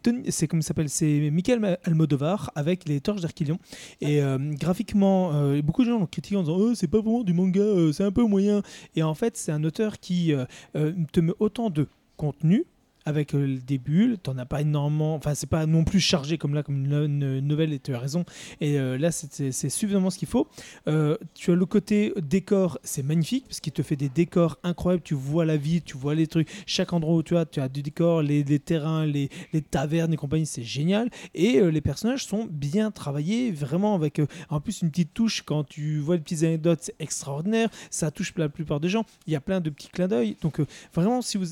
comme 0.49 0.61
il 0.61 0.63
s'appelle, 0.63 0.89
c'est 0.89 1.29
Michael 1.31 1.79
Almodovar 1.85 2.51
avec 2.55 2.89
les 2.89 3.01
Torches 3.03 3.21
d'Archilion 3.21 3.59
et 4.01 4.23
euh, 4.23 4.39
graphiquement, 4.55 5.33
euh, 5.35 5.61
beaucoup 5.61 5.85
de 5.85 5.91
gens 5.91 5.99
l'ont 5.99 6.07
critiqué 6.07 6.30
en 6.37 6.43
disant 6.43 6.57
oh, 6.59 6.75
c'est 6.75 6.89
pas 6.89 7.01
vraiment 7.01 7.23
du 7.23 7.33
manga, 7.33 7.61
euh, 7.61 7.93
c'est 7.93 8.05
un 8.05 8.13
peu 8.13 8.23
moyen. 8.25 8.63
Et 8.97 9.03
en 9.03 9.15
fait 9.15 9.37
c'est 9.37 9.53
un 9.53 9.65
auteur 9.65 9.99
qui 9.99 10.33
euh, 10.33 10.45
euh, 10.77 10.93
te 11.13 11.21
met 11.21 11.33
autant 11.39 11.71
de 11.71 11.87
contenu 12.17 12.65
avec 13.05 13.35
euh, 13.35 13.59
des 13.67 13.79
bulles, 13.79 14.19
t'en 14.23 14.37
as 14.39 14.45
pas 14.45 14.61
énormément, 14.61 15.15
enfin 15.15 15.35
c'est 15.35 15.49
pas 15.49 15.65
non 15.67 15.85
plus 15.85 16.01
chargé 16.01 16.37
comme 16.39 16.55
là, 16.55 16.63
comme 16.63 16.85
une, 16.85 16.89
no- 16.91 17.05
une 17.07 17.41
nouvelle, 17.41 17.73
et 17.73 17.79
tu 17.79 17.95
as 17.95 17.99
raison, 17.99 18.25
et 18.61 18.79
euh, 18.79 18.99
là 18.99 19.11
c'est- 19.11 19.53
suffisamment 19.71 20.11
ce 20.11 20.19
qu'il 20.19 20.29
faut. 20.29 20.49
Euh, 20.87 21.17
tu 21.35 21.51
as 21.51 21.55
le 21.55 21.65
côté 21.67 22.13
décor, 22.23 22.79
c'est 22.83 23.03
magnifique, 23.03 23.47
parce 23.49 23.61
qu'il 23.61 23.73
te 23.73 23.83
fait 23.83 23.97
des 23.97 24.11
décors 24.11 24.59
incroyables, 24.63 25.03
tu 25.03 25.15
vois 25.15 25.47
la 25.47 25.57
ville, 25.57 25.83
tu 25.83 25.97
vois 25.97 26.15
les 26.15 26.27
trucs, 26.27 26.49
chaque 26.67 26.93
endroit 26.93 27.15
où 27.17 27.23
tu 27.23 27.37
as, 27.37 27.47
tu 27.47 27.61
as 27.61 27.69
du 27.71 27.83
décor, 27.83 28.21
les, 28.23 28.45
terrains, 28.59 29.07
les, 29.07 29.31
les 29.55 29.63
tavernes 29.63 30.13
et 30.13 30.17
compagnie, 30.17 30.45
c'est 30.47 30.63
génial, 30.63 31.09
et 31.35 31.59
les 31.71 31.81
personnages 31.81 32.27
sont 32.27 32.47
bien 32.51 32.91
travaillés, 32.91 33.51
vraiment 33.51 33.95
avec 33.95 34.21
en 34.51 34.61
plus 34.61 34.83
une 34.83 34.91
petite 34.91 35.15
touche, 35.15 35.41
quand 35.43 35.65
tu 35.65 35.99
vois 36.01 36.17
les 36.17 36.23
petites 36.23 36.43
anecdotes, 36.43 36.81
c'est 36.83 36.97
extraordinaire, 36.99 37.71
ça 37.91 38.11
touche 38.11 38.35
la 38.37 38.51
plupart 38.51 38.79
des 38.81 38.91
gens, 38.91 39.05
il 39.27 39.33
y 39.33 39.37
a 39.37 39.41
plein 39.41 39.61
de 39.61 39.71
petits 39.71 39.89
clins 39.89 40.09
d'œil, 40.09 40.37
donc 40.43 40.61
vraiment 40.95 41.23
si 41.23 41.39
vous, 41.39 41.47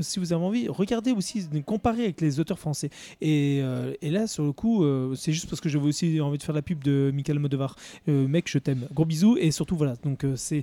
si 0.00 0.18
vous 0.20 0.32
avez 0.32 0.44
envie, 0.44 0.68
regardez 0.68 0.83
aussi, 1.16 1.46
comparer 1.66 2.04
avec 2.04 2.20
les 2.20 2.40
auteurs 2.40 2.58
français. 2.58 2.90
Et, 3.20 3.60
euh, 3.62 3.92
et 4.02 4.10
là, 4.10 4.26
sur 4.26 4.44
le 4.44 4.52
coup, 4.52 4.84
euh, 4.84 5.14
c'est 5.14 5.32
juste 5.32 5.48
parce 5.48 5.60
que 5.60 5.68
j'avais 5.68 5.86
aussi 5.86 6.20
envie 6.20 6.38
de 6.38 6.42
faire 6.42 6.54
la 6.54 6.62
pub 6.62 6.82
de 6.82 7.10
Michael 7.14 7.38
Modevar. 7.38 7.76
Euh, 8.08 8.26
mec, 8.28 8.48
je 8.50 8.58
t'aime. 8.58 8.86
Gros 8.92 9.04
bisous. 9.04 9.36
Et 9.36 9.50
surtout, 9.50 9.76
voilà. 9.76 9.94
Donc, 10.04 10.24
c'est 10.36 10.62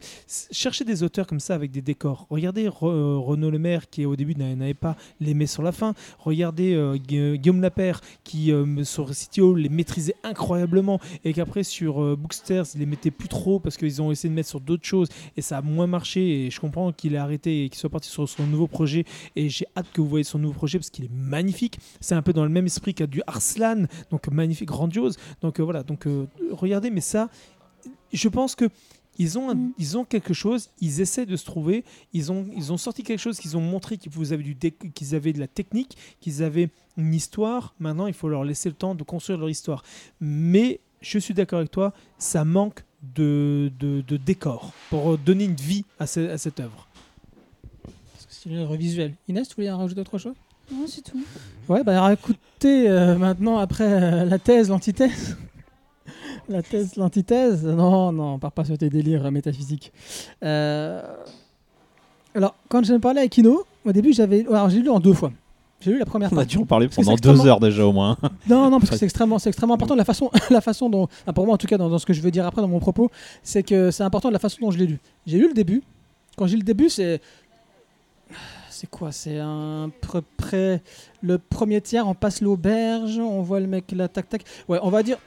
chercher 0.52 0.86
des 0.86 1.04
auteurs 1.04 1.28
comme 1.28 1.40
ça 1.40 1.56
avec 1.56 1.72
des 1.72 1.82
décors. 1.82 2.28
Regardez 2.30 2.68
Re- 2.68 3.18
Renaud 3.20 3.50
Lemaire 3.50 3.90
qui, 3.90 4.06
au 4.06 4.16
début, 4.16 4.36
n'avait 4.36 4.74
pas 4.74 4.96
les 5.20 5.34
met 5.34 5.48
sur 5.48 5.64
la 5.64 5.72
fin. 5.72 5.94
Regardez 6.20 6.76
Gu- 7.08 7.38
Guillaume 7.38 7.62
Lapère 7.62 8.02
qui, 8.24 8.52
sur 8.84 9.14
Citio, 9.14 9.56
les 9.56 9.70
maîtrisait 9.70 10.16
incroyablement. 10.24 11.00
Et 11.24 11.34
qu'après, 11.34 11.64
sur 11.64 12.18
Booksters, 12.18 12.66
ils 12.76 12.80
les 12.80 12.86
mettaient 12.86 13.12
plus 13.12 13.28
trop 13.30 13.60
parce 13.60 13.78
qu'ils 13.78 14.02
ont 14.02 14.12
essayé 14.12 14.30
de 14.30 14.36
mettre 14.36 14.50
sur 14.50 14.60
d'autres 14.62 14.86
choses. 14.86 15.10
Et 15.38 15.42
ça 15.42 15.58
a 15.58 15.62
moins 15.62 15.88
marché. 15.88 16.46
Et 16.46 16.52
je 16.52 16.60
comprends 16.60 16.92
qu'il 16.92 17.16
ait 17.16 17.18
arrêté 17.18 17.66
et 17.66 17.70
qu'il 17.70 17.80
soit 17.80 17.90
parti 17.90 18.10
sur 18.10 18.28
son 18.28 18.46
nouveau 18.48 18.68
projet. 18.68 19.06
Et 19.36 19.50
j'ai 19.50 19.66
hâte 19.76 19.88
que 19.94 20.02
vous 20.02 20.10
voyez 20.12 20.24
son 20.24 20.38
nouveau 20.40 20.54
projet 20.54 20.78
parce 20.78 20.90
qu'il 20.92 21.06
est 21.06 21.12
magnifique. 21.12 21.80
C'est 22.00 22.16
un 22.16 22.22
peu 22.22 22.34
dans 22.34 22.44
le 22.44 22.50
même 22.50 22.66
esprit 22.68 22.94
qu'a 22.94 23.08
du 23.08 23.22
Arslan, 23.28 23.86
donc 24.12 24.28
magnifique, 24.30 24.68
grandiose. 24.68 25.18
Donc 25.42 25.60
euh, 25.60 25.64
voilà, 25.64 25.82
donc 25.84 26.06
euh, 26.08 26.28
regardez, 26.52 26.92
mais 26.92 27.02
ça, 27.02 27.30
je 28.14 28.30
pense 28.30 28.56
que 28.56 28.66
ils 29.18 29.38
ont, 29.38 29.50
un- 29.50 29.56
Mm. 29.56 29.74
ils 29.78 29.98
ont 29.98 30.06
quelque 30.06 30.34
chose, 30.34 30.70
ils 30.80 31.02
essaient 31.02 31.26
de 31.26 31.36
se 31.36 31.44
trouver, 31.46 31.84
ils 32.14 32.32
ont, 32.32 32.48
ils 32.56 32.72
ont 32.72 32.78
sorti 32.78 33.04
quelque 33.04 33.20
chose 33.20 33.40
qu'ils 33.40 33.58
ont 33.58 33.62
montré 33.62 33.98
qu'ils 33.98 34.34
avaient 34.34 34.42
du 34.44 34.56
qu'ils 34.94 35.16
avaient 35.16 35.34
de 35.34 35.40
la 35.40 35.48
technique, 35.48 35.98
qu'ils 36.22 36.42
avaient 36.44 36.70
une 36.98 37.14
histoire. 37.14 37.76
Maintenant, 37.80 38.08
il 38.08 38.14
faut 38.14 38.30
leur 38.30 38.44
laisser 38.46 38.70
le 38.70 38.76
temps 38.76 38.96
de 38.96 39.04
construire 39.04 39.38
leur 39.40 39.50
histoire. 39.50 39.84
Mais 40.22 40.80
je 41.02 41.20
suis 41.20 41.34
d'accord 41.34 41.60
avec 41.60 41.72
toi, 41.72 41.94
ça 42.18 42.46
manque 42.46 42.84
de, 43.16 43.72
de, 43.80 44.02
de 44.08 44.18
décor 44.18 44.72
pour 44.90 45.18
donner 45.18 45.44
une 45.46 45.56
vie 45.56 45.84
à, 46.00 46.08
ce- 46.08 46.30
à 46.30 46.38
cette 46.38 46.60
œuvre. 46.60 46.88
C'est 48.42 48.50
une 48.50 48.58
œuvre 48.58 48.76
visuelle. 48.76 49.14
Inès, 49.28 49.48
tu 49.48 49.54
voulais 49.56 49.70
rajouter 49.70 50.02
autre 50.02 50.18
chose? 50.18 50.34
Non, 50.74 50.86
c'est 50.88 51.04
tout. 51.04 51.22
Ouais, 51.70 51.84
bah 51.84 51.92
alors 51.92 52.10
écoutez, 52.10 52.90
euh, 52.90 53.16
maintenant 53.16 53.60
après 53.60 53.84
euh, 53.84 54.26
la 54.26 54.40
thèse, 54.40 54.70
l'antithèse. 54.70 55.38
la 56.50 56.64
thèse, 56.64 56.96
l'antithèse. 56.96 57.64
Non, 57.64 58.12
non, 58.12 58.34
on 58.34 58.40
part 58.40 58.52
pas 58.52 58.66
sur 58.66 58.76
tes 58.80 58.90
délires 58.90 59.28
euh, 59.28 59.30
métaphysiques. 59.30 59.94
Euh, 60.44 61.04
Alors, 62.34 62.56
quand 62.68 62.84
j'ai 62.84 62.98
parlé 62.98 63.20
avec 63.20 63.32
Kino, 63.32 63.64
au 63.86 63.92
début, 63.92 64.12
j'avais. 64.12 64.44
Alors, 64.48 64.72
j'ai 64.72 64.80
lu 64.80 64.90
en 64.90 65.00
deux 65.00 65.14
fois. 65.14 65.32
J'ai 65.80 65.92
lu 65.92 66.00
la 66.00 66.06
première 66.08 66.34
On 66.34 66.38
a 66.38 66.42
partie. 66.42 66.58
dû 66.58 66.64
en 66.64 66.66
parler 66.66 66.88
pendant 66.88 67.14
deux 67.16 67.46
heures 67.46 67.60
déjà 67.60 67.86
au 67.86 67.92
moins. 67.92 68.18
Non, 68.50 68.72
non, 68.72 68.80
parce 68.80 68.90
que 68.90 68.98
c'est 68.98 69.06
extrêmement, 69.06 69.38
c'est 69.38 69.50
extrêmement 69.50 69.76
important 69.76 69.94
de 69.94 70.00
la 70.00 70.06
façon, 70.06 70.32
la 70.50 70.62
façon 70.62 70.90
dont, 70.90 71.04
enfin, 71.04 71.34
pour 71.34 71.46
moi 71.46 71.54
en 71.54 71.58
tout 71.58 71.68
cas, 71.68 71.78
dans, 71.78 71.90
dans 71.90 72.00
ce 72.00 72.08
que 72.08 72.14
je 72.14 72.22
veux 72.22 72.32
dire 72.32 72.48
après 72.48 72.64
dans 72.64 72.68
mon 72.68 72.80
propos, 72.80 73.12
c'est 73.44 73.62
que 73.62 73.92
c'est 73.92 74.04
important 74.04 74.30
de 74.30 74.34
la 74.34 74.40
façon 74.40 74.58
dont 74.62 74.72
je 74.72 74.80
l'ai 74.80 74.88
lu. 74.88 75.00
J'ai 75.28 75.38
lu 75.38 75.48
le 75.48 75.54
début. 75.54 75.84
Quand 76.38 76.48
j'ai 76.48 76.54
lu 76.54 76.62
le 76.62 76.66
début, 76.66 76.90
c'est, 76.90 77.22
c'est 78.82 78.90
quoi 78.90 79.12
C'est 79.12 79.38
un 79.38 79.92
pre- 80.02 80.24
près 80.38 80.82
le 81.22 81.38
premier 81.38 81.82
tiers, 81.82 82.08
on 82.08 82.16
passe 82.16 82.42
l'auberge, 82.42 83.20
on 83.20 83.42
voit 83.44 83.60
le 83.60 83.68
mec 83.68 83.92
là, 83.92 84.08
tac 84.08 84.28
tac. 84.28 84.44
Ouais, 84.68 84.80
on 84.82 84.90
va 84.90 85.04
dire, 85.04 85.18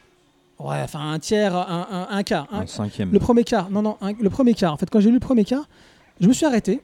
ouais, 0.59 0.81
enfin 0.82 1.12
un 1.12 1.18
tiers, 1.20 1.55
un, 1.56 1.86
un, 2.10 2.16
un 2.16 2.22
quart, 2.24 2.48
un- 2.51 2.62
Un 2.62 2.66
cinquième. 2.66 3.12
le 3.12 3.18
premier 3.20 3.44
quart, 3.44 3.70
non, 3.70 3.82
non, 3.82 3.97
le 4.20 4.28
premier 4.31 4.55
quart. 4.55 4.72
En 4.72 4.76
fait, 4.76 4.90
quand 4.90 4.98
j'ai 4.98 5.09
lu 5.09 5.14
le 5.14 5.20
premier 5.20 5.44
quart, 5.44 5.68
je 6.20 6.26
me 6.26 6.32
suis 6.32 6.44
arrêté. 6.47 6.81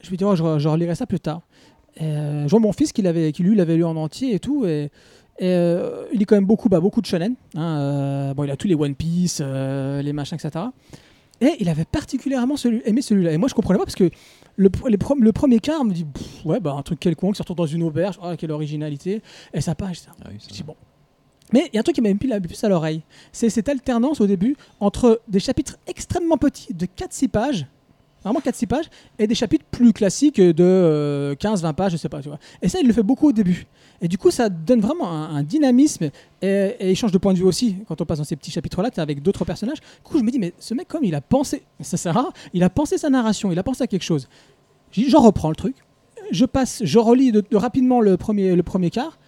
Je 0.00 0.06
me 0.06 0.08
suis 0.08 0.16
dit, 0.16 0.24
oh, 0.24 0.34
je, 0.34 0.58
je 0.58 0.68
relirai 0.68 0.94
ça 0.96 1.06
plus 1.06 1.20
tard. 1.20 1.42
Et, 1.96 2.04
euh, 2.04 2.44
je 2.44 2.50
vois 2.50 2.58
mon 2.60 2.72
fils 2.72 2.92
qui, 2.92 3.00
l'avait, 3.00 3.30
qui 3.32 3.42
lui 3.44 3.54
l'avait 3.54 3.76
lu 3.76 3.84
en 3.84 3.94
entier 3.96 4.34
et 4.34 4.40
tout. 4.40 4.66
Et, 4.66 4.90
et, 5.38 5.48
euh, 5.48 6.06
il 6.12 6.18
lit 6.18 6.24
quand 6.26 6.34
même 6.34 6.44
beaucoup, 6.44 6.68
bah, 6.68 6.80
beaucoup 6.80 7.00
de 7.00 7.06
shonen. 7.06 7.34
hein, 7.56 7.62
euh, 7.78 8.34
bon, 8.34 8.42
il 8.44 8.50
a 8.50 8.56
tous 8.56 8.66
les 8.66 8.74
One 8.74 8.96
Piece, 8.96 9.38
euh, 9.40 10.02
les 10.02 10.12
machins, 10.12 10.36
etc. 10.42 10.64
Et 11.40 11.52
il 11.60 11.68
avait 11.68 11.84
particulièrement 11.84 12.56
celui- 12.56 12.82
aimé 12.84 13.00
celui-là. 13.00 13.32
Et 13.32 13.38
moi, 13.38 13.48
je 13.48 13.54
comprenais 13.54 13.78
pas 13.78 13.84
parce 13.84 13.94
que 13.96 14.10
le, 14.56 14.70
les 14.88 14.96
le 15.20 15.32
premier 15.32 15.58
quart 15.58 15.84
me 15.84 15.92
dit, 15.92 16.04
pff, 16.04 16.44
ouais, 16.46 16.60
bah, 16.60 16.74
un 16.78 16.82
truc 16.82 17.00
quelconque, 17.00 17.36
surtout 17.36 17.54
dans 17.54 17.66
une 17.66 17.82
auberge, 17.82 18.18
oh, 18.22 18.32
quelle 18.38 18.52
originalité. 18.52 19.22
Et 19.52 19.60
ça 19.60 19.74
passe. 19.74 20.06
Ah 20.22 20.28
oui, 20.30 20.36
ça- 20.40 20.46
Je 20.50 20.54
dis 20.54 20.62
bon. 20.62 20.76
Mais 21.52 21.68
il 21.72 21.74
y 21.74 21.78
a 21.78 21.80
un 21.80 21.82
truc 21.82 21.94
qui 21.94 22.00
m'a 22.00 22.08
mis 22.12 22.18
la 22.26 22.40
puce 22.40 22.64
à 22.64 22.68
l'oreille. 22.68 23.02
C'est 23.30 23.50
cette 23.50 23.68
alternance 23.68 24.20
au 24.20 24.26
début 24.26 24.56
entre 24.80 25.20
des 25.28 25.40
chapitres 25.40 25.76
extrêmement 25.86 26.36
petits 26.38 26.72
de 26.74 26.86
4-6 26.86 27.28
pages, 27.28 27.66
vraiment 28.24 28.40
4-6 28.40 28.66
pages, 28.66 28.86
et 29.18 29.26
des 29.26 29.34
chapitres 29.34 29.64
plus 29.70 29.92
classiques 29.92 30.40
de 30.40 30.64
euh, 30.64 31.34
15-20 31.34 31.74
pages, 31.74 31.92
je 31.92 31.96
sais 31.96 32.08
pas. 32.08 32.20
Tu 32.20 32.28
vois. 32.28 32.38
Et 32.62 32.68
ça, 32.68 32.80
il 32.80 32.86
le 32.86 32.92
fait 32.92 33.02
beaucoup 33.02 33.28
au 33.28 33.32
début. 33.32 33.66
Et 34.00 34.08
du 34.08 34.18
coup, 34.18 34.30
ça 34.30 34.48
donne 34.48 34.80
vraiment 34.80 35.10
un, 35.10 35.42
dynamisme 35.42 36.10
et, 36.42 36.74
et 36.80 36.90
échange 36.90 37.12
de 37.12 37.18
points 37.18 37.32
de 37.32 37.38
vue 37.38 37.44
aussi. 37.44 37.76
Quand 37.86 38.00
on 38.00 38.04
passe 38.04 38.18
dans 38.18 38.24
ces 38.24 38.36
petits 38.36 38.50
chapitres-là, 38.50 38.90
avec 38.96 39.22
d'autres 39.22 39.44
personnages. 39.44 39.80
Du 39.80 40.02
coup, 40.02 40.18
je 40.18 40.24
me 40.24 40.30
dis, 40.30 40.38
mais 40.38 40.52
ce 40.58 40.74
mec, 40.74 40.88
comme 40.88 41.04
il 41.04 41.14
a 41.14 41.20
pensé, 41.20 41.62
ça 41.80 41.96
c'est 41.96 42.10
rare, 42.10 42.32
il 42.52 42.62
a 42.62 42.70
pensé 42.70 42.98
sa 42.98 43.10
narration, 43.10 43.52
il 43.52 43.58
a 43.58 43.62
pensé 43.62 43.82
à 43.82 43.86
quelque 43.86 44.02
chose. 44.02 44.28
J'en 44.92 45.20
reprends 45.20 45.48
le 45.48 45.56
truc. 45.56 45.76
Je 46.30 46.44
passe, 46.44 46.82
je 46.84 46.98
relis 46.98 47.32
de, 47.32 47.42
de 47.48 47.56
rapidement 47.56 48.00
le 48.00 48.16
premier, 48.16 48.56
le 48.56 48.62
premier 48.62 48.90
quart. 48.90 49.18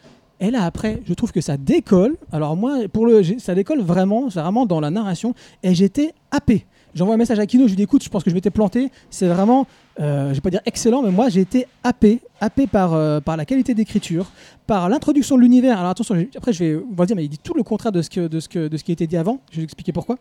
Et 0.40 0.50
là, 0.50 0.64
après, 0.64 1.02
je 1.06 1.14
trouve 1.14 1.32
que 1.32 1.40
ça 1.40 1.56
décolle. 1.56 2.16
Alors, 2.30 2.56
moi, 2.56 2.88
pour 2.92 3.06
le, 3.06 3.22
ça 3.38 3.54
décolle 3.54 3.80
vraiment, 3.80 4.28
vraiment 4.28 4.66
dans 4.66 4.80
la 4.80 4.90
narration. 4.90 5.34
Et 5.62 5.74
j'étais 5.74 6.12
happé. 6.30 6.66
J'envoie 6.96 7.14
un 7.14 7.18
message 7.18 7.38
à 7.38 7.44
Kino, 7.44 7.64
je 7.64 7.72
lui 7.72 7.76
dis 7.76 7.82
écoute, 7.82 8.02
je 8.02 8.08
pense 8.08 8.24
que 8.24 8.30
je 8.30 8.34
m'étais 8.34 8.48
planté. 8.48 8.90
C'est 9.10 9.26
vraiment, 9.26 9.66
euh, 10.00 10.30
je 10.30 10.36
vais 10.36 10.40
pas 10.40 10.48
dire 10.48 10.62
excellent, 10.64 11.02
mais 11.02 11.10
moi, 11.10 11.28
j'ai 11.28 11.42
été 11.42 11.66
happé. 11.84 12.20
Happé 12.40 12.66
par, 12.66 12.94
euh, 12.94 13.20
par 13.20 13.36
la 13.36 13.44
qualité 13.44 13.74
d'écriture, 13.74 14.30
par 14.66 14.88
l'introduction 14.88 15.36
de 15.36 15.42
l'univers. 15.42 15.78
Alors, 15.78 15.90
attention, 15.90 16.16
après, 16.34 16.54
je 16.54 16.64
vais 16.64 16.74
vous 16.74 17.04
dire, 17.04 17.14
mais 17.14 17.26
il 17.26 17.28
dit 17.28 17.38
tout 17.38 17.52
le 17.52 17.62
contraire 17.62 17.92
de 17.92 18.00
ce, 18.00 18.08
que, 18.08 18.28
de, 18.28 18.40
ce 18.40 18.48
que, 18.48 18.68
de 18.68 18.76
ce 18.78 18.84
qui 18.84 18.92
a 18.92 18.94
été 18.94 19.06
dit 19.06 19.18
avant. 19.18 19.40
Je 19.50 19.56
vais 19.56 19.60
vous 19.60 19.64
expliquer 19.64 19.92
pourquoi. 19.92 20.16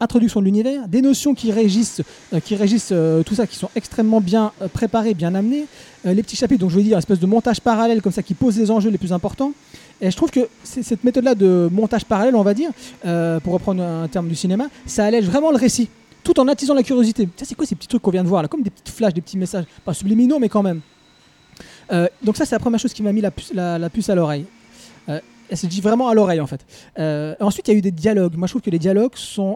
Introduction 0.00 0.40
de 0.40 0.46
l'univers, 0.46 0.88
des 0.88 1.02
notions 1.02 1.34
qui 1.34 1.52
régissent, 1.52 2.00
euh, 2.32 2.40
qui 2.40 2.56
régissent 2.56 2.92
euh, 2.92 3.22
tout 3.22 3.34
ça, 3.34 3.46
qui 3.46 3.56
sont 3.56 3.68
extrêmement 3.76 4.22
bien 4.22 4.52
préparées, 4.72 5.12
bien 5.12 5.34
amenées. 5.34 5.66
Les 6.04 6.22
petits 6.22 6.36
chapitres, 6.36 6.60
donc 6.60 6.70
je 6.70 6.76
veux 6.76 6.82
dire, 6.82 6.92
une 6.92 6.98
espèce 6.98 7.20
de 7.20 7.26
montage 7.26 7.60
parallèle 7.60 8.00
comme 8.00 8.12
ça 8.12 8.22
qui 8.22 8.32
pose 8.32 8.56
les 8.56 8.70
enjeux 8.70 8.90
les 8.90 8.98
plus 8.98 9.12
importants. 9.12 9.52
Et 10.00 10.10
je 10.10 10.16
trouve 10.16 10.30
que 10.30 10.48
cette 10.62 11.04
méthode-là 11.04 11.34
de 11.34 11.68
montage 11.72 12.04
parallèle, 12.06 12.36
on 12.36 12.42
va 12.42 12.54
dire, 12.54 12.70
pour 13.42 13.52
reprendre 13.52 13.82
un 13.82 14.06
terme 14.06 14.28
du 14.28 14.36
cinéma, 14.36 14.66
ça 14.86 15.04
allège 15.04 15.24
vraiment 15.24 15.50
le 15.50 15.56
récit, 15.56 15.88
tout 16.26 16.40
en 16.40 16.48
attisant 16.48 16.74
la 16.74 16.82
curiosité. 16.82 17.28
Ça, 17.36 17.44
c'est 17.44 17.54
quoi 17.54 17.66
ces 17.66 17.76
petits 17.76 17.86
trucs 17.86 18.02
qu'on 18.02 18.10
vient 18.10 18.24
de 18.24 18.28
voir 18.28 18.42
là? 18.42 18.48
Comme 18.48 18.62
des 18.62 18.70
petites 18.70 18.88
flashs, 18.88 19.14
des 19.14 19.20
petits 19.20 19.38
messages, 19.38 19.64
pas 19.84 19.94
subliminaux, 19.94 20.40
mais 20.40 20.48
quand 20.48 20.62
même. 20.62 20.80
Euh, 21.92 22.08
donc 22.20 22.36
ça, 22.36 22.44
c'est 22.44 22.56
la 22.56 22.58
première 22.58 22.80
chose 22.80 22.92
qui 22.92 23.04
m'a 23.04 23.12
mis 23.12 23.20
la 23.20 23.30
puce, 23.30 23.52
à 23.56 24.14
l'oreille. 24.16 24.44
Euh, 25.08 25.20
elle 25.48 25.56
se 25.56 25.66
dit 25.66 25.80
vraiment 25.80 26.08
à 26.08 26.14
l'oreille 26.14 26.40
en 26.40 26.48
fait. 26.48 26.66
Euh, 26.98 27.36
ensuite, 27.38 27.68
il 27.68 27.70
y 27.70 27.74
a 27.74 27.78
eu 27.78 27.80
des 27.80 27.92
dialogues. 27.92 28.34
Moi, 28.36 28.48
je 28.48 28.52
trouve 28.52 28.62
que 28.62 28.70
les 28.70 28.80
dialogues 28.80 29.14
sont. 29.14 29.54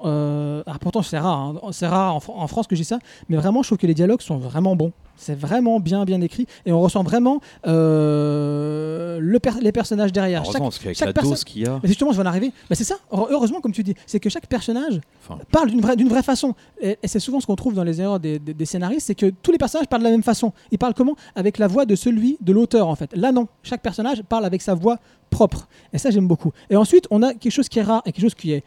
Alors, 0.65 0.79
pourtant, 0.79 1.03
c'est 1.03 1.19
rare. 1.19 1.41
hein. 1.41 1.61
C'est 1.73 1.89
rare 1.89 2.15
en, 2.15 2.23
en 2.29 2.47
France 2.47 2.69
que 2.69 2.77
j'ai 2.77 2.85
ça. 2.85 3.01
Mais 3.29 3.37
vraiment, 3.37 3.63
je 3.65 3.69
trouve 3.69 3.79
que 3.79 3.89
les 3.89 3.95
dialogues 3.95 4.21
sont 4.21 4.39
vraiment 4.39 4.77
bons. 4.77 4.93
C'est 5.23 5.39
vraiment 5.39 5.81
bien 5.81 6.05
bien 6.07 6.21
écrit 6.23 6.47
et 6.65 6.73
on 6.73 6.81
ressent 6.81 7.03
vraiment 7.03 7.41
euh, 8.11 9.19
le 9.21 9.39
per- 9.39 9.61
les 9.61 9.73
personnages 9.73 10.13
derrière. 10.13 10.43
Chaque- 10.45 10.55
parce 10.63 10.79
qu'avec 10.79 10.97
la 11.07 11.13
dose 11.31 11.45
qu'il 11.45 11.63
y 11.63 11.67
a. 11.67 11.79
Mais 11.83 11.89
justement, 11.89 12.13
je 12.13 12.17
vais 12.17 12.23
en 12.23 12.27
arriver. 12.27 12.53
Mais 12.69 12.77
c'est 12.77 12.85
ça. 12.85 12.97
Heure- 13.13 13.29
Heureusement, 13.31 13.61
comme 13.61 13.73
tu 13.73 13.83
dis, 13.83 13.95
c'est 14.07 14.21
que 14.21 14.31
chaque 14.31 14.47
personnage 14.47 15.01
Enfin, 15.23 15.39
parle 15.51 15.71
d'une 15.71 15.81
vraie, 15.81 15.97
vraie 15.97 16.23
façon. 16.23 16.55
Et, 16.81 16.99
et 17.03 17.09
c'est 17.09 17.21
souvent 17.21 17.41
ce 17.41 17.47
qu'on 17.47 17.57
trouve 17.57 17.75
dans 17.75 17.85
les 17.85 18.01
erreurs 18.01 18.21
des, 18.21 18.39
des- 18.39 18.55
des 18.55 18.65
scénaristes, 18.65 19.07
c'est 19.09 19.15
que 19.15 19.31
tous 19.43 19.53
les 19.53 19.59
personnages 19.59 19.87
parlent 19.89 20.03
de 20.03 20.07
la 20.09 20.13
même 20.13 20.23
façon. 20.23 20.53
Ils 20.71 20.79
parlent 20.79 20.95
comment? 20.95 21.17
Avec 21.35 21.59
la 21.59 21.67
voix 21.67 21.87
de 21.87 21.95
celui, 21.95 22.39
de 22.41 22.53
l'auteur 22.53 22.89
en 22.89 22.95
fait. 22.97 23.11
Là 23.15 23.31
non, 23.33 23.47
chaque 23.63 23.83
personnage 23.83 24.23
parle 24.23 24.45
avec 24.45 24.63
sa 24.63 24.75
voix 24.75 24.99
propre. 25.31 25.69
Et 25.93 25.99
ça 25.99 26.11
j'aime 26.11 26.27
beaucoup. 26.27 26.53
Et 26.71 26.77
ensuite, 26.77 27.07
on 27.11 27.23
a 27.23 27.35
quelque 27.35 27.53
chose 27.53 27.69
qui 27.69 27.79
est 27.79 27.83
rare 27.83 28.03
et 28.07 28.13
quelque 28.13 28.23
chose 28.25 28.35
qui 28.35 28.53
est 28.53 28.65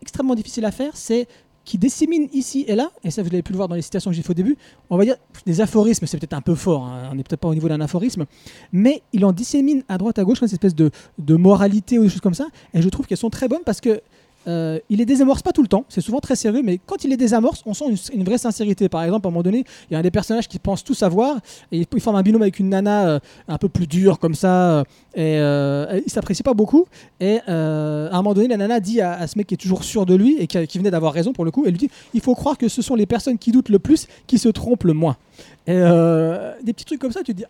extrêmement 0.00 0.34
difficile 0.34 0.64
à 0.64 0.70
faire, 0.70 0.92
c'est 0.94 1.26
qui 1.64 1.78
dissémine 1.78 2.28
ici 2.32 2.64
et 2.66 2.74
là, 2.74 2.90
et 3.04 3.10
ça 3.10 3.22
vous 3.22 3.28
avez 3.28 3.42
pu 3.42 3.52
le 3.52 3.56
voir 3.56 3.68
dans 3.68 3.74
les 3.74 3.82
citations 3.82 4.10
que 4.10 4.16
j'ai 4.16 4.22
fait 4.22 4.30
au 4.30 4.34
début, 4.34 4.56
on 4.90 4.96
va 4.96 5.04
dire 5.04 5.16
des 5.46 5.60
aphorismes, 5.60 6.06
c'est 6.06 6.18
peut-être 6.18 6.34
un 6.34 6.40
peu 6.40 6.54
fort, 6.54 6.86
hein, 6.86 7.08
on 7.12 7.14
n'est 7.14 7.22
peut-être 7.22 7.40
pas 7.40 7.48
au 7.48 7.54
niveau 7.54 7.68
d'un 7.68 7.80
aphorisme, 7.80 8.26
mais 8.72 9.02
il 9.12 9.24
en 9.24 9.32
dissémine 9.32 9.82
à 9.88 9.98
droite 9.98 10.18
à 10.18 10.24
gauche, 10.24 10.40
cette 10.40 10.52
espèce 10.52 10.74
de, 10.74 10.90
de 11.18 11.36
moralité 11.36 11.98
ou 11.98 12.04
des 12.04 12.08
choses 12.08 12.20
comme 12.20 12.34
ça, 12.34 12.48
et 12.74 12.82
je 12.82 12.88
trouve 12.88 13.06
qu'elles 13.06 13.18
sont 13.18 13.30
très 13.30 13.48
bonnes 13.48 13.62
parce 13.64 13.80
que 13.80 14.00
euh, 14.46 14.78
il 14.88 14.98
les 14.98 15.06
désamorce 15.06 15.42
pas 15.42 15.52
tout 15.52 15.62
le 15.62 15.68
temps, 15.68 15.84
c'est 15.88 16.00
souvent 16.00 16.20
très 16.20 16.36
sérieux, 16.36 16.62
mais 16.64 16.78
quand 16.84 17.04
il 17.04 17.10
les 17.10 17.16
désamorce, 17.16 17.62
on 17.66 17.74
sent 17.74 17.84
une, 18.12 18.24
vraie 18.24 18.38
sincérité. 18.38 18.88
Par 18.88 19.02
exemple, 19.02 19.26
à 19.26 19.28
un 19.28 19.32
moment 19.32 19.42
donné, 19.42 19.64
il 19.90 19.94
y 19.94 19.96
a 19.96 19.98
un 19.98 20.02
des 20.02 20.10
personnages 20.10 20.48
qui 20.48 20.58
pense 20.58 20.82
tout 20.82 20.94
savoir, 20.94 21.38
et 21.70 21.86
il, 21.90 22.00
forme 22.00 22.16
un 22.16 22.22
binôme 22.22 22.42
avec 22.42 22.58
une 22.58 22.70
nana 22.70 23.08
euh, 23.08 23.20
un 23.48 23.58
peu 23.58 23.68
plus 23.68 23.86
dure 23.86 24.18
comme 24.18 24.34
ça, 24.34 24.78
euh, 24.78 24.84
et 25.14 25.38
euh, 25.38 26.00
il 26.04 26.10
s'apprécie 26.10 26.42
pas 26.42 26.54
beaucoup. 26.54 26.86
Et 27.20 27.38
à 27.46 27.52
un 27.52 28.16
moment 28.16 28.34
donné, 28.34 28.48
la 28.48 28.56
nana 28.56 28.80
dit 28.80 29.00
à, 29.00 29.26
ce 29.26 29.38
mec 29.38 29.46
qui 29.46 29.54
est 29.54 29.58
toujours 29.58 29.84
sûr 29.84 30.06
de 30.06 30.14
lui 30.14 30.36
et 30.38 30.46
qui, 30.46 30.78
venait 30.78 30.90
d'avoir 30.90 31.12
raison 31.12 31.32
pour 31.32 31.44
le 31.44 31.50
coup, 31.50 31.64
elle 31.64 31.72
lui 31.72 31.78
dit 31.78 31.90
il 32.14 32.20
faut 32.20 32.34
croire 32.34 32.58
que 32.58 32.68
ce 32.68 32.82
sont 32.82 32.94
les 32.94 33.06
personnes 33.06 33.38
qui 33.38 33.52
doutent 33.52 33.68
le 33.68 33.78
plus 33.78 34.06
qui 34.26 34.38
se 34.38 34.48
trompent 34.48 34.84
le 34.84 34.94
moins. 34.94 35.16
Et 35.66 35.72
des 35.72 36.72
petits 36.72 36.84
trucs 36.84 37.00
comme 37.00 37.12
ça, 37.12 37.22
tu 37.22 37.32
te 37.32 37.38
dis 37.38 37.44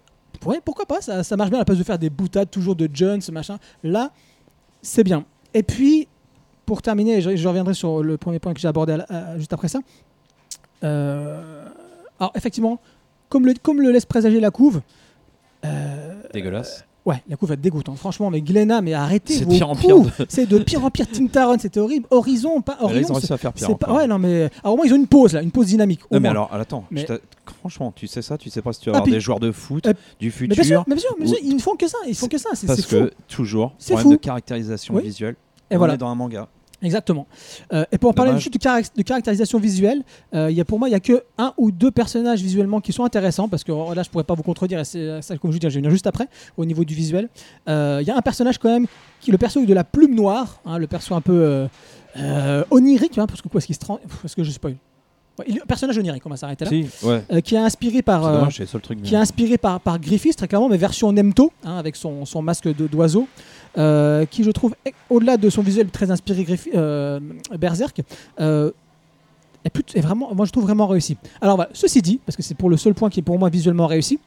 ouais, 0.44 0.60
pourquoi 0.64 0.86
pas, 0.86 1.00
ça, 1.00 1.22
ça 1.22 1.36
marche 1.36 1.50
bien 1.50 1.58
à 1.58 1.62
la 1.62 1.64
place 1.64 1.78
de 1.78 1.84
faire 1.84 1.98
des 1.98 2.10
boutades 2.10 2.50
toujours 2.50 2.76
de 2.76 2.88
Jones, 2.92 3.20
machin. 3.32 3.58
Là, 3.82 4.10
c'est 4.82 5.04
bien. 5.04 5.24
Et 5.54 5.62
puis, 5.62 6.08
pour 6.66 6.82
terminer, 6.82 7.20
je, 7.20 7.36
je 7.36 7.48
reviendrai 7.48 7.74
sur 7.74 8.02
le 8.02 8.16
premier 8.16 8.38
point 8.38 8.54
que 8.54 8.60
j'ai 8.60 8.68
abordé 8.68 8.92
à 8.94 8.96
la- 8.98 9.06
à- 9.08 9.38
juste 9.38 9.52
après 9.52 9.68
ça. 9.68 9.80
Euh, 10.84 11.64
alors, 12.18 12.32
effectivement, 12.34 12.78
comme 13.28 13.46
le, 13.46 13.54
comme 13.62 13.80
le 13.80 13.90
laisse 13.90 14.06
présager 14.06 14.40
la 14.40 14.50
couve, 14.50 14.80
euh, 15.64 16.14
dégueulasse. 16.32 16.84
Ouais, 17.04 17.20
la 17.28 17.34
couve 17.36 17.48
va 17.48 17.54
être 17.54 17.60
dégoûtante. 17.60 17.98
Franchement, 17.98 18.30
mais 18.30 18.40
Glenna, 18.42 18.80
mais 18.80 18.94
arrêtez. 18.94 19.34
C'est 19.34 19.44
vos 19.44 19.50
pire 19.50 19.68
en 19.68 19.74
pire. 19.74 19.98
de- 19.98 20.10
C'est 20.28 20.46
de 20.46 20.58
pire 20.60 20.84
en 20.84 20.90
pire. 20.90 21.08
Tintaron, 21.10 21.56
c'était 21.58 21.80
horrible. 21.80 22.06
Horizon, 22.10 22.60
pas 22.60 22.74
Là, 22.74 22.78
ils 22.82 22.84
Horizon. 22.84 23.10
ont 23.10 23.16
réussi 23.16 23.32
à 23.32 23.36
faire 23.38 23.52
pire 23.52 23.76
pas. 23.76 23.92
Ouais, 23.92 24.06
non, 24.06 24.20
mais. 24.20 24.48
Alors, 24.62 24.74
au 24.74 24.76
moins, 24.76 24.86
ils 24.86 24.92
ont 24.92 24.96
une 24.96 25.08
pause, 25.08 25.32
là, 25.32 25.42
une 25.42 25.50
pause 25.50 25.66
dynamique. 25.66 26.00
Non, 26.12 26.20
mais 26.20 26.28
alors, 26.28 26.48
attends, 26.54 26.84
Mais- 26.92 27.04
franchement, 27.60 27.92
tu 27.94 28.06
sais 28.06 28.22
ça, 28.22 28.38
tu 28.38 28.50
sais 28.50 28.62
pas 28.62 28.72
si 28.72 28.80
tu 28.82 28.86
vas 28.90 28.92
Ah, 28.92 28.96
avoir 28.98 29.04
puis- 29.04 29.12
des 29.14 29.20
joueurs 29.20 29.40
de 29.40 29.50
foot 29.50 29.84
Euh, 29.88 29.94
du 30.20 30.26
Mais 30.26 30.30
futur. 30.30 30.54
bien 30.54 30.64
sûr, 30.64 30.84
mais 30.86 30.94
bien 30.94 31.02
sûr, 31.02 31.16
mais 31.18 31.24
bien 31.24 31.34
sûr, 31.34 31.42
Ou- 31.42 31.48
ils 31.48 31.56
ne 31.56 31.60
font 31.60 31.74
que 31.74 31.88
ça. 31.88 31.98
Ils 32.06 32.14
font 32.14 32.28
que 32.28 32.38
ça. 32.38 32.50
C'est 32.54 32.68
parce 32.68 32.82
fou. 32.82 32.90
que, 32.94 33.12
toujours, 33.26 33.72
C'est 33.78 33.94
problème 33.94 34.12
fou. 34.12 34.16
de 34.18 34.22
caractérisation 34.24 34.94
Oui. 34.94 35.02
visuelle. 35.02 35.34
Et 35.72 35.76
on 35.76 35.78
voilà. 35.78 35.94
est 35.94 35.98
dans 35.98 36.08
un 36.08 36.14
manga. 36.14 36.48
Exactement. 36.84 37.28
Euh, 37.72 37.84
et 37.92 37.98
pour 37.98 38.10
en 38.10 38.12
parler 38.12 38.36
juste 38.38 38.52
de, 38.52 38.58
de 38.96 39.02
caractérisation 39.02 39.60
visuelle, 39.60 40.02
euh, 40.34 40.50
y 40.50 40.60
a 40.60 40.64
pour 40.64 40.80
moi, 40.80 40.88
il 40.88 40.92
y 40.92 40.96
a 40.96 41.00
que 41.00 41.22
un 41.38 41.54
ou 41.56 41.70
deux 41.70 41.92
personnages 41.92 42.42
visuellement 42.42 42.80
qui 42.80 42.92
sont 42.92 43.04
intéressants 43.04 43.48
parce 43.48 43.62
que 43.62 43.70
oh, 43.70 43.94
là, 43.94 44.02
je 44.02 44.10
pourrais 44.10 44.24
pas 44.24 44.34
vous 44.34 44.42
contredire. 44.42 44.80
Et 44.80 44.84
c'est 44.84 45.22
ça, 45.22 45.38
comme 45.38 45.52
je 45.52 45.58
dis, 45.58 45.66
je 45.68 45.74
vais 45.74 45.78
venir 45.78 45.90
juste 45.92 46.08
après 46.08 46.26
au 46.56 46.64
niveau 46.64 46.84
du 46.84 46.94
visuel. 46.94 47.28
Euh, 47.68 47.98
Il 48.02 48.08
y 48.08 48.10
a 48.10 48.16
un 48.16 48.20
personnage 48.20 48.58
quand 48.58 48.68
même 48.68 48.86
qui 49.20 49.30
le 49.30 49.38
perso 49.38 49.64
de 49.64 49.74
la 49.74 49.84
plume 49.84 50.16
noire, 50.16 50.60
hein, 50.66 50.78
le 50.78 50.88
perso 50.88 51.14
un 51.14 51.20
peu 51.20 51.32
euh, 51.40 51.68
euh, 52.16 52.64
onirique, 52.72 53.16
hein, 53.16 53.26
parce 53.28 53.40
que 53.40 53.48
quoi, 53.48 53.58
est-ce 53.58 53.66
qu'il 53.66 53.76
se 53.76 53.80
trans- 53.80 54.00
Parce 54.20 54.34
que 54.34 54.42
je 54.42 54.50
spoil? 54.50 54.74
Il- 55.46 55.60
personnage 55.66 55.96
onirique, 55.96 56.26
on 56.26 56.30
va 56.30 56.36
s'arrêter 56.36 56.64
là. 56.66 56.70
Si, 56.70 56.86
ouais. 57.06 57.22
Euh, 57.32 57.40
qui 57.40 57.54
est 57.54 57.58
inspiré 57.58 58.02
par. 58.02 58.26
Euh, 58.26 58.38
dommage, 58.40 58.60
truc. 58.82 59.02
qui 59.02 59.14
est 59.14 59.18
inspiré 59.18 59.56
par, 59.56 59.80
par 59.80 59.98
Griffiths, 59.98 60.36
très 60.36 60.46
clairement, 60.48 60.68
mais 60.68 60.76
version 60.76 61.10
Nemto, 61.10 61.52
hein, 61.64 61.78
avec 61.78 61.96
son, 61.96 62.26
son 62.26 62.42
masque 62.42 62.68
d'oiseau, 62.68 63.26
euh, 63.78 64.24
qui 64.26 64.44
je 64.44 64.50
trouve, 64.50 64.74
au-delà 65.10 65.36
de 65.36 65.48
son 65.50 65.62
visuel 65.62 65.88
très 65.90 66.10
inspiré 66.10 66.46
euh, 66.74 67.20
Berserk, 67.58 68.02
euh, 68.40 68.70
est, 69.64 69.70
plus- 69.70 69.84
est 69.94 70.00
vraiment, 70.00 70.34
moi 70.34 70.44
je 70.46 70.52
trouve 70.52 70.64
vraiment 70.64 70.86
réussi. 70.86 71.16
Alors 71.40 71.56
voilà, 71.56 71.70
ceci 71.72 72.02
dit, 72.02 72.20
parce 72.26 72.36
que 72.36 72.42
c'est 72.42 72.54
pour 72.56 72.68
le 72.70 72.76
seul 72.76 72.94
point 72.94 73.10
qui 73.10 73.20
est 73.20 73.22
pour 73.22 73.38
moi 73.38 73.48
visuellement 73.48 73.86
réussi, 73.86 74.18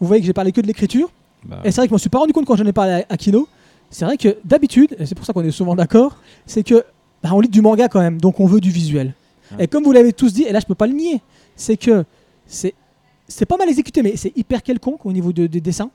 vous 0.00 0.06
voyez 0.06 0.20
que 0.20 0.26
j'ai 0.26 0.32
parlé 0.32 0.52
que 0.52 0.60
de 0.60 0.66
l'écriture, 0.66 1.10
Bah, 1.44 1.60
et 1.64 1.70
c'est 1.70 1.76
vrai 1.80 1.86
que 1.86 1.90
je 1.90 1.94
m'en 1.94 1.98
suis 1.98 2.10
pas 2.10 2.18
rendu 2.18 2.32
compte 2.32 2.46
quand 2.46 2.56
j'en 2.56 2.66
ai 2.66 2.72
parlé 2.72 2.92
à, 2.92 3.06
à 3.08 3.16
Kino, 3.16 3.48
c'est 3.90 4.04
vrai 4.04 4.16
que 4.16 4.36
d'habitude, 4.44 4.96
et 4.98 5.06
c'est 5.06 5.14
pour 5.14 5.26
ça 5.26 5.32
qu'on 5.32 5.44
est 5.44 5.50
souvent 5.50 5.74
d'accord, 5.76 6.16
c'est 6.46 6.62
que 6.64 6.84
bah, 7.22 7.30
on 7.32 7.40
lit 7.40 7.48
du 7.48 7.60
manga 7.60 7.88
quand 7.88 8.00
même, 8.00 8.20
donc 8.20 8.40
on 8.40 8.46
veut 8.46 8.60
du 8.60 8.70
visuel. 8.70 9.14
Et 9.58 9.66
comme 9.68 9.84
vous 9.84 9.92
l'avez 9.92 10.14
tous 10.14 10.32
dit, 10.32 10.44
et 10.44 10.52
là 10.52 10.60
je 10.60 10.66
peux 10.66 10.74
pas 10.74 10.86
le 10.86 10.94
nier, 10.94 11.20
c'est 11.56 11.76
que 11.76 12.04
c'est 12.46 12.74
c'est 13.28 13.44
pas 13.46 13.56
mal 13.58 13.68
exécuté, 13.68 14.02
mais 14.02 14.16
c'est 14.16 14.32
hyper 14.36 14.62
quelconque 14.62 15.04
au 15.06 15.12
niveau 15.12 15.32
de- 15.32 15.46
des 15.46 15.60
dessins. 15.60 15.90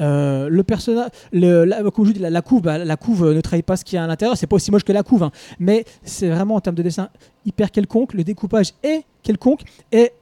Euh, 0.00 0.48
le 0.48 0.62
personnage, 0.62 1.10
la, 1.32 1.82
comme 1.90 2.04
je 2.04 2.10
vous 2.10 2.12
dis, 2.14 2.18
la, 2.20 2.30
la 2.30 2.42
couve, 2.42 2.62
bah, 2.62 2.78
la 2.78 2.96
couve 2.96 3.24
euh, 3.26 3.34
ne 3.34 3.40
trahit 3.40 3.64
pas 3.64 3.76
ce 3.76 3.84
qu'il 3.84 3.96
y 3.96 3.98
a 3.98 4.04
à 4.04 4.06
l'intérieur. 4.06 4.36
C'est 4.36 4.46
pas 4.46 4.56
aussi 4.56 4.70
moche 4.70 4.84
que 4.84 4.92
la 4.92 5.02
couve, 5.02 5.22
hein. 5.22 5.32
mais 5.58 5.84
c'est 6.02 6.28
vraiment 6.30 6.54
en 6.54 6.60
termes 6.60 6.76
de 6.76 6.82
dessin 6.82 7.08
hyper 7.44 7.70
quelconque. 7.70 8.14
Le 8.14 8.24
découpage 8.24 8.72
est 8.82 9.02
quelconque. 9.22 9.62
Et 9.92 10.12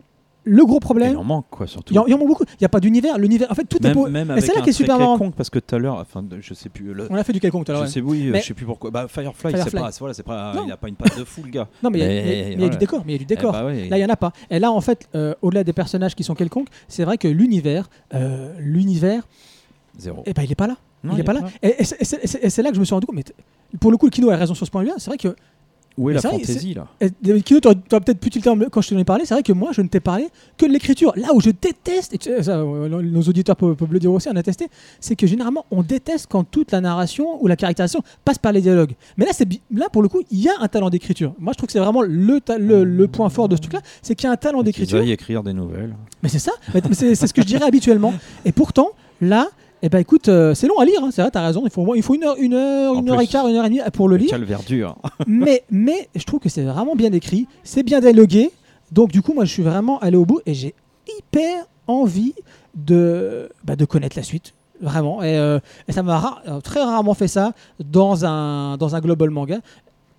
le 0.44 0.64
gros 0.64 0.78
il 0.78 0.80
problème, 0.80 1.18
en 1.18 1.22
manque, 1.22 1.44
quoi, 1.50 1.66
surtout. 1.66 1.92
il 1.92 1.96
y, 1.96 1.98
en- 1.98 2.06
il 2.06 2.10
y 2.10 2.14
en 2.14 2.18
manque 2.18 2.28
beaucoup. 2.28 2.44
Il 2.48 2.56
n'y 2.62 2.64
a 2.64 2.68
pas 2.70 2.80
d'univers. 2.80 3.18
L'univers, 3.18 3.48
en 3.52 3.54
fait, 3.54 3.64
tout 3.64 3.76
est 3.76 3.88
même, 3.88 3.92
beau. 3.94 4.08
même 4.08 4.30
Et 4.36 4.40
c'est 4.40 4.54
là 4.54 4.62
qui 4.62 4.70
est 4.70 4.72
super 4.72 4.98
marrant. 4.98 5.18
quelconque, 5.18 5.34
parce 5.34 5.50
que 5.50 5.58
tout 5.58 5.74
à 5.74 5.78
l'heure, 5.78 5.96
enfin, 5.96 6.24
je 6.40 6.54
sais 6.54 6.70
plus. 6.70 6.94
le- 6.94 7.06
On 7.10 7.14
a 7.14 7.22
fait 7.24 7.34
du 7.34 7.40
quelconque 7.40 7.66
tout 7.66 7.72
à 7.72 7.74
l'heure. 7.74 7.86
je 7.86 7.90
sais, 7.92 8.00
oui, 8.00 8.30
Mais- 8.32 8.40
je 8.40 8.46
sais 8.46 8.54
plus 8.54 8.64
pourquoi. 8.64 8.90
Bah, 8.90 9.06
Firefly, 9.06 9.34
Firefly. 9.52 9.70
c'est 9.70 9.78
pas, 9.78 9.92
c'est- 9.92 9.98
voilà, 9.98 10.14
c'est 10.14 10.22
pas, 10.22 10.54
Non. 10.54 10.64
il 10.66 10.72
a 10.72 10.78
pas 10.78 10.88
une 10.88 10.96
patte 10.96 11.16
de 11.18 11.24
fou, 11.24 11.42
le 11.44 11.50
gars. 11.50 11.68
Non, 11.82 11.90
mais 11.90 11.98
il 11.98 12.02
y 12.02 12.04
a- 12.04 12.08
Mais 12.08 12.52
il 12.54 12.62
y 12.64 12.70
du 12.70 12.78
décor. 12.78 13.02
Mais 13.06 13.12
il 13.12 13.16
y 13.16 13.16
a 13.16 13.18
du 13.18 13.24
Eh 13.24 13.36
décor. 13.36 13.52
bah 13.52 13.66
ouais, 13.66 13.86
Là, 13.90 13.98
il 13.98 14.00
n'y 14.00 14.06
en 14.06 14.12
a 14.12 14.16
pas. 14.16 14.32
Et 14.50 14.58
là, 14.58 14.72
en 14.72 14.80
fait, 14.80 15.08
euh, 15.14 15.34
au-delà 15.42 15.62
des 15.62 15.74
personnages 15.74 16.14
qui 16.14 16.24
sont 16.24 16.34
quelconques, 16.34 16.68
c'est 16.88 17.04
vrai 17.04 17.18
que 17.18 17.28
l'univers, 17.28 17.90
euh, 18.14 18.54
l'univers, 18.58 19.28
zéro. 20.00 20.22
eh 20.26 20.32
ben, 20.32 20.42
il 20.42 20.48
n'est 20.48 20.54
pas 20.54 20.66
là. 20.66 20.76
Non, 21.04 21.12
il 21.12 21.16
n'est 21.16 21.20
est 21.20 21.24
pas 21.24 21.32
là. 21.32 21.40
Et, 21.62 21.76
et 21.80 21.84
c'est- 21.84 22.02
et 22.02 22.46
et 22.46 22.60
et 22.60 22.62
là 22.62 22.68
que 22.70 22.74
je 22.74 22.80
me 22.80 22.84
suis 22.84 22.94
rendu 22.94 23.06
compte. 23.06 23.16
Mais 23.16 23.24
pour 23.78 23.90
le 23.90 23.96
coup, 23.96 24.06
le 24.06 24.10
Kino 24.10 24.30
a 24.30 24.36
raison 24.36 24.54
sur 24.54 24.66
ce 24.66 24.70
point 24.70 24.82
de 24.82 24.88
vue. 24.88 24.94
C'est 24.98 25.10
vrai 25.10 25.18
que 25.18 25.34
Où 25.98 26.08
est 26.08 26.14
Mais 26.14 26.20
la 26.22 26.28
vrai, 26.28 26.38
fantaisie, 26.38 26.72
là? 26.74 26.86
Et, 27.00 27.10
Kino, 27.42 27.60
tu 27.60 27.68
aurais 27.68 27.74
peut-être 28.00 28.20
pu 28.20 28.30
tilter 28.30 28.50
quand 28.70 28.80
je 28.80 28.88
t'en 28.90 28.98
ai 28.98 29.04
parlé. 29.04 29.24
C'est 29.26 29.34
vrai 29.34 29.42
que 29.42 29.52
moi, 29.52 29.70
je 29.72 29.82
ne 29.82 29.88
t'ai 29.88 30.00
parlé 30.00 30.28
que 30.56 30.64
de 30.64 30.70
l'écriture. 30.72 31.12
Là 31.16 31.28
où 31.34 31.40
je 31.40 31.50
déteste, 31.50 32.14
et 32.14 32.18
tu 32.18 32.30
sais, 32.30 32.42
ça, 32.44 32.58
euh, 32.58 32.88
nos 32.88 33.20
auditeurs 33.22 33.56
peuvent, 33.56 33.74
peuvent 33.74 33.92
le 33.92 33.98
dire 33.98 34.10
aussi, 34.12 34.28
on 34.30 34.36
a 34.36 34.42
testé, 34.42 34.68
c'est 35.00 35.16
que 35.16 35.26
généralement, 35.26 35.66
on 35.70 35.82
déteste 35.82 36.26
quand 36.30 36.44
toute 36.44 36.70
la 36.72 36.80
narration 36.80 37.42
ou 37.42 37.48
la 37.48 37.56
caractérisation 37.56 38.02
passe 38.24 38.38
par 38.38 38.52
les 38.52 38.60
dialogues. 38.62 38.92
Mais 39.18 39.26
là, 39.26 39.32
là 39.74 39.88
pour 39.92 40.02
le 40.02 40.08
coup, 40.08 40.22
il 40.30 40.40
y 40.40 40.48
a 40.48 40.52
un 40.60 40.68
talent 40.68 40.90
d'écriture. 40.90 41.34
Moi, 41.38 41.52
je 41.52 41.58
trouve 41.58 41.66
que 41.66 41.72
c'est 41.72 41.80
vraiment 41.80 42.02
le, 42.02 42.40
le 42.84 43.08
point 43.08 43.28
fort 43.28 43.48
de 43.48 43.56
ce 43.56 43.60
truc-là, 43.60 43.80
c'est 44.00 44.14
qu'il 44.14 44.26
y 44.26 44.30
a 44.30 44.32
un 44.32 44.36
talent 44.36 44.62
d'écriture. 44.62 44.98
veuillent 44.98 45.12
écrire 45.12 45.42
des 45.42 45.52
nouvelles. 45.52 45.94
Mais 46.22 46.28
c'est 46.28 46.38
ça, 46.38 46.52
c'est 46.92 47.14
ce 47.14 47.34
que 47.34 47.42
je 47.42 47.46
dirais 47.46 47.64
habituellement. 47.66 48.14
Et 48.44 48.52
pourtant, 48.52 48.90
là, 49.20 49.48
eh 49.82 49.88
ben 49.88 49.98
écoute, 49.98 50.28
euh, 50.28 50.54
c'est 50.54 50.66
long 50.66 50.78
à 50.78 50.84
lire, 50.84 51.02
hein, 51.02 51.10
c'est 51.12 51.22
vrai, 51.22 51.30
t'as 51.30 51.44
raison. 51.46 51.62
Il 51.64 51.70
faut, 51.70 51.94
il 51.94 52.02
faut 52.02 52.14
une 52.14 52.24
heure, 52.24 52.36
une 52.38 52.54
heure, 52.54 52.92
En 52.96 53.00
une 53.00 53.10
heure 53.10 53.20
et 53.20 53.26
quart, 53.26 53.48
une 53.48 53.56
heure 53.56 53.64
et 53.64 53.68
demie 53.68 53.80
pour 53.92 54.08
le 54.08 54.16
lire 54.16 54.30
Calvaire 54.30 54.60
dur. 54.62 54.96
mais, 55.26 55.64
mais 55.70 56.08
je 56.14 56.24
trouve 56.24 56.40
que 56.40 56.48
c'est 56.48 56.62
vraiment 56.64 56.94
bien 56.96 57.12
écrit, 57.12 57.46
c'est 57.64 57.82
bien 57.82 58.00
dialogué. 58.00 58.50
Donc 58.92 59.10
du 59.10 59.22
coup, 59.22 59.32
moi, 59.32 59.44
je 59.44 59.52
suis 59.52 59.62
vraiment 59.62 59.98
allé 60.00 60.16
au 60.16 60.24
bout 60.26 60.40
et 60.46 60.54
j'ai 60.54 60.74
hyper 61.18 61.64
envie 61.86 62.34
de, 62.74 63.48
bah, 63.64 63.76
de 63.76 63.84
connaître 63.84 64.16
la 64.16 64.22
suite. 64.22 64.54
Vraiment. 64.80 65.22
Et, 65.22 65.36
euh, 65.36 65.58
et 65.88 65.92
ça 65.92 66.02
m'a 66.02 66.18
ra- 66.18 66.42
euh, 66.48 66.60
très 66.60 66.82
rarement 66.82 67.14
fait 67.14 67.28
ça 67.28 67.52
dans 67.84 68.24
un, 68.24 68.76
dans 68.78 68.94
un 68.96 69.00
global 69.00 69.30
manga. 69.30 69.58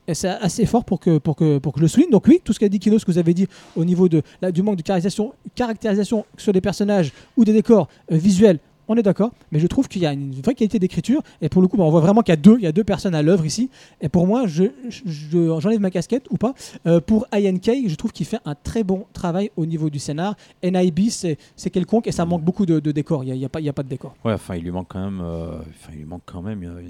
Et 0.07 0.13
c'est 0.13 0.29
assez 0.29 0.65
fort 0.65 0.83
pour 0.83 0.99
que, 0.99 1.17
pour, 1.19 1.35
que, 1.35 1.57
pour 1.59 1.73
que 1.73 1.79
je 1.79 1.83
le 1.83 1.88
souligne. 1.88 2.09
Donc 2.11 2.27
oui, 2.27 2.41
tout 2.43 2.53
ce 2.53 2.59
qu'a 2.59 2.69
dit 2.69 2.79
Kino, 2.79 2.99
ce 2.99 3.05
que 3.05 3.11
vous 3.11 3.17
avez 3.17 3.33
dit 3.33 3.47
au 3.75 3.85
niveau 3.85 4.07
de, 4.09 4.21
la- 4.41 4.51
du 4.51 4.61
manque 4.61 4.75
de 4.77 4.81
caractérisation, 4.81 5.33
caractérisation 5.55 6.25
sur 6.38 6.53
des 6.53 6.61
personnages 6.61 7.11
ou 7.38 7.45
des 7.45 7.53
décors 7.53 7.88
euh, 8.11 8.17
visuels, 8.17 8.59
on 8.91 8.95
est 8.97 9.03
d'accord. 9.03 9.31
Mais 9.51 9.59
je 9.59 9.68
trouve 9.68 9.88
qu'il 9.88 10.01
y 10.01 10.05
a 10.05 10.13
une 10.13 10.31
vraie 10.41 10.53
qualité 10.55 10.80
d'écriture. 10.80 11.22
Et 11.41 11.49
pour 11.49 11.61
le 11.61 11.68
coup, 11.68 11.77
bah, 11.77 11.84
on 11.84 11.89
voit 11.89 12.01
vraiment 12.01 12.22
qu'il 12.22 12.31
y 12.31 12.38
a 12.38 12.41
deux, 12.41 12.55
il 12.57 12.63
y 12.63 12.68
a 12.68 12.72
deux 12.72 12.84
personnes 12.84 13.15
à 13.15 13.22
l'œuvre 13.22 13.45
ici. 13.45 13.69
Et 14.01 14.09
pour 14.09 14.27
moi, 14.27 14.47
je, 14.47 14.65
je- 14.89 15.59
j'enlève 15.59 15.80
ma 15.80 15.91
casquette 15.91 16.26
ou 16.30 16.38
pas. 16.38 16.53
Euh, 16.85 16.99
pour 16.99 17.26
INK, 17.34 17.69
je 17.88 17.95
trouve 17.95 18.11
qu'il 18.11 18.26
fait 18.26 18.39
un 18.45 18.55
très 18.55 18.84
bon 18.84 19.05
travail 19.13 19.51
au 19.57 19.65
niveau 19.65 19.89
du 19.89 19.99
scénar. 19.99 20.35
NIB, 20.63 21.09
c'est, 21.09 21.38
quelconque 21.72 22.07
et 22.07 22.11
ça 22.11 22.26
manque 22.26 22.43
beaucoup 22.43 22.65
de, 22.65 22.80
de 22.80 22.91
décors. 22.91 23.23
Il 23.23 23.34
n'y 23.34 23.45
a, 23.45 23.49
pas- 23.49 23.59
de 23.84 23.89
décor. 23.89 24.15
Ouais, 24.26 24.34
enfin, 24.34 24.55
il 24.55 24.63
lui 24.63 24.72
manque 24.72 24.88
quand 24.89 25.03
même, 25.03 25.22
euh, 25.23 25.59
il 25.91 25.99
lui 25.99 26.05
manque 26.05 26.22
quand 26.26 26.41
même 26.41 26.63
euh, 26.63 26.81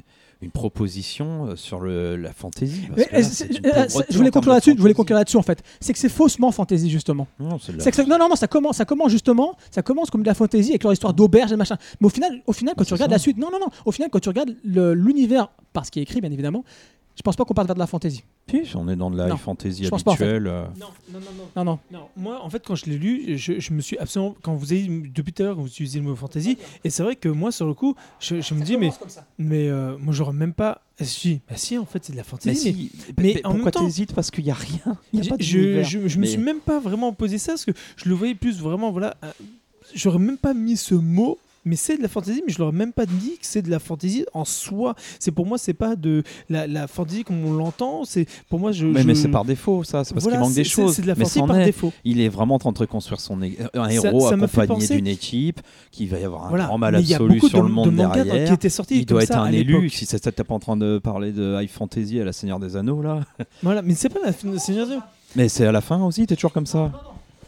une 0.41 0.51
proposition 0.51 1.47
euh, 1.47 1.55
sur 1.55 1.79
le, 1.79 2.15
la 2.15 2.33
fantaisie. 2.33 2.87
parce 3.11 3.41
euh, 3.41 3.45
euh, 3.65 3.85
je 4.09 4.17
voulais 4.17 4.31
conclure 4.31 4.51
de 4.51 4.55
là-dessus. 4.55 4.71
Je 4.71 4.81
voulais 4.81 4.93
fantaisie. 4.93 4.95
conclure 4.95 5.17
là-dessus 5.17 5.37
en 5.37 5.43
fait. 5.43 5.63
C'est 5.79 5.93
que 5.93 5.99
c'est 5.99 6.09
faussement 6.09 6.51
fantasy 6.51 6.89
justement. 6.89 7.27
Non, 7.39 7.59
c'est 7.59 7.91
que 7.91 8.01
non, 8.03 8.17
non, 8.17 8.29
non, 8.29 8.35
ça 8.35 8.47
commence, 8.47 8.77
ça 8.77 8.85
commence 8.85 9.11
justement, 9.11 9.55
ça 9.69 9.81
commence 9.81 10.09
comme 10.09 10.23
de 10.23 10.27
la 10.27 10.33
fantaisie 10.33 10.71
avec 10.71 10.83
leur 10.83 10.93
histoire 10.93 11.13
d'auberge 11.13 11.51
et 11.51 11.55
machin. 11.55 11.77
Mais 11.99 12.07
au 12.07 12.09
final, 12.09 12.41
au 12.47 12.53
final, 12.53 12.73
quand 12.75 12.83
tu 12.83 12.93
regardes 12.93 13.11
la 13.11 13.19
suite, 13.19 13.37
non, 13.37 13.49
non, 13.51 13.59
non, 13.59 13.67
au 13.85 13.91
final, 13.91 14.09
quand 14.09 14.19
tu 14.19 14.29
regardes 14.29 14.55
l'univers, 14.63 15.49
par 15.73 15.85
ce 15.85 15.91
qui 15.91 15.99
est 15.99 16.03
écrit, 16.03 16.21
bien 16.21 16.31
évidemment, 16.31 16.63
Je 17.21 17.23
pense 17.23 17.35
pas 17.35 17.45
qu'on 17.45 17.53
parle 17.53 17.67
vers 17.67 17.75
de 17.75 17.79
la 17.79 17.85
fantasy. 17.85 18.23
Puis, 18.47 18.63
on 18.73 18.89
est 18.89 18.95
dans 18.95 19.11
de 19.11 19.15
la 19.17 19.27
Non, 19.27 19.37
fantasy 19.37 19.83
je 19.83 19.89
pense 19.89 20.01
pas, 20.01 20.13
en 20.13 20.15
fait. 20.15 20.23
habituelle. 20.23 20.47
euh, 20.47 20.63
Non, 20.79 20.87
non, 21.13 21.19
non, 21.19 21.25
non. 21.37 21.43
Non, 21.55 21.63
non. 21.63 21.79
Non, 21.91 22.07
moi, 22.17 22.43
en 22.43 22.49
fait, 22.49 22.65
quand 22.65 22.73
je 22.73 22.85
l'ai 22.87 22.97
lu, 22.97 23.37
je, 23.37 23.59
je 23.59 23.73
me 23.73 23.81
suis 23.81 23.95
absolument. 23.99 24.35
Quand 24.41 24.55
vous 24.55 24.73
avez 24.73 24.87
depuis 24.87 25.31
tout 25.31 25.43
à 25.43 25.45
l'heure, 25.45 25.55
quand 25.55 25.61
vous 25.61 25.67
utilisez 25.67 25.99
le 25.99 26.05
mot 26.05 26.15
fantasy, 26.15 26.57
et 26.83 26.89
c'est 26.89 27.03
vrai 27.03 27.15
que 27.15 27.29
moi, 27.29 27.51
sur 27.51 27.67
le 27.67 27.75
coup, 27.75 27.93
je, 28.19 28.41
je 28.41 28.55
me 28.55 28.63
dis, 28.63 28.75
mais, 28.75 28.89
mais 29.37 29.69
euh, 29.69 29.95
moi, 29.99 30.15
j'aurais 30.15 30.33
même 30.33 30.53
pas. 30.53 30.81
Ah, 30.99 31.03
si, 31.03 31.41
bah 31.47 31.57
si, 31.57 31.77
en 31.77 31.85
fait, 31.85 32.03
c'est 32.03 32.11
de 32.13 32.17
la 32.17 32.23
Mais 32.23 32.27
fantasy. 32.27 32.55
si, 32.73 32.91
mais 33.19 33.35
mais 33.35 33.45
en 33.45 33.53
même 33.53 33.61
pourquoi 33.61 33.81
t'hésites? 33.85 34.13
Parce 34.15 34.31
qu'il 34.31 34.43
n'y 34.45 34.49
a 34.51 34.55
rien. 34.55 34.97
Il 35.13 35.17
y 35.17 35.19
a 35.19 35.23
J'ai- 35.23 35.29
pas 35.29 35.83
je, 35.83 36.07
je, 36.07 36.17
me 36.17 36.21
Mais- 36.21 36.27
suis 36.27 36.37
même 36.41 36.59
pas 36.59 36.79
vraiment 36.79 37.13
posé 37.13 37.37
ça 37.37 37.51
parce 37.51 37.65
que 37.65 37.71
je 37.97 38.09
le 38.09 38.15
voyais 38.15 38.33
plus 38.35 38.59
vraiment 38.59 38.89
voilà 38.91 39.15
euh, 39.23 39.31
j'aurais 39.93 40.17
même 40.19 40.37
pas 40.39 40.53
mis 40.55 40.75
ce 40.77 40.95
mot 40.95 41.37
mais 41.65 41.75
c'est 41.75 41.97
de 41.97 42.01
la 42.01 42.07
fantasy 42.07 42.41
mais 42.45 42.51
je 42.53 42.59
l'aurais 42.59 42.71
même 42.71 42.93
pas 42.93 43.05
dit 43.05 43.31
que 43.39 43.45
c'est 43.45 43.61
de 43.61 43.69
la 43.69 43.79
fantasy 43.79 44.25
en 44.33 44.45
soi 44.45 44.95
c'est 45.19 45.31
pour 45.31 45.45
moi 45.45 45.57
c'est 45.57 45.73
pas 45.73 45.95
de 45.95 46.23
la, 46.49 46.65
la 46.67 46.87
fantasy 46.87 47.23
comme 47.23 47.45
on 47.45 47.53
l'entend 47.53 48.03
c'est 48.05 48.25
pour 48.49 48.59
moi 48.59 48.71
je 48.71 48.85
Mais, 48.85 49.01
je- 49.01 49.07
mais 49.07 49.15
c'est 49.15 49.27
par 49.27 49.45
défaut, 49.45 49.83
ça. 49.83 50.03
C'est 50.03 50.13
parce 50.13 50.23
Voilà, 50.23 50.37
qu'il 50.39 50.45
manque 50.47 50.55
des 50.55 50.63
choses. 50.63 50.95
c'est 50.95 51.01
de 51.01 51.07
la 51.07 51.15
mais 51.15 51.23
fantasy 51.25 51.39
par 51.45 51.59
est. 51.59 51.65
défaut 51.65 51.93
Il 52.03 52.19
est 52.19 52.29
vraiment 52.29 52.55
en 52.55 52.59
train 52.59 52.71
de 52.71 52.77
reconstruire 52.79 53.19
son 53.19 53.41
é- 53.41 53.57
un 53.73 53.85
Ça- 53.89 53.93
héros 54.09 54.21
ça 54.29 54.37
fait 54.37 54.43
accompagné 54.43 54.67
penser- 54.81 54.95
d'une 54.95 55.07
équipe, 55.07 55.61
qui 55.91 56.07
va 56.07 56.19
y 56.19 56.23
avoir 56.23 56.45
un 56.45 56.49
voilà 56.49 56.65
grand 56.65 56.77
mal 56.77 56.93
mais 56.93 57.13
absolu 57.13 57.39
sur 57.39 57.61
de, 57.61 57.67
le 57.67 57.73
monde 57.73 57.85
de 57.91 57.95
mangas 57.95 58.17
dans- 58.19 58.23
derrière. 58.25 58.57
qui 58.59 58.95
Il 58.99 59.05
doit 59.05 59.23
être 59.23 59.29
ça 59.33 59.41
un 59.41 59.51
élu. 59.51 59.89
Si 59.89 60.05
c'est 60.05 60.23
ça, 60.23 60.31
t'es 60.31 60.43
pas 60.43 60.53
en 60.55 60.59
train 60.59 60.77
de 60.77 60.97
parler 60.99 61.31
de 61.31 61.61
high 61.61 61.69
fantasy 61.69 62.19
à 62.19 62.25
la 62.25 62.33
Seigneur 62.33 62.59
des 62.59 62.75
Anneaux 62.75 63.01
là. 63.01 63.21
voilà 63.63 63.81
mais 63.81 63.93
c'est 63.93 64.09
pas 64.09 64.19
la 64.25 64.31
Seigneur 64.33 64.87
des 64.87 64.93
Anneaux. 64.93 65.01
Mais 65.35 65.47
c'est 65.49 65.65
à 65.65 65.71
la 65.71 65.81
fin 65.81 66.01
aussi, 66.03 66.25
t'es 66.27 66.35
toujours 66.35 66.51
comme 66.53 66.65
ça. 66.65 66.91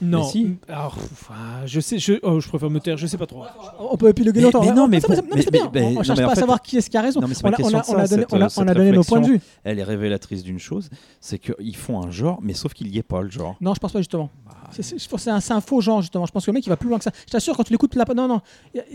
Non 0.04 0.20
Mais 0.24 0.30
si. 0.30 0.56
alors 0.68 0.96
pff, 0.96 1.30
ah, 1.32 1.66
je 1.66 1.80
sais 1.80 1.98
je, 2.00 2.14
oh, 2.24 2.40
je 2.40 2.48
préfère 2.48 2.70
me 2.70 2.80
taire 2.80 2.98
je 2.98 3.08
sais 3.08 3.18
pas 3.18 3.26
trop 3.26 3.44
On 3.80 3.98
peut 3.98 4.14
Mais- 4.18 4.42
longtemps. 4.42 4.62
mais 4.64 4.72
non, 4.74 4.88
mais 4.88 5.00
ça, 5.00 5.08
mais- 5.10 5.42
c'est 5.42 5.52
bien. 5.52 5.70
mais- 5.74 5.96
on 5.98 6.04
cherche 6.04 6.18
mais 6.20 6.24
en 6.24 6.28
pas 6.28 6.32
à 6.32 6.36
fait- 6.36 6.42
savoir 6.42 6.62
qui 6.62 6.78
est-ce 6.78 6.90
qui 6.90 6.98
a 6.98 7.02
raison. 7.02 7.20
Non, 7.22 7.28
on 7.28 7.30
a, 7.30 7.52
question 7.54 7.66
on 7.66 7.68
a- 7.68 7.72
de 7.72 7.76
on 7.76 7.78
a 7.78 7.84
ça, 7.84 7.94
donné, 8.16 8.22
cette- 8.24 8.34
on 8.34 8.36
a- 8.36 8.40
on 8.40 8.46
a 8.46 8.50
cette 8.50 8.68
donné 8.78 8.92
nos 8.92 9.04
points 9.04 9.22
de 9.22 9.28
vue. 9.28 9.42
Elle 9.64 9.80
est 9.80 9.84
révélatrice 9.84 10.44
d'une 10.44 10.60
chose, 10.60 10.90
c'est 11.20 11.40
qu'ils 11.40 11.76
font 11.76 12.02
un 12.04 12.12
genre, 12.12 12.40
mais 12.42 12.54
sauf 12.54 12.74
qu'il 12.74 12.88
y 12.88 12.98
est 12.98 13.04
pas 13.04 13.22
le 13.22 13.30
genre. 13.30 13.56
Non, 13.62 13.74
je 13.74 13.80
pense 13.80 13.92
pas 13.92 14.00
justement. 14.00 14.30
Bah, 14.46 14.52
C'est- 14.72 14.98
C'est 14.98 15.30
un, 15.30 15.40
un 15.50 15.62
faux 15.62 15.82
genre 15.82 16.02
justement. 16.02 16.26
Je 16.26 16.32
pense 16.32 16.46
que 16.46 16.52
le 16.52 16.56
mec 16.56 16.66
il 16.66 16.70
va 16.70 16.78
plus 16.78 16.90
loin 16.90 16.98
que 16.98 17.04
ça. 17.04 17.12
Je 17.28 17.32
t'assure 17.32 17.56
quand 17.56 17.64
tu 17.64 17.72
l'écoutes 17.74 17.96
la 17.96 18.06
non 18.16 18.28
non, 18.28 18.42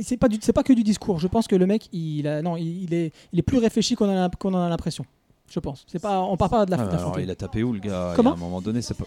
c'est 0.02 0.16
pas 0.16 0.28
du- 0.28 0.38
c'est 0.40 0.52
pas 0.52 0.62
que 0.62 0.72
du 0.72 0.82
discours. 0.82 1.18
Je 1.18 1.28
pense 1.28 1.46
que 1.46 1.56
le 1.56 1.66
mec 1.66 1.88
il 1.92 2.26
a, 2.26 2.42
non 2.42 2.56
il, 2.56 2.84
il 2.84 2.94
est 2.94 3.12
il 3.32 3.38
est 3.38 3.42
plus 3.42 3.58
réfléchi 3.58 3.94
qu'on 3.94 4.08
en 4.08 4.24
a 4.24 4.28
qu'on 4.28 4.52
en 4.54 4.60
a 4.62 4.68
l'impression. 4.68 5.04
Je 5.50 5.60
pense. 5.60 5.84
C'est 5.86 6.00
pas 6.00 6.20
on 6.20 6.36
parle 6.36 6.50
pas 6.50 6.66
de 6.66 6.70
la, 6.72 6.76
ah, 6.80 6.86
de 6.86 6.92
la 6.92 6.98
alors, 6.98 7.20
il 7.20 7.30
a 7.30 7.34
tapé 7.34 7.62
où 7.62 7.72
le 7.72 7.78
gars? 7.80 8.12
Comment? 8.16 8.32
À 8.32 8.34
un 8.34 8.36
moment 8.36 8.60
donné, 8.60 8.82
c'est 8.82 8.94
pas. 8.96 9.06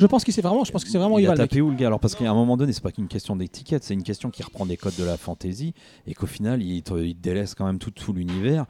Je 0.00 0.06
pense 0.06 0.24
qu'il 0.24 0.34
c'est 0.34 0.42
vraiment 0.42 0.64
je 0.64 0.72
pense 0.72 0.82
que 0.82 0.90
c'est 0.90 0.98
vraiment 0.98 1.18
il 1.18 1.26
a 1.26 1.30
mec. 1.30 1.38
tapé 1.38 1.60
où 1.60 1.70
le 1.70 1.76
gars 1.76 1.86
Alors 1.88 2.00
parce 2.00 2.14
qu'à 2.16 2.28
un 2.30 2.34
moment 2.34 2.56
donné, 2.56 2.72
c'est 2.72 2.82
pas 2.82 2.90
qu'une 2.90 3.06
question 3.08 3.36
d'étiquette, 3.36 3.84
c'est 3.84 3.94
une 3.94 4.02
question 4.02 4.30
qui 4.30 4.42
reprend 4.42 4.66
des 4.66 4.76
codes 4.76 4.96
de 4.98 5.04
la 5.04 5.16
fantasy 5.16 5.74
et 6.06 6.14
qu'au 6.14 6.26
final, 6.26 6.62
il 6.62 6.82
te, 6.82 6.94
il 6.94 7.14
te 7.14 7.20
délaisse 7.22 7.54
quand 7.54 7.66
même 7.66 7.78
tout, 7.78 7.90
tout 7.92 8.12
l'univers. 8.12 8.66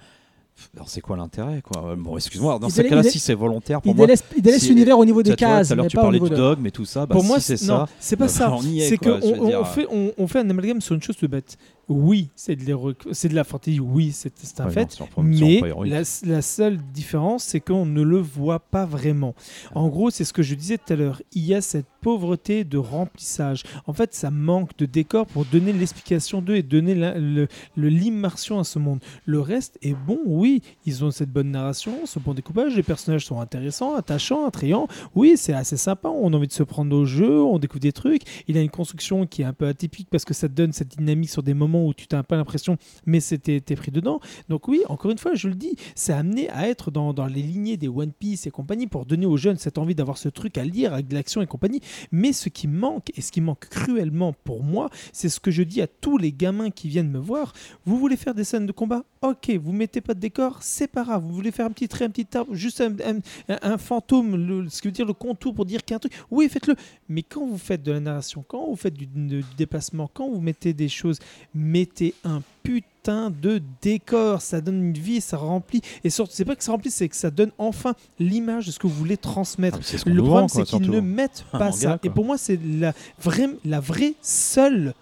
Alors 0.74 0.90
c'est 0.90 1.01
quoi 1.01 1.16
l'intérêt 1.16 1.62
quoi? 1.62 1.94
Bon, 1.97 2.16
excuse-moi. 2.19 2.59
Dans 2.59 2.69
Il 2.69 2.70
ce 2.70 2.77
délai- 2.82 2.89
cas-là, 2.90 3.02
si 3.05 3.19
c'est 3.19 3.32
volontaire 3.32 3.81
pour 3.81 3.93
Il 3.93 3.97
moi. 3.97 4.05
délaisse, 4.07 4.23
il 4.36 4.43
délaisse 4.43 4.61
si- 4.61 4.69
l'univers 4.69 4.98
au 4.98 5.05
niveau 5.07 5.23
des 5.23 5.35
cases, 5.35 5.69
Tout 5.69 5.73
à 5.73 5.77
l'heure, 5.77 5.86
tu 5.86 5.97
parlais 5.97 6.20
du 6.20 6.28
de. 6.28 6.36
dogme 6.36 6.66
et 6.66 6.70
tout 6.70 6.85
ça. 6.85 7.07
Bah, 7.07 7.15
pour 7.15 7.23
si 7.23 7.28
moi, 7.28 7.40
c'est 7.40 7.57
ça. 7.57 7.89
c'est 7.98 8.16
pas 8.16 8.27
bah, 8.27 8.28
ça. 8.28 8.55
C'est 8.81 8.98
qu'on 8.98 9.19
on, 9.23 9.55
on 9.61 9.65
fait, 9.65 9.86
on, 9.90 10.12
on 10.19 10.27
fait 10.27 10.40
un 10.40 10.51
amalgame 10.51 10.82
sur 10.82 10.94
une 10.94 11.02
chose 11.02 11.16
toute 11.16 11.31
bête. 11.31 11.57
Oui, 11.91 12.31
c'est 12.37 12.55
de, 12.55 13.35
la 13.35 13.43
fantaisie, 13.43 13.81
oui, 13.81 14.12
c'est 14.12 14.61
un 14.61 14.67
Ouais, 14.67 14.71
fait. 14.71 15.01
non, 15.01 15.09
Mais 15.25 15.61
la, 15.87 16.03
la 16.25 16.43
seule 16.43 16.79
différence, 16.95 17.43
c'est 17.43 17.59
qu'on 17.59 17.85
ne 17.85 18.03
le 18.03 18.19
voit 18.19 18.61
pas 18.61 18.87
vraiment. 18.87 19.35
En 19.75 19.89
gros, 19.89 20.11
c'est 20.11 20.25
ce 20.25 20.33
que 20.33 20.43
je 20.43 20.55
disais 20.55 20.79
tout 20.79 20.93
à 20.93 20.97
l'heure. 20.97 21.21
Il 21.33 21.45
y 21.45 21.53
a 21.53 21.61
cette 21.61 21.87
pauvreté 22.01 22.62
de 22.62 22.79
remplissage. 22.79 23.65
En 23.87 23.93
fait, 23.93 24.15
ça 24.15 24.31
manque 24.31 24.77
de 24.79 24.87
décor 24.87 25.27
pour 25.27 25.45
donner 25.45 25.73
l'explication 25.73 26.41
d'eux 26.43 26.57
et 26.57 26.62
donner 26.62 26.95
l'immersion 27.77 28.61
à 28.61 28.65
ce 28.65 28.79
monde. 28.79 29.01
Le 29.25 29.41
reste 29.41 29.79
est 29.83 29.95
bon, 29.95 30.21
oui. 30.25 30.62
Ils 30.87 31.05
ont 31.05 31.11
cette 31.11 31.31
bonne 31.31 31.51
narration, 31.51 32.07
ce 32.07 32.19
bon 32.19 32.35
découpage. 32.35 32.77
Les 32.77 32.83
personnages 32.83 33.27
sont 33.27 33.41
intéressants, 33.41 33.97
attachants, 33.97 34.47
attrayants. 34.47 34.87
Oui, 35.15 35.35
c'est 35.37 35.53
assez 35.53 35.77
sympa. 35.77 36.09
On 36.09 36.33
a 36.33 36.37
envie 36.37 36.47
de 36.47 36.53
se 36.53 36.62
prendre 36.62 36.95
au 36.97 37.05
jeu, 37.05 37.43
on 37.43 37.59
découvre 37.59 37.81
des 37.81 37.93
trucs. 37.93 38.23
Il 38.49 38.57
a 38.57 38.62
une 38.62 38.71
construction 38.71 39.27
qui 39.27 39.43
est 39.43 39.47
un 39.47 39.53
peu 39.53 39.67
atypique 39.67 40.09
parce 40.11 40.25
que 40.25 40.35
ça 40.35 40.49
donne 40.49 40.73
cette 40.73 40.97
dynamique 40.97 41.31
sur 41.31 41.43
des 41.43 41.55
moments 41.55 41.80
où 41.86 41.94
tu 41.94 42.07
n'as 42.12 42.23
pas 42.23 42.36
l'impression, 42.36 42.77
mais 43.07 43.20
c'était 43.20 43.61
pris 43.61 43.90
dedans. 43.90 44.20
Donc 44.48 44.69
oui, 44.69 44.82
encore 44.89 45.11
une 45.11 45.19
fois, 45.19 45.35
je 45.35 45.48
le 45.48 45.55
dis, 45.55 45.77
c'est 45.94 46.12
amené 46.12 46.51
à 46.51 46.69
être 46.69 46.90
dans, 46.90 47.12
dans 47.12 47.27
les 47.27 47.43
lignées 47.43 47.77
des 47.77 47.89
One 47.89 48.12
Piece 48.12 48.47
et 48.47 48.51
compagnie 48.51 48.86
pour 48.86 49.07
donner 49.07 49.27
aux 49.27 49.36
jeunes 49.36 49.59
cette 49.59 49.78
envie 49.78 49.94
d'avoir 49.94 50.19
ce 50.19 50.28
truc 50.28 50.59
à 50.59 50.65
lire 50.65 50.93
avec 50.93 51.09
de 51.09 51.15
l'action 51.15 51.43
et 51.43 51.47
compagnie. 51.47 51.81
Mais 52.12 52.32
ce 52.32 52.48
qui 52.48 52.69
manque, 52.69 53.11
et 53.16 53.20
ce 53.20 53.32
qui 53.32 53.40
manque 53.40 53.69
cruellement 53.69 54.32
pour 54.44 54.62
moi, 54.62 54.90
c'est 55.12 55.28
ce 55.28 55.40
que 55.40 55.51
je 55.51 55.62
dis 55.62 55.81
à 55.81 55.86
tous 55.86 56.19
les 56.19 56.32
gamins 56.32 56.70
qui 56.70 56.89
viennent 56.89 57.11
me 57.11 57.19
voir. 57.19 57.52
Vous 57.85 57.98
voulez 57.98 58.16
faire 58.16 58.35
des 58.35 58.44
scènes 58.44 58.66
de 58.66 58.73
combat? 58.73 59.05
Ok, 59.23 59.51
vous 59.62 59.73
mettez 59.73 60.01
pas 60.01 60.15
de 60.15 60.20
décor, 60.20 60.59
c'est 60.62 60.89
pas 60.89 61.05
grave. 61.05 61.23
Vous 61.23 61.35
voulez 61.35 61.51
faire 61.51 61.66
un 61.66 61.70
petit 61.70 61.89
trait, 61.89 62.07
un 62.07 62.11
petit 62.11 62.36
arbre, 62.36 62.55
juste 62.55 62.81
un- 62.81 63.20
un 63.48 63.78
fantôme, 63.78 64.36
le, 64.36 64.69
ce 64.69 64.81
qui 64.81 64.89
veut 64.89 64.93
dire 64.93 65.07
le 65.07 65.12
contour 65.12 65.55
pour 65.55 65.66
dire 65.66 65.85
qu'il 65.85 65.93
y 65.93 65.94
a 65.94 65.97
un 65.97 66.01
truc. 66.01 66.15
Oui, 66.31 66.48
faites-le. 66.48 66.74
Mais 67.09 67.23
quand 67.23 67.47
vous 67.47 67.59
faites 67.59 67.82
de 67.82 67.93
la 67.93 68.01
narration, 68.01 68.44
quand 68.47 68.66
vous 68.66 68.77
faites 68.77 68.94
du, 68.94 69.07
du 69.07 69.44
déplacement, 69.57 70.11
quand 70.12 70.28
vous 70.31 70.40
mettez 70.40 70.73
des 70.73 70.89
choses, 70.89 71.19
mettez 71.71 72.15
un 72.25 72.43
putain 72.63 73.31
de 73.31 73.61
décor. 73.83 74.43
Ça 74.43 74.61
donne 74.61 74.83
une 74.89 74.93
vie, 74.93 75.21
ça 75.21 75.37
remplit. 75.37 75.81
Et 76.05 76.11
surtout, 76.11 76.33
c'est 76.35 76.45
pas 76.45 76.57
que 76.57 76.65
ça 76.65 76.73
remplit, 76.73 76.91
c'est 76.91 77.09
que 77.09 77.17
ça 77.17 77.31
donne 77.31 77.51
enfin 77.59 77.95
l'image 78.19 78.67
de 78.67 78.73
ce 78.73 78.79
que 78.79 78.87
vous 78.87 78.95
voulez 78.95 79.17
transmettre. 79.17 79.79
Ah, 79.81 79.85
ce 79.99 80.09
Le 80.09 80.23
problème, 80.23 80.49
c'est 80.49 80.65
qu'ils 80.65 80.91
ne 80.91 81.01
mettent 81.01 81.45
pas 81.53 81.59
manga, 81.59 81.73
ça. 81.73 81.99
Et 82.03 82.11
pour 82.11 82.25
moi, 82.25 82.37
c'est 82.39 82.59
la 82.79 82.93
vraie, 83.23 83.49
la 83.65 83.81
vraie 83.81 84.15
seule 84.23 84.95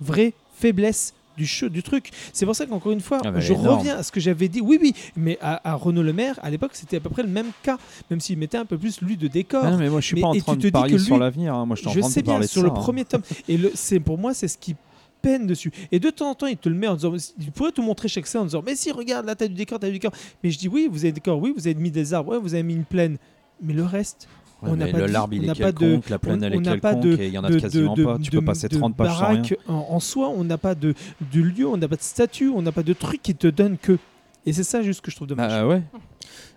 vraie 0.00 0.32
faiblesse 0.58 1.14
du, 1.36 1.44
che- 1.46 1.68
du 1.68 1.82
truc. 1.82 2.10
C'est 2.32 2.46
pour 2.46 2.54
ça 2.54 2.64
qu'encore 2.66 2.92
une 2.92 3.00
fois, 3.00 3.20
Ah 3.24 3.30
bah, 3.32 3.40
je 3.40 3.52
énorme. 3.52 3.78
reviens 3.78 3.96
à 3.96 4.02
ce 4.04 4.12
que 4.12 4.20
j'avais 4.20 4.48
dit. 4.48 4.60
Oui, 4.60 4.78
oui, 4.80 4.94
mais 5.16 5.36
à, 5.40 5.68
à 5.68 5.74
Renaud 5.74 6.02
Le 6.02 6.12
Maire, 6.12 6.38
à 6.42 6.50
l'époque, 6.50 6.70
c'était 6.74 6.98
à 6.98 7.00
peu 7.00 7.10
près 7.10 7.22
le 7.22 7.28
même 7.28 7.50
cas, 7.62 7.76
même 8.10 8.20
s'il 8.20 8.38
mettait 8.38 8.56
un 8.58 8.64
peu 8.64 8.78
plus 8.78 9.00
lui 9.02 9.16
de 9.16 9.26
décor. 9.28 9.62
Ah 9.64 9.70
non, 9.72 9.78
mais 9.78 9.88
moi 9.90 10.00
je 10.00 10.06
suis 10.06 10.14
Mais- 10.16 10.20
pas 10.22 10.28
en 10.28 10.34
train 10.36 10.56
de 10.56 10.68
que 10.92 10.98
sur 10.98 11.18
l'avenir. 11.18 11.54
hein. 11.54 11.66
Moi 11.66 11.74
je 11.76 11.80
suis 11.80 11.88
en 11.88 12.00
train 12.00 12.08
de 12.08 12.14
bien 12.14 12.22
parler 12.34 12.46
sur 12.46 12.60
ça, 12.62 12.66
le 12.68 12.72
hein. 12.72 12.74
premier 12.76 13.04
tome. 13.04 13.22
Et 13.48 13.58
c'est 13.74 13.98
pour 14.00 14.16
moi, 14.18 14.32
c'est 14.34 14.46
ce 14.48 14.58
qui 14.58 14.76
peine 15.24 15.46
dessus. 15.46 15.72
Et 15.92 15.98
de 15.98 16.10
temps 16.10 16.30
en 16.30 16.34
temps, 16.34 16.46
il 16.46 16.56
te 16.56 16.68
le 16.68 16.74
met 16.74 16.86
en 16.86 16.94
disant, 16.94 17.12
il 17.40 17.50
pourrait 17.52 17.72
te 17.72 17.80
montrer 17.80 18.08
chaque 18.08 18.26
scène 18.26 18.42
en 18.42 18.44
disant, 18.44 18.62
mais 18.64 18.76
si, 18.76 18.92
regarde, 18.92 19.26
là, 19.26 19.34
t'as 19.34 19.48
du 19.48 19.54
décor, 19.54 19.78
t'as 19.78 19.88
du 19.88 19.94
décor. 19.94 20.12
Mais 20.42 20.50
je 20.50 20.58
dis, 20.58 20.68
oui, 20.68 20.88
vous 20.90 20.98
avez 21.00 21.12
du 21.12 21.20
décor, 21.20 21.40
oui, 21.40 21.52
vous 21.56 21.66
avez 21.66 21.74
mis 21.74 21.90
des 21.90 22.14
arbres, 22.14 22.32
ouais, 22.32 22.38
vous 22.38 22.54
avez 22.54 22.62
mis 22.62 22.74
une 22.74 22.84
plaine. 22.84 23.16
Mais 23.62 23.72
le 23.72 23.84
reste, 23.84 24.28
Ouais, 24.62 24.70
on 24.72 24.76
n'a 24.76 24.86
pas 24.86 25.06
l'arbre 25.06 25.34
il 25.34 25.40
on 25.40 25.52
est 25.52 25.60
pas 25.60 25.72
de- 25.72 25.78
quelconque, 25.78 26.08
la 26.08 26.18
plaine 26.18 26.42
elle 26.42 26.54
est 26.54 26.62
quelconque 26.62 27.00
de- 27.02 27.16
et 27.20 27.26
il 27.26 27.34
y 27.34 27.38
en 27.38 27.44
a 27.44 27.50
de- 27.50 27.58
quasiment 27.58 27.94
de- 27.94 28.04
pas. 28.04 28.18
Tu 28.18 28.30
de- 28.30 28.38
peux 28.38 28.44
passer 28.44 28.68
de 28.68 28.76
30 28.78 28.96
pages 28.96 29.18
sans 29.18 29.28
rien. 29.28 29.42
en, 29.68 29.74
en 29.90 30.00
soi, 30.00 30.30
on 30.30 30.42
n'a 30.44 30.56
pas 30.56 30.74
de, 30.74 30.94
de 31.32 31.40
lieu, 31.42 31.66
on 31.68 31.76
n'a 31.76 31.86
pas 31.88 31.96
de 31.96 32.02
statut, 32.02 32.48
on 32.48 32.62
n'a 32.62 32.72
pas 32.72 32.82
de 32.82 32.92
truc 32.94 33.20
qui 33.22 33.34
te 33.34 33.46
donne 33.46 33.76
que. 33.76 33.98
Et 34.46 34.52
c'est 34.54 34.64
ça 34.64 34.80
juste 34.82 35.02
que 35.02 35.10
je 35.10 35.16
trouve 35.16 35.28
dommage. 35.28 35.52
Ah 35.52 35.66
ouais. 35.66 35.82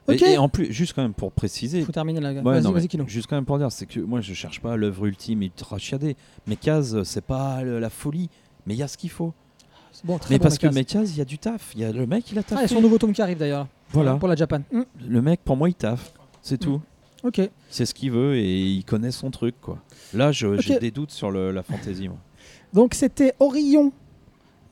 Ok. 0.07 0.21
Et, 0.21 0.33
et 0.33 0.37
en 0.37 0.47
plus, 0.47 0.71
juste 0.71 0.93
quand 0.93 1.01
même 1.01 1.13
pour 1.13 1.33
préciser, 1.33 1.81
Faut 1.81 1.91
terminer 1.91 2.21
la. 2.21 2.31
Ouais, 2.31 2.41
vas-y, 2.41 2.63
non, 2.63 2.71
mais 2.73 3.09
juste 3.09 3.27
quand 3.27 3.35
même 3.35 3.43
pour 3.45 3.57
dire, 3.57 3.71
c'est 3.73 3.85
que 3.85 3.99
moi 3.99 4.21
je 4.21 4.33
cherche 4.33 4.61
pas 4.61 4.77
l'œuvre 4.77 5.05
ultime 5.05 5.41
ultra 5.41 5.77
chiadée. 5.77 6.15
Mekaz, 6.47 7.03
c'est 7.03 7.25
pas 7.25 7.61
le- 7.63 7.79
la 7.79 7.89
folie, 7.89 8.29
mais 8.67 8.75
il 8.75 8.77
y 8.77 8.83
a 8.83 8.87
ce 8.87 8.97
qu'il 8.97 9.09
faut. 9.09 9.33
Bon, 10.03 10.19
très 10.19 10.35
Mais 10.35 10.37
bon, 10.37 10.43
parce 10.43 10.59
que 10.59 10.67
Mekaz. 10.67 11.11
Il 11.13 11.17
y 11.17 11.21
a 11.21 11.25
du 11.25 11.39
taf. 11.39 11.71
Il 11.73 11.81
y 11.81 11.85
a 11.85 11.91
le 11.91 12.05
mec, 12.05 12.31
il 12.31 12.37
a 12.37 12.41
Ah, 12.41 12.45
il 12.49 12.53
y 12.53 12.55
a 12.57 12.61
taffé. 12.61 12.75
son 12.75 12.81
nouveau 12.81 12.99
tome 12.99 13.13
qui 13.13 13.21
arrive 13.21 13.39
d'ailleurs. 13.39 13.67
Voilà. 13.89 14.13
Pour 14.15 14.27
la 14.27 14.35
Japan. 14.35 14.61
Le 15.07 15.21
mec, 15.23 15.39
pour 15.43 15.57
moi, 15.57 15.69
il 15.69 15.73
taffe. 15.73 16.13
C'est 16.43 16.59
tout. 16.59 16.79
Ok. 17.23 17.41
C'est 17.69 17.85
ce 17.85 17.93
qu'il 17.95 18.11
veut 18.11 18.35
et 18.35 18.61
il 18.63 18.83
connaît 18.85 19.09
son 19.11 19.31
truc, 19.31 19.55
quoi. 19.59 19.79
Là, 20.13 20.31
j'ai 20.31 20.77
des 20.79 20.91
doutes 20.91 21.09
sur 21.11 21.31
le- 21.31 21.51
la 21.51 21.63
fantaisie, 21.63 22.09
moi. 22.09 22.17
Donc 22.73 22.93
c'était 22.93 23.33
Orion. 23.39 23.91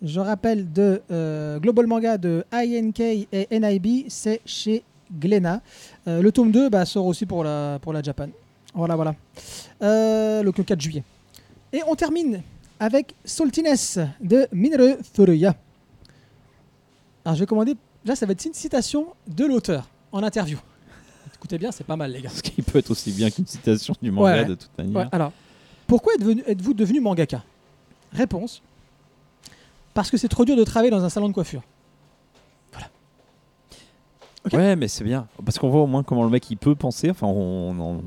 Je 0.02 0.20
rappelle 0.20 0.72
de 0.72 1.02
euh, 1.10 1.58
Global 1.60 1.88
Manga 1.88 2.18
de 2.18 2.44
INK 2.52 3.00
et 3.00 3.48
NIB, 3.50 4.06
c'est 4.10 4.42
chez 4.46 4.84
Glénat. 5.20 5.62
Euh, 6.08 6.22
le 6.22 6.32
tome 6.32 6.52
2 6.52 6.70
bah, 6.70 6.86
sort 6.86 7.06
aussi 7.08 7.26
pour 7.26 7.44
la, 7.44 7.80
pour 7.82 7.94
la 7.94 8.02
Japan. 8.04 8.28
Voilà, 8.76 8.96
voilà. 8.96 9.16
Euh, 9.82 10.44
le 10.44 10.52
4 10.52 10.80
juillet. 10.80 11.04
Et 11.74 11.82
on 11.88 11.96
termine 11.96 12.42
avec 12.80 13.16
Saltiness 13.24 14.00
de 14.22 14.48
Minere 14.52 14.98
Furuya. 15.14 15.56
Alors 17.24 17.36
je 17.36 17.40
vais 17.42 17.46
commander. 17.46 17.76
Là, 18.06 18.16
ça 18.16 18.26
va 18.26 18.34
être 18.34 18.46
une 18.46 18.54
citation 18.54 19.08
de 19.28 19.46
l'auteur 19.46 19.90
en 20.12 20.22
interview. 20.24 20.60
Écoutez 21.34 21.58
bien, 21.58 21.72
c'est 21.72 21.84
pas 21.84 21.96
mal, 21.96 22.12
les 22.12 22.22
gars. 22.22 22.30
Ce 22.30 22.42
qui 22.42 22.62
peut 22.62 22.80
être 22.80 22.92
aussi 22.92 23.12
bien 23.12 23.30
qu'une 23.32 23.46
citation 23.48 23.96
du 24.02 24.12
manga, 24.12 24.34
Ouais. 24.42 24.46
de 24.46 24.56
toute 24.56 24.78
manière. 24.78 24.96
Ouais, 24.98 25.08
alors, 25.12 25.32
pourquoi 25.88 26.14
êtes-vous 26.48 26.74
devenu 26.74 27.00
mangaka? 27.02 27.44
Réponse 28.14 28.62
parce 29.94 30.12
que 30.12 30.18
c'est 30.18 30.28
trop 30.28 30.44
dur 30.44 30.58
de 30.58 30.64
travailler 30.66 30.92
dans 30.92 31.04
un 31.06 31.10
salon 31.10 31.30
de 31.30 31.34
coiffure. 31.34 31.62
Ok. 34.46 34.54
Ouais, 34.54 34.76
mais 34.76 34.88
c'est 34.88 35.04
bien. 35.04 35.28
Parce 35.44 35.58
qu'on 35.58 35.70
voit 35.70 35.82
au 35.82 35.88
moins 35.88 36.04
comment 36.04 36.24
le 36.24 36.30
mec 36.30 36.48
il 36.52 36.58
peut 36.58 36.76
penser. 36.76 37.10
Enfin, 37.10 37.26
on, 37.28 37.80
on, 37.80 38.04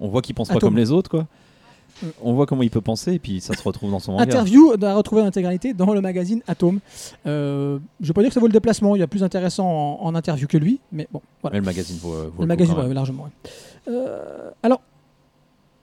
on 0.00 0.08
voit 0.08 0.20
qu'il 0.20 0.34
pense 0.34 0.48
pas 0.48 0.58
comme 0.58 0.76
les 0.76 0.90
autres, 0.90 1.08
quoi. 1.10 1.26
On 2.22 2.34
voit 2.34 2.46
comment 2.46 2.62
il 2.62 2.70
peut 2.70 2.80
penser 2.80 3.14
et 3.14 3.18
puis 3.18 3.40
ça 3.40 3.54
se 3.54 3.62
retrouve 3.62 3.90
dans 3.90 3.98
son 3.98 4.12
manga. 4.12 4.24
Interview 4.24 4.72
à 4.82 4.94
retrouver 4.94 5.22
l'intégralité 5.22 5.74
dans 5.74 5.92
le 5.92 6.00
magazine 6.00 6.42
Atome. 6.46 6.80
Euh, 7.26 7.78
je 8.00 8.06
vais 8.06 8.12
pas 8.12 8.20
dire 8.22 8.30
que 8.30 8.34
ça 8.34 8.40
vaut 8.40 8.46
le 8.46 8.52
déplacement, 8.52 8.94
il 8.96 9.00
y 9.00 9.02
a 9.02 9.06
plus 9.06 9.22
intéressant 9.24 9.66
en, 9.66 10.04
en 10.06 10.14
interview 10.14 10.46
que 10.46 10.56
lui, 10.58 10.80
mais 10.92 11.08
bon, 11.12 11.20
voilà. 11.42 11.54
Mais 11.54 11.60
le 11.60 11.66
magazine 11.66 11.96
vaut, 11.98 12.14
vaut 12.30 12.42
le 12.42 12.46
magazine, 12.46 12.74
ouais, 12.76 12.94
largement. 12.94 13.24
ouais. 13.24 13.50
Euh, 13.88 14.50
alors, 14.62 14.80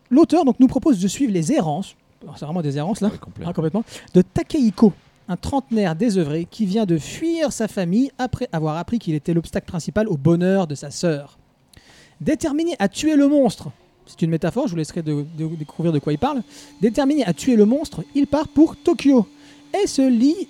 l'auteur 0.10 0.46
donc 0.46 0.60
nous 0.60 0.68
propose 0.68 1.00
de 1.00 1.08
suivre 1.08 1.34
les 1.34 1.52
errances, 1.52 1.96
c'est 2.38 2.46
vraiment 2.46 2.62
des 2.62 2.78
errances 2.78 3.02
là, 3.02 3.10
Ouais, 3.10 3.18
complet. 3.18 3.46
hein, 3.46 3.54
complètement, 3.54 3.84
de 4.14 4.22
Takehiko 4.22 4.94
un 5.28 5.38
trentenaire 5.38 5.96
désœuvré 5.96 6.46
qui 6.50 6.68
vient 6.68 6.86
de 6.86 7.00
fuir 7.00 7.52
sa 7.52 7.68
famille 7.68 8.12
après 8.20 8.48
avoir 8.52 8.78
appris 8.78 9.00
qu'il 9.00 9.16
était 9.16 9.34
l'obstacle 9.34 9.66
principal 9.66 10.08
au 10.08 10.18
bonheur 10.18 10.68
de 10.68 10.76
sa 10.76 10.92
sœur. 10.92 11.40
Déterminé 12.22 12.76
à 12.78 12.88
tuer 12.88 13.16
le 13.16 13.28
monstre, 13.28 13.70
c'est 14.08 14.22
une 14.22 14.30
métaphore, 14.32 14.66
je 14.68 14.72
vous 14.72 14.78
laisserai 14.78 15.02
de- 15.02 15.26
de- 15.38 15.56
découvrir 15.56 15.92
de 15.94 16.00
quoi 16.00 16.14
il 16.14 16.20
parle. 16.20 16.42
Déterminé 16.82 17.26
à 17.26 17.34
tuer 17.34 17.56
le 17.56 17.66
monstre, 17.66 18.04
il 18.14 18.28
part 18.28 18.48
pour 18.48 18.76
Tokyo 18.76 19.28
et 19.82 19.88
se 19.88 20.02
lie 20.08 20.48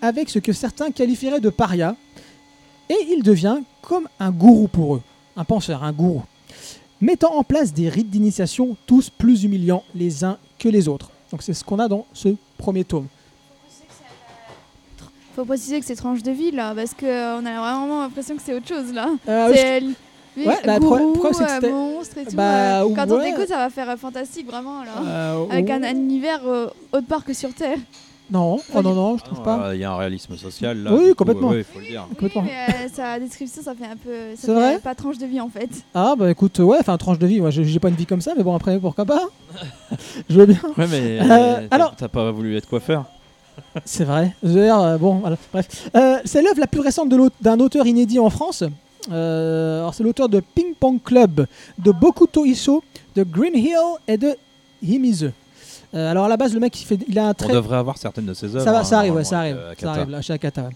avec 0.00 0.28
ce 0.30 0.38
que 0.38 0.52
certains 0.52 0.90
qualifieraient 0.90 1.40
de 1.40 1.50
paria. 1.50 1.96
Et 2.88 2.96
il 3.10 3.22
devient 3.22 3.58
comme 3.80 4.08
un 4.20 4.30
gourou 4.30 4.68
pour 4.68 4.96
eux, 4.96 5.02
un 5.36 5.44
penseur, 5.44 5.82
un 5.84 5.92
gourou, 5.92 6.22
mettant 7.00 7.34
en 7.34 7.42
place 7.44 7.72
des 7.72 7.88
rites 7.88 8.10
d'initiation 8.10 8.76
tous 8.86 9.10
plus 9.10 9.44
humiliants 9.44 9.82
les 9.94 10.24
uns 10.24 10.38
que 10.58 10.68
les 10.68 10.88
autres. 10.88 11.10
Donc 11.30 11.42
c'est 11.42 11.54
ce 11.54 11.64
qu'on 11.64 11.78
a 11.78 11.88
dans 11.88 12.06
ce 12.12 12.28
premier 12.58 12.84
tome. 12.84 13.06
Faut 15.34 15.46
préciser 15.46 15.80
que 15.80 15.86
c'est 15.86 15.96
tranche 15.96 16.22
de 16.22 16.30
vie 16.30 16.50
là, 16.50 16.74
parce 16.74 16.92
qu'on 16.92 17.06
a 17.06 17.40
vraiment 17.60 18.02
l'impression 18.02 18.36
que 18.36 18.42
c'est 18.44 18.52
autre 18.54 18.68
chose 18.68 18.92
là. 18.92 19.08
Euh, 19.28 19.50
c'est 19.54 19.82
lui, 20.36 20.46
Ouais, 20.46 20.56
bah, 20.64 20.78
gourou, 20.78 21.14
c'est 21.32 21.44
que 21.44 21.50
euh, 21.50 21.54
c'était- 21.54 21.70
monstre 21.70 22.18
et 22.18 22.24
tout. 22.24 22.36
Bah, 22.36 22.82
euh, 22.82 22.88
Quand 22.94 23.10
on 23.10 23.18
ouais. 23.18 23.30
écoute, 23.30 23.48
ça 23.48 23.56
va 23.58 23.70
faire 23.70 23.90
euh, 23.90 23.96
fantastique 23.96 24.46
vraiment 24.46 24.82
là. 24.82 24.90
euh, 25.06 25.44
Avec 25.50 25.68
un, 25.70 25.80
oh, 25.82 25.86
un 25.86 25.90
univers 25.96 26.40
euh, 26.46 26.66
autre 26.92 27.06
part 27.06 27.24
que 27.24 27.34
sur 27.34 27.52
Terre. 27.54 27.78
Non, 28.30 28.58
oh, 28.74 28.80
non, 28.82 28.94
non, 28.94 29.18
je 29.18 29.22
Ah 29.24 29.26
trouve 29.26 29.38
non, 29.40 29.44
pas. 29.44 29.74
Il 29.74 29.80
y 29.80 29.84
a 29.84 29.92
un 29.92 29.96
réalisme 29.96 30.36
social 30.38 30.82
là. 30.82 30.94
Oui, 30.94 31.08
coup, 31.10 31.16
complètement. 31.16 31.48
ouais, 31.50 31.62
faut 31.64 31.80
le 31.80 31.86
dire. 31.86 32.06
Complètement. 32.08 32.42
Oui, 32.42 32.48
mais 32.50 32.86
euh, 32.86 32.88
sa 32.90 33.18
description, 33.18 33.60
ça 33.62 33.74
fait 33.74 33.84
un 33.84 33.96
peu. 33.96 34.10
ça 34.34 34.40
C'est 34.40 34.46
fait 34.46 34.52
vrai 34.54 34.78
Pas 34.78 34.94
tranche 34.94 35.18
de 35.18 35.26
vie 35.26 35.40
en 35.40 35.50
fait. 35.50 35.68
Ah 35.92 36.14
bah 36.16 36.30
écoute, 36.30 36.58
ouais, 36.60 36.78
enfin 36.80 36.96
tranche 36.96 37.18
de 37.18 37.26
vie, 37.26 37.40
moi 37.40 37.50
j'ai 37.50 37.78
pas 37.78 37.88
une 37.90 37.94
vie 37.94 38.06
comme 38.06 38.22
ça, 38.22 38.32
mais 38.34 38.42
bon 38.42 38.54
après 38.54 38.78
pourquoi 38.78 39.04
pas 39.04 39.20
Je 40.30 40.38
veux 40.38 40.46
bien. 40.46 40.58
Ouais, 40.78 40.86
mais 40.90 41.20
Euh, 41.20 41.24
euh, 41.30 41.66
t'as- 41.68 41.74
alors- 41.76 41.94
t'as 41.94 42.08
pas 42.08 42.30
voulu 42.30 42.56
être 42.56 42.68
coiffeur 42.70 43.04
C'est 43.84 44.04
vrai. 44.04 44.34
Euh, 44.44 44.96
bon, 44.96 45.16
voilà, 45.16 45.36
bref. 45.52 45.90
Euh, 45.94 46.16
c'est 46.24 46.40
l'œuvre 46.40 46.60
la 46.60 46.66
plus 46.66 46.80
récente 46.80 47.10
d'un 47.42 47.60
auteur 47.60 47.86
inédit 47.86 48.18
en 48.18 48.30
France. 48.30 48.64
Euh, 49.10 49.80
alors 49.80 49.94
c'est 49.94 50.02
l'auteur 50.04 50.28
de 50.28 50.40
Ping 50.40 50.74
Pong 50.78 50.98
Club, 51.02 51.46
de 51.78 51.90
Bokuto 51.90 52.44
Iso, 52.44 52.82
de 53.16 53.22
Green 53.24 53.54
Hill 53.56 53.76
et 54.06 54.16
de 54.16 54.36
Himizu. 54.82 55.30
Euh, 55.94 56.10
alors 56.10 56.24
à 56.24 56.28
la 56.28 56.36
base, 56.36 56.54
le 56.54 56.60
mec, 56.60 56.80
il, 56.80 56.84
fait, 56.86 56.98
il 57.06 57.18
a 57.18 57.26
un 57.26 57.30
On 57.30 57.34
très... 57.34 57.52
devrait 57.52 57.76
avoir 57.76 57.98
certaines 57.98 58.24
de 58.26 58.32
ses 58.34 58.46
œuvres. 58.56 58.64
Ça, 58.64 58.72
va, 58.72 58.80
hein, 58.80 58.84
ça 58.84 58.98
arrive, 58.98 59.14
ouais, 59.14 59.22
normalement, 59.22 59.28
ça 59.30 59.38
arrive, 59.38 59.56
euh, 59.56 59.74
ça 59.78 59.90
arrive 59.90 60.10
là, 60.10 60.22
chez 60.22 60.32
Akata. 60.32 60.70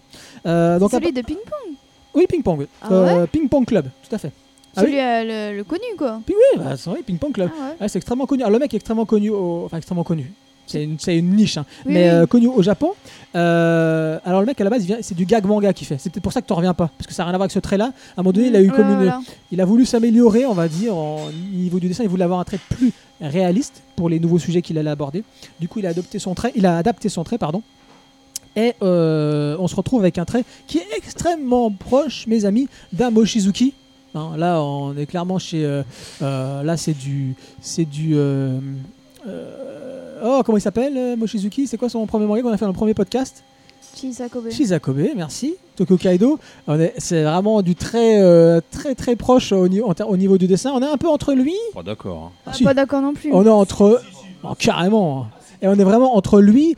Euh, 0.45 0.77
donc, 0.79 0.91
celui 0.91 1.07
à- 1.07 1.11
de 1.11 1.21
Ping 1.21 1.37
Pong. 1.37 1.75
oui, 2.13 2.25
Ping 2.29 2.43
Pong. 2.43 2.67
Ah 2.81 2.87
Euh, 2.91 3.25
Ping 3.25 3.49
Pong 3.49 3.65
Club, 3.65 3.85
tout 4.07 4.13
à 4.15 4.19
fait. 4.19 4.31
Ah 4.75 4.81
Celui 4.81 4.93
oui. 4.93 4.99
euh, 4.99 5.51
le, 5.53 5.57
le 5.57 5.63
connu 5.63 5.81
quoi. 5.97 6.21
Puis 6.23 6.35
oui, 6.35 6.61
bah, 6.63 6.77
c'est 6.77 6.89
vrai, 6.91 7.01
Ping 7.01 7.17
Pong 7.17 7.31
Club. 7.33 7.49
Ah 7.51 7.63
ouais. 7.69 7.75
Ouais, 7.81 7.87
c'est 7.87 7.97
extrêmement 7.97 8.27
connu. 8.27 8.43
Alors, 8.43 8.51
le 8.51 8.59
mec 8.59 8.71
est 8.73 8.77
extrêmement 8.77 9.05
connu, 9.05 9.31
au... 9.31 9.63
enfin 9.65 9.77
extrêmement 9.77 10.03
connu. 10.03 10.31
C'est 10.67 10.83
une, 10.83 10.97
une 11.07 11.35
niche, 11.35 11.57
hein. 11.57 11.65
Oui, 11.85 11.93
mais 11.93 12.03
oui. 12.03 12.09
euh, 12.09 12.25
connu 12.25 12.47
au 12.47 12.61
Japon. 12.61 12.91
Euh, 13.35 14.19
alors 14.25 14.41
le 14.41 14.45
mec 14.45 14.59
à 14.59 14.63
la 14.63 14.69
base, 14.69 14.85
c'est 15.01 15.15
du 15.15 15.25
gag 15.25 15.45
manga 15.45 15.71
qu'il 15.73 15.87
fait. 15.87 15.97
C'est 15.97 16.09
peut-être 16.09 16.23
pour 16.23 16.33
ça 16.33 16.41
que 16.41 16.47
tu 16.47 16.53
reviens 16.53 16.73
pas, 16.73 16.89
parce 16.97 17.07
que 17.07 17.13
ça 17.13 17.23
n'a 17.23 17.27
rien 17.27 17.33
à 17.35 17.37
voir 17.37 17.43
avec 17.45 17.51
ce 17.51 17.59
trait-là. 17.59 17.85
À 17.85 18.19
un 18.19 18.23
moment 18.23 18.33
donné, 18.33 18.47
il 18.47 18.55
a 18.55 18.61
eu 18.61 18.69
Ouais, 18.69 18.75
comme 18.75 18.89
une, 18.89 19.13
il 19.51 19.61
a 19.61 19.65
voulu 19.65 19.85
s'améliorer, 19.85 20.45
on 20.45 20.53
va 20.53 20.67
dire, 20.67 20.95
au 20.95 21.31
niveau 21.53 21.79
du 21.79 21.87
dessin. 21.87 22.03
Il 22.03 22.09
voulait 22.09 22.23
avoir 22.25 22.39
un 22.39 22.43
trait 22.43 22.59
plus 22.69 22.91
réaliste 23.21 23.81
pour 23.95 24.09
les 24.09 24.19
nouveaux 24.19 24.39
sujets 24.39 24.61
qu'il 24.61 24.77
allait 24.77 24.89
aborder. 24.89 25.23
Du 25.59 25.67
coup, 25.67 25.79
il 25.79 25.85
a 25.85 25.89
adopté 25.89 26.19
son 26.19 26.33
trait, 26.35 26.51
il 26.55 26.65
a 26.65 26.77
adapté 26.77 27.09
son 27.09 27.23
trait, 27.23 27.37
pardon. 27.37 27.61
Et 28.55 28.73
euh, 28.81 29.55
on 29.59 29.67
se 29.67 29.75
retrouve 29.75 30.01
avec 30.01 30.17
un 30.17 30.25
trait 30.25 30.43
qui 30.67 30.79
est 30.79 30.87
extrêmement 30.97 31.71
proche, 31.71 32.25
mes 32.27 32.43
amis, 32.45 32.67
d'un 32.91 33.11
Mochizuki. 33.11 33.73
Hein, 34.15 34.31
là, 34.35 34.61
on 34.63 34.97
est 34.97 35.05
clairement 35.05 35.37
chez. 35.39 35.61
là, 36.21 36.75
c'est 36.77 36.97
du, 36.97 37.35
c'est 37.61 37.85
du. 37.85 38.13
euh, 38.15 38.59
oh, 40.23 40.41
comment 40.45 40.57
il 40.57 40.61
s'appelle, 40.61 40.93
euh, 40.97 41.15
Mochizuki 41.15 41.67
C'est 41.67 41.77
quoi 41.77 41.89
son 41.89 42.05
premier 42.05 42.25
manga 42.25 42.41
qu'on 42.41 42.49
a 42.51 42.57
fait 42.57 42.65
dans 42.65 42.71
le 42.71 42.75
premier 42.77 42.93
podcast? 42.93 43.43
Chisakobe. 43.95 44.49
Shizakobe, 44.51 45.01
merci. 45.15 45.55
Tokyo 45.75 45.97
Kaido, 45.97 46.39
on 46.67 46.79
est- 46.79 46.93
c'est 46.97 47.23
vraiment 47.23 47.61
du 47.63 47.73
très, 47.75 48.21
euh, 48.21 48.61
très, 48.71 48.93
très 48.95 49.15
proche 49.15 49.51
au, 49.51 49.67
ni- 49.67 49.81
niveau 50.17 50.37
du 50.37 50.47
dessin. 50.47 50.71
On 50.73 50.81
est 50.81 50.85
un 50.87 50.97
peu 50.97 51.07
entre 51.07 51.33
lui. 51.33 51.55
Pas 51.73 51.81
d'accord. 51.83 52.31
hein. 52.35 52.41
Ah, 52.45 52.53
si. 52.53 52.63
Pas 52.63 52.73
d'accord 52.75 53.01
non 53.01 53.13
plus. 53.13 53.31
On 53.33 53.43
est 53.45 53.49
entre, 53.49 54.01
oh, 54.43 54.47
carrément. 54.59 55.21
hein. 55.23 55.27
Et 55.63 55.67
on 55.67 55.73
est 55.73 55.83
vraiment 55.83 56.15
entre 56.15 56.41
lui. 56.41 56.75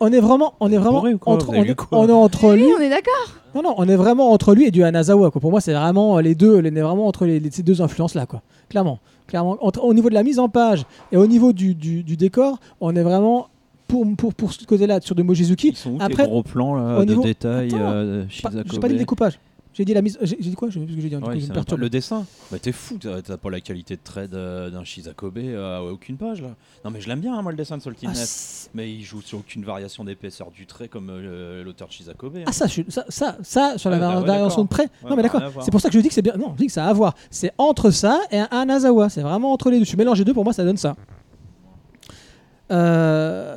On 0.00 0.12
est 0.12 0.20
vraiment, 0.20 0.52
on 0.60 0.70
est 0.70 0.76
vraiment 0.76 0.98
entre, 1.24 1.48
on 1.50 1.54
est, 1.64 1.74
on 1.92 2.08
est 2.08 2.12
entre 2.12 2.50
Oui, 2.50 2.56
lui. 2.58 2.66
on 2.76 2.80
est 2.80 2.90
d'accord. 2.90 3.32
Non, 3.54 3.62
non, 3.62 3.74
on 3.78 3.88
est 3.88 3.96
vraiment 3.96 4.32
entre 4.32 4.54
lui 4.54 4.66
et 4.66 4.70
du 4.70 4.82
Hanazawa. 4.82 5.30
Quoi. 5.30 5.40
Pour 5.40 5.50
moi, 5.52 5.60
c'est 5.62 5.72
vraiment 5.72 6.18
les 6.18 6.34
deux. 6.34 6.56
On 6.56 6.64
est 6.64 6.70
vraiment 6.70 7.06
entre 7.06 7.24
les, 7.24 7.38
les- 7.40 7.50
ces 7.50 7.62
deux 7.62 7.80
influences 7.80 8.14
là, 8.14 8.26
quoi. 8.26 8.42
Clairement, 8.68 8.98
clairement. 9.26 9.56
Entre- 9.60 9.82
au 9.84 9.94
niveau 9.94 10.08
de 10.08 10.14
la 10.14 10.22
mise 10.22 10.38
en 10.38 10.48
page 10.48 10.84
et 11.12 11.16
au 11.16 11.26
niveau 11.26 11.52
du, 11.52 11.74
du- 11.74 12.02
du 12.02 12.16
décor, 12.16 12.58
on 12.80 12.94
est 12.96 13.02
vraiment 13.02 13.48
pour 13.88 14.04
pour 14.16 14.34
pour 14.34 14.52
ce 14.52 14.64
côté-là 14.64 15.00
sur 15.00 15.14
de 15.14 15.22
Mochizuki. 15.22 15.68
Ils 15.68 15.76
sont 15.76 15.92
où 15.92 15.98
Après, 16.00 16.24
tes 16.24 16.30
gros 16.30 16.42
plans 16.42 16.74
là, 16.74 16.98
au 16.98 17.04
de 17.04 17.10
niveau- 17.10 17.22
détails 17.22 17.68
Attends, 17.68 17.78
euh, 17.92 18.24
J'ai 18.28 18.42
pas- 18.42 18.88
dit 18.88 18.96
découpage. 18.96 19.38
J'ai 19.74 19.84
dit 19.84 19.92
la 19.92 20.02
mise. 20.02 20.16
J'ai 20.22 20.36
dit 20.36 20.54
quoi? 20.54 20.70
J'ai 20.70 20.80
que 20.80 20.86
j'ai 20.88 20.94
dit. 20.96 21.08
du 21.10 21.16
Ouais, 21.16 21.20
coup, 21.34 21.40
je 21.40 21.46
me 21.48 21.52
perturbe. 21.52 21.80
Le 21.80 21.90
dessin 21.90 22.24
Bah 22.50 22.58
t'es 22.60 22.72
fou, 22.72 22.96
t'as 22.98 23.36
pas 23.36 23.50
la 23.50 23.60
qualité 23.60 23.96
de 23.96 24.00
trait 24.02 24.28
d'un 24.28 24.84
Shizakobe 24.84 25.38
à 25.58 25.82
aucune 25.82 26.16
page 26.16 26.40
là. 26.42 26.54
Non 26.84 26.90
mais 26.90 27.00
je 27.00 27.08
l'aime 27.08 27.20
bien 27.20 27.34
hein, 27.36 27.42
moi 27.42 27.50
le 27.52 27.56
dessin 27.58 27.76
de 27.76 27.82
Soltinez. 27.82 28.12
Ah, 28.16 28.68
mais 28.74 28.92
il 28.92 29.02
joue 29.02 29.20
sur 29.20 29.38
aucune 29.38 29.64
variation 29.64 30.04
d'épaisseur 30.04 30.50
du 30.50 30.66
trait 30.66 30.88
comme 30.88 31.10
euh, 31.10 31.62
l'auteur 31.64 31.88
de 31.88 31.92
Shizakobe. 31.92 32.36
hein. 32.36 32.44
Ah 32.46 32.52
ça, 32.52 32.66
je 32.66 32.72
suis- 32.72 32.86
ça, 32.88 33.04
ça, 33.08 33.36
ça, 33.42 33.76
sur 33.76 33.90
la 33.90 33.96
Ah, 33.96 34.00
bah, 34.00 34.20
ouais, 34.20 34.26
variation 34.26 34.64
de. 34.64 34.68
Ouais, 34.74 34.86
non 35.02 35.10
mais 35.10 35.16
bah, 35.16 35.22
d'accord. 35.22 35.62
C'est 35.64 35.70
pour 35.70 35.80
ça 35.80 35.88
que 35.88 35.94
je 35.94 36.00
dis 36.00 36.08
que 36.08 36.14
c'est 36.14 36.22
bien. 36.22 36.36
Non, 36.36 36.52
je 36.52 36.58
dis 36.58 36.66
que 36.66 36.72
ça 36.72 36.84
a 36.86 36.88
à 36.88 36.92
voir. 36.92 37.14
C'est 37.30 37.52
entre 37.58 37.90
ça 37.90 38.20
et 38.30 38.38
un 38.38 38.48
Anazawa. 38.50 39.08
C'est 39.08 39.22
vraiment 39.22 39.52
entre 39.52 39.70
les 39.70 39.78
deux. 39.80 39.84
Tu 39.84 39.96
mélanges 39.96 40.18
les 40.18 40.24
deux, 40.24 40.34
pour 40.34 40.44
moi, 40.44 40.52
ça 40.52 40.64
donne 40.64 40.76
ça. 40.76 40.94
Euh... 42.70 43.56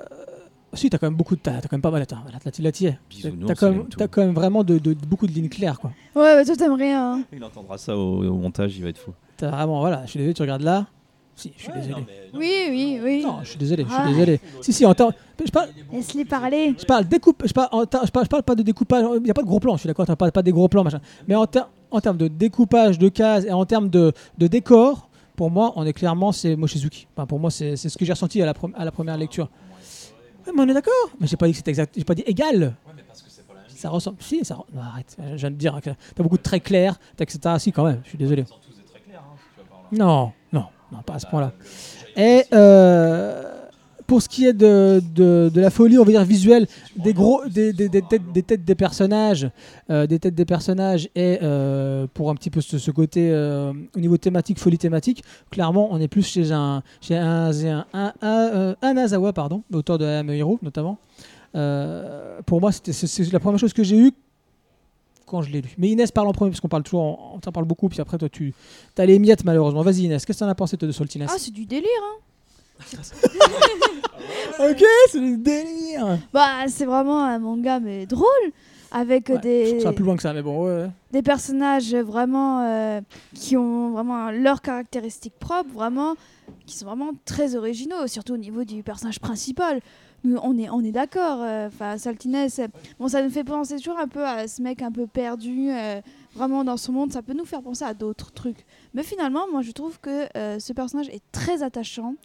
Si, 0.78 0.90
t'as 0.90 0.98
quand 0.98 1.08
même 1.08 1.16
beaucoup 1.18 1.36
de. 1.36 1.42
T'as 1.42 1.54
t'as 1.60 1.68
quand 1.68 1.74
même 1.76 1.82
pas 1.82 1.92
mal. 1.92 2.02
Attends, 2.02 2.18
là, 2.60 2.72
t'y 2.72 2.86
es. 2.86 2.98
Bisounours, 3.10 3.48
T'as 3.48 3.56
quand, 3.56 3.72
même- 3.72 3.86
tout. 3.88 3.98
t'as 3.98 4.08
quand 4.08 4.22
même 4.22 4.34
vraiment 4.34 4.64
de, 4.64 4.78
de- 4.78 4.94
beaucoup 4.94 5.28
de 5.28 5.32
lignes 5.34 5.50
claires, 5.50 5.80
quoi. 5.80 5.92
Ouais, 6.16 6.36
bah, 6.36 6.46
toi 6.46 6.56
t'aimes 6.56 6.74
rien. 6.74 7.14
hein. 7.16 7.22
Il 7.34 7.44
entendra 7.44 7.78
ça 7.78 7.98
au, 7.98 8.24
au 8.24 8.38
montage, 8.38 8.78
il 8.78 8.84
va 8.84 8.90
être 8.90 8.98
fou. 9.00 9.12
T'as 9.38 9.50
vraiment. 9.50 9.80
Voilà, 9.82 10.04
je 10.06 10.12
suis 10.12 10.18
désolé, 10.20 10.34
tu 10.34 10.42
regardes 10.44 10.62
là. 10.64 10.88
Si, 11.36 11.52
je 11.56 11.64
suis 11.64 11.72
désolé. 11.72 12.04
Oui, 12.34 12.52
oui, 12.70 13.00
oui. 13.04 13.22
Non, 13.24 13.38
je 13.44 13.50
suis 13.50 13.60
désolé, 13.60 13.84
je 13.84 13.90
suis 13.90 14.02
Ah. 14.04 14.08
désolé. 14.08 14.40
Si, 14.62 14.74
si, 14.74 14.86
en 14.88 14.94
temps. 14.96 15.12
Je 15.46 15.52
parle, 15.52 15.70
Laisse-les 15.92 16.26
parler. 16.26 16.74
je 16.80 16.84
parle 16.86 17.06
découpe, 17.08 17.44
je 17.46 17.54
parle, 17.54 17.70
en 17.72 17.82
je 17.82 18.10
parle, 18.12 18.26
je 18.26 18.30
parle 18.30 18.42
pas 18.44 18.56
de 18.56 18.64
découpage. 18.64 19.06
Il 19.18 19.22
n'y 19.22 19.30
a 19.30 19.36
pas 19.36 19.44
de 19.44 19.48
gros 19.48 19.60
plans. 19.60 19.76
Je 19.76 19.82
suis 19.82 19.88
d'accord, 19.88 20.08
t'as 20.08 20.16
pas, 20.16 20.32
pas 20.32 20.42
des 20.42 20.52
gros 20.52 20.68
plans, 20.68 20.84
machin. 20.84 21.00
Mais 21.28 21.36
en, 21.36 21.46
ter- 21.46 21.70
en 21.92 22.02
termes 22.02 22.18
de 22.18 22.28
découpage 22.28 22.98
de 22.98 23.08
cases 23.10 23.46
et 23.46 23.52
en 23.52 23.66
termes 23.66 23.90
de, 23.90 24.14
de 24.40 24.48
décor, 24.48 25.10
pour 25.36 25.52
moi, 25.52 25.74
on 25.76 25.86
est 25.86 25.94
clairement 25.94 26.32
c'est 26.32 26.56
Mochizuki. 26.56 27.06
Enfin, 27.16 27.28
pour 27.28 27.40
moi, 27.40 27.52
c'est 27.52 27.76
c'est 27.76 27.90
ce 27.90 27.98
que 28.00 28.04
j'ai 28.06 28.14
ressenti 28.14 28.42
à 28.42 28.48
la, 28.48 28.54
pre- 28.54 28.74
à 28.74 28.84
la 28.84 28.92
première 28.92 29.16
lecture. 29.18 29.50
Ouais, 30.48 30.54
mais 30.56 30.62
on 30.64 30.70
est 30.70 30.74
d'accord. 30.74 30.94
Mais 31.20 31.28
j'ai 31.28 31.38
pas 31.38 31.46
dit 31.46 31.52
que 31.52 31.58
c'était 31.58 31.72
exact. 31.72 31.94
J'ai 31.98 32.04
pas 32.04 32.16
dit 32.16 32.24
égal. 32.26 32.76
Ça 33.68 33.90
ressemble. 33.90 34.18
Si, 34.22 34.44
ça. 34.44 34.58
non, 34.74 34.82
arrête. 34.82 35.16
Je 35.20 35.36
viens 35.36 35.52
de 35.52 35.56
dire 35.56 35.80
que 35.84 35.92
t'as 36.16 36.24
beaucoup 36.24 36.38
de 36.38 36.42
traits 36.42 36.64
clairs, 36.64 37.00
etc. 37.20 37.56
Si, 37.60 37.72
quand 37.72 37.86
même. 37.86 38.02
Je 38.04 38.10
suis 38.10 38.18
désolé. 38.18 38.46
Non, 39.92 40.32
non, 40.52 40.66
non, 40.92 41.02
pas 41.06 41.14
à 41.14 41.20
ce 41.20 41.28
point-là. 41.28 41.54
Et 42.16 42.44
euh, 42.54 43.47
pour 44.08 44.22
ce 44.22 44.30
qui 44.30 44.46
est 44.46 44.54
de, 44.54 45.02
de, 45.14 45.52
la 45.60 45.70
folie, 45.70 46.00
on 46.00 46.04
va 46.06 46.12
dire 46.12 46.24
visuelle, 46.24 46.66
des 46.96 47.14
gros, 47.14 47.46
des, 47.46 47.74
des, 47.74 47.90
des 47.90 48.02
têtes, 48.02 48.64
des 48.64 48.76
personnages, 48.76 49.50
euh, 49.90 50.08
des 50.08 50.18
têtes 50.18 50.34
des 50.34 50.46
personnages, 50.46 51.10
et 51.14 51.40
euh, 51.44 52.08
pour 52.14 52.30
un 52.30 52.36
petit 52.36 52.50
peu 52.50 52.62
ce, 52.62 52.92
côté 52.92 53.30
euh, 53.30 53.74
au 53.96 54.00
niveau 54.00 54.18
thématique, 54.18 54.60
folie 54.60 54.78
thématique, 54.78 55.24
clairement, 55.52 55.90
on 55.92 56.00
est 56.00 56.08
plus 56.08 56.26
chez 56.26 56.54
un, 56.54 56.84
chez 57.02 57.18
un, 57.18 57.52
un, 57.54 57.84
un, 57.94 58.14
un, 58.22 58.76
Anazawa, 58.82 59.34
pardon, 59.34 59.64
l'auteur 59.70 59.98
de 59.98 60.06
Am 60.06 60.30
Hero 60.30 60.58
notamment. 60.62 60.98
Pour 62.46 62.62
moi, 62.62 62.72
c'est- 62.72 63.32
la 63.34 63.40
première 63.40 63.60
chose 63.60 63.74
que 63.74 63.84
j'ai 63.84 63.98
eue 63.98 64.12
quand 65.26 65.42
je 65.42 65.52
l'ai 65.52 65.62
lu. 65.62 65.74
Mais 65.78 65.90
Inès 65.90 66.10
parle 66.12 66.30
en 66.30 66.32
premier, 66.32 66.52
parce 66.52 66.62
qu'on 66.62 66.70
parle 66.70 66.84
toujours, 66.84 67.34
on 67.36 67.40
t'en 67.40 67.52
parle 67.52 67.66
beaucoup, 67.66 67.90
puis 67.90 68.00
après 68.00 68.18
toi 68.18 68.30
tu 68.30 68.54
as 68.98 69.06
les 69.06 69.20
miettes 69.20 69.44
malheureusement. 69.44 69.82
Vas-y 69.82 70.04
Inès, 70.04 70.26
qu'est-ce 70.26 70.40
que 70.40 70.44
t'en 70.46 70.50
as 70.50 70.56
pensé 70.56 70.78
de 70.78 70.90
Soltinez 70.92 71.26
Ah, 71.28 71.36
c'est 71.38 71.52
du 71.52 71.66
délire. 71.66 71.90
Hein. 72.02 72.22
Ok, 74.60 74.84
c'est 75.12 75.20
le 75.20 75.38
délire 75.38 76.18
Bah, 76.34 76.68
c'est 76.68 76.86
vraiment 76.86 77.24
un 77.24 77.40
manga, 77.40 77.80
mais 77.80 78.06
drôle. 78.06 78.26
Avec 78.90 79.30
euh, 79.30 79.34
Ouais, 79.36 79.40
des, 79.42 79.80
ça 79.82 79.92
plus 79.92 80.06
loin 80.06 80.16
que 80.16 80.22
ça, 80.22 80.32
mais 80.34 80.42
bon, 80.42 80.66
ouais. 80.66 80.90
des 81.12 81.22
personnages 81.22 81.94
vraiment 81.94 82.62
euh, 82.62 83.02
qui 83.36 83.58
ont 83.58 83.92
vraiment 83.92 84.32
leurs 84.32 84.62
caractéristiques 84.62 85.38
propres, 85.38 85.74
vraiment, 85.74 86.16
qui 86.66 86.78
sont 86.78 86.86
vraiment 86.86 87.12
très 87.26 87.58
originaux, 87.58 88.08
surtout 88.08 88.34
au 88.36 88.38
niveau 88.38 88.64
du 88.64 88.84
personnage 88.84 89.20
principal. 89.20 89.82
Nous, 90.24 90.38
on 90.42 90.58
est, 90.58 90.70
on 90.70 90.80
est 90.86 90.94
d'accord. 90.94 91.40
euh, 91.42 91.68
Enfin, 91.68 91.98
Saltinez, 91.98 92.48
c'est- 92.48 92.70
bon, 92.98 93.10
ça 93.10 93.22
nous 93.22 93.30
fait 93.30 93.44
penser 93.44 93.76
toujours 93.76 94.00
un 94.00 94.08
peu 94.08 94.26
à 94.26 94.48
ce 94.48 94.62
mec 94.62 94.82
un 94.82 94.92
peu 94.92 95.06
perdu, 95.06 95.70
euh, 95.70 96.00
vraiment 96.34 96.64
dans 96.64 96.78
son 96.78 96.94
monde. 96.94 97.12
Ça 97.12 97.22
peut 97.22 97.34
nous 97.34 97.46
faire 97.46 97.62
penser 97.62 97.84
à 97.84 97.94
d'autres 97.94 98.32
trucs. 98.32 98.66
Mais 98.94 99.04
finalement, 99.04 99.48
moi, 99.52 99.62
je 99.64 99.72
trouve 99.74 100.00
que 100.00 100.28
euh, 100.38 100.60
ce 100.60 100.72
personnage 100.72 101.10
est 101.10 101.22
très 101.34 101.62
attachant, 101.62 102.16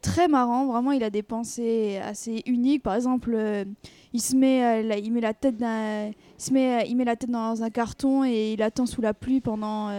très 0.00 0.28
marrant. 0.28 0.66
Vraiment, 0.66 0.92
il 0.92 1.02
a 1.02 1.10
des 1.10 1.22
pensées 1.22 2.00
assez 2.02 2.42
uniques. 2.46 2.82
Par 2.82 2.94
exemple, 2.94 3.32
euh, 3.34 3.64
il 4.12 4.20
se 4.20 4.34
met, 4.36 4.64
euh, 4.64 4.82
la, 4.82 4.98
il 4.98 5.12
met 5.12 5.20
la 5.20 5.34
tête 5.34 5.56
il 5.60 6.14
se 6.38 6.52
met, 6.52 6.82
euh, 6.82 6.86
il 6.86 6.96
met 6.96 7.04
la 7.04 7.16
tête 7.16 7.30
dans 7.30 7.62
un 7.62 7.70
carton 7.70 8.24
et 8.24 8.52
il 8.54 8.62
attend 8.62 8.86
sous 8.86 9.00
la 9.00 9.14
pluie 9.14 9.40
pendant, 9.40 9.90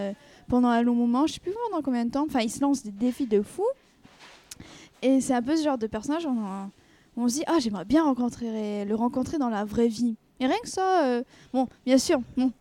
pendant 0.48 0.68
un 0.68 0.82
long 0.82 0.94
moment. 0.94 1.26
Je 1.26 1.34
sais 1.34 1.40
plus 1.40 1.54
pendant 1.70 1.82
combien 1.82 2.04
de 2.04 2.10
temps. 2.10 2.24
Enfin, 2.26 2.40
il 2.40 2.50
se 2.50 2.60
lance 2.60 2.82
des 2.82 2.90
défis 2.90 3.26
de 3.26 3.42
fou. 3.42 3.64
Et 5.02 5.20
c'est 5.20 5.34
un 5.34 5.42
peu 5.42 5.56
ce 5.56 5.64
genre 5.64 5.78
de 5.78 5.86
personnage. 5.86 6.26
On, 6.26 6.70
on 7.16 7.28
se 7.28 7.34
dit 7.34 7.44
ah 7.46 7.58
j'aimerais 7.58 7.84
bien 7.84 8.04
rencontrer 8.04 8.84
le 8.84 8.94
rencontrer 8.94 9.38
dans 9.38 9.50
la 9.50 9.64
vraie 9.64 9.88
vie. 9.88 10.16
Et 10.40 10.46
rien 10.46 10.58
que 10.62 10.68
ça, 10.68 11.22
bon, 11.52 11.68
bien 11.86 11.98
sûr, 11.98 12.20
bon, 12.36 12.52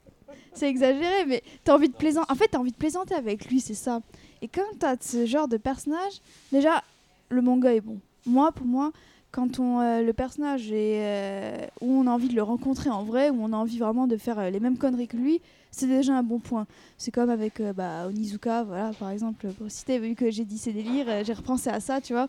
c'est 0.53 0.67
exagéré, 0.67 1.25
mais 1.27 1.41
t'as 1.63 1.75
envie 1.75 1.89
de 1.89 1.93
plaisanter. 1.93 2.31
En 2.31 2.35
fait, 2.35 2.47
t'as 2.49 2.59
envie 2.59 2.71
de 2.71 2.77
plaisanter 2.77 3.15
avec 3.15 3.45
lui, 3.45 3.59
c'est 3.59 3.73
ça. 3.73 4.01
Et 4.41 4.47
quand 4.47 4.61
t'as 4.79 4.95
ce 4.99 5.25
genre 5.25 5.47
de 5.47 5.57
personnage, 5.57 6.13
déjà, 6.51 6.83
le 7.31 7.41
manga 7.41 7.73
est 7.73 7.81
bon. 7.81 7.99
Moi, 8.25 8.51
pour 8.51 8.65
moi, 8.65 8.91
quand 9.31 9.59
on, 9.59 9.79
euh, 9.79 10.01
le 10.01 10.13
personnage 10.13 10.71
est 10.71 10.99
euh, 11.01 11.65
où 11.81 11.87
on 11.87 12.05
a 12.07 12.11
envie 12.11 12.27
de 12.27 12.35
le 12.35 12.43
rencontrer 12.43 12.89
en 12.89 13.03
vrai, 13.03 13.29
où 13.29 13.37
on 13.41 13.53
a 13.53 13.57
envie 13.57 13.79
vraiment 13.79 14.05
de 14.05 14.17
faire 14.17 14.37
euh, 14.39 14.49
les 14.49 14.59
mêmes 14.59 14.77
conneries 14.77 15.07
que 15.07 15.17
lui, 15.17 15.41
c'est 15.71 15.87
déjà 15.87 16.13
un 16.13 16.23
bon 16.23 16.39
point. 16.39 16.67
C'est 16.97 17.11
comme 17.11 17.29
avec 17.29 17.59
euh, 17.59 17.73
bah, 17.73 18.07
Onizuka, 18.07 18.63
voilà, 18.63 18.91
par 18.99 19.09
exemple, 19.09 19.47
pour 19.53 19.71
citer, 19.71 19.99
vu 19.99 20.15
que 20.15 20.29
j'ai 20.29 20.43
dit 20.43 20.57
ses 20.57 20.73
délires, 20.73 21.05
euh, 21.07 21.23
j'ai 21.25 21.33
repensé 21.33 21.69
à 21.69 21.79
ça, 21.79 22.01
tu 22.01 22.13
vois. 22.13 22.27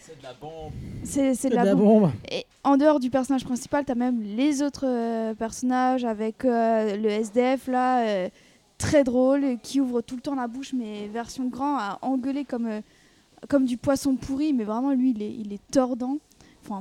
C'est 0.00 0.18
de 0.18 0.22
la 0.24 0.32
bombe. 0.34 0.72
C'est 1.04 1.50
de 1.50 1.54
la 1.54 1.74
bombe. 1.74 2.00
bombe. 2.02 2.10
Et 2.32 2.44
en 2.64 2.76
dehors 2.76 2.98
du 2.98 3.10
personnage 3.10 3.44
principal, 3.44 3.84
t'as 3.84 3.94
même 3.94 4.20
les 4.22 4.60
autres 4.62 4.86
euh, 4.86 5.34
personnages 5.34 6.04
avec 6.04 6.44
euh, 6.44 6.96
le 6.96 7.08
SDF 7.08 7.68
là, 7.68 8.04
euh, 8.04 8.28
très 8.76 9.04
drôle, 9.04 9.58
qui 9.62 9.80
ouvre 9.80 10.00
tout 10.00 10.16
le 10.16 10.22
temps 10.22 10.34
la 10.34 10.48
bouche, 10.48 10.72
mais 10.72 11.06
version 11.06 11.46
grand, 11.46 11.76
à 11.76 11.98
engueuler 12.02 12.44
comme, 12.44 12.66
euh, 12.66 12.80
comme 13.48 13.64
du 13.64 13.76
poisson 13.76 14.16
pourri, 14.16 14.52
mais 14.52 14.64
vraiment 14.64 14.92
lui, 14.92 15.10
il 15.10 15.22
est, 15.22 15.34
il 15.34 15.52
est 15.52 15.70
tordant. 15.70 16.18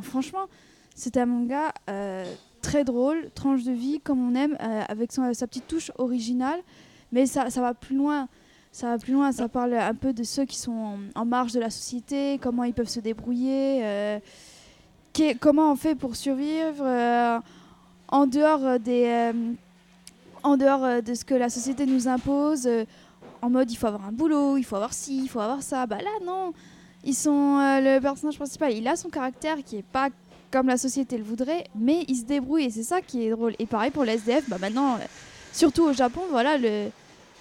Franchement, 0.02 0.46
c'est 0.94 1.18
un 1.18 1.26
manga 1.26 1.74
euh, 1.90 2.26
très 2.62 2.84
drôle, 2.84 3.30
tranche 3.34 3.64
de 3.64 3.72
vie, 3.72 4.00
comme 4.02 4.20
on 4.20 4.36
aime, 4.36 4.58
euh, 4.62 4.84
avec 4.88 5.12
sa 5.12 5.48
petite 5.48 5.68
touche 5.68 5.92
originale, 5.98 6.60
mais 7.12 7.26
ça, 7.26 7.50
ça 7.50 7.62
va 7.62 7.74
plus 7.74 7.96
loin. 7.96 8.28
Ça 8.72 8.92
va 8.92 8.98
plus 9.00 9.14
loin, 9.14 9.32
ça 9.32 9.50
parle 9.50 9.74
un 9.74 9.96
peu 9.96 10.14
de 10.14 10.24
ceux 10.24 10.46
qui 10.46 10.56
sont 10.56 11.00
en, 11.16 11.26
marge 11.26 11.54
de 11.54 11.60
la 11.60 11.72
société, 11.72 12.38
comment 12.40 12.64
ils 12.66 12.74
peuvent 12.74 12.90
se 12.90 13.00
débrouiller, 13.00 13.80
euh, 13.84 14.20
comment 15.40 15.72
on 15.72 15.76
fait 15.76 15.96
pour 15.96 16.16
survivre 16.16 16.84
en 18.10 18.28
dehors 18.28 18.80
des 18.80 19.32
en 20.44 20.56
dehors 20.56 21.02
de 21.02 21.14
ce 21.16 21.26
que 21.26 21.34
la 21.34 21.50
société 21.50 21.88
nous 21.88 22.08
impose 22.08 22.70
en 23.42 23.50
mode 23.50 23.72
il 23.72 23.76
faut 23.76 23.88
avoir 23.88 24.06
un 24.06 24.12
boulot 24.12 24.58
il 24.58 24.64
faut 24.64 24.76
avoir 24.76 24.94
ci 24.94 25.24
il 25.24 25.30
faut 25.30 25.40
avoir 25.40 25.62
ça. 25.64 25.86
Bah 25.86 25.98
là 25.98 26.12
non. 26.26 26.54
Ils 27.04 27.16
sont 27.16 27.58
euh, 27.60 27.96
le 27.96 28.02
personnage 28.02 28.38
principal 28.38 28.74
il 28.74 28.88
a 28.88 28.96
son 28.96 29.10
caractère 29.10 29.58
qui 29.66 29.78
est 29.78 29.84
pas 29.84 30.10
comme 30.52 30.68
la 30.68 30.78
société 30.78 31.18
le 31.18 31.24
voudrait 31.24 31.66
mais 31.76 32.06
il 32.08 32.16
se 32.16 32.24
débrouille 32.24 32.66
et 32.66 32.70
c'est 32.70 32.84
ça 32.84 33.02
qui 33.02 33.26
est 33.26 33.32
drôle. 33.32 33.56
Et 33.60 33.66
pareil 33.66 33.92
pour 33.92 34.04
le 34.04 34.10
SDF 34.10 34.50
bah 34.50 34.58
maintenant 34.60 34.96
euh, 34.96 35.06
surtout 35.54 35.84
au 35.84 35.94
Japon 35.94 36.22
voilà 36.30 36.58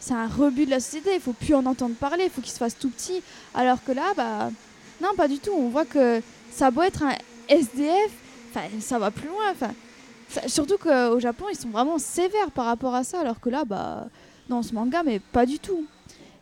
c'est 0.00 0.14
un 0.14 0.28
rebut 0.28 0.66
de 0.66 0.70
la 0.70 0.80
société. 0.80 1.14
Il 1.14 1.20
faut 1.20 1.32
plus 1.32 1.54
en 1.54 1.66
entendre 1.66 1.94
parler 1.94 2.24
il 2.24 2.30
faut 2.30 2.40
qu'il 2.40 2.52
se 2.52 2.58
fasse 2.58 2.78
tout 2.78 2.90
petit. 2.90 3.22
Alors 3.54 3.82
que 3.82 3.92
là 3.92 4.14
bah 4.16 4.50
non 5.00 5.10
pas 5.16 5.28
du 5.28 5.38
tout. 5.38 5.52
On 5.56 5.68
voit 5.68 5.84
que 5.84 6.20
ça 6.50 6.66
a 6.66 6.70
beau 6.70 6.82
être 6.82 7.02
un 7.02 7.14
SDF, 7.48 8.10
ça 8.80 8.98
va 8.98 9.10
plus 9.10 9.28
loin. 9.28 9.52
Enfin, 9.52 9.70
surtout 10.46 10.76
qu'au 10.76 11.18
Japon, 11.20 11.46
ils 11.50 11.58
sont 11.58 11.70
vraiment 11.70 11.98
sévères 11.98 12.50
par 12.50 12.66
rapport 12.66 12.94
à 12.94 13.04
ça, 13.04 13.20
alors 13.20 13.40
que 13.40 13.48
là, 13.48 13.64
bah, 13.64 14.08
dans 14.48 14.62
ce 14.62 14.74
manga, 14.74 15.02
mais 15.04 15.18
pas 15.20 15.46
du 15.46 15.58
tout. 15.58 15.84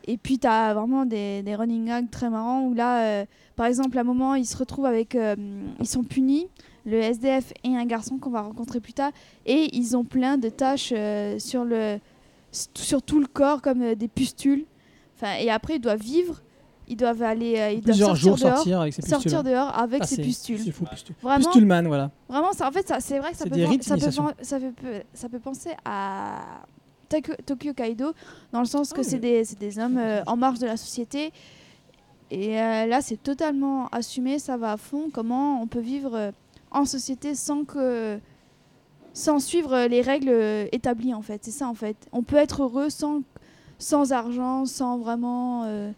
Et 0.09 0.17
puis, 0.17 0.39
tu 0.39 0.47
as 0.47 0.73
vraiment 0.73 1.05
des, 1.05 1.43
des 1.43 1.55
running 1.55 1.85
gags 1.85 2.09
très 2.09 2.29
marrants 2.29 2.63
où 2.63 2.73
là, 2.73 3.01
euh, 3.03 3.25
par 3.57 3.65
exemple, 3.65 3.97
à 3.97 4.01
un 4.01 4.05
moment, 4.05 4.35
ils 4.35 4.45
se 4.45 4.55
retrouvent 4.55 4.85
avec. 4.85 5.15
euh, 5.15 5.35
ils 5.79 5.87
sont 5.87 6.03
punis, 6.03 6.47
le 6.85 6.97
SDF 7.01 7.51
et 7.65 7.75
un 7.75 7.85
garçon 7.85 8.17
qu'on 8.17 8.29
va 8.29 8.41
rencontrer 8.41 8.79
plus 8.79 8.93
tard, 8.93 9.11
et 9.45 9.75
ils 9.75 9.97
ont 9.97 10.05
plein 10.05 10.37
de 10.37 10.47
taches 10.47 10.93
euh, 10.95 11.37
sur, 11.39 11.65
le, 11.65 11.99
sur 12.51 13.01
tout 13.01 13.19
le 13.19 13.27
corps, 13.27 13.61
comme 13.61 13.81
euh, 13.81 13.95
des 13.95 14.07
pustules. 14.07 14.63
Enfin, 15.17 15.33
et 15.41 15.49
après, 15.49 15.75
ils 15.75 15.81
doivent 15.81 15.99
vivre, 15.99 16.41
ils 16.87 16.95
doivent 16.95 17.23
aller. 17.23 17.49
ils 17.75 17.81
doivent 17.81 17.83
Plusieurs 17.83 18.09
sortir 18.15 18.23
jours 18.29 18.37
dehors, 18.37 18.55
sortir 18.55 18.79
avec 18.81 18.93
ses 18.93 19.01
pustules. 19.01 19.19
sortir 19.31 19.43
dehors 19.43 19.77
avec 19.77 19.99
Ah, 20.03 20.07
c'est- 20.07 20.21
pustules. 20.21 20.59
C'est 20.63 20.71
fou, 20.71 20.85
pustule. 20.85 21.15
Vraiment, 21.21 21.43
Pustuleman, 21.43 21.85
voilà. 21.87 22.11
Vraiment, 22.29 22.53
ça, 22.53 22.65
en 22.69 22.71
fait, 22.71 22.87
ça, 22.87 23.01
c'est 23.01 23.19
vrai 23.19 23.31
que 23.31 23.37
ça 23.37 23.43
peut, 23.45 25.01
ça 25.13 25.27
peut 25.27 25.39
penser 25.39 25.71
à 25.83 26.39
Tokyo, 27.09 27.73
Kaido, 27.73 28.13
dans 28.51 28.59
le 28.59 28.65
sens 28.65 28.93
que 28.93 29.01
Ah, 29.01 29.03
c'est 29.03 29.19
des, 29.19 29.79
hommes 29.79 29.97
euh, 29.97 30.21
en 30.27 30.35
marge 30.37 30.59
de 30.59 30.65
la 30.65 30.77
société. 30.77 31.31
Et 32.29 32.59
euh, 32.59 32.85
là, 32.85 33.01
c'est 33.01 33.21
totalement 33.21 33.87
assumé, 33.89 34.37
ça 34.39 34.57
va 34.57 34.73
à 34.73 34.77
fond. 34.77 35.09
Comment 35.13 35.61
on 35.61 35.67
peut 35.67 35.79
vivre 35.79 36.15
euh, 36.15 36.31
en 36.71 36.85
société 36.85 37.35
sans 37.35 37.63
que 37.63 38.19
sans 39.13 39.39
suivre 39.39 39.87
les 39.87 40.01
règles 40.01 40.29
établies, 40.71 41.13
en 41.13 41.21
fait. 41.23 41.43
C'est 41.43 41.51
ça, 41.51 41.67
en 41.67 41.73
fait. 41.73 41.95
On 42.11 42.21
peut 42.21 42.35
être 42.35 42.61
heureux 42.63 42.89
sans, 42.91 43.21
sans 43.79 44.11
argent, 44.11 44.65
sans 44.65 44.97
vraiment... 44.99 45.63
euh, 45.65 45.91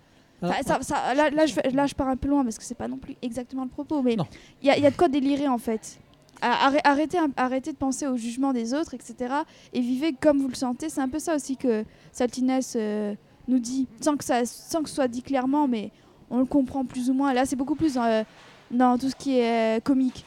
ça- 0.66 0.82
ça- 0.82 1.14
là, 1.16 1.30
là, 1.30 1.46
je, 1.46 1.54
fais- 1.54 1.70
là, 1.72 1.86
je 1.86 1.94
pars 1.96 2.08
un 2.08 2.16
peu 2.16 2.30
loin 2.30 2.44
parce 2.46 2.58
que 2.58 2.64
c'est 2.64 2.76
pas 2.76 2.88
non 2.88 2.96
plus 2.98 3.18
exactement 3.22 3.64
le 3.64 3.70
propos, 3.70 4.02
mais 4.02 4.16
Non. 4.16 4.26
il 4.62 4.68
y, 4.68 4.72
a- 4.72 4.78
il 4.78 4.84
y 4.84 4.86
a 4.86 4.92
de 4.92 4.96
quoi 4.96 5.10
délirer 5.10 5.50
en 5.50 5.58
fait. 5.58 6.00
Arrêtez, 6.42 7.18
arrêtez 7.36 7.72
de 7.74 7.78
penser 7.78 8.08
au 8.08 8.16
jugement 8.16 8.54
des 8.54 8.74
autres, 8.74 8.94
etc. 8.94 9.34
Et 9.74 9.82
vivez 9.82 10.14
comme 10.14 10.40
vous 10.40 10.48
le 10.48 10.56
sentez. 10.56 10.90
C'est 10.90 11.02
un 11.02 11.10
peu 11.10 11.20
ça 11.20 11.36
aussi 11.36 11.58
que 11.58 11.84
Saltiness 12.12 12.76
euh, 12.78 13.14
nous 13.50 13.60
dit, 13.60 13.88
sans 14.00 14.16
que, 14.16 14.24
ça, 14.24 14.46
sans 14.46 14.84
que 14.84 14.90
ce 14.90 14.96
soit 14.96 15.08
dit 15.08 15.24
clairement, 15.24 15.68
mais 15.68 15.92
on 16.30 16.40
le 16.40 16.46
comprend 16.46 16.86
plus 16.86 17.10
ou 17.10 17.14
moins. 17.14 17.34
Là, 17.34 17.46
c'est 17.46 17.56
beaucoup 17.56 17.76
plus 17.76 17.96
dans, 17.96 18.04
euh, 18.04 18.24
dans 18.72 18.98
tout 18.98 19.10
ce 19.10 19.16
qui 19.16 19.38
est 19.38 19.78
euh, 19.78 19.80
comique. 19.82 20.26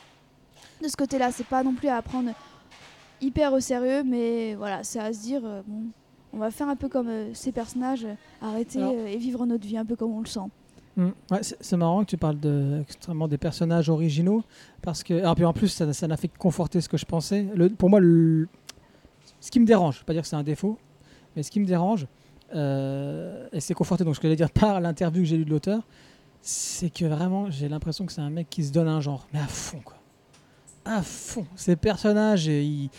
De 0.83 0.89
ce 0.89 0.97
côté-là, 0.97 1.31
c'est 1.33 1.47
pas 1.47 1.63
non 1.63 1.75
plus 1.75 1.89
à 1.89 2.03
prendre 2.03 2.31
hyper 3.21 3.53
au 3.53 3.61
sérieux, 3.61 4.03
mais 4.03 4.55
voilà, 4.57 4.83
c'est 4.83 4.99
à 4.99 5.13
se 5.13 5.21
dire, 5.21 5.43
euh, 5.45 5.63
bon, 5.67 5.85
on 6.33 6.39
va 6.39 6.51
faire 6.51 6.69
un 6.69 6.77
peu 6.77 6.89
comme 6.89 7.35
ces 7.35 7.53
personnages, 7.53 8.07
arrêter 8.41 8.81
et 8.81 9.17
vivre 9.19 9.47
notre 9.47 9.67
vie 9.67 9.77
un 9.77 9.85
peu 9.85 9.97
comme 9.97 10.13
on 10.13 10.21
le 10.21 10.27
sent. 10.27 10.41
Mm. 10.97 11.09
Ouais, 11.31 11.41
c'est 11.43 11.77
marrant 11.79 12.01
que 12.05 12.11
tu 12.11 12.17
parles 12.19 12.39
de, 12.39 12.81
extrêmement 12.83 13.27
des 13.27 13.39
personnages 13.39 13.89
originaux 13.89 14.43
parce 14.83 15.03
que 15.03 15.35
puis 15.35 15.45
en 15.47 15.53
plus 15.55 15.69
ça 15.69 16.07
n'a 16.07 16.17
fait 16.19 16.29
que 16.29 16.37
conforter 16.37 16.81
ce 16.83 16.89
que 16.89 16.99
je 16.99 17.07
pensais. 17.07 17.47
Pour 17.79 17.89
moi, 17.89 17.99
le- 18.01 18.47
ce 19.41 19.51
qui 19.51 19.59
me 19.59 19.65
dérange, 19.67 19.95
je 19.95 20.01
vais 20.01 20.05
pas 20.05 20.13
dire 20.13 20.23
que 20.23 20.29
c'est 20.29 20.37
un 20.37 20.43
défaut, 20.43 20.79
mais 21.35 21.43
ce 21.43 21.51
qui 21.51 21.61
me 21.61 21.65
dérange 21.67 22.07
euh, 22.55 23.49
et 23.53 23.61
c'est 23.61 23.73
conforté 23.73 24.05
donc 24.05 24.17
que 24.17 24.23
j'allais 24.23 24.37
dire 24.37 24.51
par 24.51 24.81
l'interview 24.83 25.23
que 25.23 25.29
j'ai 25.29 25.39
lue 25.39 25.47
de 25.47 25.51
l'auteur, 25.51 25.83
c'est 26.43 26.91
que 26.93 27.07
vraiment 27.07 27.51
j'ai 27.51 27.69
l'impression 27.71 28.05
que 28.05 28.13
c'est 28.13 28.21
un 28.21 28.29
mec 28.29 28.51
qui 28.51 28.63
se 28.63 28.73
donne 28.73 28.89
un 28.89 29.01
genre, 29.01 29.27
mais 29.33 29.39
à 29.41 29.47
fond 29.47 29.81
quoi, 29.83 29.97
à 30.85 31.01
fond. 31.03 31.47
Ces 31.55 31.77
personnages, 31.77 32.49
et 32.49 32.63
ils, 32.63 32.91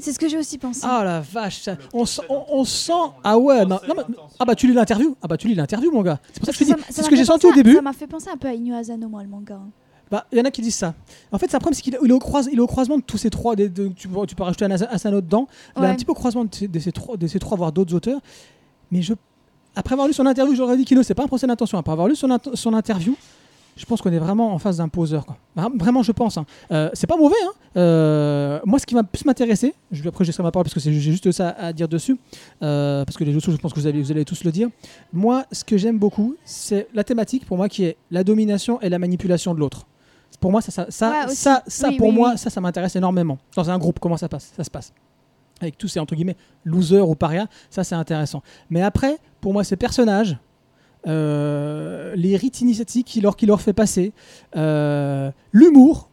C'est 0.00 0.12
ce 0.12 0.18
que 0.18 0.28
j'ai 0.28 0.36
aussi 0.38 0.58
pensé. 0.58 0.80
ah 0.84 1.02
la 1.04 1.20
vache, 1.20 1.62
ça- 1.62 1.76
on, 1.94 2.04
sent- 2.04 2.22
on, 2.28 2.44
on 2.50 2.64
sent 2.64 2.92
ah 3.24 3.38
ouais, 3.38 3.64
non, 3.64 3.78
non, 3.88 3.94
mais- 3.96 4.14
ah 4.38 4.44
bah 4.44 4.54
tu 4.54 4.66
lis 4.66 4.74
l'interview, 4.74 5.16
ah 5.22 5.26
bah 5.28 5.36
tu 5.36 5.48
lis 5.48 5.54
l'interview 5.54 5.90
mon 5.90 6.02
gars. 6.02 6.18
C'est 6.32 6.40
pour 6.40 6.46
ça 6.46 6.52
que 6.52 6.58
je 6.58 6.70
te 6.72 6.76
dis, 6.76 6.84
c'est 6.90 7.02
ce 7.02 7.08
que 7.08 7.16
j'ai 7.16 7.24
senti 7.24 7.46
au 7.46 7.52
début. 7.52 7.74
Ça 7.74 7.82
m'a 7.82 7.92
fait 7.94 8.06
penser 8.06 8.28
un 8.30 8.36
peu 8.36 8.48
à 8.48 8.52
Inu 8.54 8.74
Asano, 8.74 9.08
moi, 9.08 9.22
le 9.22 9.28
manga. 9.28 9.54
hein. 9.54 9.70
Bah, 10.10 10.26
il 10.32 10.38
y 10.38 10.40
en 10.40 10.44
a 10.44 10.50
qui 10.50 10.60
disent 10.60 10.74
ça. 10.74 10.92
En 11.30 11.38
fait, 11.38 11.46
c'est 11.48 11.54
un 11.56 11.60
problème, 11.60 11.74
c'est 11.74 11.82
qu'il 11.82 11.94
est, 11.94 12.60
au 12.60 12.66
croisement 12.66 12.96
de 12.98 13.02
tous 13.02 13.16
ces 13.16 13.30
trois. 13.30 13.54
des- 13.56 13.68
de- 13.68 13.88
tu, 13.88 14.08
peux- 14.08 14.26
tu 14.26 14.34
peux 14.34 14.42
rajouter 14.42 14.64
un 14.64 14.70
Asa- 14.72 14.88
Asano 14.90 15.20
dedans. 15.20 15.46
Il 15.76 15.84
est 15.84 15.86
un 15.86 15.94
petit 15.94 16.04
peu 16.04 16.12
au 16.12 16.16
croisement 16.16 16.44
de 16.44 16.54
ces, 16.54 16.66
de 16.68 16.78
ces 16.80 16.90
trois, 16.92 17.16
de 17.16 17.26
ces 17.28 17.38
trois, 17.38 17.56
voire 17.56 17.70
d'autres 17.72 17.94
auteurs. 17.94 18.20
Mais 18.90 19.02
je, 19.02 19.14
après 19.76 19.92
avoir 19.92 20.08
lu 20.08 20.12
son 20.12 20.26
interview, 20.26 20.54
j'aurais 20.56 20.76
dit 20.76 20.84
Kino, 20.84 21.02
c'est 21.04 21.14
pas 21.14 21.22
un 21.22 21.28
procès 21.28 21.46
d'intention. 21.46 21.78
Après 21.78 21.92
avoir 21.92 22.08
lu 22.08 22.16
son, 22.16 22.28
son 22.54 22.74
interview, 22.74 23.14
je 23.80 23.86
pense 23.86 24.02
qu'on 24.02 24.12
est 24.12 24.18
vraiment 24.18 24.52
en 24.52 24.58
face 24.58 24.76
d'un 24.76 24.88
poseur. 24.88 25.24
Quoi. 25.24 25.36
Vraiment, 25.78 26.02
je 26.02 26.12
pense. 26.12 26.36
hein. 26.36 26.44
Euh, 26.70 26.90
c'est 26.92 27.06
pas 27.06 27.16
mauvais. 27.16 27.34
Hein. 27.46 27.52
Euh, 27.78 28.60
moi, 28.66 28.78
ce 28.78 28.84
qui 28.84 28.94
va 28.94 29.02
plus 29.02 29.24
m'intéresser, 29.24 29.74
après, 30.06 30.22
je 30.24 30.28
laisserai 30.28 30.42
ma 30.42 30.50
parole 30.50 30.64
parce 30.64 30.74
que 30.74 30.80
j'ai 30.80 30.92
juste 30.92 31.32
ça 31.32 31.48
à 31.48 31.72
dire 31.72 31.88
dessus. 31.88 32.18
euh, 32.62 33.04
parce 33.06 33.16
que 33.16 33.24
les 33.24 33.34
autres, 33.34 33.50
je 33.50 33.56
pense 33.56 33.72
que 33.72 33.80
vous 33.80 33.86
allez, 33.86 34.02
vous 34.02 34.10
allez 34.10 34.26
tous 34.26 34.44
le 34.44 34.52
dire. 34.52 34.68
Moi, 35.14 35.44
ce 35.50 35.64
que 35.64 35.78
j'aime 35.78 35.98
beaucoup, 35.98 36.36
c'est 36.44 36.88
la 36.92 37.04
thématique 37.04 37.46
pour 37.46 37.56
moi 37.56 37.68
qui 37.70 37.84
est 37.84 37.96
la 38.10 38.22
domination 38.22 38.78
et 38.82 38.90
la 38.90 38.98
manipulation 38.98 39.54
de 39.54 39.60
l'autre. 39.60 39.86
Pour 40.40 40.50
moi, 40.50 40.60
ça, 40.60 40.70
ça, 40.70 40.86
ça, 40.90 41.10
Ouais, 41.26 41.34
ça, 41.34 41.62
ça, 41.66 41.88
Oui, 41.88 41.96
pour 41.96 42.08
oui, 42.08 42.14
moi, 42.14 42.30
oui. 42.32 42.38
ça, 42.38 42.50
ça 42.50 42.60
m'intéresse 42.60 42.96
énormément. 42.96 43.38
Dans 43.56 43.70
un 43.70 43.78
groupe, 43.78 43.98
comment 43.98 44.16
ça 44.18 44.28
passe, 44.28 44.52
ça 44.56 44.62
se 44.64 44.70
passe? 44.70 44.92
Avec 45.60 45.76
tous 45.78 45.88
ces 45.88 46.00
entre 46.00 46.14
guillemets 46.14 46.36
losers 46.64 47.06
ou 47.08 47.14
parias, 47.14 47.46
ça 47.70 47.82
c'est 47.84 47.94
intéressant. 47.94 48.42
Mais 48.70 48.82
après, 48.82 49.16
pour 49.40 49.52
moi, 49.52 49.64
ces 49.64 49.76
personnages, 49.76 50.38
les 51.06 52.36
rites 52.36 52.60
initiatiques 52.60 53.06
qui 53.06 53.20
leur, 53.20 53.36
qui 53.36 53.46
leur 53.46 53.60
fait 53.60 53.72
passer, 53.72 54.12
euh, 54.56 55.30
l'humour 55.52 56.08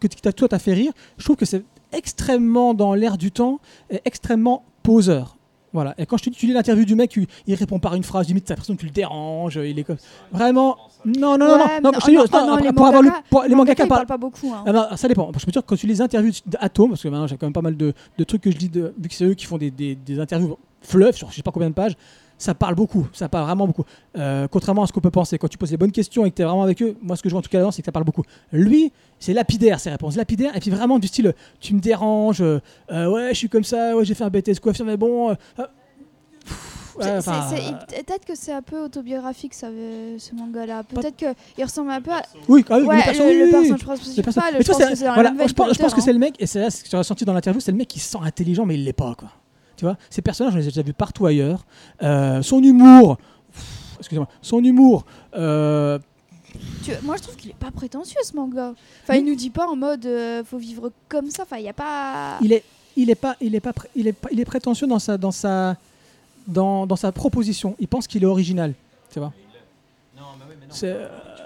que 0.00 0.06
que 0.06 0.30
toi 0.30 0.48
t'as 0.48 0.58
fait 0.58 0.74
rire, 0.74 0.92
je 1.16 1.24
trouve 1.24 1.36
que 1.36 1.44
c'est 1.46 1.64
extrêmement 1.92 2.74
dans 2.74 2.94
l'air 2.94 3.16
du 3.18 3.30
temps 3.32 3.58
et 3.90 4.00
extrêmement 4.04 4.64
poseur. 4.82 5.36
Voilà. 5.74 5.94
Et 5.98 6.06
quand 6.06 6.16
je 6.16 6.24
te 6.24 6.30
dis, 6.30 6.36
tu 6.36 6.46
lis 6.46 6.54
l'interview 6.54 6.84
du 6.86 6.94
mec, 6.94 7.14
il, 7.16 7.26
il 7.46 7.54
répond 7.54 7.78
par 7.78 7.94
une 7.94 8.02
phrase, 8.02 8.26
limite 8.28 8.44
t'as 8.46 8.54
l'impression 8.54 8.74
que 8.74 8.80
tu 8.80 8.86
le 8.86 8.92
déranges, 8.92 9.56
il 9.62 9.78
est 9.78 9.84
comme 9.84 9.98
vraiment. 10.32 10.76
Non, 11.04 11.36
non, 11.36 11.46
non, 11.46 11.56
Ouais, 11.56 11.80
non, 11.82 11.90
mais 11.92 11.98
je 12.00 12.06
te 12.06 12.10
dis, 12.10 12.16
non, 12.16 12.24
non, 12.32 12.46
non, 12.46 12.52
après, 12.54 12.64
les 12.68 12.72
pour 12.72 12.86
avoir 12.86 13.02
lu, 13.02 13.10
pour- 13.28 13.42
les 13.42 13.54
mangaka 13.54 13.86
parlent- 13.86 14.06
pas 14.06 14.16
beaucoup. 14.16 14.50
hein. 14.54 14.64
ah 14.66 14.72
ben, 14.72 14.96
ça 14.96 15.08
dépend. 15.08 15.30
Je 15.36 15.44
peux 15.44 15.52
dire 15.52 15.62
que 15.62 15.66
quand 15.66 15.76
tu 15.76 15.86
les 15.86 16.00
interviews 16.00 16.32
d'Atom, 16.46 16.88
parce 16.90 17.02
que 17.02 17.08
maintenant 17.08 17.26
j'ai 17.26 17.36
quand 17.36 17.46
même 17.46 17.52
pas 17.52 17.60
mal 17.60 17.76
de, 17.76 17.92
de 18.16 18.24
trucs 18.24 18.40
que 18.42 18.50
je 18.50 18.56
lis, 18.56 18.70
de, 18.70 18.94
vu 18.98 19.08
que 19.08 19.14
c'est 19.14 19.24
eux 19.26 19.34
qui 19.34 19.44
font 19.44 19.58
des, 19.58 19.70
des, 19.70 19.94
des 19.94 20.18
interviews 20.18 20.56
fleuves 20.80 21.16
sur 21.16 21.30
je 21.30 21.36
sais 21.36 21.42
pas 21.42 21.50
combien 21.52 21.68
de 21.68 21.74
pages, 21.74 21.96
ça 22.38 22.54
parle 22.54 22.76
beaucoup, 22.76 23.06
ça 23.12 23.28
parle 23.28 23.46
vraiment 23.46 23.66
beaucoup. 23.66 23.84
Euh, 24.16 24.46
contrairement 24.48 24.84
à 24.84 24.86
ce 24.86 24.92
qu'on 24.92 25.00
peut 25.00 25.10
penser, 25.10 25.38
quand 25.38 25.48
tu 25.48 25.58
poses 25.58 25.72
les 25.72 25.76
bonnes 25.76 25.92
questions 25.92 26.24
et 26.24 26.30
que 26.30 26.36
tu 26.36 26.42
es 26.42 26.44
vraiment 26.44 26.62
avec 26.62 26.80
eux, 26.82 26.96
moi 27.02 27.16
ce 27.16 27.22
que 27.22 27.28
je 27.28 27.34
vois 27.34 27.40
en 27.40 27.42
tout 27.42 27.50
cas 27.50 27.58
là-dedans, 27.58 27.72
c'est 27.72 27.82
que 27.82 27.86
ça 27.86 27.92
parle 27.92 28.04
beaucoup. 28.04 28.22
Lui, 28.52 28.92
c'est 29.18 29.32
lapidaire 29.34 29.80
ses 29.80 29.90
réponses, 29.90 30.16
lapidaire, 30.16 30.56
et 30.56 30.60
puis 30.60 30.70
vraiment 30.70 30.98
du 30.98 31.08
style 31.08 31.34
tu 31.60 31.74
me 31.74 31.80
déranges, 31.80 32.40
euh, 32.40 32.60
euh, 32.92 33.10
ouais, 33.10 33.30
je 33.30 33.38
suis 33.38 33.48
comme 33.48 33.64
ça, 33.64 33.96
ouais, 33.96 34.04
j'ai 34.04 34.14
fait 34.14 34.24
un 34.24 34.30
BTS 34.30 34.60
coiffure, 34.62 34.84
mais 34.84 34.96
bon. 34.96 35.30
euh, 35.30 35.64
Ouais, 36.98 37.20
Peut-être 37.22 38.24
que 38.24 38.34
c'est 38.34 38.52
un 38.52 38.62
peu 38.62 38.80
autobiographique 38.80 39.54
ça, 39.54 39.68
ce 39.68 40.34
manga-là. 40.34 40.82
Peut-être 40.82 41.14
qu'il 41.14 41.64
ressemble 41.64 41.90
un 41.90 42.00
peu 42.00 42.10
à. 42.10 42.22
Oui, 42.48 42.64
ah 42.68 42.78
oui, 42.78 42.86
Ouais, 42.86 42.96
le 42.96 43.50
personnage 43.50 43.80
je 43.80 43.84
pense 43.84 44.00
que 44.00 44.06
c'est 44.06 45.04
voilà, 45.04 45.32
je 45.46 45.52
pense, 45.52 45.94
que 45.94 46.00
c'est 46.00 46.10
hein. 46.10 46.12
le 46.12 46.18
mec, 46.18 46.34
et 46.40 46.46
c'est 46.46 46.58
là 46.58 46.70
ce 46.70 46.82
que 46.82 46.88
tu 46.88 46.96
as 46.96 46.98
ressenti 46.98 47.24
dans 47.24 47.34
l'interview, 47.34 47.60
c'est 47.60 47.70
le 47.70 47.76
mec 47.76 47.86
qui 47.86 48.00
se 48.00 48.10
sent 48.10 48.18
intelligent, 48.20 48.66
mais 48.66 48.74
il 48.74 48.84
l'est 48.84 48.92
pas, 48.92 49.14
quoi. 49.16 49.28
Tu 49.78 49.84
vois, 49.84 49.96
ces 50.10 50.20
personnages, 50.22 50.52
on 50.54 50.56
les 50.58 50.64
a 50.66 50.70
déjà 50.70 50.82
vus 50.82 50.92
partout 50.92 51.24
ailleurs. 51.24 51.64
Euh, 52.02 52.42
son 52.42 52.60
humour, 52.62 53.16
excusez-moi, 53.98 54.28
son 54.42 54.62
humour, 54.62 55.06
euh, 55.36 55.98
Tu- 56.82 56.90
Moi, 57.04 57.16
je 57.16 57.22
trouve 57.22 57.36
qu'il 57.36 57.50
est 57.50 57.54
pas 57.54 57.70
prétentieux 57.70 58.20
ce 58.24 58.34
manga. 58.34 58.74
Enfin, 59.04 59.14
il 59.14 59.24
nous 59.24 59.36
dit 59.36 59.50
pas 59.50 59.66
en 59.68 59.76
mode 59.76 60.04
euh, 60.04 60.42
faut 60.44 60.58
vivre 60.58 60.90
comme 61.08 61.30
ça. 61.30 61.44
Enfin, 61.44 61.58
il 61.58 61.64
y 61.64 61.68
a 61.68 61.72
pas. 61.72 62.38
il 62.42 62.52
est, 62.52 62.64
il 62.96 63.08
est 63.08 63.14
pas, 63.14 63.36
il 63.40 63.54
est 63.54 63.60
pas, 63.60 63.72
il 63.94 64.08
est 64.08 64.12
pas, 64.12 64.28
il 64.32 64.40
est 64.40 64.44
prétentieux 64.44 64.88
dans 64.88 64.98
sa, 64.98 65.16
dans 65.16 65.30
sa, 65.30 65.76
dans, 66.48 66.84
dans 66.86 66.96
sa 66.96 67.12
proposition. 67.12 67.76
Il 67.78 67.86
pense 67.86 68.06
qu'il 68.08 68.22
est 68.24 68.26
original, 68.26 68.74
tu 69.12 69.20
vois. 69.20 69.32
C'est, 70.70 70.88
euh, 70.92 71.06
résumer 71.06 71.37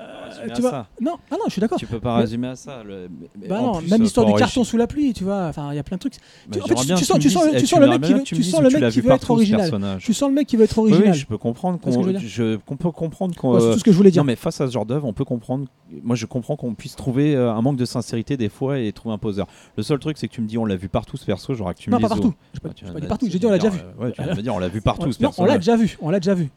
tu 0.46 0.50
à 0.52 0.60
vois, 0.60 0.70
ça. 0.70 0.86
non, 1.00 1.12
ah 1.30 1.34
non, 1.34 1.44
je 1.46 1.52
suis 1.52 1.60
d'accord. 1.60 1.78
Tu 1.78 1.86
peux 1.86 2.00
pas 2.00 2.16
Mais- 2.16 2.22
résumer 2.22 2.48
à 2.48 2.56
ça. 2.56 2.82
le- 2.84 3.08
Bah 3.48 3.60
non, 3.60 3.74
plus, 3.78 3.90
même 3.90 4.00
euh, 4.00 4.04
l'histoire 4.04 4.26
du 4.26 4.34
carton 4.34 4.64
sous 4.64 4.76
la 4.76 4.86
pluie, 4.86 5.12
tu 5.12 5.24
vois. 5.24 5.46
Enfin, 5.46 5.72
il 5.72 5.76
y 5.76 5.78
a 5.78 5.82
plein 5.82 5.96
de 5.96 6.00
trucs. 6.00 6.14
Bah, 6.14 6.20
Tu- 6.56 6.62
en 6.62 6.66
fait, 6.66 6.74
tu- 6.74 6.86
tu 6.94 7.04
sens- 7.04 7.18
tu 7.18 7.30
tu 7.64 7.78
le 7.80 7.86
mec 7.88 8.02
qui 8.02 8.12
veut- 8.14 8.22
tu 8.22 8.34
tu 8.36 8.42
sens 8.42 8.60
le 8.60 8.68
tu 8.68 8.80
mec 8.80 8.92
qui 8.92 9.00
être 9.08 9.30
original. 9.30 9.98
Tu 9.98 10.14
sens 10.14 10.28
le 10.28 10.34
mec 10.34 10.46
qui 10.46 10.56
veut 10.56 10.64
être 10.64 10.78
original. 10.78 11.08
oui, 11.12 11.14
je 11.18 11.26
peux 11.26 11.38
comprendre 11.38 11.78
je 11.84 11.90
qu'on. 11.90 12.18
Je 12.18 12.56
peut 12.56 12.90
comprendre 12.90 13.34
qu'on. 13.36 13.58
C'est 13.58 13.66
euh, 13.66 13.72
tout 13.74 13.78
ce 13.78 13.84
que 13.84 13.92
je 13.92 13.96
voulais 13.96 14.10
dire. 14.10 14.22
Non, 14.22 14.26
mais 14.26 14.36
face 14.36 14.60
à 14.60 14.66
ce 14.66 14.72
genre 14.72 14.86
d'œuvre, 14.86 15.06
on 15.06 15.12
peut 15.12 15.24
comprendre. 15.24 15.66
Moi, 16.02 16.16
je 16.16 16.26
comprends 16.26 16.56
qu'on 16.56 16.74
puisse 16.74 16.96
trouver 16.96 17.34
euh, 17.34 17.52
un 17.52 17.60
manque 17.62 17.76
de 17.76 17.84
sincérité 17.84 18.36
des 18.36 18.48
fois 18.48 18.78
et 18.78 18.92
trouver 18.92 19.14
un 19.14 19.18
poseur. 19.18 19.46
Le 19.76 19.82
seul 19.82 19.98
truc, 19.98 20.16
c'est 20.18 20.28
que 20.28 20.32
tu 20.32 20.40
me 20.40 20.46
dis, 20.46 20.56
on 20.58 20.64
l'a 20.64 20.76
vu 20.76 20.88
partout 20.88 21.16
ce 21.16 21.24
perso, 21.26 21.54
j'aurais 21.54 21.74
que 21.74 21.80
tu 21.80 21.90
me 21.90 21.94
non, 21.96 22.00
pas 22.00 22.08
partout. 22.08 22.34
Je 22.54 22.60
Ah, 22.64 22.68
pas, 22.68 22.74
tu 22.74 22.84
dit 22.84 22.90
de- 23.00 23.06
partout. 23.06 23.26
tu 23.26 23.32
J'ai 23.32 23.38
dit 23.38 23.46
on 23.46 23.50
l'a 23.50 23.58
déjà 23.58 23.70
vu. 23.70 23.80
Ouais, 24.00 24.12
tu 24.12 24.22
me 24.22 24.42
dire, 24.42 24.54
on 24.54 24.58
l'a 24.58 24.68
vu 24.68 24.80
partout 24.82 25.12
ce 25.12 25.22
non, 25.22 25.30
on 25.36 25.44
l'a 25.44 25.58
déjà 25.58 25.76
vu. 25.76 25.96
On 26.00 26.10
l'a 26.10 26.20
déjà 26.20 26.34
vu. 26.34 26.50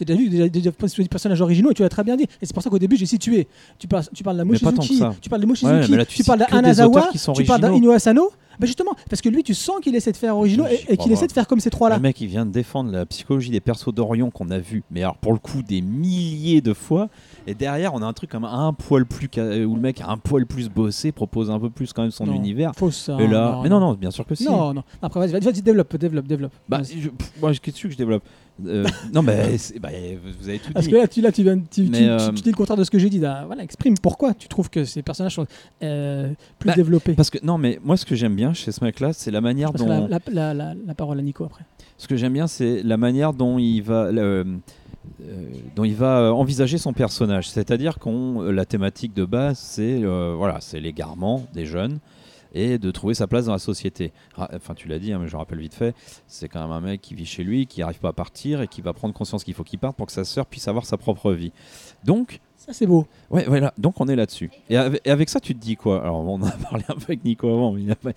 C'est 0.00 0.06
déjà 0.06 0.18
vu 0.18 0.30
des, 0.30 0.70
personnages 1.10 1.42
originaux 1.42 1.70
et 1.72 1.74
tu 1.74 1.82
l'as 1.82 1.90
très 1.90 2.02
bien 2.02 2.16
dit. 2.16 2.22
Et 2.22 2.46
c'est 2.46 2.54
pour 2.54 2.62
ça 2.62 2.70
qu'au 2.70 2.78
début 2.78 2.96
j'ai 2.96 3.04
situé. 3.04 3.46
Tu 3.78 3.86
parles, 3.86 4.04
tu 4.14 4.22
parles 4.22 4.38
de 4.38 4.42
que 4.44 4.48
Mochizuki, 4.48 5.02
tu 5.20 5.28
parles 5.28 5.42
de 5.42 5.46
Mochizuki, 5.46 5.90
Ouais, 5.90 5.96
là, 5.98 6.06
tu 6.06 6.16
tu 6.16 6.24
parles 6.24 6.38
d'Anazawa, 6.50 7.10
tu 7.34 7.44
parles 7.44 7.70
d'Inu 7.70 7.92
Asano. 7.92 8.30
Bah 8.58 8.66
justement, 8.66 8.92
parce 9.10 9.20
que 9.20 9.28
lui 9.28 9.42
tu 9.42 9.52
sens 9.52 9.80
qu'il 9.82 9.94
essaie 9.94 10.12
de 10.12 10.16
faire 10.16 10.36
originaux 10.36 10.64
et, 10.66 10.92
et 10.92 10.96
qu'il 10.96 11.12
essaie 11.12 11.26
de 11.26 11.32
faire 11.32 11.46
comme 11.46 11.60
ces 11.60 11.68
trois-là. 11.68 11.96
Le 11.96 12.02
mec, 12.02 12.18
il 12.22 12.28
vient 12.28 12.46
de 12.46 12.50
défendre 12.50 12.90
la 12.92 13.04
psychologie 13.04 13.50
des 13.50 13.60
persos 13.60 13.92
d'Orion 13.92 14.30
qu'on 14.30 14.50
a 14.50 14.58
vu, 14.58 14.82
mais 14.90 15.02
alors 15.02 15.16
pour 15.18 15.32
le 15.34 15.38
coup 15.38 15.62
des 15.62 15.82
milliers 15.82 16.62
de 16.62 16.72
fois. 16.72 17.10
Et 17.50 17.54
derrière, 17.54 17.94
on 17.94 18.02
a 18.02 18.06
un 18.06 18.12
truc 18.12 18.30
comme 18.30 18.44
un 18.44 18.72
poil 18.72 19.04
plus 19.04 19.28
ca- 19.34 19.42
où 19.66 19.74
le 19.74 19.80
mec 19.80 20.00
a 20.00 20.08
un 20.08 20.16
poil 20.18 20.46
plus 20.46 20.68
bossé, 20.68 21.10
propose 21.10 21.50
un 21.50 21.58
peu 21.58 21.68
plus 21.68 21.92
quand 21.92 22.02
même 22.02 22.12
son 22.12 22.26
Non, 22.26 22.34
univers. 22.34 22.70
Fausse 22.76 22.96
ça. 22.96 23.16
Et 23.20 23.26
là, 23.26 23.58
mais 23.62 23.68
non, 23.68 23.80
non, 23.80 23.94
bien 23.94 24.12
sûr 24.12 24.24
que 24.24 24.36
si. 24.36 24.44
Non, 24.44 24.72
non. 24.72 24.84
Après, 25.02 25.18
vas-y, 25.18 25.40
vas-y, 25.40 25.60
développe, 25.60 25.96
développe, 25.96 26.28
développe. 26.28 26.52
Bah, 26.68 26.80
je, 26.84 27.08
pff, 27.08 27.32
moi, 27.40 27.52
qu'est-ce 27.60 27.82
que 27.82 27.90
je 27.90 27.96
développe? 27.96 28.22
Euh, 28.66 28.84
Non, 29.12 29.22
mais 29.22 29.56
bah, 29.80 29.88
vous 30.38 30.48
avez 30.48 30.58
tout 30.60 30.72
Parce 30.72 30.86
dit. 30.86 30.92
que 30.92 30.96
là, 30.96 31.08
tu, 31.08 31.20
là, 31.22 31.32
tu, 31.32 31.42
viens, 31.42 31.58
tu, 31.58 31.64
tu- 31.86 31.90
Mais, 31.90 31.98
tu- 31.98 32.04
euh, 32.04 32.28
tu 32.28 32.42
dis 32.42 32.50
le 32.50 32.56
contraire 32.56 32.76
de 32.76 32.84
ce 32.84 32.90
que 32.90 32.98
j'ai 33.00 33.10
dit. 33.10 33.18
là. 33.18 33.42
Voilà, 33.46 33.64
exprime 33.64 33.94
pourquoi 34.00 34.32
tu 34.34 34.46
trouves 34.46 34.70
que 34.70 34.84
ces 34.84 35.02
personnages 35.02 35.34
sont 35.34 35.46
euh, 35.82 36.30
plus 36.60 36.68
Bah, 36.68 36.74
développés. 36.76 37.14
Parce 37.14 37.30
que 37.30 37.38
non, 37.44 37.58
mais 37.58 37.80
moi, 37.82 37.96
ce 37.96 38.06
que 38.06 38.14
j'aime 38.14 38.36
bien 38.36 38.52
chez 38.52 38.70
ce 38.70 38.84
mec-là, 38.84 39.12
c'est 39.12 39.30
la 39.32 39.40
manière 39.40 39.72
Parce 39.72 39.84
dont. 39.84 40.06
la, 40.08 40.54
la, 40.54 40.54
la, 40.54 40.94
parole 40.94 41.18
à 41.18 41.22
Nico 41.22 41.44
après. 41.44 41.64
Ce 41.98 42.06
que 42.06 42.16
j'aime 42.16 42.32
bien, 42.34 42.46
c'est 42.46 42.82
la 42.84 42.96
manière 42.96 43.32
dont 43.32 43.58
il 43.58 43.80
va, 43.80 44.04
euh, 44.04 44.44
dont 45.76 45.84
il 45.84 45.94
va 45.94 46.20
euh, 46.20 46.30
envisager 46.30 46.78
son 46.78 46.92
personnage. 46.92 47.48
C'est-à-dire 47.48 47.98
qu'on, 47.98 48.42
euh, 48.42 48.50
la 48.50 48.64
thématique 48.64 49.14
de 49.14 49.24
base, 49.24 49.58
c'est 49.58 50.02
euh, 50.02 50.34
voilà, 50.36 50.60
c'est 50.60 50.80
l'égarement 50.80 51.46
des 51.54 51.66
jeunes 51.66 51.98
et 52.52 52.78
de 52.78 52.90
trouver 52.90 53.14
sa 53.14 53.28
place 53.28 53.46
dans 53.46 53.52
la 53.52 53.60
société. 53.60 54.12
Enfin, 54.36 54.74
tu 54.74 54.88
l'as 54.88 54.98
dit, 54.98 55.12
hein, 55.12 55.20
mais 55.22 55.28
je 55.28 55.36
rappelle 55.36 55.60
vite 55.60 55.74
fait, 55.74 55.94
c'est 56.26 56.48
quand 56.48 56.60
même 56.60 56.72
un 56.72 56.80
mec 56.80 57.00
qui 57.00 57.14
vit 57.14 57.26
chez 57.26 57.44
lui, 57.44 57.66
qui 57.66 57.80
n'arrive 57.80 58.00
pas 58.00 58.08
à 58.08 58.12
partir 58.12 58.60
et 58.60 58.66
qui 58.66 58.80
va 58.80 58.92
prendre 58.92 59.14
conscience 59.14 59.44
qu'il 59.44 59.54
faut 59.54 59.62
qu'il 59.62 59.78
parte 59.78 59.96
pour 59.96 60.06
que 60.06 60.12
sa 60.12 60.24
sœur 60.24 60.46
puisse 60.46 60.66
avoir 60.66 60.84
sa 60.84 60.96
propre 60.96 61.32
vie. 61.32 61.52
Donc, 62.04 62.40
Ça, 62.60 62.74
c'est 62.74 62.86
beau. 62.86 63.06
Ouais, 63.30 63.46
voilà. 63.48 63.72
Donc 63.78 63.98
on 64.02 64.06
est 64.06 64.14
là-dessus. 64.14 64.50
Et 64.68 64.76
avec, 64.76 65.30
ça, 65.30 65.40
tu 65.40 65.54
te 65.54 65.58
dis 65.60 65.76
quoi? 65.76 66.02
Alors 66.02 66.20
on 66.20 66.34
en 66.34 66.42
a 66.42 66.50
parlé 66.70 66.84
un 66.88 66.94
peu 66.94 67.04
avec 67.04 67.24
Nico 67.24 67.48
avant, 67.48 67.74
il, 67.74 67.86
pas- 67.96 68.10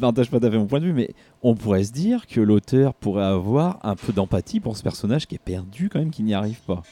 partage 0.00 0.30
pas 0.30 0.40
tout 0.40 0.46
à 0.46 0.50
fait 0.50 0.56
mon 0.56 0.66
point 0.66 0.80
de 0.80 0.86
vue, 0.86 0.94
mais 0.94 1.10
on 1.42 1.54
pourrait 1.54 1.84
se 1.84 1.92
dire 1.92 2.26
que 2.26 2.40
l'auteur 2.40 2.94
pourrait 2.94 3.24
avoir 3.26 3.80
un 3.82 3.94
peu 3.94 4.14
d'empathie 4.14 4.60
pour 4.60 4.78
ce 4.78 4.82
personnage 4.82 5.26
qui 5.26 5.34
est 5.34 5.38
perdu 5.44 5.90
quand 5.90 5.98
même, 5.98 6.10
qui 6.10 6.22
n'y 6.22 6.32
arrive 6.32 6.60
pas. 6.62 6.82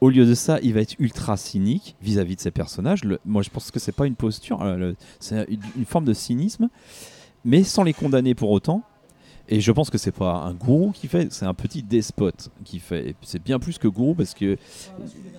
Au 0.00 0.08
lieu 0.08 0.24
de 0.24 0.32
ça, 0.34 0.58
il 0.62 0.72
va 0.72 0.80
être 0.80 0.94
ultra 0.98 1.36
cynique 1.36 1.96
vis-à-vis 2.00 2.36
de 2.36 2.40
ses 2.40 2.50
personnages. 2.50 3.02
Moi, 3.26 3.42
je 3.42 3.50
pense 3.50 3.70
que 3.70 3.78
c'est 3.78 3.92
pas 3.92 4.06
une 4.06 4.14
posture, 4.14 4.62
euh, 4.62 4.94
c'est 5.20 5.46
une 5.76 5.84
forme 5.84 6.06
de 6.06 6.14
cynisme, 6.14 6.70
mais 7.44 7.62
sans 7.62 7.82
les 7.82 7.92
condamner 7.92 8.34
pour 8.34 8.50
autant. 8.50 8.82
Et 9.50 9.60
je 9.62 9.72
pense 9.72 9.88
que 9.88 9.96
c'est 9.96 10.12
pas 10.12 10.34
un 10.34 10.52
gourou 10.52 10.92
qui 10.92 11.08
fait, 11.08 11.32
c'est 11.32 11.46
un 11.46 11.54
petit 11.54 11.82
despote 11.82 12.50
qui 12.64 12.78
fait. 12.80 13.14
C'est 13.22 13.42
bien 13.42 13.58
plus 13.58 13.78
que 13.78 13.88
gourou 13.88 14.14
parce 14.14 14.34
que 14.34 14.58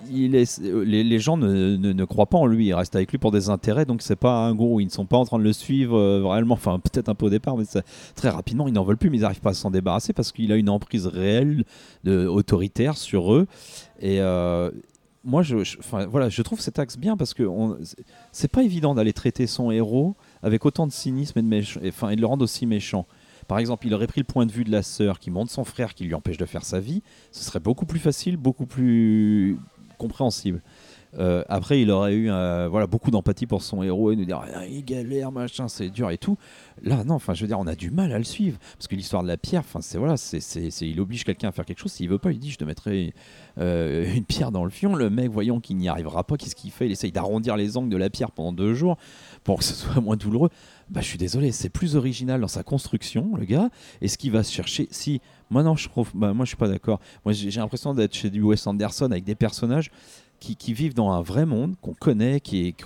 les, 0.10 1.20
gens 1.20 1.38
ne, 1.38 1.76
ne- 1.78 2.06
croient 2.06 2.26
pas 2.26 2.38
en 2.40 2.48
lui, 2.48 2.68
ils 2.68 2.74
restent 2.74 2.96
avec 2.96 3.12
lui 3.12 3.18
pour 3.20 3.32
des 3.32 3.50
intérêts, 3.50 3.86
donc 3.86 4.02
c'est 4.02 4.16
pas 4.16 4.46
un 4.48 4.56
gourou. 4.56 4.80
Ils 4.80 4.86
ne 4.86 4.90
sont 4.92 5.06
pas 5.06 5.18
en 5.18 5.26
train 5.26 5.38
de 5.38 5.44
le 5.44 5.54
suivre 5.54 5.98
euh, 5.98 6.26
réellement, 6.26 6.56
enfin 6.56 6.80
peut-être 6.84 7.10
un 7.10 7.16
peu 7.16 7.28
au 7.28 7.30
départ, 7.30 7.56
mais 7.58 7.66
très 8.16 8.30
rapidement 8.30 8.68
ils 8.68 8.74
n'en 8.74 8.84
veulent 8.84 8.98
plus, 8.98 9.10
mais 9.10 9.18
ils 9.18 9.22
n'arrivent 9.22 9.42
pas 9.42 9.52
à 9.52 9.54
s'en 9.54 9.70
débarrasser 9.72 10.14
parce 10.14 10.32
qu'il 10.32 10.52
a 10.52 10.56
une 10.56 10.70
emprise 10.70 11.06
réelle, 11.08 11.64
autoritaire 12.08 12.98
sur 12.98 13.34
eux. 13.34 13.46
Et 14.00 14.22
euh, 14.22 14.72
moi, 15.24 15.44
je, 15.44 15.64
je- 15.64 15.78
voilà, 16.10 16.30
je 16.30 16.42
trouve 16.42 16.62
cet 16.62 16.80
axe 16.80 16.98
bien 16.98 17.16
parce 17.18 17.34
que 17.34 17.48
c'est- 18.32 18.48
pas 18.48 18.64
évident 18.64 18.96
d'aller 18.96 19.14
traiter 19.14 19.46
son 19.48 19.70
héros 19.70 20.16
avec 20.42 20.66
autant 20.66 20.88
de 20.88 20.92
cynisme 20.92 21.38
et 21.38 21.42
de, 21.44 21.48
méch- 21.48 21.78
et 21.84 22.16
de 22.16 22.22
le 22.22 22.28
rendre 22.28 22.44
aussi 22.44 22.66
méchant. 22.66 23.06
Par 23.50 23.60
exemple, 23.60 23.86
il 23.88 23.94
aurait 23.94 24.08
pris 24.08 24.22
le 24.22 24.26
point 24.26 24.46
de 24.46 24.52
vue 24.52 24.64
de 24.64 24.72
la 24.72 24.84
sœur 24.84 25.20
qui 25.20 25.32
montre 25.32 25.52
son 25.52 25.66
frère 25.66 25.94
qui 25.96 26.06
lui 26.06 26.14
empêche 26.14 26.38
de 26.38 26.46
faire 26.46 26.64
sa 26.64 26.80
vie. 26.80 27.02
Ce 27.32 27.44
serait 27.44 27.60
beaucoup 27.60 27.86
plus 27.86 28.00
facile, 28.00 28.38
beaucoup 28.38 28.66
plus 28.68 29.58
compréhensible. 29.98 30.62
Euh, 31.18 31.44
après, 31.50 31.82
il 31.82 31.90
aurait 31.90 32.14
eu 32.14 32.30
euh, 32.30 32.68
voilà, 32.70 32.86
beaucoup 32.86 33.10
d'empathie 33.10 33.48
pour 33.48 33.64
son 33.64 33.82
héros 33.82 34.12
et 34.12 34.16
nous 34.16 34.26
dire 34.26 34.44
Ah, 34.54 34.68
il 34.68 34.86
galère, 34.86 35.32
machin, 35.32 35.68
c'est 35.68 35.90
dur 35.90 36.12
et 36.12 36.20
tout. 36.20 36.38
Là, 36.84 37.04
non, 37.04 37.16
enfin, 37.16 37.34
je 37.34 37.42
veux 37.42 37.48
dire, 37.48 37.60
on 37.60 37.66
a 37.66 37.74
du 37.74 37.90
mal 37.90 38.14
à 38.14 38.20
le 38.20 38.24
suivre 38.24 38.60
parce 38.78 38.88
que 38.88 38.96
l'histoire 38.96 39.24
de 39.24 39.28
la 39.28 39.36
pierre, 39.36 39.62
enfin, 39.62 39.82
c'est 39.82 39.98
voilà, 39.98 40.18
c'est- 40.18 40.82
il 40.82 41.00
oblige 41.02 41.24
quelqu'un 41.24 41.50
à 41.50 41.52
faire 41.52 41.66
quelque 41.66 41.80
chose. 41.80 41.92
S'il 41.92 42.08
veut 42.10 42.20
pas, 42.20 42.32
il 42.32 42.38
dit 42.38 42.52
Je 42.52 42.58
te 42.58 42.64
mettrai 42.64 43.16
euh, 43.58 44.06
une 44.16 44.24
pierre 44.24 44.52
dans 44.52 44.64
le 44.64 44.70
fion. 44.70 44.96
Le 44.96 45.10
mec, 45.10 45.32
voyant 45.32 45.60
qu'il 45.60 45.78
n'y 45.78 45.90
arrivera 45.90 46.24
pas, 46.24 46.38
qu'est-ce 46.38 46.56
qu'il 46.56 46.70
fait? 46.70 46.86
Il 46.86 46.92
essaye 46.92 47.12
d'arrondir 47.12 47.58
les 47.58 47.76
angles 47.76 47.90
de 47.90 47.98
la 47.98 48.12
pierre 48.12 48.30
pendant 48.32 48.54
deux 48.54 48.76
jours 48.76 48.98
pour 49.44 49.58
que 49.58 49.64
ce 49.64 49.74
soit 49.74 50.00
moins 50.02 50.16
douloureux. 50.16 50.52
Bah, 50.90 51.02
je 51.02 51.06
suis 51.06 51.18
désolé, 51.20 51.52
c'est 51.52 51.70
plus 51.70 51.96
original 51.96 52.42
dans 52.42 52.48
sa 52.48 52.64
construction, 52.64 53.36
le 53.36 53.46
gars. 53.46 53.70
Et 54.02 54.08
ce 54.08 54.18
qu'il 54.18 54.32
va 54.32 54.44
se 54.44 54.52
chercher, 54.52 54.88
si 54.90 55.22
moi 55.50 55.62
non, 55.62 55.76
je 55.76 55.88
trouve, 55.88 56.10
bah, 56.16 56.34
suis 56.46 56.56
pas 56.56 56.68
d'accord. 56.68 57.00
Moi 57.26 57.34
j'ai 57.34 57.52
l'impression 57.52 57.94
d'être 57.94 58.16
chez 58.16 58.30
du 58.30 58.42
Wes 58.42 58.66
Anderson 58.66 59.06
avec 59.06 59.24
des 59.24 59.36
personnages 59.36 59.92
qui, 60.40 60.74
vivent 60.74 60.94
dans 60.94 61.12
un 61.12 61.22
vrai 61.22 61.46
monde 61.46 61.76
qu'on 61.82 61.94
connaît, 61.94 62.42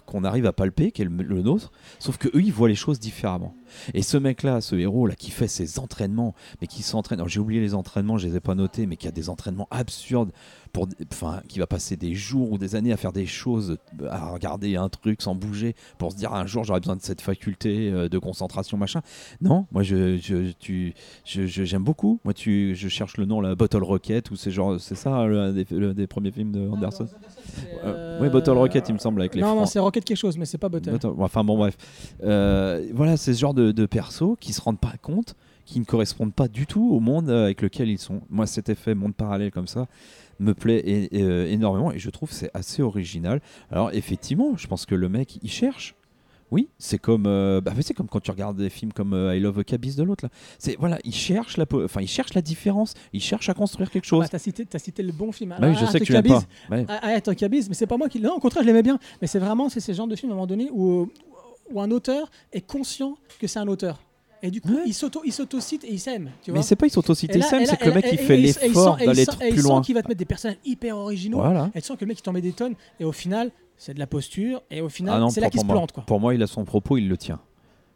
qu'on 0.06 0.24
arrive 0.24 0.46
à 0.46 0.54
palper, 0.54 0.92
qui 0.92 1.04
est 1.04 1.06
le, 1.06 1.24
le 1.24 1.42
nôtre. 1.42 1.72
Sauf 2.00 2.18
que 2.18 2.28
eux, 2.30 2.42
ils 2.42 2.52
voient 2.52 2.68
les 2.68 2.76
choses 2.76 3.00
différemment. 3.00 3.54
Et 3.94 4.02
ce 4.02 4.18
mec-là, 4.18 4.62
ce 4.62 4.76
héros 4.76 5.08
là, 5.08 5.16
qui 5.16 5.32
fait 5.32 5.48
ses 5.48 5.80
entraînements, 5.80 6.34
mais 6.62 6.68
qui 6.68 6.84
s'entraîne. 6.84 7.20
Alors 7.20 7.30
j'ai 7.30 7.40
oublié 7.40 7.62
les 7.62 7.74
entraînements, 7.74 8.18
je 8.18 8.28
les 8.28 8.36
ai 8.36 8.40
pas 8.40 8.56
notés, 8.56 8.86
mais 8.86 8.96
qui 8.98 9.08
a 9.08 9.12
des 9.12 9.30
entraînements 9.30 9.68
absurdes 9.72 10.32
pour, 10.72 10.88
enfin, 11.12 11.42
qui 11.48 11.60
va 11.60 11.68
passer 11.68 11.96
des 11.98 12.16
jours 12.16 12.52
ou 12.52 12.58
des 12.58 12.76
années 12.76 12.92
à 12.94 12.98
faire 12.98 13.12
des 13.14 13.28
choses, 13.28 13.78
à 14.10 14.32
regarder 14.32 14.76
un 14.76 14.90
truc 14.90 15.22
sans 15.22 15.36
bouger, 15.36 15.76
pour 16.00 16.12
se 16.12 16.18
dire 16.18 16.34
un 16.34 16.48
jour 16.48 16.64
j'aurai 16.64 16.80
besoin 16.80 16.96
de 16.96 17.02
cette 17.04 17.22
faculté 17.22 17.92
euh, 17.92 18.10
de 18.10 18.18
concentration, 18.18 18.76
machin. 18.78 19.02
Non, 19.40 19.68
moi 19.72 19.84
je, 19.84 20.18
je, 20.18 20.52
tu, 20.60 20.96
je- 21.26 21.46
je- 21.46 21.64
j'aime 21.64 21.84
beaucoup. 21.84 22.20
Moi 22.24 22.34
tu, 22.34 22.74
je 22.76 22.88
cherche 22.88 23.18
le 23.18 23.26
nom, 23.26 23.40
la 23.40 23.54
Bottle 23.54 23.84
Rocket, 23.84 24.32
ou 24.32 24.36
c'est 24.36 24.50
genre, 24.50 24.80
c'est 24.80 24.96
ça 24.96 25.26
le, 25.28 25.40
un 25.40 25.52
des, 25.54 25.66
des 25.94 26.08
premiers 26.08 26.32
films 26.32 26.52
de 26.52 26.68
Anderson? 26.68 27.08
Euh, 27.84 28.20
oui, 28.22 28.30
Bottle 28.30 28.52
Rocket, 28.52 28.90
il 28.90 28.94
me 28.94 29.00
semble 29.00 29.22
avec 29.22 29.36
les 29.36 29.42
Non, 29.42 29.56
non, 29.56 29.66
c'est 29.68 29.78
Rocket 29.80 30.04
quelque 30.04 30.18
chose, 30.18 30.38
mais 30.40 30.46
c'est 30.46 30.58
pas 30.58 30.70
Bottle. 30.70 30.90
Bottle- 30.92 31.14
Enfin 31.20 31.44
bon, 31.44 31.56
bref. 31.58 31.78
Euh, 32.24 32.84
voilà, 32.94 33.16
c'est 33.18 33.34
ce 33.34 33.40
genre 33.40 33.54
de, 33.54 33.63
de 33.72 33.86
persos 33.86 34.36
qui 34.40 34.54
se 34.54 34.62
rendent 34.62 34.80
pas 34.80 34.96
compte, 35.02 35.36
qui 35.66 35.80
ne 35.80 35.86
correspondent 35.86 36.34
pas 36.34 36.48
du 36.48 36.66
tout 36.68 36.90
au 36.94 37.00
monde 37.00 37.30
euh, 37.30 37.46
avec 37.46 37.62
lequel 37.62 37.90
ils 37.90 38.00
sont. 38.00 38.22
Moi, 38.30 38.46
cet 38.48 38.70
effet 38.70 38.96
monde 38.96 39.16
parallèle 39.16 39.52
comme 39.52 39.68
ça 39.68 39.88
me 40.40 40.54
plaît 40.54 41.10
euh, 41.14 41.46
énormément 41.48 41.92
et 41.92 42.00
je 42.00 42.10
trouve 42.10 42.32
c'est 42.32 42.50
assez 42.54 42.82
original. 42.82 43.42
Alors, 43.72 43.92
effectivement, 43.94 44.58
je 44.58 44.68
pense 44.68 44.86
que 44.86 44.96
le 44.96 45.08
mec, 45.10 45.38
il 45.42 45.50
cherche. 45.50 45.96
Oui, 46.52 46.70
c'est 46.78 47.00
comme, 47.00 47.26
euh, 47.26 47.62
bah, 47.62 47.74
c'est 47.82 47.96
comme 47.96 48.08
quand 48.08 48.20
tu 48.20 48.30
regardes 48.30 48.58
des 48.58 48.70
films 48.70 48.94
comme 48.94 49.14
euh, 49.14 49.36
I 49.36 49.40
Love 49.40 49.58
a 49.60 49.64
Cabis 49.64 49.96
de 49.96 50.04
l'autre. 50.04 50.24
là. 50.26 50.30
C'est 50.60 50.76
voilà, 50.78 51.00
il 51.04 51.14
cherche 51.14 51.58
la, 51.58 51.66
enfin, 51.74 52.02
il 52.02 52.08
cherche 52.08 52.36
la 52.36 52.44
différence. 52.44 52.94
Il 53.12 53.22
cherche 53.22 53.50
à 53.50 53.56
construire 53.56 53.90
quelque 53.90 54.06
chose. 54.06 54.20
Bah, 54.26 54.28
t'as 54.30 54.38
cité, 54.38 54.64
t'as 54.64 54.78
cité 54.78 55.02
le 55.02 55.14
bon 55.14 55.32
film. 55.32 55.56
Bah 55.60 55.68
oui, 55.68 55.76
je 55.80 55.84
Ah, 55.86 55.88
sais 55.88 56.00
que 56.00 56.04
tu 56.06 56.12
l'aimes 56.12 56.24
pas. 56.28 56.44
Ouais. 56.70 56.86
Ah, 56.88 57.00
ah, 57.26 57.46
Abyss, 57.46 57.70
mais 57.70 57.74
c'est 57.74 57.88
pas 57.88 57.98
moi 57.98 58.08
qui. 58.08 58.20
Non, 58.20 58.36
au 58.36 58.40
contraire, 58.40 58.62
je 58.62 58.68
l'aimais 58.68 58.84
bien. 58.84 59.00
Mais 59.20 59.28
c'est 59.28 59.40
vraiment, 59.40 59.68
c'est 59.70 59.80
ce 59.80 59.94
genre 59.94 60.08
de 60.08 60.16
film 60.16 60.32
à 60.32 60.34
un 60.34 60.36
moment 60.36 60.46
donné 60.48 60.70
où, 60.72 61.10
où 61.72 61.82
un 61.82 61.92
auteur 61.92 62.30
est 62.52 62.62
conscient 62.62 63.16
que 63.40 63.48
c'est 63.48 63.60
un 63.60 63.68
auteur. 63.68 64.02
Et 64.46 64.52
du 64.52 64.60
coup, 64.60 64.74
Ouais. 64.74 64.84
il 64.86 64.94
s'auto, 64.94 65.22
il 65.26 65.32
s'auto-cite 65.32 65.86
et 65.86 65.94
il 65.94 66.00
s'aime. 66.00 66.32
Mais 66.50 66.62
c'est 66.64 66.76
pas 66.76 66.86
ils 66.86 66.90
s'autocitent 66.90 67.32
Et 67.32 67.38
et 67.38 67.40
là- 67.40 67.48
c'est 67.50 67.78
que 67.78 67.86
le 67.86 67.94
mec 67.94 68.06
il 68.12 68.18
fait 68.18 68.38
il- 68.38 68.48
il 68.48 68.54
l'effort 68.62 68.98
il 69.00 69.06
d'aller 69.06 69.22
être 69.22 69.42
et 69.42 69.48
il 69.48 69.54
plus 69.54 69.62
sent 69.62 69.68
loin. 69.70 69.82
qu'il 69.82 69.96
va 69.96 70.02
te 70.04 70.08
mettre 70.10 70.20
des 70.20 70.26
personnages 70.26 70.58
hyper 70.66 70.98
originaux. 70.98 71.38
Voilà. 71.38 71.72
Et 71.74 71.82
tu 71.82 71.88
sens 71.88 71.96
que 71.98 72.04
le 72.04 72.10
mec 72.10 72.20
il 72.20 72.24
t'en 72.24 72.34
met 72.34 72.42
des 72.42 72.52
tonnes. 72.52 72.76
Et 73.00 73.06
au 73.06 73.14
final, 73.14 73.52
c'est 73.78 73.94
de 73.94 74.00
la 74.00 74.08
posture. 74.08 74.62
Et 74.70 74.82
au 74.82 74.90
final, 74.90 75.24
Ah 75.24 75.30
c'est 75.32 75.40
là 75.40 75.50
qu'il 75.50 75.62
se 75.62 75.66
plante. 75.66 75.94
Quoi. 75.94 76.04
pour 76.06 76.20
moi, 76.20 76.36
il 76.36 76.44
a 76.44 76.48
son 76.48 76.66
propos, 76.66 76.98
il 76.98 77.08
le 77.08 77.16
tient. 77.16 77.40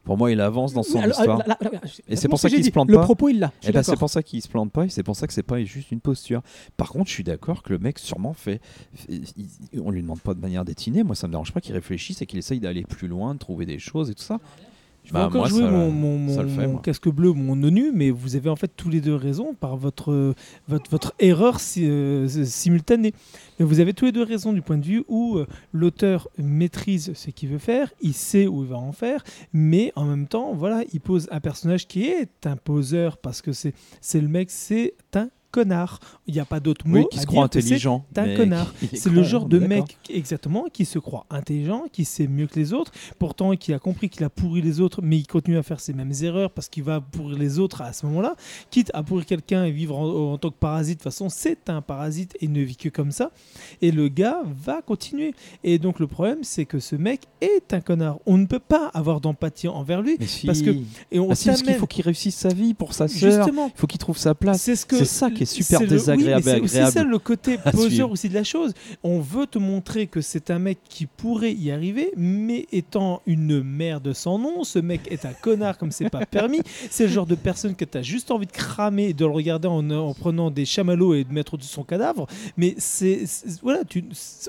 Pour 0.08 0.18
moi, 0.18 0.32
il 0.32 0.40
avance 0.40 0.72
dans 0.72 0.84
son 0.84 1.00
Alors, 1.02 1.20
histoire. 1.20 1.44
Et 2.08 2.16
c'est 2.16 2.30
pour 2.30 2.40
ça 2.40 2.50
qu'il 2.50 2.64
se 2.64 2.70
plante 2.72 2.90
Le 2.90 2.96
pas. 2.96 3.04
propos, 3.04 3.28
il 3.28 3.40
l'a. 3.40 3.52
Et 3.62 3.74
ben 3.74 3.84
c'est 3.84 3.98
pour 3.98 4.10
ça 4.10 4.24
qu'il 4.24 4.42
se 4.42 4.48
plante 4.48 4.72
pas 4.72 4.86
et 4.86 4.90
c'est 4.90 5.04
pour 5.04 5.18
ça 5.18 5.28
que 5.28 5.34
c'est 5.34 5.44
pas 5.44 5.62
juste 5.66 5.92
une 5.92 6.00
posture. 6.00 6.42
Par 6.78 6.92
contre, 6.92 7.08
je 7.08 7.14
suis 7.14 7.26
d'accord 7.26 7.62
que 7.62 7.74
le 7.74 7.78
mec 7.78 8.00
sûrement 8.00 8.32
fait. 8.32 8.62
on 9.78 9.92
lui 9.92 10.02
demande 10.02 10.22
pas 10.22 10.34
de 10.34 10.40
manière 10.40 10.64
détinée. 10.64 11.04
Moi, 11.04 11.14
ça 11.14 11.28
me 11.28 11.34
dérange 11.34 11.52
pas 11.52 11.60
qu'il 11.60 11.74
réfléchisse 11.74 12.22
et 12.22 12.26
qu'il 12.26 12.40
essaye 12.40 12.62
d'aller 12.62 12.84
plus 12.84 13.10
loin, 13.10 13.34
de 13.34 13.40
trouver 13.40 13.66
des 13.66 13.80
choses 13.80 14.10
et 14.10 14.16
tout 14.16 14.24
ça. 14.24 14.40
Je 15.08 15.14
vais 15.14 15.20
Bah, 15.20 15.28
encore 15.28 15.40
moi, 15.42 15.48
jouer 15.48 15.62
ça- 15.62 15.72
mon, 15.72 15.90
mon- 15.90 16.36
ça 16.36 16.44
le 16.44 16.50
mon- 16.50 16.56
fait, 16.56 16.68
mon 16.68 16.74
moi. 16.74 16.82
casque 16.84 17.08
bleu, 17.08 17.32
mon 17.32 17.64
ONU, 17.64 17.92
mais 17.94 18.10
vous 18.12 18.36
avez 18.36 18.50
en 18.50 18.58
fait 18.58 18.70
tous 18.76 18.90
les 18.90 19.00
deux 19.00 19.16
raison 19.16 19.54
par 19.54 19.78
votre, 19.78 20.34
votre, 20.68 20.92
votre 20.92 21.14
erreur 21.20 21.62
si- 21.62 21.86
euh, 21.88 22.28
simultanée. 22.28 23.14
Mais 23.58 23.66
vous 23.66 23.80
avez 23.80 23.94
tous 23.94 24.04
les 24.06 24.12
deux 24.12 24.24
raison 24.24 24.52
du 24.52 24.62
point 24.62 24.78
de 24.78 24.84
vue 24.86 25.06
où 25.08 25.38
euh, 25.38 25.48
l'auteur 25.72 26.28
maîtrise 26.38 27.14
ce 27.16 27.30
qu'il 27.30 27.48
veut 27.50 27.58
faire, 27.58 27.94
il 28.02 28.14
sait 28.14 28.48
où 28.48 28.64
il 28.64 28.70
va 28.70 28.78
en 28.78 28.92
faire, 28.92 29.24
mais 29.54 29.94
en 29.96 30.04
même 30.04 30.28
temps, 30.28 30.54
voilà, 30.54 30.84
il 30.92 31.00
pose 31.00 31.30
un 31.32 31.40
personnage 31.40 31.88
qui 31.88 32.04
est 32.04 32.46
un 32.46 32.58
poseur 32.58 33.18
parce 33.18 33.42
que 33.42 33.52
c'est 33.54 33.74
le 34.22 34.28
mec, 34.28 34.52
c'est 34.52 34.94
un 35.16 35.30
connard. 35.58 36.00
Il 36.28 36.34
n'y 36.34 36.40
a 36.40 36.46
pas 36.46 36.60
d'autre 36.60 36.88
mot. 36.88 36.98
Oui, 36.98 37.06
qui 37.10 37.18
à 37.18 37.22
se 37.22 37.26
croit 37.28 37.48
que 37.50 37.60
c'est 37.60 37.66
intelligent. 37.68 38.06
un 38.16 38.36
connard. 38.36 38.74
C'est 38.94 39.10
le 39.10 39.24
genre 39.24 39.46
de 39.46 39.60
mec 39.60 39.98
exactement 40.10 40.66
qui 40.72 40.86
se 40.86 41.00
croit 41.00 41.26
intelligent, 41.30 41.86
qui 41.92 42.06
sait 42.06 42.28
mieux 42.28 42.48
que 42.48 42.60
les 42.60 42.74
autres, 42.74 42.92
pourtant 43.20 43.56
qui 43.56 43.74
a 43.74 43.80
compris 43.80 44.10
qu'il 44.10 44.24
a 44.24 44.30
pourri 44.30 44.62
les 44.62 44.80
autres, 44.82 45.02
mais 45.02 45.18
il 45.18 45.26
continue 45.28 45.58
à 45.58 45.64
faire 45.64 45.80
ses 45.80 45.94
mêmes 45.94 46.14
erreurs 46.22 46.52
parce 46.52 46.70
qu'il 46.70 46.84
va 46.84 47.02
pourrir 47.02 47.38
les 47.38 47.60
autres 47.60 47.82
à 47.82 47.94
ce 47.94 48.06
moment-là, 48.06 48.36
quitte 48.70 48.92
à 48.94 49.04
pourrir 49.04 49.26
quelqu'un 49.26 49.66
et 49.66 49.72
vivre 49.72 49.98
en, 49.98 50.34
en 50.34 50.38
tant 50.38 50.50
que 50.50 50.56
parasite. 50.60 51.00
De 51.00 51.04
toute 51.04 51.12
façon, 51.12 51.30
c'est 51.30 51.70
un 51.70 51.82
parasite 51.82 52.38
et 52.42 52.48
ne 52.48 52.62
vit 52.62 52.76
que 52.76 52.90
comme 52.90 53.12
ça. 53.12 53.32
Et 53.82 53.92
le 53.92 54.08
gars 54.10 54.42
va 54.64 54.82
continuer. 54.82 55.34
Et 55.64 55.80
donc 55.80 56.00
le 56.00 56.08
problème, 56.08 56.40
c'est 56.44 56.66
que 56.66 56.80
ce 56.80 56.96
mec 56.96 57.22
est 57.42 57.74
un 57.74 57.82
connard. 57.82 58.20
On 58.26 58.38
ne 58.38 58.46
peut 58.46 58.60
pas 58.60 58.88
avoir 58.94 59.22
d'empathie 59.22 59.68
envers 59.68 60.02
lui. 60.02 60.18
Si. 60.28 60.46
Parce 60.46 60.62
que- 60.62 60.76
Et 61.12 61.20
on 61.20 61.32
Ah 61.32 61.36
si, 61.36 61.48
parce 61.48 61.62
qu'il 61.64 61.74
faut 61.76 61.88
qu'il 61.88 62.04
réussisse 62.04 62.36
sa 62.36 62.50
vie 62.50 62.74
pour 62.74 62.94
sa 62.94 63.08
sœur. 63.08 63.32
justement 63.44 63.72
Il 63.76 63.80
faut 63.80 63.88
qu'il 63.88 63.98
trouve 64.00 64.18
sa 64.18 64.36
place. 64.36 64.62
c'est 64.62 64.76
ce 64.76 64.86
que 64.86 64.98
C'est 64.98 65.06
ça 65.06 65.32
qui 65.32 65.44
est 65.44 65.47
super 65.48 65.80
c'est 65.80 65.86
le- 65.86 65.92
oui, 65.92 65.98
désagréable 65.98 66.44
mais 66.46 66.52
c'est 66.54 66.62
aussi 66.82 66.92
ça 66.92 67.04
le 67.04 67.20
côté 67.20 67.58
poseur 67.72 68.12
aussi 68.12 68.30
de 68.30 68.34
la 68.34 68.44
chose. 68.44 68.74
On 69.04 69.20
veut 69.20 69.48
te 69.48 69.58
montrer 69.58 70.08
que 70.08 70.22
c'est 70.22 70.52
un 70.52 70.60
mec 70.60 70.78
qui 70.90 71.06
pourrait 71.06 71.54
y 71.54 71.72
arriver, 71.72 72.12
mais 72.16 72.68
étant 72.72 73.22
une 73.26 73.64
merde 73.64 74.14
sans 74.14 74.38
nom, 74.40 74.64
ce 74.64 74.80
mec 74.80 75.02
est 75.12 75.26
un 75.26 75.34
connard 75.34 75.78
comme 75.78 75.92
c'est 75.92 76.10
pas 76.10 76.26
permis. 76.26 76.62
C'est 76.90 77.06
le 77.08 77.12
genre 77.12 77.26
de 77.26 77.36
personne 77.36 77.76
que 77.76 77.86
tu 77.86 77.98
as 77.98 78.02
juste 78.02 78.32
envie 78.32 78.46
de 78.46 78.52
cramer 78.52 79.06
et 79.10 79.14
de 79.14 79.26
le 79.26 79.32
regarder 79.32 79.68
en, 79.68 79.90
en 79.90 80.14
prenant 80.14 80.50
des 80.52 80.66
chamallows 80.66 81.14
et 81.14 81.24
de 81.24 81.34
mettre 81.34 81.54
au-dessus 81.56 81.70
de 81.70 81.74
son 81.74 81.84
cadavre. 81.84 82.28
Mais 82.58 82.76
c'est 82.78 83.24
voilà, 83.62 83.84
tu, 83.84 84.04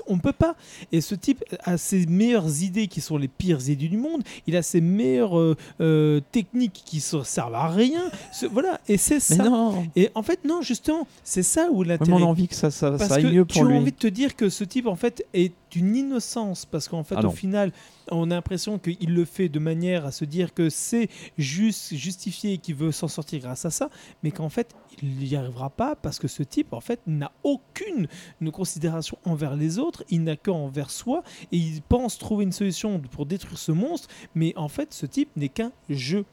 on 0.07 0.17
peut 0.19 0.31
pas. 0.33 0.55
Et 0.91 1.01
ce 1.01 1.15
type 1.15 1.43
a 1.63 1.77
ses 1.77 2.05
meilleures 2.05 2.61
idées 2.63 2.87
qui 2.87 3.01
sont 3.01 3.17
les 3.17 3.27
pires 3.27 3.59
idées 3.69 3.87
du 3.89 3.97
monde. 3.97 4.21
Il 4.47 4.55
a 4.55 4.61
ses 4.61 4.81
meilleures 4.81 5.37
euh, 5.37 5.55
euh, 5.81 6.21
techniques 6.31 6.81
qui 6.85 6.97
ne 7.15 7.23
servent 7.23 7.55
à 7.55 7.67
rien. 7.67 8.09
Ce- 8.33 8.45
voilà, 8.45 8.79
et 8.87 8.97
c'est 8.97 9.15
Mais 9.15 9.19
ça. 9.37 9.43
non. 9.43 9.85
Et 9.95 10.09
en 10.15 10.23
fait, 10.23 10.39
non, 10.45 10.61
justement, 10.79 11.07
c'est 11.23 11.43
ça 11.43 11.69
où 11.71 11.83
l'intérêt. 11.83 12.11
on 12.13 12.23
a 12.23 12.25
envie 12.25 12.47
que 12.47 12.55
ça, 12.55 12.71
ça, 12.71 12.91
parce 12.91 13.07
ça 13.07 13.15
aille 13.15 13.23
que 13.23 13.27
mieux 13.27 13.45
tu 13.45 13.59
pour 13.59 13.67
as 13.67 13.71
lui. 13.71 13.77
envie 13.77 13.91
de 13.91 13.97
te 13.97 14.07
dire 14.07 14.35
que 14.35 14.49
ce 14.49 14.63
type, 14.63 14.87
en 14.87 14.95
fait, 14.95 15.25
est 15.33 15.53
une 15.75 15.95
innocence. 15.95 16.65
Parce 16.65 16.87
qu'en 16.87 17.03
fait, 17.03 17.15
Ah 17.17 17.25
au 17.25 17.31
final, 17.31 17.71
on 18.11 18.31
a 18.31 18.35
l'impression 18.35 18.79
qu'il 18.79 19.13
le 19.13 19.25
fait 19.25 19.49
de 19.49 19.59
manière 19.59 20.05
à 20.05 20.11
se 20.11 20.25
dire 20.25 20.53
que 20.53 20.69
c'est 20.69 21.09
juste 21.37 21.93
justifié 21.95 22.53
et 22.53 22.57
qu'il 22.57 22.75
veut 22.75 22.91
s'en 22.91 23.07
sortir 23.07 23.39
grâce 23.41 23.65
à 23.65 23.69
ça, 23.69 23.89
mais 24.23 24.31
qu'en 24.31 24.49
fait, 24.49 24.73
il 25.01 25.15
n'y 25.17 25.35
arrivera 25.35 25.69
pas 25.69 25.95
parce 25.95 26.17
que 26.19 26.27
ce 26.27 26.43
type, 26.43 26.73
en 26.73 26.81
fait, 26.81 26.99
n'a 27.07 27.31
aucune 27.43 28.07
considération 28.51 29.17
envers 29.25 29.55
les 29.55 29.77
autres, 29.79 30.03
il 30.09 30.23
n'a 30.23 30.35
qu'envers 30.35 30.89
soi, 30.89 31.23
et 31.51 31.57
il 31.57 31.81
pense 31.81 32.17
trouver 32.17 32.43
une 32.45 32.51
solution 32.51 32.99
pour 32.99 33.25
détruire 33.25 33.57
ce 33.57 33.71
monstre, 33.71 34.07
mais 34.35 34.53
en 34.55 34.69
fait, 34.69 34.93
ce 34.93 35.05
type 35.05 35.29
n'est 35.35 35.49
qu'un 35.49 35.71
jeu. 35.89 36.25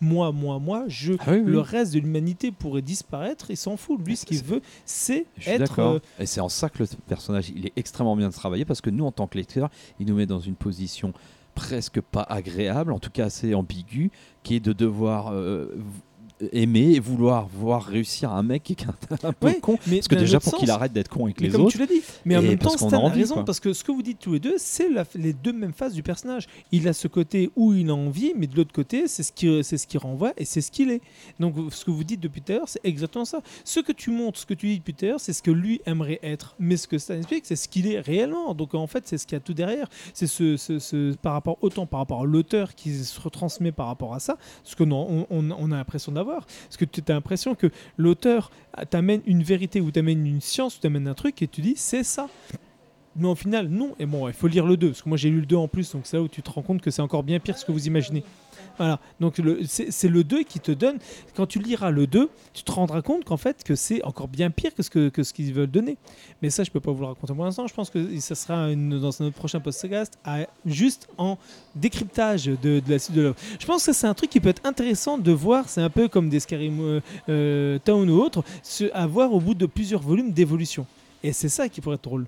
Moi, 0.00 0.30
moi, 0.32 0.58
moi, 0.58 0.84
je. 0.88 1.14
Ah 1.20 1.32
oui, 1.32 1.38
oui. 1.44 1.50
Le 1.52 1.60
reste 1.60 1.94
de 1.94 2.00
l'humanité 2.00 2.50
pourrait 2.52 2.82
disparaître, 2.82 3.50
il 3.50 3.56
s'en 3.56 3.76
fout. 3.76 3.98
Lui, 4.04 4.16
ce 4.16 4.26
qu'il 4.26 4.42
veut, 4.42 4.60
c'est 4.84 5.26
être. 5.46 5.78
euh, 5.94 5.98
Et 6.18 6.26
c'est 6.26 6.40
en 6.40 6.48
ça 6.48 6.68
que 6.68 6.82
le 6.82 6.88
personnage, 7.06 7.50
il 7.54 7.66
est 7.66 7.72
extrêmement 7.76 8.16
bien 8.16 8.30
travaillé 8.30 8.64
parce 8.64 8.80
que 8.80 8.90
nous, 8.90 9.04
en 9.06 9.12
tant 9.12 9.26
que 9.26 9.38
lecteurs, 9.38 9.70
il 9.98 10.06
nous 10.06 10.14
met 10.14 10.26
dans 10.26 10.40
une 10.40 10.54
position 10.54 11.12
presque 11.54 12.02
pas 12.02 12.20
agréable, 12.28 12.92
en 12.92 12.98
tout 12.98 13.08
cas 13.10 13.24
assez 13.24 13.54
ambiguë, 13.54 14.10
qui 14.42 14.56
est 14.56 14.60
de 14.60 14.74
devoir 14.74 15.32
euh, 15.32 15.74
aimer 16.52 16.92
et 16.92 17.00
vouloir 17.00 17.46
voir 17.48 17.82
réussir 17.84 18.30
un 18.32 18.42
mec 18.42 18.62
qui 18.64 18.72
est 18.74 18.84
un, 18.86 19.28
un 19.28 19.32
peu 19.32 19.46
Ouais, 19.46 19.60
con. 19.60 19.78
mais 19.86 19.96
Parce 19.96 20.08
que 20.08 20.14
déjà, 20.16 20.38
pour 20.40 20.56
qu'il 20.58 20.70
arrête 20.70 20.92
d'être 20.92 21.08
con 21.08 21.24
avec 21.24 21.40
les 21.40 21.48
comme 21.48 21.62
autres, 21.62 21.72
tu 21.72 21.78
l'as 21.78 21.86
dit, 21.86 22.02
mais 22.24 22.36
en 22.36 22.42
même 22.42 22.58
temps, 22.58 22.70
Stan 22.76 22.88
a 22.90 22.96
envie, 22.96 23.20
raison 23.20 23.34
quoi. 23.36 23.44
parce 23.44 23.60
que 23.60 23.72
ce 23.72 23.82
que 23.84 23.92
vous 23.92 24.02
dites 24.02 24.18
tous 24.18 24.34
les 24.34 24.40
deux, 24.40 24.54
c'est 24.58 24.88
les 25.14 25.32
deux 25.32 25.52
mêmes 25.52 25.72
phases 25.72 25.94
du 25.94 26.02
personnage. 26.02 26.46
Il 26.72 26.86
a 26.88 26.92
ce 26.92 27.08
côté 27.08 27.50
où 27.56 27.72
il 27.72 27.88
a 27.90 27.94
envie, 27.94 28.32
mais 28.36 28.46
de 28.46 28.54
l'autre 28.56 28.72
côté, 28.72 29.08
c'est 29.08 29.22
ce 29.22 29.32
qui, 29.32 29.62
c'est 29.64 29.78
ce 29.78 29.86
qui 29.86 29.96
renvoie 29.98 30.32
et 30.36 30.44
c'est 30.44 30.60
ce 30.60 30.70
qu'il 30.70 30.90
est. 30.90 31.00
Donc, 31.40 31.54
ce 31.70 31.84
que 31.84 31.90
vous 31.90 32.04
dites 32.04 32.20
depuis 32.20 32.42
tout 32.42 32.52
à 32.52 32.56
l'heure, 32.56 32.68
c'est 32.68 32.80
exactement 32.84 33.24
ça. 33.24 33.40
Ce 33.64 33.80
que 33.80 33.92
tu 33.92 34.10
montres, 34.10 34.38
ce 34.38 34.46
que 34.46 34.54
tu 34.54 34.66
dis 34.68 34.78
depuis 34.78 34.92
tout 34.94 35.04
à 35.06 35.08
l'heure, 35.08 35.20
c'est 35.20 35.32
ce 35.32 35.42
que 35.42 35.50
lui 35.50 35.80
aimerait 35.86 36.20
être, 36.22 36.54
mais 36.58 36.76
ce 36.76 36.86
que 36.86 36.98
Stan 36.98 37.14
explique, 37.14 37.46
c'est 37.46 37.56
ce 37.56 37.68
qu'il 37.68 37.86
est 37.86 38.00
réellement. 38.00 38.54
Donc, 38.54 38.74
en 38.74 38.86
fait, 38.86 39.06
c'est 39.06 39.16
ce 39.18 39.26
qu'il 39.26 39.36
y 39.36 39.38
a 39.38 39.40
tout 39.40 39.54
derrière. 39.54 39.88
C'est 40.12 40.26
ce, 40.26 40.56
ce- 40.58 40.78
ce- 40.78 41.14
par 41.16 41.32
rapport 41.32 41.56
autant 41.62 41.86
par 41.86 42.00
rapport 42.00 42.22
à 42.22 42.24
l'auteur 42.26 42.74
qui 42.74 42.92
se 42.94 43.18
retransmet 43.20 43.72
par 43.72 43.86
rapport 43.86 44.12
à 44.14 44.20
ça, 44.20 44.36
ce 44.64 44.76
que 44.76 44.84
non, 44.84 45.06
on, 45.30 45.38
on- 45.38 45.50
on 45.58 45.72
a 45.72 45.76
l'impression 45.76 46.12
d'avoir. 46.12 46.25
Parce 46.34 46.76
que 46.76 46.84
tu 46.84 47.00
as 47.08 47.14
l'impression 47.14 47.54
que 47.54 47.68
l'auteur 47.96 48.50
t'amène 48.90 49.22
une 49.26 49.42
vérité 49.42 49.80
ou 49.80 49.90
t'amène 49.90 50.26
une 50.26 50.40
science 50.40 50.76
ou 50.76 50.80
t'amène 50.80 51.08
un 51.08 51.14
truc 51.14 51.40
et 51.42 51.48
tu 51.48 51.60
dis 51.60 51.74
c'est 51.76 52.04
ça. 52.04 52.28
Mais 53.18 53.28
au 53.28 53.34
final, 53.34 53.68
non. 53.68 53.94
Et 53.98 54.04
bon, 54.04 54.28
il 54.28 54.34
faut 54.34 54.46
lire 54.46 54.66
le 54.66 54.76
2, 54.76 54.88
parce 54.88 55.00
que 55.00 55.08
moi 55.08 55.16
j'ai 55.16 55.30
lu 55.30 55.40
le 55.40 55.46
2 55.46 55.56
en 55.56 55.68
plus, 55.68 55.90
donc 55.92 56.02
c'est 56.04 56.18
là 56.18 56.22
où 56.22 56.28
tu 56.28 56.42
te 56.42 56.50
rends 56.50 56.62
compte 56.62 56.82
que 56.82 56.90
c'est 56.90 57.00
encore 57.00 57.22
bien 57.22 57.40
pire 57.40 57.56
ce 57.56 57.64
que 57.64 57.72
vous 57.72 57.86
imaginez. 57.86 58.22
Voilà, 58.78 59.00
donc 59.20 59.40
c'est 59.66 60.08
le 60.08 60.22
2 60.24 60.42
qui 60.42 60.60
te 60.60 60.70
donne, 60.72 60.98
quand 61.34 61.46
tu 61.46 61.58
liras 61.58 61.90
le 61.90 62.06
2, 62.06 62.28
tu 62.52 62.62
te 62.62 62.70
rendras 62.72 63.00
compte 63.02 63.24
qu'en 63.24 63.36
fait 63.38 63.64
que 63.64 63.74
c'est 63.74 64.02
encore 64.04 64.28
bien 64.28 64.50
pire 64.50 64.74
que 64.74 64.82
ce 64.82 64.90
que, 64.90 65.22
ce 65.22 65.32
qu'ils 65.32 65.52
veulent 65.54 65.70
donner. 65.70 65.96
Mais 66.42 66.50
ça, 66.50 66.62
je 66.64 66.70
peux 66.70 66.80
pas 66.80 66.92
vous 66.92 67.00
le 67.00 67.06
raconter 67.06 67.32
pour 67.34 67.44
l'instant, 67.44 67.66
je 67.66 67.74
pense 67.74 67.88
que 67.90 68.18
ça 68.20 68.34
sera 68.34 68.74
dans 68.74 69.22
un 69.22 69.26
autre 69.26 69.36
prochain 69.36 69.60
podcast, 69.60 70.18
à- 70.24 70.46
juste 70.66 71.08
en 71.16 71.38
décryptage 71.74 72.46
de, 72.46 72.82
la 72.88 72.98
suite 72.98 73.16
de 73.16 73.22
l'œuvre. 73.22 73.36
Je 73.58 73.66
pense 73.66 73.86
que 73.86 73.92
c'est 73.92 74.06
un 74.06 74.14
truc 74.14 74.30
qui 74.30 74.40
peut 74.40 74.48
être 74.50 74.64
intéressant 74.66 75.18
de 75.18 75.32
voir, 75.32 75.68
c'est 75.68 75.80
un 75.82 75.90
peu 75.90 76.08
comme 76.08 76.28
des 76.28 76.40
Skyrim 76.40 77.00
euh, 77.28 77.78
Town 77.84 78.08
ou 78.10 78.20
autre, 78.20 78.44
se- 78.62 78.90
à 78.92 79.06
voir 79.06 79.32
au 79.32 79.40
bout 79.40 79.54
de 79.54 79.66
plusieurs 79.66 80.02
volumes 80.02 80.32
d'évolution. 80.32 80.86
Et 81.22 81.32
c'est 81.32 81.48
ça 81.48 81.68
qui 81.68 81.80
pourrait 81.80 81.96
être 81.96 82.04
drôle. 82.04 82.26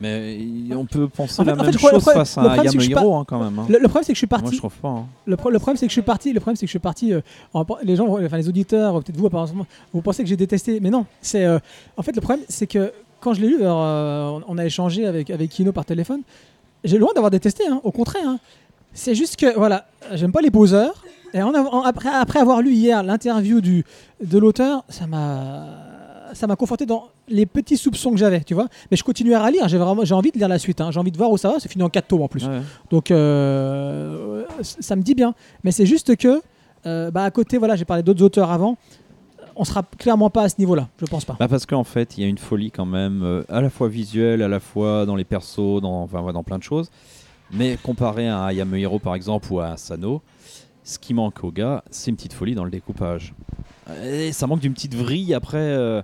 Mais 0.00 0.38
on 0.74 0.84
peut 0.86 1.08
penser 1.08 1.40
En 1.40 1.44
fait- 1.44 1.50
la 1.50 1.56
fait, 1.56 1.62
même 1.62 1.72
le 1.72 1.78
chose 1.78 1.90
problème- 1.90 2.14
face 2.24 2.38
à 2.38 2.56
Yamahiro 2.64 3.14
hein, 3.16 3.24
quand 3.26 3.38
même. 3.42 3.58
hein. 3.58 3.66
Le, 3.68 3.74
le 3.78 3.88
problème, 3.88 4.04
c'est 4.04 4.12
que 4.12 4.16
je 4.16 4.18
suis 4.18 4.26
Moi, 4.30 4.38
parti. 4.40 4.54
je 4.54 4.58
trouve 4.60 4.74
pas. 4.76 4.88
hein. 4.88 5.06
Le, 5.26 5.36
pro- 5.36 5.50
le 5.50 5.58
problème, 5.58 5.76
c'est 5.76 5.86
que 5.86 5.90
je 5.90 5.94
suis 5.94 6.02
parti. 6.02 6.32
Le 6.32 6.40
problème, 6.40 6.56
c'est 6.56 6.66
que 6.66 6.68
je 6.68 6.72
suis 6.72 6.78
parti. 6.78 7.12
euh, 7.12 7.20
en- 7.54 7.64
les 7.82 7.96
gens, 7.96 8.06
enfin 8.08 8.36
les 8.36 8.48
auditeurs, 8.48 9.02
peut-être 9.02 9.16
vous, 9.16 9.26
apparemment, 9.26 9.66
vous 9.92 10.00
pensez 10.02 10.22
que 10.22 10.28
j'ai 10.28 10.36
détesté, 10.36 10.80
mais 10.80 10.90
non. 10.90 11.06
C'est 11.22 11.44
euh, 11.44 11.58
en 11.96 12.02
fait 12.02 12.14
le 12.14 12.20
problème, 12.20 12.44
c'est 12.48 12.66
que 12.66 12.92
quand 13.20 13.34
je 13.34 13.40
l'ai 13.40 13.48
lu, 13.48 13.60
alors, 13.62 13.82
euh, 13.82 14.40
on, 14.48 14.58
a 14.58 14.64
échangé 14.66 15.06
avec 15.06 15.30
avec 15.30 15.50
Kino 15.50 15.72
par 15.72 15.84
téléphone. 15.84 16.20
J'ai 16.82 16.98
loin 16.98 17.10
d'avoir 17.14 17.30
détesté. 17.30 17.64
hein, 17.68 17.80
au 17.84 17.92
contraire. 17.92 18.28
hein. 18.28 18.38
C'est 18.92 19.14
juste 19.14 19.36
que 19.36 19.56
voilà, 19.56 19.86
j'aime 20.12 20.32
pas 20.32 20.40
les 20.42 20.50
poseurs. 20.50 21.04
Et 21.32 21.42
en 21.42 21.52
en- 21.54 21.82
après, 21.82 22.10
après 22.10 22.38
avoir 22.38 22.60
lu 22.62 22.72
hier 22.74 23.02
l'interview 23.02 23.60
du 23.60 23.84
de 24.24 24.38
l'auteur, 24.38 24.84
ça 24.88 25.06
m'a 25.06 25.66
ça 26.34 26.46
m'a 26.46 26.56
conforté 26.56 26.84
dans 26.86 27.08
les 27.28 27.46
petits 27.46 27.76
soupçons 27.76 28.10
que 28.10 28.16
j'avais, 28.18 28.42
tu 28.44 28.52
vois. 28.54 28.68
Mais 28.90 28.96
je 28.96 29.04
continue 29.04 29.34
à 29.34 29.50
lire. 29.50 29.66
J'ai 29.68 29.78
vraiment 29.78 30.04
j'ai 30.04 30.14
envie 30.14 30.30
de 30.32 30.38
lire 30.38 30.48
la 30.48 30.58
suite. 30.58 30.80
hein. 30.80 30.90
J'ai 30.90 31.00
envie 31.00 31.10
de 31.12 31.16
voir 31.16 31.30
où 31.30 31.36
ça 31.38 31.50
va. 31.52 31.60
C'est 31.60 31.70
fini 31.70 31.82
en 31.82 31.88
4 31.88 32.06
tomes 32.08 32.22
en 32.22 32.28
plus. 32.28 32.44
Ouais. 32.46 32.60
Donc 32.90 33.10
euh, 33.10 34.44
ça 34.62 34.96
me 34.96 35.02
dit 35.02 35.14
bien. 35.14 35.34
Mais 35.62 35.70
c'est 35.70 35.86
juste 35.86 36.16
que, 36.16 36.42
euh, 36.86 37.10
bah, 37.10 37.24
à 37.24 37.30
côté, 37.30 37.58
voilà, 37.58 37.76
j'ai 37.76 37.84
parlé 37.84 38.02
d'autres 38.02 38.22
auteurs 38.22 38.50
avant. 38.50 38.76
On 39.56 39.64
sera 39.64 39.84
clairement 39.98 40.30
pas 40.30 40.42
à 40.42 40.48
ce 40.48 40.56
niveau-là, 40.58 40.88
je 41.00 41.06
pense 41.06 41.24
pas. 41.24 41.36
Bah 41.38 41.46
parce 41.46 41.64
qu'en 41.64 41.84
fait, 41.84 42.18
il 42.18 42.22
y 42.24 42.26
a 42.26 42.28
une 42.28 42.38
folie 42.38 42.72
quand 42.72 42.86
même, 42.86 43.22
euh, 43.22 43.44
à 43.48 43.60
la 43.60 43.70
fois 43.70 43.88
visuelle, 43.88 44.42
à 44.42 44.48
la 44.48 44.58
fois 44.58 45.06
dans 45.06 45.14
les 45.14 45.22
persos, 45.22 45.80
dans, 45.80 46.02
enfin, 46.02 46.32
dans 46.32 46.42
plein 46.42 46.58
de 46.58 46.64
choses. 46.64 46.90
Mais 47.52 47.78
comparé 47.80 48.26
à 48.26 48.40
un 48.46 48.52
Yamehiro 48.52 48.98
par 48.98 49.14
exemple 49.14 49.52
ou 49.52 49.60
à 49.60 49.68
un 49.68 49.76
Sano, 49.76 50.22
ce 50.82 50.98
qui 50.98 51.14
manque 51.14 51.44
au 51.44 51.52
gars, 51.52 51.84
c'est 51.92 52.10
une 52.10 52.16
petite 52.16 52.32
folie 52.32 52.56
dans 52.56 52.64
le 52.64 52.70
découpage. 52.72 53.32
Et 54.04 54.32
ça 54.32 54.48
manque 54.48 54.58
d'une 54.58 54.72
petite 54.74 54.94
vrille 54.96 55.32
après. 55.34 55.58
euh, 55.58 56.02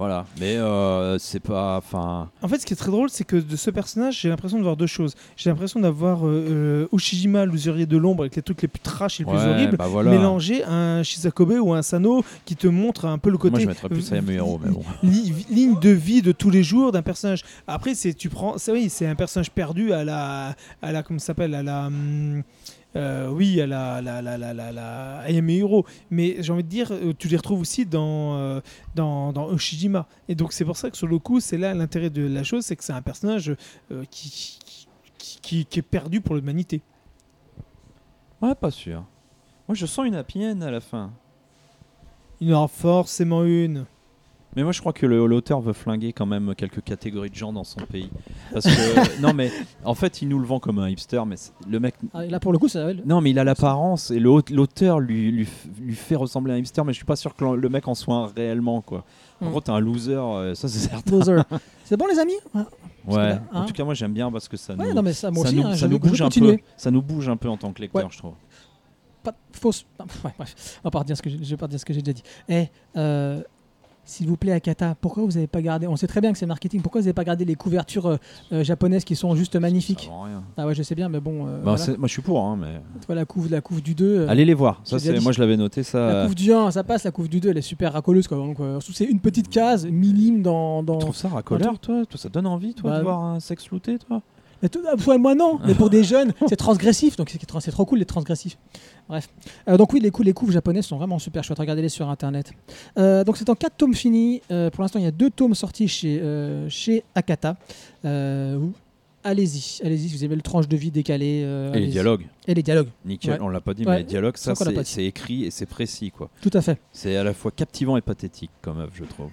voilà. 0.00 0.24
Mais 0.40 0.56
euh, 0.56 1.18
c'est 1.18 1.40
pas. 1.40 1.76
Enfin. 1.76 2.30
En 2.40 2.48
fait, 2.48 2.58
ce 2.58 2.64
qui 2.64 2.72
est 2.72 2.76
très 2.76 2.90
drôle, 2.90 3.10
c'est 3.10 3.24
que 3.24 3.36
de 3.36 3.54
ce 3.56 3.70
personnage, 3.70 4.18
j'ai 4.18 4.30
l'impression 4.30 4.56
de 4.56 4.62
voir 4.62 4.76
deux 4.76 4.86
choses. 4.86 5.14
J'ai 5.36 5.50
l'impression 5.50 5.78
d'avoir 5.78 6.26
euh, 6.26 6.86
euh, 6.90 6.96
Ushijima, 6.96 7.44
l'usurier 7.44 7.84
de 7.84 7.98
l'ombre, 7.98 8.22
avec 8.22 8.34
les 8.34 8.40
trucs 8.42 8.62
les 8.62 8.68
plus 8.68 8.80
trash 8.80 9.20
et 9.20 9.24
les 9.24 9.30
plus 9.30 9.38
horribles, 9.38 9.76
bah 9.76 9.88
voilà. 9.88 10.10
mélangé 10.10 10.64
à 10.64 10.72
un 10.72 11.02
Shizakobe 11.02 11.52
ou 11.60 11.74
un 11.74 11.82
Sano 11.82 12.24
qui 12.46 12.56
te 12.56 12.66
montre 12.66 13.04
un 13.04 13.18
peu 13.18 13.28
le 13.30 13.36
côté 13.36 13.50
Moi, 13.52 13.60
je 13.60 13.66
mettrais 13.66 13.88
plus 13.90 14.10
mais 14.10 14.38
bon. 14.38 14.82
li- 15.02 15.34
ligne 15.50 15.78
de 15.78 15.90
vie 15.90 16.22
de 16.22 16.32
tous 16.32 16.48
les 16.50 16.62
jours 16.62 16.92
d'un 16.92 17.02
personnage. 17.02 17.44
Après, 17.66 17.94
c'est 17.94 18.14
tu 18.14 18.30
prends, 18.30 18.56
c'est 18.56 18.72
oui, 18.72 18.88
c'est 18.88 19.06
un 19.06 19.14
personnage 19.14 19.50
perdu 19.50 19.92
à 19.92 20.02
la, 20.02 20.54
à 20.80 20.92
la, 20.92 21.02
comment 21.02 21.18
ça 21.18 21.26
s'appelle, 21.26 21.54
à 21.54 21.62
la, 21.62 21.86
hum, 21.88 22.42
euh, 22.96 23.28
oui, 23.28 23.60
à 23.60 23.66
la, 23.66 24.00
la, 24.00 24.22
la, 24.22 24.36
la, 24.38 24.52
la, 24.54 24.72
la 24.72 25.18
à 25.18 25.30
Yamehiro. 25.30 25.86
Mais 26.10 26.36
j'ai 26.42 26.52
envie 26.52 26.64
de 26.64 26.68
dire, 26.68 26.92
euh, 26.92 27.12
tu 27.18 27.28
les 27.28 27.36
retrouves 27.36 27.60
aussi 27.60 27.86
dans, 27.86 28.36
euh, 28.36 28.60
dans, 28.94 29.32
dans 29.32 29.52
Ushijima. 29.52 30.06
Et 30.28 30.34
donc 30.34 30.52
c'est 30.52 30.64
pour 30.64 30.76
ça 30.76 30.90
que 30.90 30.96
sur 30.96 31.06
le 31.06 31.18
coup, 31.18 31.40
c'est 31.40 31.58
là 31.58 31.74
l'intérêt 31.74 32.10
de 32.10 32.26
la 32.26 32.42
chose, 32.42 32.64
c'est 32.64 32.76
que 32.76 32.84
c'est 32.84 32.92
un 32.92 33.02
personnage 33.02 33.54
euh, 33.92 34.04
qui, 34.10 34.30
qui, 34.30 35.40
qui, 35.42 35.64
qui 35.66 35.78
est 35.78 35.82
perdu 35.82 36.20
pour 36.20 36.34
l'humanité. 36.34 36.82
Ouais, 38.42 38.54
pas 38.54 38.70
sûr. 38.70 39.04
Moi, 39.68 39.74
je 39.74 39.86
sens 39.86 40.06
une 40.06 40.14
happy 40.14 40.44
end 40.44 40.62
à 40.62 40.70
la 40.70 40.80
fin. 40.80 41.12
Il 42.40 42.48
y 42.48 42.54
en 42.54 42.58
aura 42.58 42.68
forcément 42.68 43.44
une. 43.44 43.84
Mais 44.56 44.64
moi, 44.64 44.72
je 44.72 44.80
crois 44.80 44.92
que 44.92 45.06
l'auteur 45.06 45.60
veut 45.60 45.72
flinguer 45.72 46.12
quand 46.12 46.26
même 46.26 46.54
quelques 46.56 46.82
catégories 46.82 47.30
de 47.30 47.34
gens 47.36 47.52
dans 47.52 47.62
son 47.62 47.80
pays. 47.82 48.10
Parce 48.52 48.64
que, 48.66 49.20
non, 49.22 49.32
mais 49.32 49.52
en 49.84 49.94
fait, 49.94 50.22
il 50.22 50.28
nous 50.28 50.40
le 50.40 50.46
vend 50.46 50.58
comme 50.58 50.80
un 50.80 50.88
hipster, 50.88 51.22
mais 51.24 51.36
le 51.68 51.78
mec. 51.78 51.94
Ah, 52.12 52.24
là, 52.26 52.40
pour 52.40 52.52
le 52.52 52.58
coup, 52.58 52.66
ça. 52.68 52.92
Non, 53.06 53.20
mais 53.20 53.30
il 53.30 53.38
a 53.38 53.44
l'apparence 53.44 54.10
et 54.10 54.18
l'aut- 54.18 54.42
l'auteur 54.50 54.98
lui, 54.98 55.30
lui, 55.30 55.48
lui 55.80 55.94
fait 55.94 56.16
ressembler 56.16 56.52
à 56.52 56.56
un 56.56 56.58
hipster, 56.58 56.82
mais 56.84 56.92
je 56.92 56.96
suis 56.96 57.04
pas 57.06 57.14
sûr 57.16 57.36
que 57.36 57.44
le 57.44 57.68
mec 57.68 57.86
en 57.86 57.94
soit 57.94 58.16
un 58.16 58.26
réellement, 58.26 58.80
quoi. 58.80 59.04
En 59.40 59.46
Hmm. 59.46 59.50
gros, 59.50 59.60
t'es 59.60 59.70
un 59.70 59.78
loser, 59.80 60.14
euh, 60.16 60.54
ça 60.56 60.68
c'est 60.68 60.80
certain. 60.80 61.10
Loser. 61.12 61.36
c'est 61.84 61.96
bon, 61.96 62.06
les 62.06 62.18
amis? 62.18 62.34
Ouais. 62.54 63.16
Là, 63.16 63.42
hein. 63.52 63.62
En 63.62 63.64
tout 63.66 63.72
cas, 63.72 63.84
moi 63.84 63.94
j'aime 63.94 64.12
bien 64.12 64.30
parce 64.32 64.48
que 64.48 64.56
ça 64.56 64.74
nous, 64.76 64.84
Ouais, 64.84 64.92
non, 64.92 65.00
mais 65.02 65.12
ça, 65.14 65.30
moi 65.30 65.44
ça 65.44 65.48
aussi, 65.48 65.56
nous, 65.56 65.66
hein, 65.66 65.76
ça 65.76 65.88
nous 65.88 65.98
bouge 65.98 66.20
un 66.22 66.28
peu. 66.28 66.58
Ça 66.76 66.90
nous 66.90 67.00
bouge 67.02 67.28
un 67.28 67.36
peu 67.36 67.48
en 67.48 67.56
tant 67.56 67.72
que 67.72 67.80
lecteur, 67.80 68.02
Ouais. 68.04 68.10
je 68.10 68.18
trouve. 68.18 68.34
pas 69.22 69.30
de 69.32 69.36
fausse. 69.52 69.84
ouais, 70.24 70.32
bref, 70.38 70.80
on 70.84 70.88
va 70.88 71.04
pas 71.04 71.14
ce 71.14 71.22
que 71.22 71.30
j'ai- 71.30 71.42
je 71.44 71.50
vais 71.50 71.56
pas 71.56 71.66
redire 71.66 71.78
ce 71.80 71.84
que 71.84 71.92
j'ai 71.94 72.02
déjà 72.02 72.14
dit. 72.14 72.22
Eh, 72.48 72.64
euh, 72.96 73.42
s'il 74.04 74.26
vous 74.26 74.36
plaît, 74.36 74.52
Akata, 74.52 74.96
pourquoi 75.00 75.24
vous 75.24 75.36
avez 75.36 75.46
pas 75.46 75.62
gardé 75.62 75.86
On 75.86 75.94
sait 75.94 76.06
très 76.08 76.20
bien 76.20 76.32
que 76.32 76.38
c'est 76.38 76.46
marketing. 76.46 76.82
Pourquoi 76.82 77.00
vous 77.00 77.06
avez 77.06 77.12
pas 77.14 77.22
gardé 77.24 77.44
les 77.44 77.54
couvertures 77.54 78.06
euh, 78.06 78.16
euh, 78.52 78.64
japonaises 78.64 79.04
qui 79.04 79.14
sont 79.14 79.36
juste 79.36 79.54
magnifiques 79.56 80.10
rien. 80.24 80.42
Ah 80.56 80.66
ouais, 80.66 80.74
je 80.74 80.82
sais 80.82 80.94
bien, 80.94 81.08
mais 81.08 81.20
bon. 81.20 81.46
euh, 81.46 81.62
Bah, 81.62 81.76
voilà. 81.76 81.96
Moi 81.98 82.08
je 82.08 82.12
suis 82.12 82.22
pour, 82.22 82.42
hein, 82.44 82.56
mais. 82.60 82.80
Tu 83.00 83.06
vois, 83.06 83.14
la 83.14 83.24
couve, 83.24 83.50
la 83.50 83.60
couve 83.60 83.82
du 83.82 83.94
2. 83.94 84.04
euh, 84.22 84.28
Allez 84.28 84.44
les 84.44 84.54
voir. 84.54 84.80
Ça, 84.84 84.98
c'est... 84.98 85.20
Moi 85.20 85.32
je 85.32 85.40
l'avais 85.40 85.56
noté, 85.56 85.80
La 85.80 85.84
ça. 85.84 85.98
euh, 85.98 86.26
couve 86.26 86.34
du 86.34 86.52
1, 86.52 86.70
ça 86.72 86.82
passe. 86.82 87.04
La 87.04 87.10
couve 87.12 87.28
du 87.28 87.38
2, 87.40 87.50
elle 87.50 87.58
est 87.58 87.62
super 87.62 87.92
racoleuse. 87.92 88.26
Quoi. 88.26 88.36
Donc, 88.38 88.56
c'est 88.92 89.04
une 89.04 89.20
petite 89.20 89.48
case, 89.48 89.86
millime 89.86 90.42
dans. 90.42 90.82
dans... 90.82 90.94
Tu 90.98 91.04
trouves 91.04 91.16
ça 91.16 91.28
racoleur, 91.28 91.78
toi? 91.78 92.04
Toi, 92.06 92.18
Ça 92.18 92.28
donne 92.28 92.46
envie, 92.46 92.74
toi, 92.74 92.90
Bah, 92.90 92.98
de 92.98 93.02
voir 93.04 93.22
un 93.22 93.38
sexe 93.40 93.70
looté, 93.70 93.98
toi? 93.98 94.22
Mais 94.62 94.68
tout- 94.68 94.80
ah, 94.86 94.94
ouais, 95.08 95.18
moi 95.18 95.34
non, 95.34 95.58
mais 95.66 95.74
pour 95.74 95.88
des 95.90 96.04
jeunes, 96.04 96.32
c'est 96.48 96.56
transgressif, 96.56 97.16
donc 97.16 97.30
c'est 97.30 97.70
trop, 97.70 97.84
cool 97.84 97.98
les 97.98 98.04
transgressifs. 98.04 98.58
Bref. 99.08 99.28
Euh, 99.68 99.76
donc 99.76 99.92
oui, 99.92 100.00
les, 100.00 100.10
cou- 100.10 100.22
les 100.22 100.32
couves 100.32 100.52
japonaises 100.52 100.84
sont 100.86 100.96
vraiment 100.98 101.18
super 101.18 101.42
chouettes, 101.42 101.58
regardez-les 101.58 101.88
sur 101.88 102.08
internet. 102.08 102.52
Euh, 102.98 103.24
donc 103.24 103.36
c'est 103.36 103.48
en 103.50 103.54
4 103.54 103.76
tomes 103.76 103.94
finis, 103.94 104.42
Euh, 104.50 104.70
pour 104.70 104.82
l'instant 104.82 104.98
il 104.98 105.04
y 105.04 105.08
a 105.08 105.10
deux 105.10 105.30
tomes 105.30 105.54
sortis 105.54 105.88
chez, 105.88 106.22
chez 106.68 107.04
Akata. 107.14 107.56
Allez-y, 109.22 109.82
allez-y, 109.84 110.08
si 110.08 110.16
vous 110.16 110.24
aimez 110.24 110.34
le 110.36 110.40
tranche 110.40 110.66
de 110.66 110.76
vie 110.78 110.90
décalé. 110.90 111.46
Et 111.74 111.78
les 111.80 111.88
dialogues. 111.88 112.24
Et 112.48 112.54
les 112.54 112.62
dialogues, 112.62 112.88
Nickel, 113.04 113.32
Ouais. 113.32 113.38
on 113.42 113.48
l'a 113.50 113.60
pas 113.60 113.74
dit, 113.74 113.84
Ouais. 113.84 113.92
mais 113.92 113.98
les 113.98 114.04
dialogues, 114.04 114.38
ça, 114.38 114.54
Ça, 114.54 114.64
c'est 114.84 115.04
écrit 115.04 115.44
et 115.44 115.50
c'est 115.50 115.66
précis, 115.66 116.10
quoi. 116.10 116.30
tout 116.40 116.50
à 116.54 116.62
fait. 116.62 116.80
C'est 116.92 117.16
à 117.16 117.22
la 117.24 117.34
fois 117.34 117.50
captivant 117.50 117.98
et 117.98 118.00
pathétique 118.00 118.50
comme 118.62 118.78
œuvre, 118.78 118.92
je 118.94 119.04
trouve. 119.04 119.28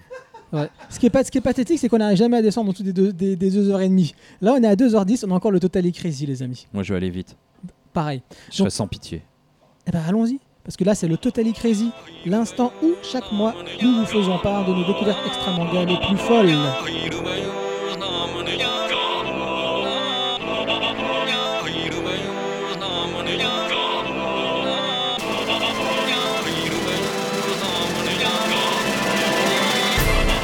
Ouais. 0.52 0.68
Ce, 0.88 0.98
qui 0.98 1.06
est 1.06 1.10
pas, 1.10 1.24
ce 1.24 1.30
qui 1.30 1.38
est 1.38 1.42
pathétique, 1.42 1.78
c'est 1.78 1.88
qu'on 1.88 1.98
n'arrive 1.98 2.16
jamais 2.16 2.38
à 2.38 2.42
descendre 2.42 2.70
en 2.70 2.72
dessous 2.72 2.82
des 2.82 2.92
2 2.92 3.12
des, 3.12 3.36
des 3.36 3.50
deux 3.50 3.68
heures 3.70 3.80
et 3.80 3.88
demie. 3.88 4.14
Là 4.40 4.54
on 4.58 4.62
est 4.62 4.66
à 4.66 4.74
2h10, 4.74 5.24
on 5.26 5.30
a 5.32 5.34
encore 5.34 5.50
le 5.50 5.60
Totally 5.60 5.92
Crazy 5.92 6.26
les 6.26 6.42
amis. 6.42 6.66
Moi, 6.72 6.82
je 6.82 6.92
vais 6.92 6.96
aller 6.96 7.10
vite. 7.10 7.36
Pareil. 7.92 8.22
Je 8.50 8.56
serai 8.56 8.70
sans 8.70 8.86
pitié. 8.86 9.22
Eh 9.86 9.90
ben 9.90 10.02
allons-y, 10.06 10.38
parce 10.64 10.76
que 10.76 10.84
là 10.84 10.94
c'est 10.94 11.08
le 11.08 11.16
Totally 11.16 11.52
Crazy, 11.52 11.90
l'instant 12.26 12.72
où 12.82 12.92
chaque 13.02 13.30
mois 13.32 13.54
nous 13.82 13.92
vous 14.00 14.06
faisons 14.06 14.38
part 14.38 14.66
de 14.66 14.72
nos 14.72 14.86
découvertes 14.86 15.18
extra 15.26 15.52
manga 15.52 15.84
les 15.84 15.96
plus 15.98 16.16
folles. 16.18 16.54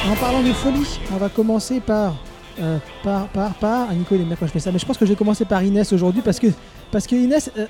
En 0.07 0.15
parlant 0.15 0.43
de 0.43 0.53
folie, 0.53 0.99
on 1.13 1.17
va 1.17 1.29
commencer 1.29 1.79
par 1.79 2.15
euh, 2.59 2.77
par 3.03 3.27
par 3.29 3.53
par. 3.55 3.87
Ah, 3.89 3.93
Nico 3.95 4.15
il 4.15 4.21
aime 4.21 4.27
bien 4.27 4.35
quand 4.35 4.45
je 4.47 4.51
fais 4.51 4.59
ça, 4.59 4.71
mais 4.71 4.79
je 4.79 4.85
pense 4.85 4.97
que 4.97 5.05
je 5.05 5.11
vais 5.11 5.15
commencer 5.17 5.45
par 5.45 5.63
Inès 5.63 5.91
aujourd'hui 5.93 6.21
parce 6.21 6.39
que 6.39 6.47
parce 6.91 7.07
que 7.07 7.15
Inès 7.15 7.49
euh, 7.57 7.67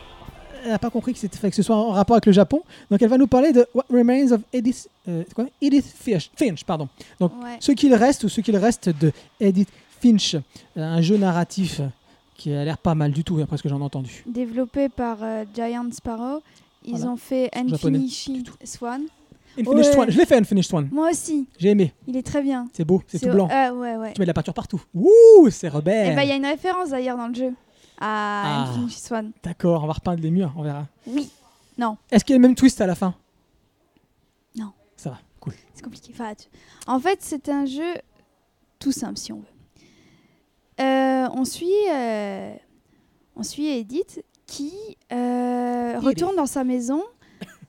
elle 0.63 0.71
n'a 0.71 0.79
pas 0.79 0.89
compris 0.89 1.13
que, 1.13 1.19
c'était- 1.19 1.49
que 1.49 1.55
ce 1.55 1.61
soit 1.63 1.75
en 1.75 1.91
rapport 1.91 2.15
avec 2.15 2.25
le 2.25 2.31
Japon. 2.31 2.61
Donc 2.91 3.01
elle 3.01 3.09
va 3.09 3.17
nous 3.17 3.27
parler 3.27 3.51
de 3.51 3.65
What 3.73 3.85
Remains 3.91 4.31
of 4.31 4.41
Edith, 4.51 4.89
euh, 5.07 5.23
quoi 5.35 5.45
Edith 5.61 5.85
Finch, 5.85 6.29
Finch, 6.35 6.63
pardon. 6.63 6.87
Donc 7.19 7.31
Ouais. 7.43 7.57
ce 7.59 7.71
qu'il 7.71 7.93
reste 7.93 8.23
ou 8.25 8.29
ce 8.29 8.41
qu'il 8.41 8.57
reste 8.57 8.89
de 8.89 9.11
Edith 9.39 9.69
Finch, 10.01 10.35
euh, 10.35 10.39
un 10.77 11.01
jeu 11.01 11.17
narratif 11.17 11.81
qui 12.35 12.51
a 12.53 12.65
l'air 12.65 12.77
pas 12.77 12.95
mal 12.95 13.11
du 13.11 13.23
tout 13.23 13.39
après 13.41 13.57
ce 13.57 13.63
que 13.63 13.69
j'en 13.69 13.79
ai 13.79 13.83
entendu. 13.83 14.23
Développé 14.27 14.89
par 14.89 15.17
euh, 15.21 15.45
Giant 15.55 15.85
Sparrow. 15.91 16.41
Ils 16.83 16.91
Voilà. 16.97 17.11
ont 17.11 17.17
fait 17.17 17.49
Unfinished 17.55 18.51
Swan. 18.63 19.01
Unfinished 19.57 19.91
Ouais. 19.93 19.99
One, 19.99 20.11
je 20.11 20.17
l'ai 20.17 20.25
fait 20.25 20.37
Unfinished 20.37 20.73
One. 20.73 20.89
Moi 20.91 21.09
aussi, 21.11 21.47
J'ai 21.57 21.69
aimé, 21.69 21.93
il 22.07 22.15
est 22.17 22.23
très 22.25 22.41
bien. 22.41 22.67
c'est 22.73 22.85
beau, 22.85 23.01
c'est 23.07 23.19
tout 23.19 23.29
blanc. 23.29 23.47
Ah 23.51 23.73
ouais, 23.73 23.95
ouais. 23.95 24.13
Tu 24.13 24.19
mets 24.21 24.25
de 24.25 24.29
la 24.29 24.33
peinture 24.33 24.53
partout. 24.53 24.81
Ouh, 24.93 25.49
c'est 25.49 25.67
Et 25.67 25.69
rebelle. 25.69 26.15
bah, 26.15 26.23
il 26.23 26.29
y 26.29 26.31
a 26.31 26.35
une 26.35 26.45
référence 26.45 26.89
d'ailleurs 26.89 27.17
dans 27.17 27.27
le 27.27 27.33
jeu 27.33 27.53
à 27.99 28.65
Ah. 28.65 28.69
Unfinished 28.69 28.99
Swan. 28.99 29.31
D'accord, 29.43 29.83
on 29.83 29.87
va 29.87 29.93
repeindre 29.93 30.21
les 30.21 30.31
murs, 30.31 30.53
on 30.57 30.63
verra. 30.63 30.87
Oui, 31.07 31.29
Est-ce 32.11 32.23
qu'il 32.25 32.33
y 32.33 32.35
a 32.35 32.39
le 32.39 32.47
même 32.47 32.55
twist 32.55 32.79
à 32.81 32.87
la 32.87 32.95
fin? 32.95 33.13
Non. 34.57 34.71
Ça 34.97 35.09
va, 35.11 35.19
cool. 35.39 35.53
c'est 35.73 35.83
compliqué. 35.83 36.11
Enfin, 36.13 36.33
tu- 36.35 36.47
En 36.87 36.99
fait, 36.99 37.19
c'est 37.21 37.49
un 37.49 37.65
jeu 37.65 37.93
tout 38.79 38.91
simple 38.91 39.17
si 39.17 39.31
on 39.31 39.37
veut. 39.37 40.83
Euh, 40.85 41.27
on 41.33 41.45
suit, 41.45 41.71
euh, 41.93 42.53
on 43.37 43.43
suit 43.43 43.67
Edith 43.67 44.23
qui 44.45 44.73
euh, 45.13 45.97
retourne 45.99 46.35
dans 46.35 46.45
sa 46.45 46.63
maison 46.65 47.01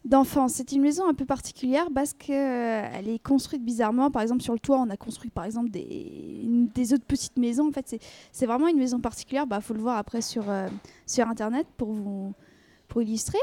d'enfance. 0.07 0.55
C'est 0.55 0.73
une 0.73 0.81
maison 0.83 1.07
un 1.09 1.15
peu 1.15 1.25
particulière 1.27 1.89
parce 1.95 2.13
que 2.15 2.33
euh, 2.33 3.15
est 3.15 3.19
construite 3.23 3.63
bizarrement. 3.65 4.11
Par 4.11 4.23
exemple, 4.23 4.43
sur 4.43 4.53
le 4.55 4.59
toit, 4.59 4.79
on 4.79 4.89
a 4.91 4.97
construit 4.97 5.31
par 5.31 5.45
exemple 5.45 5.71
des, 5.71 6.43
des 6.75 6.93
autres 6.95 7.05
petites 7.05 7.37
maisons. 7.37 7.69
En 7.69 7.73
fait, 7.73 7.99
c'est- 8.33 8.47
vraiment 8.47 8.69
une 8.69 8.79
maison 8.79 9.01
particulière. 9.01 9.47
Bah, 9.47 9.61
faut 9.61 9.75
le 9.75 9.81
voir 9.81 9.97
après 9.99 10.23
sur 10.23 10.49
euh, 10.49 10.69
sur 11.07 11.27
internet 11.29 11.67
pour 11.77 11.93
vous 11.93 12.33
pour 12.89 13.03
illustrer. 13.03 13.39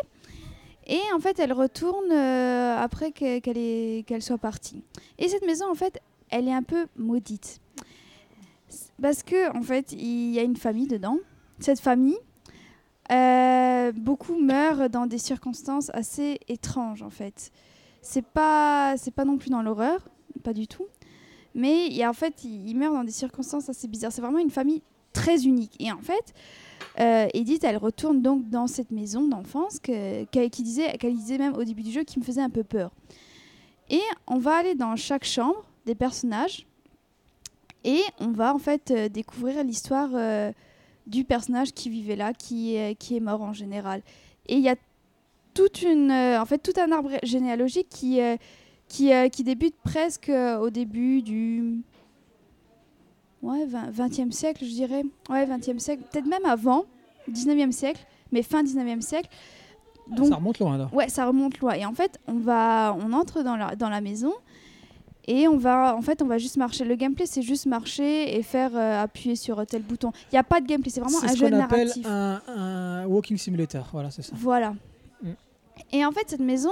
Et 0.87 0.99
en 1.15 1.19
fait, 1.19 1.39
elle 1.39 1.53
retourne 1.53 2.11
euh, 2.11 2.75
après 2.77 3.11
qu'elle 3.11 4.03
qu'elle 4.05 4.21
soit 4.21 4.37
partie. 4.37 4.83
Et 5.17 5.29
cette 5.29 5.45
maison, 5.45 5.65
en 5.71 5.75
fait, 5.75 5.99
elle 6.29 6.47
est 6.47 6.53
un 6.53 6.63
peu 6.63 6.87
maudite. 6.97 7.59
Parce 9.01 9.23
que, 9.23 9.55
en 9.57 9.61
fait, 9.61 9.91
il 9.93 10.31
y 10.31 10.39
a 10.39 10.43
une 10.43 10.55
famille 10.57 10.87
dedans. 10.87 11.17
Cette 11.59 11.79
famille, 11.79 12.17
euh, 13.11 13.91
beaucoup 13.91 14.39
meurent 14.39 14.89
dans 14.89 15.05
des 15.05 15.17
circonstances 15.17 15.89
assez 15.93 16.39
étranges, 16.47 17.01
en 17.01 17.09
fait. 17.09 17.51
C'est 18.01 18.25
pas, 18.25 18.95
c'est 18.97 19.13
pas 19.13 19.25
non 19.25 19.37
plus 19.37 19.49
dans 19.49 19.61
l'horreur, 19.61 20.07
pas 20.43 20.53
du 20.53 20.67
tout. 20.67 20.85
Mais 21.55 22.05
en 22.05 22.13
fait, 22.13 22.43
ils 22.43 22.75
meurent 22.75 22.93
dans 22.93 23.03
des 23.03 23.11
circonstances 23.11 23.69
assez 23.69 23.87
bizarres. 23.87 24.11
C'est 24.11 24.21
vraiment 24.21 24.39
une 24.39 24.49
famille 24.49 24.81
très 25.13 25.45
unique. 25.45 25.75
Et 25.79 25.91
en 25.91 25.99
fait, 25.99 26.33
euh, 26.99 27.27
Edith, 27.33 27.63
elle 27.63 27.77
retourne 27.77 28.21
donc 28.21 28.49
dans 28.49 28.67
cette 28.67 28.91
maison 28.91 29.27
d'enfance 29.27 29.79
que, 29.79 30.25
qu'elle, 30.25 30.49
disait, 30.49 30.97
disait 31.01 31.37
même 31.37 31.55
au 31.55 31.63
début 31.63 31.83
du 31.83 31.91
jeu 31.91 32.03
qui 32.03 32.19
me 32.19 32.23
faisait 32.23 32.41
un 32.41 32.49
peu 32.49 32.63
peur. 32.63 32.91
Et 33.89 34.01
on 34.27 34.39
va 34.39 34.55
aller 34.55 34.75
dans 34.75 34.95
chaque 34.95 35.25
chambre 35.25 35.63
des 35.85 35.95
personnages 35.95 36.65
et 37.83 38.01
on 38.19 38.31
va 38.31 38.53
en 38.55 38.59
fait 38.59 38.91
euh, 38.91 39.09
découvrir 39.09 39.63
l'histoire 39.63 40.09
du 41.07 41.23
personnage 41.23 41.73
qui 41.73 41.89
vivait 41.89 42.15
là, 42.15 42.33
qui, 42.33 42.75
est- 42.75 42.95
qui 42.95 43.15
est 43.17 43.19
mort 43.19 43.41
en 43.41 43.53
général. 43.53 44.01
Et 44.47 44.55
il 44.55 44.61
y 44.61 44.69
a 44.69 44.75
toute 45.53 45.81
une, 45.81 46.09
euh, 46.11 46.41
en 46.41 46.45
fait, 46.45 46.57
tout 46.59 46.79
un 46.79 46.91
arbre 46.91 47.11
généalogique 47.23 47.87
qui, 47.89 48.19
euh, 48.21 48.37
qui, 48.87 49.13
euh, 49.13 49.29
qui 49.29 49.43
débute 49.43 49.75
presque 49.83 50.29
au 50.61 50.69
début 50.69 51.21
du 51.21 51.81
ouais, 53.41 53.65
20, 53.65 53.89
20e 53.91 54.31
siècle, 54.31 54.63
je 54.65 54.69
dirais. 54.71 55.03
Ouais, 55.29 55.45
20e 55.45 55.79
siècle, 55.79 56.03
peut-être 56.11 56.25
même 56.27 56.45
avant, 56.45 56.85
19e 57.29 57.71
siècle, 57.71 58.05
mais 58.31 58.43
fin 58.43 58.63
19e 58.63 59.01
siècle. 59.01 59.29
Donc, 60.09 60.27
Ça 60.27 60.35
remonte 60.35 60.59
loin 60.59 60.73
alors. 60.75 60.93
Ouais, 60.93 61.07
ça 61.09 61.25
remonte 61.25 61.59
loin. 61.59 61.73
Et 61.73 61.85
en 61.85 61.93
fait, 61.93 62.19
on 62.27 62.37
va, 62.39 62.95
on 62.99 63.13
entre 63.13 63.41
dans 63.41 63.55
la, 63.55 63.75
dans 63.75 63.89
la 63.89 64.01
maison 64.01 64.33
et 65.25 65.47
on 65.47 65.57
va, 65.57 65.95
en 65.95 66.01
fait, 66.01 66.21
on 66.21 66.25
va 66.25 66.37
juste 66.37 66.57
marcher. 66.57 66.83
Le 66.85 66.95
gameplay, 66.95 67.25
c'est 67.25 67.41
juste 67.41 67.65
marcher 67.65 68.35
et 68.37 68.43
faire 68.43 68.71
euh, 68.75 69.01
appuyer 69.03 69.35
sur 69.35 69.65
tel 69.65 69.81
bouton. 69.81 70.11
Il 70.31 70.35
n'y 70.35 70.39
a 70.39 70.43
pas 70.43 70.59
de 70.61 70.67
gameplay, 70.67 70.91
c'est 70.91 70.99
vraiment 71.01 71.23
un 71.23 71.27
ce 71.29 71.37
jeu 71.37 71.49
qu'on 71.49 71.59
appelle 71.59 71.87
narratif. 71.87 72.05
un, 72.07 72.41
un 72.47 73.05
walking 73.07 73.37
simulator. 73.37 73.87
Voilà, 73.93 74.11
c'est 74.11 74.21
ça. 74.21 74.33
Voilà. 74.35 74.73
Mm. 75.21 75.29
Et 75.93 76.05
en 76.05 76.11
fait, 76.11 76.25
cette 76.27 76.39
maison, 76.41 76.71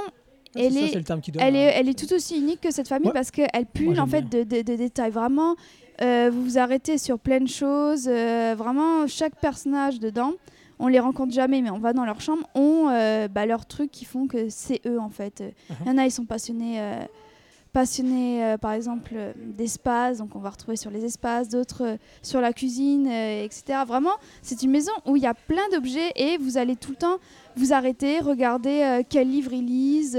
Ouais, 0.55 0.63
elle 0.65 0.73
c'est 0.73 0.79
ça, 0.79 0.85
est- 0.85 0.89
c'est 0.89 0.97
le 0.97 1.03
terme 1.05 1.21
qui 1.21 1.31
donne. 1.31 1.41
elle 1.43 1.55
est, 1.55 1.69
hein. 1.69 1.73
elle 1.77 1.87
est 1.89 1.97
tout 1.97 2.13
aussi 2.13 2.37
unique 2.37 2.59
que 2.61 2.71
cette 2.71 2.87
famille 2.89 3.07
Ouais. 3.07 3.13
parce 3.13 3.31
qu'elle 3.31 3.65
pulle 3.73 3.99
en 4.01 4.07
fait 4.07 4.23
de, 4.29 4.43
de- 4.43 4.61
de 4.63 4.75
détails. 4.75 5.11
Vraiment, 5.11 5.55
euh, 6.01 6.29
vous 6.33 6.43
vous 6.43 6.57
arrêtez 6.57 6.97
sur 6.97 7.19
plein 7.19 7.39
de 7.39 7.47
choses. 7.47 8.05
euh, 8.09 8.53
vraiment, 8.57 9.07
chaque 9.07 9.35
personnage 9.39 9.99
dedans, 9.99 10.33
on 10.77 10.87
les 10.87 10.99
rencontre 10.99 11.31
jamais, 11.31 11.61
mais 11.61 11.69
on 11.69 11.77
va 11.79 11.93
dans 11.93 12.03
leur 12.03 12.19
chambre, 12.19 12.43
ont 12.55 12.89
euh, 12.89 13.27
bah, 13.29 13.45
leurs 13.45 13.65
trucs 13.65 13.91
qui 13.91 14.03
font 14.03 14.27
que 14.27 14.49
c'est 14.49 14.81
eux 14.85 14.99
en 14.99 15.09
fait. 15.09 15.41
Il 15.85 15.87
y 15.87 15.89
en 15.89 15.97
a, 15.97 16.05
ils 16.05 16.11
sont 16.11 16.25
passionnés. 16.25 16.81
Passionnés 17.73 18.43
euh, 18.43 18.57
par 18.57 18.73
exemple 18.73 19.11
euh, 19.15 19.31
d'espace 19.37 20.17
donc 20.17 20.35
on 20.35 20.39
va 20.39 20.49
retrouver 20.49 20.75
sur 20.75 20.91
les 20.91 21.05
espaces 21.05 21.47
d'autres 21.47 21.83
euh, 21.85 21.97
sur 22.21 22.41
la 22.41 22.51
cuisine 22.53 23.07
etc 23.07 23.79
vraiment 23.87 24.11
c'est 24.41 24.61
une 24.63 24.71
maison 24.71 24.91
où 25.05 25.15
il 25.15 25.23
y 25.23 25.27
a 25.27 25.33
plein 25.33 25.67
d'objets 25.71 26.11
et 26.15 26.37
vous 26.37 26.57
allez 26.57 26.75
tout 26.75 26.91
le 26.91 26.97
temps 26.97 27.17
vous 27.57 27.73
arrêter, 27.73 28.19
regarder 28.19 29.01
quel 29.09 29.29
livre 29.29 29.51
ils 29.51 29.65
lisent, 29.65 30.17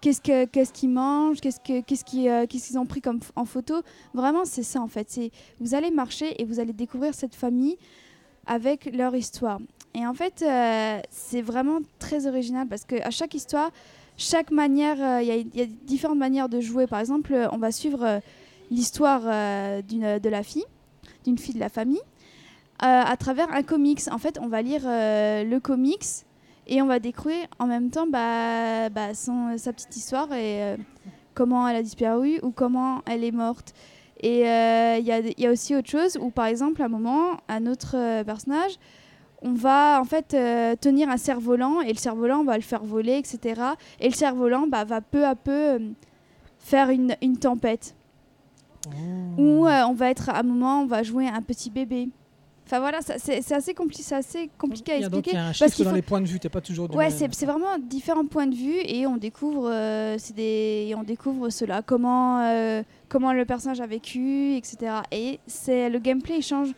qu'est-ce 0.00 0.20
que- 0.20 0.44
qu'est-ce 0.44 0.72
qu'ils 0.72 0.90
mangent, 0.90 1.40
qu'est-ce 1.40 1.58
que- 1.58 1.80
qu'est-ce 1.80 2.04
qu'ils 2.04 2.46
qu'est-ce 2.48 2.68
qu'ils 2.68 2.78
ont 2.78 2.86
pris 2.86 3.00
comme 3.00 3.18
en 3.34 3.44
photo. 3.44 3.82
Vraiment, 4.14 4.44
c'est 4.44 4.62
ça 4.62 4.80
en 4.80 4.86
fait. 4.86 5.18
Vous 5.58 5.74
allez 5.74 5.90
marcher 5.90 6.40
et 6.40 6.44
vous 6.44 6.60
allez 6.60 6.72
découvrir 6.72 7.12
cette 7.12 7.34
famille 7.34 7.76
avec 8.46 8.88
leur 8.94 9.16
histoire. 9.16 9.58
Et 9.94 10.06
en 10.06 10.14
fait, 10.14 10.44
c'est 11.10 11.42
vraiment 11.42 11.80
très 11.98 12.28
original 12.28 12.68
parce 12.68 12.84
qu'à 12.84 13.10
chaque 13.10 13.34
histoire, 13.34 13.72
chaque 14.20 14.50
manière, 14.50 14.96
euh, 15.00 15.22
il 15.22 15.28
y 15.28 15.60
a- 15.60 15.62
y, 15.64 15.66
différentes 15.66 16.18
manières 16.18 16.48
de 16.50 16.60
jouer. 16.60 16.86
Par 16.86 17.00
exemple, 17.00 17.32
euh, 17.32 17.48
on 17.52 17.58
va 17.58 17.72
suivre 17.72 18.04
euh, 18.04 18.18
l'histoire 18.70 19.22
euh, 19.24 19.80
de 19.82 20.28
la 20.28 20.42
fille, 20.42 20.64
d'une 21.24 21.38
fille 21.38 21.54
de 21.54 21.60
la 21.60 21.70
famille, 21.70 22.02
euh, 22.82 23.02
à 23.14 23.16
travers 23.16 23.50
un 23.52 23.62
comics. 23.62 24.02
En 24.12 24.18
fait, 24.18 24.38
on 24.40 24.48
va 24.48 24.60
lire 24.62 24.82
euh, 24.84 25.42
le 25.44 25.58
comics 25.58 26.04
et 26.66 26.82
on 26.82 26.86
va 26.86 26.98
découvrir 26.98 27.46
en 27.58 27.66
même 27.66 27.90
temps 27.90 28.06
bah, 28.06 28.90
bah, 28.90 29.14
son- 29.14 29.56
sa 29.56 29.72
petite 29.72 29.96
histoire 29.96 30.30
et 30.34 30.62
euh, 30.62 30.76
comment 31.34 31.66
elle 31.66 31.76
a 31.76 31.82
disparu 31.82 32.38
ou 32.42 32.50
comment 32.50 33.00
elle 33.06 33.24
est 33.24 33.32
morte. 33.32 33.72
Et 34.22 34.46
euh, 34.46 34.98
il 35.00 35.06
y, 35.06 35.12
a, 35.12 35.20
il 35.20 35.40
y 35.40 35.46
a 35.46 35.50
aussi 35.50 35.74
autre 35.74 35.88
chose 35.88 36.18
où, 36.20 36.28
par 36.30 36.44
exemple, 36.44 36.82
à 36.82 36.84
un 36.84 36.88
moment, 36.88 37.38
un 37.48 37.66
autre 37.66 37.94
euh, 37.96 38.22
personnage, 38.22 38.72
on 39.42 39.52
va 39.54 39.98
en 40.00 40.04
fait 40.04 40.34
euh, 40.34 40.74
tenir 40.80 41.08
un 41.08 41.16
cerf-volant 41.16 41.80
et 41.80 41.88
le 41.92 41.98
cerf-volant 41.98 42.40
on 42.40 42.44
va 42.44 42.56
le 42.56 42.62
faire 42.62 42.82
voler, 42.84 43.16
etc. 43.18 43.60
Et 44.00 44.08
le 44.08 44.14
cerf-volant 44.14 44.66
bah, 44.66 44.84
va 44.84 45.00
peu 45.00 45.24
à 45.24 45.34
peu 45.34 45.50
euh, 45.50 45.78
faire 46.58 46.90
une, 46.90 47.16
une 47.22 47.38
tempête. 47.38 47.94
Ou 49.38 49.66
euh, 49.66 49.82
on 49.88 49.92
va 49.94 50.10
être 50.10 50.30
à 50.30 50.38
un 50.40 50.42
moment, 50.42 50.82
on 50.82 50.86
va 50.86 51.02
jouer 51.02 51.26
un 51.28 51.42
petit 51.42 51.70
bébé. 51.70 52.08
Enfin 52.66 52.78
voilà, 52.78 53.00
c'est 53.02 53.52
assez, 53.52 53.72
compli- 53.72 54.14
assez 54.14 54.48
compliqué 54.56 54.92
à 54.92 54.96
Il 54.96 55.02
y 55.02 55.04
a 55.04 55.08
donc 55.08 55.26
expliquer. 55.26 55.36
il 55.36 55.40
y 55.40 55.42
a 55.44 55.48
un 55.48 55.52
parce 55.58 55.74
qu'il 55.74 55.84
dans 55.84 55.90
faut- 55.90 55.96
les 55.96 56.02
points 56.02 56.20
de 56.20 56.26
vue, 56.28 56.38
t'es 56.38 56.48
pas 56.48 56.60
toujours 56.60 56.88
du 56.88 56.96
Ouais, 56.96 57.08
même- 57.08 57.12
c'est 57.18 57.34
c'est 57.34 57.44
vraiment 57.46 57.78
différents 57.80 58.24
points 58.26 58.46
de 58.46 58.54
vue 58.54 58.76
et 58.84 59.08
on 59.08 59.16
découvre, 59.16 59.68
des, 60.36 60.86
et 60.88 60.94
on 60.94 61.02
découvre 61.02 61.50
cela, 61.50 61.82
comment, 61.82 62.40
comment 63.08 63.32
le 63.32 63.44
personnage 63.44 63.80
a 63.80 63.86
vécu, 63.86 64.54
etc. 64.54 64.98
Et 65.10 65.40
c'est 65.48 65.90
le 65.90 65.98
gameplay 65.98 66.36
il 66.38 66.42
change 66.42 66.68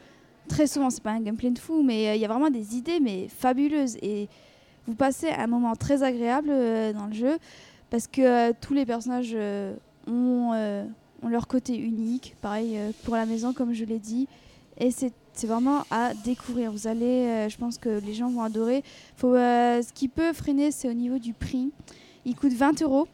très 0.49 0.67
souvent. 0.67 0.91
C'est 0.91 1.03
pas 1.03 1.11
un 1.13 1.21
gameplay 1.21 1.51
de 1.51 1.59
fou, 1.59 1.83
mais 1.83 2.09
euh, 2.09 2.15
il 2.15 2.21
y 2.21 2.25
a 2.25 2.29
vraiment 2.29 2.51
des 2.51 2.77
idées 2.77 3.01
mais 3.01 3.29
fabuleuses 3.29 3.97
et 4.03 4.29
vous 4.87 4.95
passez 4.95 5.29
un 5.31 5.47
moment 5.47 5.75
très 5.77 6.03
agréable 6.03 6.49
euh, 6.51 6.93
dans 6.93 7.07
le 7.07 7.13
jeu 7.13 7.39
parce 7.91 8.07
que 8.07 8.23
euh, 8.23 8.53
tous 8.61 8.75
les 8.75 8.87
personnages 8.87 9.37
ont, 10.07 10.53
ont 11.23 11.29
leur 11.29 11.47
côté 11.47 11.77
unique. 11.77 12.35
Pareil 12.41 12.79
pour 13.05 13.17
la 13.17 13.27
maison, 13.27 13.53
comme 13.53 13.73
je 13.73 13.85
l'ai 13.85 13.99
dit, 13.99 14.29
et 14.79 14.91
c'est 14.91 15.13
vraiment 15.47 15.85
à 15.91 16.13
découvrir. 16.25 16.73
Vous 16.73 16.87
allez, 16.87 17.49
je 17.49 17.57
pense 17.57 17.79
que 17.79 18.01
les 18.05 18.15
gens 18.15 18.29
vont 18.31 18.43
adorer. 18.43 18.83
Faut, 19.17 19.35
ce 19.35 19.93
qui 19.93 20.09
peut 20.09 20.33
freiner, 20.33 20.71
c'est 20.71 20.89
au 20.89 20.95
niveau 20.95 21.19
du 21.19 21.33
prix. 21.35 21.71
Il 22.25 22.35
coûte 22.35 22.53
20 22.53 22.81
euros 22.83 23.07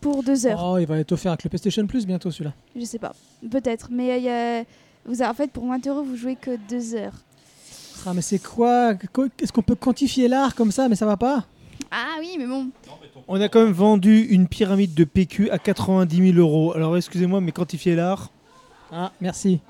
pour 0.00 0.22
deux 0.22 0.46
heures. 0.46 0.60
Oh, 0.62 0.78
il 0.78 0.86
va 0.86 0.98
être 0.98 1.12
offert 1.12 1.32
avec 1.32 1.44
le 1.44 1.48
PlayStation 1.50 1.86
Plus 1.86 2.06
bientôt 2.06 2.30
celui-là. 2.30 2.52
Je 2.76 2.84
sais 2.84 2.98
pas, 2.98 3.14
peut-être. 3.50 3.88
Mais 3.90 4.18
il 4.18 4.24
y 4.24 4.28
a- 4.28 4.64
vous 5.06 5.22
avez- 5.22 5.30
en 5.30 5.34
fait, 5.34 5.50
pour 5.50 5.66
20 5.66 5.86
euros, 5.86 6.02
vous 6.02 6.16
jouez 6.16 6.36
que 6.36 6.56
deux 6.68 6.94
heures. 6.94 7.14
Ah, 8.06 8.12
mais 8.14 8.22
c'est 8.22 8.38
quoi? 8.42 8.94
Qu- 8.94 9.30
Est-ce 9.40 9.52
qu'on 9.52 9.62
peut 9.62 9.74
quantifier 9.76 10.28
l'art 10.28 10.54
comme 10.54 10.70
ça? 10.72 10.88
Mais 10.88 10.96
ça 10.96 11.06
va 11.06 11.16
pas? 11.16 11.44
Ah 11.90 12.16
oui, 12.20 12.34
mais 12.38 12.46
bon. 12.46 12.68
On 13.28 13.40
a 13.40 13.48
quand 13.48 13.62
même 13.62 13.72
vendu 13.72 14.20
une 14.30 14.46
pyramide 14.48 14.94
de 14.94 15.04
PQ 15.04 15.50
à 15.50 15.58
90 15.58 16.32
000 16.32 16.38
euros. 16.38 16.74
Alors 16.74 16.96
excusez-moi, 16.96 17.40
mais 17.40 17.52
quantifier 17.52 17.94
l'art? 17.94 18.30
Ah, 18.92 19.12
merci. 19.20 19.60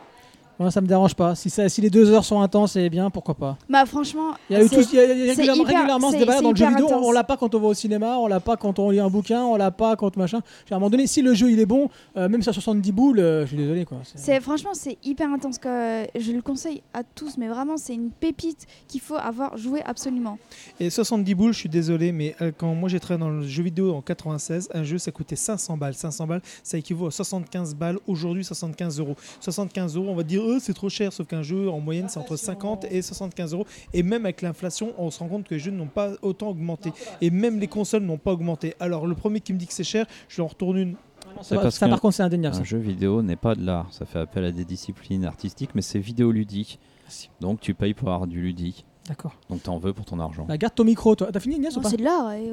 Moi, 0.58 0.70
ça 0.70 0.80
me 0.80 0.86
dérange 0.86 1.14
pas. 1.14 1.34
Si, 1.34 1.50
ça, 1.50 1.68
si 1.68 1.80
les 1.80 1.90
deux 1.90 2.10
heures 2.10 2.24
sont 2.24 2.40
intenses, 2.40 2.76
et 2.76 2.88
bien, 2.88 3.10
pourquoi 3.10 3.34
pas. 3.34 3.56
Bah 3.68 3.84
franchement, 3.86 4.30
Il 4.48 4.56
y 4.56 4.60
a 4.60 4.64
eu 4.64 4.68
tout, 4.68 4.76
il 4.92 4.94
y 4.96 4.98
a- 5.00 5.04
il 5.04 5.18
y 5.26 5.30
a 5.30 5.34
régulièrement, 5.34 5.64
hyper- 5.64 5.76
régulièrement 5.76 6.06
ce 6.08 6.12
c'est- 6.12 6.18
débat 6.20 6.40
dans 6.40 6.50
le 6.50 6.56
jeu 6.56 6.64
hyper 6.64 6.76
vidéo. 6.78 6.86
On 6.90 6.98
intense. 7.00 7.14
l'a 7.14 7.24
pas 7.24 7.36
quand 7.36 7.54
on 7.54 7.58
va 7.60 7.66
au 7.68 7.74
cinéma, 7.74 8.18
on 8.18 8.26
l'a 8.28 8.40
pas 8.40 8.56
quand 8.56 8.78
on 8.78 8.90
lit 8.90 9.00
un 9.00 9.10
bouquin, 9.10 9.42
on 9.42 9.56
l'a 9.56 9.70
pas 9.72 9.96
quand 9.96 10.16
machin. 10.16 10.42
À 10.70 10.74
un 10.74 10.78
moment 10.78 10.90
donné, 10.90 11.06
si 11.08 11.22
le 11.22 11.34
jeu 11.34 11.50
il 11.50 11.58
est 11.58 11.66
bon, 11.66 11.88
euh, 12.16 12.28
même 12.28 12.40
si 12.42 12.48
à 12.48 12.52
70 12.52 12.92
boules, 12.92 13.18
euh, 13.18 13.42
je 13.42 13.48
suis 13.48 13.56
désolé 13.56 13.84
quoi. 13.84 13.98
C'est- 14.04 14.18
c'est 14.18 14.40
franchement 14.40 14.70
c'est 14.74 14.96
hyper 15.04 15.28
intense. 15.30 15.58
Que 15.58 16.04
je 16.18 16.32
le 16.32 16.40
conseille 16.42 16.82
à 16.92 17.02
tous, 17.02 17.36
mais 17.36 17.48
vraiment 17.48 17.76
c'est 17.76 17.94
une 17.94 18.10
pépite 18.10 18.66
qu'il 18.86 19.00
faut 19.00 19.16
avoir 19.16 19.56
joué 19.56 19.82
absolument. 19.84 20.38
Et 20.78 20.88
70 20.90 21.34
boules, 21.34 21.52
je 21.52 21.58
suis 21.58 21.68
désolé, 21.68 22.12
mais 22.12 22.36
euh, 22.40 22.52
quand 22.56 22.74
moi 22.74 22.88
j'ai 22.88 23.00
travaillé 23.00 23.28
dans 23.28 23.36
le 23.36 23.42
jeu 23.46 23.62
vidéo 23.64 23.92
en 23.94 24.02
96, 24.02 24.68
un 24.72 24.84
jeu 24.84 24.98
ça 24.98 25.10
coûtait 25.10 25.36
500 25.36 25.76
balles. 25.76 25.94
500 25.94 26.26
balles, 26.28 26.42
ça 26.62 26.78
équivaut 26.78 27.06
à 27.06 27.10
75 27.10 27.74
balles. 27.74 27.98
Aujourd'hui, 28.06 28.44
75 28.44 29.00
euros. 29.00 29.16
75 29.40 29.96
euros, 29.96 30.08
on 30.10 30.14
va 30.14 30.22
dire, 30.22 30.43
euh, 30.44 30.58
c'est 30.60 30.74
trop 30.74 30.88
cher, 30.88 31.12
sauf 31.12 31.26
qu'un 31.26 31.42
jeu 31.42 31.68
en 31.70 31.80
moyenne 31.80 32.06
c'est 32.08 32.18
entre 32.18 32.36
50 32.36 32.84
et 32.90 33.02
75 33.02 33.52
euros. 33.54 33.66
Et 33.92 34.02
même 34.02 34.24
avec 34.24 34.42
l'inflation, 34.42 34.92
on 34.98 35.10
se 35.10 35.18
rend 35.20 35.28
compte 35.28 35.44
que 35.48 35.54
les 35.54 35.60
jeux 35.60 35.70
n'ont 35.70 35.86
pas 35.88 36.12
autant 36.22 36.48
augmenté. 36.50 36.92
Et 37.20 37.30
même 37.30 37.58
les 37.58 37.68
consoles 37.68 38.02
n'ont 38.04 38.18
pas 38.18 38.32
augmenté. 38.32 38.74
Alors 38.80 39.06
le 39.06 39.14
premier 39.14 39.40
qui 39.40 39.52
me 39.52 39.58
dit 39.58 39.66
que 39.66 39.72
c'est 39.72 39.84
cher, 39.84 40.06
je 40.28 40.40
leur 40.40 40.50
retourne 40.50 40.76
une. 40.78 40.94
Ça, 41.42 41.56
parce 41.56 41.76
ça, 41.76 41.86
que- 41.86 41.90
par 41.90 42.00
contre, 42.00 42.14
c'est 42.16 42.22
indéniable. 42.22 42.54
ça. 42.54 42.60
Un 42.60 42.64
jeu 42.64 42.78
vidéo 42.78 43.22
n'est 43.22 43.36
pas 43.36 43.54
de 43.54 43.64
l'art, 43.64 43.88
ça 43.92 44.04
fait 44.04 44.18
appel 44.20 44.44
à 44.44 44.52
des 44.52 44.64
disciplines 44.64 45.24
artistiques, 45.24 45.70
mais 45.74 45.82
c'est 45.82 45.98
vidéoludique. 45.98 46.78
Merci. 47.04 47.30
Donc 47.40 47.60
tu 47.60 47.74
payes 47.74 47.94
pour 47.94 48.10
avoir 48.10 48.26
du 48.26 48.40
ludique. 48.40 48.84
D'accord. 49.08 49.34
Donc 49.50 49.62
t'en 49.62 49.78
veux 49.78 49.92
pour 49.92 50.04
ton 50.06 50.18
argent. 50.20 50.44
Bah, 50.46 50.56
garde 50.56 50.74
ton 50.74 50.84
micro, 50.84 51.14
toi. 51.14 51.28
T'as 51.32 51.40
fini, 51.40 51.56
Ignace, 51.56 51.74
ou 51.74 51.78
Non, 51.78 51.82
pas 51.82 51.90
c'est 51.90 51.96
de 51.98 52.04
l'art. 52.04 52.32
et 52.32 52.50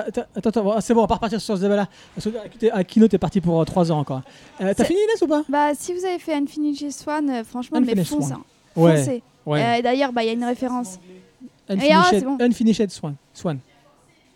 Attends, 0.00 0.22
attends, 0.34 0.70
ah, 0.72 0.80
c'est 0.80 0.94
bon, 0.94 1.02
on 1.02 1.06
va 1.06 1.14
repartir 1.14 1.40
sur 1.40 1.56
ce 1.56 1.62
débat-là. 1.62 1.88
Parce 2.14 2.26
que, 2.28 2.66
euh, 2.66 2.70
Akino, 2.72 3.08
t'es 3.08 3.18
parti 3.18 3.40
pour 3.40 3.64
3 3.64 3.92
ans 3.92 3.98
encore. 4.00 4.22
Euh, 4.60 4.72
T'as 4.76 4.84
fini, 4.84 4.98
Inès, 5.08 5.22
ou 5.22 5.26
pas? 5.26 5.42
Bah 5.48 5.72
si 5.74 5.92
vous 5.94 6.04
avez 6.04 6.18
fait 6.18 6.34
Infinity 6.34 6.90
Swan, 6.92 7.28
euh, 7.30 7.44
franchement, 7.44 7.80
mais 7.80 7.92
Unfinished 7.92 8.08
foncez. 8.10 8.28
Swan. 8.28 8.40
hein. 8.40 8.80
Ouais. 8.80 8.96
Foncez. 8.98 9.22
Ouais. 9.46 9.78
Euh, 9.78 9.82
D'ailleurs, 9.82 10.12
bah, 10.12 10.22
il 10.22 10.26
y 10.26 10.30
a 10.30 10.32
une 10.32 10.44
référence. 10.44 10.98
Unfinished, 11.68 11.94
ah, 12.14 12.20
bon. 12.24 12.38
Unfinished 12.40 12.90
Swan. 12.90 13.14
Swan. 13.32 13.58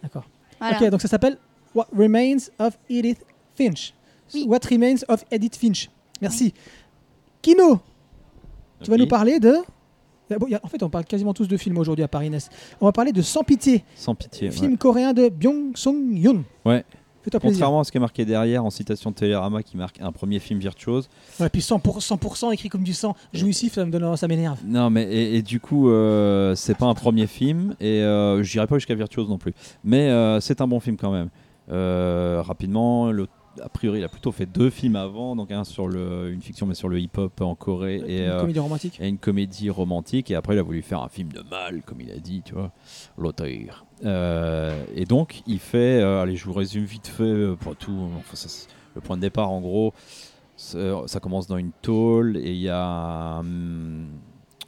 D'accord. 0.02 0.24
Voilà. 0.60 0.76
Ok, 0.80 0.90
donc 0.90 1.00
ça 1.02 1.08
s'appelle 1.08 1.36
What 1.74 1.86
Remains 1.96 2.38
of 2.58 2.78
Edith 2.88 3.24
Finch. 3.56 3.92
Oui. 4.34 4.44
What 4.48 4.60
Remains 4.70 4.98
of 5.08 5.24
Edith 5.30 5.56
Finch. 5.56 5.88
Merci. 6.20 6.52
Kino, 7.42 7.80
tu 8.82 8.90
vas 8.90 8.96
nous 8.96 9.06
parler 9.06 9.38
de. 9.40 9.56
Ah 10.30 10.38
bon, 10.38 10.46
il 10.46 10.52
y 10.52 10.54
a- 10.54 10.60
En 10.62 10.68
fait, 10.68 10.82
on 10.82 10.90
parle 10.90 11.04
quasiment 11.04 11.32
tous 11.34 11.48
de 11.48 11.56
films 11.56 11.78
aujourd'hui 11.78 12.04
à 12.04 12.08
Paris 12.08 12.26
Inès. 12.26 12.50
On 12.80 12.86
va 12.86 12.92
parler 12.92 13.12
de 13.12 13.22
Sans 13.22 13.42
pitié, 13.42 13.84
Sans 13.94 14.14
pitié. 14.14 14.48
ouais. 14.48 14.54
film 14.54 14.76
coréen 14.76 15.12
de 15.12 15.28
Byung 15.28 15.76
Sung 15.76 16.12
Yoon. 16.12 16.44
Ouais. 16.64 16.84
Contrairement 17.42 17.80
à 17.80 17.84
ce 17.84 17.92
qui 17.92 17.98
est 17.98 18.00
marqué 18.00 18.24
derrière 18.24 18.64
en 18.64 18.70
citation 18.70 19.10
de 19.10 19.14
Télérama 19.14 19.62
qui 19.62 19.76
marque 19.76 20.00
un 20.00 20.12
premier 20.12 20.38
film 20.38 20.60
virtuose. 20.60 21.10
Ouais, 21.38 21.50
puis 21.50 21.60
100%, 21.60 22.00
100% 22.00 22.52
écrit 22.52 22.70
comme 22.70 22.82
du 22.84 22.94
sang, 22.94 23.14
jouissif, 23.34 23.74
ça 23.74 23.84
me 23.84 23.90
donne, 23.90 24.16
ça 24.16 24.26
m'énerve. 24.28 24.58
Non, 24.64 24.88
mais 24.88 25.02
et, 25.02 25.36
et 25.36 25.42
du 25.42 25.60
coup, 25.60 25.90
euh, 25.90 26.54
c'est 26.54 26.74
pas 26.76 26.86
un 26.86 26.94
premier 26.94 27.26
film 27.26 27.74
et 27.80 28.00
euh, 28.02 28.42
je 28.42 28.50
dirais 28.50 28.66
pas 28.66 28.76
jusqu'à 28.76 28.94
virtuose 28.94 29.28
non 29.28 29.36
plus. 29.36 29.52
Mais 29.84 30.08
euh, 30.08 30.40
c'est 30.40 30.62
un 30.62 30.66
bon 30.66 30.80
film 30.80 30.96
quand 30.96 31.12
même. 31.12 31.28
Euh, 31.70 32.40
rapidement, 32.42 33.10
le- 33.12 33.26
a 33.62 33.68
priori, 33.68 33.98
il 34.00 34.04
a 34.04 34.08
plutôt 34.08 34.32
fait 34.32 34.46
deux 34.46 34.70
films 34.70 34.96
avant, 34.96 35.36
donc 35.36 35.50
un 35.50 35.64
sur 35.64 35.88
le, 35.88 36.30
une 36.32 36.40
fiction 36.42 36.66
mais 36.66 36.74
sur 36.74 36.88
le 36.88 36.98
hip-hop 37.00 37.40
en 37.40 37.54
Corée 37.54 38.02
et, 38.06 38.24
Une 38.24 38.30
euh, 38.30 38.40
comédie 38.40 38.58
romantique. 38.58 38.98
et 39.00 39.08
une 39.08 39.18
comédie 39.18 39.70
romantique. 39.70 40.30
Et 40.30 40.34
après, 40.34 40.54
il 40.54 40.58
a 40.58 40.62
voulu 40.62 40.82
faire 40.82 41.02
un 41.02 41.08
film 41.08 41.32
de 41.32 41.42
mal, 41.50 41.82
comme 41.84 42.00
il 42.00 42.10
a 42.10 42.16
dit, 42.18 42.42
tu 42.44 42.54
vois, 42.54 42.72
l'auteur. 43.16 43.84
Euh, 44.04 44.84
et 44.94 45.04
donc, 45.04 45.42
il 45.46 45.58
fait. 45.58 46.00
euh, 46.00 46.22
allez, 46.22 46.36
je 46.36 46.44
vous 46.44 46.52
résume 46.52 46.84
vite 46.84 47.06
fait 47.08 47.54
pour 47.60 47.74
tout. 47.76 48.08
Enfin, 48.18 48.36
ça, 48.36 48.48
c'est- 48.48 48.68
le 48.94 49.00
point 49.00 49.16
de 49.16 49.22
départ, 49.22 49.50
en 49.50 49.60
gros, 49.60 49.92
ça 50.56 51.20
commence 51.20 51.46
dans 51.46 51.56
une 51.58 51.72
tôle 51.82 52.36
et 52.36 52.50
il 52.52 52.60
y 52.60 52.68
a 52.68 52.82
un, 53.38 53.44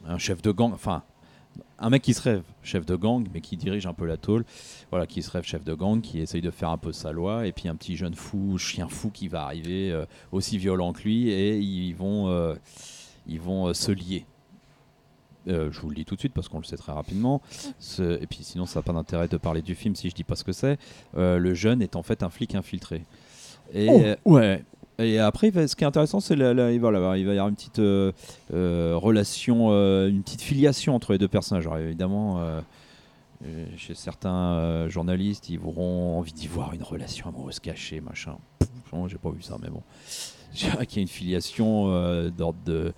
un 0.07 0.17
chef 0.17 0.41
de 0.41 0.51
gang. 0.51 0.71
Enfin, 0.73 1.03
un 1.81 1.89
mec 1.89 2.01
qui 2.03 2.13
se 2.13 2.21
rêve 2.21 2.43
chef 2.63 2.85
de 2.85 2.95
gang, 2.95 3.27
mais 3.33 3.41
qui 3.41 3.57
dirige 3.57 3.85
un 3.87 3.93
peu 3.93 4.05
la 4.05 4.15
tôle. 4.17 4.45
Voilà, 4.91 5.07
qui 5.07 5.21
se 5.21 5.29
rêve 5.31 5.43
chef 5.43 5.63
de 5.63 5.73
gang, 5.73 5.99
qui 6.01 6.19
essaye 6.19 6.41
de 6.41 6.51
faire 6.51 6.69
un 6.69 6.77
peu 6.77 6.91
sa 6.93 7.11
loi. 7.11 7.47
Et 7.47 7.51
puis, 7.51 7.67
un 7.67 7.75
petit 7.75 7.95
jeune 7.97 8.13
fou, 8.15 8.57
chien 8.57 8.87
fou 8.87 9.09
qui 9.09 9.27
va 9.27 9.43
arriver, 9.43 9.91
euh, 9.91 10.05
aussi 10.31 10.57
violent 10.57 10.93
que 10.93 11.01
lui, 11.03 11.29
et 11.29 11.57
ils 11.57 11.93
vont. 11.95 12.29
euh, 12.29 12.55
ils 13.27 13.39
vont 13.41 13.67
euh, 13.67 13.73
se 13.73 13.91
lier. 13.91 14.25
Je 15.47 15.79
vous 15.79 15.89
le 15.89 15.95
dis 15.95 16.05
tout 16.05 16.13
de 16.15 16.19
suite 16.19 16.33
parce 16.33 16.47
qu'on 16.47 16.59
le 16.59 16.63
sait 16.63 16.77
très 16.77 16.91
rapidement. 16.91 17.41
Ce- 17.79 18.21
et 18.21 18.27
puis 18.27 18.39
sinon, 18.43 18.67
ça 18.67 18.79
n'a 18.79 18.83
pas 18.83 18.93
d'intérêt 18.93 19.27
de 19.27 19.37
parler 19.37 19.63
du 19.63 19.73
film 19.73 19.95
si 19.95 20.07
je 20.09 20.13
dis 20.15 20.23
pas 20.23 20.35
ce 20.35 20.43
que 20.43 20.51
c'est. 20.51 20.77
Le 21.15 21.53
jeune 21.55 21.81
est 21.81 21.95
en 21.95 22.03
fait 22.03 22.21
un 22.21 22.29
flic 22.29 22.53
infiltré. 22.53 23.03
Et 23.73 24.15
Oh. 24.25 24.33
ouais. 24.33 24.63
Et 24.99 25.19
après, 25.19 25.51
ce 25.67 25.75
qui 25.75 25.83
est 25.83 25.87
intéressant, 25.87 26.19
c'est 26.19 26.35
la, 26.35 26.53
la- 26.53 26.71
il 26.71 26.79
va 26.79 26.91
y 26.91 26.95
avoir 26.95 27.47
une 27.47 27.55
petite 27.55 27.79
euh, 27.79 28.11
euh, 28.53 28.93
relation, 28.95 29.69
euh, 29.71 30.09
une 30.09 30.21
petite 30.21 30.41
filiation 30.41 30.95
entre 30.95 31.13
les 31.13 31.17
deux 31.17 31.27
personnages. 31.27 31.67
Évidemment, 31.79 32.39
chez 33.77 33.95
certains 33.95 34.87
journalistes, 34.89 35.49
ils 35.49 35.59
auront 35.59 36.19
envie 36.19 36.33
d'y 36.33 36.47
voir 36.47 36.73
une 36.73 36.83
relation 36.83 37.29
amoureuse 37.29 37.59
cachée, 37.59 38.01
machin. 38.01 38.37
J'ai 39.07 39.17
pas 39.17 39.31
vu 39.31 39.41
ça, 39.41 39.57
mais 39.61 39.69
bon. 39.69 39.81
Je 40.53 40.65
dirais 40.69 40.85
qu'il 40.85 40.97
y 40.97 40.99
a 40.99 41.03
une 41.03 41.07
filiation 41.07 42.29
d'ordre 42.29 42.59
de 42.65 42.93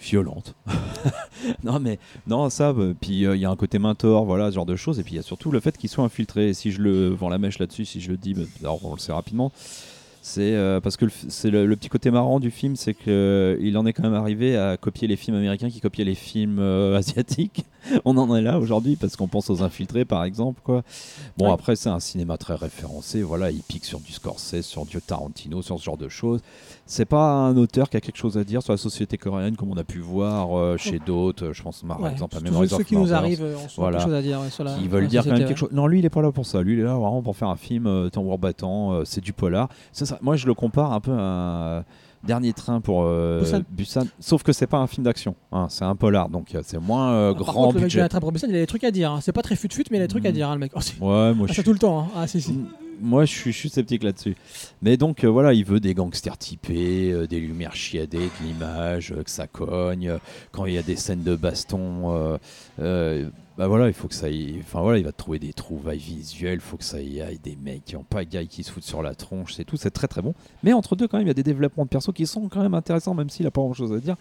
violente. 0.00 0.54
non 1.64 1.80
mais 1.80 1.98
non 2.28 2.48
ça 2.48 2.72
puis 3.00 3.22
il 3.24 3.36
y 3.36 3.44
a 3.44 3.50
un 3.50 3.56
côté 3.56 3.78
mentor 3.80 4.24
voilà 4.24 4.50
ce 4.50 4.54
genre 4.54 4.64
de 4.66 4.76
choses 4.76 5.00
et 5.00 5.02
puis 5.02 5.14
il 5.14 5.16
y 5.16 5.18
a 5.18 5.22
surtout 5.22 5.50
le 5.50 5.58
fait 5.60 5.76
qu'il 5.76 5.90
soit 5.90 6.04
infiltré 6.04 6.50
et 6.50 6.54
si 6.54 6.70
je 6.70 6.80
le 6.80 7.08
vends 7.08 7.28
la 7.28 7.38
mèche 7.38 7.58
là-dessus 7.58 7.84
si 7.84 8.00
je 8.00 8.10
le 8.10 8.16
dis 8.16 8.34
bah, 8.34 8.42
alors 8.60 8.84
on 8.84 8.94
le 8.94 9.00
sait 9.00 9.12
rapidement 9.12 9.50
c'est 10.22 10.54
euh, 10.54 10.80
parce 10.80 10.96
que 10.96 11.06
c'est 11.28 11.50
le, 11.50 11.66
le 11.66 11.76
petit 11.76 11.88
côté 11.88 12.10
marrant 12.10 12.40
du 12.40 12.50
film 12.50 12.76
c'est 12.76 12.94
que 12.94 13.08
euh, 13.08 13.76
en 13.76 13.86
est 13.86 13.92
quand 13.92 14.02
même 14.02 14.14
arrivé 14.14 14.56
à 14.56 14.76
copier 14.76 15.08
les 15.08 15.16
films 15.16 15.36
américains 15.36 15.70
qui 15.70 15.80
copiaient 15.80 16.04
les 16.04 16.14
films 16.14 16.58
euh, 16.58 16.96
asiatiques 16.98 17.64
on 18.04 18.16
en 18.16 18.34
est 18.36 18.42
là 18.42 18.58
aujourd'hui 18.58 18.96
parce 18.96 19.16
qu'on 19.16 19.28
pense 19.28 19.50
aux 19.50 19.62
infiltrés 19.62 20.04
par 20.04 20.24
exemple 20.24 20.60
quoi. 20.64 20.82
Bon 21.36 21.46
Ouais. 21.46 21.52
après 21.52 21.76
c'est 21.76 21.88
un 21.88 22.00
cinéma 22.00 22.36
très 22.36 22.54
référencé, 22.54 23.22
voilà, 23.22 23.50
il 23.50 23.62
pique 23.62 23.84
sur 23.84 24.00
du 24.00 24.12
Scorsese, 24.12 24.62
sur 24.62 24.84
du 24.86 25.00
Tarantino, 25.00 25.62
sur 25.62 25.78
ce 25.78 25.84
genre 25.84 25.96
de 25.96 26.08
choses. 26.08 26.40
C'est 26.86 27.04
pas 27.04 27.32
un 27.32 27.56
auteur 27.56 27.90
qui 27.90 27.96
a 27.96 28.00
quelque 28.00 28.16
chose 28.16 28.38
à 28.38 28.44
dire 28.44 28.62
sur 28.62 28.72
la 28.72 28.76
société 28.78 29.18
coréenne 29.18 29.56
comme 29.56 29.70
on 29.70 29.76
a 29.76 29.84
pu 29.84 29.98
voir 30.00 30.56
euh, 30.58 30.76
chez 30.76 30.98
d'autres, 30.98 31.52
je 31.52 31.62
pense 31.62 31.82
par 31.86 32.00
Ouais, 32.00 32.12
exemple 32.12 32.36
à 32.36 32.40
Memories 32.40 32.68
ceux 32.68 32.82
qui 32.84 32.96
nous 32.96 33.12
arrivent 33.12 33.42
euh, 33.42 33.56
ont 33.56 33.66
Voilà. 33.76 33.98
quelque 33.98 34.06
chose 34.06 34.14
à 34.14 34.22
dire 34.22 34.40
ouais, 34.40 34.50
sur 34.50 34.64
la. 34.64 34.74
qui 34.74 34.82
sur 34.82 34.90
veulent 34.90 35.02
la 35.02 35.08
dire 35.08 35.22
quand 35.22 35.30
même 35.30 35.36
société, 35.36 35.48
quelque 35.48 35.58
chose. 35.58 35.72
Non, 35.72 35.86
lui, 35.86 35.98
il 35.98 36.04
est 36.04 36.10
pas 36.10 36.22
là 36.22 36.32
pour 36.32 36.46
ça. 36.46 36.62
Lui, 36.62 36.74
il 36.74 36.80
est 36.80 36.84
là 36.84 36.94
vraiment 36.94 37.22
pour 37.22 37.36
faire 37.36 37.48
un 37.48 37.56
film 37.56 37.86
euh, 37.86 38.08
tambour 38.08 38.38
battant. 38.38 38.92
euh, 38.92 39.04
c'est 39.04 39.20
du 39.20 39.32
polar. 39.32 39.68
Ça. 39.92 40.18
Moi, 40.22 40.36
je 40.36 40.46
le 40.46 40.54
compare 40.54 40.92
un 40.92 41.00
peu 41.00 41.12
à 41.18 41.84
Dernier 42.24 42.52
Train 42.52 42.80
pour 42.80 43.04
euh, 43.04 43.40
Busan. 43.40 43.62
Busan. 43.70 44.06
Sauf 44.20 44.42
que 44.42 44.52
c'est 44.52 44.66
pas 44.66 44.78
un 44.78 44.86
film 44.86 45.04
d'action. 45.04 45.34
hein, 45.52 45.66
c'est 45.70 45.84
un 45.84 45.94
polar, 45.96 46.28
donc 46.28 46.54
euh, 46.54 46.62
c'est 46.64 46.78
moins 46.78 47.12
euh, 47.12 47.28
ouais. 47.30 47.34
Par 47.36 47.44
grand 47.46 47.52
contre, 47.66 47.74
le 47.74 47.80
mec 47.80 47.82
de 47.82 47.86
budget. 47.86 48.00
la 48.00 48.08
trappe 48.08 48.24
Robinson, 48.24 48.46
il 48.48 48.56
a 48.56 48.58
des 48.60 48.66
trucs 48.66 48.84
à 48.84 48.90
dire. 48.90 49.12
hein. 49.12 49.20
C'est 49.22 49.32
pas 49.32 49.42
très 49.42 49.54
fut-fut, 49.56 49.84
mais 49.90 49.98
il 49.98 50.00
a 50.00 50.04
des 50.06 50.10
trucs 50.10 50.26
à 50.26 50.30
Mhm. 50.30 50.34
dire, 50.34 50.48
hein, 50.50 50.54
le 50.54 50.60
mec. 50.60 50.72
Oh, 50.74 50.80
c'est- 50.80 50.98
Ouais, 51.00 51.32
moi, 51.34 51.34
Ah, 51.34 51.34
je 51.44 51.46
ça 51.48 51.52
suis- 51.54 51.62
tout 51.64 51.72
le 51.72 51.78
temps. 51.78 52.00
hein. 52.00 52.08
Ah, 52.16 52.26
si, 52.26 52.40
si. 52.40 52.58
Moi, 53.00 53.24
je 53.26 53.32
suis, 53.32 53.52
je 53.52 53.56
suis 53.58 53.68
sceptique 53.68 54.02
là-dessus. 54.02 54.34
Mais 54.82 54.96
donc, 54.96 55.22
euh, 55.22 55.28
voilà, 55.28 55.52
il 55.52 55.64
veut 55.64 55.78
des 55.78 55.94
gangsters 55.94 56.36
typés, 56.36 57.12
euh, 57.12 57.28
des 57.28 57.38
lumières 57.38 57.76
chiadées, 57.76 58.18
de 58.18 58.44
l'image, 58.46 59.12
euh, 59.12 59.22
que 59.22 59.30
ça 59.30 59.46
cogne. 59.46 60.08
euh, 60.08 60.18
quand 60.50 60.66
il 60.66 60.74
y 60.74 60.78
a 60.78 60.82
des 60.82 60.96
scènes 60.96 61.22
de 61.22 61.36
baston, 61.36 62.12
euh, 62.12 62.38
euh, 62.80 63.30
bah 63.58 63.66
voilà, 63.66 63.88
il 63.88 63.92
faut 63.92 64.06
que 64.06 64.14
ça 64.14 64.30
y... 64.30 64.56
Enfin 64.60 64.82
voilà, 64.82 64.98
il 64.98 65.04
va 65.04 65.10
trouver 65.10 65.40
des 65.40 65.52
trouvailles 65.52 65.98
visuelles, 65.98 66.54
il 66.54 66.60
faut 66.60 66.76
que 66.76 66.84
ça 66.84 67.02
y 67.02 67.20
aille 67.20 67.40
des 67.40 67.56
mecs 67.56 67.84
qui 67.84 67.96
ont 67.96 68.06
gars 68.30 68.44
qui 68.44 68.62
se 68.62 68.70
foutent 68.70 68.84
sur 68.84 69.02
la 69.02 69.16
tronche, 69.16 69.54
c'est 69.54 69.64
tout, 69.64 69.76
c'est 69.76 69.90
très 69.90 70.06
très 70.06 70.22
bon. 70.22 70.32
Mais 70.62 70.72
entre 70.72 70.94
deux, 70.94 71.08
quand 71.08 71.18
même, 71.18 71.26
il 71.26 71.30
y 71.30 71.32
a 71.32 71.34
des 71.34 71.42
développements 71.42 71.84
de 71.84 71.88
persos 71.88 72.12
qui 72.14 72.24
sont 72.24 72.48
quand 72.48 72.62
même 72.62 72.74
intéressants, 72.74 73.14
même 73.14 73.28
s'il 73.28 73.44
a 73.48 73.50
pas 73.50 73.60
grand-chose 73.60 73.92
à 73.92 73.98
dire. 73.98 74.14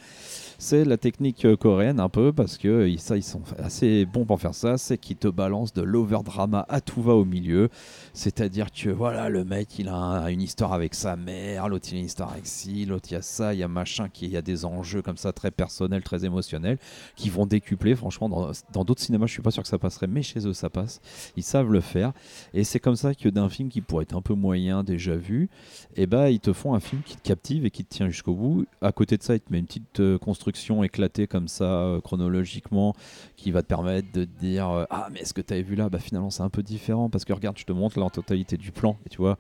C'est 0.60 0.86
la 0.86 0.98
technique 0.98 1.46
euh, 1.46 1.56
coréenne 1.56 2.00
un 2.00 2.10
peu, 2.10 2.34
parce 2.34 2.58
que 2.58 2.68
euh, 2.68 2.98
ça, 2.98 3.16
ils 3.16 3.22
sont 3.24 3.44
assez 3.60 4.06
bons 4.06 4.26
pour 4.26 4.42
faire 4.42 4.56
ça, 4.56 4.80
c'est 4.80 4.98
qu'ils 4.98 5.18
te 5.18 5.28
balancent 5.28 5.74
de 5.74 5.84
l'overdrama 5.84 6.66
à 6.68 6.82
tout 6.82 7.04
va 7.04 7.14
au 7.14 7.26
milieu. 7.26 7.70
C'est-à-dire 8.14 8.72
que 8.72 8.90
voilà, 8.90 9.30
le 9.30 9.46
mec 9.46 9.78
il 9.78 9.88
a 9.88 9.94
un- 9.96 10.28
une 10.30 10.42
histoire 10.42 10.74
avec 10.74 10.96
sa 10.96 11.16
mère, 11.16 11.70
l'autre 11.70 11.88
il 11.92 11.98
a 11.98 12.00
une 12.00 12.06
histoire 12.06 12.32
avec 12.32 12.48
ci, 12.48 12.86
l'autre 12.86 13.08
il 13.12 13.14
y 13.14 13.18
a 13.18 13.22
ça, 13.22 13.54
il 13.54 13.60
y 13.60 13.64
a 13.64 13.68
machin, 13.68 14.10
qui 14.10 14.26
il 14.26 14.32
y 14.32 14.38
a 14.38 14.42
des 14.42 14.66
enjeux 14.66 15.04
comme 15.04 15.18
ça 15.18 15.32
très 15.32 15.52
personnels, 15.52 16.02
très 16.02 16.26
émotionnels, 16.26 16.80
qui 17.16 17.30
vont 17.30 17.46
décupler. 17.46 17.96
Franchement, 17.96 18.28
dans 18.74 18.84
d'autres 18.84 19.02
cinémas, 19.02 19.28
je 19.28 19.34
suis 19.34 19.44
pas 19.44 19.52
sûr 19.52 19.62
que 19.62 19.70
ça 19.70 19.78
passerait, 19.78 20.08
mais 20.08 20.24
chez 20.24 20.48
eux 20.48 20.54
ça 20.54 20.72
passe. 20.72 21.02
Ils 21.36 21.44
savent 21.44 21.72
le 21.72 21.82
faire. 21.82 22.14
Et 22.56 22.64
c'est 22.64 22.80
comme 22.80 22.96
ça 22.96 23.14
que 23.14 23.30
d'un 23.30 23.50
film 23.50 23.70
qui 23.70 23.82
pourrait 23.82 24.04
être 24.04 24.16
un 24.16 24.22
peu 24.24 24.34
moyen, 24.34 24.84
déjà 24.84 25.16
vu, 25.16 25.50
et 25.96 26.08
ben 26.08 26.30
ils 26.30 26.40
te 26.40 26.52
font 26.52 26.74
un 26.74 26.80
film 26.80 27.04
qui 27.06 27.16
te 27.16 27.22
captive 27.22 27.64
et 27.64 27.70
qui 27.70 27.86
te 27.86 27.94
tient 27.94 28.10
jusqu'au 28.10 28.34
bout. 28.34 28.66
À 28.82 28.92
côté 28.92 29.18
de 29.18 29.24
ça, 29.24 29.36
ils 29.36 29.40
te 29.40 29.52
met 29.52 29.60
une 29.60 29.68
petite 29.68 30.00
euh, 30.00 30.18
construction 30.48 30.82
éclatée 30.82 31.28
comme 31.28 31.50
ça, 31.50 31.66
euh, 31.66 32.00
chronologiquement, 32.00 32.96
qui 33.36 33.52
va 33.52 33.64
te 33.64 33.68
permettre 33.68 34.12
de 34.14 34.24
dire 34.24 34.70
euh, 34.70 34.86
Ah, 34.90 35.10
mais 35.12 35.20
est-ce 35.20 35.34
que 35.34 35.42
tu 35.42 35.54
avais 35.54 35.62
vu 35.62 35.76
là? 35.76 35.90
Bah 35.90 36.00
finalement, 36.00 36.30
c'est 36.30 36.44
un 36.44 36.50
peu 36.50 36.64
différent 36.64 37.10
parce 37.10 37.26
que 37.26 37.34
regarde, 37.34 37.58
je 37.58 37.66
te 37.66 37.74
montre 37.74 38.00
la 38.00 38.10
totalité 38.10 38.56
du 38.56 38.72
plan 38.72 38.98
et 39.06 39.10
tu 39.10 39.18
vois. 39.18 39.38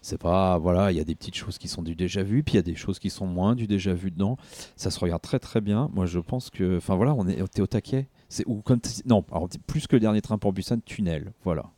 C'est 0.00 0.18
pas, 0.18 0.56
voilà, 0.58 0.92
il 0.92 0.96
y 0.96 1.00
a 1.00 1.04
des 1.04 1.16
petites 1.16 1.34
choses 1.34 1.58
qui 1.58 1.66
sont 1.66 1.82
du 1.82 1.96
déjà 1.96 2.22
vu, 2.22 2.44
puis 2.44 2.54
il 2.54 2.56
y 2.56 2.60
a 2.60 2.62
des 2.62 2.76
choses 2.76 3.00
qui 3.00 3.10
sont 3.10 3.26
moins 3.26 3.56
du 3.56 3.66
déjà 3.66 3.92
vu 3.92 4.12
dedans. 4.12 4.36
Ça 4.76 4.90
se 4.90 5.00
regarde 5.00 5.20
très 5.20 5.40
très 5.40 5.60
bien. 5.60 5.90
Moi, 5.92 6.06
je 6.06 6.20
pense 6.20 6.48
que, 6.48 6.76
enfin 6.76 6.94
voilà, 6.94 7.12
on 7.14 7.26
est, 7.26 7.42
au 7.60 7.66
taquet. 7.66 8.06
C'est 8.28 8.46
ou 8.46 8.62
comme 8.62 8.80
non, 9.04 9.24
alors 9.32 9.48
plus 9.66 9.86
que 9.86 9.96
le 9.96 10.00
dernier 10.00 10.22
train 10.22 10.38
pour 10.38 10.52
Busan, 10.52 10.78
Tunnel, 10.84 11.32
voilà. 11.42 11.70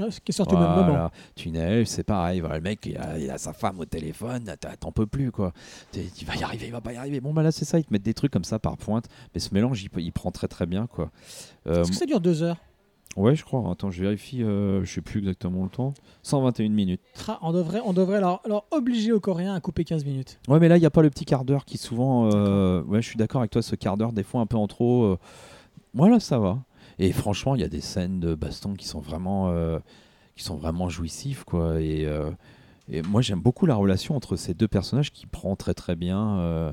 Ouais, 0.00 0.08
qui 0.24 0.30
est 0.30 0.32
sorti 0.32 0.54
au 0.54 0.58
même 0.58 0.68
moment. 0.70 0.86
Voilà. 0.88 1.10
Tunnel, 1.36 1.86
c'est 1.86 2.02
pareil. 2.04 2.40
Voilà, 2.40 2.56
le 2.56 2.62
mec, 2.62 2.80
il 2.86 2.96
a, 2.96 3.18
il 3.18 3.30
a 3.30 3.38
sa 3.38 3.52
femme 3.52 3.78
au 3.78 3.84
téléphone, 3.84 4.52
t'en 4.80 4.90
peux 4.92 5.06
plus, 5.06 5.30
quoi. 5.30 5.52
T'es- 5.92 6.06
Il 6.20 6.26
va 6.26 6.34
y 6.36 6.42
arriver, 6.42 6.66
il 6.66 6.72
va 6.72 6.80
pas 6.80 6.92
y 6.92 6.96
arriver. 6.96 7.20
Bon, 7.20 7.32
bah 7.32 7.42
là, 7.42 7.52
c'est 7.52 7.64
ça, 7.64 7.78
ils 7.78 7.84
te 7.84 7.92
mettent 7.92 8.02
des 8.02 8.14
trucs 8.14 8.32
comme 8.32 8.44
ça 8.44 8.58
par 8.58 8.76
pointe. 8.76 9.06
Mais 9.34 9.40
ce 9.40 9.54
mélange, 9.54 9.84
il, 9.96 10.12
prend 10.12 10.30
très 10.30 10.48
très 10.48 10.66
bien, 10.66 10.86
quoi. 10.86 11.10
Euh, 11.66 11.82
Est-ce 11.82 11.90
que 11.90 11.96
ça 11.96 12.06
dure 12.06 12.20
deux 12.20 12.42
heures? 12.42 12.56
Ouais, 13.16 13.36
je 13.36 13.44
crois. 13.44 13.70
Attends, 13.70 13.92
je 13.92 14.02
vérifie, 14.02 14.42
euh, 14.42 14.84
je 14.84 14.92
sais 14.92 15.00
plus 15.00 15.20
exactement 15.20 15.62
le 15.62 15.68
temps. 15.70 15.94
121 16.24 16.68
minutes. 16.70 17.00
Tra- 17.16 17.38
On 17.42 17.52
devrait, 17.52 17.80
on 17.84 17.92
devrait 17.92 18.18
leur, 18.20 18.40
leur 18.48 18.64
obliger 18.72 19.12
aux 19.12 19.20
Coréens 19.20 19.54
à 19.54 19.60
couper 19.60 19.84
15 19.84 20.04
minutes. 20.04 20.40
Ouais, 20.48 20.58
mais 20.58 20.66
là, 20.66 20.76
il 20.76 20.80
n'y 20.80 20.86
a 20.86 20.90
pas 20.90 21.02
le 21.02 21.10
petit 21.10 21.24
quart 21.24 21.44
d'heure 21.44 21.64
qui 21.64 21.78
souvent. 21.78 22.28
euh, 22.34 22.82
ouais, 22.82 23.00
je 23.00 23.06
suis 23.08 23.16
d'accord 23.16 23.42
avec 23.42 23.52
toi, 23.52 23.62
ce 23.62 23.76
quart 23.76 23.96
d'heure, 23.96 24.12
des 24.12 24.24
fois 24.24 24.40
un 24.40 24.46
peu 24.46 24.56
en 24.56 24.66
trop. 24.66 25.04
euh, 25.04 25.18
Voilà, 25.94 26.18
ça 26.18 26.40
va. 26.40 26.58
Et 26.98 27.12
franchement, 27.12 27.54
il 27.54 27.60
y 27.60 27.64
a 27.64 27.68
des 27.68 27.80
scènes 27.80 28.20
de 28.20 28.34
baston 28.34 28.74
qui 28.74 28.86
sont 28.86 29.00
vraiment, 29.00 29.50
euh, 29.50 29.78
qui 30.36 30.44
sont 30.44 30.56
vraiment 30.56 30.88
jouissives, 30.88 31.44
quoi. 31.44 31.80
Et, 31.80 32.06
euh, 32.06 32.30
et 32.88 33.02
moi, 33.02 33.22
j'aime 33.22 33.40
beaucoup 33.40 33.66
la 33.66 33.74
relation 33.74 34.16
entre 34.16 34.36
ces 34.36 34.54
deux 34.54 34.68
personnages 34.68 35.10
qui 35.10 35.26
prend 35.26 35.56
très 35.56 35.74
très 35.74 35.96
bien. 35.96 36.38
euh, 36.38 36.72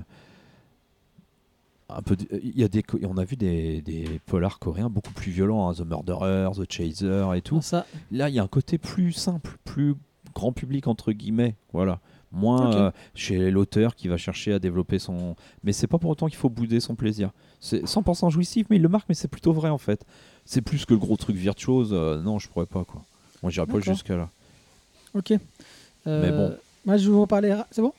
un 1.90 2.02
peu, 2.02 2.16
il 2.42 2.58
y 2.58 2.64
a 2.64 2.68
des, 2.68 2.84
on 3.04 3.18
a 3.18 3.26
vu 3.26 3.36
des, 3.36 3.82
des 3.82 4.22
polars 4.26 4.60
coréens 4.60 4.90
beaucoup 4.90 5.12
plus 5.14 5.32
violents, 5.32 5.70
hein, 5.70 5.74
The 5.74 5.82
Murderer, 5.82 6.50
The 6.56 6.72
Chaser 6.72 7.28
et 7.36 7.42
tout. 7.42 7.58
Ah, 7.58 7.62
ça, 7.62 7.86
Là, 8.12 8.30
il 8.30 8.36
y 8.36 8.40
a 8.40 8.44
un 8.44 8.48
côté 8.48 8.78
plus 8.78 9.12
simple, 9.12 9.58
plus 9.66 9.96
grand 10.34 10.54
public 10.54 10.88
entre 10.88 11.12
guillemets, 11.12 11.56
voilà. 11.74 12.00
Moins 12.32 12.74
euh, 12.74 12.92
chez 13.14 13.52
l'auteur 13.52 13.94
qui 13.94 14.08
va 14.08 14.16
chercher 14.16 14.54
à 14.54 14.60
développer 14.60 15.00
son. 15.00 15.36
Mais 15.66 15.74
c'est 15.74 15.88
pas 15.88 15.98
pour 15.98 16.10
autant 16.12 16.28
qu'il 16.28 16.38
faut 16.38 16.50
bouder 16.50 16.80
son 16.80 16.96
plaisir. 16.96 17.32
C'est 17.64 17.84
100% 17.86 18.30
jouissif, 18.32 18.66
mais 18.70 18.76
il 18.78 18.82
le 18.82 18.90
marque, 18.90 19.08
mais 19.08 19.16
c'est 19.16 19.28
plutôt 19.30 19.54
vrai 19.54 19.70
en 19.70 19.78
fait. 19.78 20.04
C'est 20.46 20.62
plus 20.62 20.84
que 20.86 20.94
le 20.94 21.00
gros 21.00 21.16
truc 21.16 21.36
virtuose. 21.38 21.92
euh, 21.94 22.20
non, 22.22 22.40
je 22.40 22.50
pourrais 22.50 22.66
pas 22.66 22.84
quoi. 22.84 23.04
Moi, 23.44 23.52
j'irais 23.52 23.68
pas 23.68 23.80
jusqu'à 23.80 24.16
là. 24.18 24.30
ok. 25.14 25.32
Euh, 25.32 26.22
Mais 26.22 26.32
bon. 26.32 26.58
Moi, 26.86 26.98
je 26.98 27.08
vais 27.10 27.16
vous 27.16 27.28
parler. 27.28 27.56
C'est 27.72 27.82
bon? 27.82 27.94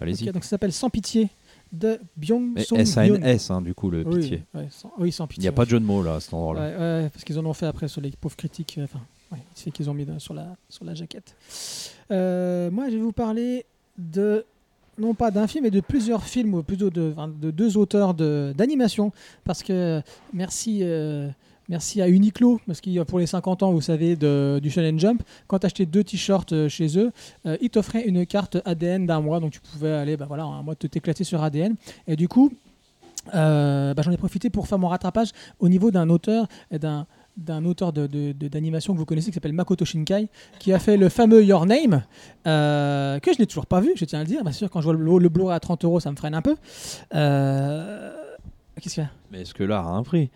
Allez-y. 0.00 0.28
Ok, 0.28 0.34
Donc, 0.34 0.44
ça 0.44 0.50
s'appelle 0.50 0.72
Sans 0.72 0.88
pitié 0.90 1.28
de 1.72 2.00
Byung 2.16 2.58
Song 2.60 2.78
Hyun. 2.78 2.82
S-A-N-S, 2.82 3.50
hein, 3.50 3.60
du 3.60 3.74
coup, 3.74 3.90
le 3.90 4.02
Oui, 4.06 4.20
pitié. 4.20 4.42
ouais, 4.54 4.66
sans, 4.70 4.90
oui, 4.98 5.12
sans 5.12 5.24
Il 5.26 5.28
pitié. 5.28 5.42
n'y 5.42 5.48
a 5.48 5.52
pas 5.52 5.66
de 5.66 5.70
jeu 5.70 5.78
de 5.78 5.84
mots 5.84 6.02
là 6.02 6.14
à 6.16 6.20
cet 6.20 6.32
endroit-là. 6.34 6.60
Ouais, 6.62 6.76
ouais, 7.04 7.10
parce 7.10 7.22
qu'ils 7.24 7.38
en 7.38 7.44
ont 7.46 7.52
fait 7.52 7.66
après 7.66 7.86
sur 7.88 8.00
les 8.00 8.10
pauvres 8.12 8.36
critiques. 8.36 8.76
euh, 8.78 8.84
Enfin, 8.84 9.00
c'est 9.54 9.70
qu'ils 9.70 9.88
ont 9.90 9.94
mis 9.94 10.06
sur 10.18 10.34
la, 10.34 10.56
sur 10.70 10.84
la 10.84 10.94
jaquette. 10.94 11.36
Euh, 12.10 12.70
moi, 12.70 12.88
je 12.88 12.96
vais 12.96 13.02
vous 13.02 13.12
parler 13.12 13.66
de. 13.98 14.44
Non 14.98 15.14
pas 15.14 15.30
d'un 15.30 15.46
film, 15.46 15.64
mais 15.64 15.70
de 15.70 15.80
plusieurs 15.80 16.24
films, 16.24 16.54
ou 16.54 16.62
plutôt 16.62 16.90
de, 16.90 17.14
deux 17.50 17.76
auteurs 17.76 18.14
d'animation. 18.14 19.12
Parce 19.44 19.62
que 19.62 20.02
merci, 20.32 20.80
euh, 20.82 21.28
merci 21.70 22.02
à 22.02 22.08
Uniqlo, 22.08 22.60
parce 22.66 22.80
que 22.80 23.02
pour 23.04 23.20
les 23.20 23.26
50 23.26 23.62
ans, 23.62 23.72
vous 23.72 23.80
savez, 23.80 24.16
du 24.16 24.70
Shonen 24.70 24.98
Jump, 24.98 25.22
quand 25.46 25.60
tu 25.60 25.66
achetais 25.66 25.86
deux 25.86 26.04
t-shirts 26.04 26.52
euh, 26.52 26.68
chez 26.68 26.98
eux, 26.98 27.12
euh, 27.46 27.56
ils 27.62 27.70
t'offraient 27.70 28.06
une 28.06 28.26
carte 28.26 28.58
ADN 28.64 29.06
d'un 29.06 29.20
mois. 29.20 29.40
Donc 29.40 29.52
tu 29.52 29.60
pouvais 29.60 29.92
aller, 29.92 30.16
bah, 30.16 30.26
voilà, 30.28 30.44
un 30.44 30.62
mois 30.62 30.74
te 30.74 30.86
t'éclater 30.86 31.24
sur 31.24 31.42
ADN. 31.42 31.76
Et 32.06 32.16
du 32.16 32.28
coup, 32.28 32.52
euh, 33.34 33.94
bah, 33.94 34.02
j'en 34.02 34.10
ai 34.10 34.16
profité 34.16 34.50
pour 34.50 34.66
faire 34.66 34.78
mon 34.78 34.88
rattrapage 34.88 35.30
au 35.60 35.68
niveau 35.68 35.90
d'un 35.90 36.08
auteur 36.10 36.46
et 36.70 36.78
d'un 36.78 37.06
d'un 37.36 37.64
auteur 37.64 37.92
de- 37.92 38.06
de- 38.06 38.32
de- 38.32 38.48
d'animation 38.48 38.92
que 38.92 38.98
vous 38.98 39.04
connaissez 39.06 39.28
qui 39.30 39.34
s'appelle 39.34 39.52
Makoto 39.52 39.84
Shinkai 39.84 40.28
qui 40.58 40.72
a 40.72 40.78
fait 40.78 40.96
le 40.96 41.08
fameux 41.08 41.42
Your 41.44 41.64
Name 41.64 42.02
euh, 42.46 43.18
que 43.20 43.32
je 43.32 43.38
n'ai 43.38 43.46
toujours 43.46 43.66
pas 43.66 43.80
vu 43.80 43.92
je 43.96 44.04
tiens 44.04 44.18
à 44.18 44.22
le 44.22 44.28
dire. 44.28 44.42
Bien 44.42 44.52
sûr 44.52 44.68
quand 44.70 44.80
je 44.80 44.86
vois 44.90 44.94
le, 44.94 45.18
le 45.18 45.28
Blu-ray 45.28 45.54
à 45.56 45.60
30 45.60 45.84
euros 45.84 46.00
ça 46.00 46.10
me 46.10 46.16
freine 46.16 46.34
un 46.34 46.42
peu. 46.42 46.56
Euh, 47.14 48.10
qu'est-ce 48.80 48.94
qu'il 48.94 49.02
y 49.02 49.06
a? 49.06 49.10
Mais 49.30 49.42
est-ce 49.42 49.54
que 49.54 49.62
l'art 49.64 49.86
a 49.86 49.92
un 49.92 50.02
prix? 50.02 50.30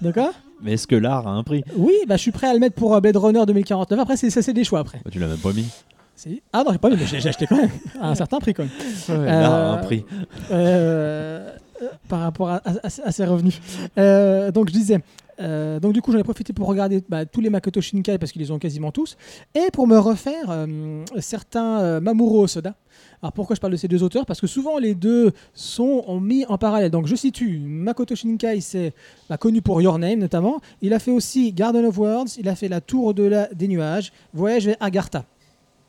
D'accord 0.00 0.32
Mais 0.62 0.72
est-ce 0.74 0.86
que 0.86 0.96
l'art 0.96 1.26
a 1.26 1.30
un 1.30 1.42
prix? 1.42 1.64
Oui 1.76 1.94
bah, 2.08 2.16
je 2.16 2.22
suis 2.22 2.32
prêt 2.32 2.48
à 2.48 2.54
le 2.54 2.58
mettre 2.60 2.74
pour 2.74 2.94
euh, 2.94 3.00
Blade 3.00 3.16
Runner 3.16 3.44
2049 3.46 3.98
après 4.00 4.16
c'est 4.16 4.30
ça 4.30 4.42
c'est 4.42 4.52
des 4.52 4.64
choix 4.64 4.80
après. 4.80 5.00
Bah, 5.04 5.10
Tu 5.12 5.18
l'as 5.18 5.28
même 5.28 5.38
pas 5.38 5.52
mis. 5.52 5.66
C'est- 6.14 6.42
ah 6.52 6.62
non 6.64 6.72
j'ai 6.72 6.78
pas 6.78 6.90
mais 6.90 6.96
j'ai 7.06 7.28
acheté 7.28 7.46
quand 7.46 7.56
même 7.56 7.70
à 8.00 8.10
un 8.10 8.14
certain 8.14 8.38
prix 8.38 8.52
quand 8.54 8.64
même. 8.64 9.24
L'art 9.26 9.52
a 9.52 9.72
un 9.72 9.78
Euh, 9.78 9.82
prix. 9.82 10.04
Euh, 10.50 11.50
euh, 11.82 11.88
par 12.08 12.20
rapport 12.20 12.48
à, 12.50 12.56
à- 12.56 12.70
à- 12.86 13.06
à 13.08 13.12
ses 13.12 13.24
revenus. 13.24 13.60
Euh, 13.98 14.52
donc 14.52 14.68
je 14.68 14.72
disais, 14.72 15.00
euh, 15.40 15.80
donc 15.80 15.92
du 15.92 16.02
coup 16.02 16.12
j'en 16.12 16.18
ai 16.18 16.24
profité 16.24 16.52
pour 16.52 16.66
regarder 16.66 17.02
bah, 17.08 17.24
tous 17.24 17.40
les 17.40 17.50
Makoto 17.50 17.80
Shinkai 17.80 18.18
parce 18.18 18.32
qu'ils 18.32 18.42
les 18.42 18.50
ont 18.50 18.58
quasiment 18.58 18.92
tous, 18.92 19.16
et 19.54 19.70
pour 19.72 19.86
me 19.86 19.98
refaire 19.98 20.50
euh, 20.50 21.04
certains 21.20 21.80
euh, 21.80 22.00
Mamoru 22.00 22.40
Osoda. 22.40 22.74
Alors 23.22 23.32
pourquoi 23.32 23.56
je 23.56 23.60
parle 23.60 23.72
de 23.72 23.76
ces 23.76 23.88
deux 23.88 24.02
auteurs? 24.02 24.26
Parce 24.26 24.40
que 24.40 24.46
souvent 24.46 24.78
les 24.78 24.94
deux 24.94 25.32
sont 25.54 26.04
ont 26.06 26.20
mis 26.20 26.44
en 26.46 26.58
parallèle. 26.58 26.90
Donc 26.90 27.06
je 27.06 27.16
situe, 27.16 27.58
Makoto 27.58 28.14
Shinkai 28.14 28.60
c'est 28.60 28.92
bah, 29.28 29.36
connu 29.36 29.62
pour 29.62 29.80
Your 29.80 29.98
Name 29.98 30.18
notamment. 30.18 30.60
Il 30.80 30.92
a 30.92 30.98
fait 30.98 31.10
aussi 31.10 31.52
Garden 31.52 31.84
of 31.86 31.98
Worlds, 31.98 32.36
il 32.38 32.48
a 32.48 32.54
fait 32.54 32.68
La 32.68 32.80
Tour 32.80 33.14
de 33.14 33.24
la, 33.24 33.46
des 33.48 33.68
Nuages, 33.68 34.12
Voyage 34.34 34.66
vers 34.66 34.76
Agartha. 34.80 35.24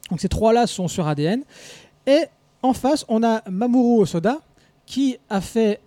Donc 0.09 0.22
ces 0.22 0.30
trois-là 0.30 0.67
sont 0.67 0.88
sur 0.88 1.07
ADN. 1.07 1.43
Et 2.05 2.25
en 2.61 2.73
face, 2.73 3.05
on 3.07 3.23
a 3.23 3.41
Mamoru 3.49 4.01
Osoda 4.01 4.39
qui 4.85 5.17
a 5.30 5.41
fait 5.41 5.80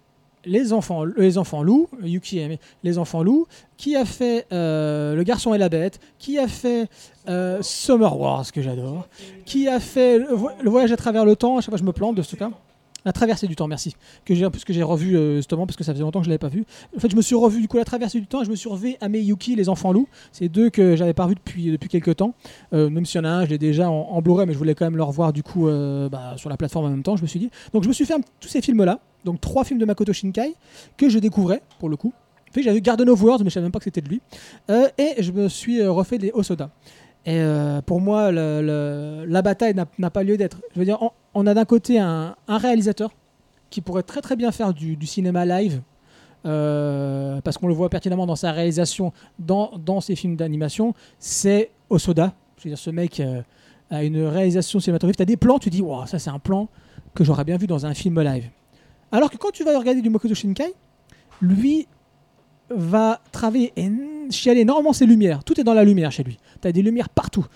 les 0.46 0.72
enfants, 0.72 1.04
les 1.04 1.36
enfants 1.36 1.62
loups, 1.62 1.88
Yuki 2.02 2.38
aimait 2.38 2.60
les 2.84 2.96
enfants 2.98 3.22
loups, 3.22 3.46
qui 3.76 3.94
a 3.96 4.04
fait 4.06 4.46
euh, 4.52 5.14
Le 5.14 5.22
garçon 5.24 5.52
et 5.52 5.58
la 5.58 5.68
bête, 5.68 6.00
qui 6.18 6.38
a 6.38 6.48
fait 6.48 6.88
euh, 7.28 7.58
Summer 7.60 8.18
Wars, 8.18 8.50
que 8.52 8.62
j'adore, 8.62 9.06
qui 9.44 9.68
a 9.68 9.80
fait 9.80 10.18
le, 10.18 10.32
vo- 10.32 10.48
le 10.62 10.70
voyage 10.70 10.92
à 10.92 10.96
travers 10.96 11.24
le 11.24 11.36
temps, 11.36 11.58
à 11.58 11.60
chaque 11.60 11.70
fois 11.70 11.78
je 11.78 11.84
me 11.84 11.92
plante 11.92 12.14
de 12.14 12.22
ce 12.22 12.36
cas. 12.36 12.50
La 13.06 13.12
traversée 13.12 13.46
du 13.46 13.56
temps, 13.56 13.68
merci. 13.68 13.94
Que 14.24 14.34
j'ai, 14.34 14.46
j'ai 14.68 14.82
revu 14.82 15.16
euh, 15.16 15.36
justement, 15.36 15.64
parce 15.66 15.76
que 15.76 15.84
ça 15.84 15.92
faisait 15.92 16.02
longtemps 16.02 16.18
que 16.18 16.24
je 16.26 16.28
l'avais 16.30 16.38
pas 16.38 16.48
vu. 16.48 16.64
En 16.94 17.00
fait, 17.00 17.08
je 17.10 17.16
me 17.16 17.22
suis 17.22 17.36
revu 17.36 17.60
du 17.62 17.68
coup 17.68 17.76
la 17.78 17.84
traversée 17.84 18.20
du 18.20 18.26
temps 18.26 18.42
et 18.42 18.44
je 18.44 18.50
me 18.50 18.56
suis 18.56 18.68
revu 18.68 18.96
Ame 19.00 19.14
Yuki, 19.14 19.54
les 19.56 19.68
enfants 19.68 19.92
loups. 19.92 20.08
C'est 20.32 20.48
deux 20.48 20.68
que 20.70 20.96
j'avais 20.96 21.14
pas 21.14 21.22
revu 21.24 21.36
depuis, 21.36 21.70
depuis 21.70 21.88
quelques 21.88 22.16
temps. 22.16 22.34
Euh, 22.74 22.90
même 22.90 23.06
s'il 23.06 23.18
y 23.20 23.24
en 23.24 23.24
a 23.24 23.30
un, 23.30 23.44
je 23.44 23.50
l'ai 23.50 23.58
déjà 23.58 23.88
en, 23.88 23.94
en 24.10 24.20
Blu-ray, 24.20 24.46
mais 24.46 24.52
je 24.52 24.58
voulais 24.58 24.74
quand 24.74 24.84
même 24.84 24.96
le 24.96 25.04
revoir 25.04 25.32
du 25.32 25.42
coup 25.44 25.68
euh, 25.68 26.08
bah, 26.08 26.34
sur 26.36 26.50
la 26.50 26.56
plateforme 26.56 26.86
en 26.86 26.90
même 26.90 27.02
temps, 27.04 27.16
je 27.16 27.22
me 27.22 27.28
suis 27.28 27.38
dit. 27.38 27.48
Donc 27.72 27.84
je 27.84 27.88
me 27.88 27.94
suis 27.94 28.04
fait 28.04 28.14
un- 28.14 28.20
tous 28.40 28.48
ces 28.48 28.60
films-là, 28.60 28.98
donc 29.24 29.40
trois 29.40 29.62
films 29.64 29.78
de 29.78 29.84
Makoto 29.86 30.12
Shinkai, 30.12 30.54
que 30.96 31.08
je 31.08 31.18
découvrais 31.20 31.62
pour 31.78 31.88
le 31.88 31.96
coup. 31.96 32.12
Puis 32.52 32.62
j'avais 32.64 32.76
vu 32.76 32.82
Garden 32.82 33.08
of 33.08 33.22
Words, 33.22 33.38
mais 33.44 33.50
je 33.50 33.54
savais 33.54 33.64
même 33.64 33.72
pas 33.72 33.78
que 33.78 33.84
c'était 33.84 34.00
de 34.00 34.08
lui. 34.08 34.20
Euh, 34.70 34.88
et 34.98 35.22
je 35.22 35.30
me 35.30 35.48
suis 35.48 35.80
euh, 35.80 35.92
refait 35.92 36.18
les 36.18 36.32
Osoda. 36.34 36.70
Et 37.26 37.40
euh, 37.40 37.82
pour 37.82 38.00
moi, 38.00 38.30
la 38.30 39.42
bataille 39.42 39.74
n'a 39.74 40.10
pas 40.10 40.22
lieu 40.22 40.36
d'être. 40.36 40.60
Je 40.72 40.78
veux 40.78 40.84
dire, 40.84 40.98
on, 41.34 41.46
a 41.46 41.54
d'un 41.54 41.64
côté 41.64 41.98
un, 41.98 42.36
réalisateur 42.48 43.10
qui 43.68 43.80
pourrait 43.80 44.04
très 44.04 44.20
très 44.20 44.36
bien 44.36 44.52
faire 44.52 44.72
du, 44.72 44.96
cinéma 45.06 45.44
live. 45.44 45.82
euh, 46.46 47.40
parce 47.40 47.58
qu'on 47.58 47.66
le 47.66 47.74
voit 47.74 47.90
pertinemment 47.90 48.26
dans 48.26 48.36
sa 48.36 48.52
réalisation, 48.52 49.12
dans, 49.40 50.00
ses 50.00 50.14
films 50.14 50.36
d'animation, 50.36 50.94
c'est 51.18 51.70
Osoda. 51.90 52.32
Je 52.58 52.64
veux 52.64 52.70
dire, 52.70 52.78
ce 52.78 52.90
mec 52.90 53.18
euh, 53.18 53.42
a 53.90 54.04
une 54.04 54.22
réalisation 54.22 54.78
cinématographique. 54.78 55.16
Tu 55.16 55.22
as 55.22 55.26
des 55.26 55.36
plans, 55.36 55.58
tu 55.58 55.68
dis, 55.68 55.82
wow, 55.82 56.06
ça 56.06 56.20
c'est 56.20 56.30
un 56.30 56.38
plan 56.38 56.68
que 57.14 57.24
j'aurais 57.24 57.44
bien 57.44 57.56
vu 57.56 57.66
dans 57.66 57.86
un 57.86 57.94
film 57.94 58.20
live. 58.20 58.48
Alors 59.10 59.30
que 59.30 59.36
quand 59.36 59.50
tu 59.50 59.64
vas 59.64 59.76
regarder 59.76 60.00
du 60.00 60.10
Makoto 60.10 60.34
Shinkai, 60.34 60.74
lui 61.40 61.88
va 62.70 63.20
travailler 63.32 63.72
et 63.76 63.88
chialer 64.30 64.60
énormément 64.60 64.92
ses 64.92 65.06
lumières. 65.06 65.44
Tout 65.44 65.60
est 65.60 65.64
dans 65.64 65.74
la 65.74 65.84
lumière 65.84 66.10
chez 66.12 66.22
lui. 66.22 66.38
Tu 66.60 66.68
as 66.68 66.72
des 66.72 66.82
lumières 66.82 67.08
partout. 67.08 67.46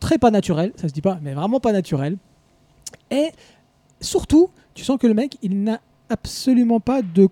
Très 0.00 0.18
pas 0.18 0.30
naturel, 0.30 0.72
ça 0.76 0.88
se 0.88 0.92
dit 0.92 1.00
pas, 1.02 1.18
mais 1.22 1.34
vraiment 1.34 1.60
pas 1.60 1.72
naturel. 1.72 2.16
Et 3.10 3.30
surtout, 4.00 4.50
tu 4.74 4.84
sens 4.84 4.98
que 4.98 5.06
le 5.06 5.14
mec, 5.14 5.36
il 5.42 5.62
n'a 5.62 5.80
absolument 6.08 6.80
pas 6.80 7.02
de. 7.02 7.28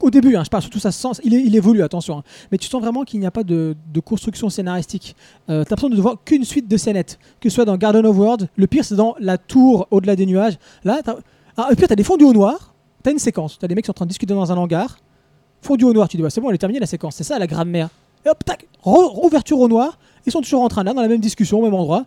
Au 0.00 0.08
début, 0.10 0.34
hein, 0.34 0.44
je 0.44 0.48
parle 0.48 0.62
surtout 0.62 0.78
ça 0.78 0.92
sens. 0.92 1.20
Il, 1.24 1.34
il 1.34 1.54
évolue, 1.54 1.82
attention. 1.82 2.18
hein. 2.18 2.22
mais 2.50 2.56
tu 2.56 2.68
sens 2.68 2.80
vraiment 2.80 3.02
qu'il 3.04 3.20
n'y 3.20 3.26
a 3.26 3.30
pas 3.30 3.42
de, 3.44 3.76
de 3.92 4.00
construction 4.00 4.48
scénaristique. 4.48 5.14
Euh, 5.50 5.62
T'as 5.64 5.70
l'impression 5.70 5.90
de 5.90 5.96
ne 5.96 6.00
voir 6.00 6.16
qu'une 6.24 6.44
suite 6.44 6.68
de 6.68 6.76
scénettes. 6.78 7.18
Que 7.40 7.50
ce 7.50 7.54
soit 7.56 7.66
dans 7.66 7.76
Garden 7.76 8.06
of 8.06 8.16
World, 8.16 8.48
le 8.56 8.66
pire 8.66 8.82
c'est 8.84 8.94
dans 8.94 9.14
la 9.18 9.36
tour 9.36 9.86
au-delà 9.90 10.16
des 10.16 10.24
nuages. 10.24 10.58
Là, 10.84 11.00
ah, 11.58 11.68
et 11.70 11.76
puis 11.76 11.86
t'as 11.86 11.96
des 11.96 12.04
fondus 12.04 12.24
au 12.24 12.32
noir. 12.32 12.72
T'as 13.02 13.10
une 13.10 13.18
séquence. 13.18 13.58
T'as 13.58 13.66
des 13.66 13.74
mecs 13.74 13.84
qui 13.84 13.88
sont 13.88 13.92
en 13.92 13.94
train 13.94 14.06
de 14.06 14.10
discuter 14.10 14.32
dans 14.32 14.50
un 14.50 14.56
hangar. 14.56 14.96
Fondu 15.62 15.84
au 15.84 15.92
noir, 15.92 16.08
tu 16.08 16.16
dis, 16.16 16.22
bah, 16.22 16.30
c'est 16.30 16.40
bon, 16.40 16.48
elle 16.48 16.54
est 16.54 16.58
terminée 16.58 16.80
la 16.80 16.86
séquence. 16.86 17.16
C'est 17.16 17.24
ça 17.24 17.38
la 17.38 17.46
grammaire. 17.46 17.88
Et 18.24 18.28
hop, 18.28 18.44
tac, 18.44 18.66
re- 18.84 19.24
ouverture 19.26 19.58
au 19.58 19.68
noir. 19.68 19.98
Ils 20.26 20.32
sont 20.32 20.40
toujours 20.40 20.62
en 20.62 20.68
train 20.68 20.84
là, 20.84 20.92
dans 20.92 21.02
la 21.02 21.08
même 21.08 21.20
discussion, 21.20 21.58
au 21.60 21.62
même 21.62 21.74
endroit. 21.74 22.04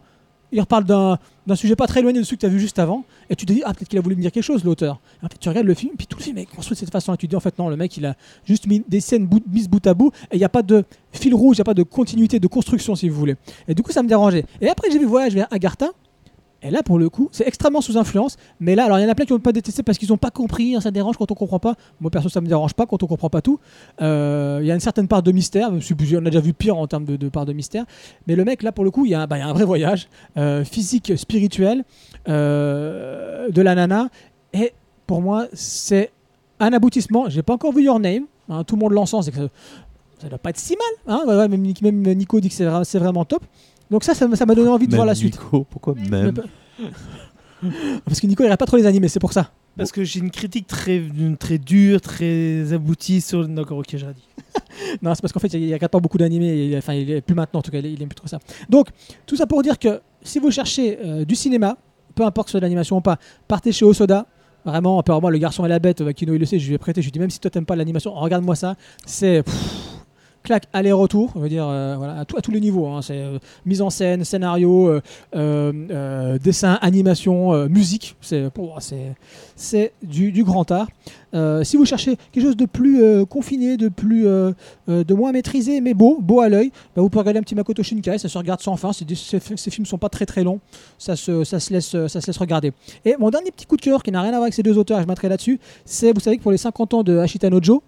Ils 0.51 0.59
reparlent 0.61 0.83
d'un 0.83 1.17
sujet 1.55 1.75
pas 1.75 1.87
très 1.87 2.01
éloigné 2.01 2.19
de 2.19 2.23
celui 2.23 2.37
que 2.37 2.41
tu 2.41 2.45
as 2.45 2.49
vu 2.49 2.59
juste 2.59 2.77
avant. 2.77 3.03
Et 3.31 3.35
tu 3.35 3.47
te 3.47 3.53
dis, 3.53 3.63
ah, 3.65 3.73
peut-être 3.73 3.89
qu'il 3.89 3.97
a 3.97 4.01
voulu 4.03 4.15
me 4.15 4.21
dire 4.21 4.31
quelque 4.31 4.43
chose, 4.43 4.63
l'auteur. 4.63 4.99
En 5.23 5.27
fait, 5.27 5.37
tu 5.39 5.49
regardes 5.49 5.65
le 5.65 5.73
film, 5.73 5.93
puis 5.97 6.05
tout 6.05 6.17
le 6.19 6.23
film 6.23 6.37
est 6.37 6.45
construit 6.45 6.75
de 6.75 6.79
cette 6.79 6.91
façon. 6.91 7.11
Et 7.13 7.17
tu 7.17 7.27
dis, 7.27 7.35
en 7.35 7.39
fait, 7.39 7.57
non, 7.57 7.69
le 7.69 7.75
mec, 7.75 7.97
il 7.97 8.05
a 8.05 8.13
juste 8.45 8.67
mis 8.67 8.83
des 8.87 8.99
scènes 8.99 9.25
bout- 9.25 9.41
mises 9.51 9.67
bout 9.67 9.85
à 9.87 9.95
bout. 9.95 10.11
Et 10.31 10.35
il 10.35 10.37
n'y 10.37 10.43
a 10.45 10.49
pas 10.49 10.61
de 10.61 10.83
fil 11.11 11.33
rouge, 11.33 11.57
il 11.57 11.59
n'y 11.59 11.63
a 11.63 11.65
pas 11.65 11.73
de 11.73 11.81
continuité, 11.81 12.39
de 12.39 12.47
construction, 12.47 12.95
si 12.95 13.09
vous 13.09 13.17
voulez. 13.19 13.35
Et 13.67 13.73
du 13.73 13.81
coup, 13.81 13.91
ça 13.91 14.03
me 14.03 14.07
dérangeait. 14.07 14.45
Et 14.61 14.69
après, 14.69 14.91
j'ai 14.91 14.99
vu 14.99 15.05
Voyage 15.05 15.33
vers 15.33 15.47
Agartha. 15.49 15.87
Et 16.65 16.71
là, 16.71 16.81
pour 16.81 16.97
le 16.97 17.09
coup, 17.09 17.27
c'est 17.33 17.45
extrêmement 17.45 17.81
sous 17.81 17.97
influence. 17.97 18.37
Mais 18.61 18.73
là, 18.73 18.85
alors, 18.85 18.97
il 18.97 19.03
y 19.03 19.05
en 19.05 19.09
a 19.09 19.15
plein 19.15 19.25
qui 19.25 19.33
n'ont 19.33 19.39
pas 19.39 19.51
détesté 19.51 19.83
parce 19.83 19.97
qu'ils 19.97 20.09
n'ont 20.09 20.17
pas 20.17 20.31
compris. 20.31 20.75
hein, 20.75 20.79
ça 20.81 20.91
dérange 20.91 21.17
quand 21.17 21.29
on 21.29 21.35
comprend 21.35 21.59
pas. 21.59 21.75
Moi, 21.99 22.09
perso, 22.09 22.29
ça 22.29 22.39
me 22.39 22.47
dérange 22.47 22.73
pas 22.73 22.85
quand 22.85 23.03
on 23.03 23.07
comprend 23.07 23.29
pas 23.29 23.41
tout. 23.41 23.59
Euh, 24.01 24.59
Il 24.61 24.65
y 24.67 24.71
a 24.71 24.73
une 24.73 24.79
certaine 24.79 25.07
part 25.09 25.21
de 25.23 25.31
mystère. 25.33 25.69
On 25.71 26.25
a 26.25 26.29
déjà 26.29 26.39
vu 26.39 26.53
pire 26.53 26.77
en 26.77 26.87
termes 26.87 27.03
de, 27.05 27.29
part 27.29 27.45
de 27.45 27.51
mystère. 27.53 27.83
Mais 28.27 28.35
le 28.35 28.45
mec, 28.45 28.63
là, 28.63 28.71
pour 28.71 28.85
le 28.85 28.91
coup, 28.91 29.05
il 29.05 29.11
y 29.11 29.13
a, 29.13 29.21
un- 29.21 29.27
bah, 29.27 29.35
vrai 29.53 29.65
voyage 29.65 30.07
euh, 30.37 30.63
physique, 30.63 31.11
spirituel 31.17 31.83
euh, 32.29 33.49
de 33.49 33.61
la 33.61 33.75
nana. 33.75 34.09
Et 34.53 34.73
pour 35.07 35.21
moi, 35.21 35.47
c'est 35.53 36.11
un 36.59 36.71
aboutissement. 36.73 37.29
J'ai 37.29 37.43
pas 37.43 37.53
encore 37.53 37.73
vu 37.73 37.83
Your 37.83 37.99
Name. 37.99 38.23
hein, 38.49 38.63
tout 38.63 38.75
le 38.75 38.81
monde 38.81 38.93
que 39.31 39.37
Ça, 39.37 39.49
ça 40.19 40.29
doit 40.29 40.37
pas 40.37 40.51
être 40.51 40.59
si 40.59 40.75
mal. 41.07 41.17
hein, 41.17 41.47
même, 41.49 41.61
Nico 42.17 42.39
dit 42.39 42.49
que 42.49 42.55
c'est 42.55 42.99
vraiment 42.99 43.25
top. 43.25 43.43
Donc 43.91 44.03
ça, 44.03 44.13
ça 44.13 44.27
m'a 44.27 44.35
ça 44.35 44.45
donné 44.45 44.67
envie 44.67 44.87
de 44.87 44.91
Même 44.91 44.97
voir 44.97 45.05
la 45.07 45.15
suite. 45.15 45.39
Nico, 45.41 45.65
pourquoi 45.69 45.93
même 45.95 46.33
pas- 46.33 46.43
Parce 48.05 48.19
que 48.19 48.27
Nico 48.27 48.43
il 48.43 48.45
regarde 48.47 48.59
pas 48.59 48.65
trop 48.65 48.77
les 48.77 48.85
animés, 48.85 49.07
c'est 49.07 49.19
pour 49.19 49.33
ça. 49.33 49.51
Parce 49.75 49.91
que 49.91 50.03
j'ai 50.03 50.19
une 50.19 50.29
critique 50.29 50.67
très, 50.67 51.01
très 51.39 51.57
dure, 51.57 51.99
très 51.99 52.73
aboutie 52.73 53.21
sur. 53.21 53.47
D'accord, 53.47 53.79
ok, 53.79 53.87
j'ai 53.91 54.05
dit. 54.13 54.27
Non, 55.01 55.15
c'est 55.15 55.21
parce 55.21 55.31
qu'en 55.31 55.39
fait, 55.39 55.53
il, 55.53 55.63
il 55.63 55.73
regarde 55.73 55.91
pas 55.91 55.99
beaucoup 55.99 56.17
d'animés. 56.17 56.73
Enfin, 56.77 56.93
il 56.93 57.09
est 57.09 57.21
plus 57.21 57.33
maintenant, 57.35 57.59
en 57.59 57.63
tout 57.63 57.71
cas, 57.71 57.79
il, 57.79 58.01
aime 58.01 58.07
plus 58.07 58.15
trop 58.15 58.27
ça. 58.27 58.39
Donc, 58.69 58.87
tout 59.25 59.35
ça 59.35 59.47
pour 59.47 59.63
dire 59.63 59.79
que 59.79 60.01
si 60.21 60.39
vous 60.39 60.51
cherchez 60.51 60.99
euh, 61.03 61.25
du 61.25 61.35
cinéma, 61.35 61.77
peu 62.13 62.23
importe 62.23 62.47
que 62.47 62.49
ce 62.49 62.53
soit 62.53 62.59
de 62.59 62.65
l'animation 62.65 62.97
ou 62.97 63.01
pas, 63.01 63.17
partez 63.47 63.71
chez 63.71 63.85
Osoda. 63.85 64.27
Vraiment, 64.65 65.03
moi, 65.21 65.31
le 65.31 65.37
garçon 65.39 65.65
et 65.65 65.69
la 65.69 65.79
bête, 65.79 66.01
euh, 66.01 66.11
Kino 66.11 66.33
il 66.33 66.39
le 66.39 66.45
sait, 66.45 66.59
je 66.59 66.67
lui 66.67 66.75
ai 66.75 66.77
prêté. 66.77 67.01
Je 67.01 67.07
lui 67.07 67.09
ai 67.09 67.11
dit, 67.11 67.19
même 67.19 67.29
si 67.31 67.39
toi 67.39 67.49
t'aimes 67.51 67.65
pas 67.65 67.75
l'animation, 67.75 68.13
regarde-moi 68.13 68.55
ça. 68.55 68.75
C'est. 69.05 69.43
Clac, 70.43 70.65
aller-retour, 70.73 71.31
je 71.35 71.39
veux 71.39 71.47
dire, 71.49 71.65
euh, 71.67 71.95
voilà, 71.97 72.19
à, 72.19 72.25
tout- 72.25 72.39
tous 72.41 72.51
les 72.51 72.59
niveaux. 72.59 72.85
hein. 72.87 73.01
c'est 73.01 73.17
euh, 73.17 73.39
mise 73.65 73.81
en 73.81 73.89
scène, 73.89 74.25
scénario, 74.25 74.99
euh, 75.35 76.37
dessin, 76.37 76.77
animation, 76.81 77.67
musique. 77.69 78.15
C'est, 78.21 78.49
c'est, 78.79 79.13
c'est 79.55 79.93
du, 80.03 80.43
grand 80.43 80.69
art. 80.71 80.87
Si 81.63 81.77
vous 81.77 81.85
cherchez 81.85 82.17
quelque 82.31 82.43
chose 82.43 82.57
de 82.57 82.65
plus 82.65 83.25
confiné, 83.25 83.77
de 83.77 83.87
plus, 83.87 84.23
de 84.23 85.13
moins 85.13 85.31
maîtrisé, 85.31 85.79
mais 85.81 85.93
beau, 85.93 86.17
beau 86.21 86.41
à 86.41 86.49
l'œil, 86.49 86.71
bah, 86.95 87.01
vous 87.01 87.09
pouvez 87.09 87.21
regarder 87.21 87.39
un 87.39 87.43
petit 87.43 87.55
Makoto 87.55 87.81
Shinkai. 87.81 88.17
Ça 88.17 88.27
se 88.29 88.37
regarde 88.37 88.59
sans 88.61 88.75
fin. 88.75 88.91
Ces, 88.93 89.05
ces 89.15 89.71
films 89.71 89.85
sont 89.85 89.97
pas 89.97 90.09
très 90.09 90.25
très 90.25 90.43
longs. 90.43 90.59
Ça 90.97 91.15
se, 91.15 91.43
ça 91.43 91.59
se 91.59 91.73
laisse, 91.73 91.89
ça 92.07 92.21
se 92.21 92.27
laisse 92.27 92.37
regarder. 92.37 92.73
Et 93.05 93.15
mon 93.17 93.29
dernier 93.29 93.51
petit 93.51 93.65
coup 93.65 93.77
de 93.77 93.81
cœur 93.81 94.03
qui 94.03 94.11
n'a 94.11 94.21
rien 94.21 94.29
à 94.31 94.33
voir 94.33 94.43
avec 94.43 94.53
ces 94.53 94.63
deux 94.63 94.77
auteurs, 94.77 94.99
et 94.99 95.03
je 95.03 95.07
m'atterai 95.07 95.29
là-dessus, 95.29 95.59
c'est, 95.85 96.13
vous 96.13 96.19
savez 96.19 96.37
que 96.37 96.43
pour 96.43 96.51
les 96.51 96.57
50 96.57 96.93
ans 96.93 97.03
de 97.03 97.17
Ashita 97.17 97.49
Nojo, 97.49 97.81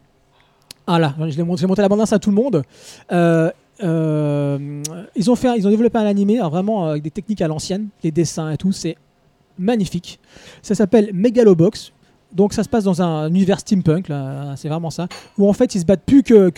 ah 0.87 0.99
là, 0.99 1.15
je 1.19 1.37
l'ai 1.37 1.43
monté, 1.43 1.61
j'ai 1.61 1.67
monté 1.67 1.81
l'abondance 1.81 2.13
à 2.13 2.19
tout 2.19 2.29
le 2.29 2.35
monde. 2.35 2.63
Euh, 3.11 3.49
euh, 3.83 4.83
ils, 5.15 5.31
ont 5.31 5.35
fait, 5.35 5.57
ils 5.57 5.67
ont 5.67 5.69
développé 5.69 5.97
un 5.97 6.05
animé, 6.05 6.39
vraiment 6.39 6.85
euh, 6.85 6.91
avec 6.91 7.03
des 7.03 7.11
techniques 7.11 7.41
à 7.41 7.47
l'ancienne, 7.47 7.87
les 8.03 8.11
dessins 8.11 8.51
et 8.51 8.57
tout, 8.57 8.71
c'est 8.71 8.95
magnifique. 9.57 10.19
Ça 10.61 10.75
s'appelle 10.75 11.11
Megalobox. 11.13 11.91
Donc 12.35 12.53
ça 12.53 12.63
se 12.63 12.69
passe 12.69 12.83
dans 12.83 13.01
un 13.01 13.29
univers 13.29 13.59
steampunk, 13.59 14.11
c'est 14.57 14.67
vraiment 14.67 14.89
ça, 14.89 15.07
où 15.37 15.47
en 15.47 15.53
fait 15.53 15.73
ils 15.73 15.79
se 15.79 15.85
battent 15.85 16.03
plus 16.05 16.21
que, 16.21 16.51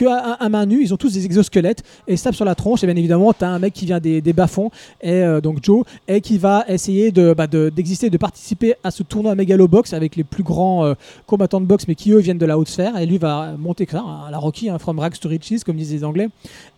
main 0.49 0.65
nue, 0.65 0.81
ils 0.81 0.93
ont 0.93 0.97
tous 0.97 1.13
des 1.13 1.25
exosquelettes 1.25 1.83
et 2.07 2.13
ils 2.13 2.17
se 2.17 2.23
tapent 2.23 2.35
sur 2.35 2.45
la 2.45 2.55
tronche. 2.55 2.83
Et 2.83 2.87
bien 2.87 2.95
évidemment, 2.95 3.33
tu 3.33 3.45
as 3.45 3.49
un 3.49 3.59
mec 3.59 3.73
qui 3.73 3.85
vient 3.85 3.99
des, 3.99 4.21
bas-fonds, 4.33 4.71
et 5.01 5.11
euh, 5.11 5.41
donc 5.41 5.63
Joe, 5.63 5.85
et 6.07 6.21
qui 6.21 6.37
va 6.37 6.65
essayer 6.67 7.11
bah, 7.11 7.47
de- 7.47 7.69
d'exister, 7.69 8.09
de 8.09 8.17
participer 8.17 8.75
à 8.83 8.91
ce 8.91 9.03
tournoi 9.03 9.35
Megalobox 9.35 9.93
avec 9.93 10.15
les 10.15 10.23
plus 10.23 10.43
grands 10.43 10.85
euh, 10.85 10.93
combattants 11.25 11.61
de 11.61 11.65
boxe, 11.65 11.87
mais 11.87 11.95
qui 11.95 12.11
eux 12.11 12.19
viennent 12.19 12.37
de 12.37 12.45
la 12.45 12.57
haute 12.57 12.69
sphère. 12.69 12.97
Et 12.97 13.05
lui 13.05 13.17
va 13.17 13.53
monter 13.57 13.87
ça, 13.89 14.03
à 14.27 14.31
la 14.31 14.37
Rocky, 14.37 14.69
hein, 14.69 14.79
from 14.79 14.99
rags 14.99 15.19
to 15.19 15.29
riches, 15.29 15.63
comme 15.65 15.75
disent 15.75 15.93
les 15.93 16.03
Anglais. 16.03 16.29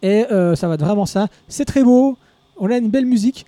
Et 0.02 0.26
euh, 0.32 0.56
ça 0.56 0.68
va 0.68 0.76
être 0.76 0.84
vraiment 0.84 1.06
ça. 1.06 1.28
C'est 1.48 1.66
très 1.66 1.84
beau, 1.84 2.18
on 2.58 2.70
a 2.70 2.78
une 2.78 2.90
belle 2.90 3.06
musique. 3.06 3.46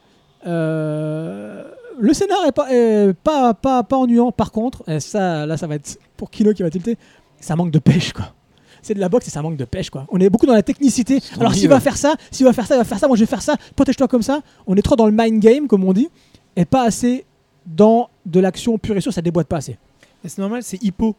Le 1.99 2.13
scénar 2.13 2.45
est 2.45 2.51
pas, 2.51 2.71
est 2.71 3.13
pas, 3.13 3.53
pas, 3.53 3.83
pas 3.83 3.97
ennuyant. 3.97 4.31
Par 4.31 4.51
contre, 4.51 4.83
et 4.89 4.99
ça, 4.99 5.45
là, 5.45 5.57
ça 5.57 5.67
va 5.67 5.75
être 5.75 5.97
pour 6.17 6.29
Kino 6.29 6.53
qui 6.53 6.63
va 6.63 6.69
tilter. 6.69 6.97
Ça 7.39 7.55
manque 7.55 7.71
de 7.71 7.79
pêche, 7.79 8.13
quoi. 8.13 8.33
C'est 8.81 8.93
de 8.93 8.99
la 8.99 9.09
boxe 9.09 9.27
et 9.27 9.29
ça 9.29 9.41
manque 9.41 9.57
de 9.57 9.65
pêche, 9.65 9.89
quoi. 9.89 10.05
On 10.09 10.19
est 10.19 10.29
beaucoup 10.29 10.45
dans 10.45 10.53
la 10.53 10.63
technicité. 10.63 11.19
Alors, 11.39 11.53
s'il 11.53 11.69
va 11.69 11.79
faire 11.79 11.97
ça, 11.97 12.15
s'il 12.31 12.45
va 12.45 12.53
faire 12.53 12.65
ça, 12.65 12.75
il 12.75 12.79
va 12.79 12.83
faire 12.83 12.99
ça. 12.99 13.07
Moi, 13.07 13.15
je 13.15 13.21
vais 13.21 13.27
faire 13.29 13.41
ça. 13.41 13.55
Protège-toi 13.75 14.07
comme 14.07 14.23
ça. 14.23 14.41
On 14.65 14.75
est 14.75 14.81
trop 14.81 14.95
dans 14.95 15.05
le 15.05 15.11
mind 15.11 15.39
game, 15.39 15.67
comme 15.67 15.83
on 15.83 15.93
dit, 15.93 16.09
et 16.55 16.65
pas 16.65 16.83
assez 16.83 17.25
dans 17.65 18.09
de 18.25 18.39
l'action 18.39 18.77
pure 18.77 18.97
et 18.97 19.01
sûre. 19.01 19.13
Ça 19.13 19.21
déboîte 19.21 19.47
pas 19.47 19.57
assez. 19.57 19.77
C'est 20.25 20.39
normal, 20.39 20.63
c'est 20.63 20.81
hippo. 20.83 21.15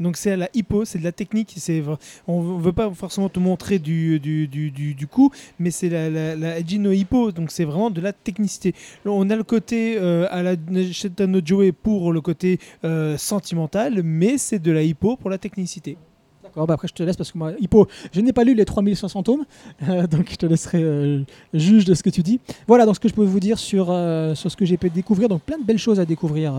Donc 0.00 0.16
c'est 0.16 0.32
à 0.32 0.36
la 0.36 0.48
hippo, 0.54 0.84
c'est 0.84 0.98
de 0.98 1.04
la 1.04 1.12
technique. 1.12 1.54
C'est 1.58 1.82
on 2.26 2.40
veut 2.40 2.72
pas 2.72 2.90
forcément 2.90 3.28
te 3.28 3.38
montrer 3.38 3.78
du, 3.78 4.18
du, 4.18 4.48
du, 4.48 4.70
du, 4.70 5.06
coup, 5.06 5.30
mais 5.58 5.70
c'est 5.70 5.90
la, 5.90 6.08
la, 6.08 6.34
la 6.34 6.58
Ejino 6.58 6.90
hippo. 6.90 7.30
Donc 7.32 7.50
c'est 7.50 7.64
vraiment 7.64 7.90
de 7.90 8.00
la 8.00 8.12
technicité. 8.12 8.74
On 9.04 9.28
a 9.28 9.36
le 9.36 9.44
côté 9.44 9.98
euh, 9.98 10.26
à 10.30 10.42
la 10.42 10.54
Shetano 10.90 11.40
Joe 11.44 11.72
pour 11.82 12.12
le 12.12 12.20
côté 12.22 12.58
euh, 12.84 13.18
sentimental, 13.18 14.02
mais 14.02 14.38
c'est 14.38 14.58
de 14.58 14.72
la 14.72 14.82
hippo 14.82 15.16
pour 15.16 15.28
la 15.28 15.38
technicité. 15.38 15.98
D'accord, 16.42 16.66
bah 16.66 16.74
après 16.74 16.88
je 16.88 16.94
te 16.94 17.02
laisse 17.02 17.16
parce 17.16 17.30
que 17.30 17.38
moi, 17.38 17.52
Hippo, 17.60 17.86
je 18.12 18.20
n'ai 18.20 18.32
pas 18.32 18.42
lu 18.42 18.54
les 18.54 18.64
3500 18.64 19.22
tomes, 19.22 19.44
euh, 19.88 20.06
donc 20.08 20.30
je 20.30 20.36
te 20.36 20.46
laisserai 20.46 21.24
juge 21.54 21.84
de 21.84 21.94
ce 21.94 22.02
que 22.02 22.10
tu 22.10 22.22
dis. 22.22 22.40
Voilà 22.66 22.86
donc 22.86 22.96
ce 22.96 23.00
que 23.00 23.08
je 23.08 23.14
peux 23.14 23.24
vous 23.24 23.38
dire 23.38 23.58
sur, 23.58 23.86
sur 24.34 24.50
ce 24.50 24.56
que 24.56 24.64
j'ai 24.64 24.78
pu 24.78 24.90
découvrir, 24.90 25.28
donc 25.28 25.42
plein 25.42 25.58
de 25.58 25.64
belles 25.64 25.78
choses 25.78 26.00
à 26.00 26.06
découvrir 26.06 26.54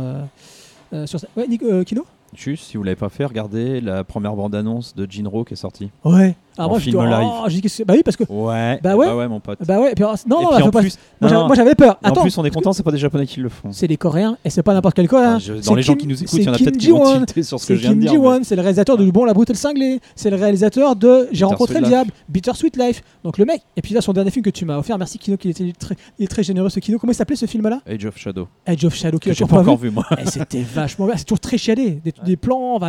sur 1.05 1.19
ça. 1.19 1.27
Ouais, 1.35 1.47
Kino 1.83 2.05
Juste, 2.33 2.63
si 2.65 2.77
vous 2.77 2.83
l'avez 2.83 2.95
pas 2.95 3.09
fait, 3.09 3.25
regardez 3.25 3.81
la 3.81 4.03
première 4.03 4.35
bande-annonce 4.35 4.95
de 4.95 5.09
Jinro 5.09 5.43
qui 5.43 5.53
est 5.53 5.57
sortie. 5.57 5.91
Ouais. 6.05 6.35
Alors 6.57 6.69
En 6.69 6.73
moi, 6.73 6.79
je 6.79 6.83
film 6.85 7.03
live. 7.05 7.17
oh, 7.21 7.43
je 7.47 7.53
dis 7.53 7.61
que 7.61 7.69
c'est- 7.69 7.85
bah 7.85 7.93
oui, 7.95 8.01
parce 8.03 8.17
que. 8.17 8.23
Ouais. 8.29 8.79
Bah 8.83 8.91
eh 8.93 8.97
ouais. 8.97 9.11
ouais, 9.13 9.27
mon 9.27 9.39
pote. 9.39 9.59
Bah 9.65 9.79
ouais, 9.79 9.91
et 9.91 9.95
puis, 9.95 10.03
alors, 10.03 10.17
non, 10.27 10.39
et 10.39 10.43
non, 10.43 10.49
puis 10.49 10.59
bah, 10.61 10.67
en 10.67 10.71
pas- 10.71 10.79
plus, 10.81 10.97
moi, 11.21 11.31
non, 11.31 11.47
moi, 11.47 11.55
j'avais 11.55 11.75
peur. 11.75 11.97
et 12.03 12.07
en 12.07 12.09
Attends, 12.09 12.21
plus, 12.23 12.37
on 12.37 12.45
est 12.45 12.49
content, 12.51 12.73
c'est 12.73 12.83
pas 12.83 12.91
des 12.91 12.97
Japonais 12.97 13.25
qui 13.25 13.39
le 13.39 13.49
font. 13.49 13.71
c'est 13.71 13.87
des 13.87 13.97
Coréens 13.97 14.37
et 14.43 14.49
c'est 14.49 14.63
pas 14.63 14.73
n'importe 14.73 14.95
quel 14.95 15.07
Coréen. 15.07 15.39
Je- 15.39 15.53
C'est 15.55 15.65
dans 15.65 15.75
les 15.75 15.81
gens 15.81 15.93
Kim- 15.93 16.01
qui 16.01 16.07
nous 16.07 16.15
écoutent, 16.15 16.29
c'est 16.29 16.37
il 16.37 16.43
y 16.43 16.49
en 16.49 16.53
a 16.53 16.57
peut-être 16.57 16.77
qui 16.77 16.89
vont 16.91 17.17
tilter 17.17 17.43
sur 17.43 17.59
ce 17.59 17.65
C'est 17.67 17.73
que 17.73 17.77
je 17.77 17.81
viens 17.83 17.91
de 17.91 17.95
Kim 17.95 18.01
dire. 18.01 18.11
Ji-won, 18.11 18.39
c'est 18.43 18.55
le 18.55 18.61
réalisateur 18.61 18.97
de 18.97 19.09
Bon, 19.11 19.25
la 19.25 19.33
brute 19.33 19.49
et 19.49 19.53
le 19.53 19.57
cinglé. 19.57 19.99
C'est 20.15 20.29
le 20.29 20.35
réalisateur 20.37 20.95
de 20.95 21.27
J'ai 21.31 21.45
rencontré 21.45 21.79
le 21.79 21.87
diable, 21.87 22.11
Bittersweet 22.29 22.77
Life. 22.77 23.01
Donc 23.23 23.37
le 23.37 23.45
mec, 23.45 23.61
et 23.75 23.81
puis 23.81 23.93
là, 23.93 24.01
son 24.01 24.13
dernier 24.13 24.31
film 24.31 24.43
que 24.43 24.49
tu 24.49 24.63
m'as 24.65 24.77
offert, 24.77 24.97
merci 24.97 25.17
Kino, 25.19 25.37
qu'il 25.37 25.51
était 25.51 25.71
très, 25.77 25.95
il 26.19 26.25
est 26.25 26.27
très 26.27 26.43
généreux 26.43 26.69
ce 26.69 26.79
Kino. 26.79 26.97
Comment 26.99 27.11
il 27.11 27.15
s'appelait 27.15 27.35
ce 27.35 27.45
film-là? 27.45 27.79
Age 27.87 28.05
of 28.05 28.17
Shadow. 28.17 28.47
Edge 28.65 28.85
of 28.85 28.93
Shadow, 28.95 29.17
qui 29.19 29.29
Que 29.29 29.35
j'ai 29.35 29.45
pas 29.45 29.55
pas 29.55 29.61
encore 29.61 29.77
vu. 29.77 29.89
moi. 29.89 30.05
Et 30.21 30.25
c'était 30.27 30.61
vachement 30.61 31.05
bien, 31.07 31.15
c'est 31.17 31.25
toujours 31.25 31.39
très 31.39 31.57
chialé, 31.57 32.01
des, 32.25 32.35
plans, 32.35 32.79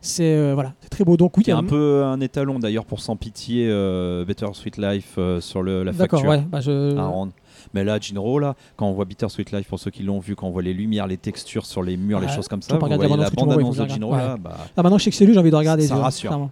c'est 0.00 0.24
euh, 0.24 0.52
voilà, 0.54 0.72
c'est 0.80 0.88
très 0.88 1.04
beau. 1.04 1.16
Donc 1.16 1.36
oui, 1.36 1.44
Qui 1.44 1.52
un 1.52 1.62
peu 1.62 2.04
un 2.04 2.20
étalon 2.20 2.58
d'ailleurs 2.58 2.84
pour 2.84 2.95
Sans 3.00 3.16
Pitié, 3.16 3.66
euh, 3.68 4.24
Better 4.24 4.46
Sweet 4.52 4.76
Life 4.78 5.14
euh, 5.18 5.40
sur 5.40 5.62
le, 5.62 5.82
la 5.84 5.92
D'accord, 5.92 6.20
facture. 6.20 6.30
ouais, 6.30 6.44
bah 6.48 6.60
je. 6.60 6.96
à 6.96 7.04
rendre. 7.06 7.32
Mais 7.74 7.82
là, 7.84 7.98
Jinro, 8.00 8.38
là, 8.38 8.54
quand 8.76 8.86
on 8.86 8.92
voit 8.92 9.04
Bittersweet 9.04 9.50
Life, 9.52 9.66
pour 9.68 9.78
ceux 9.80 9.90
qui 9.90 10.02
l'ont 10.02 10.20
vu, 10.20 10.36
quand 10.36 10.46
on 10.46 10.50
voit 10.50 10.62
les 10.62 10.72
lumières, 10.74 11.06
les 11.06 11.16
textures 11.16 11.66
sur 11.66 11.82
les 11.82 11.96
murs, 11.96 12.20
les 12.20 12.26
Ouais, 12.26 12.32
choses 12.32 12.48
comme 12.48 12.62
ça, 12.62 12.74
vous 12.74 12.80
regarder 12.84 13.06
voyez 13.06 13.22
la 13.22 13.30
bande-annonce, 13.30 13.76
de 13.76 13.88
Jinro, 13.88 14.12
regardes. 14.12 14.28
là, 14.44 14.50
bah, 14.50 14.56
Ah, 14.76 14.82
maintenant, 14.82 14.98
je 14.98 15.04
sais 15.04 15.10
que 15.10 15.16
c'est 15.16 15.26
lui, 15.26 15.34
j'ai 15.34 15.40
envie 15.40 15.50
de 15.50 15.56
regarder. 15.56 15.86
Ça 15.86 15.96
rassure. 15.96 16.30
clairement. 16.30 16.50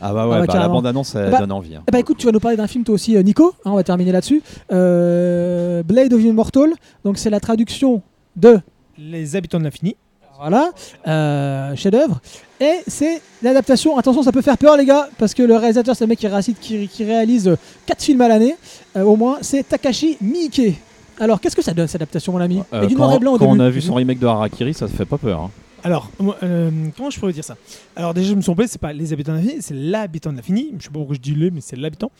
ah 0.00 0.12
bah 0.12 0.22
Ah 0.24 0.28
ouais, 0.28 0.46
bah, 0.46 0.52
bah, 0.54 0.58
la 0.58 0.68
bande-annonce, 0.68 1.14
elle 1.14 1.30
Bah, 1.30 1.38
donne 1.38 1.52
envie. 1.52 1.76
hein. 1.76 1.82
Eh 1.88 1.90
bah 1.92 2.00
écoute, 2.00 2.16
tu 2.18 2.26
vas 2.26 2.32
nous 2.32 2.40
parler 2.40 2.56
d'un 2.56 2.66
film 2.66 2.82
toi 2.84 2.94
aussi, 2.94 3.16
euh, 3.16 3.22
Nico. 3.22 3.54
Hein, 3.64 3.70
on 3.72 3.76
va 3.76 3.84
terminer 3.84 4.10
là-dessus. 4.12 4.42
Euh, 4.72 5.82
Blade 5.84 6.12
of 6.12 6.22
Immortal. 6.22 6.70
Donc 7.04 7.18
c'est 7.18 7.30
la 7.30 7.40
traduction 7.40 8.02
de 8.36 8.58
Les 8.98 9.36
habitants 9.36 9.58
de 9.58 9.64
l'infini. 9.64 9.96
voilà 10.38 10.70
euh, 11.06 11.74
chef-d'œuvre. 11.76 12.20
Et 12.60 12.80
c'est 12.86 13.20
l'adaptation. 13.42 13.96
Attention, 13.98 14.22
ça 14.22 14.32
peut 14.32 14.42
faire 14.42 14.58
peur 14.58 14.76
les 14.76 14.84
gars, 14.84 15.08
parce 15.18 15.32
que 15.34 15.42
le 15.42 15.56
réalisateur 15.56 15.94
c'est 15.94 16.04
le 16.04 16.08
mec 16.08 16.18
qui, 16.18 16.26
récite- 16.26 16.58
qui, 16.60 16.88
qui 16.88 17.04
réalise 17.04 17.54
4 17.86 18.02
films 18.02 18.20
à 18.20 18.28
l'année, 18.28 18.56
euh, 18.96 19.02
au 19.02 19.16
moins. 19.16 19.38
C'est 19.42 19.62
Takashi 19.68 20.16
Miike. 20.20 20.80
Alors 21.20 21.40
qu'est-ce 21.40 21.56
que 21.56 21.62
ça 21.62 21.72
donne 21.72 21.86
cette 21.88 22.00
adaptation, 22.02 22.32
mon 22.32 22.40
ami? 22.40 22.62
Euh, 22.72 22.82
Et 22.82 22.86
du 22.88 22.94
noir 22.94 23.14
et 23.14 23.18
blanc 23.18 23.34
au 23.34 23.38
quand 23.38 23.46
on 23.46 23.58
a 23.60 23.70
vu 23.70 23.80
son 23.80 23.94
remake 23.94 24.18
de 24.18 24.26
Harakiri, 24.26 24.74
ça 24.74 24.86
te 24.86 24.92
fait 24.92 25.04
pas 25.04 25.18
peur. 25.18 25.40
hein. 25.40 25.50
Alors, 25.84 26.10
euh, 26.42 26.70
comment 26.96 27.08
je 27.10 27.20
pourrais 27.20 27.32
dire 27.32 27.44
ça? 27.44 27.56
Alors 27.94 28.12
déjà, 28.12 28.30
je 28.30 28.34
me 28.34 28.40
suis 28.40 28.46
trompé, 28.46 28.66
c'est 28.66 28.80
pas 28.80 28.92
les 28.92 29.12
habitants 29.12 29.32
de 29.32 29.38
l'infini, 29.38 29.56
c'est 29.60 29.74
l'habitant 29.74 30.32
de 30.32 30.36
l'infini. 30.36 30.74
Je 30.78 30.84
sais 30.84 30.88
pas 30.90 30.94
pourquoi 30.98 31.14
je 31.14 31.20
dis 31.20 31.34
les, 31.34 31.52
mais 31.52 31.60
c'est 31.60 31.76
l'habitant. 31.76 32.10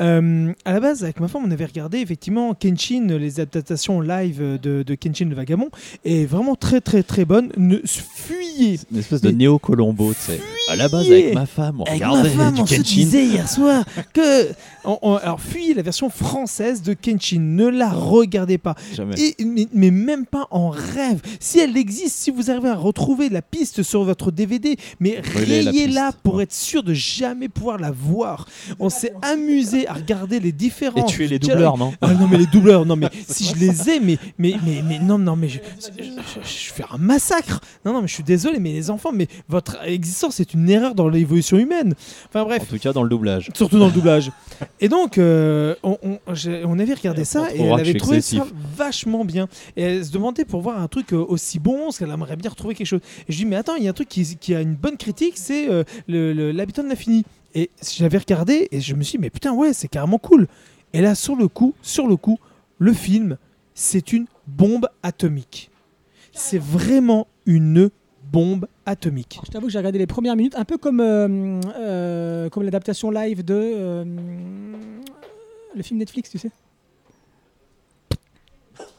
Euh, 0.00 0.52
à 0.66 0.72
la 0.72 0.80
base, 0.80 1.02
avec 1.02 1.18
ma 1.20 1.26
femme, 1.28 1.42
on 1.46 1.50
avait 1.50 1.64
regardé 1.64 1.98
effectivement 1.98 2.52
Kenshin, 2.54 3.06
les 3.18 3.40
adaptations 3.40 4.02
live 4.02 4.58
de, 4.62 4.82
de 4.82 4.94
Kenshin 4.94 5.26
le 5.30 5.34
Vagabond, 5.34 5.70
et 6.04 6.26
vraiment 6.26 6.56
très 6.56 6.82
très 6.82 7.02
très 7.02 7.24
bonne. 7.24 7.50
Ne 7.56 7.78
fuyez 7.86 8.78
Une 8.92 8.98
espèce 8.98 9.22
de 9.22 9.30
néo-colombo, 9.30 10.12
tu 10.12 10.20
sais. 10.32 10.40
À 10.68 10.76
la 10.76 10.88
base, 10.88 11.06
avec 11.06 11.32
ma 11.32 11.46
femme, 11.46 11.80
on 11.80 11.84
Avec 11.84 11.94
regardait 12.02 12.34
ma 12.34 12.44
femme, 12.44 12.54
du 12.54 12.60
on 12.62 12.66
se 12.66 12.74
Kenshin. 12.76 12.94
disait 12.96 13.24
hier 13.24 13.48
soir 13.48 13.84
que... 14.12 14.48
on- 14.84 14.98
on- 15.00 15.14
alors, 15.16 15.40
fuyez 15.40 15.72
la 15.74 15.82
version 15.82 16.10
française 16.10 16.82
de 16.82 16.92
Kenshin, 16.92 17.40
ne 17.40 17.68
la 17.68 17.88
regardez 17.90 18.58
pas. 18.58 18.74
Jamais. 18.94 19.14
Et- 19.18 19.44
mais, 19.44 19.68
mais 19.72 19.90
même 19.90 20.26
pas 20.26 20.48
en 20.50 20.68
rêve. 20.68 21.20
Si 21.40 21.60
elle 21.60 21.76
existe, 21.78 22.16
si 22.16 22.30
vous 22.30 22.50
arrivez 22.50 22.68
à 22.68 22.74
retrouver 22.76 23.05
la 23.30 23.42
piste 23.42 23.82
sur 23.82 24.02
votre 24.04 24.30
DVD, 24.30 24.76
mais 25.00 25.20
rayez-la 25.20 26.12
pour 26.22 26.42
être 26.42 26.52
sûr 26.52 26.82
de 26.82 26.92
jamais 26.92 27.48
pouvoir 27.48 27.78
la 27.78 27.90
voir. 27.90 28.46
On 28.78 28.88
s'est 28.88 29.12
amusé 29.22 29.86
à 29.88 29.94
regarder 29.94 30.40
les 30.40 30.52
différents. 30.52 31.06
Et 31.06 31.10
tuer 31.10 31.28
les 31.28 31.38
doubleurs, 31.38 31.78
non 31.78 31.92
Ah 32.00 32.12
non 32.14 32.26
mais 32.28 32.38
les 32.38 32.46
doubleurs, 32.46 32.84
non 32.84 32.96
mais 32.96 33.08
si 33.28 33.44
je 33.44 33.54
les 33.56 33.90
ai, 33.90 34.00
mais 34.00 34.18
mais 34.38 34.54
mais, 34.64 34.82
mais 34.86 34.98
non 34.98 35.18
non 35.18 35.36
mais 35.36 35.48
je, 35.48 35.58
je, 35.80 36.02
je- 36.02 36.48
je 36.48 36.72
fais 36.72 36.84
un 36.90 36.98
massacre. 36.98 37.60
Non 37.84 37.92
non 37.92 38.02
mais 38.02 38.08
je 38.08 38.14
suis 38.14 38.22
désolé, 38.24 38.58
mais 38.58 38.72
les 38.72 38.90
enfants, 38.90 39.12
mais 39.12 39.28
votre 39.48 39.76
existence 39.86 40.40
est 40.40 40.52
une 40.54 40.68
erreur 40.68 40.94
dans 40.94 41.08
l'évolution 41.08 41.56
humaine. 41.58 41.94
Enfin 42.28 42.44
bref. 42.44 42.62
En 42.62 42.66
tout 42.66 42.78
cas, 42.78 42.92
dans 42.92 43.02
le 43.02 43.08
doublage. 43.08 43.48
Surtout 43.54 43.78
dans 43.78 43.86
le 43.86 43.92
doublage. 43.92 44.30
Et 44.80 44.88
donc, 44.88 45.18
euh, 45.18 45.74
on, 45.82 45.98
on- 46.02 46.34
j'ai- 46.34 46.64
on 46.64 46.78
avait 46.78 46.94
regardé 46.94 47.24
ça 47.24 47.46
et 47.54 47.60
elle 47.62 47.72
avait 47.72 47.94
trouvé 47.94 48.16
excessif. 48.18 48.40
ça 48.40 48.46
vachement 48.76 49.24
bien. 49.24 49.48
Et 49.76 49.82
elle 49.82 50.04
se 50.04 50.10
demandait 50.10 50.44
pour 50.44 50.60
voir 50.60 50.80
un 50.80 50.88
truc 50.88 51.12
euh, 51.12 51.24
aussi 51.28 51.58
bon, 51.58 51.84
parce 51.84 51.98
qu'elle 51.98 52.10
aimerait 52.10 52.36
bien 52.36 52.50
retrouver 52.50 52.74
quelque 52.74 52.86
chose. 52.86 52.95
Et 53.28 53.32
je 53.32 53.36
dis, 53.36 53.44
mais 53.44 53.56
attends, 53.56 53.76
il 53.76 53.84
y 53.84 53.86
a 53.86 53.90
un 53.90 53.94
truc 53.94 54.08
qui, 54.08 54.54
a 54.54 54.60
une 54.60 54.74
bonne 54.74 54.96
critique, 54.96 55.36
c'est 55.36 55.68
euh, 55.68 55.84
l'habitant 56.08 56.82
de 56.82 56.88
l'infini. 56.88 57.24
Et 57.54 57.70
j'avais 57.82 58.18
regardé 58.18 58.68
et 58.70 58.80
je 58.80 58.94
me 58.94 59.02
suis 59.02 59.18
dit, 59.18 59.22
mais 59.22 59.30
putain, 59.30 59.52
ouais, 59.54 59.72
c'est 59.72 59.88
carrément 59.88 60.18
cool. 60.18 60.46
Et 60.92 61.00
là, 61.00 61.14
sur 61.14 61.36
le 61.36 61.48
coup, 61.48 61.74
sur 61.82 62.06
le 62.06 62.16
coup, 62.16 62.38
le 62.78 62.92
film, 62.92 63.38
c'est 63.74 64.12
une 64.12 64.26
bombe 64.46 64.88
atomique. 65.02 65.70
C'est 66.32 66.60
vraiment 66.60 67.26
une 67.46 67.90
bombe 68.30 68.66
atomique. 68.84 69.40
Je 69.46 69.50
t'avoue 69.50 69.66
que 69.66 69.72
j'ai 69.72 69.78
regardé 69.78 69.98
les 69.98 70.06
premières 70.06 70.36
minutes, 70.36 70.56
un 70.56 70.64
peu 70.64 70.76
comme, 70.76 71.00
euh, 71.00 71.60
euh, 71.76 72.48
comme 72.50 72.64
l'adaptation 72.64 73.10
live 73.10 73.44
de 73.44 74.04
le 75.76 75.82
film 75.82 75.98
Netflix, 75.98 76.30
tu 76.30 76.38
sais. 76.38 76.50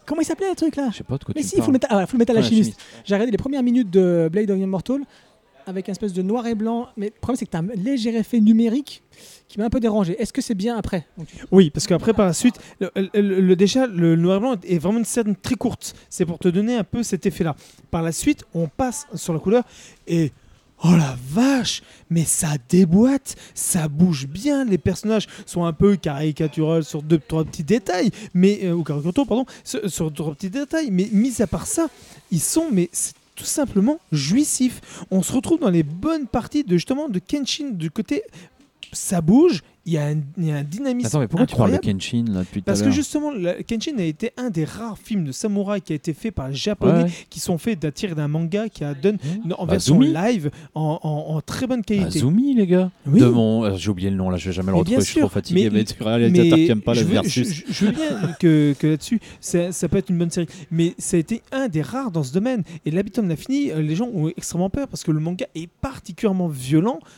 Comment 0.08 0.22
il 0.22 0.26
s'appelait 0.26 0.50
le 0.50 0.56
truc 0.56 0.76
là 0.78 0.90
Je 0.92 0.98
sais 0.98 1.04
pas 1.04 1.18
de 1.18 1.24
quoi 1.24 1.34
Mais 1.36 1.42
tu 1.44 1.50
si, 1.50 1.56
parles. 1.58 1.66
Full 1.66 1.74
Metal, 1.74 1.88
ah, 1.92 1.94
voilà, 1.96 2.08
Full 2.08 2.18
Metal 2.20 2.38
Alchemist. 2.38 2.64
chimiste. 2.64 2.80
J'ai 3.06 3.14
regardé 3.14 3.32
les 3.32 3.38
premières 3.38 3.62
minutes 3.62 3.90
de 3.92 4.30
Blade 4.32 4.50
of 4.50 4.58
Immortal 4.58 5.02
avec 5.66 5.90
un 5.90 5.92
espèce 5.92 6.14
de 6.14 6.22
noir 6.22 6.48
et 6.48 6.56
blanc. 6.56 6.88
Mais 6.96 7.08
le 7.08 7.12
problème, 7.20 7.36
c'est 7.38 7.46
que 7.46 7.52
tu 7.52 7.58
as 7.58 7.60
un 7.60 7.68
léger 7.76 8.16
effet 8.16 8.40
numérique 8.40 9.04
qui 9.50 9.60
m'a 9.60 9.66
un 9.66 9.70
peu 9.70 9.82
dérangé. 9.82 10.16
Est-ce 10.20 10.32
que 10.32 10.42
c'est 10.42 10.56
bien 10.56 10.78
après? 10.78 11.06
Donc, 11.18 11.28
tu- 11.28 11.36
Oui, 11.52 11.70
parce 11.70 11.86
qu'après, 11.88 12.14
par 12.14 12.26
la 12.26 12.32
suite, 12.34 12.56
le, 12.80 12.90
le- 12.96 13.42
le- 13.42 13.56
déjà, 13.58 13.86
le 13.86 14.16
noir 14.16 14.38
et 14.38 14.40
blanc 14.40 14.56
est 14.64 14.78
vraiment 14.78 15.00
une 15.00 15.06
scène 15.06 15.36
très 15.36 15.56
courte. 15.56 15.94
C'est 16.10 16.26
pour 16.26 16.40
te 16.40 16.48
donner 16.48 16.76
un 16.78 16.86
peu 16.86 17.04
cet 17.04 17.26
effet-là. 17.26 17.56
Par 17.92 18.02
la 18.02 18.14
suite, 18.14 18.46
on 18.54 18.68
passe 18.68 19.08
sur 19.14 19.34
la 19.34 19.40
couleur 19.40 19.64
et. 20.08 20.32
Oh 20.84 20.96
la 20.96 21.18
vache 21.30 21.82
Mais 22.10 22.24
ça 22.24 22.50
déboîte, 22.70 23.36
ça 23.56 23.88
bouge 23.88 24.28
bien, 24.28 24.64
les 24.64 24.78
personnages 24.78 25.28
sont 25.46 25.66
un 25.66 25.74
peu 25.74 25.96
caricaturaux 25.96 26.84
sur 26.84 27.02
deux, 27.02 27.20
trois 27.20 27.44
petits 27.46 27.64
détails, 27.64 28.12
mais 28.34 28.60
euh, 28.64 28.74
ou 28.74 28.84
caricaturaux, 28.84 29.26
pardon, 29.26 29.46
sur, 29.64 30.14
trois 30.14 30.36
petits 30.36 30.52
détails, 30.52 30.90
mais 30.92 31.10
mis 31.12 31.42
à 31.42 31.48
part 31.48 31.66
ça, 31.66 31.88
ils 32.32 32.40
sont, 32.40 32.68
mais 32.72 32.90
c'est 32.92 33.16
tout 33.36 33.46
simplement 33.46 34.00
jouissifs. 34.12 34.82
On 35.10 35.24
se 35.24 35.32
retrouve 35.34 35.60
dans 35.60 35.70
les 35.70 35.84
bonnes 35.84 36.28
parties 36.28 36.64
de 36.64 36.76
justement 36.76 37.10
de 37.10 37.20
Kenshin, 37.20 37.72
du 37.72 37.90
côté 37.92 38.24
ça 38.94 39.22
bouge, 39.22 39.64
il 39.88 39.94
y, 39.94 39.98
a 39.98 40.06
un- 40.08 40.22
il 40.38 40.46
y 40.46 40.52
a 40.52 40.58
un 40.58 40.64
dynamisme 40.64 41.08
Attends, 41.08 41.20
mais 41.22 41.28
pourquoi 41.28 41.48
tu 41.48 41.56
parles 41.56 41.72
de. 41.72 41.78
Kenshin 41.78 42.26
là 42.32 42.42
depuis 42.42 42.62
Parce 42.62 42.82
que 42.84 42.92
justement, 42.92 43.32
la- 43.32 43.64
Kenshin 43.64 43.98
a 43.98 44.04
été 44.04 44.32
un 44.38 44.50
des 44.50 44.66
rares 44.66 44.98
films 44.98 45.24
de 45.24 45.32
samouraï 45.32 45.82
qui 45.82 45.94
a 45.94 45.96
été 45.96 46.14
fait 46.14 46.30
par 46.32 46.50
les 46.50 46.56
japonais, 46.56 47.04
Ouais. 47.06 47.12
qui 47.30 47.40
sont 47.40 47.58
faits 47.58 47.80
d'un 47.80 47.92
tir 47.92 48.14
d'un 48.16 48.28
manga 48.28 48.70
qui 48.70 48.84
a 48.84 48.94
donne 48.94 49.18
en 49.58 49.66
Bah, 49.66 49.72
version 49.74 50.00
Azumi. 50.00 50.14
live 50.14 50.52
en, 50.76 51.00
en- 51.02 51.36
en 51.36 51.42
très 51.42 51.66
bonne 51.68 51.82
qualité. 51.84 52.20
Azumi, 52.20 52.54
les 52.54 52.68
gars. 52.68 52.92
Oui. 53.08 53.20
De 53.20 53.26
mon... 53.28 53.64
euh, 53.64 53.76
J'ai 53.78 53.90
oublié 53.90 54.10
le 54.10 54.18
nom 54.18 54.30
là, 54.30 54.38
je 54.38 54.50
vais 54.50 54.54
jamais 54.54 54.68
le 54.68 54.74
Mais 54.74 54.80
retrouver, 54.80 55.00
je 55.02 55.06
suis 55.06 55.20
trop 55.22 55.30
fatigué. 55.30 55.70
mais- 55.72 55.78
Mais, 55.78 55.84
tu 55.86 56.04
réalisateur 56.04 56.58
qui 56.58 56.70
aime 56.70 56.82
pas 56.82 56.94
je 56.94 57.04
veux, 57.04 57.14
versus. 57.14 57.64
je- 57.70 57.86
veux 57.86 57.92
bien 57.92 58.34
que, 58.40 58.76
que 58.78 58.88
là-dessus, 58.88 59.20
ça, 59.40 59.72
ça 59.72 59.88
peut 59.88 59.98
être 59.98 60.10
une 60.10 60.18
bonne 60.18 60.32
série. 60.32 60.48
Mais 60.70 60.96
ça 60.98 61.16
a 61.18 61.20
été 61.22 61.42
un 61.52 61.68
des 61.70 61.82
rares 61.82 62.12
dans 62.12 62.24
ce 62.24 62.34
domaine. 62.34 62.64
Et 62.86 62.92
l'habitant 62.92 63.24
de 63.24 63.30
l'infini, 63.30 63.72
euh, 63.72 63.82
les 63.82 63.96
gens 63.96 64.10
ont 64.14 64.28
extrêmement 64.36 64.70
peur 64.70 64.88
parce 64.88 65.04
que 65.04 65.12
le 65.12 65.20
manga 65.20 65.46
est 65.56 65.70
particulièrement 65.82 66.48
violent, 66.50 67.00
Ah 67.02 67.06
ouais, 67.06 67.18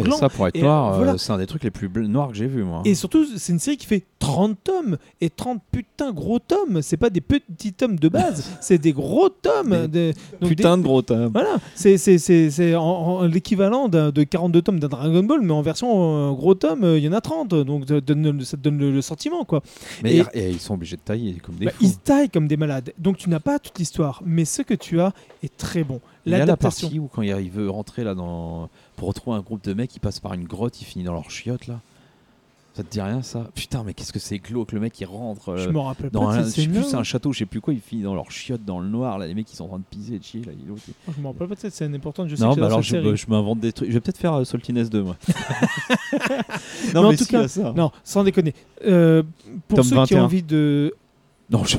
sanglant. 0.00 0.16
ça 0.16 0.28
pour 0.28 0.48
être 0.48 0.58
noir, 0.60 0.98
euh, 1.00 1.04
euh, 1.14 1.16
c'est 1.18 1.32
un 1.32 1.38
des 1.38 1.46
trucs 1.46 1.62
les 1.64 1.70
plus 1.70 1.88
bl- 1.88 1.99
noirs 2.06 2.28
que 2.28 2.34
j'ai 2.34 2.46
vu 2.46 2.62
moi. 2.64 2.82
Et 2.84 2.94
surtout, 2.94 3.24
c'est 3.36 3.52
une 3.52 3.58
série 3.58 3.76
qui 3.76 3.86
fait 3.86 4.04
30 4.18 4.56
tomes. 4.62 4.98
Et 5.20 5.30
30 5.30 5.60
putain 5.72 6.12
gros 6.12 6.38
tomes. 6.38 6.82
C'est 6.82 6.96
pas 6.96 7.10
des 7.10 7.20
petits 7.20 7.72
tomes 7.72 7.98
de 7.98 8.08
base, 8.08 8.48
c'est 8.60 8.78
des 8.78 8.92
gros 8.92 9.28
tomes. 9.28 9.86
Des 9.86 10.14
donc 10.40 10.50
Putain 10.50 10.78
de 10.78 10.82
gros 10.82 11.02
thème. 11.02 11.30
Voilà, 11.32 11.56
c'est 11.74 11.98
c'est- 11.98 12.18
c'est- 12.18 12.50
c'est 12.50 12.74
en- 12.74 12.82
en- 12.84 13.22
l'équivalent 13.26 13.88
de 13.88 14.22
42 14.22 14.62
tomes 14.62 14.78
d'un 14.80 14.88
Dragon 14.88 15.22
Ball, 15.22 15.40
mais 15.42 15.52
en 15.52 15.62
version 15.62 16.30
euh, 16.30 16.32
gros 16.32 16.54
tome, 16.54 16.84
euh, 16.84 16.98
il 16.98 17.04
y 17.04 17.08
en 17.08 17.12
a 17.12 17.20
30, 17.20 17.48
donc 17.54 17.82
ça 17.88 18.00
te 18.00 18.12
donne, 18.12 18.40
ça 18.44 18.56
te 18.56 18.62
donne 18.62 18.78
le, 18.78 18.90
le 18.92 19.02
sentiment. 19.02 19.44
quoi. 19.44 19.62
Mais 20.02 20.16
Et- 20.16 20.24
et 20.34 20.50
ils 20.50 20.60
sont 20.60 20.74
obligés 20.74 20.96
de 20.96 21.02
tailler 21.02 21.34
comme 21.42 21.56
des 21.56 21.66
Bah, 21.66 21.72
ils 21.80 21.96
taillent 21.96 22.30
comme 22.30 22.48
des 22.48 22.56
malades, 22.56 22.92
donc 22.98 23.16
tu 23.16 23.28
n'as 23.30 23.40
pas 23.40 23.58
toute 23.58 23.78
l'histoire, 23.78 24.22
mais 24.24 24.44
ce 24.44 24.62
que 24.62 24.74
tu 24.74 25.00
as 25.00 25.12
est 25.42 25.56
très 25.56 25.84
bon. 25.84 26.00
Il 26.26 26.32
y 26.32 26.34
a 26.34 26.38
la 26.44 26.56
partie 26.56 26.98
où 26.98 27.08
quand 27.08 27.22
il 27.22 27.30
il 27.40 27.50
veut 27.50 27.70
rentrer 27.70 28.04
là 28.04 28.14
dans 28.14 28.68
pour 28.96 29.08
retrouver 29.08 29.36
un 29.38 29.40
groupe 29.40 29.64
de 29.64 29.72
mecs, 29.72 29.94
il 29.96 30.00
passe 30.00 30.20
par 30.20 30.34
une 30.34 30.44
grotte, 30.44 30.80
il 30.82 30.84
finit 30.84 31.04
dans 31.04 31.14
leur 31.14 31.30
chiotte 31.30 31.66
là. 31.66 31.80
Ça 32.74 32.84
te 32.84 32.90
dit 32.90 33.00
rien 33.00 33.20
ça? 33.22 33.48
Putain, 33.54 33.82
mais 33.84 33.94
qu'est-ce 33.94 34.12
que 34.12 34.20
c'est 34.20 34.38
glauque 34.38 34.70
le 34.72 34.78
mec 34.80 34.98
il 35.00 35.04
rentre 35.04 35.48
euh, 35.48 35.72
rappelle 35.74 36.10
dans 36.10 36.26
pas 36.26 36.34
un, 36.34 36.44
je 36.44 36.48
sais 36.50 36.66
plus, 36.68 36.84
c'est 36.84 36.94
un 36.96 37.02
château, 37.02 37.32
je 37.32 37.40
sais 37.40 37.46
plus 37.46 37.60
quoi, 37.60 37.74
il 37.74 37.80
finit 37.80 38.02
dans 38.02 38.14
leur 38.14 38.30
chiotte 38.30 38.64
dans 38.64 38.78
le 38.78 38.88
noir 38.88 39.18
là, 39.18 39.26
les 39.26 39.34
mecs 39.34 39.52
ils 39.52 39.56
sont 39.56 39.64
en 39.64 39.68
train 39.68 39.78
de 39.78 39.84
piser 39.90 40.14
et 40.14 40.18
de 40.20 40.24
chier 40.24 40.42
là, 40.44 40.52
il 40.52 40.60
il- 40.72 41.14
Je 41.16 41.20
me 41.20 41.26
rappelle 41.26 41.48
pas 41.48 41.56
de 41.56 41.60
cette 41.60 41.74
scène 41.74 41.94
importante, 41.96 42.28
je 42.28 42.36
sais 42.36 42.44
Non, 42.44 42.54
que 42.54 42.60
bah 42.60 42.66
alors 42.66 42.80
je, 42.80 42.96
m'invente 43.28 43.58
des 43.58 43.72
trucs. 43.72 43.88
Je 43.88 43.94
vais 43.94 44.00
peut-être 44.00 44.18
faire 44.18 44.34
euh, 44.34 44.44
Saltiness 44.44 44.88
2 44.88 45.02
moi. 45.02 45.16
Mais 46.92 46.98
en 46.98 47.02
non, 47.02 47.10
mais 47.10 47.16
tout 47.16 47.24
si, 47.24 47.32
y 47.32 47.36
a 47.36 47.40
cas, 47.42 47.48
ça. 47.48 47.72
Non, 47.76 47.90
sans 48.04 48.24
déconner. 48.24 48.54
Euh, 48.86 49.22
pour 49.68 49.84
ceux 49.84 49.90
qui 49.90 49.94
21. 50.14 50.20
ont 50.20 50.24
envie 50.24 50.42
de. 50.42 50.94
Non, 51.50 51.64
je, 51.64 51.76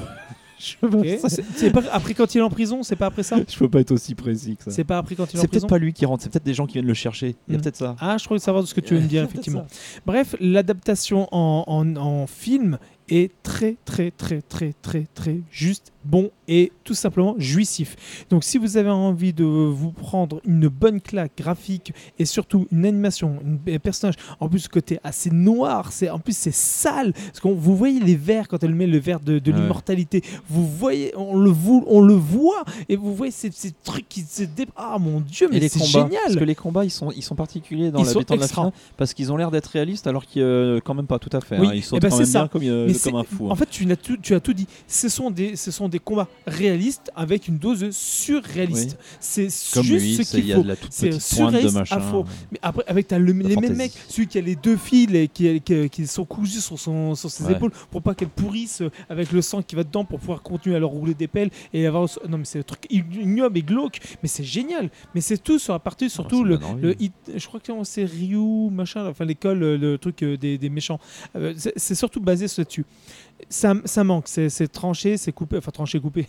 c'est 0.61 1.43
c'est 1.55 1.71
pas 1.71 1.81
après 1.91 2.13
quand 2.13 2.33
il 2.35 2.37
est 2.37 2.41
en 2.41 2.49
prison, 2.49 2.83
c'est 2.83 2.95
pas 2.95 3.07
après 3.07 3.23
ça 3.23 3.37
je 3.49 3.57
peux 3.57 3.69
pas 3.69 3.79
être 3.79 3.91
aussi 3.91 4.15
précis 4.15 4.55
que 4.57 4.63
ça. 4.65 4.71
C'est 4.71 4.83
pas 4.83 4.97
après 4.97 5.15
quand 5.15 5.25
il 5.33 5.35
est 5.35 5.39
en 5.39 5.41
C'est 5.41 5.47
prison 5.47 5.67
peut-être 5.67 5.69
pas 5.69 5.77
lui 5.79 5.93
qui 5.93 6.05
rentre, 6.05 6.23
c'est 6.23 6.29
peut-être 6.31 6.45
des 6.45 6.53
gens 6.53 6.65
qui 6.67 6.73
viennent 6.73 6.85
le 6.87 6.93
chercher. 6.93 7.35
Il 7.47 7.53
y 7.53 7.55
a 7.55 7.57
Mm. 7.57 7.61
peut-être 7.61 7.75
ça. 7.77 7.95
Ah, 7.99 8.17
je 8.17 8.25
crois 8.25 8.37
savoir 8.39 8.63
de 8.63 8.67
ce 8.69 8.73
que 8.73 8.81
tu 8.81 8.93
veux 8.95 9.01
me 9.01 9.07
dire, 9.07 9.23
effectivement. 9.29 9.65
Bref, 10.05 10.35
l'adaptation 10.39 11.27
en, 11.31 11.63
en- 11.67 11.95
en 11.95 12.27
film 12.27 12.77
est 13.11 13.31
très, 13.43 13.75
très, 13.85 14.09
très, 14.09 14.41
très, 14.41 14.73
très, 14.81 15.05
très 15.13 15.41
juste, 15.51 15.91
bon 16.03 16.31
et 16.47 16.71
tout 16.83 16.93
simplement 16.95 17.35
jouissif. 17.37 18.25
Donc, 18.31 18.43
si 18.43 18.57
vous 18.57 18.77
avez 18.77 18.89
envie 18.89 19.33
de 19.33 19.43
vous 19.43 19.91
prendre 19.91 20.41
une 20.45 20.67
bonne 20.67 20.99
claque 21.01 21.33
graphique 21.37 21.93
et 22.17 22.25
surtout 22.25 22.67
une 22.71 22.85
animation, 22.85 23.39
un 23.67 23.77
personnage, 23.79 24.15
en 24.39 24.47
plus, 24.49 24.67
côté 24.67 24.99
assez 25.03 25.29
noir, 25.29 25.91
c'est 25.91 26.09
en 26.09 26.19
plus, 26.19 26.35
c'est 26.35 26.53
sale. 26.53 27.13
Parce 27.13 27.39
que 27.39 27.47
vous 27.49 27.75
voyez 27.77 27.99
les 27.99 28.15
verres 28.15 28.47
quand 28.47 28.63
elle 28.63 28.73
met 28.73 28.87
le 28.87 28.97
verre 28.97 29.19
de, 29.19 29.37
de 29.39 29.51
Ouais. 29.51 29.57
l'immortalité. 29.59 30.23
Vous 30.49 30.65
voyez, 30.65 31.13
on 31.17 31.37
le, 31.37 31.51
vou- 31.51 31.83
on 31.87 31.99
le 32.01 32.13
voit 32.13 32.63
et 32.87 32.95
vous 32.95 33.13
voyez 33.13 33.31
ces, 33.31 33.51
ces 33.51 33.71
trucs 33.83 34.07
qui 34.07 34.21
se 34.21 34.43
dé... 34.43 34.65
Ah 34.77 34.97
mon 34.99 35.19
dieu, 35.19 35.49
mais 35.51 35.67
c'est 35.67 35.83
génial! 35.83 36.09
parce 36.23 36.35
que 36.37 36.43
les 36.45 36.55
combats 36.55 36.85
ils 36.85 36.89
sont, 36.91 37.11
ils 37.11 37.21
sont 37.21 37.35
particuliers 37.35 37.91
dans 37.91 38.01
l'habitant 38.03 38.35
de 38.35 38.39
la 38.39 38.47
fin 38.47 38.71
parce 38.97 39.13
qu'ils 39.13 39.31
ont 39.31 39.37
l'air 39.37 39.51
d'être 39.51 39.67
réalistes 39.67 40.07
alors 40.07 40.25
qu'ils 40.25 40.41
euh, 40.41 40.79
quand 40.83 40.93
même 40.93 41.07
pas 41.07 41.19
tout 41.19 41.29
à 41.33 41.41
fait. 41.41 41.59
Oui, 41.59 41.67
hein. 41.67 41.71
Ils 41.75 41.83
sont 41.83 41.97
ben, 41.97 42.09
quand 42.09 42.17
même 42.17 42.25
ça. 42.25 42.39
bien 42.39 42.47
comme, 42.47 42.63
euh, 42.63 42.85
Mais 42.87 42.93
comme 43.03 43.03
c'est- 43.03 43.11
comme 43.11 43.19
un 43.19 43.37
fou. 43.37 43.47
hein. 43.47 43.51
En 43.51 43.55
fait, 43.55 43.69
tu 43.69 43.89
as 43.91 43.95
tout, 43.95 44.17
tu 44.17 44.33
as 44.35 44.39
tout 44.39 44.53
dit. 44.53 44.67
Ce 44.87 45.09
sont 45.09 45.31
des, 45.31 45.55
ce 45.55 45.71
sont 45.71 45.89
des 45.89 45.99
combats 45.99 46.27
réalistes 46.47 47.11
avec 47.15 47.47
une 47.47 47.57
dose 47.57 47.89
surréaliste. 47.91 48.97
C'est 49.19 49.49
juste 49.49 49.83
lui, 49.89 50.15
ce 50.15 50.21
qu'il 50.31 50.39
il 50.41 50.47
y 50.47 50.53
a 50.53 50.57
faut. 50.57 50.63
de 50.63 50.67
la 50.67 50.75
toute 50.75 50.91
C'est 50.93 51.09
de 51.09 51.19
surréaliste 51.19 51.75
machin. 51.75 51.97
à 51.97 51.99
faux. 52.01 52.25
Mais 52.51 52.59
après, 52.61 52.83
avec 52.87 53.07
t'as 53.07 53.17
le- 53.19 53.31
les 53.33 53.55
mêmes 53.55 53.75
mecs, 53.75 53.93
celui 54.09 54.27
qui 54.27 54.37
a 54.37 54.41
les 54.41 54.55
deux 54.55 54.77
fils 54.77 55.09
et 55.13 55.27
qui, 55.27 55.59
qui, 55.61 55.89
qui 55.89 56.07
sont 56.07 56.25
cousus 56.25 56.63
sur, 56.63 56.79
son, 56.79 57.15
sur 57.15 57.29
ses 57.31 57.43
Ouais. 57.45 57.53
épaules 57.53 57.71
pour 57.89 58.01
pas 58.01 58.13
qu'elles 58.15 58.29
pourrissent 58.29 58.81
euh, 58.81 58.89
avec 59.09 59.31
le 59.31 59.41
sang 59.41 59.61
qui 59.61 59.75
va 59.75 59.83
dedans 59.83 60.05
pour 60.05 60.19
pouvoir 60.19 60.41
continuer 60.41 60.75
à 60.75 60.79
leur 60.79 60.89
rouler 60.89 61.13
des 61.13 61.27
pelles 61.27 61.49
et 61.73 61.85
avoir. 61.85 62.07
Non, 62.29 62.37
mais 62.37 62.45
c'est 62.45 62.59
un 62.59 62.63
truc 62.63 62.85
ignoble 62.89 63.57
et 63.57 63.61
glauque, 63.61 63.99
mais 64.21 64.29
c'est 64.29 64.43
génial. 64.43 64.89
Mais 65.15 65.21
c'est 65.21 65.37
tout 65.41 65.59
sur 65.59 65.73
la 65.73 65.79
partie, 65.79 66.09
surtout 66.09 66.43
le, 66.43 66.59
le 66.81 67.01
hit- 67.01 67.11
je 67.35 67.45
crois 67.47 67.59
que 67.59 67.71
c'est 67.83 68.03
Ryu, 68.05 68.69
machin, 68.71 69.07
enfin 69.07 69.25
l'école, 69.25 69.63
euh, 69.63 69.77
le 69.77 69.97
truc 69.97 70.21
euh, 70.23 70.37
des, 70.37 70.57
des 70.57 70.69
méchants. 70.69 70.99
C'est 71.57 71.73
c'est 71.75 71.95
surtout 71.95 72.19
basé 72.21 72.45
là-dessus. 72.57 72.85
Ça, 73.49 73.73
ça 73.85 74.03
manque, 74.03 74.27
c'est 74.27 74.71
tranché, 74.71 75.17
c'est 75.17 75.31
coupé, 75.31 75.57
enfin 75.57 75.71
tranché, 75.71 75.99
coupé. 75.99 76.27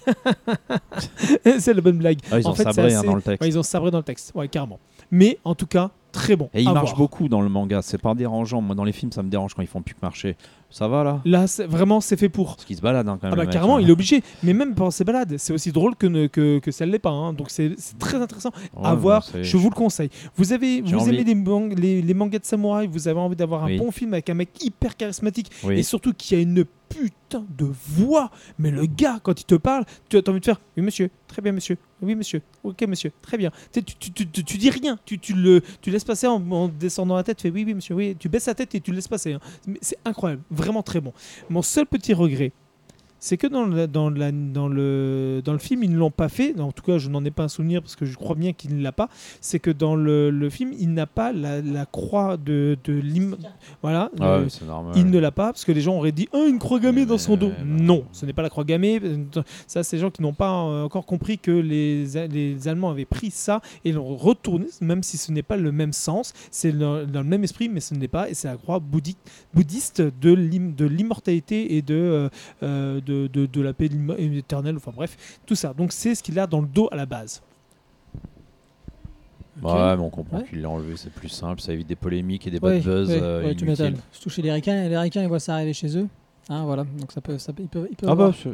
c'est 1.59 1.75
la 1.75 1.81
bonne 1.81 1.99
blague. 1.99 2.19
Ah, 2.31 2.39
ils 2.41 2.47
en 2.47 2.51
ont 2.51 2.55
fait, 2.55 2.63
sabré 2.65 2.95
hein, 2.95 2.99
assez- 2.99 3.07
dans 3.07 3.15
le 3.15 3.23
texte. 3.23 3.43
Ouais, 3.43 3.49
ils 3.49 3.59
ont 3.59 3.63
sabré 3.63 3.91
dans 3.91 3.99
le 3.99 4.05
texte, 4.05 4.33
ouais, 4.35 4.49
carrément. 4.49 4.81
Mais 5.11 5.39
en 5.45 5.55
tout 5.55 5.67
cas, 5.67 5.91
très 6.11 6.37
bon. 6.37 6.49
Et 6.55 6.63
il 6.63 6.73
marche 6.73 6.87
voir. 6.91 6.97
beaucoup 6.97 7.29
dans 7.29 7.43
le 7.43 7.49
manga. 7.49 7.83
C'est 7.83 7.99
pas 7.99 8.15
dérangeant. 8.15 8.61
Moi, 8.63 8.75
dans 8.75 8.85
les 8.85 8.93
films, 8.93 9.13
ça 9.13 9.23
me 9.23 9.29
dérange 9.29 9.55
quand 9.55 9.63
ils 9.63 9.69
font 9.69 9.83
plus 9.83 9.95
que 9.95 10.01
marcher. 10.03 10.37
Ça 10.73 10.89
va 10.89 11.05
là 11.05 11.21
Là, 11.25 11.45
vraiment, 11.69 12.01
c'est 12.01 12.17
fait 12.17 12.29
pour. 12.29 12.57
Parce 12.57 12.65
qu'ils 12.65 12.77
se 12.77 12.81
baladent 12.83 13.09
hein, 13.09 13.19
quand 13.21 13.27
même. 13.29 13.35
Ah 13.35 13.37
bah 13.37 13.43
mec, 13.45 13.53
carrément, 13.53 13.77
hein. 13.77 13.81
il 13.83 13.89
est 13.89 13.93
obligé. 13.93 14.23
Mais 14.43 14.55
même 14.55 14.75
pendant 14.75 14.91
ses 14.91 15.05
balades, 15.05 15.37
c'est 15.39 15.53
aussi 15.53 15.71
drôle 15.71 15.95
que, 15.97 16.07
ne- 16.07 16.27
que, 16.27 16.59
que 16.61 16.71
ça 16.71 16.87
ne 16.87 16.91
l'est 16.93 16.99
pas. 16.99 17.11
hein. 17.11 17.33
Donc 17.35 17.51
c'est 17.51 17.73
très 17.99 18.17
intéressant 18.17 18.51
Ouais, 18.75 18.87
à 18.87 18.95
bon, 18.95 19.01
voir. 19.01 19.27
Je 19.41 19.57
vous 19.57 19.69
le 19.69 19.75
conseille. 19.75 20.11
Vous 20.37 20.53
avez, 20.53 20.81
vous 20.81 20.95
envie. 20.95 21.11
aimez 21.15 21.25
les, 21.25 21.35
mang- 21.35 21.69
les, 21.77 22.01
les 22.03 22.15
mangas 22.15 22.39
de 22.39 22.45
samouraï, 22.47 22.87
vous 22.87 23.07
avez 23.07 23.21
envie 23.21 23.37
d'avoir 23.37 23.65
un 23.65 23.67
Oui. 23.67 23.77
bon 23.79 23.91
film 23.91 24.15
avec 24.15 24.31
un 24.31 24.35
mec 24.35 24.49
hyper 24.65 24.97
charismatique 24.97 25.51
Oui. 25.63 25.79
et 25.79 25.83
surtout 25.83 26.13
qui 26.15 26.35
a 26.35 26.41
une 26.41 26.65
putain 26.89 27.45
de 27.59 27.67
voix. 27.89 28.31
Mais 28.59 28.71
le 28.71 28.87
gars, 28.87 29.19
quand 29.23 29.41
il 29.41 29.45
te 29.45 29.55
parle, 29.55 29.85
tu 30.09 30.17
as 30.17 30.23
envie 30.29 30.41
de 30.41 30.45
faire 30.45 30.61
oui 30.77 30.83
monsieur, 30.83 31.09
très 31.27 31.41
bien 31.41 31.53
monsieur, 31.53 31.77
oui 32.03 32.15
monsieur, 32.15 32.43
ok 32.65 32.83
monsieur, 32.87 33.13
très 33.23 33.39
bien. 33.39 33.51
Tu, 33.73 33.83
tu, 33.83 34.11
tu, 34.13 34.27
tu- 34.45 34.59
dis 34.59 34.69
rien, 34.71 34.99
tu, 35.07 35.19
tu 35.19 35.33
le 35.33 35.63
tu 35.81 35.91
laisses 35.91 36.05
passer 36.05 36.27
en, 36.27 36.43
en 36.51 36.69
descendant 36.69 37.17
la 37.17 37.23
tête, 37.23 37.39
tu 37.39 37.43
fais 37.43 37.51
oui 37.51 37.65
oui 37.67 37.73
monsieur, 37.75 37.95
oui, 37.95 38.15
tu 38.19 38.29
baisses 38.29 38.47
la 38.47 38.55
tête 38.55 38.75
et 38.75 38.81
tu 38.81 38.91
le 38.91 38.97
laisses 38.97 39.09
passer. 39.09 39.33
hein. 39.35 39.41
C'est 39.81 39.97
incroyable, 40.05 40.43
vraiment 40.51 40.62
très 40.83 41.01
bon. 41.01 41.13
Mon 41.51 41.63
seul 41.63 41.87
petit 41.87 42.15
regret, 42.15 42.53
c'est 43.25 43.37
que 43.37 43.47
dans 43.47 43.65
le, 43.67 43.87
dans, 43.87 44.11
la- 44.11 44.33
dans, 44.33 44.67
le, 44.67 45.43
dans 45.45 45.53
le 45.53 45.61
film, 45.61 45.85
ils 45.85 45.93
ne 45.93 45.97
l'ont 45.97 46.11
pas 46.11 46.29
fait. 46.29 46.59
En 46.59 46.73
tout 46.73 46.83
cas, 46.83 46.99
je 46.99 47.09
n'en 47.09 47.25
ai 47.25 47.31
pas 47.31 47.45
un 47.45 47.49
souvenir 47.49 47.81
parce 47.81 47.95
que 47.95 48.05
je 48.05 48.17
crois 48.17 48.35
bien 48.35 48.53
qu'il 48.53 48.77
ne 48.77 48.83
l'a 48.83 48.91
pas. 48.91 49.09
C'est 49.41 49.61
que 49.61 49.71
dans 49.71 49.95
le, 49.95 50.31
le 50.31 50.51
film, 50.51 50.73
il 50.77 50.93
n'a 50.93 51.07
pas 51.07 51.33
la, 51.33 51.63
la 51.63 51.87
croix 51.87 52.37
de, 52.37 52.77
de 52.83 52.93
l'im- 52.95 53.37
Voilà. 53.81 54.11
Ah 54.19 54.25
euh, 54.25 54.43
ouais, 54.43 54.51
c'est 54.51 54.65
normal. 54.67 54.93
il 54.97 55.07
ne 55.07 55.19
l'a 55.21 55.31
pas 55.31 55.53
parce 55.53 55.65
que 55.65 55.71
les 55.71 55.81
gens 55.83 55.97
auraient 55.97 56.11
dit 56.11 56.29
Ah, 56.33 56.45
une 56.49 56.59
croix 56.59 56.81
gammée 56.81 57.07
dans 57.07 57.17
son 57.19 57.37
dos. 57.37 57.53
Non, 57.65 58.05
ce 58.11 58.27
n'est 58.27 58.33
pas 58.33 58.43
la 58.43 58.51
croix 58.51 58.65
gammée. 58.65 59.01
Ça, 59.69 59.85
c'est 59.85 59.95
les 59.97 60.03
gens 60.03 60.11
qui 60.11 60.21
n'ont 60.23 60.35
pas 60.35 60.51
encore 60.51 61.07
compris 61.07 61.39
que 61.39 61.53
les, 61.53 62.05
les 62.29 62.67
Allemands 62.67 62.91
avaient 62.91 63.05
pris 63.05 63.31
ça 63.31 63.61
et 63.85 63.93
l'ont 63.93 64.17
retourné, 64.17 64.67
même 64.81 65.05
si 65.05 65.17
ce 65.17 65.31
n'est 65.31 65.45
pas 65.45 65.57
le 65.57 65.71
même 65.71 65.93
sens. 65.93 66.33
C'est 66.51 66.73
dans 66.77 66.99
le 67.07 67.23
même 67.23 67.45
esprit, 67.45 67.69
mais 67.69 67.79
ce 67.81 67.95
n'est 67.95 68.09
pas. 68.09 68.29
Et 68.29 68.35
c'est 68.35 68.49
la 68.49 68.57
croix 68.57 68.81
bouddhi- 68.81 69.15
bouddhiste 69.55 70.03
de 70.03 70.33
l'immortalité 70.87 71.77
et 71.77 71.83
de, 71.83 71.95
euh, 71.95 72.29
euh, 72.63 73.01
de, 73.13 73.27
de, 73.33 73.47
de 73.47 73.61
la 73.61 73.73
paix 73.73 73.89
éternelle. 74.19 74.77
Enfin 74.77 74.93
bref, 74.95 75.39
tout 75.47 75.55
ça. 75.55 75.73
Donc 75.75 75.93
c'est 75.93 76.15
ce 76.15 76.23
qu'il 76.23 76.39
a 76.39 76.47
dans 76.47 76.61
le 76.61 76.67
dos 76.67 76.89
à 76.93 76.97
la 76.97 77.07
base. 77.07 77.43
Ouais, 79.63 79.97
mais 79.97 80.03
on 80.03 80.11
comprend 80.11 80.39
Ouais. 80.39 80.45
qu'il 80.49 80.63
l'a 80.63 80.71
enlevé, 80.71 80.95
c'est 80.97 81.13
plus 81.13 81.29
simple, 81.29 81.61
ça 81.61 81.73
évite 81.73 81.87
des 81.87 81.95
polémiques 81.95 82.47
et 82.47 82.51
des 82.51 82.59
Ouais, 82.59 82.77
bad 82.79 82.83
buzz. 82.83 83.09
ouais, 83.11 83.19
euh, 83.21 83.45
ouais, 83.45 83.55
tu 83.55 83.65
m'étonnes. 83.65 83.97
Surtout 84.11 84.31
chez 84.31 84.43
les 84.43 84.51
ricains, 84.51 84.89
les 84.89 84.99
ricains 84.99 85.23
ils 85.23 85.29
voient 85.29 85.39
ça 85.41 85.55
arriver 85.55 85.75
chez 85.75 85.97
eux. 85.97 86.09
Hein, 86.49 86.65
voilà, 86.65 86.83
donc 86.99 87.13
ça 87.13 87.21
peut, 87.21 87.39
ça 87.39 87.53
peut, 87.53 87.63
Ah 88.05 88.15
bah, 88.17 88.33
je- 88.43 88.49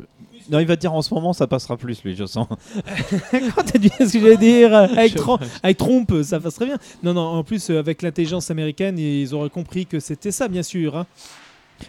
non, 0.51 0.59
il 0.59 0.67
va 0.67 0.77
te 0.77 0.81
dire 0.83 0.93
en 0.93 1.01
ce 1.01 1.15
moment, 1.15 1.33
ça 1.33 1.47
passera 1.47 1.77
plus, 1.79 2.03
lui, 2.05 2.15
je 2.15 2.27
sens. 2.27 2.47
Quand 3.31 3.63
t'as 3.65 3.79
dit 3.79 3.89
ce 3.99 4.13
que 4.13 4.21
j'allais 4.21 4.37
dire 4.37 4.75
avec, 4.75 5.15
Trump, 5.15 6.13
ça 6.23 6.39
passe 6.41 6.55
très 6.57 6.67
bien. 6.67 6.77
Non, 7.03 7.15
non, 7.15 7.23
en 7.23 7.45
plus, 7.45 7.71
avec 7.71 8.03
l'intelligence 8.03 8.51
américaine, 8.51 8.99
ils 8.99 9.33
auraient 9.35 9.49
compris 9.49 9.87
que 9.87 10.01
c'était 10.01 10.33
ça, 10.33 10.49
bien 10.49 10.63
sûr. 10.63 10.97
hein. 10.99 11.07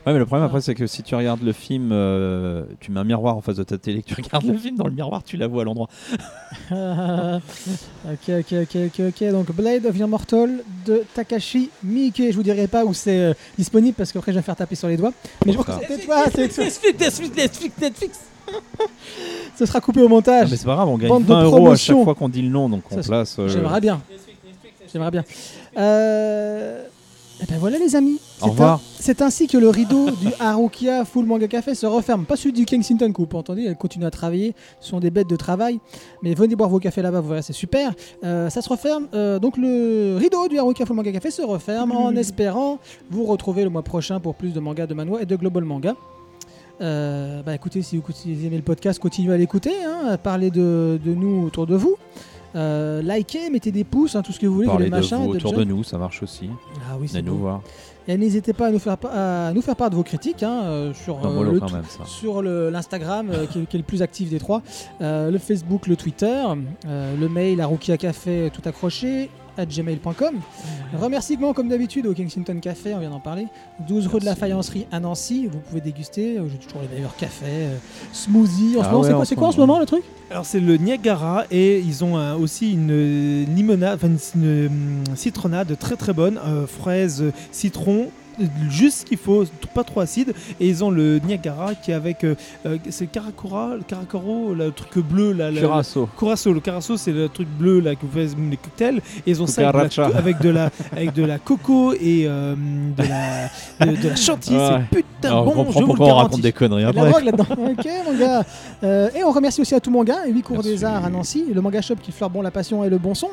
Ouais, 0.05 0.13
mais 0.13 0.19
le 0.19 0.25
problème 0.25 0.43
Ah. 0.43 0.47
après, 0.47 0.61
c'est 0.61 0.75
que 0.75 0.85
si 0.87 1.01
tu 1.03 1.15
regardes 1.15 1.41
le 1.41 1.51
film, 1.51 1.89
euh, 1.91 2.63
tu 2.79 2.91
mets 2.91 2.99
un 2.99 3.03
miroir 3.03 3.35
en 3.35 3.41
face 3.41 3.55
de 3.55 3.63
ta 3.63 3.77
télé, 3.77 4.01
que 4.03 4.07
tu 4.13 4.15
regardes 4.21 4.45
le 4.45 4.57
film 4.57 4.75
dans 4.77 4.85
le 4.87 4.93
miroir, 4.93 5.23
tu 5.23 5.35
la 5.37 5.47
vois 5.47 5.63
à 5.63 5.65
l'endroit. 5.65 5.87
ok, 6.71 8.29
ok, 8.29 8.53
ok, 8.53 8.75
ok, 8.87 9.01
ok. 9.09 9.31
Donc 9.31 9.51
Blade 9.51 9.85
of 9.85 9.97
Immortal 9.97 10.63
de 10.85 11.03
Takashi 11.13 11.69
Miike. 11.83 12.23
Je 12.31 12.35
vous 12.35 12.43
dirai 12.43 12.67
pas 12.67 12.85
où 12.85 12.93
c'est 12.93 13.19
euh, 13.19 13.33
disponible 13.57 13.95
parce 13.97 14.11
qu'après 14.11 14.31
je 14.31 14.37
vais 14.37 14.41
me 14.41 14.45
faire 14.45 14.55
taper 14.55 14.75
sur 14.75 14.87
les 14.87 14.97
doigts. 14.97 15.13
Mais 15.45 15.53
je 15.53 15.57
crois 15.57 15.75
que 15.75 15.81
ça. 15.81 15.87
c'était 15.87 16.05
toi, 16.05 16.23
c'est. 16.33 16.41
Netflix, 16.41 16.79
Netflix, 16.99 17.35
Netflix, 17.37 17.75
Netflix. 17.81 18.19
Ce 19.57 19.65
sera 19.65 19.79
coupé 19.81 20.01
au 20.01 20.05
Ah, 20.05 20.09
montage. 20.09 20.49
mais 20.49 20.57
c'est 20.57 20.65
pas 20.65 20.75
grave, 20.75 20.87
on 20.89 20.97
gagne 20.97 21.09
Bande 21.09 21.23
de 21.25 21.27
20 21.33 21.43
euros 21.43 21.69
à 21.71 21.75
chaque 21.75 22.03
fois 22.03 22.15
qu'on 22.15 22.29
dit 22.29 22.41
le 22.41 22.49
nom, 22.49 22.67
donc 22.69 22.83
on 22.91 22.95
Ça, 23.01 23.07
place. 23.07 23.37
euh, 23.39 23.47
J'aimerais 23.47 23.81
bien. 23.81 24.01
J'aimerais 24.91 25.11
bien. 25.11 25.23
Euh... 25.77 26.83
Et 27.41 27.45
ben 27.45 27.57
voilà 27.57 27.77
les 27.77 27.95
amis. 27.95 28.19
Au 28.41 28.45
C'est 28.45 28.49
revoir. 28.49 28.81
C'est 28.99 29.21
ainsi 29.21 29.47
que 29.47 29.57
le 29.57 29.69
rideau 29.69 30.11
du 30.11 30.27
Harukia 30.39 31.05
Full 31.05 31.25
Manga 31.25 31.47
Café 31.47 31.73
se 31.73 31.85
referme. 31.85 32.25
Pas 32.25 32.35
celui 32.35 32.51
du 32.51 32.65
Kensington 32.65 33.11
Coupe, 33.13 33.33
entendu. 33.33 33.65
Elle 33.65 33.77
continue 33.77 34.05
à 34.05 34.11
travailler. 34.11 34.55
Ce 34.81 34.89
sont 34.89 34.99
des 34.99 35.09
bêtes 35.09 35.29
de 35.29 35.37
travail. 35.37 35.79
Mais 36.21 36.33
venez 36.33 36.55
boire 36.55 36.69
vos 36.69 36.79
cafés 36.79 37.01
là-bas, 37.01 37.21
vous 37.21 37.29
verrez, 37.29 37.41
c'est 37.41 37.53
super. 37.53 37.93
Euh, 38.23 38.49
ça 38.49 38.61
se 38.61 38.67
referme. 38.67 39.07
Euh, 39.13 39.39
donc 39.39 39.57
le 39.57 40.17
rideau 40.17 40.47
du 40.49 40.59
Harukia 40.59 40.85
Full 40.85 40.95
Manga 40.95 41.11
Café 41.13 41.31
se 41.31 41.41
referme 41.41 41.91
en 41.93 42.11
espérant 42.11 42.79
vous 43.09 43.23
retrouver 43.25 43.63
le 43.63 43.69
mois 43.69 43.83
prochain 43.83 44.19
pour 44.19 44.35
plus 44.35 44.53
de 44.53 44.59
manga 44.59 44.85
de 44.85 44.93
Manwa 44.93 45.21
et 45.21 45.25
de 45.25 45.35
Global 45.35 45.63
Manga. 45.63 45.95
Euh, 46.81 47.41
bah 47.43 47.53
écoutez, 47.55 47.81
si 47.81 47.97
vous, 47.97 48.03
si 48.13 48.33
vous 48.33 48.45
aimez 48.45 48.55
le 48.57 48.63
podcast, 48.63 48.99
continuez 48.99 49.33
à 49.33 49.37
l'écouter. 49.37 49.71
Hein, 49.85 50.17
parlez 50.21 50.49
de, 50.49 50.99
de 51.03 51.13
nous 51.13 51.45
autour 51.45 51.67
de 51.67 51.75
vous. 51.75 51.95
Euh, 52.55 53.01
likez, 53.03 53.49
mettez 53.49 53.71
des 53.71 53.83
pouces, 53.83 54.15
hein, 54.15 54.21
tout 54.21 54.31
ce 54.31 54.39
que 54.39 54.47
vous 54.47 54.55
voulez, 54.55 54.67
les 54.79 54.85
de 54.85 54.89
machins. 54.89 55.17
vous 55.17 55.29
autour 55.35 55.53
de 55.53 55.63
nous, 55.63 55.83
ça 55.83 55.97
marche 55.97 56.23
aussi. 56.23 56.49
Ah 56.89 56.95
oui, 56.99 57.07
c'est 57.07 57.21
nous 57.21 57.37
voir. 57.37 57.61
Et 58.07 58.17
n'hésitez 58.17 58.53
pas 58.53 58.67
à 58.67 58.71
nous 58.71 58.79
faire, 58.79 58.97
à 59.13 59.51
nous 59.53 59.61
faire 59.61 59.75
part 59.75 59.91
de 59.91 59.95
vos 59.95 60.01
critiques 60.01 60.41
hein, 60.41 60.63
euh, 60.63 60.93
sur, 60.95 61.23
euh, 61.23 61.31
mollo 61.31 61.51
le, 61.51 61.59
quand 61.59 61.71
même, 61.71 61.83
ça. 61.87 62.05
sur 62.05 62.41
le- 62.41 62.71
l'Instagram 62.71 63.27
qui, 63.51 63.59
est, 63.59 63.65
qui 63.67 63.77
est 63.77 63.79
le 63.79 63.85
plus 63.85 64.01
actif 64.01 64.29
des 64.31 64.39
trois, 64.39 64.63
le 64.99 65.37
Facebook, 65.37 65.85
le 65.85 65.95
Twitter, 65.95 66.43
le 66.87 67.27
mail 67.27 67.61
à 67.61 67.97
Café 67.97 68.51
tout 68.51 68.67
accroché 68.67 69.25
à 69.25 69.27
gmail.com. 69.65 70.35
Remerciements 70.99 71.53
comme 71.53 71.69
d'habitude 71.69 72.07
au 72.07 72.13
Kensington 72.13 72.59
Café, 72.59 72.93
on 72.95 72.99
vient 72.99 73.09
d'en 73.11 73.19
parler. 73.19 73.47
12 73.87 74.07
rue 74.07 74.19
de 74.19 74.25
la. 74.25 74.35
Faïencerie 74.35 74.87
à 74.91 74.99
Nancy, 74.99 75.47
vous 75.51 75.59
pouvez 75.59 75.81
déguster. 75.81 76.37
euh, 76.37 76.47
J'ai 76.49 76.57
toujours 76.57 76.81
les 76.81 76.95
meilleurs 76.95 77.15
cafés, 77.17 77.45
euh, 77.47 77.77
smoothie. 78.13 78.75
En 78.77 78.83
ce 78.83 78.87
Ah 78.87 78.91
moment, 78.91 79.01
ouais, 79.01 79.07
c'est 79.07 79.13
en 79.13 79.15
quoi, 79.17 79.25
c'est 79.25 79.35
quoi 79.35 79.47
en 79.49 79.51
ce 79.51 79.57
moment. 79.57 79.79
le 79.79 79.85
truc? 79.85 80.03
Alors 80.31 80.45
c'est 80.45 80.59
le 80.59 80.77
Niagara 80.77 81.45
et 81.51 81.79
ils 81.79 82.03
ont 82.03 82.15
un- 82.17 82.35
aussi 82.35 82.71
une 82.73 82.91
euh, 82.91 83.45
limonade, 83.53 83.95
enfin 84.01 84.07
une, 84.35 84.43
une, 85.09 85.15
citronnade 85.15 85.75
très 85.79 85.95
très 85.95 86.13
bonne, 86.13 86.39
euh, 86.45 86.65
euh, 86.87 87.31
citron. 87.51 88.07
Juste 88.69 88.99
ce 89.01 89.05
qu'il 89.05 89.17
faut, 89.17 89.43
pas 89.73 89.83
trop 89.83 89.99
acide. 90.01 90.33
Et 90.59 90.67
ils 90.67 90.83
ont 90.83 90.89
le 90.91 91.19
Niagara 91.19 91.75
qui 91.75 91.91
est 91.91 91.93
avec. 91.93 92.23
euh, 92.23 92.35
euh, 92.65 92.77
c'est 92.89 93.07
Caracora, 93.07 93.75
le 93.75 93.83
Caracoro, 93.83 94.53
le 94.53 94.71
truc 94.71 95.03
bleu 95.05 95.33
là. 95.33 95.51
le- 95.51 95.59
Curaçao. 95.59 96.07
Curaçao, 96.17 96.53
le 96.53 96.59
Curaçao 96.59 96.97
c'est 96.97 97.11
le 97.11 97.29
truc 97.29 97.47
bleu 97.47 97.79
là 97.79 97.95
que 97.95 98.01
vous 98.05 98.11
faites 98.11 98.35
les 98.49 98.57
cocktails 98.57 98.97
et 99.25 99.31
ils 99.31 99.41
ont 99.41 99.47
ça 99.47 99.69
avec 99.69 99.91
de, 99.95 100.01
la, 100.01 100.07
avec 100.17 100.39
de 100.41 100.49
la 100.49 100.69
avec 100.91 101.13
de 101.13 101.23
la 101.25 101.37
coco 101.39 101.93
et 101.93 102.25
euh, 102.27 102.55
de 102.55 103.03
la 103.03 103.85
de, 103.85 103.95
de 104.01 104.09
la 104.09 104.15
chantilly, 104.15 104.57
Ouais. 104.57 104.81
c'est 104.91 104.97
putain 104.97 105.29
Alors, 105.29 105.45
bon, 105.45 105.71
je 105.71 105.79
vous 105.83 105.95
le 105.95 106.03
raconte 106.11 106.41
des 106.41 106.51
conneries 106.51 106.81
Il 106.81 106.85
y 106.85 106.87
a 106.87 106.91
de 106.91 106.95
la 106.95 107.01
après. 107.03 107.11
drogue 107.21 107.23
là-dedans. 107.25 107.71
ok, 107.71 107.87
mon 108.11 108.17
gars. 108.19 108.43
Euh, 108.83 109.09
et 109.15 109.23
on 109.23 109.31
remercie 109.31 109.61
aussi 109.61 109.75
à 109.75 109.79
tout 109.79 109.91
manga, 109.91 110.15
8 110.27 110.41
cours 110.41 110.55
Merci. 110.57 110.69
des 110.69 110.85
arts 110.85 111.05
à 111.05 111.09
Nancy, 111.09 111.45
le 111.53 111.61
manga 111.61 111.81
shop 111.81 111.95
qui 112.01 112.11
fleure 112.11 112.29
bon 112.29 112.41
la 112.41 112.51
passion 112.51 112.83
et 112.83 112.89
le 112.89 112.97
bon 112.97 113.13
son, 113.13 113.29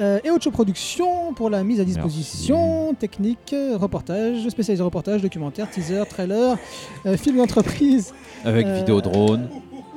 euh, 0.00 0.18
et 0.24 0.30
Ocho 0.30 0.50
Productions 0.50 1.32
pour 1.34 1.50
la 1.50 1.62
mise 1.64 1.80
à 1.80 1.84
disposition, 1.84 2.94
technique, 2.94 3.52
euh, 3.52 3.76
reportage, 3.76 4.41
spécialisé 4.50 4.82
reportage, 4.82 5.22
documentaire, 5.22 5.70
teaser, 5.70 6.02
trailer, 6.08 6.56
euh, 7.06 7.16
film 7.16 7.36
d'entreprise. 7.38 8.12
Avec 8.44 8.66
Euh, 8.66 8.76
vidéo 8.78 9.00
drone. 9.00 9.48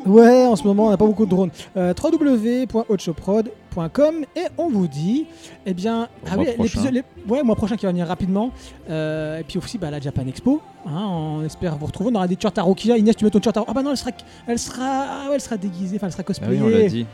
Ouais, 0.06 0.46
en 0.46 0.56
ce 0.56 0.64
moment 0.64 0.86
on 0.88 0.90
n'a 0.92 0.98
pas 0.98 1.06
beaucoup 1.08 1.26
de 1.26 1.32
drones. 1.32 1.50
Euh, 1.78 1.94
www.ochoprod.com 2.00 4.16
et 4.36 4.44
on 4.58 4.70
vous 4.70 4.88
dit, 4.88 5.26
eh 5.66 5.74
bien, 5.74 6.04
Au 6.04 6.08
ah 6.32 6.36
mois 6.36 6.46
oui, 6.48 6.54
prochain. 6.54 6.92
les- 6.92 7.04
ouais, 7.28 7.44
mois 7.44 7.56
prochain 7.56 7.76
qui 7.76 7.86
va 7.86 7.92
venir 7.92 8.08
rapidement. 8.08 8.52
Euh, 8.90 9.40
et 9.40 9.44
puis 9.44 9.58
aussi 9.58 9.78
bah, 9.78 9.90
la 9.92 10.00
Japan 10.00 10.26
Expo. 10.28 10.62
hein, 10.86 11.08
on 11.10 11.44
espère 11.44 11.76
vous 11.78 11.86
retrouver. 11.88 12.12
On 12.12 12.16
aura 12.16 12.28
des 12.28 12.36
t-shirts 12.36 12.58
Harukia. 12.58 12.98
Inès, 12.98 13.16
tu 13.16 13.26
mets 13.26 13.32
ton 13.32 13.40
t-shirt. 13.40 13.58
Ah 13.68 13.74
bah 13.74 13.82
non, 13.82 13.92
elle 13.92 13.98
sera, 13.98 14.12
elle 14.48 14.60
sera, 14.60 14.84
ah 14.84 15.30
elle 15.34 15.42
sera 15.42 15.58
déguisée, 15.58 15.96
enfin 15.98 16.08
elle 16.08 16.14
sera 16.14 16.24
Ah 16.28 16.30
oui, 16.30 16.36
cosplayée. 16.60 16.62
on 16.62 16.68
l'a 16.68 16.88
dit. 16.88 17.06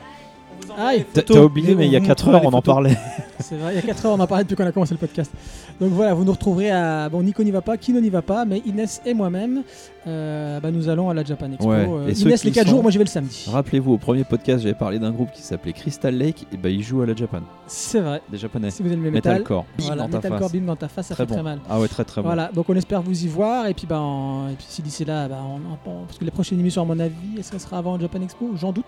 Aïe, 0.77 1.05
T'as 1.13 1.39
oublié, 1.41 1.75
mais 1.75 1.85
il 1.87 1.91
y 1.91 1.95
a 1.95 1.99
on 1.99 2.03
4 2.05 2.25
montrera 2.27 2.43
heures, 2.45 2.53
on 2.53 2.57
en 2.57 2.61
parlait. 2.61 2.97
c'est 3.39 3.55
vrai, 3.55 3.73
il 3.73 3.75
y 3.75 3.79
a 3.79 3.81
4 3.81 4.05
heures, 4.05 4.13
on 4.13 4.19
en 4.19 4.27
parlait 4.27 4.43
depuis 4.43 4.55
qu'on 4.55 4.65
a 4.65 4.71
commencé 4.71 4.93
le 4.93 4.99
podcast. 4.99 5.31
Donc 5.79 5.91
voilà, 5.91 6.13
vous 6.13 6.23
nous 6.23 6.31
retrouverez 6.31 6.71
à. 6.71 7.09
Bon, 7.09 7.21
Nico 7.23 7.43
n'y 7.43 7.51
va 7.51 7.61
pas, 7.61 7.77
Kino 7.77 7.99
n'y 7.99 8.09
va 8.09 8.21
pas, 8.21 8.45
mais 8.45 8.61
Inès 8.65 9.01
et 9.05 9.13
moi-même, 9.13 9.63
euh, 10.07 10.59
bah, 10.59 10.71
nous 10.71 10.89
allons 10.89 11.09
à 11.09 11.13
la 11.13 11.23
Japan 11.23 11.47
Expo. 11.51 11.69
Ouais, 11.69 11.87
Euh, 11.89 12.07
et 12.07 12.13
Inès 12.13 12.43
les 12.43 12.51
4 12.51 12.65
sont- 12.67 12.71
jours, 12.71 12.81
moi 12.83 12.91
j'y 12.91 12.97
vais 12.97 13.03
le 13.03 13.09
samedi. 13.09 13.45
Rappelez-vous, 13.51 13.93
au 13.93 13.97
premier 13.97 14.23
podcast, 14.23 14.61
j'avais 14.63 14.75
parlé 14.75 14.99
d'un 14.99 15.11
groupe 15.11 15.31
qui 15.31 15.41
s'appelait 15.41 15.73
Crystal 15.73 16.13
Lake, 16.15 16.45
et 16.53 16.57
bah 16.57 16.69
ils 16.69 16.83
jouent 16.83 17.01
à 17.01 17.05
la 17.05 17.15
Japan. 17.15 17.39
C'est 17.67 17.99
vrai. 18.01 18.21
Des 18.29 18.37
japonais. 18.37 18.69
Si 18.71 18.83
vous 18.83 18.91
aimez 18.91 19.05
le 19.05 19.11
métal, 19.11 19.33
Metalcore. 19.33 19.65
Bim 19.77 19.85
voilà, 19.85 20.01
dans 20.03 20.07
ta 20.09 20.17
Metalcore, 20.17 20.39
face. 20.49 20.51
bim 20.59 20.65
dans 20.67 20.75
ta 20.75 20.87
face, 20.87 21.07
ça 21.07 21.15
Très 21.15 21.23
fait 21.23 21.27
bon. 21.29 21.35
très 21.35 21.43
mal. 21.43 21.59
Ah 21.69 21.79
ouais, 21.79 21.87
très 21.87 22.03
très 22.03 22.21
bon. 22.21 22.27
Voilà, 22.27 22.49
donc 22.53 22.69
on 22.69 22.75
espère 22.75 23.01
vous 23.01 23.23
y 23.23 23.27
voir 23.27 23.67
et 23.67 23.73
puis 23.73 23.87
bah 23.87 23.99
en- 23.99 24.49
et 24.49 24.53
puis 24.53 24.65
si 24.67 24.81
d'ici 24.81 25.05
là, 25.05 25.27
bah, 25.27 25.39
on- 25.43 25.89
on- 25.89 26.03
parce 26.05 26.17
que 26.17 26.25
les 26.25 26.31
prochaines 26.31 26.59
émissions 26.59 26.81
à 26.81 26.85
mon 26.85 26.99
avis, 26.99 27.39
est-ce 27.39 27.51
que 27.51 27.57
ça 27.59 27.65
sera 27.67 27.77
avant 27.79 27.99
Japan 27.99 28.21
Expo 28.21 28.51
J'en 28.55 28.71
doute. 28.71 28.85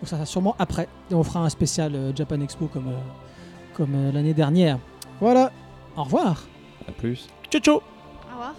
Donc 0.00 0.08
ça 0.08 0.16
sera 0.16 0.26
sûrement 0.26 0.54
après 0.58 0.88
et 1.10 1.14
on 1.14 1.22
fera 1.22 1.40
un 1.40 1.48
spécial 1.48 1.94
euh, 1.94 2.12
Japan 2.14 2.40
Expo 2.40 2.66
comme 2.66 2.88
euh, 2.88 2.98
comme 3.74 3.94
euh, 3.94 4.12
l'année 4.12 4.34
dernière. 4.34 4.78
Voilà, 5.20 5.50
au 5.96 6.04
revoir. 6.04 6.42
À 6.88 6.92
plus. 6.92 7.28
Ciao, 7.50 7.60
ciao. 7.60 7.76
Au 7.76 8.32
revoir. 8.32 8.54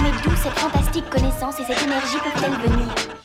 Mais 0.00 0.10
d'où 0.22 0.36
cette 0.36 0.52
fantastique 0.52 1.10
connaissance 1.10 1.60
et 1.60 1.64
cette 1.64 1.82
énergie 1.82 2.18
peuvent-elles 2.22 2.70
venir? 2.70 3.23